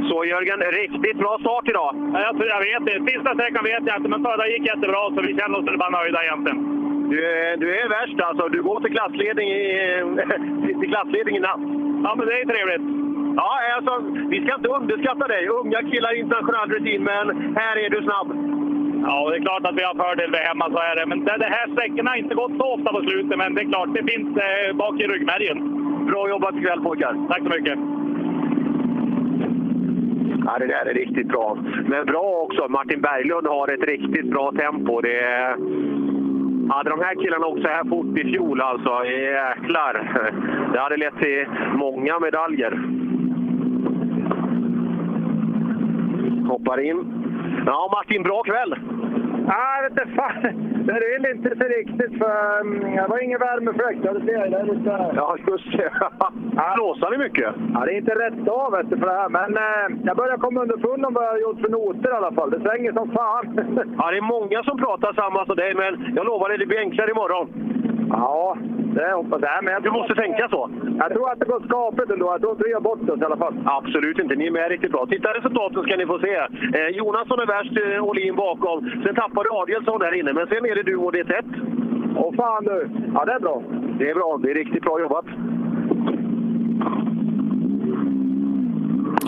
Så 0.10 0.26
Jörgen, 0.26 0.60
riktigt 0.82 1.18
bra 1.24 1.38
start 1.40 1.66
idag. 1.70 1.92
Ja, 2.14 2.20
Jag, 2.26 2.34
tror 2.36 2.48
jag 2.56 2.62
vet 2.70 2.84
det. 2.86 3.12
Sista 3.12 3.30
sträckan 3.34 3.64
vet 3.64 3.84
jag 3.90 3.98
inte, 3.98 4.10
men 4.10 4.24
förra 4.28 4.48
gick 4.48 4.66
jättebra 4.72 5.02
så 5.14 5.20
vi 5.28 5.34
känner 5.40 5.58
oss 5.60 5.66
bara 5.84 5.98
nöjda 6.00 6.20
egentligen. 6.24 6.60
Du 7.12 7.18
är, 7.34 7.58
du 7.58 7.68
är 7.80 7.90
värst 7.98 8.20
alltså. 8.28 8.44
Du 8.56 8.60
går 8.62 8.80
till 8.80 8.96
klassledning 8.98 9.48
i, 9.50 9.66
till 10.80 10.90
klassledning 10.94 11.36
i 11.38 11.40
natt. 11.40 11.64
Ja, 12.06 12.12
men 12.18 12.24
det 12.28 12.36
är 12.42 12.46
trevligt. 12.54 12.86
Ja, 13.42 13.52
alltså, 13.78 13.94
vi 14.34 14.38
ska 14.42 14.56
inte 14.56 14.70
underskatta 14.80 15.28
dig. 15.28 15.48
Unga 15.48 15.80
killar 15.92 16.16
i 16.16 16.20
internationell 16.20 16.70
rutin, 16.76 17.04
men 17.04 17.56
här 17.62 17.76
är 17.84 17.90
du 17.90 18.02
snabb. 18.08 18.30
Ja, 19.08 19.30
det 19.30 19.36
är 19.38 19.42
klart 19.48 19.66
att 19.66 19.80
vi 19.80 19.84
har 19.84 19.96
fördel 20.04 20.32
vid 20.32 20.48
hemma, 20.50 20.66
så 20.74 20.80
är 20.90 20.96
det. 21.00 21.06
Men 21.06 21.26
det, 21.26 21.38
det 21.38 21.52
här 21.58 21.68
sträckorna 21.74 22.10
har 22.12 22.18
inte 22.18 22.36
gått 22.36 22.58
så 22.58 22.66
ofta 22.76 22.90
på 22.92 23.02
slutet, 23.02 23.38
men 23.38 23.56
det 23.56 23.62
är 23.62 23.70
klart, 23.74 23.90
det 23.94 24.12
finns 24.12 24.38
eh, 24.38 24.76
bak 24.76 24.96
i 25.00 25.08
ryggmärgen. 25.08 25.78
Bra 26.10 26.30
jobbat 26.30 26.56
ikväll 26.56 26.81
pojkar. 26.81 27.15
Tack 27.30 27.44
så 27.44 27.49
mycket. 27.49 27.80
Ja, 30.45 30.57
det 30.60 30.68
där 30.68 30.86
är 30.86 30.94
riktigt 30.94 31.27
bra. 31.27 31.57
Men 31.86 32.06
bra 32.06 32.45
också, 32.45 32.68
Martin 32.69 33.02
Berglund 33.02 33.48
har 33.48 33.68
ett 33.68 33.84
riktigt 33.84 34.31
bra 34.31 34.52
tempo. 34.52 35.02
Det 35.02 35.19
är... 35.19 35.49
Hade 36.73 36.90
de 36.90 36.99
här 36.99 37.15
killarna 37.15 37.48
åkt 37.48 37.61
så 37.61 37.68
här 37.68 37.90
fort 37.90 38.18
i 38.19 38.23
fjol 38.23 38.61
alltså, 38.61 39.06
jäklar. 39.06 40.22
Det 40.73 40.80
hade 40.80 40.98
lett 40.98 41.18
till 41.19 41.45
många 41.73 42.19
medaljer. 42.19 42.72
Hoppar 46.48 46.80
in. 46.80 47.06
Ja, 47.65 47.90
Martin, 47.94 48.23
bra 48.23 48.44
kväll! 48.44 48.76
Nej, 49.50 49.84
jag 49.84 50.06
vet 50.06 50.16
fan. 50.16 50.42
Det 50.88 51.00
vill 51.14 51.26
inte 51.36 51.50
så 51.58 51.64
riktigt 51.64 52.18
för 52.18 52.62
mm, 52.62 52.96
det 52.96 53.08
var 53.10 53.24
ingen 53.24 53.40
värmefläkt. 53.40 54.00
Jag. 54.06 54.22
Det 54.26 54.34
är 54.34 54.64
lite... 54.64 55.12
Ja, 55.16 55.38
just 55.48 55.78
det. 55.78 55.92
Blåsar 56.76 57.12
det 57.12 57.18
mycket? 57.18 57.54
Ja, 57.74 57.80
det 57.86 57.94
är 57.94 57.98
inte 57.98 58.16
rätt 58.16 58.48
av 58.48 58.72
vet 58.72 58.90
du, 58.90 58.98
för 58.98 59.06
det 59.06 59.20
här. 59.22 59.30
Men 59.30 59.58
eh, 59.58 60.06
jag 60.06 60.18
börjar 60.18 60.38
komma 60.38 60.62
underfund 60.62 61.06
om 61.06 61.14
vad 61.14 61.24
jag 61.24 61.32
har 61.32 61.38
gjort 61.38 61.62
för 61.62 61.70
noter 61.70 62.10
i 62.10 62.18
alla 62.18 62.32
fall. 62.32 62.50
Det 62.50 62.60
svänger 62.60 62.92
som 62.94 63.12
fan. 63.12 63.46
Ja, 63.98 64.12
det 64.12 64.18
är 64.18 64.22
många 64.22 64.64
som 64.64 64.78
pratar 64.78 65.14
samma 65.14 65.46
som 65.46 65.56
dig, 65.56 65.74
men 65.76 66.14
jag 66.16 66.26
lovar 66.26 66.50
dig, 66.50 66.58
det 66.58 66.66
blir 66.66 66.80
enklare 66.80 67.12
imorgon. 67.12 67.48
Ja, 68.11 68.57
det 68.95 69.11
hoppas 69.14 69.41
jag. 69.41 69.64
Men 69.64 69.73
jag 69.73 69.84
Du 69.84 69.91
måste 69.91 70.15
tänka 70.15 70.49
så. 70.49 70.69
Jag 70.98 71.11
tror 71.14 71.31
att 71.31 71.40
det 71.40 71.45
går 71.45 71.61
skapligt 71.68 72.11
ändå. 72.11 72.26
Jag 72.26 72.41
tror 72.41 72.52
inte 72.52 72.64
vi 72.64 72.72
gör 72.72 72.80
bort 72.80 73.10
oss 73.10 73.22
i 73.22 73.26
alla 73.26 73.38
fall. 73.38 73.56
Absolut 73.65 74.19
inte, 74.19 74.36
ni 74.36 74.48
är 74.48 74.52
med 74.52 74.69
riktigt 74.69 74.91
bra. 74.91 75.06
Titta 75.06 75.34
resultaten 75.34 75.84
ska 75.84 75.95
ni 75.98 76.06
få 76.06 76.19
se. 76.19 76.36
Eh, 76.77 76.90
Jonasson 76.98 77.40
är 77.40 77.45
värst, 77.45 77.77
eh, 77.84 78.03
Olin 78.03 78.36
bakom. 78.36 78.77
Sen 79.03 79.15
tappar 79.15 79.44
du 79.44 79.49
Adielsson 79.52 79.99
där 79.99 80.19
inne, 80.19 80.34
men 80.34 80.48
sen 80.48 80.65
är 80.65 80.76
det 80.76 80.84
du 80.84 80.95
och 80.95 81.11
det 81.11 81.19
är 81.19 81.23
tätt. 81.23 81.52
Åh 82.15 82.34
fan 82.36 82.64
du! 82.64 82.90
Ja, 83.14 83.26
det 83.26 83.34
är 83.34 83.40
bra. 83.40 83.61
Det 83.99 84.10
är 84.10 84.15
bra, 84.15 84.40
det 84.44 84.52
är 84.52 84.56
riktigt 84.56 84.84
bra 84.84 84.99
jobbat. 84.99 85.26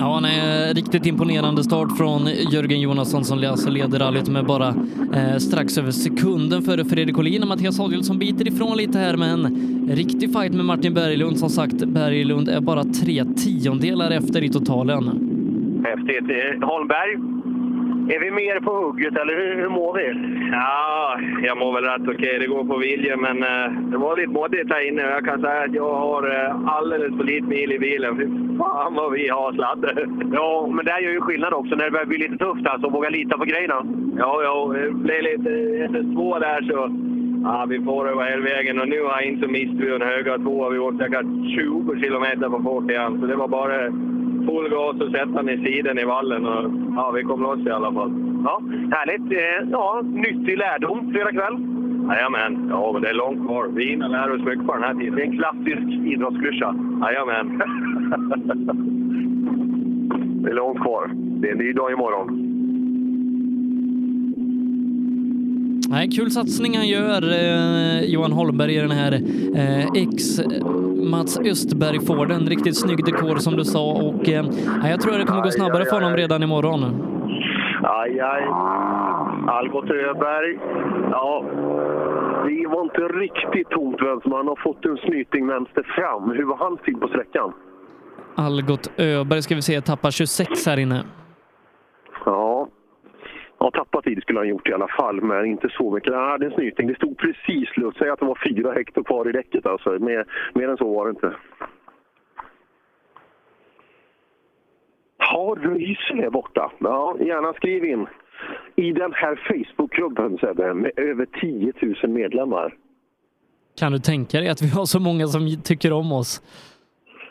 Ja, 0.01 0.17
en 0.17 0.25
eh, 0.25 0.73
riktigt 0.73 1.05
imponerande 1.05 1.63
start 1.63 1.97
från 1.97 2.27
Jörgen 2.51 2.81
Jonasson 2.81 3.23
som 3.23 3.43
alltså 3.47 3.69
leder 3.69 3.99
rallyt 3.99 4.29
med 4.29 4.45
bara 4.45 4.67
eh, 5.13 5.37
strax 5.37 5.77
över 5.77 5.91
sekunden 5.91 6.61
före 6.61 6.85
Fredrik 6.85 7.17
Olin 7.17 7.41
och 7.41 7.47
Mattias 7.47 7.79
Adielsson 7.79 8.19
biter 8.19 8.47
ifrån 8.47 8.77
lite 8.77 8.99
här 8.99 9.17
med 9.17 9.29
en 9.29 9.45
riktig 9.91 10.33
fight 10.33 10.53
med 10.53 10.65
Martin 10.65 10.93
Berglund. 10.93 11.39
Som 11.39 11.49
sagt, 11.49 11.85
Berglund 11.85 12.49
är 12.49 12.61
bara 12.61 12.83
tre 12.83 13.25
tiondelar 13.25 14.11
efter 14.11 14.43
i 14.43 14.49
totalen. 14.49 15.03
Häftigt. 15.85 16.29
Eh, 16.29 16.67
Holmberg, 16.67 17.40
är 18.09 18.19
vi 18.19 18.31
mer 18.31 18.59
på 18.59 18.71
hugget 18.73 19.17
eller 19.17 19.35
hur, 19.35 19.55
hur 19.55 19.69
mår 19.69 19.93
vi? 19.93 20.05
Ja, 20.51 21.19
jag 21.43 21.57
mår 21.57 21.73
väl 21.73 21.83
rätt 21.83 22.15
okej. 22.15 22.39
Det 22.39 22.47
går 22.47 22.63
på 22.63 22.77
vilja, 22.77 23.17
men 23.17 23.43
eh, 23.43 23.71
det 23.91 23.97
var 23.97 24.17
lite 24.17 24.29
moddigt 24.29 24.73
här 24.73 24.87
inne. 24.87 25.01
Jag 25.01 25.25
kan 25.25 25.41
säga 25.41 25.63
att 25.63 25.73
jag 25.73 25.93
har 25.93 26.23
eh, 26.35 26.75
alldeles 26.75 27.17
för 27.17 27.23
lite 27.23 27.47
mil 27.47 27.71
i 27.71 27.79
bilen. 27.79 28.17
Fy 28.17 28.25
fan 28.57 28.95
vad 28.95 29.11
vi 29.11 29.27
har 29.29 29.53
sladd. 29.53 29.85
Ja, 30.33 30.69
men 30.71 30.85
det 30.85 30.91
här 30.91 31.01
gör 31.01 31.11
ju 31.11 31.21
skillnad 31.21 31.53
också 31.53 31.75
när 31.75 31.85
det 31.85 31.91
börjar 31.91 32.05
bli 32.05 32.17
lite 32.17 32.37
tufft 32.37 32.67
alltså. 32.67 32.89
Våga 32.89 33.09
lita 33.09 33.37
på 33.37 33.45
grejerna. 33.45 33.85
Ja, 34.17 34.43
ja, 34.43 34.73
det 34.73 34.91
blev 34.91 35.21
lite 35.23 35.49
SS2 35.93 36.39
där 36.39 36.61
så 36.61 36.77
ja, 37.43 37.65
vi 37.69 37.81
får 37.81 38.09
över 38.09 38.23
hela 38.30 38.43
vägen. 38.43 38.80
Och 38.80 38.88
nu 38.88 39.01
har 39.03 39.11
jag 39.22 39.26
inte 39.26 39.47
mist 39.47 39.73
vi 39.73 39.95
en 39.95 40.01
höga 40.01 40.38
två. 40.38 40.69
Vi 40.69 40.80
åkte 40.80 41.03
säkert 41.03 41.26
20 41.55 41.99
kilometer 41.99 42.49
för 42.49 42.63
fort 42.63 42.91
igen. 42.91 43.18
Så 43.19 43.26
det 43.27 43.35
var 43.35 43.47
bara 43.47 43.91
full 44.47 44.69
gas 44.69 45.01
och 45.01 45.11
sätta 45.11 45.43
den 45.43 45.49
i 45.49 45.57
sidan 45.65 45.99
i 45.99 46.03
vallen. 46.05 46.45
Och, 46.45 46.72
ja, 46.95 47.11
vi 47.11 47.23
kom 47.23 47.41
loss 47.41 47.59
i 47.68 47.69
alla 47.69 47.93
fall. 47.93 48.11
Ja, 48.45 48.61
härligt. 48.91 49.31
Eh, 49.31 49.69
Ja, 49.72 50.01
nyttig 50.03 50.57
lärdom 50.57 51.11
fredag 51.13 51.31
kväll. 51.31 51.57
Jajamän, 52.09 52.68
ja 52.69 52.91
men 52.93 53.01
det 53.01 53.09
är 53.09 53.13
långt 53.13 53.45
kvar. 53.47 53.68
Vi 53.76 53.85
hinner 53.89 54.07
lära 54.09 54.34
oss 54.34 54.41
mycket 54.41 54.65
på 54.68 54.73
den 54.73 54.84
här 54.84 54.93
tiden. 54.93 55.15
Det 55.15 55.22
är 55.22 55.26
en 55.26 55.38
klassisk 55.38 55.88
idrottsklyscha. 56.05 56.76
Jajamän. 57.01 57.61
Det 60.43 60.49
är 60.49 60.53
långt 60.53 60.81
kvar. 60.81 61.11
Det 61.13 61.47
är 61.47 61.51
en 61.51 61.57
ny 61.57 61.73
dag 61.73 61.91
imorgon. 61.91 62.50
Nej, 65.89 66.09
kul 66.09 66.31
satsning 66.31 66.77
han 66.77 66.87
gör, 66.87 67.21
eh, 67.31 68.01
Johan 68.05 68.31
Holmberg, 68.31 68.75
i 68.75 68.79
den 68.79 68.91
här 68.91 69.13
eh, 69.55 70.03
X 70.03 70.39
Mats 71.11 71.39
Östberg-Forden. 71.39 72.47
Riktigt 72.47 72.77
snygg 72.77 73.05
dekor 73.05 73.35
som 73.35 73.55
du 73.57 73.65
sa 73.65 73.91
och 73.91 74.29
eh, 74.29 74.45
jag 74.83 75.01
tror 75.01 75.13
att 75.13 75.19
det 75.19 75.25
kommer 75.25 75.43
gå 75.43 75.51
snabbare 75.51 75.85
för 75.85 75.95
honom 75.95 76.15
redan 76.17 76.43
imorgon. 76.43 76.83
Aj, 77.83 78.19
aj. 78.19 78.43
Algot 79.47 79.89
Öberg. 79.89 80.59
Ja, 81.11 81.45
det 82.45 82.67
var 82.67 82.83
inte 82.83 83.01
riktigt 83.01 83.69
tomt 83.69 83.97
vem 84.01 84.21
som 84.21 84.31
han 84.31 84.47
har 84.47 84.59
fått 84.63 84.85
en 84.85 84.97
snyting 84.97 85.47
vänster 85.47 85.83
fram. 85.95 86.31
Hur 86.31 86.43
var 86.43 86.57
hans 86.57 86.81
tid 86.81 86.99
på 86.99 87.07
sträckan? 87.07 87.53
Algot 88.35 88.91
Öberg 88.97 89.41
ska 89.41 89.55
vi 89.55 89.61
se, 89.61 89.81
tappar 89.81 90.11
26 90.11 90.65
här 90.65 90.79
inne. 90.79 91.03
Ja. 93.61 93.71
Tappat 93.71 94.03
tid 94.03 94.21
skulle 94.21 94.39
han 94.39 94.47
gjort 94.47 94.69
i 94.69 94.73
alla 94.73 94.88
fall, 94.88 95.21
men 95.21 95.45
inte 95.45 95.69
så 95.69 95.91
mycket. 95.91 96.13
Han 96.13 96.31
hade 96.31 96.45
en 96.45 96.51
snyting. 96.51 96.88
Det 96.88 96.95
stod 96.95 97.17
precis 97.17 97.69
slut. 97.69 97.95
Säg 97.97 98.09
att 98.09 98.19
det 98.19 98.25
var 98.25 98.39
fyra 98.49 98.73
hektar 98.73 99.03
kvar 99.03 99.29
i 99.29 99.31
däcket. 99.31 99.65
Alltså. 99.65 99.89
Mer, 99.89 100.25
mer 100.53 100.69
än 100.69 100.77
så 100.77 100.93
var 100.93 101.05
det 101.05 101.09
inte. 101.09 101.35
Ja, 105.17 105.55
Röisel 105.61 106.19
är 106.19 106.29
borta. 106.29 106.71
Ja, 106.79 107.15
gärna 107.19 107.53
skriv 107.53 107.85
in. 107.85 108.07
I 108.75 108.91
den 108.91 109.13
här 109.13 109.35
Facebookklubben, 109.35 110.38
Sebbe, 110.38 110.73
med 110.73 110.91
över 110.95 111.25
10 111.25 111.73
000 112.03 112.11
medlemmar. 112.11 112.73
Kan 113.79 113.91
du 113.91 113.99
tänka 113.99 114.38
dig 114.39 114.49
att 114.49 114.61
vi 114.61 114.69
har 114.69 114.85
så 114.85 114.99
många 114.99 115.27
som 115.27 115.61
tycker 115.63 115.93
om 115.93 116.11
oss? 116.11 116.41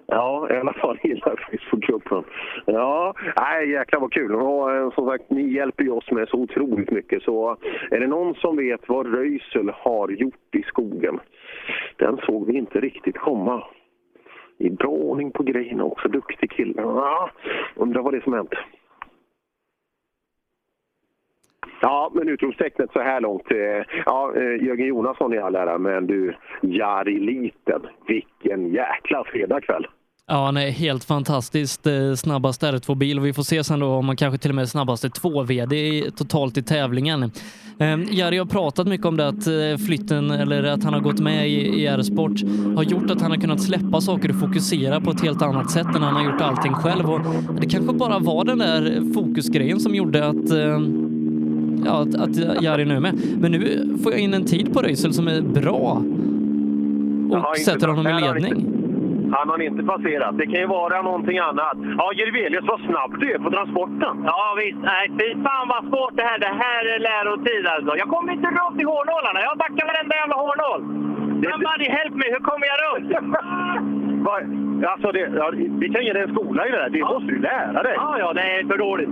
Ja, 0.07 0.49
i 0.51 0.57
alla 0.57 0.73
fall 0.73 0.99
hela 1.03 1.37
Cupen. 1.81 2.25
Ja, 2.67 3.15
nej, 3.37 3.71
jäklar 3.71 4.01
vad 4.01 4.13
kul. 4.13 4.35
Och, 4.35 4.73
eh, 4.73 4.91
som 4.91 5.07
sagt, 5.07 5.31
ni 5.31 5.53
hjälper 5.53 5.85
ju 5.85 5.91
oss 5.91 6.11
med 6.11 6.29
så 6.29 6.37
otroligt 6.37 6.91
mycket. 6.91 7.23
Så 7.23 7.51
eh, 7.51 7.57
är 7.91 8.01
det 8.01 8.07
någon 8.07 8.35
som 8.35 8.57
vet 8.57 8.89
vad 8.89 9.15
Röisel 9.15 9.71
har 9.75 10.09
gjort 10.09 10.55
i 10.55 10.63
skogen? 10.63 11.21
Den 11.97 12.17
såg 12.17 12.47
vi 12.47 12.59
inte 12.59 12.81
riktigt 12.81 13.19
komma. 13.19 13.65
i 14.59 14.71
bra 14.71 14.89
ordning 14.89 15.31
på 15.31 15.43
grejerna 15.43 15.85
också. 15.85 16.09
Duktig 16.09 16.51
kille. 16.51 16.83
Ja, 16.83 17.31
undrar 17.77 18.03
vad 18.03 18.13
det 18.13 18.17
är 18.17 18.23
som 18.23 18.33
hänt. 18.33 18.55
Ja, 21.83 22.11
men 22.15 22.29
utropstecknet 22.29 22.93
så 22.93 23.01
här 23.01 23.21
långt. 23.21 23.51
Eh, 23.51 23.85
ja, 24.07 24.35
Jörgen 24.37 24.87
Jonasson 24.87 25.35
i 25.35 25.39
all 25.39 25.55
ära, 25.55 25.79
men 25.79 26.07
du, 26.07 26.35
Jari 26.63 27.19
Liten. 27.19 27.87
Vilken 28.07 28.69
jäkla 28.73 29.25
fredagkväll! 29.25 29.87
Ja, 30.33 30.49
är 30.61 30.71
helt 30.71 31.05
fantastiskt 31.05 31.87
eh, 31.87 32.15
snabbast 32.17 32.63
R2-bil 32.63 33.19
och 33.19 33.27
vi 33.27 33.33
får 33.33 33.43
se 33.43 33.65
sen 33.65 33.81
då 33.81 33.87
om 33.87 34.07
man 34.07 34.17
kanske 34.17 34.39
till 34.39 34.51
och 34.51 34.55
med 34.55 34.69
snabbaste 34.69 35.09
2VD 35.09 35.73
i- 35.75 36.11
totalt 36.17 36.57
i 36.59 36.63
tävlingen. 36.63 37.23
Eh, 37.79 37.99
Jari 38.11 38.39
har 38.39 38.47
pratat 38.47 38.87
mycket 38.87 39.07
om 39.07 39.17
det 39.17 39.29
att 39.29 39.47
eh, 39.47 39.87
flytten, 39.87 40.31
eller 40.31 40.63
att 40.65 40.85
han 40.85 40.95
har 40.95 41.01
gått 41.01 41.21
med 41.21 41.49
i, 41.49 41.53
i 41.53 41.87
R-sport, 41.87 42.41
har 42.77 42.83
gjort 42.83 43.11
att 43.11 43.21
han 43.21 43.31
har 43.31 43.39
kunnat 43.39 43.63
släppa 43.63 44.01
saker 44.01 44.29
och 44.31 44.41
fokusera 44.41 45.01
på 45.01 45.11
ett 45.11 45.21
helt 45.23 45.43
annat 45.43 45.71
sätt 45.71 45.87
än 45.97 46.03
han 46.03 46.15
har 46.15 46.25
gjort 46.25 46.41
allting 46.41 46.73
själv. 46.73 47.11
Och 47.11 47.21
det 47.61 47.67
kanske 47.67 47.93
bara 47.95 48.19
var 48.19 48.45
den 48.45 48.59
där 48.59 49.13
fokusgrejen 49.15 49.81
som 49.81 49.95
gjorde 49.95 50.27
att 50.29 50.51
eh, 50.51 50.81
Ja, 51.85 51.93
att, 52.03 52.15
att 52.15 52.63
Jari 52.63 52.85
nu 52.85 52.97
är 52.97 53.01
med. 53.01 53.15
Men 53.39 53.53
nu 53.53 53.89
får 54.03 54.13
jag 54.13 54.21
in 54.21 54.35
en 54.35 54.45
tid 54.45 54.73
på 54.73 54.83
Röisel 54.83 55.15
som 55.15 55.29
är 55.29 55.41
bra 55.41 56.03
och 57.31 57.37
Jaha, 57.37 57.55
sätter 57.65 57.89
honom 57.89 58.07
i 58.07 58.21
ledning. 58.21 58.67
Han 59.37 59.49
har 59.49 59.59
inte 59.63 59.83
passerat. 59.93 60.39
Det 60.39 60.47
kan 60.47 60.61
ju 60.65 60.67
vara 60.67 61.03
någonting 61.03 61.39
annat. 61.39 61.77
Ja, 62.01 62.07
Jirvelius, 62.19 62.65
vad 62.73 62.81
snabb 62.81 63.13
du 63.21 63.27
är 63.35 63.39
på 63.39 63.51
transporten. 63.51 64.15
Ja 64.33 64.45
visst, 64.61 64.81
nej 64.93 65.05
fy 65.19 65.29
fan 65.45 65.67
vad 65.75 65.83
svårt 65.91 66.15
det 66.17 66.27
här 66.31 66.39
Det 66.39 66.55
här 66.65 66.83
är 66.95 66.99
lärotid 67.11 67.67
alltså. 67.67 67.93
Jag 68.03 68.09
kommer 68.15 68.33
inte 68.33 68.49
runt 68.59 68.81
i 68.83 68.85
hårnålarna. 68.91 69.41
Jag 69.49 69.57
backar 69.65 69.85
varenda 69.91 70.15
jävla 70.23 70.37
hårnål. 70.45 70.81
Somebody 71.51 71.87
help 71.99 72.15
me, 72.21 72.27
hur 72.35 72.43
kommer 72.51 72.67
jag 72.73 72.79
runt? 72.87 73.09
Alltså, 74.87 75.13
det, 75.13 75.21
ja, 75.21 75.51
vi 75.55 75.89
kan 75.89 76.05
ge 76.05 76.13
dig 76.13 76.23
en 76.23 76.35
skola 76.35 76.67
i 76.67 76.71
det 76.71 76.77
där. 76.77 76.91
Det 76.91 77.01
måste 77.01 77.27
du 77.27 77.39
lära 77.39 77.83
dig. 77.83 77.95
Ja, 77.97 78.19
ja, 78.19 78.33
det 78.33 78.41
är 78.41 78.65
för 78.67 78.79
dåligt. 78.79 79.09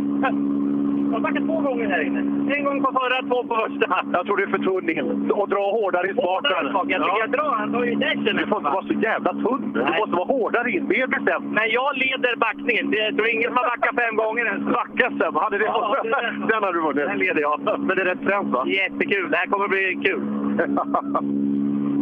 Jag 1.13 1.23
backat 1.23 1.45
två 1.47 1.59
gånger 1.67 1.87
här 1.95 2.03
inne. 2.07 2.21
En 2.57 2.65
gång 2.65 2.79
på 2.85 2.91
förra, 3.01 3.19
två 3.29 3.39
på 3.49 3.55
första. 3.63 3.87
Jag 4.13 4.27
tror 4.27 4.37
det 4.37 4.43
är 4.43 4.53
för 4.57 4.65
tunn 4.69 5.31
och 5.41 5.49
dra 5.49 5.65
hårdare 5.79 6.07
i 6.11 6.15
bak. 6.15 6.41
Jag 6.51 6.61
tycker 6.85 7.21
jag 7.21 7.31
drar. 7.37 7.55
Han 7.59 7.73
tar 7.73 7.85
ju 7.85 7.95
dashen. 7.95 8.37
Du 8.41 8.47
får 8.47 8.59
inte 8.59 8.71
vara 8.77 8.87
så 8.87 8.93
jävla 9.09 9.33
tunn. 9.33 9.63
Du 9.75 9.81
måste 10.01 10.17
vara 10.21 10.31
hårdare 10.35 10.71
in. 10.71 10.85
Mer 10.89 11.07
bestämt. 11.07 11.45
Men 11.59 11.67
jag 11.79 11.91
leder 12.03 12.37
backningen. 12.37 12.91
Det 12.91 12.99
är- 13.01 13.35
ingen 13.35 13.49
som 13.51 13.57
har 13.57 13.69
backat 13.75 13.95
fem 14.03 14.17
gånger 14.17 14.45
än. 14.53 14.65
Backa 14.79 15.07
sen. 15.19 15.35
Hade 15.45 15.59
det 15.59 15.65
Ja, 15.65 15.97
är 15.97 16.05
rätt. 16.05 16.49
Den 16.51 16.63
har 16.65 16.73
du 16.73 16.81
vunnit. 16.81 17.07
Den 17.11 17.19
leder 17.19 17.41
jag. 17.41 17.61
Men 17.87 17.97
det 17.97 18.03
är 18.03 18.07
rätt 18.13 18.25
främst 18.31 18.51
va? 18.53 18.63
Jättekul. 18.67 19.31
Det 19.31 19.37
här 19.37 19.47
kommer 19.47 19.69
bli 19.69 19.99
kul. 20.07 20.23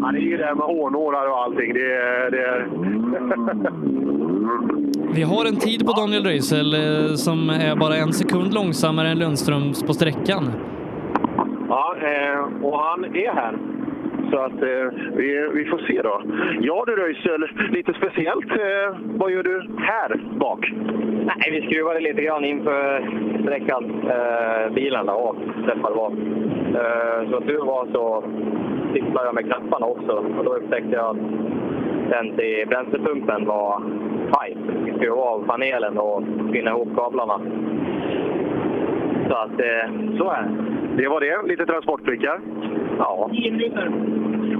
Ja, 0.02 0.12
det 0.12 0.18
är 0.18 0.22
ju 0.22 0.36
det 0.36 0.44
här 0.44 0.54
med 0.54 0.64
hårnålar 0.66 1.26
och 1.30 1.38
allting. 1.42 1.74
Det 1.74 1.92
är... 1.94 2.30
Det 2.30 2.42
är... 2.42 2.66
Vi 5.14 5.22
har 5.22 5.44
en 5.46 5.56
tid 5.56 5.86
på 5.86 5.92
Daniel 5.92 6.24
Röisel 6.24 6.74
eh, 6.74 7.14
som 7.14 7.50
är 7.50 7.76
bara 7.76 7.96
en 7.96 8.12
sekund 8.12 8.54
långsammare 8.54 9.08
än 9.08 9.18
Lundströms 9.18 9.82
på 9.82 9.92
sträckan. 9.92 10.52
Ja, 11.68 11.96
eh, 12.00 12.64
och 12.64 12.78
han 12.78 13.04
är 13.04 13.32
här. 13.34 13.58
Så 14.30 14.38
att 14.38 14.62
eh, 14.62 15.16
vi, 15.16 15.48
vi 15.54 15.64
får 15.64 15.78
se 15.78 16.02
då. 16.02 16.22
Ja 16.60 16.84
du 16.86 16.96
Röisel, 16.96 17.46
lite 17.72 17.92
speciellt. 17.92 18.52
Vad 19.04 19.30
gör 19.32 19.42
du 19.42 19.68
här 19.78 20.20
bak? 20.38 20.72
Nej, 21.26 21.60
vi 21.60 21.66
skruvade 21.66 22.00
lite 22.00 22.22
grann 22.22 22.44
inför 22.44 23.10
sträckan, 23.42 23.84
eh, 24.10 24.72
bilen 24.74 25.08
och 25.08 25.36
träffade 25.64 25.94
var. 25.94 26.10
Eh, 26.80 27.30
så 27.30 27.40
tur 27.40 27.64
var 27.66 27.86
så 27.92 28.24
fixade 28.92 29.24
jag 29.24 29.34
med 29.34 29.44
knapparna 29.44 29.86
också 29.86 30.12
och 30.38 30.44
då 30.44 30.54
upptäckte 30.54 30.90
jag 30.90 31.10
att 31.10 31.22
den 32.10 32.36
till 32.36 32.66
bränslepumpen 32.68 33.44
var 33.46 33.82
tajt. 34.32 34.58
Vi 34.84 34.92
skruvade 34.92 35.22
av 35.22 35.46
panelen 35.46 35.98
och 35.98 36.22
spinna 36.48 36.70
ihop 36.70 36.88
kablarna. 36.96 37.40
Så 39.28 39.34
att, 39.34 39.60
eh, 39.60 40.16
så 40.18 40.30
är 40.30 40.42
det. 40.42 41.02
Det 41.02 41.08
var 41.08 41.20
det. 41.20 41.42
Lite 41.48 41.66
transportblickar. 41.66 42.40
Ja. 42.98 43.30
10 43.32 43.50
minuter. 43.50 43.92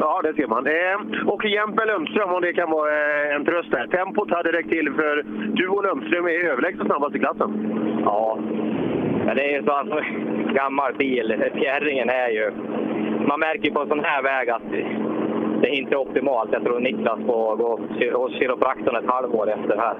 Ja, 0.00 0.20
det 0.24 0.34
ser 0.34 0.46
man. 0.46 0.66
Eh, 0.66 1.28
och 1.28 1.44
Jämpe 1.44 1.84
Lundström, 1.86 2.30
om 2.30 2.42
det 2.42 2.52
kan 2.52 2.70
vara 2.70 2.90
eh, 2.90 3.34
en 3.34 3.44
tröst 3.44 3.70
där. 3.70 3.86
Tempot 3.86 4.30
hade 4.30 4.52
räckt 4.52 4.70
till 4.70 4.92
för 4.92 5.24
du 5.52 5.68
och 5.68 5.82
Lundström 5.82 6.26
är 6.26 6.50
överlägset 6.50 6.86
snabbast 6.86 7.14
i 7.14 7.18
klassen. 7.18 7.50
Ja, 8.04 8.38
Ja, 9.26 9.34
det 9.34 9.42
är 9.42 9.52
ju 9.52 9.64
så 9.64 9.72
att 9.72 9.88
gammal 10.54 10.94
bil, 10.94 11.44
fjärringen 11.54 12.10
är 12.10 12.28
ju... 12.28 12.50
Man 13.28 13.40
märker 13.40 13.70
på 13.70 13.80
en 13.80 13.88
sån 13.88 14.04
här 14.04 14.22
väg 14.22 14.50
att 14.50 14.62
det 15.66 15.70
är 15.70 15.80
inte 15.82 15.96
optimalt. 15.96 16.50
Jag 16.52 16.64
tror 16.64 16.80
Niklas 16.80 17.18
får 17.26 17.56
gå 17.56 17.80
hos 18.18 18.32
kiropraktorn 18.38 18.96
ett 18.96 19.10
halvår 19.10 19.48
efter 19.50 19.76
här. 19.76 19.94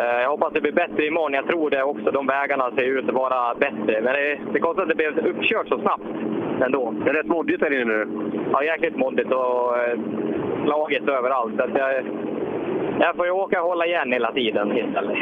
Eh, 0.00 0.22
Jag 0.22 0.30
hoppas 0.30 0.52
det 0.52 0.60
blir 0.60 0.72
bättre 0.72 1.06
imorgon. 1.06 1.32
Jag 1.32 1.46
tror 1.46 1.70
det 1.70 1.82
också. 1.82 2.10
De 2.10 2.26
vägarna 2.26 2.70
ser 2.70 2.84
ut 2.84 3.08
att 3.08 3.14
vara 3.14 3.54
bättre. 3.54 4.00
Men 4.02 4.12
det, 4.14 4.38
det 4.52 4.60
kostar 4.60 4.82
att 4.82 4.88
det 4.88 4.94
blev 4.94 5.18
uppkört 5.18 5.68
så 5.68 5.78
snabbt 5.78 6.02
ändå. 6.64 6.94
Det 7.04 7.10
är 7.10 7.14
rätt 7.14 7.26
moddigt 7.26 7.60
här 7.62 7.72
inne 7.74 7.84
nu. 7.84 8.06
Ja, 8.52 8.64
jäkligt 8.64 8.96
moddigt 8.96 9.32
och 9.32 9.78
eh, 9.78 9.98
slagit 10.64 11.08
överallt. 11.08 11.56
Så 11.56 11.62
att 11.62 11.78
jag, 11.78 12.04
jag 13.00 13.16
får 13.16 13.26
ju 13.26 13.32
åka 13.32 13.62
och 13.62 13.68
hålla 13.68 13.86
igen 13.86 14.12
hela 14.12 14.32
tiden 14.32 14.78
istället. 14.78 15.16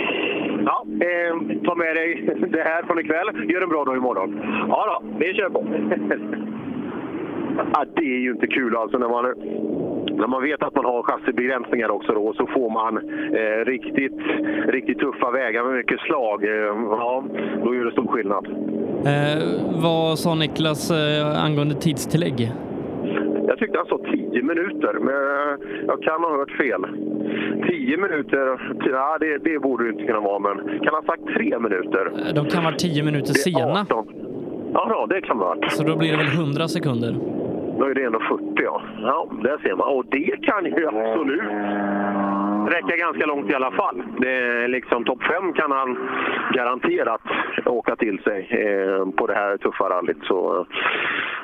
Ja, 0.67 0.85
eh, 1.07 1.59
ta 1.65 1.75
med 1.75 1.97
dig 1.97 2.31
det 2.49 2.63
här 2.63 2.83
från 2.83 2.99
ikväll. 2.99 3.29
Gör 3.51 3.63
en 3.63 3.69
bra 3.69 3.85
dag 3.85 3.97
imorgon. 3.97 4.41
Ja 4.69 5.01
då, 5.01 5.09
vi 5.19 5.35
kör 5.35 5.49
på. 5.49 5.65
ja, 7.74 7.85
det 7.95 8.05
är 8.05 8.20
ju 8.20 8.31
inte 8.31 8.47
kul 8.47 8.77
alltså 8.77 8.99
när 8.99 9.09
man, 9.09 9.24
när 10.19 10.27
man 10.27 10.43
vet 10.43 10.62
att 10.62 10.74
man 10.74 10.85
har 10.85 11.03
chassibegränsningar 11.03 11.89
också 11.91 12.12
då, 12.12 12.35
så 12.35 12.47
får 12.47 12.70
man 12.70 12.97
eh, 13.35 13.65
riktigt, 13.65 14.20
riktigt 14.69 14.99
tuffa 14.99 15.31
vägar 15.31 15.65
med 15.65 15.74
mycket 15.74 16.01
slag. 16.01 16.45
Eh, 16.45 16.51
ja, 16.91 17.24
då 17.65 17.74
gör 17.74 17.85
det 17.85 17.93
stor 17.93 18.07
skillnad. 18.07 18.47
Eh, 19.07 19.83
vad 19.83 20.19
sa 20.19 20.35
Niklas 20.35 20.91
eh, 20.91 21.45
angående 21.45 21.74
tidstillägg? 21.74 22.53
Jag 23.49 23.59
tyckte 23.59 23.78
han 23.78 23.87
sa 23.87 23.99
10 23.99 24.43
minuter, 24.43 24.93
men 25.01 25.15
jag 25.87 26.03
kan 26.03 26.20
ha 26.20 26.37
hört 26.37 26.51
fel. 26.51 26.87
10 27.69 27.97
minuter, 27.97 28.61
ja, 28.91 29.16
det, 29.20 29.39
det 29.39 29.59
borde 29.59 29.85
det 29.85 29.91
inte 29.91 30.05
kunna 30.05 30.20
vara, 30.20 30.39
men 30.39 30.57
kan 30.57 30.95
han 30.95 30.95
ha 30.95 31.03
sagt 31.03 31.23
3 31.37 31.59
minuter? 31.59 32.33
De 32.35 32.47
kan 32.47 32.65
vara 32.65 32.74
10 32.74 33.03
minuter 33.03 33.33
sena, 33.33 33.81
18. 33.81 34.07
Ja, 34.73 34.87
ja, 34.91 35.07
det 35.09 35.21
kan 35.21 35.39
vara. 35.39 35.71
så 35.71 35.83
då 35.83 35.97
blir 35.97 36.11
det 36.11 36.17
väl 36.17 36.27
100 36.27 36.69
sekunder. 36.69 37.13
Då 37.79 37.85
är 37.85 37.95
det 37.95 38.03
ändå 38.05 38.21
40, 38.21 38.45
ja. 38.63 38.83
Ja, 39.03 39.29
där 39.43 39.59
ser 39.59 39.77
man. 39.77 39.89
Och 39.89 40.05
det 40.11 40.37
kan 40.43 40.65
ju 40.65 40.87
absolut 40.87 41.43
räcka 42.69 42.97
ganska 42.97 43.27
långt 43.27 43.51
i 43.51 43.55
alla 43.55 43.71
fall. 43.71 44.03
Det 44.21 44.33
är 44.33 44.69
liksom 44.69 45.05
topp 45.05 45.23
5 45.23 45.53
kan 45.53 45.71
han 45.71 45.99
garanterat 46.55 47.21
åka 47.67 47.97
till 47.97 48.19
sig 48.23 48.49
eh, 48.51 49.07
på 49.11 49.27
det 49.27 49.35
här 49.35 49.57
tuffa 49.57 49.85
rallyt. 49.91 50.25
Så 50.25 50.67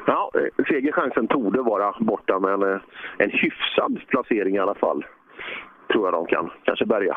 ja, 0.06 0.30
segerchansen 0.68 1.28
torde 1.28 1.62
vara 1.62 1.94
borta, 2.00 2.38
men 2.38 2.62
eh, 2.62 2.80
en 3.18 3.30
hyfsad 3.30 4.00
placering 4.08 4.56
i 4.56 4.58
alla 4.58 4.74
fall 4.74 5.04
tror 5.92 6.06
jag 6.06 6.12
de 6.12 6.26
kan 6.26 6.50
kanske 6.64 6.86
bärga. 6.86 7.16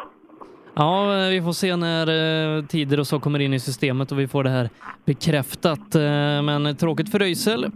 Ja, 0.76 1.24
eh, 1.24 1.30
vi 1.30 1.42
får 1.42 1.54
se 1.54 1.76
när 1.76 2.58
eh, 2.58 2.64
tider 2.66 3.00
och 3.00 3.08
så 3.08 3.20
kommer 3.20 3.40
in 3.40 3.54
i 3.54 3.60
systemet 3.60 4.12
och 4.12 4.20
vi 4.20 4.28
får 4.28 4.44
det 4.44 4.50
här 4.50 4.70
bekräftat. 5.06 5.96
Eh, 5.96 6.02
men 6.42 6.76
tråkigt 6.76 7.12
för 7.12 7.20
Röisel. 7.20 7.72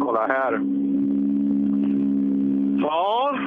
Kolla 0.00 0.26
här. 0.26 0.60
Ja. 2.82 3.38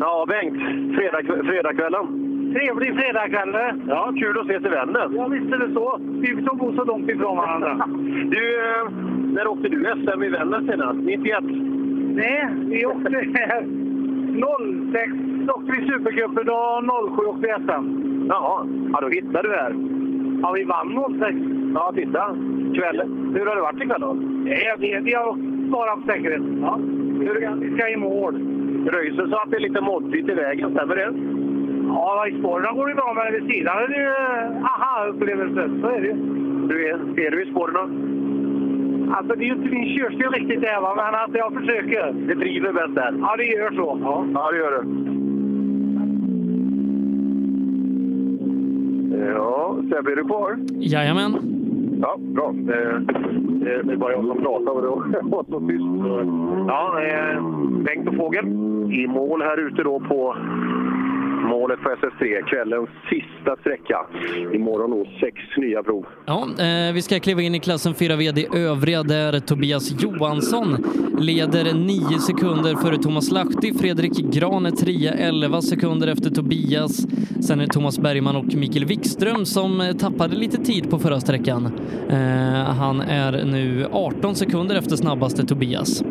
Ja, 0.00 0.26
Bengt. 0.28 0.56
Fredag, 0.96 1.44
fredagskvällen. 1.44 2.29
Trevlig 2.54 2.94
fredagkväll. 2.96 3.56
Ja, 3.88 4.12
kul 4.16 4.38
att 4.38 4.50
ses 4.50 4.64
i 4.64 4.68
Vännäs. 4.68 5.10
Ja, 5.16 5.28
visst 5.28 5.52
är 5.52 5.58
det 5.58 5.74
så. 5.74 5.98
Vi 6.00 6.44
som 6.46 6.58
bor 6.58 6.72
så 6.76 6.84
långt 6.84 7.08
ifrån 7.08 7.36
varandra. 7.36 7.88
Du, 8.30 8.58
eh, 8.58 8.90
när 9.34 9.46
åkte 9.46 9.68
du 9.68 9.94
SM 10.04 10.22
i 10.22 10.28
Vännäs 10.28 10.66
senast? 10.66 10.98
91? 11.00 11.44
Nej, 12.14 12.48
vi 12.66 12.86
åkte 12.86 13.10
06 14.92 15.30
åkte 15.54 15.72
vi 15.72 15.86
Supercupen 15.86 16.48
och 16.48 17.16
07 17.16 17.22
åkte 17.26 17.46
vi 17.46 17.64
SM. 17.64 17.84
Jaha, 18.28 18.66
ja, 18.92 19.00
då 19.00 19.08
hittade 19.08 19.48
du 19.48 19.54
här. 19.54 19.74
Ja, 20.42 20.52
vi 20.52 20.64
vann 20.64 21.18
06. 21.20 21.36
Ja, 21.74 21.92
titta. 21.94 22.36
Kvällen. 22.74 23.34
Hur 23.34 23.46
har 23.46 23.56
det 23.56 23.62
varit 23.62 23.82
ikväll 23.82 24.00
då? 24.00 24.12
Nej, 24.12 24.74
vi, 24.78 25.00
vi 25.02 25.14
har 25.14 25.36
sparat 25.68 26.00
på 26.00 26.12
säkerhet. 26.12 26.42
Ja. 26.62 26.78
Vi 27.60 27.76
ska 27.76 27.88
i 27.88 27.96
mål. 27.96 28.34
Röisel 28.86 29.30
sa 29.30 29.42
att 29.42 29.50
det 29.50 29.56
är 29.56 29.60
lite 29.60 29.80
moddigt 29.80 30.28
i 30.28 30.34
vägen, 30.34 30.70
stämmer 30.70 30.96
det? 30.96 31.39
Ja, 31.94 32.26
i 32.28 32.38
spåren 32.38 32.76
går 32.76 32.88
det 32.88 32.94
bra, 32.94 33.14
men 33.14 33.32
vid 33.32 33.54
sidan 33.54 33.76
är 33.82 33.88
det 33.88 34.00
ju 34.02 34.12
aha-upplevelse. 34.64 35.70
Så 35.80 35.86
är 35.86 36.00
det 36.00 36.06
ju. 36.06 36.14
Du 36.68 36.88
är, 36.88 37.26
är 37.26 37.30
du 37.30 37.42
i 37.42 37.50
spåren? 37.50 37.76
Alltså, 39.16 39.34
det 39.34 39.44
är 39.44 39.46
ju 39.46 39.52
inte 39.52 39.68
min 39.68 39.96
körstil 39.96 40.28
riktigt 40.30 40.60
där, 40.60 40.80
va? 40.80 40.94
men 40.96 41.14
att 41.14 41.34
jag 41.34 41.52
försöker. 41.52 42.12
Det 42.12 42.34
driver 42.34 42.72
bäst 42.72 42.94
där? 42.94 43.14
Ja, 43.20 43.36
det 43.36 43.44
gör 43.44 43.70
så. 43.70 43.98
Ja, 44.02 44.24
ja 44.34 44.50
det 44.50 44.58
gör 44.58 44.70
det. 44.70 44.84
Ja, 49.34 49.76
Sebbe, 49.90 50.12
är 50.12 50.16
du 50.16 50.24
kvar? 50.24 50.58
Jajamän. 50.70 51.32
Ja, 52.02 52.16
bra. 52.18 52.52
Det, 52.54 52.98
det, 53.64 53.82
det 53.82 53.92
är 53.92 53.96
bara 53.96 54.12
jag 54.12 54.26
som 54.26 54.42
pratar 54.42 54.86
och 54.86 55.08
det 55.12 55.20
var 55.22 55.44
så 55.50 55.60
tyst. 55.60 55.84
Ja, 56.68 57.00
Bengt 57.84 58.08
och 58.08 58.16
Fågel 58.16 58.46
i 58.92 59.06
mål 59.06 59.42
här 59.42 59.56
ute 59.56 59.82
då 59.82 60.00
på 60.00 60.36
målet 61.42 61.80
på 61.82 61.88
SS3. 61.88 62.42
Kvällens 62.50 62.88
sista 63.10 63.56
sträcka. 63.60 64.06
Imorgon 64.54 64.90
då 64.90 65.04
sex 65.20 65.36
nya 65.56 65.82
prov. 65.82 66.06
Ja, 66.26 66.42
eh, 66.42 66.94
vi 66.94 67.02
ska 67.02 67.20
kliva 67.20 67.42
in 67.42 67.54
i 67.54 67.60
klassen 67.60 67.94
4 67.94 68.16
VD 68.16 68.46
övriga 68.54 69.02
där 69.02 69.40
Tobias 69.40 70.02
Johansson 70.02 70.76
leder 71.18 71.74
9 71.74 72.18
sekunder 72.18 72.74
före 72.74 72.98
Thomas 72.98 73.30
Lahti. 73.30 73.78
Fredrik 73.78 74.12
Gran 74.12 74.66
är 74.66 74.70
trea, 74.70 75.12
11 75.12 75.62
sekunder 75.62 76.08
efter 76.08 76.30
Tobias. 76.30 77.06
Sen 77.46 77.60
är 77.60 77.66
det 77.66 77.72
Thomas 77.72 77.98
Bergman 77.98 78.36
och 78.36 78.54
Mikael 78.54 78.84
Wikström 78.84 79.44
som 79.44 79.80
eh, 79.80 79.92
tappade 79.92 80.36
lite 80.36 80.56
tid 80.56 80.90
på 80.90 80.98
förra 80.98 81.20
sträckan. 81.20 81.66
Eh, 82.10 82.74
han 82.74 83.00
är 83.00 83.44
nu 83.44 83.86
18 83.92 84.34
sekunder 84.34 84.76
efter 84.76 84.96
snabbaste 84.96 85.46
Tobias. 85.46 86.02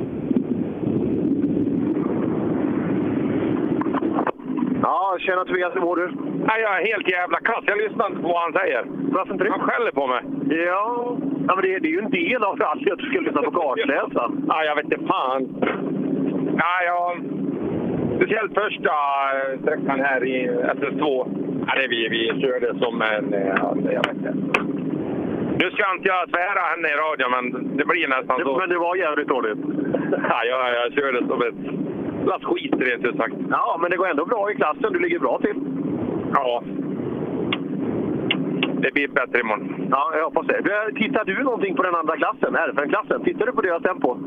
Ja, 4.81 5.18
tjena 5.30 5.45
Tobias, 5.45 5.76
hur 5.76 5.81
mår 5.81 5.95
du? 5.95 6.07
Nej, 6.47 6.61
jag 6.61 6.81
är 6.81 6.85
helt 6.85 7.11
jävla 7.11 7.39
kass. 7.39 7.64
Jag 7.65 7.77
lyssnar 7.77 8.07
inte 8.07 8.22
på 8.22 8.27
vad 8.27 8.41
han 8.41 8.53
säger. 8.53 8.84
Varför 9.15 9.34
inte? 9.34 9.49
Han 9.49 9.60
skäller 9.60 9.91
på 9.91 10.07
mig. 10.07 10.22
Ja, 10.49 11.18
ja 11.47 11.56
men 11.56 11.61
det, 11.65 11.80
det 11.80 11.88
är 11.88 11.91
ju 11.91 11.99
en 11.99 12.11
del 12.11 12.43
av 12.43 12.60
rallyt 12.60 12.93
att 12.93 12.99
du 12.99 13.10
ska 13.10 13.19
lyssna 13.19 13.41
på 13.41 13.51
kartläsaren. 13.51 14.45
Ja, 14.47 14.64
jag 14.64 14.76
vet 14.76 14.85
inte 14.85 15.07
fan. 15.07 15.41
Ja, 16.57 16.73
jag... 16.85 17.22
Speciellt 18.15 18.53
första 18.53 18.93
eh, 19.35 19.60
sträckan 19.61 19.99
här 19.99 20.23
i 20.23 20.49
SS2. 20.49 21.03
Ja, 21.68 21.73
det 21.76 21.88
vi, 21.88 22.07
vi 22.10 22.41
körde 22.41 22.80
som 22.80 23.01
en... 23.01 23.34
eh, 23.34 23.93
jag 23.95 24.07
vet 24.07 24.15
inte. 24.15 24.34
Nu 25.61 25.72
ska 25.72 25.91
inte 25.91 26.07
jag 26.07 26.30
svära 26.30 26.61
henne 26.72 26.88
i 26.88 26.97
radio, 27.06 27.30
men 27.30 27.77
det 27.77 27.85
blir 27.85 28.07
nästan 28.07 28.39
så. 28.43 28.57
Men 28.57 28.69
det 28.69 28.77
var 28.77 28.95
jävligt 28.95 29.27
dåligt. 29.27 29.60
Ja, 30.30 30.43
jag, 30.43 30.73
jag 30.73 30.93
körde 30.93 31.27
som 31.27 31.41
ett 31.41 31.78
lass 32.26 32.44
skit 32.44 32.74
rent 32.78 33.06
ut 33.06 33.18
sagt. 33.18 33.36
Ja, 33.50 33.78
men 33.82 33.91
det 33.91 33.98
går 33.98 34.08
ändå 34.08 34.26
bra 34.26 34.52
i 34.52 34.56
klassen. 34.56 34.94
Du 34.94 35.00
ligger 35.00 35.20
bra 35.20 35.40
till. 35.41 35.56
Ja. 36.34 36.64
Det 38.82 38.94
blir 38.94 39.08
bättre 39.08 39.40
imorgon. 39.40 39.88
Ja, 39.91 40.12
jag 40.16 40.24
hoppas 40.24 40.48
det. 40.48 40.62
Du, 40.64 41.00
Tittar 41.02 41.26
du 41.26 41.44
någonting 41.44 41.76
på 41.76 41.84
den 41.84 41.96
andra 41.96 42.16
klassen, 42.18 42.56
RFN-klassen? 42.56 43.24
Tittar 43.24 43.46
du 43.46 43.52
på 43.52 43.62
deras 43.62 43.84
tempo? 43.84 44.18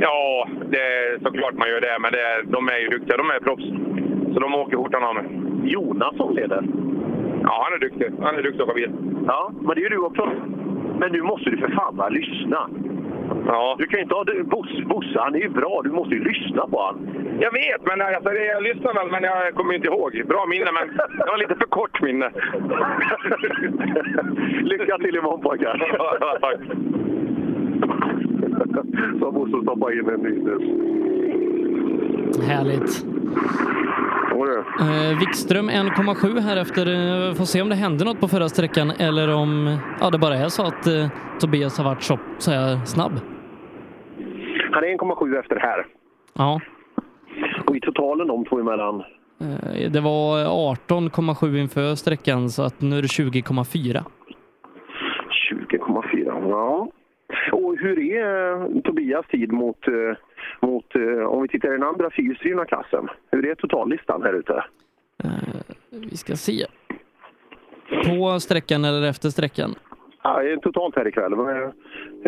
Ja, 0.00 0.48
det 0.70 0.80
är 0.80 1.18
såklart 1.22 1.54
man 1.54 1.68
gör 1.68 1.80
det, 1.80 1.98
men 2.00 2.12
det, 2.12 2.42
de 2.44 2.68
är 2.68 2.78
ju 2.78 2.88
duktiga. 2.88 3.16
De 3.16 3.30
är 3.30 3.40
proffs. 3.40 3.64
Så 4.34 4.40
de 4.40 4.54
åker 4.54 4.76
skjortan 4.76 5.04
av 5.04 5.14
mig. 5.14 5.24
Jonasson 5.64 6.34
leder. 6.34 6.62
Ja, 7.42 7.64
han 7.64 7.72
är 7.72 7.78
duktig. 7.78 8.06
Han 8.20 8.36
är 8.36 8.42
duktig 8.42 8.62
att 8.62 8.68
åka 8.68 8.74
bil. 8.74 8.92
Ja, 9.26 9.52
men 9.60 9.74
det 9.74 9.80
är 9.80 9.82
ju 9.82 9.88
du 9.88 9.98
också. 9.98 10.30
Men 10.98 11.12
nu 11.12 11.22
måste 11.22 11.50
du 11.50 11.56
för 11.56 11.68
fan 11.68 11.96
bara 11.96 12.08
lyssna. 12.08 12.68
Ja. 13.46 13.76
Du 13.78 13.86
kan 13.86 13.98
ju 13.98 14.02
inte 14.02 14.14
ha... 14.14 14.24
du- 14.24 14.42
Bosse, 14.44 14.82
Bosse, 14.86 15.18
han 15.20 15.34
är 15.34 15.38
ju 15.38 15.48
bra. 15.48 15.80
Du 15.84 15.90
måste 15.90 16.14
ju 16.14 16.24
lyssna 16.24 16.66
på 16.66 16.82
han. 16.82 17.08
Jag 17.40 17.52
vet, 17.52 17.82
men 17.86 18.00
alltså, 18.02 18.30
det- 18.30 18.44
jag 18.46 18.62
lyssnar 18.62 18.94
väl, 18.94 19.10
men 19.10 19.22
jag 19.22 19.54
kommer 19.54 19.74
inte 19.74 19.86
ihåg. 19.88 20.22
Bra 20.28 20.46
minne, 20.46 20.70
men 20.78 20.98
jag 21.18 21.26
har 21.26 21.38
lite 21.38 21.54
för 21.54 21.64
kort 21.66 22.02
minne. 22.02 22.30
Lycka 24.62 24.98
till 24.98 25.16
imorgon 25.16 25.40
pojkar! 25.40 25.94
Ja, 25.98 26.36
tack. 26.40 26.60
Så 29.20 29.30
Bosse 29.32 29.62
stoppat 29.62 29.92
in 29.92 30.08
en 30.08 30.20
ny 30.20 30.42
nu. 30.42 30.58
Härligt. 32.48 33.04
Eh, 34.80 35.18
Wikström 35.18 35.70
1,7 35.70 36.40
här 36.40 36.56
efter. 36.56 36.86
Eh, 36.86 37.34
får 37.34 37.44
se 37.44 37.62
om 37.62 37.68
det 37.68 37.74
hände 37.74 38.04
något 38.04 38.20
på 38.20 38.28
förra 38.28 38.48
sträckan 38.48 38.90
eller 38.90 39.34
om 39.34 39.78
ja, 40.00 40.10
det 40.10 40.18
bara 40.18 40.36
är 40.36 40.48
så 40.48 40.62
att 40.62 40.86
eh, 40.86 41.06
Tobias 41.40 41.78
har 41.78 41.84
varit 41.84 42.02
så, 42.02 42.18
så 42.38 42.50
här 42.50 42.76
snabb. 42.86 43.12
Han 44.74 44.84
är 44.84 44.88
1,7 44.88 45.38
efter 45.40 45.56
här. 45.56 45.86
Ja, 46.32 46.60
Och 47.66 47.76
i 47.76 47.80
totalen 47.80 48.26
de 48.28 48.44
två 48.44 48.60
emellan. 48.60 49.00
eh, 49.40 49.90
det 49.90 50.00
var 50.00 50.44
18,7 50.74 51.56
inför 51.58 51.94
sträckan 51.94 52.50
så 52.50 52.62
att 52.62 52.80
nu 52.80 52.98
är 52.98 53.02
det 53.02 53.08
20,4. 53.08 54.04
20,4. 55.50 56.48
Ja. 56.50 56.88
Och 57.52 57.78
hur 57.78 57.98
är 57.98 58.52
eh, 58.76 58.80
Tobias 58.80 59.26
tid 59.26 59.52
mot, 59.52 59.88
eh, 59.88 60.16
mot 60.68 60.86
om 61.28 61.42
vi 61.42 61.48
tittar 61.48 61.68
i 61.68 61.72
den 61.72 61.82
andra 61.82 62.10
fyrhjulsdrivna 62.10 62.64
klassen? 62.64 63.08
Hur 63.30 63.46
är 63.46 63.54
totallistan 63.54 64.22
här 64.22 64.32
ute? 64.32 64.64
Vi 65.90 66.16
ska 66.16 66.36
se. 66.36 66.66
På 68.04 68.40
sträckan 68.40 68.84
eller 68.84 69.08
efter 69.08 69.28
sträckan? 69.28 69.74
Ja, 70.24 70.42
totalt 70.62 70.96
här 70.96 71.08
ikväll. 71.08 71.32
Eh, 71.32 71.48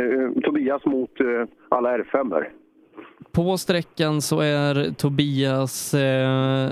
eh, 0.04 0.30
Tobias 0.42 0.84
mot 0.84 1.20
eh, 1.20 1.26
alla 1.68 1.98
R5 1.98 2.30
-er. 2.32 2.44
På 3.32 3.56
sträckan 3.56 4.20
så 4.20 4.40
är 4.40 4.94
Tobias, 4.94 5.94
eh, 5.94 6.68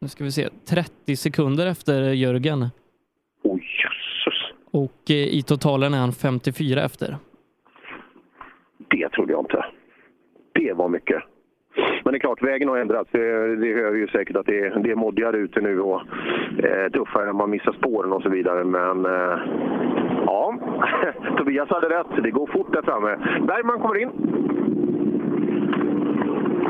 nu 0.00 0.08
ska 0.08 0.24
vi 0.24 0.30
se, 0.30 0.48
30 0.68 1.16
sekunder 1.16 1.66
efter 1.66 2.02
Jörgen. 2.12 2.64
Oj, 3.42 3.60
jösses. 3.82 4.54
Och 4.70 5.10
eh, 5.10 5.16
i 5.38 5.42
totalen 5.46 5.94
är 5.94 5.98
han 5.98 6.12
54 6.12 6.82
efter. 6.84 7.16
Det 8.90 9.08
trodde 9.08 9.32
jag 9.32 9.40
inte. 9.42 9.64
Det 10.54 10.72
var 10.72 10.88
mycket. 10.88 11.22
Men 12.04 12.12
det 12.12 12.16
är 12.16 12.20
klart, 12.20 12.42
vägen 12.42 12.68
har 12.68 12.78
ändrats. 12.78 13.10
Det, 13.12 13.56
det 13.56 13.74
hör 13.74 13.90
vi 13.90 13.98
ju 14.00 14.08
säkert 14.08 14.36
att 14.36 14.46
det, 14.46 14.58
är- 14.60 14.78
det 14.82 14.90
är 14.90 14.94
moddigare 14.94 15.36
ute 15.36 15.60
nu 15.60 15.80
och 15.80 16.00
eh, 16.64 16.90
tuffare 16.92 17.24
när 17.26 17.32
man 17.32 17.50
missar 17.50 17.72
spåren 17.72 18.12
och 18.12 18.22
så 18.22 18.28
vidare. 18.28 18.64
Men 18.64 19.06
eh, 19.06 19.38
ja, 20.26 20.54
Tobias 21.38 21.68
hade 21.70 21.88
rätt. 21.88 22.22
Det 22.22 22.30
går 22.30 22.46
fort 22.46 22.72
där 22.72 22.82
framme. 22.82 23.16
Bergman 23.46 23.80
kommer 23.80 23.98
in. 23.98 24.10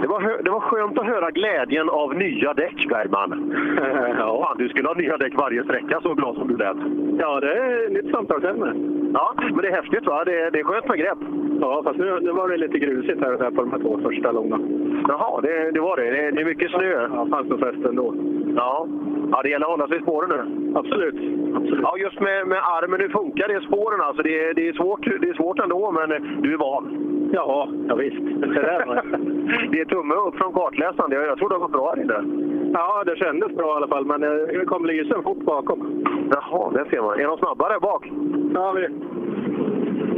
Det 0.07 0.11
var, 0.11 0.43
det 0.43 0.51
var 0.51 0.61
skönt 0.61 0.99
att 0.99 1.07
höra 1.07 1.31
glädjen 1.31 1.89
av 1.89 2.15
nya 2.15 2.55
däck, 2.55 2.87
Bergman. 2.89 3.55
ja. 4.19 4.45
Fan, 4.45 4.59
du 4.59 4.69
skulle 4.69 4.89
ha 4.89 4.95
nya 4.95 5.16
däck 5.16 5.35
varje 5.35 5.65
sträcka, 5.65 6.01
så 6.01 6.15
glad 6.15 6.35
som 6.35 6.49
du 6.49 6.57
lät. 6.57 6.77
Ja, 7.19 7.41
det 7.41 7.53
är 7.53 7.91
nytt 7.91 8.11
samtalsämne. 8.11 8.73
Ja, 9.15 9.35
men 9.37 9.57
det 9.57 9.69
är 9.69 9.73
häftigt 9.73 10.07
va? 10.07 10.24
Det, 10.24 10.51
det 10.51 10.61
är 10.61 10.65
skönt 10.65 10.89
med 10.89 10.99
grepp. 10.99 11.19
Ja, 11.61 11.83
fast 11.85 11.99
nu, 11.99 12.20
nu 12.20 12.33
var 12.33 12.49
det 12.49 12.57
lite 12.57 12.78
grusigt 12.78 13.20
här 13.20 13.33
och 13.33 13.39
där 13.39 13.51
på 13.51 13.62
de 13.62 13.70
här 13.73 13.78
två 13.78 13.99
första 14.03 14.33
långa. 14.33 14.59
Jaha, 15.09 15.41
det, 15.41 15.70
det 15.70 15.81
var 15.81 15.97
det. 15.97 16.11
det. 16.11 16.31
Det 16.31 16.41
är 16.41 16.45
mycket 16.45 16.70
snö. 16.70 17.09
Ja, 17.15 17.27
fanns 17.31 17.49
nog 17.49 17.61
fästen 17.61 17.97
då. 17.97 18.15
Ja. 18.57 18.87
ja, 19.33 19.43
det 19.43 19.49
gäller 19.49 19.66
att 19.66 19.73
hålla 19.73 19.89
sig 19.89 19.99
i 19.99 20.03
spåren 20.03 20.28
nu. 20.28 20.41
Absolut. 20.78 21.15
Absolut. 21.57 21.81
Ja, 21.83 21.97
just 21.99 22.20
med, 22.20 22.47
med 22.47 22.59
armen, 22.59 23.01
hur 23.01 23.09
funkar 23.09 23.49
det 23.49 23.59
i 23.59 23.66
spåren? 23.66 24.01
Alltså, 24.01 24.23
det, 24.23 24.53
det, 24.53 24.69
är 24.69 24.73
svårt, 24.73 25.05
det 25.20 25.28
är 25.28 25.35
svårt 25.35 25.59
ändå, 25.59 25.91
men 25.91 26.09
du 26.43 26.53
är 26.53 26.59
van. 26.59 26.85
Ja, 27.33 27.69
ja 27.89 27.95
visst. 27.95 28.23
Det, 28.41 28.47
där, 28.47 29.03
det 29.70 29.81
är 29.81 29.85
tumme 29.97 30.14
upp 30.14 30.36
från 30.36 30.52
kartläsaren. 30.52 31.12
Jag, 31.12 31.27
jag 31.27 31.39
tror 31.39 31.48
det 31.48 31.55
har 31.55 31.60
gått 31.60 31.73
bra 31.73 31.94
här 31.94 32.02
inne. 32.02 32.18
Ja, 32.73 33.05
det 33.06 33.16
kändes 33.16 33.56
bra 33.56 33.68
i 33.74 33.77
alla 33.77 33.89
fall, 33.89 34.05
men 34.06 34.20
det 34.20 34.64
kom 34.66 34.86
lysen 34.86 35.23
fort 35.23 35.43
bakom. 35.44 36.05
Jaha, 36.31 36.70
där 36.70 36.85
ser 36.90 37.02
man. 37.02 37.20
Är 37.20 37.24
de 37.24 37.39
snabbare 37.39 37.81
bak? 37.81 38.02
Ja, 38.55 38.73
vi. 38.73 38.89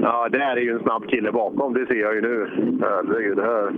Ja, 0.03 0.29
där 0.29 0.57
är 0.57 0.61
ju 0.61 0.73
en 0.73 0.83
snabb 0.83 1.07
kille 1.09 1.33
bakom. 1.33 1.75
Det 1.75 1.87
ser 1.87 1.95
jag 1.95 2.15
ju 2.15 2.21
nu. 2.21 2.49
Herregud, 2.83 3.37
det 3.37 3.43
här... 3.43 3.73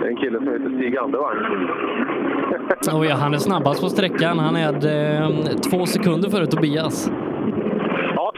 Det 0.00 0.06
är 0.06 0.10
en 0.10 0.16
kille 0.16 0.38
som 0.38 0.48
heter 0.48 0.76
Stig 0.76 0.96
Andervang. 0.96 1.36
Och 2.98 3.06
ja, 3.06 3.14
han 3.14 3.34
är 3.34 3.38
snabbast 3.38 3.82
på 3.82 3.88
sträckan. 3.88 4.38
Han 4.38 4.56
är 4.56 4.72
eh, 4.72 5.28
två 5.70 5.86
sekunder 5.86 6.30
före 6.30 6.46
Tobias. 6.46 7.10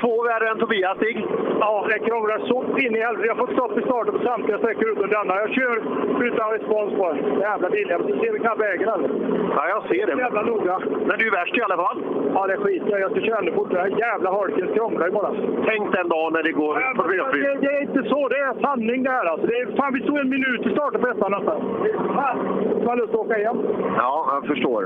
Ja, 0.04 0.08
två 0.10 0.22
värre 0.22 0.46
än 0.50 0.58
Tobias, 0.58 0.96
Stig. 0.96 1.16
Ja, 1.60 1.86
det 1.88 1.98
krånglar 2.08 2.38
så 2.50 2.78
in 2.84 2.96
i 2.96 3.00
helvete. 3.06 3.26
Jag 3.26 3.34
har 3.34 3.46
fått 3.46 3.56
stopp 3.58 3.78
i 3.78 3.82
starten 3.82 4.12
på 4.18 4.20
samtliga 4.28 4.58
sträckor 4.58 4.88
utom 4.92 5.08
denna. 5.16 5.34
Jag 5.44 5.50
kör 5.58 5.76
utan 6.28 6.46
respons 6.56 6.90
på 6.98 7.04
den. 7.12 7.40
Jävla 7.40 7.70
bilar. 7.70 7.98
Du 8.08 8.12
ser 8.20 8.38
knappt 8.38 8.60
vägen 8.60 8.88
eller? 8.94 9.10
Ja, 9.56 9.62
jag 9.74 9.82
ser 9.90 10.06
det. 10.06 10.14
Jävla 10.26 10.42
noga. 10.42 10.74
Men 11.08 11.14
du 11.18 11.24
är 11.30 11.32
värst 11.40 11.56
i 11.58 11.62
alla 11.62 11.76
fall. 11.76 11.98
Ja, 12.34 12.46
det 12.46 12.52
är 12.52 12.60
skit. 12.64 12.82
Jag 12.86 13.10
ska 13.10 13.20
köra 13.20 13.38
ännu 13.38 13.52
fortare. 13.52 13.88
Jävla 14.06 14.28
halken 14.38 14.66
skramlar 14.72 15.06
ju 15.06 15.12
bara. 15.12 15.30
Tänk 15.68 15.92
den 15.96 16.08
dagen 16.08 16.32
när 16.32 16.42
det 16.42 16.52
går 16.52 16.72
Ja, 16.80 16.92
på 16.96 17.02
det, 17.08 17.54
det 17.64 17.70
är 17.76 17.82
inte 17.88 18.02
så. 18.12 18.28
Det 18.28 18.38
är 18.48 18.54
sanning 18.66 19.02
det 19.02 19.10
här 19.10 19.26
alltså. 19.26 19.46
Det 19.46 19.56
är, 19.62 19.76
fan, 19.76 19.94
vi 19.94 20.00
stod 20.02 20.18
en 20.18 20.28
minut 20.28 20.66
i 20.66 20.70
starten 20.76 21.00
på 21.00 21.08
ettan 21.08 21.30
nästan. 21.36 21.58
Det 21.82 21.90
är 21.90 21.98
fan, 22.18 22.36
Man 22.78 22.86
har 22.88 22.96
lust 22.96 23.14
att 23.14 23.20
åka 23.24 23.38
igen. 23.38 23.58
Ja, 23.96 24.30
jag 24.34 24.46
förstår. 24.46 24.82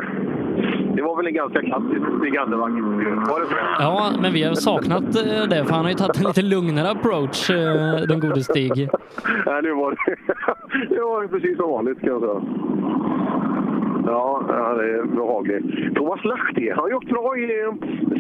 Det 0.97 1.03
var 1.03 1.17
väl 1.17 1.27
en 1.27 1.35
ganska 1.35 1.61
klassisk 1.63 2.03
Stig 2.19 2.37
Andervang. 2.37 2.73
Var 3.31 3.41
det 3.41 3.47
så? 3.47 3.55
Ja, 3.79 4.11
men 4.23 4.33
vi 4.33 4.43
har 4.45 4.55
saknat 4.55 5.08
eh, 5.17 5.49
det, 5.49 5.65
för 5.65 5.75
han 5.75 5.85
har 5.85 5.89
ju 5.89 5.95
tagit 5.95 6.17
en 6.17 6.27
lite 6.27 6.43
lugnare 6.43 6.91
approach, 6.91 7.51
eh, 7.51 8.07
den 8.09 8.21
gode 8.21 8.43
Stig. 8.43 8.77
Nej, 9.47 9.63
nu 9.63 9.73
var 9.75 9.91
det... 9.91 10.17
det 10.95 11.01
var 11.01 11.27
precis 11.27 11.57
som 11.57 11.71
vanligt 11.71 12.01
kan 12.01 12.09
jag 12.09 12.21
säga. 12.21 12.41
Ja, 14.07 14.43
ja, 14.49 14.75
det 14.75 14.99
är 14.99 15.05
behagligt. 15.05 15.95
Thomas 15.95 16.25
Lahti, 16.25 16.71
han 16.71 16.79
har 16.79 16.89
ju 16.89 16.95
åkt 16.95 17.09
bra 17.09 17.37
i... 17.39 17.49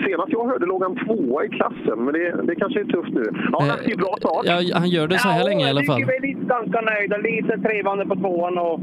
Senast 0.04 0.32
jag 0.32 0.46
hörde 0.46 0.66
låg 0.66 0.82
han 0.82 0.96
tvåa 1.06 1.44
i 1.44 1.48
klassen, 1.48 2.04
men 2.04 2.14
det, 2.14 2.42
det 2.42 2.54
kanske 2.54 2.80
är 2.80 2.84
tufft 2.84 3.14
nu. 3.14 3.24
Ja, 3.52 3.64
Lahti, 3.68 3.96
bra 3.96 4.14
start. 4.18 4.42
Ja, 4.44 4.78
han 4.78 4.88
gör 4.88 5.06
det 5.08 5.18
så 5.18 5.28
här 5.28 5.44
länge 5.44 5.66
i 5.66 5.70
alla 5.70 5.82
fall. 5.82 6.00
Jag 6.00 6.14
är 6.14 6.20
lite 6.20 6.40
ganska 6.40 6.80
nöjd 6.80 7.12
och 7.12 7.22
lite 7.22 7.58
trevande 7.68 8.06
på 8.06 8.14
tvåan. 8.14 8.58
Och... 8.58 8.80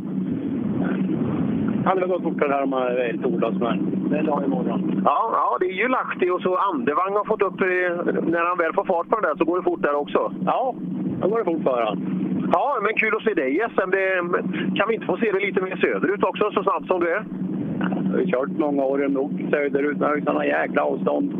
hade 1.85 1.99
väl 2.01 2.09
gått 2.09 2.23
fortare 2.23 2.51
här 2.53 2.63
om 2.63 2.69
man 2.69 2.81
hade 2.81 2.95
vägt 2.95 3.23
torsdags, 3.23 3.59
men 3.59 4.09
det 4.09 4.17
är 4.17 4.23
dag 4.23 4.43
imorgon. 4.45 5.01
Ja, 5.05 5.29
ja, 5.33 5.57
det 5.59 5.65
är 5.65 5.77
ju 5.83 5.87
Lahti 5.87 6.29
och 6.29 6.41
så 6.41 6.57
Andevang 6.57 7.13
har 7.13 7.25
fått 7.25 7.41
upp. 7.41 7.59
När 8.33 8.45
han 8.49 8.57
väl 8.57 8.73
får 8.73 8.85
fart 8.85 9.09
på 9.09 9.15
den 9.15 9.29
där 9.29 9.35
så 9.37 9.45
går 9.45 9.57
det 9.57 9.63
fort 9.63 9.81
där 9.81 9.95
också. 9.95 10.33
Ja, 10.45 10.75
då 11.21 11.27
går 11.27 11.37
det 11.39 11.45
fort 11.45 11.63
för 11.63 11.81
han. 11.81 11.97
Ja, 12.51 12.77
men 12.81 12.93
kul 12.93 13.15
att 13.15 13.23
se 13.23 13.33
dig 13.33 13.55
i 13.55 13.59
SM. 13.73 13.89
Det, 13.91 14.05
kan 14.77 14.87
vi 14.87 14.95
inte 14.95 15.05
få 15.05 15.17
se 15.17 15.31
dig 15.31 15.45
lite 15.45 15.61
mer 15.61 15.75
söderut 15.75 16.23
också, 16.23 16.51
så 16.51 16.63
snabbt 16.63 16.87
som 16.87 16.99
du 16.99 17.09
är? 17.09 17.23
Jag 18.25 18.39
har 18.39 18.45
kört 18.45 18.57
många 18.57 18.83
år 18.83 18.97
nog 18.97 19.47
söderut, 19.51 19.97
men 19.97 20.17
utan 20.17 20.47
jäkla 20.47 20.81
avstånd. 20.83 21.33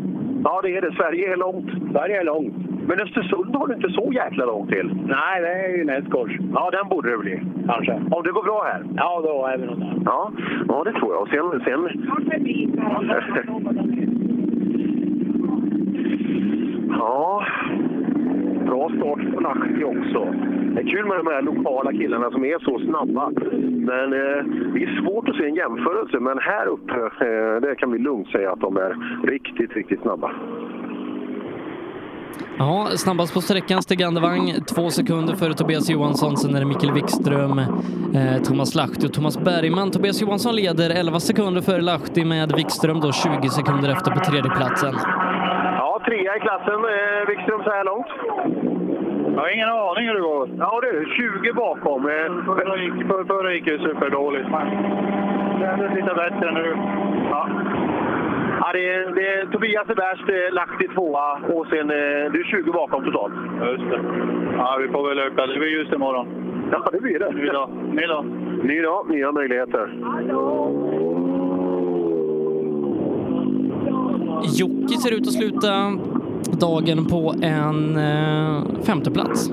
Ja, 0.46 0.60
det 0.62 0.76
är 0.76 0.80
det. 0.80 0.92
Sverige 0.92 1.32
är 1.32 1.36
långt. 1.36 1.70
Sverige 1.92 2.20
är 2.20 2.24
långt. 2.24 2.54
Men 2.88 3.00
Östersund 3.00 3.56
har 3.56 3.66
du 3.66 3.74
inte 3.74 3.90
så 3.90 4.12
jäkla 4.12 4.44
långt 4.44 4.70
till. 4.70 4.90
Nej, 5.06 5.40
det 5.40 5.48
är 5.48 5.76
ju 5.76 5.84
Näsgårds. 5.84 6.32
Ja, 6.54 6.70
den 6.70 6.88
borde 6.88 7.10
det 7.10 7.18
bli. 7.18 7.40
Kanske. 7.66 7.92
Om 7.92 8.22
det 8.22 8.30
går 8.30 8.42
bra 8.42 8.62
här? 8.64 8.82
Ja, 8.96 9.20
då 9.24 9.46
är 9.46 9.58
vi 9.58 9.66
nog 9.66 9.78
där. 9.78 10.02
Ja, 10.04 10.32
ja 10.68 10.84
det 10.84 10.92
tror 10.92 11.12
jag. 11.12 11.22
Och 11.22 11.28
sen... 11.28 11.60
sen... 11.64 11.80
ja, 16.98 17.46
bra 18.66 18.88
start 18.96 19.34
på 19.34 19.40
Lahti 19.40 19.84
också. 19.84 20.20
Det 20.74 20.80
är 20.80 20.90
kul 20.94 21.06
med 21.06 21.16
de 21.16 21.26
här 21.26 21.42
lokala 21.42 21.92
killarna 21.92 22.30
som 22.30 22.44
är 22.44 22.58
så 22.58 22.78
snabba. 22.78 23.30
Men 23.90 24.06
eh, 24.12 24.40
det 24.74 24.82
är 24.86 25.02
svårt 25.02 25.28
att 25.28 25.36
se 25.36 25.44
en 25.44 25.54
jämförelse, 25.54 26.20
men 26.20 26.38
här 26.38 26.66
uppe 26.66 26.94
eh, 27.26 27.60
det 27.60 27.74
kan 27.78 27.92
vi 27.92 27.98
lugnt 27.98 28.28
säga 28.28 28.52
att 28.52 28.60
de 28.60 28.76
är 28.76 28.92
riktigt, 29.32 29.72
riktigt 29.76 30.00
snabba. 30.02 30.30
Ja, 32.58 32.88
snabbast 32.96 33.34
på 33.34 33.40
sträckan 33.40 33.82
Stig 33.82 34.02
Andevang, 34.02 34.52
två 34.74 34.90
sekunder 34.90 35.34
före 35.34 35.54
Tobias 35.54 35.90
Johansson. 35.90 36.36
Sen 36.36 36.54
är 36.54 36.60
det 36.60 36.66
Mikael 36.66 36.92
Wikström, 36.92 37.58
eh, 37.58 38.42
Thomas 38.44 38.74
Lahti 38.74 39.06
och 39.06 39.12
Thomas 39.12 39.38
Bergman. 39.38 39.90
Tobias 39.90 40.22
Johansson 40.22 40.56
leder 40.56 40.90
11 40.90 41.20
sekunder 41.20 41.60
före 41.60 41.80
Lahti 41.80 42.24
med 42.24 42.52
Wikström 42.56 43.00
då 43.00 43.12
20 43.12 43.48
sekunder 43.48 43.88
efter 43.90 44.10
på 44.10 44.20
tredjeplatsen. 44.20 44.94
Ja, 45.78 46.00
trea 46.04 46.36
i 46.36 46.40
klassen. 46.40 46.80
Eh, 46.94 47.28
Wikström 47.28 47.62
så 47.64 47.70
här 47.70 47.84
långt. 47.84 48.06
Jag 49.36 49.42
har 49.42 49.50
ingen 49.54 49.68
aning 49.68 50.06
hur 50.08 50.14
det 50.14 50.20
går. 50.20 50.48
Ja 50.58 50.80
du, 50.82 51.06
20 51.42 51.52
bakom. 51.52 52.00
Eh, 52.08 52.44
Förra 52.44 52.76
gick, 52.82 53.06
för, 53.08 53.24
förra 53.24 53.54
gick 53.54 53.66
ju 53.66 53.78
superdåligt. 53.78 54.48
Det 55.58 55.66
är 55.66 55.94
lite 55.96 56.14
bättre 56.14 56.52
nu. 56.52 56.76
Ja. 57.30 57.48
Ja, 58.60 58.72
det 58.72 58.88
är, 58.94 59.14
det 59.14 59.28
är, 59.28 59.46
Tobias 59.46 59.88
är 59.88 59.94
värst, 59.94 60.28
eh, 60.28 60.54
Lahti 60.54 60.88
tvåa 60.94 61.38
och 61.54 61.66
sen 61.66 61.90
eh, 61.90 62.32
du 62.32 62.40
är 62.40 62.44
20 62.44 62.72
bakom 62.72 63.04
totalt. 63.04 63.34
Just 63.72 63.90
det. 63.90 64.00
Ja, 64.56 64.78
vi 64.80 64.88
får 64.88 65.08
väl 65.08 65.18
öka. 65.18 65.46
Det 65.46 65.58
blir 65.58 65.68
ljust 65.68 65.92
imorgon. 65.92 66.26
Ja, 66.72 66.88
det 66.92 67.00
blir 67.00 67.18
det. 67.18 67.30
Ny 67.32 67.46
dag. 67.46 67.70
Ny 67.92 68.06
dag. 68.06 68.24
Ny 68.62 68.82
dag, 68.82 69.10
nya 69.10 69.32
möjligheter. 69.32 69.84
Jocke 74.60 74.94
ser 75.02 75.14
ut 75.14 75.26
att 75.26 75.32
sluta 75.32 75.68
dagen 76.52 77.04
på 77.04 77.34
en 77.42 77.96
eh, 77.96 78.82
femteplats. 78.86 79.50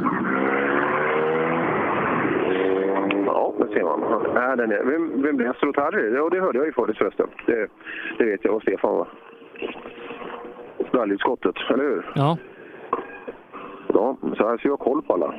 Ja, 3.25 3.53
det 3.59 3.67
ser 3.73 3.83
man. 3.83 3.99
Ja, 4.35 4.55
den 4.55 4.71
är. 4.71 4.83
Vem, 4.83 5.21
vem 5.21 5.37
blev 5.37 5.53
Strotari? 5.53 6.15
Ja, 6.15 6.29
det 6.29 6.39
hörde 6.39 6.57
jag 6.57 6.65
ju 6.67 6.73
förut 6.73 6.97
förresten. 6.97 7.27
Det, 7.45 7.67
det 8.17 8.25
vet 8.25 8.45
jag 8.45 8.53
vad 8.53 8.61
Stefan 8.61 8.95
var. 8.95 9.07
Rallyutskottet, 10.91 11.55
eller 11.69 11.83
hur? 11.83 12.11
Ja. 12.15 12.37
Ja, 13.93 14.17
så 14.37 14.47
här 14.47 14.57
så 14.57 14.67
jag 14.67 14.71
har 14.71 14.77
koll 14.77 15.01
på 15.01 15.13
alla. 15.13 15.33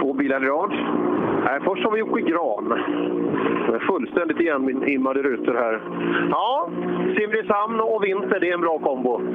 Två 0.00 0.12
bilar 0.12 0.44
i 0.44 0.46
rad. 0.46 0.72
Nej, 1.46 1.60
först 1.64 1.84
har 1.84 1.90
vi 1.92 1.98
Jocke 1.98 2.20
Gran. 2.20 2.68
Med 3.70 3.82
fullständigt 3.82 4.40
igenimmade 4.40 5.22
rutor 5.22 5.54
här. 5.54 5.80
Ja, 6.30 6.68
Simrishamn 7.16 7.80
och 7.80 8.04
vinter, 8.04 8.40
det 8.40 8.48
är 8.50 8.54
en 8.54 8.60
bra 8.60 8.78
kombo. 8.78 9.20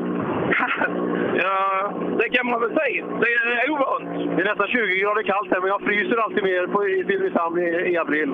Ja, 1.43 1.93
det 2.19 2.29
kan 2.29 2.45
man 2.47 2.61
väl 2.61 2.73
säga. 2.81 3.05
Det 3.21 3.29
är 3.63 3.69
ovant. 3.71 4.35
Det 4.35 4.41
är 4.41 4.49
nästan 4.49 4.67
20 4.67 4.99
grader 5.01 5.23
kallt 5.23 5.51
här, 5.51 5.61
men 5.61 5.69
jag 5.69 5.81
fryser 5.81 6.17
alltid 6.17 6.43
mer 6.43 6.67
på, 6.67 6.88
i 6.88 7.03
Simrishamn 7.07 7.57
i, 7.59 7.69
i 7.91 7.97
april. 7.97 8.29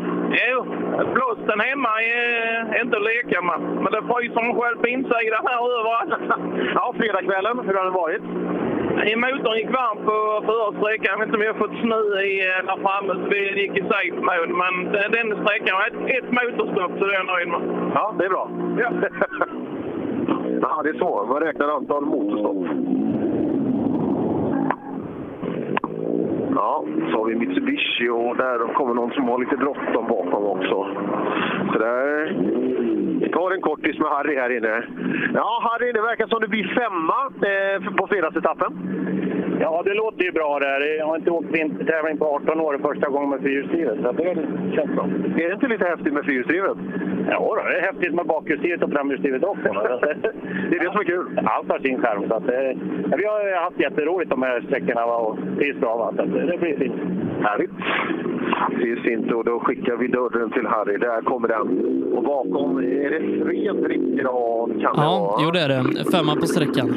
Jo, 0.50 0.66
blåsten 1.14 1.60
hemma 1.60 1.90
är 2.02 2.82
inte 2.84 2.98
att 2.98 3.04
leka 3.04 3.42
med. 3.42 3.60
Men 3.84 3.92
det 3.96 4.02
fryser 4.10 4.42
man 4.44 4.60
själv 4.62 4.78
på 4.78 4.88
insidan 4.88 5.48
här 5.50 5.60
överallt. 5.80 6.14
Ja, 6.76 6.94
fredagskvällen, 6.98 7.60
hur 7.66 7.74
har 7.74 7.84
den 7.84 7.94
varit? 7.94 8.24
Motorn 9.06 9.58
gick 9.58 9.70
varmt 9.80 10.06
på 10.06 10.16
förra 10.46 10.72
sträckan. 10.80 11.06
Jag 11.12 11.18
vet 11.18 11.26
inte 11.28 11.38
om 11.38 11.42
vi 11.42 11.48
har 11.48 11.54
fått 11.64 11.82
snö 11.82 12.02
i 12.22 12.34
eh, 12.50 12.66
där 12.66 12.78
framme 12.86 13.14
så 13.24 13.30
vi 13.30 13.62
gick 13.62 13.78
i 13.78 13.82
safe 13.82 14.20
mode. 14.30 14.54
Men 14.64 14.74
den- 14.94 15.12
den 15.12 15.28
sträckan 15.46 15.76
var 15.80 15.88
ett, 15.92 16.00
ett 16.18 16.32
motorstopp 16.32 16.92
så 17.00 17.06
det 17.06 17.14
är 17.16 17.20
jag 17.22 17.26
nöjd 17.34 17.48
med. 17.48 17.62
Ja, 17.96 18.16
det 18.18 18.26
är 18.26 18.30
bra. 18.30 18.50
Ja. 18.84 18.90
Ja, 20.62 20.82
det 20.84 20.90
är 20.90 20.94
så. 20.94 21.26
Man 21.30 21.40
räknar 21.42 21.68
antal 21.68 22.06
motorstopp. 22.06 22.58
Ja, 26.56 26.84
så 27.12 27.18
har 27.18 27.26
vi 27.26 27.36
Mitsubishi 27.36 28.10
och 28.10 28.38
där 28.38 28.74
kommer 28.74 28.94
någon 28.94 29.12
som 29.12 29.28
har 29.30 29.40
lite 29.40 29.58
bråttom 29.58 30.08
bakom 30.08 30.44
också. 30.44 30.88
Så 31.74 31.80
där... 31.80 32.36
Vi 33.22 33.30
tar 33.30 33.52
en 33.52 33.62
kortis 33.62 34.00
med 34.00 34.10
Harry 34.10 34.36
här 34.36 34.58
inne. 34.58 34.84
Ja, 35.34 35.60
Harry, 35.64 35.92
det 35.92 36.02
verkar 36.02 36.28
som 36.28 36.42
du 36.42 36.48
blir 36.48 36.68
femma 36.82 37.20
eh, 37.52 37.96
på 37.98 38.08
fredagsetappen. 38.08 38.72
Ja, 39.60 39.82
det 39.86 39.94
låter 39.94 40.24
ju 40.24 40.32
bra 40.32 40.60
där. 40.60 40.98
Jag 40.98 41.06
har 41.06 41.16
inte 41.16 41.32
åkt 41.32 41.52
vintertävling 41.52 42.18
på 42.18 42.26
18 42.26 42.62
år 42.62 42.78
första 42.82 43.10
gången 43.10 43.30
med 43.30 43.42
fyrhjulsdrivet. 43.42 43.98
Så 44.04 44.12
det 44.12 44.36
känns 44.76 44.92
bra. 44.96 45.06
Är 45.38 45.48
det 45.48 45.54
inte 45.54 45.68
lite 45.68 45.86
häftigt 45.86 46.14
med 46.14 46.26
fyrhjulsdrivet? 46.26 46.78
Ja, 47.30 47.40
då, 47.40 47.56
det 47.56 47.78
är 47.78 47.82
häftigt 47.82 48.14
med 48.14 48.26
bakhjulsdrivet 48.26 48.84
och 48.84 48.92
framhjulsdrivet 48.92 49.44
också. 49.44 49.64
det 50.70 50.76
är 50.76 50.84
det 50.84 50.92
som 50.92 51.00
är 51.00 51.04
kul. 51.04 51.40
Allt 51.46 51.70
har 51.70 51.80
sin 51.80 52.02
skärm. 52.02 52.28
Så 52.28 52.36
att, 52.36 52.50
eh, 52.50 52.72
ja, 53.12 53.18
vi 53.18 53.26
har 53.26 53.64
haft 53.64 53.80
jätteroligt 53.80 54.30
de 54.30 54.44
här 54.44 54.62
sträckorna 54.62 55.06
och 55.06 55.38
trivs 55.58 55.80
bra. 55.80 55.98
Va? 55.98 56.14
Så 56.16 56.22
eh, 56.22 56.46
det 56.46 56.58
blir 56.58 56.78
fint. 56.78 56.96
Härligt. 57.44 57.72
Trivs 58.82 59.06
inte 59.06 59.36
och 59.36 59.46
då 59.46 59.60
skickar 59.60 59.96
vi 59.96 60.08
dörren 60.08 60.52
till 60.52 60.68
Harry. 60.68 60.98
Där 60.98 61.22
kommer 61.22 61.48
den. 61.48 61.94
Och 62.16 62.24
bakom 62.24 62.80
är 63.08 63.20
det 63.20 63.44
Fredrik 63.46 64.02
Gran 64.02 64.70
kan 64.82 64.96
det 64.96 65.02
Ja, 65.02 65.20
vara. 65.20 65.42
jo 65.44 65.52
det 65.52 65.60
är 65.60 65.70
det. 65.70 66.12
Femma 66.12 66.36
på 66.36 66.46
sträckan. 66.48 66.96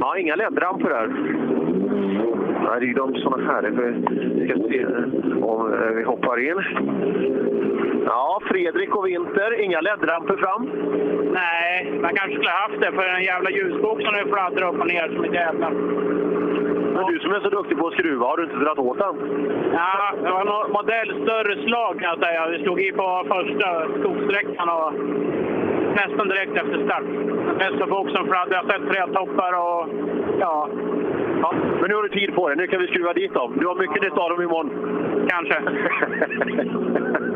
Ja, 0.00 0.18
inga 0.18 0.36
ledramper 0.36 0.88
där. 0.90 1.06
Nej, 2.64 2.80
det 2.80 2.86
är 2.86 2.88
ju 2.88 2.94
de 2.94 3.14
såna 3.14 3.36
här. 3.52 3.62
Vi 4.34 4.48
ska 4.48 4.56
se 4.68 4.86
om 5.42 5.72
eh, 5.72 5.88
vi 5.96 6.02
hoppar 6.02 6.40
in. 6.50 6.60
Ja, 8.06 8.40
Fredrik 8.50 8.96
och 8.96 9.06
Winter. 9.06 9.60
Inga 9.60 9.80
ledramper 9.80 10.36
fram. 10.36 10.70
Nej, 11.32 11.98
man 12.02 12.14
kanske 12.14 12.34
skulle 12.36 12.50
haft 12.50 12.80
det 12.80 12.92
för 12.92 13.08
en 13.18 13.22
jävla 13.24 13.50
ljusboxen 13.50 14.12
nu 14.24 14.30
fladdrar 14.32 14.68
upp 14.74 14.80
och 14.80 14.86
ner 14.86 15.08
som 15.14 15.24
ett 15.24 15.34
jävla... 15.34 15.70
Men 16.94 17.06
du 17.12 17.18
som 17.18 17.32
är 17.32 17.40
så 17.40 17.48
duktig 17.48 17.78
på 17.78 17.86
att 17.86 17.92
skruva, 17.94 18.26
har 18.26 18.36
du 18.36 18.44
inte 18.44 18.56
dragit 18.56 18.78
åt 18.78 18.98
den? 18.98 19.14
Ja, 19.72 20.14
det 20.22 20.30
var 20.30 20.44
någon 20.44 20.72
modell 20.72 21.08
större 21.22 21.54
slag 21.66 21.92
kan 22.00 22.08
jag 22.12 22.18
säga. 22.24 22.48
Vi 22.48 22.58
slog 22.62 22.80
i 22.80 22.92
på 22.92 23.24
första 23.34 23.68
skogssträckan 24.00 24.68
och 24.68 24.92
nästan 26.00 26.28
direkt 26.28 26.56
efter 26.62 26.84
start. 26.84 27.04
Nästa 27.58 27.86
boxen 27.86 28.24
fladdrade. 28.26 28.54
Jag 28.54 28.62
har 28.62 28.70
sett 28.70 28.88
tre 28.92 29.14
toppar 29.14 29.52
och 29.52 29.88
ja, 30.40 30.68
Ja, 31.44 31.54
men 31.80 31.88
nu 31.90 31.94
har 31.94 32.02
du 32.02 32.08
tid 32.08 32.34
på 32.34 32.48
dig. 32.48 32.56
Nu 32.56 32.66
kan 32.66 32.80
vi 32.80 32.86
skruva 32.86 33.12
dit 33.12 33.34
dem. 33.34 33.56
Du 33.60 33.66
har 33.66 33.74
mycket 33.74 34.02
nytta 34.02 34.20
av 34.20 34.30
dem 34.30 34.42
imorgon. 34.42 34.70
kanske. 35.28 35.62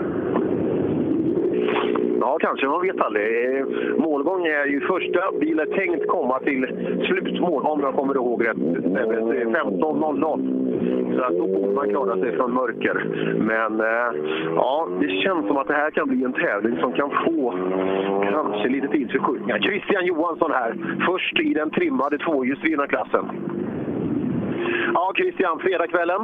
Ja, 2.20 2.39
kanske. 2.40 2.66
Man 2.66 2.82
vet 2.82 3.01
aldrig. 3.01 3.64
Målgång 3.98 4.47
är 4.47 4.66
ju 4.66 4.80
första 4.80 5.20
bilen 5.40 5.66
tänkt 5.66 6.06
komma 6.06 6.39
till 6.39 6.66
slutmål, 7.06 7.62
om 7.62 7.80
jag 7.80 7.94
kommer 7.94 8.14
ihåg 8.14 8.47
rätt. 8.47 8.56
15.00. 8.56 11.16
Så 11.16 11.22
att 11.24 11.39
då 11.39 11.47
borde 11.47 11.74
man 11.74 11.89
klara 11.89 12.16
sig 12.16 12.36
från 12.36 12.55
mörker. 12.55 13.05
Men 13.39 13.80
eh, 13.80 14.12
ja, 14.55 14.89
det 15.01 15.09
känns 15.09 15.47
som 15.47 15.56
att 15.56 15.68
det 15.68 15.74
här 15.74 15.90
kan 15.90 16.09
bli 16.09 16.24
en 16.24 16.32
tävling 16.32 16.78
som 16.81 16.92
kan 16.92 17.10
få 17.10 17.55
kanske 18.32 18.68
lite 18.68 18.89
tidsförskjutningar. 18.89 19.58
Christian 19.58 20.07
Johansson 20.07 20.50
här, 20.50 20.74
först 21.07 21.41
i 21.41 21.55
den 21.55 21.70
trimmade 21.70 22.18
tvåhjulsdrivna 22.18 22.86
klassen. 22.86 23.24
Ja, 24.94 25.12
Christian, 25.16 25.58
fredagskvällen. 25.58 26.22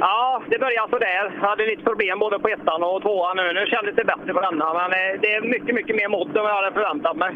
Ja, 0.00 0.42
det 0.48 0.58
började 0.58 0.90
sådär. 0.90 1.32
Jag 1.40 1.48
hade 1.48 1.66
lite 1.66 1.82
problem 1.82 2.18
både 2.18 2.38
på 2.38 2.48
ettan 2.48 2.82
och 2.82 3.02
tvåan 3.02 3.36
nu. 3.36 3.52
Nu 3.52 3.66
kändes 3.66 3.94
det 3.96 4.04
bättre 4.04 4.34
på 4.34 4.40
denna, 4.40 4.74
men 4.74 4.90
eh, 5.00 5.20
det 5.22 5.34
är 5.34 5.40
mycket, 5.42 5.74
mycket 5.74 5.96
mer 5.96 6.08
mått 6.08 6.28
än 6.36 6.42
vad 6.42 6.50
jag 6.50 6.56
hade 6.62 6.72
förväntat 6.72 7.16
mig. 7.16 7.32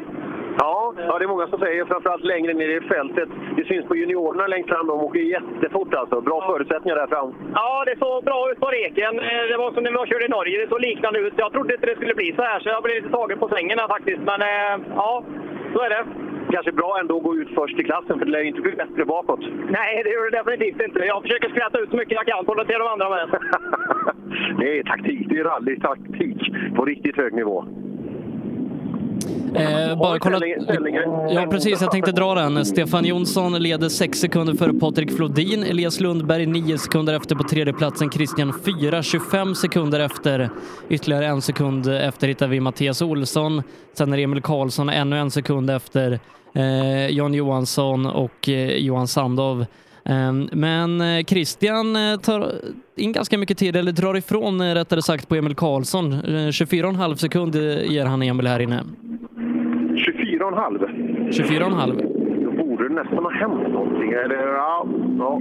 Ja, 0.59 0.95
ja, 1.09 1.19
det 1.19 1.25
är 1.25 1.29
många 1.29 1.47
som 1.47 1.59
säger, 1.59 1.85
framförallt 1.85 2.25
längre 2.25 2.53
ner 2.55 2.69
i 2.69 2.81
fältet. 2.81 3.29
Det 3.57 3.65
syns 3.65 3.87
på 3.87 3.97
juniorerna 3.97 4.47
längst 4.47 4.69
fram, 4.69 4.87
de 4.87 5.01
åker 5.01 5.21
jättefort 5.21 5.95
alltså. 5.95 6.21
Bra 6.21 6.47
förutsättningar 6.51 6.97
där 6.97 7.07
fram. 7.07 7.35
Ja, 7.55 7.85
det 7.87 7.99
såg 7.99 8.25
bra 8.25 8.51
ut 8.51 8.61
på 8.61 8.67
reken. 8.67 9.19
Eh, 9.19 9.43
Det 9.51 9.57
var 9.57 9.73
som 9.73 9.83
när 9.83 9.91
vi 10.05 10.11
körde 10.11 10.25
i 10.25 10.29
Norge. 10.29 10.61
Det 10.61 10.69
såg 10.69 10.81
liknande 10.81 11.19
ut. 11.19 11.35
Jag 11.37 11.53
trodde 11.53 11.75
inte 11.75 11.87
det 11.87 11.97
skulle 11.97 12.15
bli 12.15 12.33
så 12.37 12.43
här, 12.43 12.61
så 12.61 12.69
jag 12.69 12.83
blev 12.83 12.97
lite 12.97 13.09
tagen 13.17 13.39
på 13.39 13.49
sängen 13.49 13.79
här 13.79 13.89
faktiskt. 13.89 14.23
Men 14.31 14.41
eh, 14.43 14.75
ja, 14.97 15.23
så 15.73 15.81
är 15.81 15.91
det. 15.91 16.05
Kanske 16.53 16.73
bra 16.73 16.99
ändå 17.01 17.17
att 17.17 17.23
gå 17.23 17.35
ut 17.37 17.49
först 17.55 17.79
i 17.79 17.85
klassen, 17.85 18.19
för 18.19 18.25
det 18.27 18.33
lär 18.33 18.41
ju 18.41 18.49
inte 18.49 18.61
bli 18.61 18.73
bättre 18.73 19.05
bakåt. 19.05 19.41
Nej, 19.79 20.03
det 20.05 20.11
gör 20.11 20.31
det 20.31 20.37
definitivt 20.39 20.81
inte. 20.83 20.99
Jag 20.99 21.23
försöker 21.23 21.49
skvätta 21.49 21.79
ut 21.79 21.91
så 21.91 21.97
mycket 21.97 22.15
jag 22.15 22.27
kan 22.27 22.57
det 22.57 22.65
till 22.65 22.79
de 22.79 22.89
andra 22.89 23.09
med. 23.11 23.27
Det 24.59 24.79
är 24.79 24.83
taktik, 24.83 25.27
det 25.29 25.39
är 25.39 25.45
rallytaktik 25.45 26.39
på 26.77 26.85
riktigt 26.85 27.17
hög 27.17 27.33
nivå. 27.35 27.65
Eh, 29.55 29.99
bara 29.99 30.19
kolla... 30.19 30.41
Ja, 31.31 31.47
precis. 31.51 31.81
Jag 31.81 31.91
tänkte 31.91 32.13
dra 32.13 32.35
den. 32.35 32.65
Stefan 32.65 33.05
Jonsson 33.05 33.63
leder 33.63 33.89
6 33.89 34.19
sekunder 34.19 34.55
före 34.55 34.73
Patrik 34.73 35.17
Flodin. 35.17 35.63
Elias 35.63 36.01
Lundberg 36.01 36.47
9 36.47 36.79
sekunder 36.79 37.15
efter 37.15 37.35
på 37.35 37.43
tredjeplatsen. 37.45 38.11
Christian 38.11 38.53
4, 38.81 39.03
25 39.03 39.55
sekunder 39.55 40.01
efter. 40.01 40.51
Ytterligare 40.89 41.27
en 41.27 41.43
sekund 41.43 41.89
efter 41.89 42.29
hittar 42.29 42.47
vi 42.47 42.61
Mattias 42.61 43.03
Olsson. 43.03 43.63
Sen 43.95 44.13
är 44.13 44.19
Emil 44.19 44.43
Karlsson 44.43 44.89
ännu 44.89 45.19
en 45.19 45.31
sekund 45.31 45.71
efter. 45.71 46.21
Eh, 46.55 47.09
Jan 47.11 47.35
Johansson 47.35 48.07
och 48.07 48.49
eh, 48.49 48.77
Johan 48.77 49.09
Sandov. 49.09 49.67
Eh, 50.05 50.33
Men 50.53 51.01
eh, 51.01 51.25
Christian 51.25 51.97
eh, 51.97 52.17
tar 52.21 52.53
in 52.97 53.13
ganska 53.13 53.39
mycket 53.39 53.59
tid, 53.59 53.77
eller 53.77 53.93
drar 53.93 54.17
ifrån 54.17 54.61
eh, 54.61 54.75
rättare 54.75 55.03
sagt 55.03 55.29
på 55.29 55.35
Emil 55.35 55.55
Karlsson. 55.55 56.13
Eh, 56.13 56.19
24,5 56.19 57.15
sekunder 57.15 57.61
ger 57.93 58.07
han 58.07 58.23
Emil 58.23 58.47
här 58.47 58.61
inne. 58.61 58.81
24,5. 59.97 61.31
24,5. 61.31 62.45
Då 62.45 62.65
borde 62.65 62.89
det 62.89 62.95
nästan 62.95 63.25
ha 63.25 63.31
hänt 63.31 63.69
någonting. 63.73 64.11
Eller, 64.13 64.37
ja, 64.37 64.87
ja. 65.19 65.41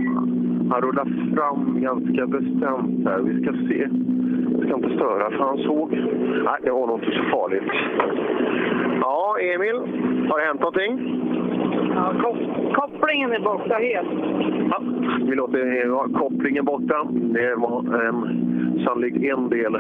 Han 0.72 0.82
rullar 0.82 1.35
fram 1.35 1.82
ganska 1.82 2.27
bestämt 2.27 3.06
här. 3.08 3.19
Vi 3.19 3.43
ska 3.43 3.51
se. 3.51 3.88
Vi 4.59 4.67
ska 4.67 4.75
inte 4.75 4.95
störa, 4.95 5.30
för 5.32 5.43
han 5.43 5.58
såg... 5.58 5.92
Nej, 6.45 6.59
det 6.64 6.72
var 6.72 6.88
nog 6.88 7.00
inte 7.00 7.11
så 7.17 7.24
farligt. 7.24 7.72
Ja, 9.01 9.38
Emil. 9.40 9.75
Har 10.30 10.40
det 10.40 10.45
hänt 10.45 10.59
någonting? 10.61 10.93
Ja, 11.95 12.14
kop- 12.24 12.74
kopplingen 12.74 13.32
är 13.32 13.40
borta 13.40 13.75
helt. 13.75 14.09
Ja, 14.69 14.82
vi 15.30 15.35
låter 15.35 15.85
ja, 15.88 16.07
kopplingen 16.19 16.65
borta. 16.65 17.07
Det 17.11 17.56
var 17.56 18.06
eh, 18.06 18.14
sannolikt 18.85 19.17
en 19.24 19.49
del 19.49 19.75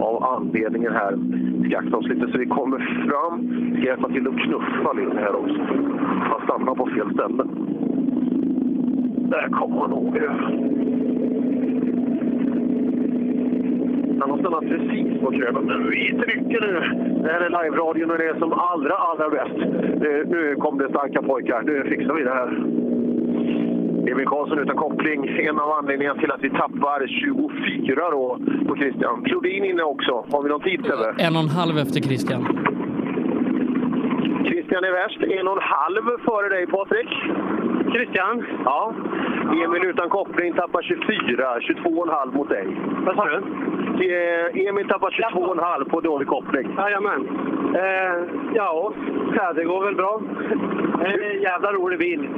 av 0.00 0.24
anledningen 0.24 0.92
här. 0.92 1.14
Vi 1.62 1.68
ska 1.68 1.78
akta 1.78 1.96
oss 1.96 2.08
lite 2.08 2.32
så 2.32 2.38
vi 2.38 2.46
kommer 2.46 2.78
fram. 2.78 3.40
Vi 3.72 3.76
ska 3.80 3.86
hjälpa 3.86 4.08
till 4.08 4.28
att 4.28 4.38
knuffa 4.40 4.92
lite 4.92 5.18
här 5.18 5.36
också. 5.36 5.60
Han 6.30 6.40
stannar 6.44 6.74
på 6.74 6.86
fel 6.86 7.14
ställe. 7.14 7.44
Där 9.30 9.48
kommer 9.48 9.80
han 9.80 9.90
nog. 9.90 10.18
Han 14.26 14.34
har 14.34 14.38
stannat 14.38 14.68
precis 14.72 15.20
på 15.20 15.30
krönet, 15.30 15.64
men 15.64 15.90
vi 15.90 16.18
trycker 16.24 16.60
nu. 16.60 16.72
Det 17.22 17.32
här 17.32 17.40
är 17.40 17.50
live-radion 17.50 18.10
och 18.10 18.18
det 18.18 18.24
är 18.24 18.38
som 18.38 18.52
allra, 18.52 18.94
allra 18.94 19.30
bäst. 19.30 19.58
Nu, 20.00 20.24
nu 20.28 20.56
kom 20.56 20.78
det 20.78 20.88
starka 20.88 21.22
pojkar. 21.22 21.62
Nu 21.62 21.84
fixar 21.90 22.14
vi 22.14 22.22
det 22.22 22.34
här. 22.40 22.48
Emil 24.10 24.26
Karlsson 24.26 24.58
utan 24.58 24.76
koppling. 24.76 25.20
En 25.48 25.58
av 25.58 25.70
anledningarna 25.70 26.20
till 26.20 26.30
att 26.32 26.44
vi 26.44 26.50
tappar 26.50 27.06
24 27.06 28.10
då 28.10 28.38
på 28.68 28.76
Christian. 28.76 29.24
Flodin 29.28 29.64
inne 29.64 29.82
också. 29.82 30.12
Har 30.32 30.42
vi 30.42 30.48
någon 30.48 30.60
tid 30.60 30.80
Sebbe? 30.80 31.14
En 31.26 31.36
och 31.36 31.42
en 31.42 31.48
halv 31.48 31.78
efter 31.78 32.00
Christian. 32.00 32.42
Christian 34.48 34.84
är 34.84 34.92
värst. 35.02 35.20
En 35.38 35.48
och 35.48 35.56
en 35.56 35.68
halv 35.78 36.04
före 36.24 36.48
dig 36.48 36.66
Patrik. 36.66 37.10
Christian? 37.94 38.46
Ja. 38.64 38.94
Emil 39.64 39.84
utan 39.84 40.08
koppling 40.08 40.52
tappar 40.52 40.82
24. 40.82 41.58
22,5 41.58 42.36
mot 42.36 42.48
dig. 42.48 42.66
Vad 43.06 43.16
sa 43.16 43.24
du? 43.24 43.42
Eh, 44.00 44.66
Emil 44.68 44.88
tappar 44.88 45.10
22,5 45.10 45.90
på 45.90 46.00
dålig 46.00 46.28
koppling. 46.28 46.74
Jajamän. 46.78 47.28
Eh, 47.74 48.14
ja, 48.54 48.92
ja, 49.36 49.52
det 49.52 49.64
går 49.64 49.84
väl 49.84 49.94
bra. 49.94 50.20
Det 50.98 51.06
är 51.06 51.34
en 51.36 51.42
jävla 51.42 51.72
rolig 51.72 51.98
bil. 51.98 52.28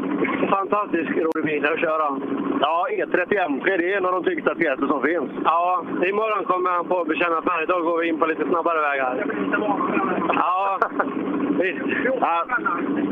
Fantastiskt 0.50 1.10
rolig 1.10 1.44
bil 1.44 1.64
att 1.64 1.80
köra. 1.80 2.20
Ja, 2.60 2.86
E30 2.90 3.32
M3 3.48 3.78
det 3.78 3.92
är 3.92 3.96
en 3.96 4.06
av 4.06 4.12
de 4.12 4.24
tyngsta 4.24 4.54
pjäser 4.54 4.86
som 4.86 5.02
finns. 5.02 5.30
Ja, 5.44 5.84
imorgon 6.06 6.44
kommer 6.44 6.70
han 6.70 6.84
på 6.84 7.04
färg. 7.50 7.66
Då 7.66 7.80
går 7.82 7.98
vi 7.98 8.08
in 8.08 8.18
på 8.18 8.26
lite 8.26 8.44
snabbare 8.44 8.80
vägar. 8.80 9.26
Ja, 10.28 10.78
visst. 11.60 11.80
Ja, 12.20 12.46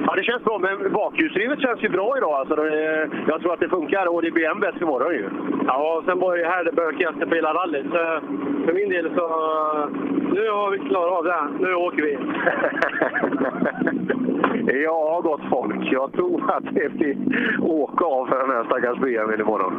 ja, 0.06 0.14
det 0.16 0.22
känns 0.22 0.44
bra. 0.44 0.58
Men 0.58 0.92
bakhjulsdrivet 0.92 1.60
känns 1.60 1.82
ju 1.82 1.88
bra 1.88 2.16
idag. 2.18 2.32
Alltså, 2.32 2.56
det, 2.56 3.10
jag 3.28 3.40
tror 3.40 3.52
att 3.52 3.60
det 3.60 3.68
funkar 3.68 4.06
och 4.06 4.22
det 4.22 4.30
blir 4.30 4.50
än 4.50 4.60
bättre 4.60 4.80
imorgon 4.80 5.12
ju. 5.12 5.28
Ja, 5.66 5.96
och 5.96 6.04
sen 6.04 6.18
var 6.18 6.36
det 6.36 6.46
här 6.46 6.64
det 6.64 6.72
bökigaste 6.72 7.26
på 7.26 7.34
hela 7.34 7.54
rallyt. 7.54 7.86
Så 7.86 8.20
för 8.64 8.72
min 8.72 8.88
del 8.88 9.10
så... 9.16 9.26
Nu 10.32 10.50
har 10.50 10.70
vi 10.70 10.78
klarat 10.78 11.12
av 11.12 11.24
det. 11.24 11.48
Nu 11.58 11.74
åker 11.74 12.02
vi. 12.02 12.18
Ja, 14.68 15.20
gott 15.24 15.40
folk. 15.50 15.92
Jag 15.92 16.12
tror 16.12 16.50
att 16.50 16.64
det 16.74 16.88
blir 16.88 17.16
åka 17.60 18.04
av 18.04 18.26
för 18.26 18.38
den 18.38 18.50
här 18.50 18.64
stackars 18.64 18.98
BMW 18.98 19.42
imorgon. 19.42 19.74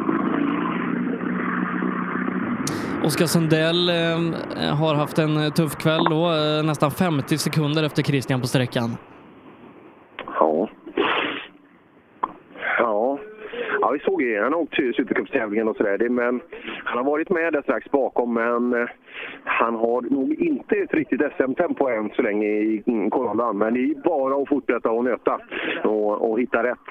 Oskar 3.03 3.25
Sundell 3.25 3.89
eh, 3.89 4.75
har 4.75 4.95
haft 4.95 5.19
en 5.19 5.37
eh, 5.37 5.49
tuff 5.49 5.75
kväll 5.75 6.03
då, 6.09 6.31
eh, 6.31 6.63
nästan 6.65 6.91
50 6.91 7.37
sekunder 7.37 7.83
efter 7.83 8.03
Christian 8.03 8.41
på 8.41 8.47
sträckan. 8.47 8.97
Ja. 10.39 10.69
Ja. 12.79 13.19
Ja, 13.87 13.91
vi 13.91 13.99
såg 13.99 14.21
ju. 14.21 14.41
Han 14.41 14.53
har 14.53 14.59
åkt 14.59 14.75
Supercupstävlingen 14.75 15.67
och 15.67 15.75
sådär. 15.75 16.09
Men 16.09 16.41
han 16.83 16.97
har 16.97 17.03
varit 17.03 17.29
med 17.29 17.53
där 17.53 17.61
strax 17.61 17.91
bakom, 17.91 18.33
men 18.33 18.73
eh, 18.73 18.89
han 19.43 19.75
har 19.75 20.01
nog 20.01 20.33
inte 20.33 20.75
ett 20.75 20.93
riktigt 20.93 21.21
SM-tempo 21.37 21.87
än 21.87 22.09
så 22.15 22.21
länge 22.21 22.47
i 22.47 22.83
mm, 22.87 23.57
Men 23.57 23.73
det 23.73 23.79
är 23.79 24.03
bara 24.03 24.41
att 24.41 24.49
fortsätta 24.49 24.91
och 24.91 25.03
nöta 25.03 25.39
och, 25.83 26.31
och 26.31 26.39
hitta 26.39 26.63
rätt. 26.63 26.87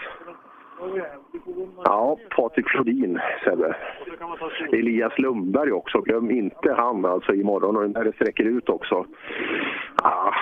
Ja, 1.84 2.16
Patrik 2.36 2.68
Flodin, 2.68 3.20
Sebbe. 3.44 3.76
Elias 4.72 5.18
Lundberg 5.18 5.72
också. 5.72 6.00
Glöm 6.00 6.30
inte 6.30 6.72
han 6.72 7.04
alltså 7.04 7.34
imorgon 7.34 7.76
och 7.76 7.90
när 7.90 8.04
det 8.04 8.12
sträcker 8.12 8.44
ut 8.44 8.68
också. 8.68 9.06
Ah, 9.96 10.34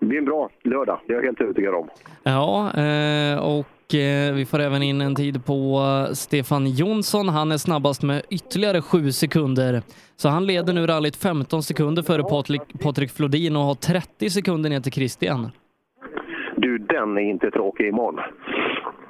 det 0.00 0.06
blir 0.06 0.18
en 0.18 0.24
bra 0.24 0.48
lördag, 0.62 1.00
det 1.06 1.12
är 1.12 1.16
jag 1.16 1.24
helt 1.24 1.40
övertygad 1.40 1.74
om. 1.74 1.88
Ja, 2.22 2.72
eh, 2.76 3.58
och 3.58 3.66
Eh, 3.94 4.34
vi 4.34 4.44
får 4.46 4.58
även 4.60 4.82
in 4.82 5.00
en 5.00 5.14
tid 5.14 5.46
på 5.46 5.82
Stefan 6.14 6.66
Jonsson. 6.66 7.28
Han 7.28 7.52
är 7.52 7.56
snabbast 7.56 8.02
med 8.02 8.22
ytterligare 8.30 8.82
sju 8.82 9.12
sekunder. 9.12 9.82
Så 10.16 10.28
han 10.28 10.46
leder 10.46 10.72
nu 10.72 10.86
rallyt 10.86 11.16
15 11.16 11.62
sekunder 11.62 12.02
före 12.02 12.22
Patrik, 12.22 12.62
Patrik 12.82 13.10
Flodin 13.10 13.56
och 13.56 13.62
har 13.62 13.74
30 13.74 14.30
sekunder 14.30 14.70
ner 14.70 14.80
till 14.80 14.92
Christian. 14.92 15.50
Du, 16.56 16.78
den 16.78 17.18
är 17.18 17.30
inte 17.30 17.50
tråkig 17.50 17.88
imorgon. 17.88 18.20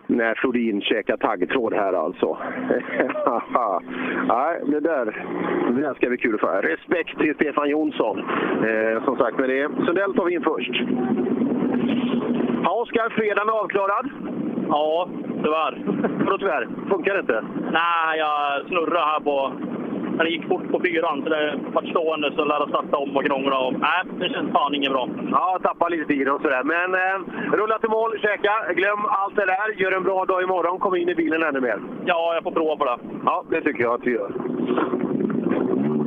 När 0.07 0.35
Flodin 0.35 0.81
käkar 0.81 1.17
taggtråd 1.17 1.73
här 1.73 1.93
alltså. 1.93 2.39
Nej, 4.29 4.61
det 4.67 4.81
där, 4.81 5.05
det 5.75 5.81
där 5.81 5.95
ska 5.95 6.09
bli 6.09 6.19
kul 6.19 6.39
för. 6.39 6.63
Respekt 6.63 7.19
till 7.19 7.35
Stefan 7.35 7.69
Jonsson. 7.71 8.19
Eh, 8.69 9.05
som 9.05 9.17
sagt 9.17 9.39
med 9.39 9.49
det. 9.49 9.69
Sundell 9.87 10.15
tar 10.15 10.25
vi 10.25 10.35
in 10.35 10.43
först. 10.43 10.77
Ja, 12.65 12.71
Oskar, 12.83 13.11
fredagen 13.11 13.49
är 13.49 13.53
avklarad. 13.53 14.11
Ja, 14.73 15.09
tyvärr. 15.45 15.75
Vadå 16.25 16.39
tyvärr? 16.39 16.69
Funkar 16.89 17.15
det 17.15 17.21
inte? 17.21 17.45
Nej, 17.73 18.19
jag 18.19 18.67
snurrade 18.67 19.07
här 19.07 19.21
på... 19.21 19.53
När 20.17 20.25
det 20.25 20.31
gick 20.31 20.49
fort 20.49 20.71
på 20.71 20.81
fyran, 20.81 21.23
så 21.23 21.29
det 21.29 21.59
vart 21.73 21.87
stående 21.87 22.33
så 22.37 22.45
lär 22.45 22.55
jag 22.55 22.69
starta 22.69 22.97
om 22.97 23.17
och 23.17 23.25
krångla. 23.25 23.59
Och, 23.59 23.73
nej, 23.73 24.03
det 24.21 24.29
känns 24.29 24.53
fan 24.53 24.75
inget 24.75 24.93
bra. 24.93 25.09
Ja, 25.31 25.59
tappa 25.63 25.89
lite 25.89 26.05
tid 26.05 26.29
och 26.29 26.41
sådär. 26.43 26.63
Men 26.65 26.95
eh, 26.95 27.17
rulla 27.59 27.79
till 27.79 27.91
mål, 27.91 28.19
käka, 28.19 28.55
glöm 28.77 29.01
allt 29.09 29.37
det 29.37 29.47
där. 29.47 29.81
Gör 29.83 29.93
en 29.93 30.03
bra 30.03 30.25
dag 30.25 30.43
imorgon. 30.43 30.79
Kom 30.79 30.97
in 30.97 31.09
i 31.09 31.15
bilen 31.15 31.43
ännu 31.43 31.61
mer. 31.61 31.79
Ja, 32.05 32.35
jag 32.35 32.43
får 32.43 32.51
prova 32.51 32.77
på 32.77 32.85
det. 32.85 32.99
Ja, 33.25 33.45
det 33.51 33.61
tycker 33.61 33.83
jag 33.83 33.95
att 33.95 34.07
vi 34.07 34.13
gör. 34.13 34.31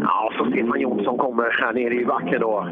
Ja, 0.08 0.32
så 0.38 0.46
Stefan 0.52 0.80
Jonsson 0.82 1.18
kommer 1.18 1.44
här 1.62 1.74
nere 1.74 1.94
i 2.02 2.06
backen 2.06 2.42
då. 2.42 2.68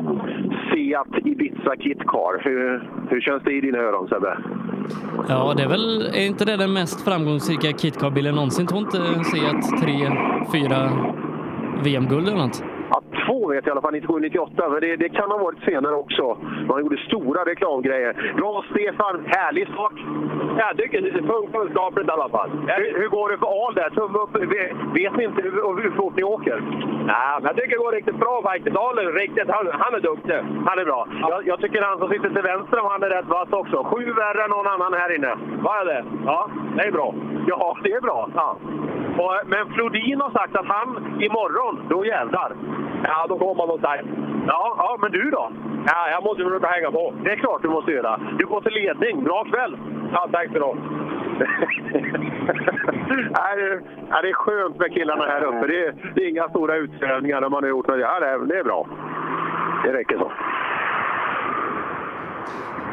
Seat 0.74 1.26
Ibiza 1.26 1.76
Kitcar. 1.76 2.44
Hur, 2.44 2.90
hur 3.10 3.22
känns 3.22 3.44
det 3.44 3.52
i 3.54 3.62
dina 3.62 3.78
öron 3.78 4.08
Sebbe? 4.08 4.38
Ja, 5.30 5.54
det 5.58 5.64
är 5.64 5.70
väl, 5.70 6.02
är 6.02 6.26
inte 6.26 6.46
det 6.46 6.58
den 6.58 6.74
mest 6.74 7.06
framgångsrika 7.06 7.68
KitKar-bilen 7.78 8.36
någonsin? 8.36 8.68
Tror 8.68 8.80
inte 8.80 8.98
Seat 9.24 9.82
tre, 9.82 9.98
fyra 10.54 10.90
VM-guld 11.84 12.28
eller 12.28 12.38
något? 12.38 12.64
Ja, 13.24 13.34
två 13.34 13.48
vet 13.48 13.66
jag 13.66 13.68
i 13.68 13.72
alla 13.72 13.82
fall, 13.82 13.96
97-98, 13.96 14.70
men 14.70 14.82
det, 14.82 14.96
det 14.96 15.10
kan 15.10 15.32
ha 15.32 15.38
varit 15.38 15.64
senare 15.64 15.96
också. 15.96 16.38
Man 16.68 16.80
gjorde 16.82 16.98
stora 16.98 17.46
reklamgrejer. 17.46 18.34
Bra 18.38 18.64
Stefan, 18.72 19.26
härlig 19.28 19.68
start! 19.68 19.94
Jag 20.58 20.78
tycker 20.78 21.02
det 21.02 21.12
funkar 21.12 21.72
skapligt 21.72 22.08
i 22.10 22.12
alla 22.12 22.30
fall. 22.30 22.50
Hur, 22.68 23.00
hur 23.00 23.08
går 23.08 23.30
det 23.30 23.38
för 23.38 23.66
Al 23.66 23.74
där? 23.74 23.90
Tumme 23.90 24.18
upp. 24.20 24.36
Vet- 24.36 25.18
ni 25.18 25.24
inte 25.24 25.42
hur, 25.42 25.82
hur 25.84 25.92
fort 25.92 26.16
ni 26.16 26.24
åker? 26.24 26.58
Nej, 27.06 27.36
men 27.40 27.44
jag 27.44 27.56
tycker 27.56 27.70
det 27.70 27.84
går 27.84 27.92
riktigt 27.92 28.20
bra 28.20 28.42
faktiskt. 28.44 28.76
Dalen 28.76 29.08
är 29.08 29.12
riktigt, 29.12 29.50
han, 29.50 29.68
han 29.72 29.94
är 29.94 30.00
duktig. 30.00 30.40
Han 30.68 30.80
är 30.80 30.86
bra. 30.86 31.08
Jag, 31.30 31.48
jag 31.48 31.60
tycker 31.62 31.82
han 31.82 32.00
som 32.00 32.10
sitter 32.10 32.30
till 32.30 32.42
vänster 32.42 32.80
om 32.80 32.88
han 32.92 33.04
är 33.04 33.10
rätt 33.10 33.26
vass 33.28 33.52
också. 33.52 33.84
Sju 33.84 34.06
värre 34.14 34.44
än 34.44 34.50
någon 34.50 34.68
annan 34.68 34.94
här 34.94 35.16
inne. 35.16 35.32
Vad 35.66 35.76
är 35.82 35.86
det? 35.86 36.06
Ja, 36.26 36.50
det 36.78 36.84
är 36.88 36.92
bra. 36.92 37.14
Ja, 37.48 37.78
det 37.84 37.92
är 37.94 38.02
bra. 38.02 38.30
Ja. 38.36 38.58
Och, 39.22 39.34
men 39.46 39.74
Flodin 39.74 40.22
har 40.22 40.32
sagt 40.32 40.56
att 40.56 40.66
han 40.66 40.88
imorgon, 41.22 41.76
då 41.90 42.06
jävlar. 42.06 42.52
Ja, 43.04 43.13
då 43.30 43.38
kommer 43.40 43.68
man 43.68 43.78
starkt. 43.78 44.08
Ja, 44.48 44.76
ja, 44.78 44.98
men 45.02 45.12
du 45.12 45.30
då? 45.30 45.52
Ja, 45.88 46.10
jag 46.14 46.24
måste 46.24 46.44
försöka 46.44 46.68
hänga 46.68 46.92
på. 46.92 47.14
Det 47.24 47.32
är 47.32 47.36
klart 47.36 47.62
du 47.62 47.70
måste 47.70 47.92
göra. 47.92 48.20
Du 48.40 48.46
går 48.46 48.62
till 48.62 48.74
ledning. 48.74 49.24
Bra 49.24 49.44
kväll! 49.52 49.78
Ja, 50.14 50.30
tack 50.32 50.48
Nej, 53.38 53.56
det- 53.58 53.82
ja, 54.10 54.22
Det 54.22 54.30
är 54.30 54.34
skönt 54.34 54.78
med 54.80 54.94
killarna 54.94 55.24
här 55.26 55.44
uppe. 55.44 55.68
Det 55.68 55.86
är, 55.86 55.94
det 56.16 56.22
är 56.26 56.30
inga 56.30 56.50
stora 56.50 56.76
utsvävningar 56.76 57.42
de 57.42 57.54
har 57.54 57.68
gjort. 57.68 57.86
Ja, 57.88 57.96
det, 57.96 58.06
är, 58.06 58.40
det 58.48 58.60
är 58.60 58.64
bra. 58.64 58.88
Det 59.84 59.94
räcker 59.94 60.18
så. 60.18 60.32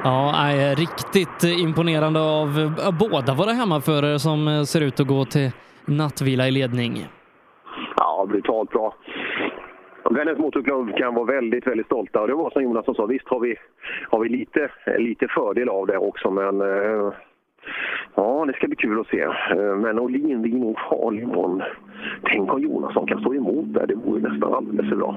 Ja, 0.05 0.33
nej, 0.33 0.75
riktigt 0.75 1.45
imponerande 1.59 2.21
av 2.21 2.49
båda 2.99 3.35
våra 3.35 3.53
hemmaförare 3.53 4.19
som 4.19 4.67
ser 4.67 4.81
ut 4.81 5.01
att 5.01 5.07
gå 5.07 5.25
till 5.25 5.51
nattvila 5.85 6.47
i 6.49 6.51
ledning. 6.51 7.07
Ja, 7.97 8.27
brutalt 8.29 8.71
bra. 8.71 8.95
Vännäs 10.11 10.39
Motorklubb 10.39 10.97
kan 10.97 11.15
vara 11.15 11.25
väldigt, 11.25 11.67
väldigt 11.67 11.87
stolta. 11.87 12.21
Och 12.21 12.29
det 12.29 12.35
var 12.35 12.51
som 12.51 12.63
Jonas 12.63 12.97
sa, 12.97 13.07
visst 13.07 13.29
har 13.29 13.41
vi, 13.41 13.57
har 14.11 14.21
vi 14.21 14.29
lite, 14.29 14.71
lite 14.99 15.29
fördel 15.29 15.69
av 15.69 15.87
det 15.87 15.99
också, 15.99 16.31
men 16.31 16.61
eh, 16.61 17.13
ja, 18.15 18.45
det 18.47 18.53
ska 18.53 18.67
bli 18.67 18.77
kul 18.77 19.01
att 19.01 19.07
se. 19.07 19.23
Eh, 19.23 19.77
men 19.77 19.99
Olin, 19.99 20.43
det 20.43 20.49
är 20.49 20.53
nog 20.53 20.79
farlig 20.91 21.23
imorgon. 21.23 21.63
Tänk 22.23 22.53
om 22.53 22.63
Jonasson 22.63 23.07
kan 23.07 23.21
stå 23.21 23.35
emot 23.35 23.75
där, 23.75 23.87
det 23.87 23.95
vore 23.95 24.21
nästan 24.21 24.55
alldeles 24.55 24.89
för 24.89 24.97
bra. 24.97 25.15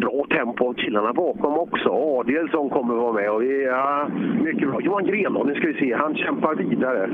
Bra 0.00 0.26
tempo 0.30 0.68
av 0.68 0.74
killarna 0.74 1.12
bakom 1.12 1.58
också. 1.58 1.88
Adielsson 1.88 2.70
kommer 2.70 2.94
vara 2.94 3.12
med 3.12 3.30
och 3.30 3.42
vi, 3.42 3.64
ja, 3.64 4.08
mycket 4.42 4.68
bra. 4.68 4.80
Johan 4.80 5.04
Grenholm, 5.04 5.48
nu 5.48 5.54
ska 5.54 5.66
vi 5.66 5.74
se, 5.74 5.94
han 5.94 6.14
kämpar 6.14 6.54
vidare. 6.54 7.10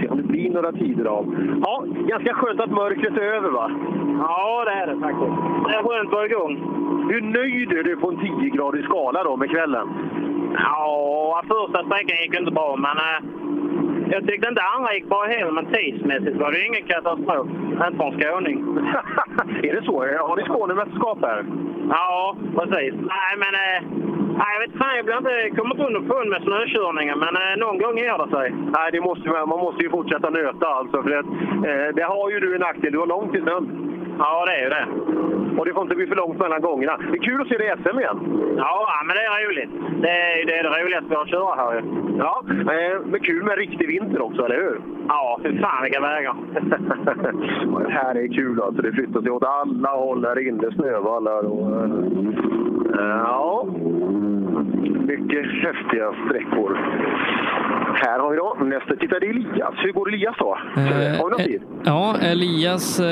Se 0.00 0.08
om 0.08 0.16
det 0.16 0.22
blir 0.22 0.50
några 0.50 0.72
tider 0.72 1.04
av. 1.04 1.36
Ja, 1.62 1.84
ganska 1.86 2.34
skönt 2.34 2.60
att 2.60 2.70
mörkret 2.70 3.16
är 3.16 3.22
över 3.22 3.50
va? 3.50 3.70
Ja, 4.18 4.64
det 4.64 4.72
är 4.72 4.86
det 4.86 5.00
faktiskt. 5.00 5.36
Det 5.68 5.74
är 5.74 5.82
skönt 5.82 6.08
att 6.08 6.12
vara 6.14 6.26
igång. 6.26 6.54
Hur 7.10 7.20
nöjd 7.20 7.72
är 7.72 7.82
du 7.82 7.96
på 7.96 8.10
en 8.10 8.16
10-gradig 8.16 8.84
skala 8.84 9.24
då 9.24 9.36
med 9.36 9.50
kvällen? 9.50 9.88
Ja, 10.54 11.42
första 11.48 11.84
sträckan 11.84 12.16
gick 12.22 12.38
inte 12.38 12.52
bra, 12.52 12.76
men 12.76 12.96
eh, 12.96 13.35
jag 14.10 14.26
tyckte 14.26 14.48
inte 14.48 14.62
andra 14.74 14.94
gick 14.94 15.08
bra 15.08 15.22
heller, 15.24 15.52
men 15.52 15.66
tidsmässigt 15.66 16.36
var 16.36 16.52
det 16.52 16.66
ingen 16.66 16.86
katastrof. 16.92 17.46
Inte 17.86 17.96
för 17.96 18.06
en 18.06 18.20
skåning. 18.20 18.58
är 19.68 19.72
det 19.76 19.84
så? 19.84 19.96
Har 20.28 20.36
ni 20.36 20.42
Skånemästerskap 20.42 21.18
här? 21.22 21.44
Ja, 21.90 22.36
precis. 22.56 22.94
Nej, 23.14 23.32
men... 23.42 23.54
Eh, 23.64 23.78
nej, 24.40 24.50
jag 24.54 24.60
vet 24.60 24.78
fan, 24.78 24.96
jag 24.96 25.04
blir 25.04 25.18
inte 25.18 25.56
kommit 25.60 25.78
underfund 25.86 26.28
med 26.30 26.42
snökörningen, 26.42 27.18
men 27.18 27.34
eh, 27.36 27.56
någon 27.56 27.78
gång 27.78 27.98
ger 27.98 28.18
det 28.24 28.30
sig. 28.36 28.46
Nej, 28.76 28.92
det 28.92 29.00
måste, 29.00 29.28
man 29.28 29.48
man 29.48 29.58
måste 29.58 29.82
ju 29.82 29.90
fortsätta 29.90 30.30
nöta 30.30 30.66
alltså. 30.66 31.02
För 31.02 31.10
att, 31.20 31.26
eh, 31.68 31.88
det 31.96 32.02
har 32.12 32.30
ju 32.30 32.40
du 32.40 32.54
en 32.54 32.60
nackdel, 32.60 32.92
du 32.92 32.98
har 32.98 33.06
långt 33.06 33.32
till 33.32 33.42
snön. 33.42 33.64
Ja, 34.18 34.44
det 34.46 34.52
är 34.52 34.62
ju 34.62 34.68
det. 34.68 34.86
Och 35.58 35.64
det 35.66 35.72
får 35.74 35.82
inte 35.82 35.94
bli 35.94 36.06
för 36.06 36.16
långt 36.16 36.38
mellan 36.38 36.60
gångerna. 36.60 36.96
Det 37.10 37.18
är 37.18 37.22
kul 37.22 37.40
att 37.42 37.48
se 37.48 37.56
dig 37.58 37.66
i 37.68 37.82
SM 37.82 37.98
igen. 37.98 38.18
Ja, 38.56 38.86
men 39.06 39.16
det 39.16 39.22
är 39.22 39.48
roligt. 39.48 39.70
Det 40.02 40.08
är 40.10 40.46
det, 40.46 40.58
är 40.58 40.62
det 40.62 40.68
roligaste 40.82 41.06
vi 41.08 41.14
har 41.14 41.22
att 41.22 41.28
köra 41.28 41.54
här 41.54 41.74
ju. 41.74 41.82
Ja, 42.18 42.44
eh, 42.50 43.00
men 43.04 43.20
kul 43.20 43.44
med 43.44 43.56
riktig 43.58 43.88
vinter 43.88 44.20
också, 44.22 44.44
eller 44.44 44.56
hur? 44.56 44.80
Ja, 45.08 45.40
fy 45.42 45.58
fan 45.58 45.82
vilka 45.82 46.00
vägar. 46.00 46.34
Det 47.84 47.90
här 47.98 48.14
är 48.14 48.34
kul 48.34 48.60
alltså. 48.62 48.82
Det 48.82 48.92
flyttar 48.92 49.20
sig 49.22 49.30
åt 49.30 49.44
alla 49.44 49.88
håll 49.88 50.24
här 50.26 50.48
inne, 50.48 50.72
snövallar 50.72 51.42
och... 51.46 51.84
eh, 51.84 51.90
Ja, 53.24 53.66
mycket 55.06 55.44
häftiga 55.62 56.12
sträckor. 56.26 56.78
Här 57.94 58.18
har 58.18 58.30
vi 58.30 58.36
då 58.36 58.56
nästa. 58.60 58.96
Titta, 58.96 59.18
det 59.18 59.26
är 59.26 59.30
Elias. 59.30 59.74
Hur 59.76 59.92
går 59.92 60.08
Elias 60.08 60.36
då? 60.38 60.58
Eh, 60.76 60.82
har 60.82 61.24
vi 61.24 61.30
någon 61.30 61.40
eh, 61.40 61.46
tid? 61.46 61.62
Ja, 61.84 62.14
Elias 62.22 63.00
eh, 63.00 63.06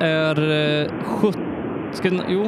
är 0.00 0.36
eh, 0.82 0.90
17... 1.22 1.42
Ska, 1.92 2.08
jo. 2.28 2.42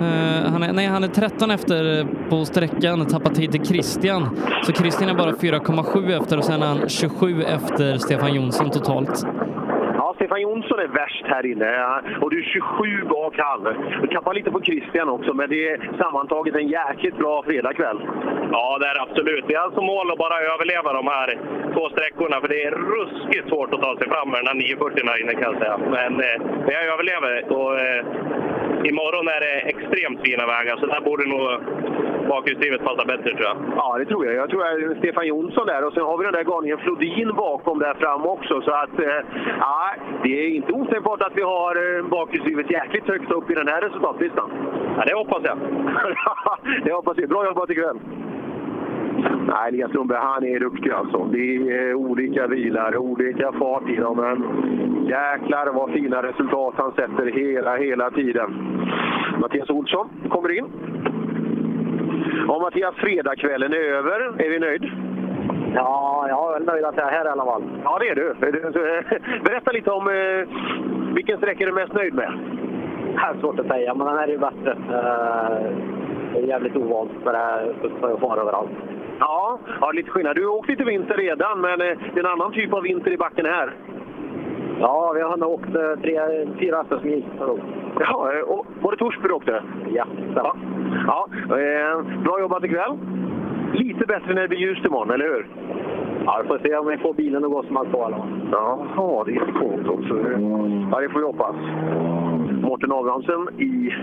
Eh, 0.00 0.52
han 0.52 0.62
är, 0.62 0.72
nej, 0.72 0.86
han 0.86 1.04
är 1.04 1.08
13 1.08 1.50
efter 1.50 2.06
på 2.30 2.44
sträckan, 2.44 3.06
tappar 3.06 3.30
tid 3.30 3.52
till 3.52 3.64
Christian. 3.64 4.22
Så 4.62 4.72
Christian 4.72 5.10
är 5.10 5.14
bara 5.14 5.30
4,7 5.30 6.22
efter 6.22 6.38
och 6.38 6.44
sen 6.44 6.62
är 6.62 6.66
han 6.66 6.88
27 6.88 7.42
efter 7.42 7.98
Stefan 7.98 8.34
Jonsson 8.34 8.70
totalt. 8.70 9.26
Ja, 9.96 10.12
Stefan 10.16 10.40
Jonsson 10.40 10.78
är 10.78 10.88
värst 10.88 11.24
här 11.26 11.46
inne 11.52 11.70
och 12.20 12.30
du 12.30 12.38
är 12.38 12.42
27 12.42 13.08
bak 13.08 13.34
han. 13.38 13.60
Du 14.02 14.06
tappar 14.08 14.34
lite 14.34 14.50
på 14.50 14.60
Christian 14.60 15.08
också, 15.08 15.34
men 15.34 15.50
det 15.50 15.68
är 15.68 15.90
sammantaget 15.98 16.54
en 16.54 16.68
jäkligt 16.68 17.16
bra 17.18 17.42
fredagkväll. 17.42 17.98
Ja, 18.52 18.78
det 18.80 18.86
är 18.86 18.94
det 18.94 19.02
absolut. 19.02 19.44
Vi 19.48 19.54
har 19.54 19.64
alltså 19.64 19.80
mål 19.80 20.10
att 20.10 20.18
bara 20.18 20.38
överleva 20.52 20.92
de 20.92 21.06
här 21.06 21.28
två 21.74 21.88
sträckorna, 21.88 22.40
för 22.40 22.48
det 22.48 22.62
är 22.64 22.72
ruskigt 22.94 23.48
svårt 23.48 23.74
att 23.74 23.82
ta 23.82 23.96
sig 23.96 24.08
fram 24.08 24.28
med 24.30 24.38
den 24.40 24.46
här 24.46 24.54
940 24.54 25.06
här 25.06 25.22
inne 25.22 25.32
kan 25.32 25.52
jag 25.52 25.58
säga. 25.62 25.76
Men 25.96 26.12
eh, 26.26 26.36
men 26.64 26.72
jag 26.76 26.84
överlever 26.94 27.32
och 27.56 27.72
eh, 27.80 28.02
imorgon 28.90 29.28
är 29.28 29.40
det 29.46 29.54
extremt 29.72 30.20
fina 30.24 30.46
vägar, 30.46 30.76
så 30.76 30.86
där 30.86 31.00
borde 31.00 31.24
nog 31.28 31.42
bakhjulsdrivet 32.28 32.84
passa 32.84 33.04
bättre 33.04 33.30
tror 33.36 33.48
jag. 33.50 33.56
Ja, 33.76 33.98
det 33.98 34.04
tror 34.04 34.26
jag. 34.26 34.34
Jag 34.34 34.50
tror 34.50 34.66
är 34.66 34.98
Stefan 34.98 35.26
Jonsson 35.26 35.66
där 35.66 35.84
och 35.86 35.92
sen 35.92 36.02
har 36.02 36.18
vi 36.18 36.24
den 36.24 36.32
där 36.32 36.44
galningen 36.44 36.78
Flodin 36.78 37.30
bakom 37.36 37.78
där 37.78 37.94
fram 37.94 38.26
också. 38.26 38.62
Så 38.62 38.70
att, 38.70 38.98
eh, 38.98 39.20
ja, 39.58 39.94
det 40.22 40.44
är 40.44 40.48
inte 40.48 40.72
otänkbart 40.72 41.22
att 41.22 41.36
vi 41.36 41.42
har 41.42 41.72
eh, 41.76 42.04
bakhjulsdrivet 42.04 42.70
jäkligt 42.70 43.06
högt 43.08 43.30
upp 43.30 43.50
i 43.50 43.54
den 43.54 43.68
här 43.68 43.80
resultatlistan. 43.80 44.50
Ja, 44.96 45.02
det 45.06 45.14
hoppas 45.14 45.42
jag. 45.44 45.58
det 46.84 46.92
hoppas 46.92 47.18
vi. 47.18 47.26
Bra 47.26 47.44
jobbat 47.44 47.70
ikväll! 47.70 47.98
Nej, 49.46 49.68
Elias 49.68 49.92
Lundberg, 49.94 50.18
han 50.22 50.44
är 50.44 50.60
duktig 50.60 50.90
alltså. 50.90 51.24
Det 51.24 51.56
är 51.56 51.94
olika 51.94 52.48
bilar, 52.48 52.96
olika 52.96 53.52
fart 53.52 53.88
i 53.88 53.96
dem, 53.96 54.16
men 54.16 55.06
jäklar 55.06 55.72
vad 55.74 55.90
fina 55.90 56.22
resultat 56.22 56.74
han 56.76 56.92
sätter 56.92 57.26
hela, 57.26 57.76
hela 57.76 58.10
tiden. 58.10 58.50
Mattias 59.40 59.70
Olsson 59.70 60.08
kommer 60.28 60.58
in. 60.58 60.66
Ja, 62.48 62.58
Mattias, 62.58 62.94
fredagskvällen 62.94 63.72
är 63.72 63.76
över. 63.76 64.20
Är 64.42 64.50
vi 64.50 64.58
nöjd? 64.58 64.90
Ja, 65.74 66.26
jag 66.28 66.56
är 66.56 66.60
nöjd 66.66 66.84
att 66.84 66.96
jag 66.96 67.06
är 67.06 67.10
här 67.10 67.24
i 67.24 67.28
alla 67.28 67.44
fall. 67.44 67.62
Ja, 67.84 67.98
det 68.00 68.08
är 68.08 68.14
du. 68.14 68.34
Berätta 69.44 69.72
lite 69.72 69.90
om 69.90 70.08
eh, 70.08 70.48
vilken 71.14 71.38
sträcka 71.38 71.64
är 71.64 71.68
du 71.68 71.72
mest 71.74 71.92
nöjd 71.94 72.14
med? 72.14 72.32
Det 73.14 73.18
är 73.20 73.40
svårt 73.40 73.58
att 73.60 73.66
säga, 73.66 73.94
men 73.94 74.06
den 74.06 74.16
här 74.16 74.28
är 74.28 74.32
ju 74.32 74.38
bättre. 74.38 74.70
Eh, 74.70 75.72
Det 76.32 76.38
är 76.38 76.46
jävligt 76.46 76.76
ovant 76.76 77.10
för 77.24 77.32
det 77.32 77.74
för 78.00 78.12
att 78.14 78.20
fara 78.20 78.40
överallt. 78.40 78.70
Ja, 79.22 79.58
ja, 79.80 79.92
lite 79.92 80.10
skillnad. 80.10 80.36
Du 80.36 80.46
har 80.46 80.54
åkt 80.54 80.68
lite 80.68 80.84
vinter 80.84 81.16
redan, 81.16 81.60
men 81.60 81.80
eh, 81.80 81.98
det 82.14 82.20
är 82.20 82.24
en 82.24 82.26
annan 82.26 82.52
typ 82.52 82.72
av 82.72 82.82
vinter 82.82 83.10
i 83.10 83.16
backen 83.16 83.46
här. 83.46 83.74
Ja, 84.80 85.12
vi 85.14 85.20
har 85.20 85.36
nog 85.36 85.50
åkt 85.50 85.74
eh, 85.74 86.00
tre, 86.02 86.20
fyra 86.58 86.84
SM-mil. 86.84 87.24
Ja, 88.00 88.32
eh, 88.32 88.40
och 88.40 88.66
var 88.80 88.90
det 88.90 88.96
Torsby 88.96 89.28
du 89.28 89.34
åkte? 89.34 89.62
Ja, 89.88 90.06
ja. 90.34 90.56
ja 91.06 91.28
Bra 92.24 92.40
jobbat 92.40 92.64
ikväll. 92.64 92.98
Lite 93.72 94.06
bättre 94.06 94.34
när 94.34 94.42
det 94.42 94.48
blir 94.48 94.58
ljust 94.58 94.84
imorgon, 94.84 95.10
eller 95.10 95.24
hur? 95.24 95.46
Ja, 96.24 96.40
vi 96.42 96.48
får 96.48 96.58
se 96.58 96.76
om 96.76 96.86
vi 96.86 96.98
får 96.98 97.14
bilen 97.14 97.44
att 97.44 97.50
gå 97.50 97.62
som 97.62 97.76
allt 97.76 97.92
på 97.92 98.04
alla. 98.04 98.26
Jaha, 98.52 99.24
det 99.24 99.32
är 99.32 99.52
coolt 99.60 99.88
också. 99.88 100.18
Ja, 100.90 101.00
det 101.00 101.08
får 101.08 101.18
vi 101.18 101.26
hoppas. 101.26 101.56
Mårten 102.62 102.92
Abrahamsen 102.92 103.48
i 103.58 103.94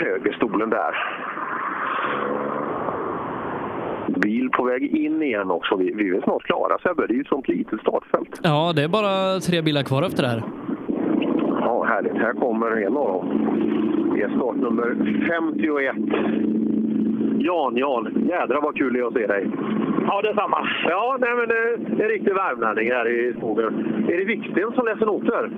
högerstolen 0.00 0.70
där. 0.70 0.94
Bil 4.20 4.50
på 4.50 4.64
väg 4.64 4.82
in 4.96 5.22
igen 5.22 5.50
också. 5.50 5.76
Vi, 5.76 5.92
vi 5.92 6.16
är 6.16 6.20
snart 6.22 6.42
klara 6.42 6.78
Sebbe. 6.78 7.06
Det 7.06 7.12
är 7.12 7.14
ju 7.14 7.20
ett 7.20 7.26
sånt 7.26 7.48
litet 7.48 7.80
startfält. 7.80 8.40
Ja, 8.42 8.72
det 8.76 8.82
är 8.82 8.88
bara 8.88 9.40
tre 9.40 9.62
bilar 9.62 9.82
kvar 9.82 10.02
efter 10.02 10.22
det 10.22 10.28
här. 10.28 10.42
Ja, 11.60 11.84
härligt. 11.84 12.12
Här 12.12 12.32
kommer 12.32 12.70
en 12.70 12.96
av 12.96 13.06
dem. 13.06 13.26
Det 14.14 14.22
är 14.22 14.28
startnummer 14.28 14.96
51. 15.28 15.96
Jan, 17.38 17.76
Jan. 17.76 18.26
Jädrar 18.28 18.60
vad 18.60 18.76
kul 18.76 18.92
det 18.92 19.00
är 19.00 19.06
att 19.06 19.12
se 19.12 19.26
dig. 19.26 19.46
Ja, 20.06 20.22
detsamma. 20.22 20.68
Ja, 20.88 21.16
nej, 21.20 21.34
men 21.34 21.48
det 21.48 21.54
är 21.54 22.02
en 22.02 22.08
riktig 22.08 22.34
värmlänning 22.34 22.90
här 22.90 23.08
i 23.08 23.34
skogen. 23.36 23.72
Är 24.08 24.18
det 24.18 24.24
Viksten 24.24 24.72
som 24.72 24.86
läser 24.86 25.06
noter? 25.06 25.50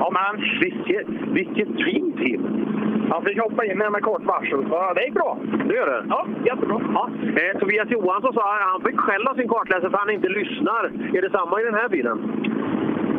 Ja, 0.00 0.10
men 0.10 0.42
vilket, 0.60 1.06
vilket 1.32 1.68
fint 1.84 2.16
team! 2.16 2.66
Han 3.10 3.24
fick 3.24 3.40
hoppa 3.40 3.64
in 3.64 3.80
här 3.80 3.90
med 3.90 4.02
kort 4.02 4.24
varsel, 4.24 4.64
så 4.68 4.92
det 4.94 5.04
gick 5.04 5.14
bra. 5.14 5.38
Det 5.68 5.74
gör 5.74 5.86
det? 5.86 6.04
Ja, 6.08 6.26
jättebra. 6.44 6.80
Ja. 6.94 7.10
Eh, 7.40 7.58
Tobias 7.58 7.90
Johansson 7.90 8.32
sa 8.32 8.54
att 8.54 8.62
han 8.72 8.80
fick 8.80 9.00
skäll 9.00 9.26
av 9.26 9.34
sin 9.34 9.48
kartläsare 9.48 9.90
för 9.90 9.96
att 9.98 10.04
han 10.06 10.10
inte 10.10 10.28
lyssnar. 10.28 10.84
Är 11.16 11.22
det 11.22 11.30
samma 11.30 11.60
i 11.60 11.64
den 11.64 11.74
här 11.74 11.88
bilen? 11.88 12.18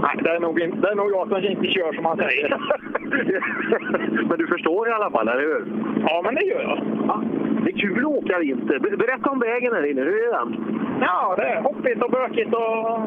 Nej, 0.01 0.15
det 0.23 0.29
är 0.29 0.39
nog, 0.39 0.59
inte- 0.59 0.77
det 0.77 0.89
är 0.91 0.95
nog 0.95 1.11
jag 1.11 1.27
som 1.27 1.37
inte 1.43 1.67
kör 1.67 1.93
som 1.93 2.05
han 2.05 2.17
säger. 2.17 2.57
men 4.29 4.37
du 4.37 4.47
förstår 4.47 4.89
i 4.89 4.91
alla 4.91 5.11
fall, 5.11 5.27
eller 5.27 5.41
hur? 5.41 5.65
Ja, 6.07 6.21
men 6.25 6.35
det 6.35 6.45
gör 6.45 6.61
jag. 6.61 6.79
Ja. 7.07 7.21
Det 7.65 7.71
är 7.71 7.77
kul 7.77 7.99
att 7.99 8.05
åka 8.05 8.39
vinter. 8.39 8.79
Ber- 8.79 8.97
Berätta 8.97 9.29
om 9.29 9.39
vägen 9.39 9.73
här 9.73 9.85
inne. 9.91 10.01
Hur 10.01 10.27
är 10.27 10.31
den? 10.31 10.55
Ja, 11.01 11.35
det 11.37 11.43
är 11.43 11.61
hoppigt 11.61 12.03
och 12.03 12.11
bökigt 12.11 12.53
och... 12.53 13.01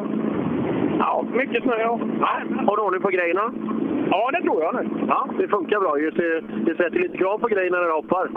Ja, 0.99 1.25
mycket 1.33 1.63
snö. 1.63 1.79
Ja. 1.79 1.99
Har 2.67 2.75
du 2.77 2.81
ordning 2.83 3.01
på 3.01 3.09
grejerna? 3.09 3.53
Ja, 4.11 4.29
det 4.33 4.41
tror 4.41 4.63
jag 4.63 4.75
nu. 4.75 4.89
Ja, 5.07 5.27
det 5.37 5.47
funkar 5.47 5.79
bra. 5.79 5.99
Just 5.99 6.17
det, 6.17 6.41
det 6.65 6.75
sätter 6.75 6.99
lite 6.99 7.17
krav 7.17 7.37
på 7.37 7.47
grejerna 7.47 7.77
när 7.77 7.85
du 7.85 7.91
hoppar. 7.93 8.29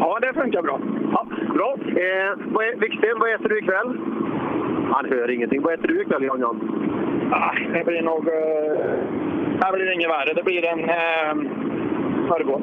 Ja, 0.00 0.18
det 0.20 0.32
funkar 0.34 0.62
bra. 0.62 0.80
Ja, 1.12 1.26
bra. 1.54 1.76
Eh, 2.02 2.32
vad 2.46 2.64
Wiksten, 2.80 3.18
vad 3.18 3.32
äter 3.34 3.48
du 3.48 3.58
ikväll? 3.58 3.98
Han 4.94 5.04
hör 5.04 5.30
ingenting. 5.30 5.62
Vad 5.62 5.74
äter 5.74 5.88
du 5.88 6.02
ikväll, 6.02 6.24
Jan 6.24 6.40
Jan? 6.40 6.58
Ah, 7.32 7.54
det 7.74 7.84
blir 7.84 8.02
nog... 8.02 8.26
Uh, 8.26 8.32
här 9.60 9.72
blir 9.72 9.84
det 9.86 9.94
inget 9.94 10.10
värre. 10.10 10.34
Det 10.34 10.42
blir 10.42 10.64
en 10.64 10.80
uh, 10.80 11.34
smörgås. 12.26 12.62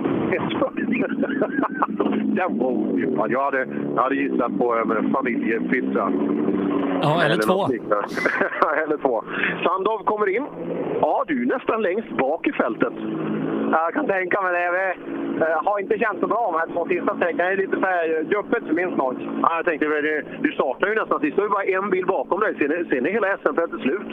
Den 2.35 2.57
var 2.57 2.67
otippad. 2.67 3.31
Jag 3.31 3.43
hade, 3.43 3.67
jag 3.95 4.03
hade 4.03 4.15
gissat 4.15 4.57
på 4.57 4.75
en 4.75 5.11
familjepizza. 5.13 6.11
Ja, 7.01 7.23
eller 7.23 7.37
två. 7.37 7.53
något 7.53 7.69
liknande. 7.71 8.05
eller 8.83 8.97
två. 8.97 9.23
Sandov 9.63 9.99
kommer 10.03 10.29
in. 10.29 10.45
Ja, 11.01 11.23
du 11.27 11.41
är 11.43 11.45
nästan 11.45 11.81
längst 11.81 12.09
bak 12.09 12.47
i 12.47 12.51
fältet. 12.51 12.93
Jag 13.71 13.93
kan 13.93 14.07
tänka 14.07 14.41
mig 14.41 14.51
det. 14.53 14.71
Vi 14.71 15.45
eh, 15.45 15.63
har 15.65 15.79
inte 15.79 15.97
känt 15.99 16.19
så 16.19 16.27
bra 16.27 16.51
de 16.51 16.59
här 16.59 16.67
två 16.73 16.85
sista 16.87 17.15
sträckorna. 17.15 17.43
Det 17.43 17.53
är 17.53 17.57
lite 17.57 17.75
så 17.79 17.85
här 17.85 18.23
guppigt 18.23 18.67
för 18.67 18.73
min 18.73 18.95
snart. 18.95 19.15
Ja, 19.41 19.55
jag 19.55 19.65
tänkte, 19.65 19.85
det- 19.87 20.23
du 20.41 20.51
startar 20.51 20.87
ju 20.87 20.95
nästan 20.95 21.19
sist. 21.19 21.35
Du 21.35 21.41
har 21.41 21.47
ju 21.47 21.51
bara 21.53 21.63
en 21.63 21.89
bil 21.89 22.05
bakom 22.05 22.39
dig. 22.39 22.55
Sen 22.57 22.71
är, 22.71 22.83
sen 22.89 23.05
är 23.05 23.11
hela 23.11 23.37
SM-fältet 23.37 23.81
slut. 23.81 24.07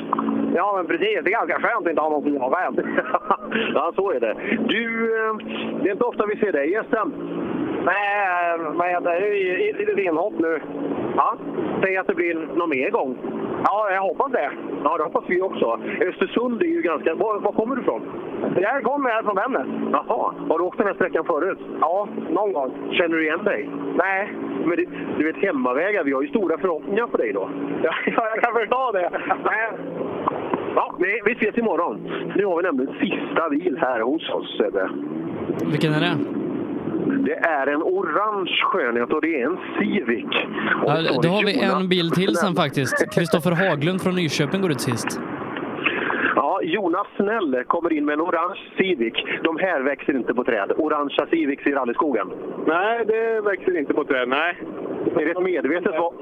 Ja, 0.55 0.73
men 0.77 0.87
precis. 0.87 1.19
Det 1.25 1.31
är 1.31 1.39
ganska 1.41 1.61
skönt 1.61 1.87
att 1.87 1.91
inte 1.91 2.03
ha 2.03 2.09
någon 2.11 2.23
som 2.23 2.35
jagar 2.35 2.67
en. 2.67 2.75
ja, 3.75 3.93
så 3.97 4.11
är 4.13 4.21
det. 4.21 4.35
Du, 4.69 4.85
eh, 5.21 5.35
det 5.83 5.89
är 5.89 5.93
inte 5.93 6.05
ofta 6.05 6.27
vi 6.27 6.37
ser 6.37 6.53
dig 6.53 6.73
i 6.73 6.81
SM. 6.91 7.09
Nej, 7.87 8.55
eh, 8.55 8.73
vad 8.79 8.89
heter 8.89 9.11
det? 9.11 9.21
Det 9.21 9.69
är 9.69 9.79
litet 9.79 9.99
inhopp 9.99 10.35
nu. 10.39 10.61
Ja, 11.17 11.37
säg 11.83 11.97
att 11.97 12.07
det 12.07 12.15
blir 12.15 12.35
någon 12.55 12.71
mer 12.71 12.91
gång. 12.91 13.17
Ja, 13.65 13.91
jag 13.91 14.03
hoppas 14.03 14.33
det. 14.33 14.51
Ja, 14.85 14.97
det 14.97 15.05
hoppas 15.05 15.25
vi 15.27 15.43
också. 15.43 15.81
Östersund 16.01 16.63
är 16.63 16.67
ju 16.67 16.83
ganska... 16.83 17.15
Var, 17.15 17.41
var 17.41 17.53
kommer 17.53 17.77
du 17.77 17.83
ifrån? 17.83 18.03
Jag 18.57 18.83
kommer 18.83 19.11
här 19.11 19.23
från 19.23 19.37
Vännäs. 19.37 19.67
Jaha. 19.93 20.35
Har 20.49 20.59
du 20.59 20.65
åkt 20.65 20.79
den 20.79 20.87
här 20.87 20.95
sträckan 20.95 21.25
förut? 21.25 21.59
Ja, 21.81 22.09
någon 22.31 22.53
gång. 22.53 22.71
Känner 22.93 23.17
du 23.17 23.23
igen 23.25 23.45
dig? 23.45 23.71
Nej. 23.97 24.33
Men 24.65 24.77
det, 24.77 24.87
du 25.19 25.25
vet, 25.25 25.37
hemmavägar, 25.37 26.05
vi 26.05 26.13
har 26.13 26.23
ju 26.23 26.29
stora 26.29 26.59
förhoppningar 26.59 27.07
på 27.07 27.17
dig 27.17 27.33
då. 27.33 27.49
Ja, 27.83 27.93
jag 28.07 28.43
kan 28.43 28.55
förstå 28.55 28.93
det. 28.93 29.11
Nej. 29.45 29.71
Ja, 30.75 30.95
vi, 30.99 31.21
vi 31.25 31.33
ses 31.33 31.59
imorgon. 31.59 32.11
Nu 32.37 32.47
har 32.47 32.57
vi 32.57 32.63
nämligen 32.63 32.95
sista 33.01 33.51
bil 33.51 33.79
här 33.81 34.01
hos 34.01 34.31
oss, 34.31 34.57
Sebbe. 34.59 34.91
Vilken 35.71 35.93
är 35.93 36.01
det? 36.01 36.46
Det 37.07 37.37
är 37.37 37.67
en 37.67 37.83
orange 37.83 38.53
skönhet 38.63 39.13
och 39.13 39.21
det 39.21 39.41
är 39.43 39.47
en 39.47 39.59
Civic. 39.79 40.25
Ja, 40.87 40.97
då 41.15 41.21
det 41.23 41.29
har 41.29 41.45
vi 41.45 41.63
en 41.63 41.89
bil 41.89 42.11
till 42.11 42.35
sen 42.37 42.55
faktiskt. 42.55 43.15
Kristoffer 43.15 43.51
Haglund 43.51 44.03
från 44.03 44.15
Nyköping 44.15 44.61
går 44.63 44.71
ut 44.71 44.81
sist. 44.81 45.21
Ja, 46.37 46.61
Jonas 46.63 47.07
Snäll 47.17 47.65
kommer 47.67 47.93
in 47.93 48.05
med 48.05 48.13
en 48.13 48.21
orange 48.21 48.61
Civic. 48.79 49.15
De 49.43 49.57
här 49.57 49.81
växer 49.81 50.17
inte 50.17 50.35
på 50.35 50.45
träd. 50.45 50.73
Orangea 50.77 51.27
Civics 51.31 51.67
i 51.67 51.73
rallyskogen. 51.73 52.29
Nej, 52.67 53.05
det 53.07 53.41
växer 53.41 53.79
inte 53.79 53.95
på 53.95 54.05
träd. 54.05 54.29
Nej. 54.29 54.59
Är 55.17 55.25
det 55.25 55.31
ett 55.31 55.43
medvetet 55.43 55.99
val? 55.99 56.15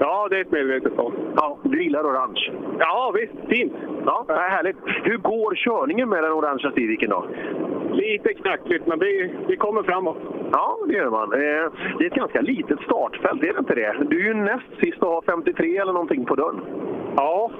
Ja, 0.00 0.28
det 0.30 0.36
är 0.36 0.40
ett 0.40 0.52
medvetet 0.52 0.96
val. 0.96 1.12
Ja, 1.36 1.58
du 1.62 1.82
gillar 1.82 2.02
orange? 2.02 2.52
Ja, 2.78 3.12
visst. 3.14 3.48
Fint. 3.48 3.72
Ja, 4.06 4.24
det 4.28 4.32
är 4.32 4.50
härligt. 4.50 4.76
Hur 5.02 5.16
går 5.16 5.54
körningen 5.54 6.08
med 6.08 6.22
den 6.24 6.32
orangea 6.32 6.72
Civicen 6.72 7.10
då? 7.10 7.26
Lite 7.94 8.34
knackligt, 8.34 8.86
men 8.86 8.98
vi, 8.98 9.34
vi 9.48 9.56
kommer 9.56 9.82
framåt. 9.82 10.16
Ja, 10.52 10.78
det 10.88 10.94
gör 10.94 11.10
man. 11.10 11.32
Eh, 11.32 11.72
Det 11.98 12.04
är 12.04 12.10
ett 12.10 12.14
ganska 12.14 12.40
litet 12.40 12.80
startfält, 12.80 13.42
är 13.42 13.52
det 13.52 13.58
inte 13.58 13.74
det? 13.74 13.94
Du 14.10 14.20
är 14.20 14.24
ju 14.24 14.34
näst 14.34 14.64
sist 14.82 15.02
och 15.02 15.08
har 15.08 15.22
53 15.22 15.76
eller 15.78 15.92
någonting 15.92 16.24
på 16.24 16.34
dörren. 16.34 16.60
Ja, 17.16 17.50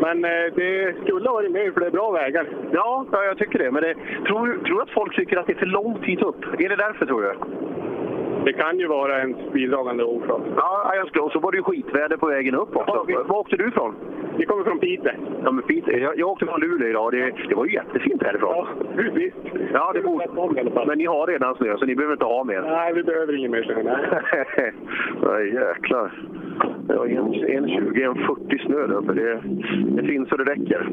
men 0.00 0.24
eh, 0.24 0.54
det 0.56 0.94
skulle 1.04 1.28
ha 1.28 1.34
varit 1.34 1.52
mer 1.52 1.70
för 1.72 1.80
det 1.80 1.86
är 1.86 1.90
bra 1.90 2.10
vägar. 2.10 2.46
Ja, 2.72 3.06
ja 3.12 3.24
jag 3.24 3.38
tycker 3.38 3.58
det. 3.58 3.70
Men 3.70 3.82
det, 3.82 3.94
tror 4.26 4.58
du 4.64 4.82
att 4.82 4.90
folk 4.90 5.16
tycker 5.16 5.36
att 5.36 5.46
det 5.46 5.52
är 5.52 5.58
för 5.58 5.66
långt 5.66 6.04
hit 6.04 6.22
upp? 6.22 6.44
Är 6.58 6.68
det 6.68 6.76
därför, 6.76 7.06
tror 7.06 7.22
du? 7.22 7.34
Det 8.44 8.52
kan 8.52 8.78
ju 8.78 8.86
vara 8.86 9.22
en 9.22 9.36
bidragande 9.52 10.04
orsak. 10.04 10.40
Ja, 10.56 10.92
jag 10.94 11.08
skulle, 11.08 11.22
och 11.22 11.32
så 11.32 11.38
var 11.38 11.52
det 11.52 11.56
ju 11.56 11.62
skitväder 11.62 12.16
på 12.16 12.26
vägen 12.26 12.54
upp 12.54 12.76
också. 12.76 13.04
Var 13.28 13.36
åkte 13.36 13.56
du 13.56 13.68
ifrån? 13.68 13.94
Vi 14.36 14.46
kommer 14.46 14.64
från 14.64 14.78
Piteå. 14.78 15.12
Ja, 15.44 15.52
men 15.52 15.62
Piteå. 15.64 15.98
Jag, 15.98 16.18
jag 16.18 16.28
åkte 16.28 16.46
från 16.46 16.60
Luleå 16.60 16.88
idag. 16.88 17.12
Det, 17.12 17.32
det 17.48 17.54
var 17.54 17.66
ju 17.66 17.72
jättefint 17.72 18.22
härifrån. 18.22 18.50
Ja, 18.50 18.66
visst. 19.14 19.36
Ja, 19.72 19.92
det 19.94 20.00
borde... 20.00 20.86
Men 20.86 20.98
ni 20.98 21.04
har 21.06 21.26
redan 21.26 21.54
snö, 21.54 21.76
så 21.78 21.86
ni 21.86 21.94
behöver 21.94 22.12
inte 22.14 22.24
ha 22.24 22.44
mer. 22.44 22.62
Nej, 22.62 22.92
vi 22.92 23.02
behöver 23.02 23.38
ingen 23.38 23.50
mer 23.50 23.62
snö. 23.62 23.82
nej. 23.82 24.72
Nej, 25.22 25.54
jäklar. 25.54 26.12
Ja, 26.88 27.06
en, 27.06 27.34
en 27.34 27.68
20, 27.68 28.02
en 28.02 28.14
40 28.14 28.58
snö 28.58 28.86
där 28.86 28.94
uppe. 28.94 29.12
Det, 29.12 29.42
det 29.96 30.02
finns 30.02 30.28
så 30.28 30.36
det 30.36 30.44
räcker. 30.44 30.88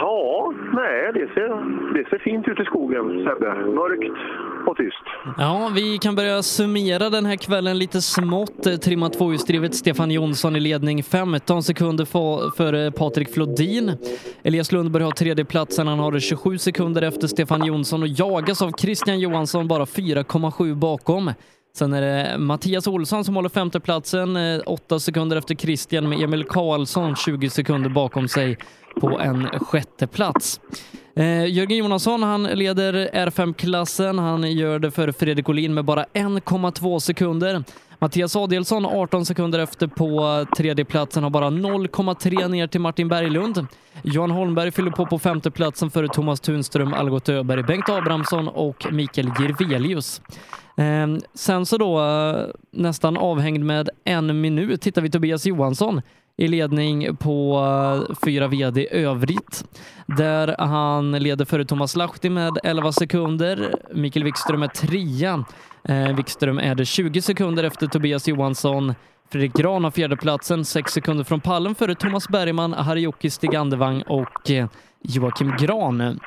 Ja, 0.00 0.52
nej, 0.74 1.12
det 1.14 1.34
ser, 1.34 1.48
det 1.94 2.08
ser 2.08 2.18
fint 2.18 2.48
ut 2.48 2.60
i 2.60 2.64
skogen, 2.64 3.24
Sebbe. 3.24 3.54
Mörkt 3.54 4.18
och 4.66 4.76
tyst. 4.76 5.04
Ja, 5.38 5.70
vi 5.74 5.98
kan 5.98 6.14
börja 6.14 6.42
summera 6.42 7.10
den 7.10 7.26
här 7.26 7.36
kvällen 7.36 7.78
lite 7.78 8.00
smått. 8.00 8.66
Eh, 8.66 8.72
trimma 8.72 9.08
tvåhjulsdrivet 9.08 9.74
Stefan 9.74 10.10
Jonsson 10.10 10.56
i 10.56 10.60
ledning 10.60 11.02
15 11.02 11.62
sekunder 11.62 12.04
före 12.56 12.92
Patrik 12.92 13.34
Flodin. 13.34 13.92
Elias 14.42 14.72
Lundberg 14.72 15.02
har 15.02 15.10
tredjeplatsen, 15.10 15.86
han 15.86 15.98
har 15.98 16.12
det 16.12 16.20
27 16.20 16.58
sekunder 16.58 17.02
efter 17.02 17.26
Stefan 17.26 17.66
Jonsson 17.66 18.02
och 18.02 18.08
jagas 18.08 18.62
av 18.62 18.70
Christian 18.70 19.20
Johansson 19.20 19.68
bara 19.68 19.84
4,7 19.84 20.74
bakom. 20.74 21.30
Sen 21.78 21.92
är 21.92 22.00
det 22.00 22.38
Mattias 22.38 22.86
Olsson 22.86 23.24
som 23.24 23.36
håller 23.36 23.48
femteplatsen, 23.48 24.36
eh, 24.36 24.60
åtta 24.66 25.00
sekunder 25.00 25.36
efter 25.36 25.54
Christian 25.54 26.08
med 26.08 26.22
Emil 26.22 26.44
Karlsson 26.44 27.16
20 27.16 27.50
sekunder 27.50 27.90
bakom 27.90 28.28
sig 28.28 28.58
på 29.00 29.20
en 29.20 29.46
sjätteplats. 29.46 30.60
Eh, 31.16 31.46
Jörgen 31.46 31.78
Jonasson 31.78 32.22
han 32.22 32.42
leder 32.42 32.92
R5-klassen. 33.12 34.18
Han 34.18 34.52
gör 34.52 34.78
det 34.78 34.90
för 34.90 35.12
Fredrik 35.12 35.48
Olin 35.48 35.74
med 35.74 35.84
bara 35.84 36.04
1,2 36.04 36.98
sekunder. 36.98 37.64
Mattias 38.00 38.36
Adelsson 38.36 38.86
18 38.86 39.26
sekunder 39.26 39.58
efter 39.58 39.86
på 39.86 40.46
tredjeplatsen 40.56 41.22
har 41.22 41.30
bara 41.30 41.50
0,3 41.50 42.48
ner 42.48 42.66
till 42.66 42.80
Martin 42.80 43.08
Berglund. 43.08 43.66
Johan 44.02 44.30
Holmberg 44.30 44.70
fyller 44.70 44.90
på 44.90 45.06
på 45.06 45.18
femteplatsen 45.18 45.90
före 45.90 46.08
Thomas 46.08 46.40
Tunström, 46.40 46.94
Algot 46.94 47.28
Öberg, 47.28 47.62
Bengt 47.62 47.88
Abrahamsson 47.88 48.48
och 48.48 48.86
Mikael 48.92 49.30
Jirvelius. 49.40 50.22
Ehm, 50.76 51.20
sen 51.34 51.66
så 51.66 51.78
då 51.78 52.00
eh, 52.00 52.46
nästan 52.70 53.16
avhängd 53.16 53.64
med 53.64 53.90
en 54.04 54.40
minut 54.40 54.80
tittar 54.80 55.02
vi 55.02 55.10
Tobias 55.10 55.46
Johansson 55.46 56.02
i 56.36 56.48
ledning 56.48 57.16
på 57.16 57.58
eh, 58.10 58.16
fyra 58.24 58.48
VD 58.48 58.88
övrigt. 58.90 59.64
Där 60.06 60.56
han 60.58 61.12
leder 61.12 61.44
före 61.44 61.64
Thomas 61.64 61.96
Lahti 61.96 62.30
med 62.30 62.58
11 62.64 62.92
sekunder. 62.92 63.74
Mikael 63.94 64.24
Wikström 64.24 64.62
är 64.62 64.68
trea. 64.68 65.44
Eh, 65.88 66.16
Wikström 66.16 66.58
är 66.58 66.74
det 66.74 66.84
20 66.84 67.22
sekunder 67.22 67.64
efter 67.64 67.86
Tobias 67.86 68.28
Johansson. 68.28 68.94
Fredrik 69.30 69.52
Gran 69.52 69.84
har 69.84 69.90
fjärdeplatsen, 69.90 70.64
6 70.64 70.92
sekunder 70.92 71.24
från 71.24 71.40
pallen 71.40 71.74
före 71.74 71.94
Thomas 71.94 72.28
Bergman, 72.28 72.72
Harjoki 72.72 73.30
Stig 73.30 73.56
Andevang 73.56 74.02
och 74.02 74.50
eh, 74.50 74.68
Joakim 75.02 75.54
Gran. 75.60 76.20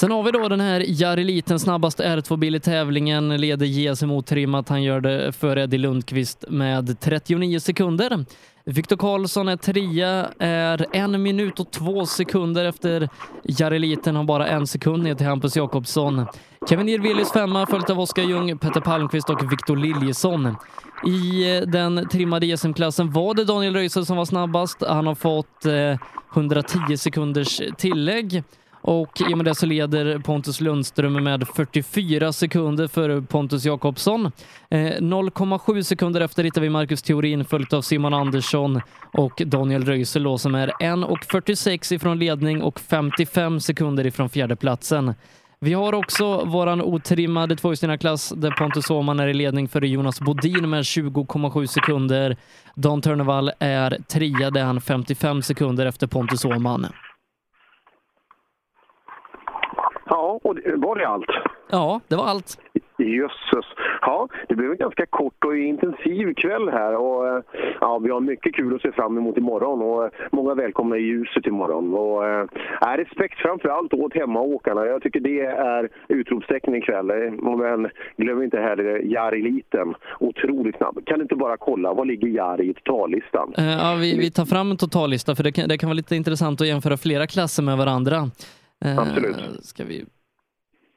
Sen 0.00 0.10
har 0.10 0.22
vi 0.22 0.30
då 0.30 0.48
den 0.48 0.60
här 0.60 0.84
Jari 0.88 1.24
Liten, 1.24 1.58
snabbast 1.58 2.00
R2-bil 2.00 2.54
i 2.54 2.60
tävlingen, 2.60 3.36
leder 3.36 3.66
JSM 3.66 4.10
otrimmat. 4.10 4.68
Han 4.68 4.82
gör 4.82 5.00
det 5.00 5.32
före 5.32 5.62
Eddie 5.62 5.78
Lundqvist 5.78 6.44
med 6.48 7.00
39 7.00 7.60
sekunder. 7.60 8.24
Viktor 8.64 8.96
Karlsson 8.96 9.48
är 9.48 9.56
trea, 9.56 10.28
är 10.38 10.86
en 10.92 11.22
minut 11.22 11.60
och 11.60 11.70
två 11.70 12.06
sekunder 12.06 12.64
efter 12.64 13.08
Jari 13.44 13.78
Liten, 13.78 14.16
har 14.16 14.24
bara 14.24 14.46
en 14.46 14.66
sekund 14.66 15.02
ner 15.02 15.14
till 15.14 15.26
Hampus 15.26 15.56
Jakobsson. 15.56 16.26
Kevin 16.68 16.88
Jirvelius 16.88 17.32
femma, 17.32 17.66
följt 17.66 17.90
av 17.90 18.00
Oskar 18.00 18.22
Ljung, 18.22 18.58
Petter 18.58 18.80
Palmqvist 18.80 19.30
och 19.30 19.52
Viktor 19.52 19.76
Liljesson. 19.76 20.56
I 21.06 21.56
eh, 21.56 21.62
den 21.62 22.08
trimmade 22.08 22.56
SM-klassen 22.58 23.10
var 23.10 23.34
det 23.34 23.44
Daniel 23.44 23.74
Röisel 23.74 24.06
som 24.06 24.16
var 24.16 24.24
snabbast. 24.24 24.82
Han 24.88 25.06
har 25.06 25.14
fått 25.14 25.66
eh, 25.66 25.98
110 26.34 26.96
sekunders 26.96 27.60
tillägg. 27.78 28.42
Och 28.84 29.20
i 29.30 29.34
och 29.34 29.36
med 29.36 29.46
det 29.46 29.54
så 29.54 29.66
leder 29.66 30.18
Pontus 30.18 30.60
Lundström 30.60 31.24
med 31.24 31.48
44 31.56 32.32
sekunder 32.32 32.88
före 32.88 33.22
Pontus 33.22 33.64
Jakobsson. 33.64 34.26
Eh, 34.70 34.78
0,7 34.78 35.82
sekunder 35.82 36.20
efter 36.20 36.44
hittar 36.44 36.60
vi 36.60 36.70
Marcus 36.70 37.02
Theorin 37.02 37.44
följt 37.44 37.72
av 37.72 37.82
Simon 37.82 38.14
Andersson 38.14 38.80
och 39.12 39.42
Daniel 39.46 39.84
Röisel 39.84 40.22
då, 40.22 40.38
som 40.38 40.54
är 40.54 40.68
1,46 40.68 41.94
ifrån 41.94 42.18
ledning 42.18 42.62
och 42.62 42.80
55 42.80 43.60
sekunder 43.60 44.06
ifrån 44.06 44.28
fjärdeplatsen. 44.28 45.14
Vi 45.64 45.72
har 45.72 45.92
också 45.92 46.44
våran 46.44 46.82
otrimmade 46.82 47.56
tvåhjulsdrivna-klass 47.56 48.32
där 48.36 48.50
Pontus 48.50 48.90
Åhman 48.90 49.20
är 49.20 49.28
i 49.28 49.34
ledning 49.34 49.68
före 49.68 49.88
Jonas 49.88 50.20
Bodin 50.20 50.70
med 50.70 50.82
20,7 50.82 51.66
sekunder. 51.66 52.36
Dan 52.74 53.02
Törnevall 53.02 53.52
är 53.58 53.98
trea, 54.08 54.50
där 54.50 54.64
han 54.64 54.80
55 54.80 55.42
sekunder 55.42 55.86
efter 55.86 56.06
Pontus 56.06 56.44
Åhman. 56.44 56.86
Ja, 60.06 60.40
och 60.42 60.54
det, 60.54 60.62
var 60.76 60.96
det 60.96 61.08
allt? 61.08 61.30
Ja, 61.70 62.00
det 62.08 62.16
var 62.16 62.24
allt. 62.26 62.58
Jösses. 62.98 63.64
Ja, 64.00 64.28
det 64.48 64.54
blev 64.54 64.70
en 64.70 64.76
ganska 64.76 65.06
kort 65.06 65.44
och 65.44 65.56
intensiv 65.56 66.34
kväll 66.34 66.68
här. 66.68 66.96
Och, 66.96 67.28
eh, 67.28 67.42
ja, 67.80 67.98
vi 67.98 68.10
har 68.10 68.20
mycket 68.20 68.54
kul 68.54 68.74
att 68.74 68.82
se 68.82 68.92
fram 68.92 69.18
emot 69.18 69.36
imorgon 69.36 69.82
och 69.82 70.04
eh, 70.04 70.10
många 70.32 70.54
välkomna 70.54 70.96
i 70.96 71.00
ljuset 71.00 71.46
imorgon. 71.46 71.94
Och, 71.94 72.26
äh, 72.26 72.96
respekt 72.96 73.38
framför 73.38 73.68
allt 73.68 73.94
åt 73.94 74.14
hemmaåkarna. 74.14 74.86
Jag 74.86 75.02
tycker 75.02 75.20
det 75.20 75.40
är 75.40 75.88
utropstecken 76.08 76.74
ikväll. 76.74 77.06
Men 77.42 77.90
glöm 78.16 78.42
inte 78.42 78.60
heller 78.60 78.98
Jari 79.04 79.42
Liten. 79.42 79.94
Otroligt 80.20 80.76
snabb. 80.76 81.06
Kan 81.06 81.18
du 81.18 81.22
inte 81.22 81.36
bara 81.36 81.56
kolla, 81.56 81.92
vad 81.94 82.06
ligger 82.06 82.28
Jari 82.28 82.68
i 82.70 82.74
totallistan? 82.74 83.54
Eh, 83.58 83.72
Ja, 83.72 83.94
vi, 84.00 84.18
vi 84.18 84.30
tar 84.30 84.44
fram 84.44 84.70
en 84.70 84.76
totallista 84.76 85.34
för 85.34 85.44
det 85.44 85.52
kan, 85.52 85.68
det 85.68 85.78
kan 85.78 85.88
vara 85.88 85.94
lite 85.96 86.16
intressant 86.16 86.60
att 86.60 86.66
jämföra 86.66 86.96
flera 86.96 87.26
klasser 87.26 87.62
med 87.62 87.76
varandra. 87.78 88.30
Absolut. 88.84 89.36
Eh, 89.36 89.42
ska 89.62 89.84
vi 89.84 90.04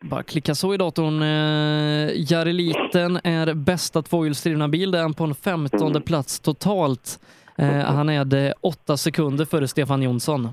bara 0.01 0.23
klicka 0.23 0.55
så 0.55 0.73
i 0.73 0.77
datorn. 0.77 1.22
Jareliten 1.22 2.25
Jari 2.30 2.53
Liten 2.53 3.19
är 3.23 3.53
bästa 3.53 4.01
tvåhjulsdrivna 4.01 4.67
bil. 4.67 4.91
Det 4.91 4.97
är 4.97 5.01
han 5.01 5.14
på 5.14 5.23
en 5.23 5.35
femtonde 5.35 6.01
plats 6.01 6.39
totalt. 6.39 7.19
Eh, 7.57 7.69
han 7.69 8.09
är 8.09 8.25
det 8.25 8.53
åtta 8.61 8.97
sekunder 8.97 9.45
före 9.45 9.67
Stefan 9.67 10.01
Jonsson. 10.01 10.49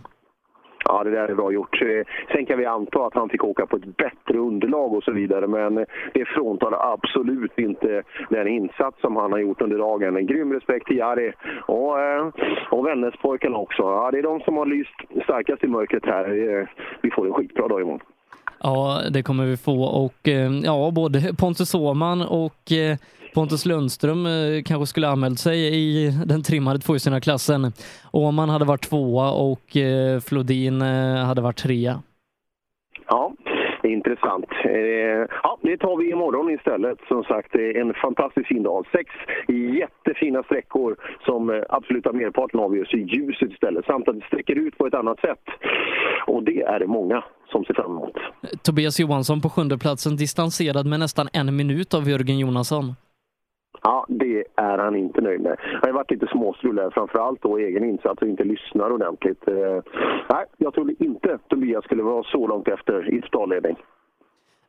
Ja, 0.84 1.04
det 1.04 1.10
där 1.10 1.28
är 1.28 1.34
bra 1.34 1.52
gjort. 1.52 1.82
Eh, 1.82 2.06
sen 2.32 2.46
kan 2.46 2.58
vi 2.58 2.66
anta 2.66 3.06
att 3.06 3.14
han 3.14 3.28
fick 3.28 3.44
åka 3.44 3.66
på 3.66 3.76
ett 3.76 3.96
bättre 3.96 4.38
underlag 4.38 4.94
och 4.94 5.04
så 5.04 5.12
vidare, 5.12 5.46
men 5.46 5.78
eh, 5.78 5.84
det 6.14 6.24
fråntar 6.24 6.92
absolut 6.92 7.58
inte 7.58 8.02
den 8.28 8.48
insats 8.48 9.00
som 9.00 9.16
han 9.16 9.32
har 9.32 9.38
gjort 9.38 9.60
under 9.60 9.78
dagen. 9.78 10.16
En 10.16 10.26
grym 10.26 10.52
respekt 10.52 10.86
till 10.86 10.96
Jari 10.96 11.32
och, 11.66 12.00
eh, 12.00 12.28
och 12.70 12.86
Vännäspojkarna 12.86 13.56
också. 13.56 13.82
Ja, 13.82 14.10
det 14.12 14.18
är 14.18 14.22
de 14.22 14.40
som 14.40 14.56
har 14.56 14.66
lyst 14.66 15.24
starkast 15.24 15.64
i 15.64 15.66
mörkret 15.66 16.06
här. 16.06 16.26
Vi 17.00 17.10
får 17.10 17.26
en 17.26 17.32
skitbra 17.32 17.68
dag 17.68 17.80
imorgon. 17.80 18.00
Ja, 18.60 19.00
det 19.10 19.22
kommer 19.22 19.46
vi 19.46 19.56
få 19.56 19.84
och 19.84 20.28
ja, 20.62 20.90
både 20.94 21.34
Pontus 21.38 21.74
Åhman 21.74 22.22
och 22.22 22.72
Pontus 23.34 23.66
Lundström 23.66 24.26
eh, 24.26 24.62
kanske 24.64 24.86
skulle 24.86 25.08
anmält 25.08 25.38
sig 25.38 25.58
i 25.74 26.10
den 26.26 26.42
trimmade 26.42 26.78
tvåhjulsdrivna 26.78 27.20
klassen. 27.20 27.72
Åhman 28.12 28.48
hade 28.48 28.64
varit 28.64 28.88
tvåa 28.88 29.30
och 29.30 29.76
eh, 29.76 30.20
Flodin 30.20 30.82
eh, 30.82 31.24
hade 31.24 31.40
varit 31.40 31.56
trea. 31.58 32.02
Ja, 33.08 33.32
intressant. 33.82 34.46
Eh, 34.64 35.26
Ja, 35.42 35.58
det 35.62 35.76
tar 35.76 35.96
vi 35.96 36.10
imorgon 36.10 36.50
istället. 36.50 36.98
Som 37.08 37.24
sagt, 37.24 37.54
en 37.54 37.94
fantastisk 37.94 38.48
fin 38.48 38.62
dag. 38.62 38.86
Sex 38.92 39.10
jättefina 39.80 40.42
sträckor 40.42 40.96
som 41.24 41.64
absoluta 41.68 42.12
merparten 42.12 42.60
avgörs 42.60 42.94
i 42.94 42.98
ljuset 42.98 43.50
istället. 43.52 43.84
Samt 43.86 44.08
att 44.08 44.14
det 44.20 44.26
sträcker 44.26 44.54
ut 44.54 44.78
på 44.78 44.86
ett 44.86 44.94
annat 44.94 45.20
sätt. 45.20 45.44
Och 46.26 46.42
det 46.42 46.62
är 46.62 46.78
det 46.78 46.86
många 46.86 47.24
som 47.52 47.64
ser 47.64 47.74
fram 47.74 47.90
emot. 47.90 48.16
Tobias 48.62 49.00
Johansson 49.00 49.40
på 49.40 49.48
sjunde 49.48 49.78
platsen 49.78 50.16
distanserad 50.16 50.86
med 50.86 51.00
nästan 51.00 51.28
en 51.32 51.56
minut 51.56 51.94
av 51.94 52.08
Jörgen 52.08 52.38
Jonasson. 52.38 52.94
Är 54.62 54.78
han 54.78 54.96
inte 54.96 55.20
nöjd 55.20 55.40
med. 55.40 55.56
Han 55.60 55.90
har 55.90 55.92
varit 55.92 56.10
lite 56.10 56.26
småstrul 56.26 56.90
framförallt 56.94 57.42
då 57.42 57.58
egen 57.58 57.84
insats 57.84 58.22
och 58.22 58.28
inte 58.28 58.44
lyssnar 58.44 58.90
ordentligt. 58.90 59.48
Eh, 59.48 59.82
nej, 60.30 60.44
jag 60.56 60.74
trodde 60.74 60.94
inte 60.98 61.38
Tobias 61.48 61.84
skulle 61.84 62.02
vara 62.02 62.22
så 62.22 62.46
långt 62.46 62.68
efter 62.68 63.14
i 63.14 63.20
totalledning. 63.20 63.76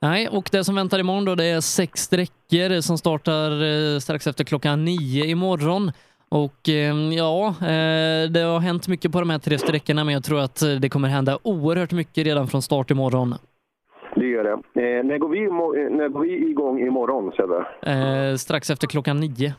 Nej, 0.01 0.29
och 0.31 0.49
det 0.51 0.63
som 0.63 0.75
väntar 0.75 0.99
imorgon 0.99 1.25
då 1.25 1.35
det 1.35 1.45
är 1.45 1.61
sex 1.61 1.99
sträckor 1.99 2.81
som 2.81 2.97
startar 2.97 3.51
eh, 3.51 3.99
strax 3.99 4.27
efter 4.27 4.43
klockan 4.43 4.85
nio 4.85 5.25
imorgon. 5.25 5.91
Och 6.29 6.69
eh, 6.69 6.95
ja, 7.17 7.55
det 8.33 8.39
har 8.39 8.59
hänt 8.59 8.87
mycket 8.87 9.11
på 9.11 9.19
de 9.19 9.29
här 9.29 9.39
tre 9.39 9.57
sträckorna 9.57 10.03
men 10.03 10.13
jag 10.13 10.23
tror 10.23 10.39
att 10.39 10.63
det 10.81 10.89
kommer 10.89 11.07
hända 11.07 11.39
oerhört 11.43 11.91
mycket 11.91 12.25
redan 12.25 12.47
från 12.47 12.61
start 12.61 12.91
imorgon. 12.91 13.35
Det 14.15 14.25
gör 14.25 14.43
det. 14.43 14.57
När, 15.03 15.17
går 15.17 15.29
vi, 15.29 15.39
när 15.97 16.09
går 16.09 16.21
vi 16.21 16.49
igång 16.49 16.79
imorgon, 16.79 17.31
Sebbe? 17.31 17.65
Eh, 17.81 18.35
strax 18.35 18.69
efter 18.69 18.87
klockan 18.87 19.19
nio. 19.19 19.53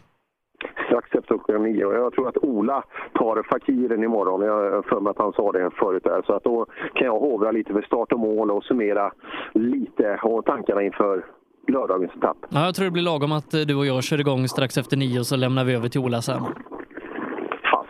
Strax 0.94 1.14
efter 1.14 1.28
klockan 1.28 1.62
nio. 1.62 1.84
Och 1.84 1.94
jag 1.94 2.12
tror 2.12 2.28
att 2.28 2.36
Ola 2.36 2.84
tar 3.14 3.42
Fakiren 3.50 4.04
imorgon. 4.04 4.40
Jag 4.42 4.52
har 4.52 4.82
för 4.82 5.00
mig 5.00 5.10
att 5.10 5.18
han 5.18 5.32
sa 5.32 5.52
det 5.52 5.70
förut 5.78 6.04
där. 6.04 6.22
Så 6.26 6.32
att 6.32 6.44
då 6.44 6.66
kan 6.94 7.06
jag 7.06 7.18
hovra 7.18 7.50
lite 7.50 7.72
för 7.72 7.82
start 7.82 8.12
och 8.12 8.20
mål 8.20 8.50
och 8.50 8.64
summera 8.64 9.12
lite 9.52 10.18
och 10.22 10.44
tankarna 10.44 10.82
inför 10.82 11.24
lördagens 11.68 12.12
etapp. 12.16 12.36
Ja, 12.48 12.64
jag 12.64 12.74
tror 12.74 12.84
det 12.84 12.90
blir 12.90 13.02
lagom 13.02 13.32
att 13.32 13.54
eh, 13.54 13.60
du 13.60 13.74
och 13.74 13.86
jag 13.86 14.02
kör 14.02 14.20
igång 14.20 14.48
strax 14.48 14.78
efter 14.78 14.96
nio 14.96 15.18
och 15.18 15.26
så 15.26 15.36
lämnar 15.36 15.64
vi 15.64 15.74
över 15.74 15.88
till 15.88 16.00
Ola 16.00 16.22
sen. 16.22 16.42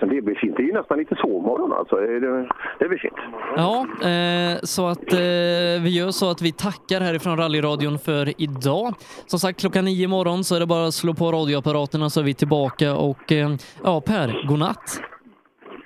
Fasen, 0.05 0.17
det 0.17 0.23
blir 0.23 0.35
fint. 0.35 0.57
Det 0.57 0.63
är 0.63 0.67
ju 0.67 0.73
nästan 0.73 0.99
lite 0.99 1.17
sovmorgon 1.17 1.73
alltså. 1.73 1.97
Det, 1.97 2.49
det 2.79 2.89
blir 2.89 2.99
fint. 2.99 3.15
Ja, 3.57 3.87
eh, 4.09 4.59
så 4.63 4.87
att 4.87 5.13
eh, 5.13 5.83
vi 5.85 5.91
gör 5.99 6.11
så 6.11 6.31
att 6.31 6.43
vi 6.43 6.53
tackar 6.53 7.01
härifrån 7.01 7.37
rallyradion 7.37 7.99
för 7.99 8.43
idag. 8.43 8.95
Som 9.27 9.39
sagt, 9.39 9.61
klockan 9.61 9.85
nio 9.85 10.05
imorgon 10.05 10.45
så 10.45 10.57
är 10.57 10.61
det 10.61 10.67
bara 10.67 10.87
att 10.87 10.95
slå 10.95 11.15
på 11.15 11.33
radioapparaterna 11.33 12.11
så 12.11 12.21
är 12.21 12.25
vi 12.25 12.35
tillbaka 12.35 12.95
och 12.95 13.33
eh, 13.33 13.51
ja, 13.85 14.01
Per, 14.01 14.47
godnatt. 14.49 15.01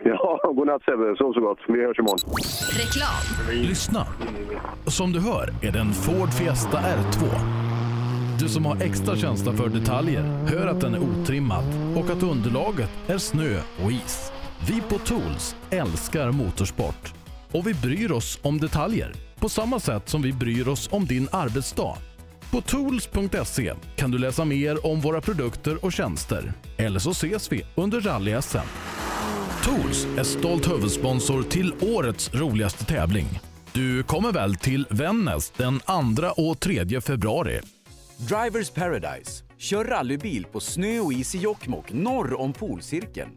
Ja, 0.04 0.52
godnatt 0.54 0.82
Sebbe. 0.82 1.16
Sov 1.16 1.32
så 1.32 1.40
gott. 1.40 1.58
Vi 1.68 1.84
hörs 1.84 1.98
imorgon. 1.98 2.18
Reklam. 2.78 3.68
Lyssna. 3.68 4.04
Som 4.86 5.12
du 5.12 5.20
hör 5.20 5.48
är 5.62 5.72
det 5.72 5.78
en 5.78 5.92
Ford 5.92 6.30
Fiesta 6.38 6.78
R2. 6.78 7.24
Du 8.38 8.48
som 8.48 8.66
har 8.66 8.82
extra 8.82 9.16
känsla 9.16 9.52
för 9.52 9.68
detaljer 9.68 10.22
hör 10.22 10.66
att 10.66 10.80
den 10.80 10.94
är 10.94 10.98
otrimmad 10.98 11.64
och 11.96 12.10
att 12.10 12.22
underlaget 12.22 12.90
är 13.06 13.18
snö 13.18 13.60
och 13.84 13.92
is. 13.92 14.32
Vi 14.68 14.80
på 14.80 14.98
Tools 14.98 15.56
älskar 15.70 16.32
motorsport 16.32 17.14
och 17.52 17.66
vi 17.66 17.74
bryr 17.74 18.12
oss 18.12 18.38
om 18.42 18.58
detaljer 18.58 19.12
på 19.38 19.48
samma 19.48 19.80
sätt 19.80 20.08
som 20.08 20.22
vi 20.22 20.32
bryr 20.32 20.68
oss 20.68 20.88
om 20.92 21.06
din 21.06 21.28
arbetsdag. 21.32 21.96
På 22.50 22.60
tools.se 22.60 23.74
kan 23.96 24.10
du 24.10 24.18
läsa 24.18 24.44
mer 24.44 24.86
om 24.86 25.00
våra 25.00 25.20
produkter 25.20 25.84
och 25.84 25.92
tjänster. 25.92 26.52
Eller 26.76 26.98
så 26.98 27.10
ses 27.10 27.52
vi 27.52 27.66
under 27.74 28.00
rally-SM. 28.00 28.66
Tools 29.64 30.06
är 30.18 30.24
stolt 30.24 30.70
huvudsponsor 30.72 31.42
till 31.42 31.74
årets 31.80 32.34
roligaste 32.34 32.84
tävling. 32.84 33.40
Du 33.72 34.02
kommer 34.02 34.32
väl 34.32 34.56
till 34.56 34.86
Vännäs 34.90 35.52
den 35.56 35.80
2 35.80 36.42
och 36.42 36.60
3 36.60 37.00
februari? 37.00 37.60
Drivers 38.18 38.70
Paradise. 38.70 39.44
Kör 39.58 39.84
rallybil 39.84 40.44
på 40.44 40.60
snö 40.60 41.00
och 41.00 41.12
is 41.12 41.34
i 41.34 41.38
Jokkmokk 41.38 41.92
norr 41.92 42.40
om 42.40 42.52
polcirkeln. 42.52 43.30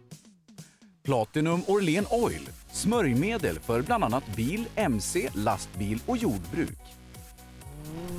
Platinum 1.04 1.62
Orlen 1.68 2.06
Oil. 2.10 2.50
Smörjmedel 2.72 3.60
för 3.60 3.82
bland 3.82 4.04
annat 4.04 4.36
bil, 4.36 4.66
mc, 4.76 5.30
lastbil 5.34 6.00
och 6.06 6.18
jordbruk. 6.18 6.80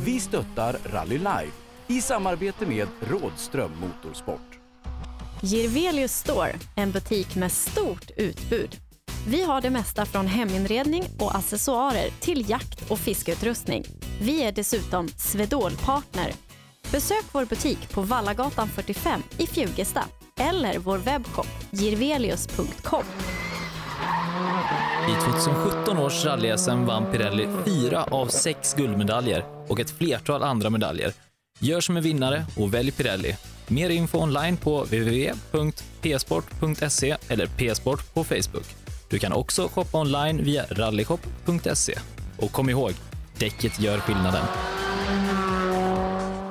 Vi 0.05 0.21
stöttar 0.21 0.77
Rally 0.85 1.19
Live 1.19 1.51
i 1.87 2.01
samarbete 2.01 2.67
med 2.67 2.89
Rådström 3.01 3.73
Motorsport. 3.81 4.59
Girvelius 5.43 6.13
Store, 6.13 6.55
en 6.77 6.91
butik 6.91 7.37
med 7.37 7.53
stort 7.53 8.11
utbud. 8.17 8.77
Vi 9.29 9.43
har 9.43 9.61
det 9.61 9.71
mesta 9.71 10.07
från 10.07 10.27
heminredning 10.27 11.05
och 11.19 11.37
accessoarer 11.37 12.11
till 12.21 12.51
jakt 12.51 12.91
och 12.91 12.99
fiskeutrustning. 12.99 13.85
Vi 14.21 14.43
är 14.43 14.53
dessutom 14.53 15.09
Swedol-partner. 15.09 16.33
Besök 16.93 17.25
vår 17.33 17.45
butik 17.45 17.91
på 17.91 18.03
Vallagatan 18.03 18.69
45 18.69 19.23
i 19.39 19.47
Fjugesta 19.47 20.05
eller 20.41 20.79
vår 20.79 20.99
webbshop 20.99 21.47
girvelius.com. 21.71 23.05
I 25.09 25.13
2017 25.25 25.99
års 25.99 26.25
rally-SM 26.25 26.85
vann 26.85 27.13
Pirelli 27.13 27.49
fyra 27.65 28.05
av 28.05 28.27
sex 28.27 28.75
guldmedaljer 28.75 29.45
och 29.69 29.81
ett 29.81 29.91
flertal 29.91 30.43
andra 30.43 30.71
medaljer. 30.71 31.13
Gör 31.61 31.81
som 31.81 31.97
en 31.97 32.03
vinnare 32.03 32.45
och 32.57 32.75
välj 32.75 32.91
Pirelli. 32.91 33.37
Mer 33.69 33.91
info 33.91 34.19
online 34.19 34.57
på 34.57 34.83
www.psport.se 34.83 37.17
eller 37.29 37.47
psport 37.47 38.15
på 38.15 38.25
Facebook. 38.25 38.67
Du 39.09 39.19
kan 39.19 39.33
också 39.33 39.69
shoppa 39.69 40.01
online 40.01 40.45
via 40.45 40.65
rallyshop.se. 40.71 41.99
Och 42.39 42.53
kom 42.53 42.71
ihåg, 42.71 42.93
däcket 43.39 43.81
gör 43.81 43.99
skillnaden. 43.99 44.45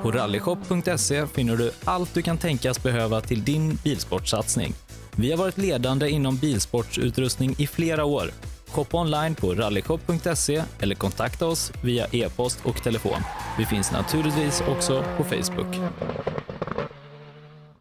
På 0.02 0.10
rallyshop.se 0.10 1.26
finner 1.26 1.56
du 1.56 1.72
allt 1.84 2.14
du 2.14 2.22
kan 2.22 2.38
tänkas 2.38 2.82
behöva 2.82 3.20
till 3.20 3.44
din 3.44 3.74
bilsportsatsning. 3.84 4.72
Vi 5.16 5.30
har 5.30 5.38
varit 5.38 5.58
ledande 5.58 6.10
inom 6.10 6.36
bilsportsutrustning 6.36 7.54
i 7.58 7.66
flera 7.66 8.04
år. 8.04 8.30
Shoppa 8.68 9.00
online 9.00 9.34
på 9.34 9.54
rallyshop.se 9.54 10.62
eller 10.80 10.94
kontakta 10.94 11.46
oss 11.46 11.72
via 11.84 12.06
e-post 12.12 12.58
och 12.64 12.82
telefon. 12.82 13.20
Vi 13.58 13.66
finns 13.66 13.92
naturligtvis 13.92 14.60
också 14.60 15.04
på 15.16 15.24
Facebook. 15.24 15.76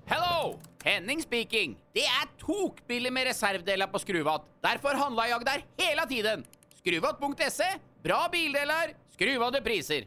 Hello! 0.05 0.59
Henning 0.83 1.21
speaking. 1.21 1.77
Det 1.93 2.05
är 2.05 2.45
tokbilligt 2.45 3.13
med 3.13 3.23
reservdelar 3.23 3.87
på 3.87 3.99
Skruvat. 3.99 4.45
Därför 4.63 4.95
handlar 4.95 5.25
jag 5.25 5.45
där 5.45 5.65
hela 5.77 6.05
tiden. 6.05 6.43
Skruvat.se. 6.79 7.63
Bra 8.03 8.29
bildelar, 8.31 8.93
skruvade 9.21 9.61
priser. 9.61 10.05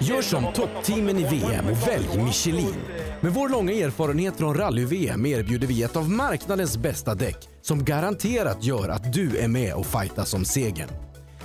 Gör 0.00 0.22
som 0.22 0.52
toppteamen 0.52 1.18
i 1.18 1.24
VM 1.24 1.66
och 1.66 1.88
välj 1.88 2.24
Michelin. 2.24 2.74
Med 3.20 3.32
vår 3.32 3.48
långa 3.48 3.72
erfarenhet 3.72 4.36
från 4.36 4.54
rally-VM 4.54 5.26
erbjuder 5.26 5.66
vi 5.66 5.82
ett 5.82 5.96
av 5.96 6.10
marknadens 6.10 6.76
bästa 6.76 7.14
däck 7.14 7.48
som 7.62 7.84
garanterat 7.84 8.64
gör 8.64 8.88
att 8.88 9.12
du 9.12 9.36
är 9.36 9.48
med 9.48 9.74
och 9.74 9.86
fightas 9.86 10.34
om 10.34 10.44
segern. 10.44 10.88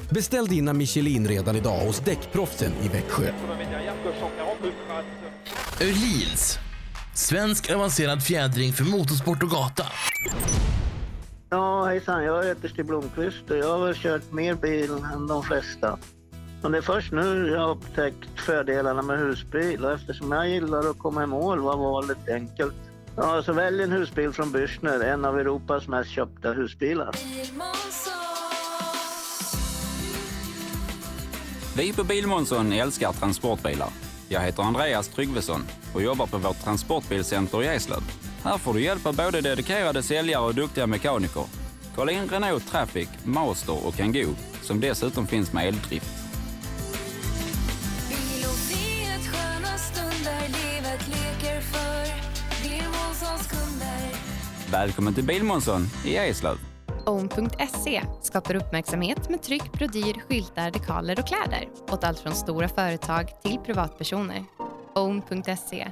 Beställ 0.10 0.48
dina 0.48 0.74
Michelin 0.74 1.28
redan 1.28 1.56
idag 1.56 1.80
hos 1.80 2.00
Däckproffsen 2.00 2.72
i 2.84 2.88
Växjö. 2.88 3.32
Öhlins. 5.82 6.58
Svensk 7.16 7.72
avancerad 7.72 8.24
fjädring 8.24 8.74
för 8.74 8.84
motorsport 8.84 9.44
och 9.44 9.50
gata. 9.50 9.86
Ja, 11.50 11.86
hejsan. 11.86 12.24
Jag 12.24 12.44
heter 12.44 12.68
Stig 12.68 12.86
Blomqvist 12.86 13.50
och 13.50 13.58
jag 13.58 13.78
har 13.78 13.86
väl 13.86 13.96
kört 13.96 14.32
mer 14.32 14.56
bil 14.56 14.92
än 15.14 15.28
de 15.28 15.44
flesta. 15.44 15.98
Men 16.62 16.72
det 16.72 16.78
är 16.78 16.82
först 16.82 17.12
nu 17.12 17.48
jag 17.48 17.60
har 17.60 17.70
upptäckt 17.70 18.40
fördelarna 18.40 19.02
med 19.02 19.20
husbil 19.20 19.86
och 19.86 19.92
eftersom 19.92 20.32
jag 20.32 20.50
gillar 20.50 20.90
att 20.90 21.00
komma 21.00 21.24
i 21.24 21.28
mål 21.28 21.60
var 21.60 21.78
valet 21.78 22.30
enkelt. 22.30 22.76
Ja, 23.16 23.44
så 23.44 23.54
välj 23.54 23.84
en 23.84 23.92
husbil 23.92 24.32
från 24.32 24.48
Bürstner, 24.52 25.04
en 25.04 25.26
av 25.26 25.40
Europas 25.40 25.88
mest 25.88 26.10
köpta 26.10 26.52
husbilar. 26.52 27.16
Vi 31.78 31.94
på 31.94 32.04
Bilmånsson 32.04 32.74
älskar 32.74 33.12
transportbilar. 33.12 33.90
Jag 34.28 34.42
heter 34.42 34.64
Andreas 34.64 35.08
Tryggvesson 35.08 35.62
och 35.94 36.02
jobbar 36.02 36.28
på 36.28 36.38
vårt 36.38 36.64
transportbilcenter 36.64 37.64
i 37.64 37.68
Eslöv. 37.68 38.29
Här 38.44 38.58
får 38.58 38.74
du 38.74 38.84
hjälp 38.84 39.06
av 39.06 39.16
både 39.16 39.42
dedikerade 39.42 40.04
säljare 40.04 40.46
och 40.46 40.56
duktiga 40.56 40.88
mekaniker. 40.88 41.44
Kolla 41.96 42.12
in 42.12 42.28
Renault 42.30 42.68
Traffic, 42.68 43.10
Master 43.24 43.88
och 43.88 43.96
Kangoo 43.96 44.36
som 44.62 44.80
dessutom 44.80 45.28
finns 45.28 45.54
med 45.54 45.68
eldrift. 45.68 46.20
Välkommen 54.72 55.14
till 55.14 55.24
Bilmånsson 55.24 55.82
i 56.06 56.16
Eslöv. 56.16 56.58
Own.se 57.06 58.04
skapar 58.22 58.56
uppmärksamhet 58.56 59.30
med 59.30 59.44
tryck, 59.44 59.72
brodyr, 59.72 60.22
skyltar, 60.30 60.72
dekaler 60.72 61.20
och 61.20 61.28
kläder 61.28 61.70
åt 61.92 62.04
allt 62.04 62.20
från 62.20 62.36
stora 62.36 62.68
företag 62.68 63.28
till 63.44 63.58
privatpersoner. 63.66 64.46
Own.se 64.96 65.92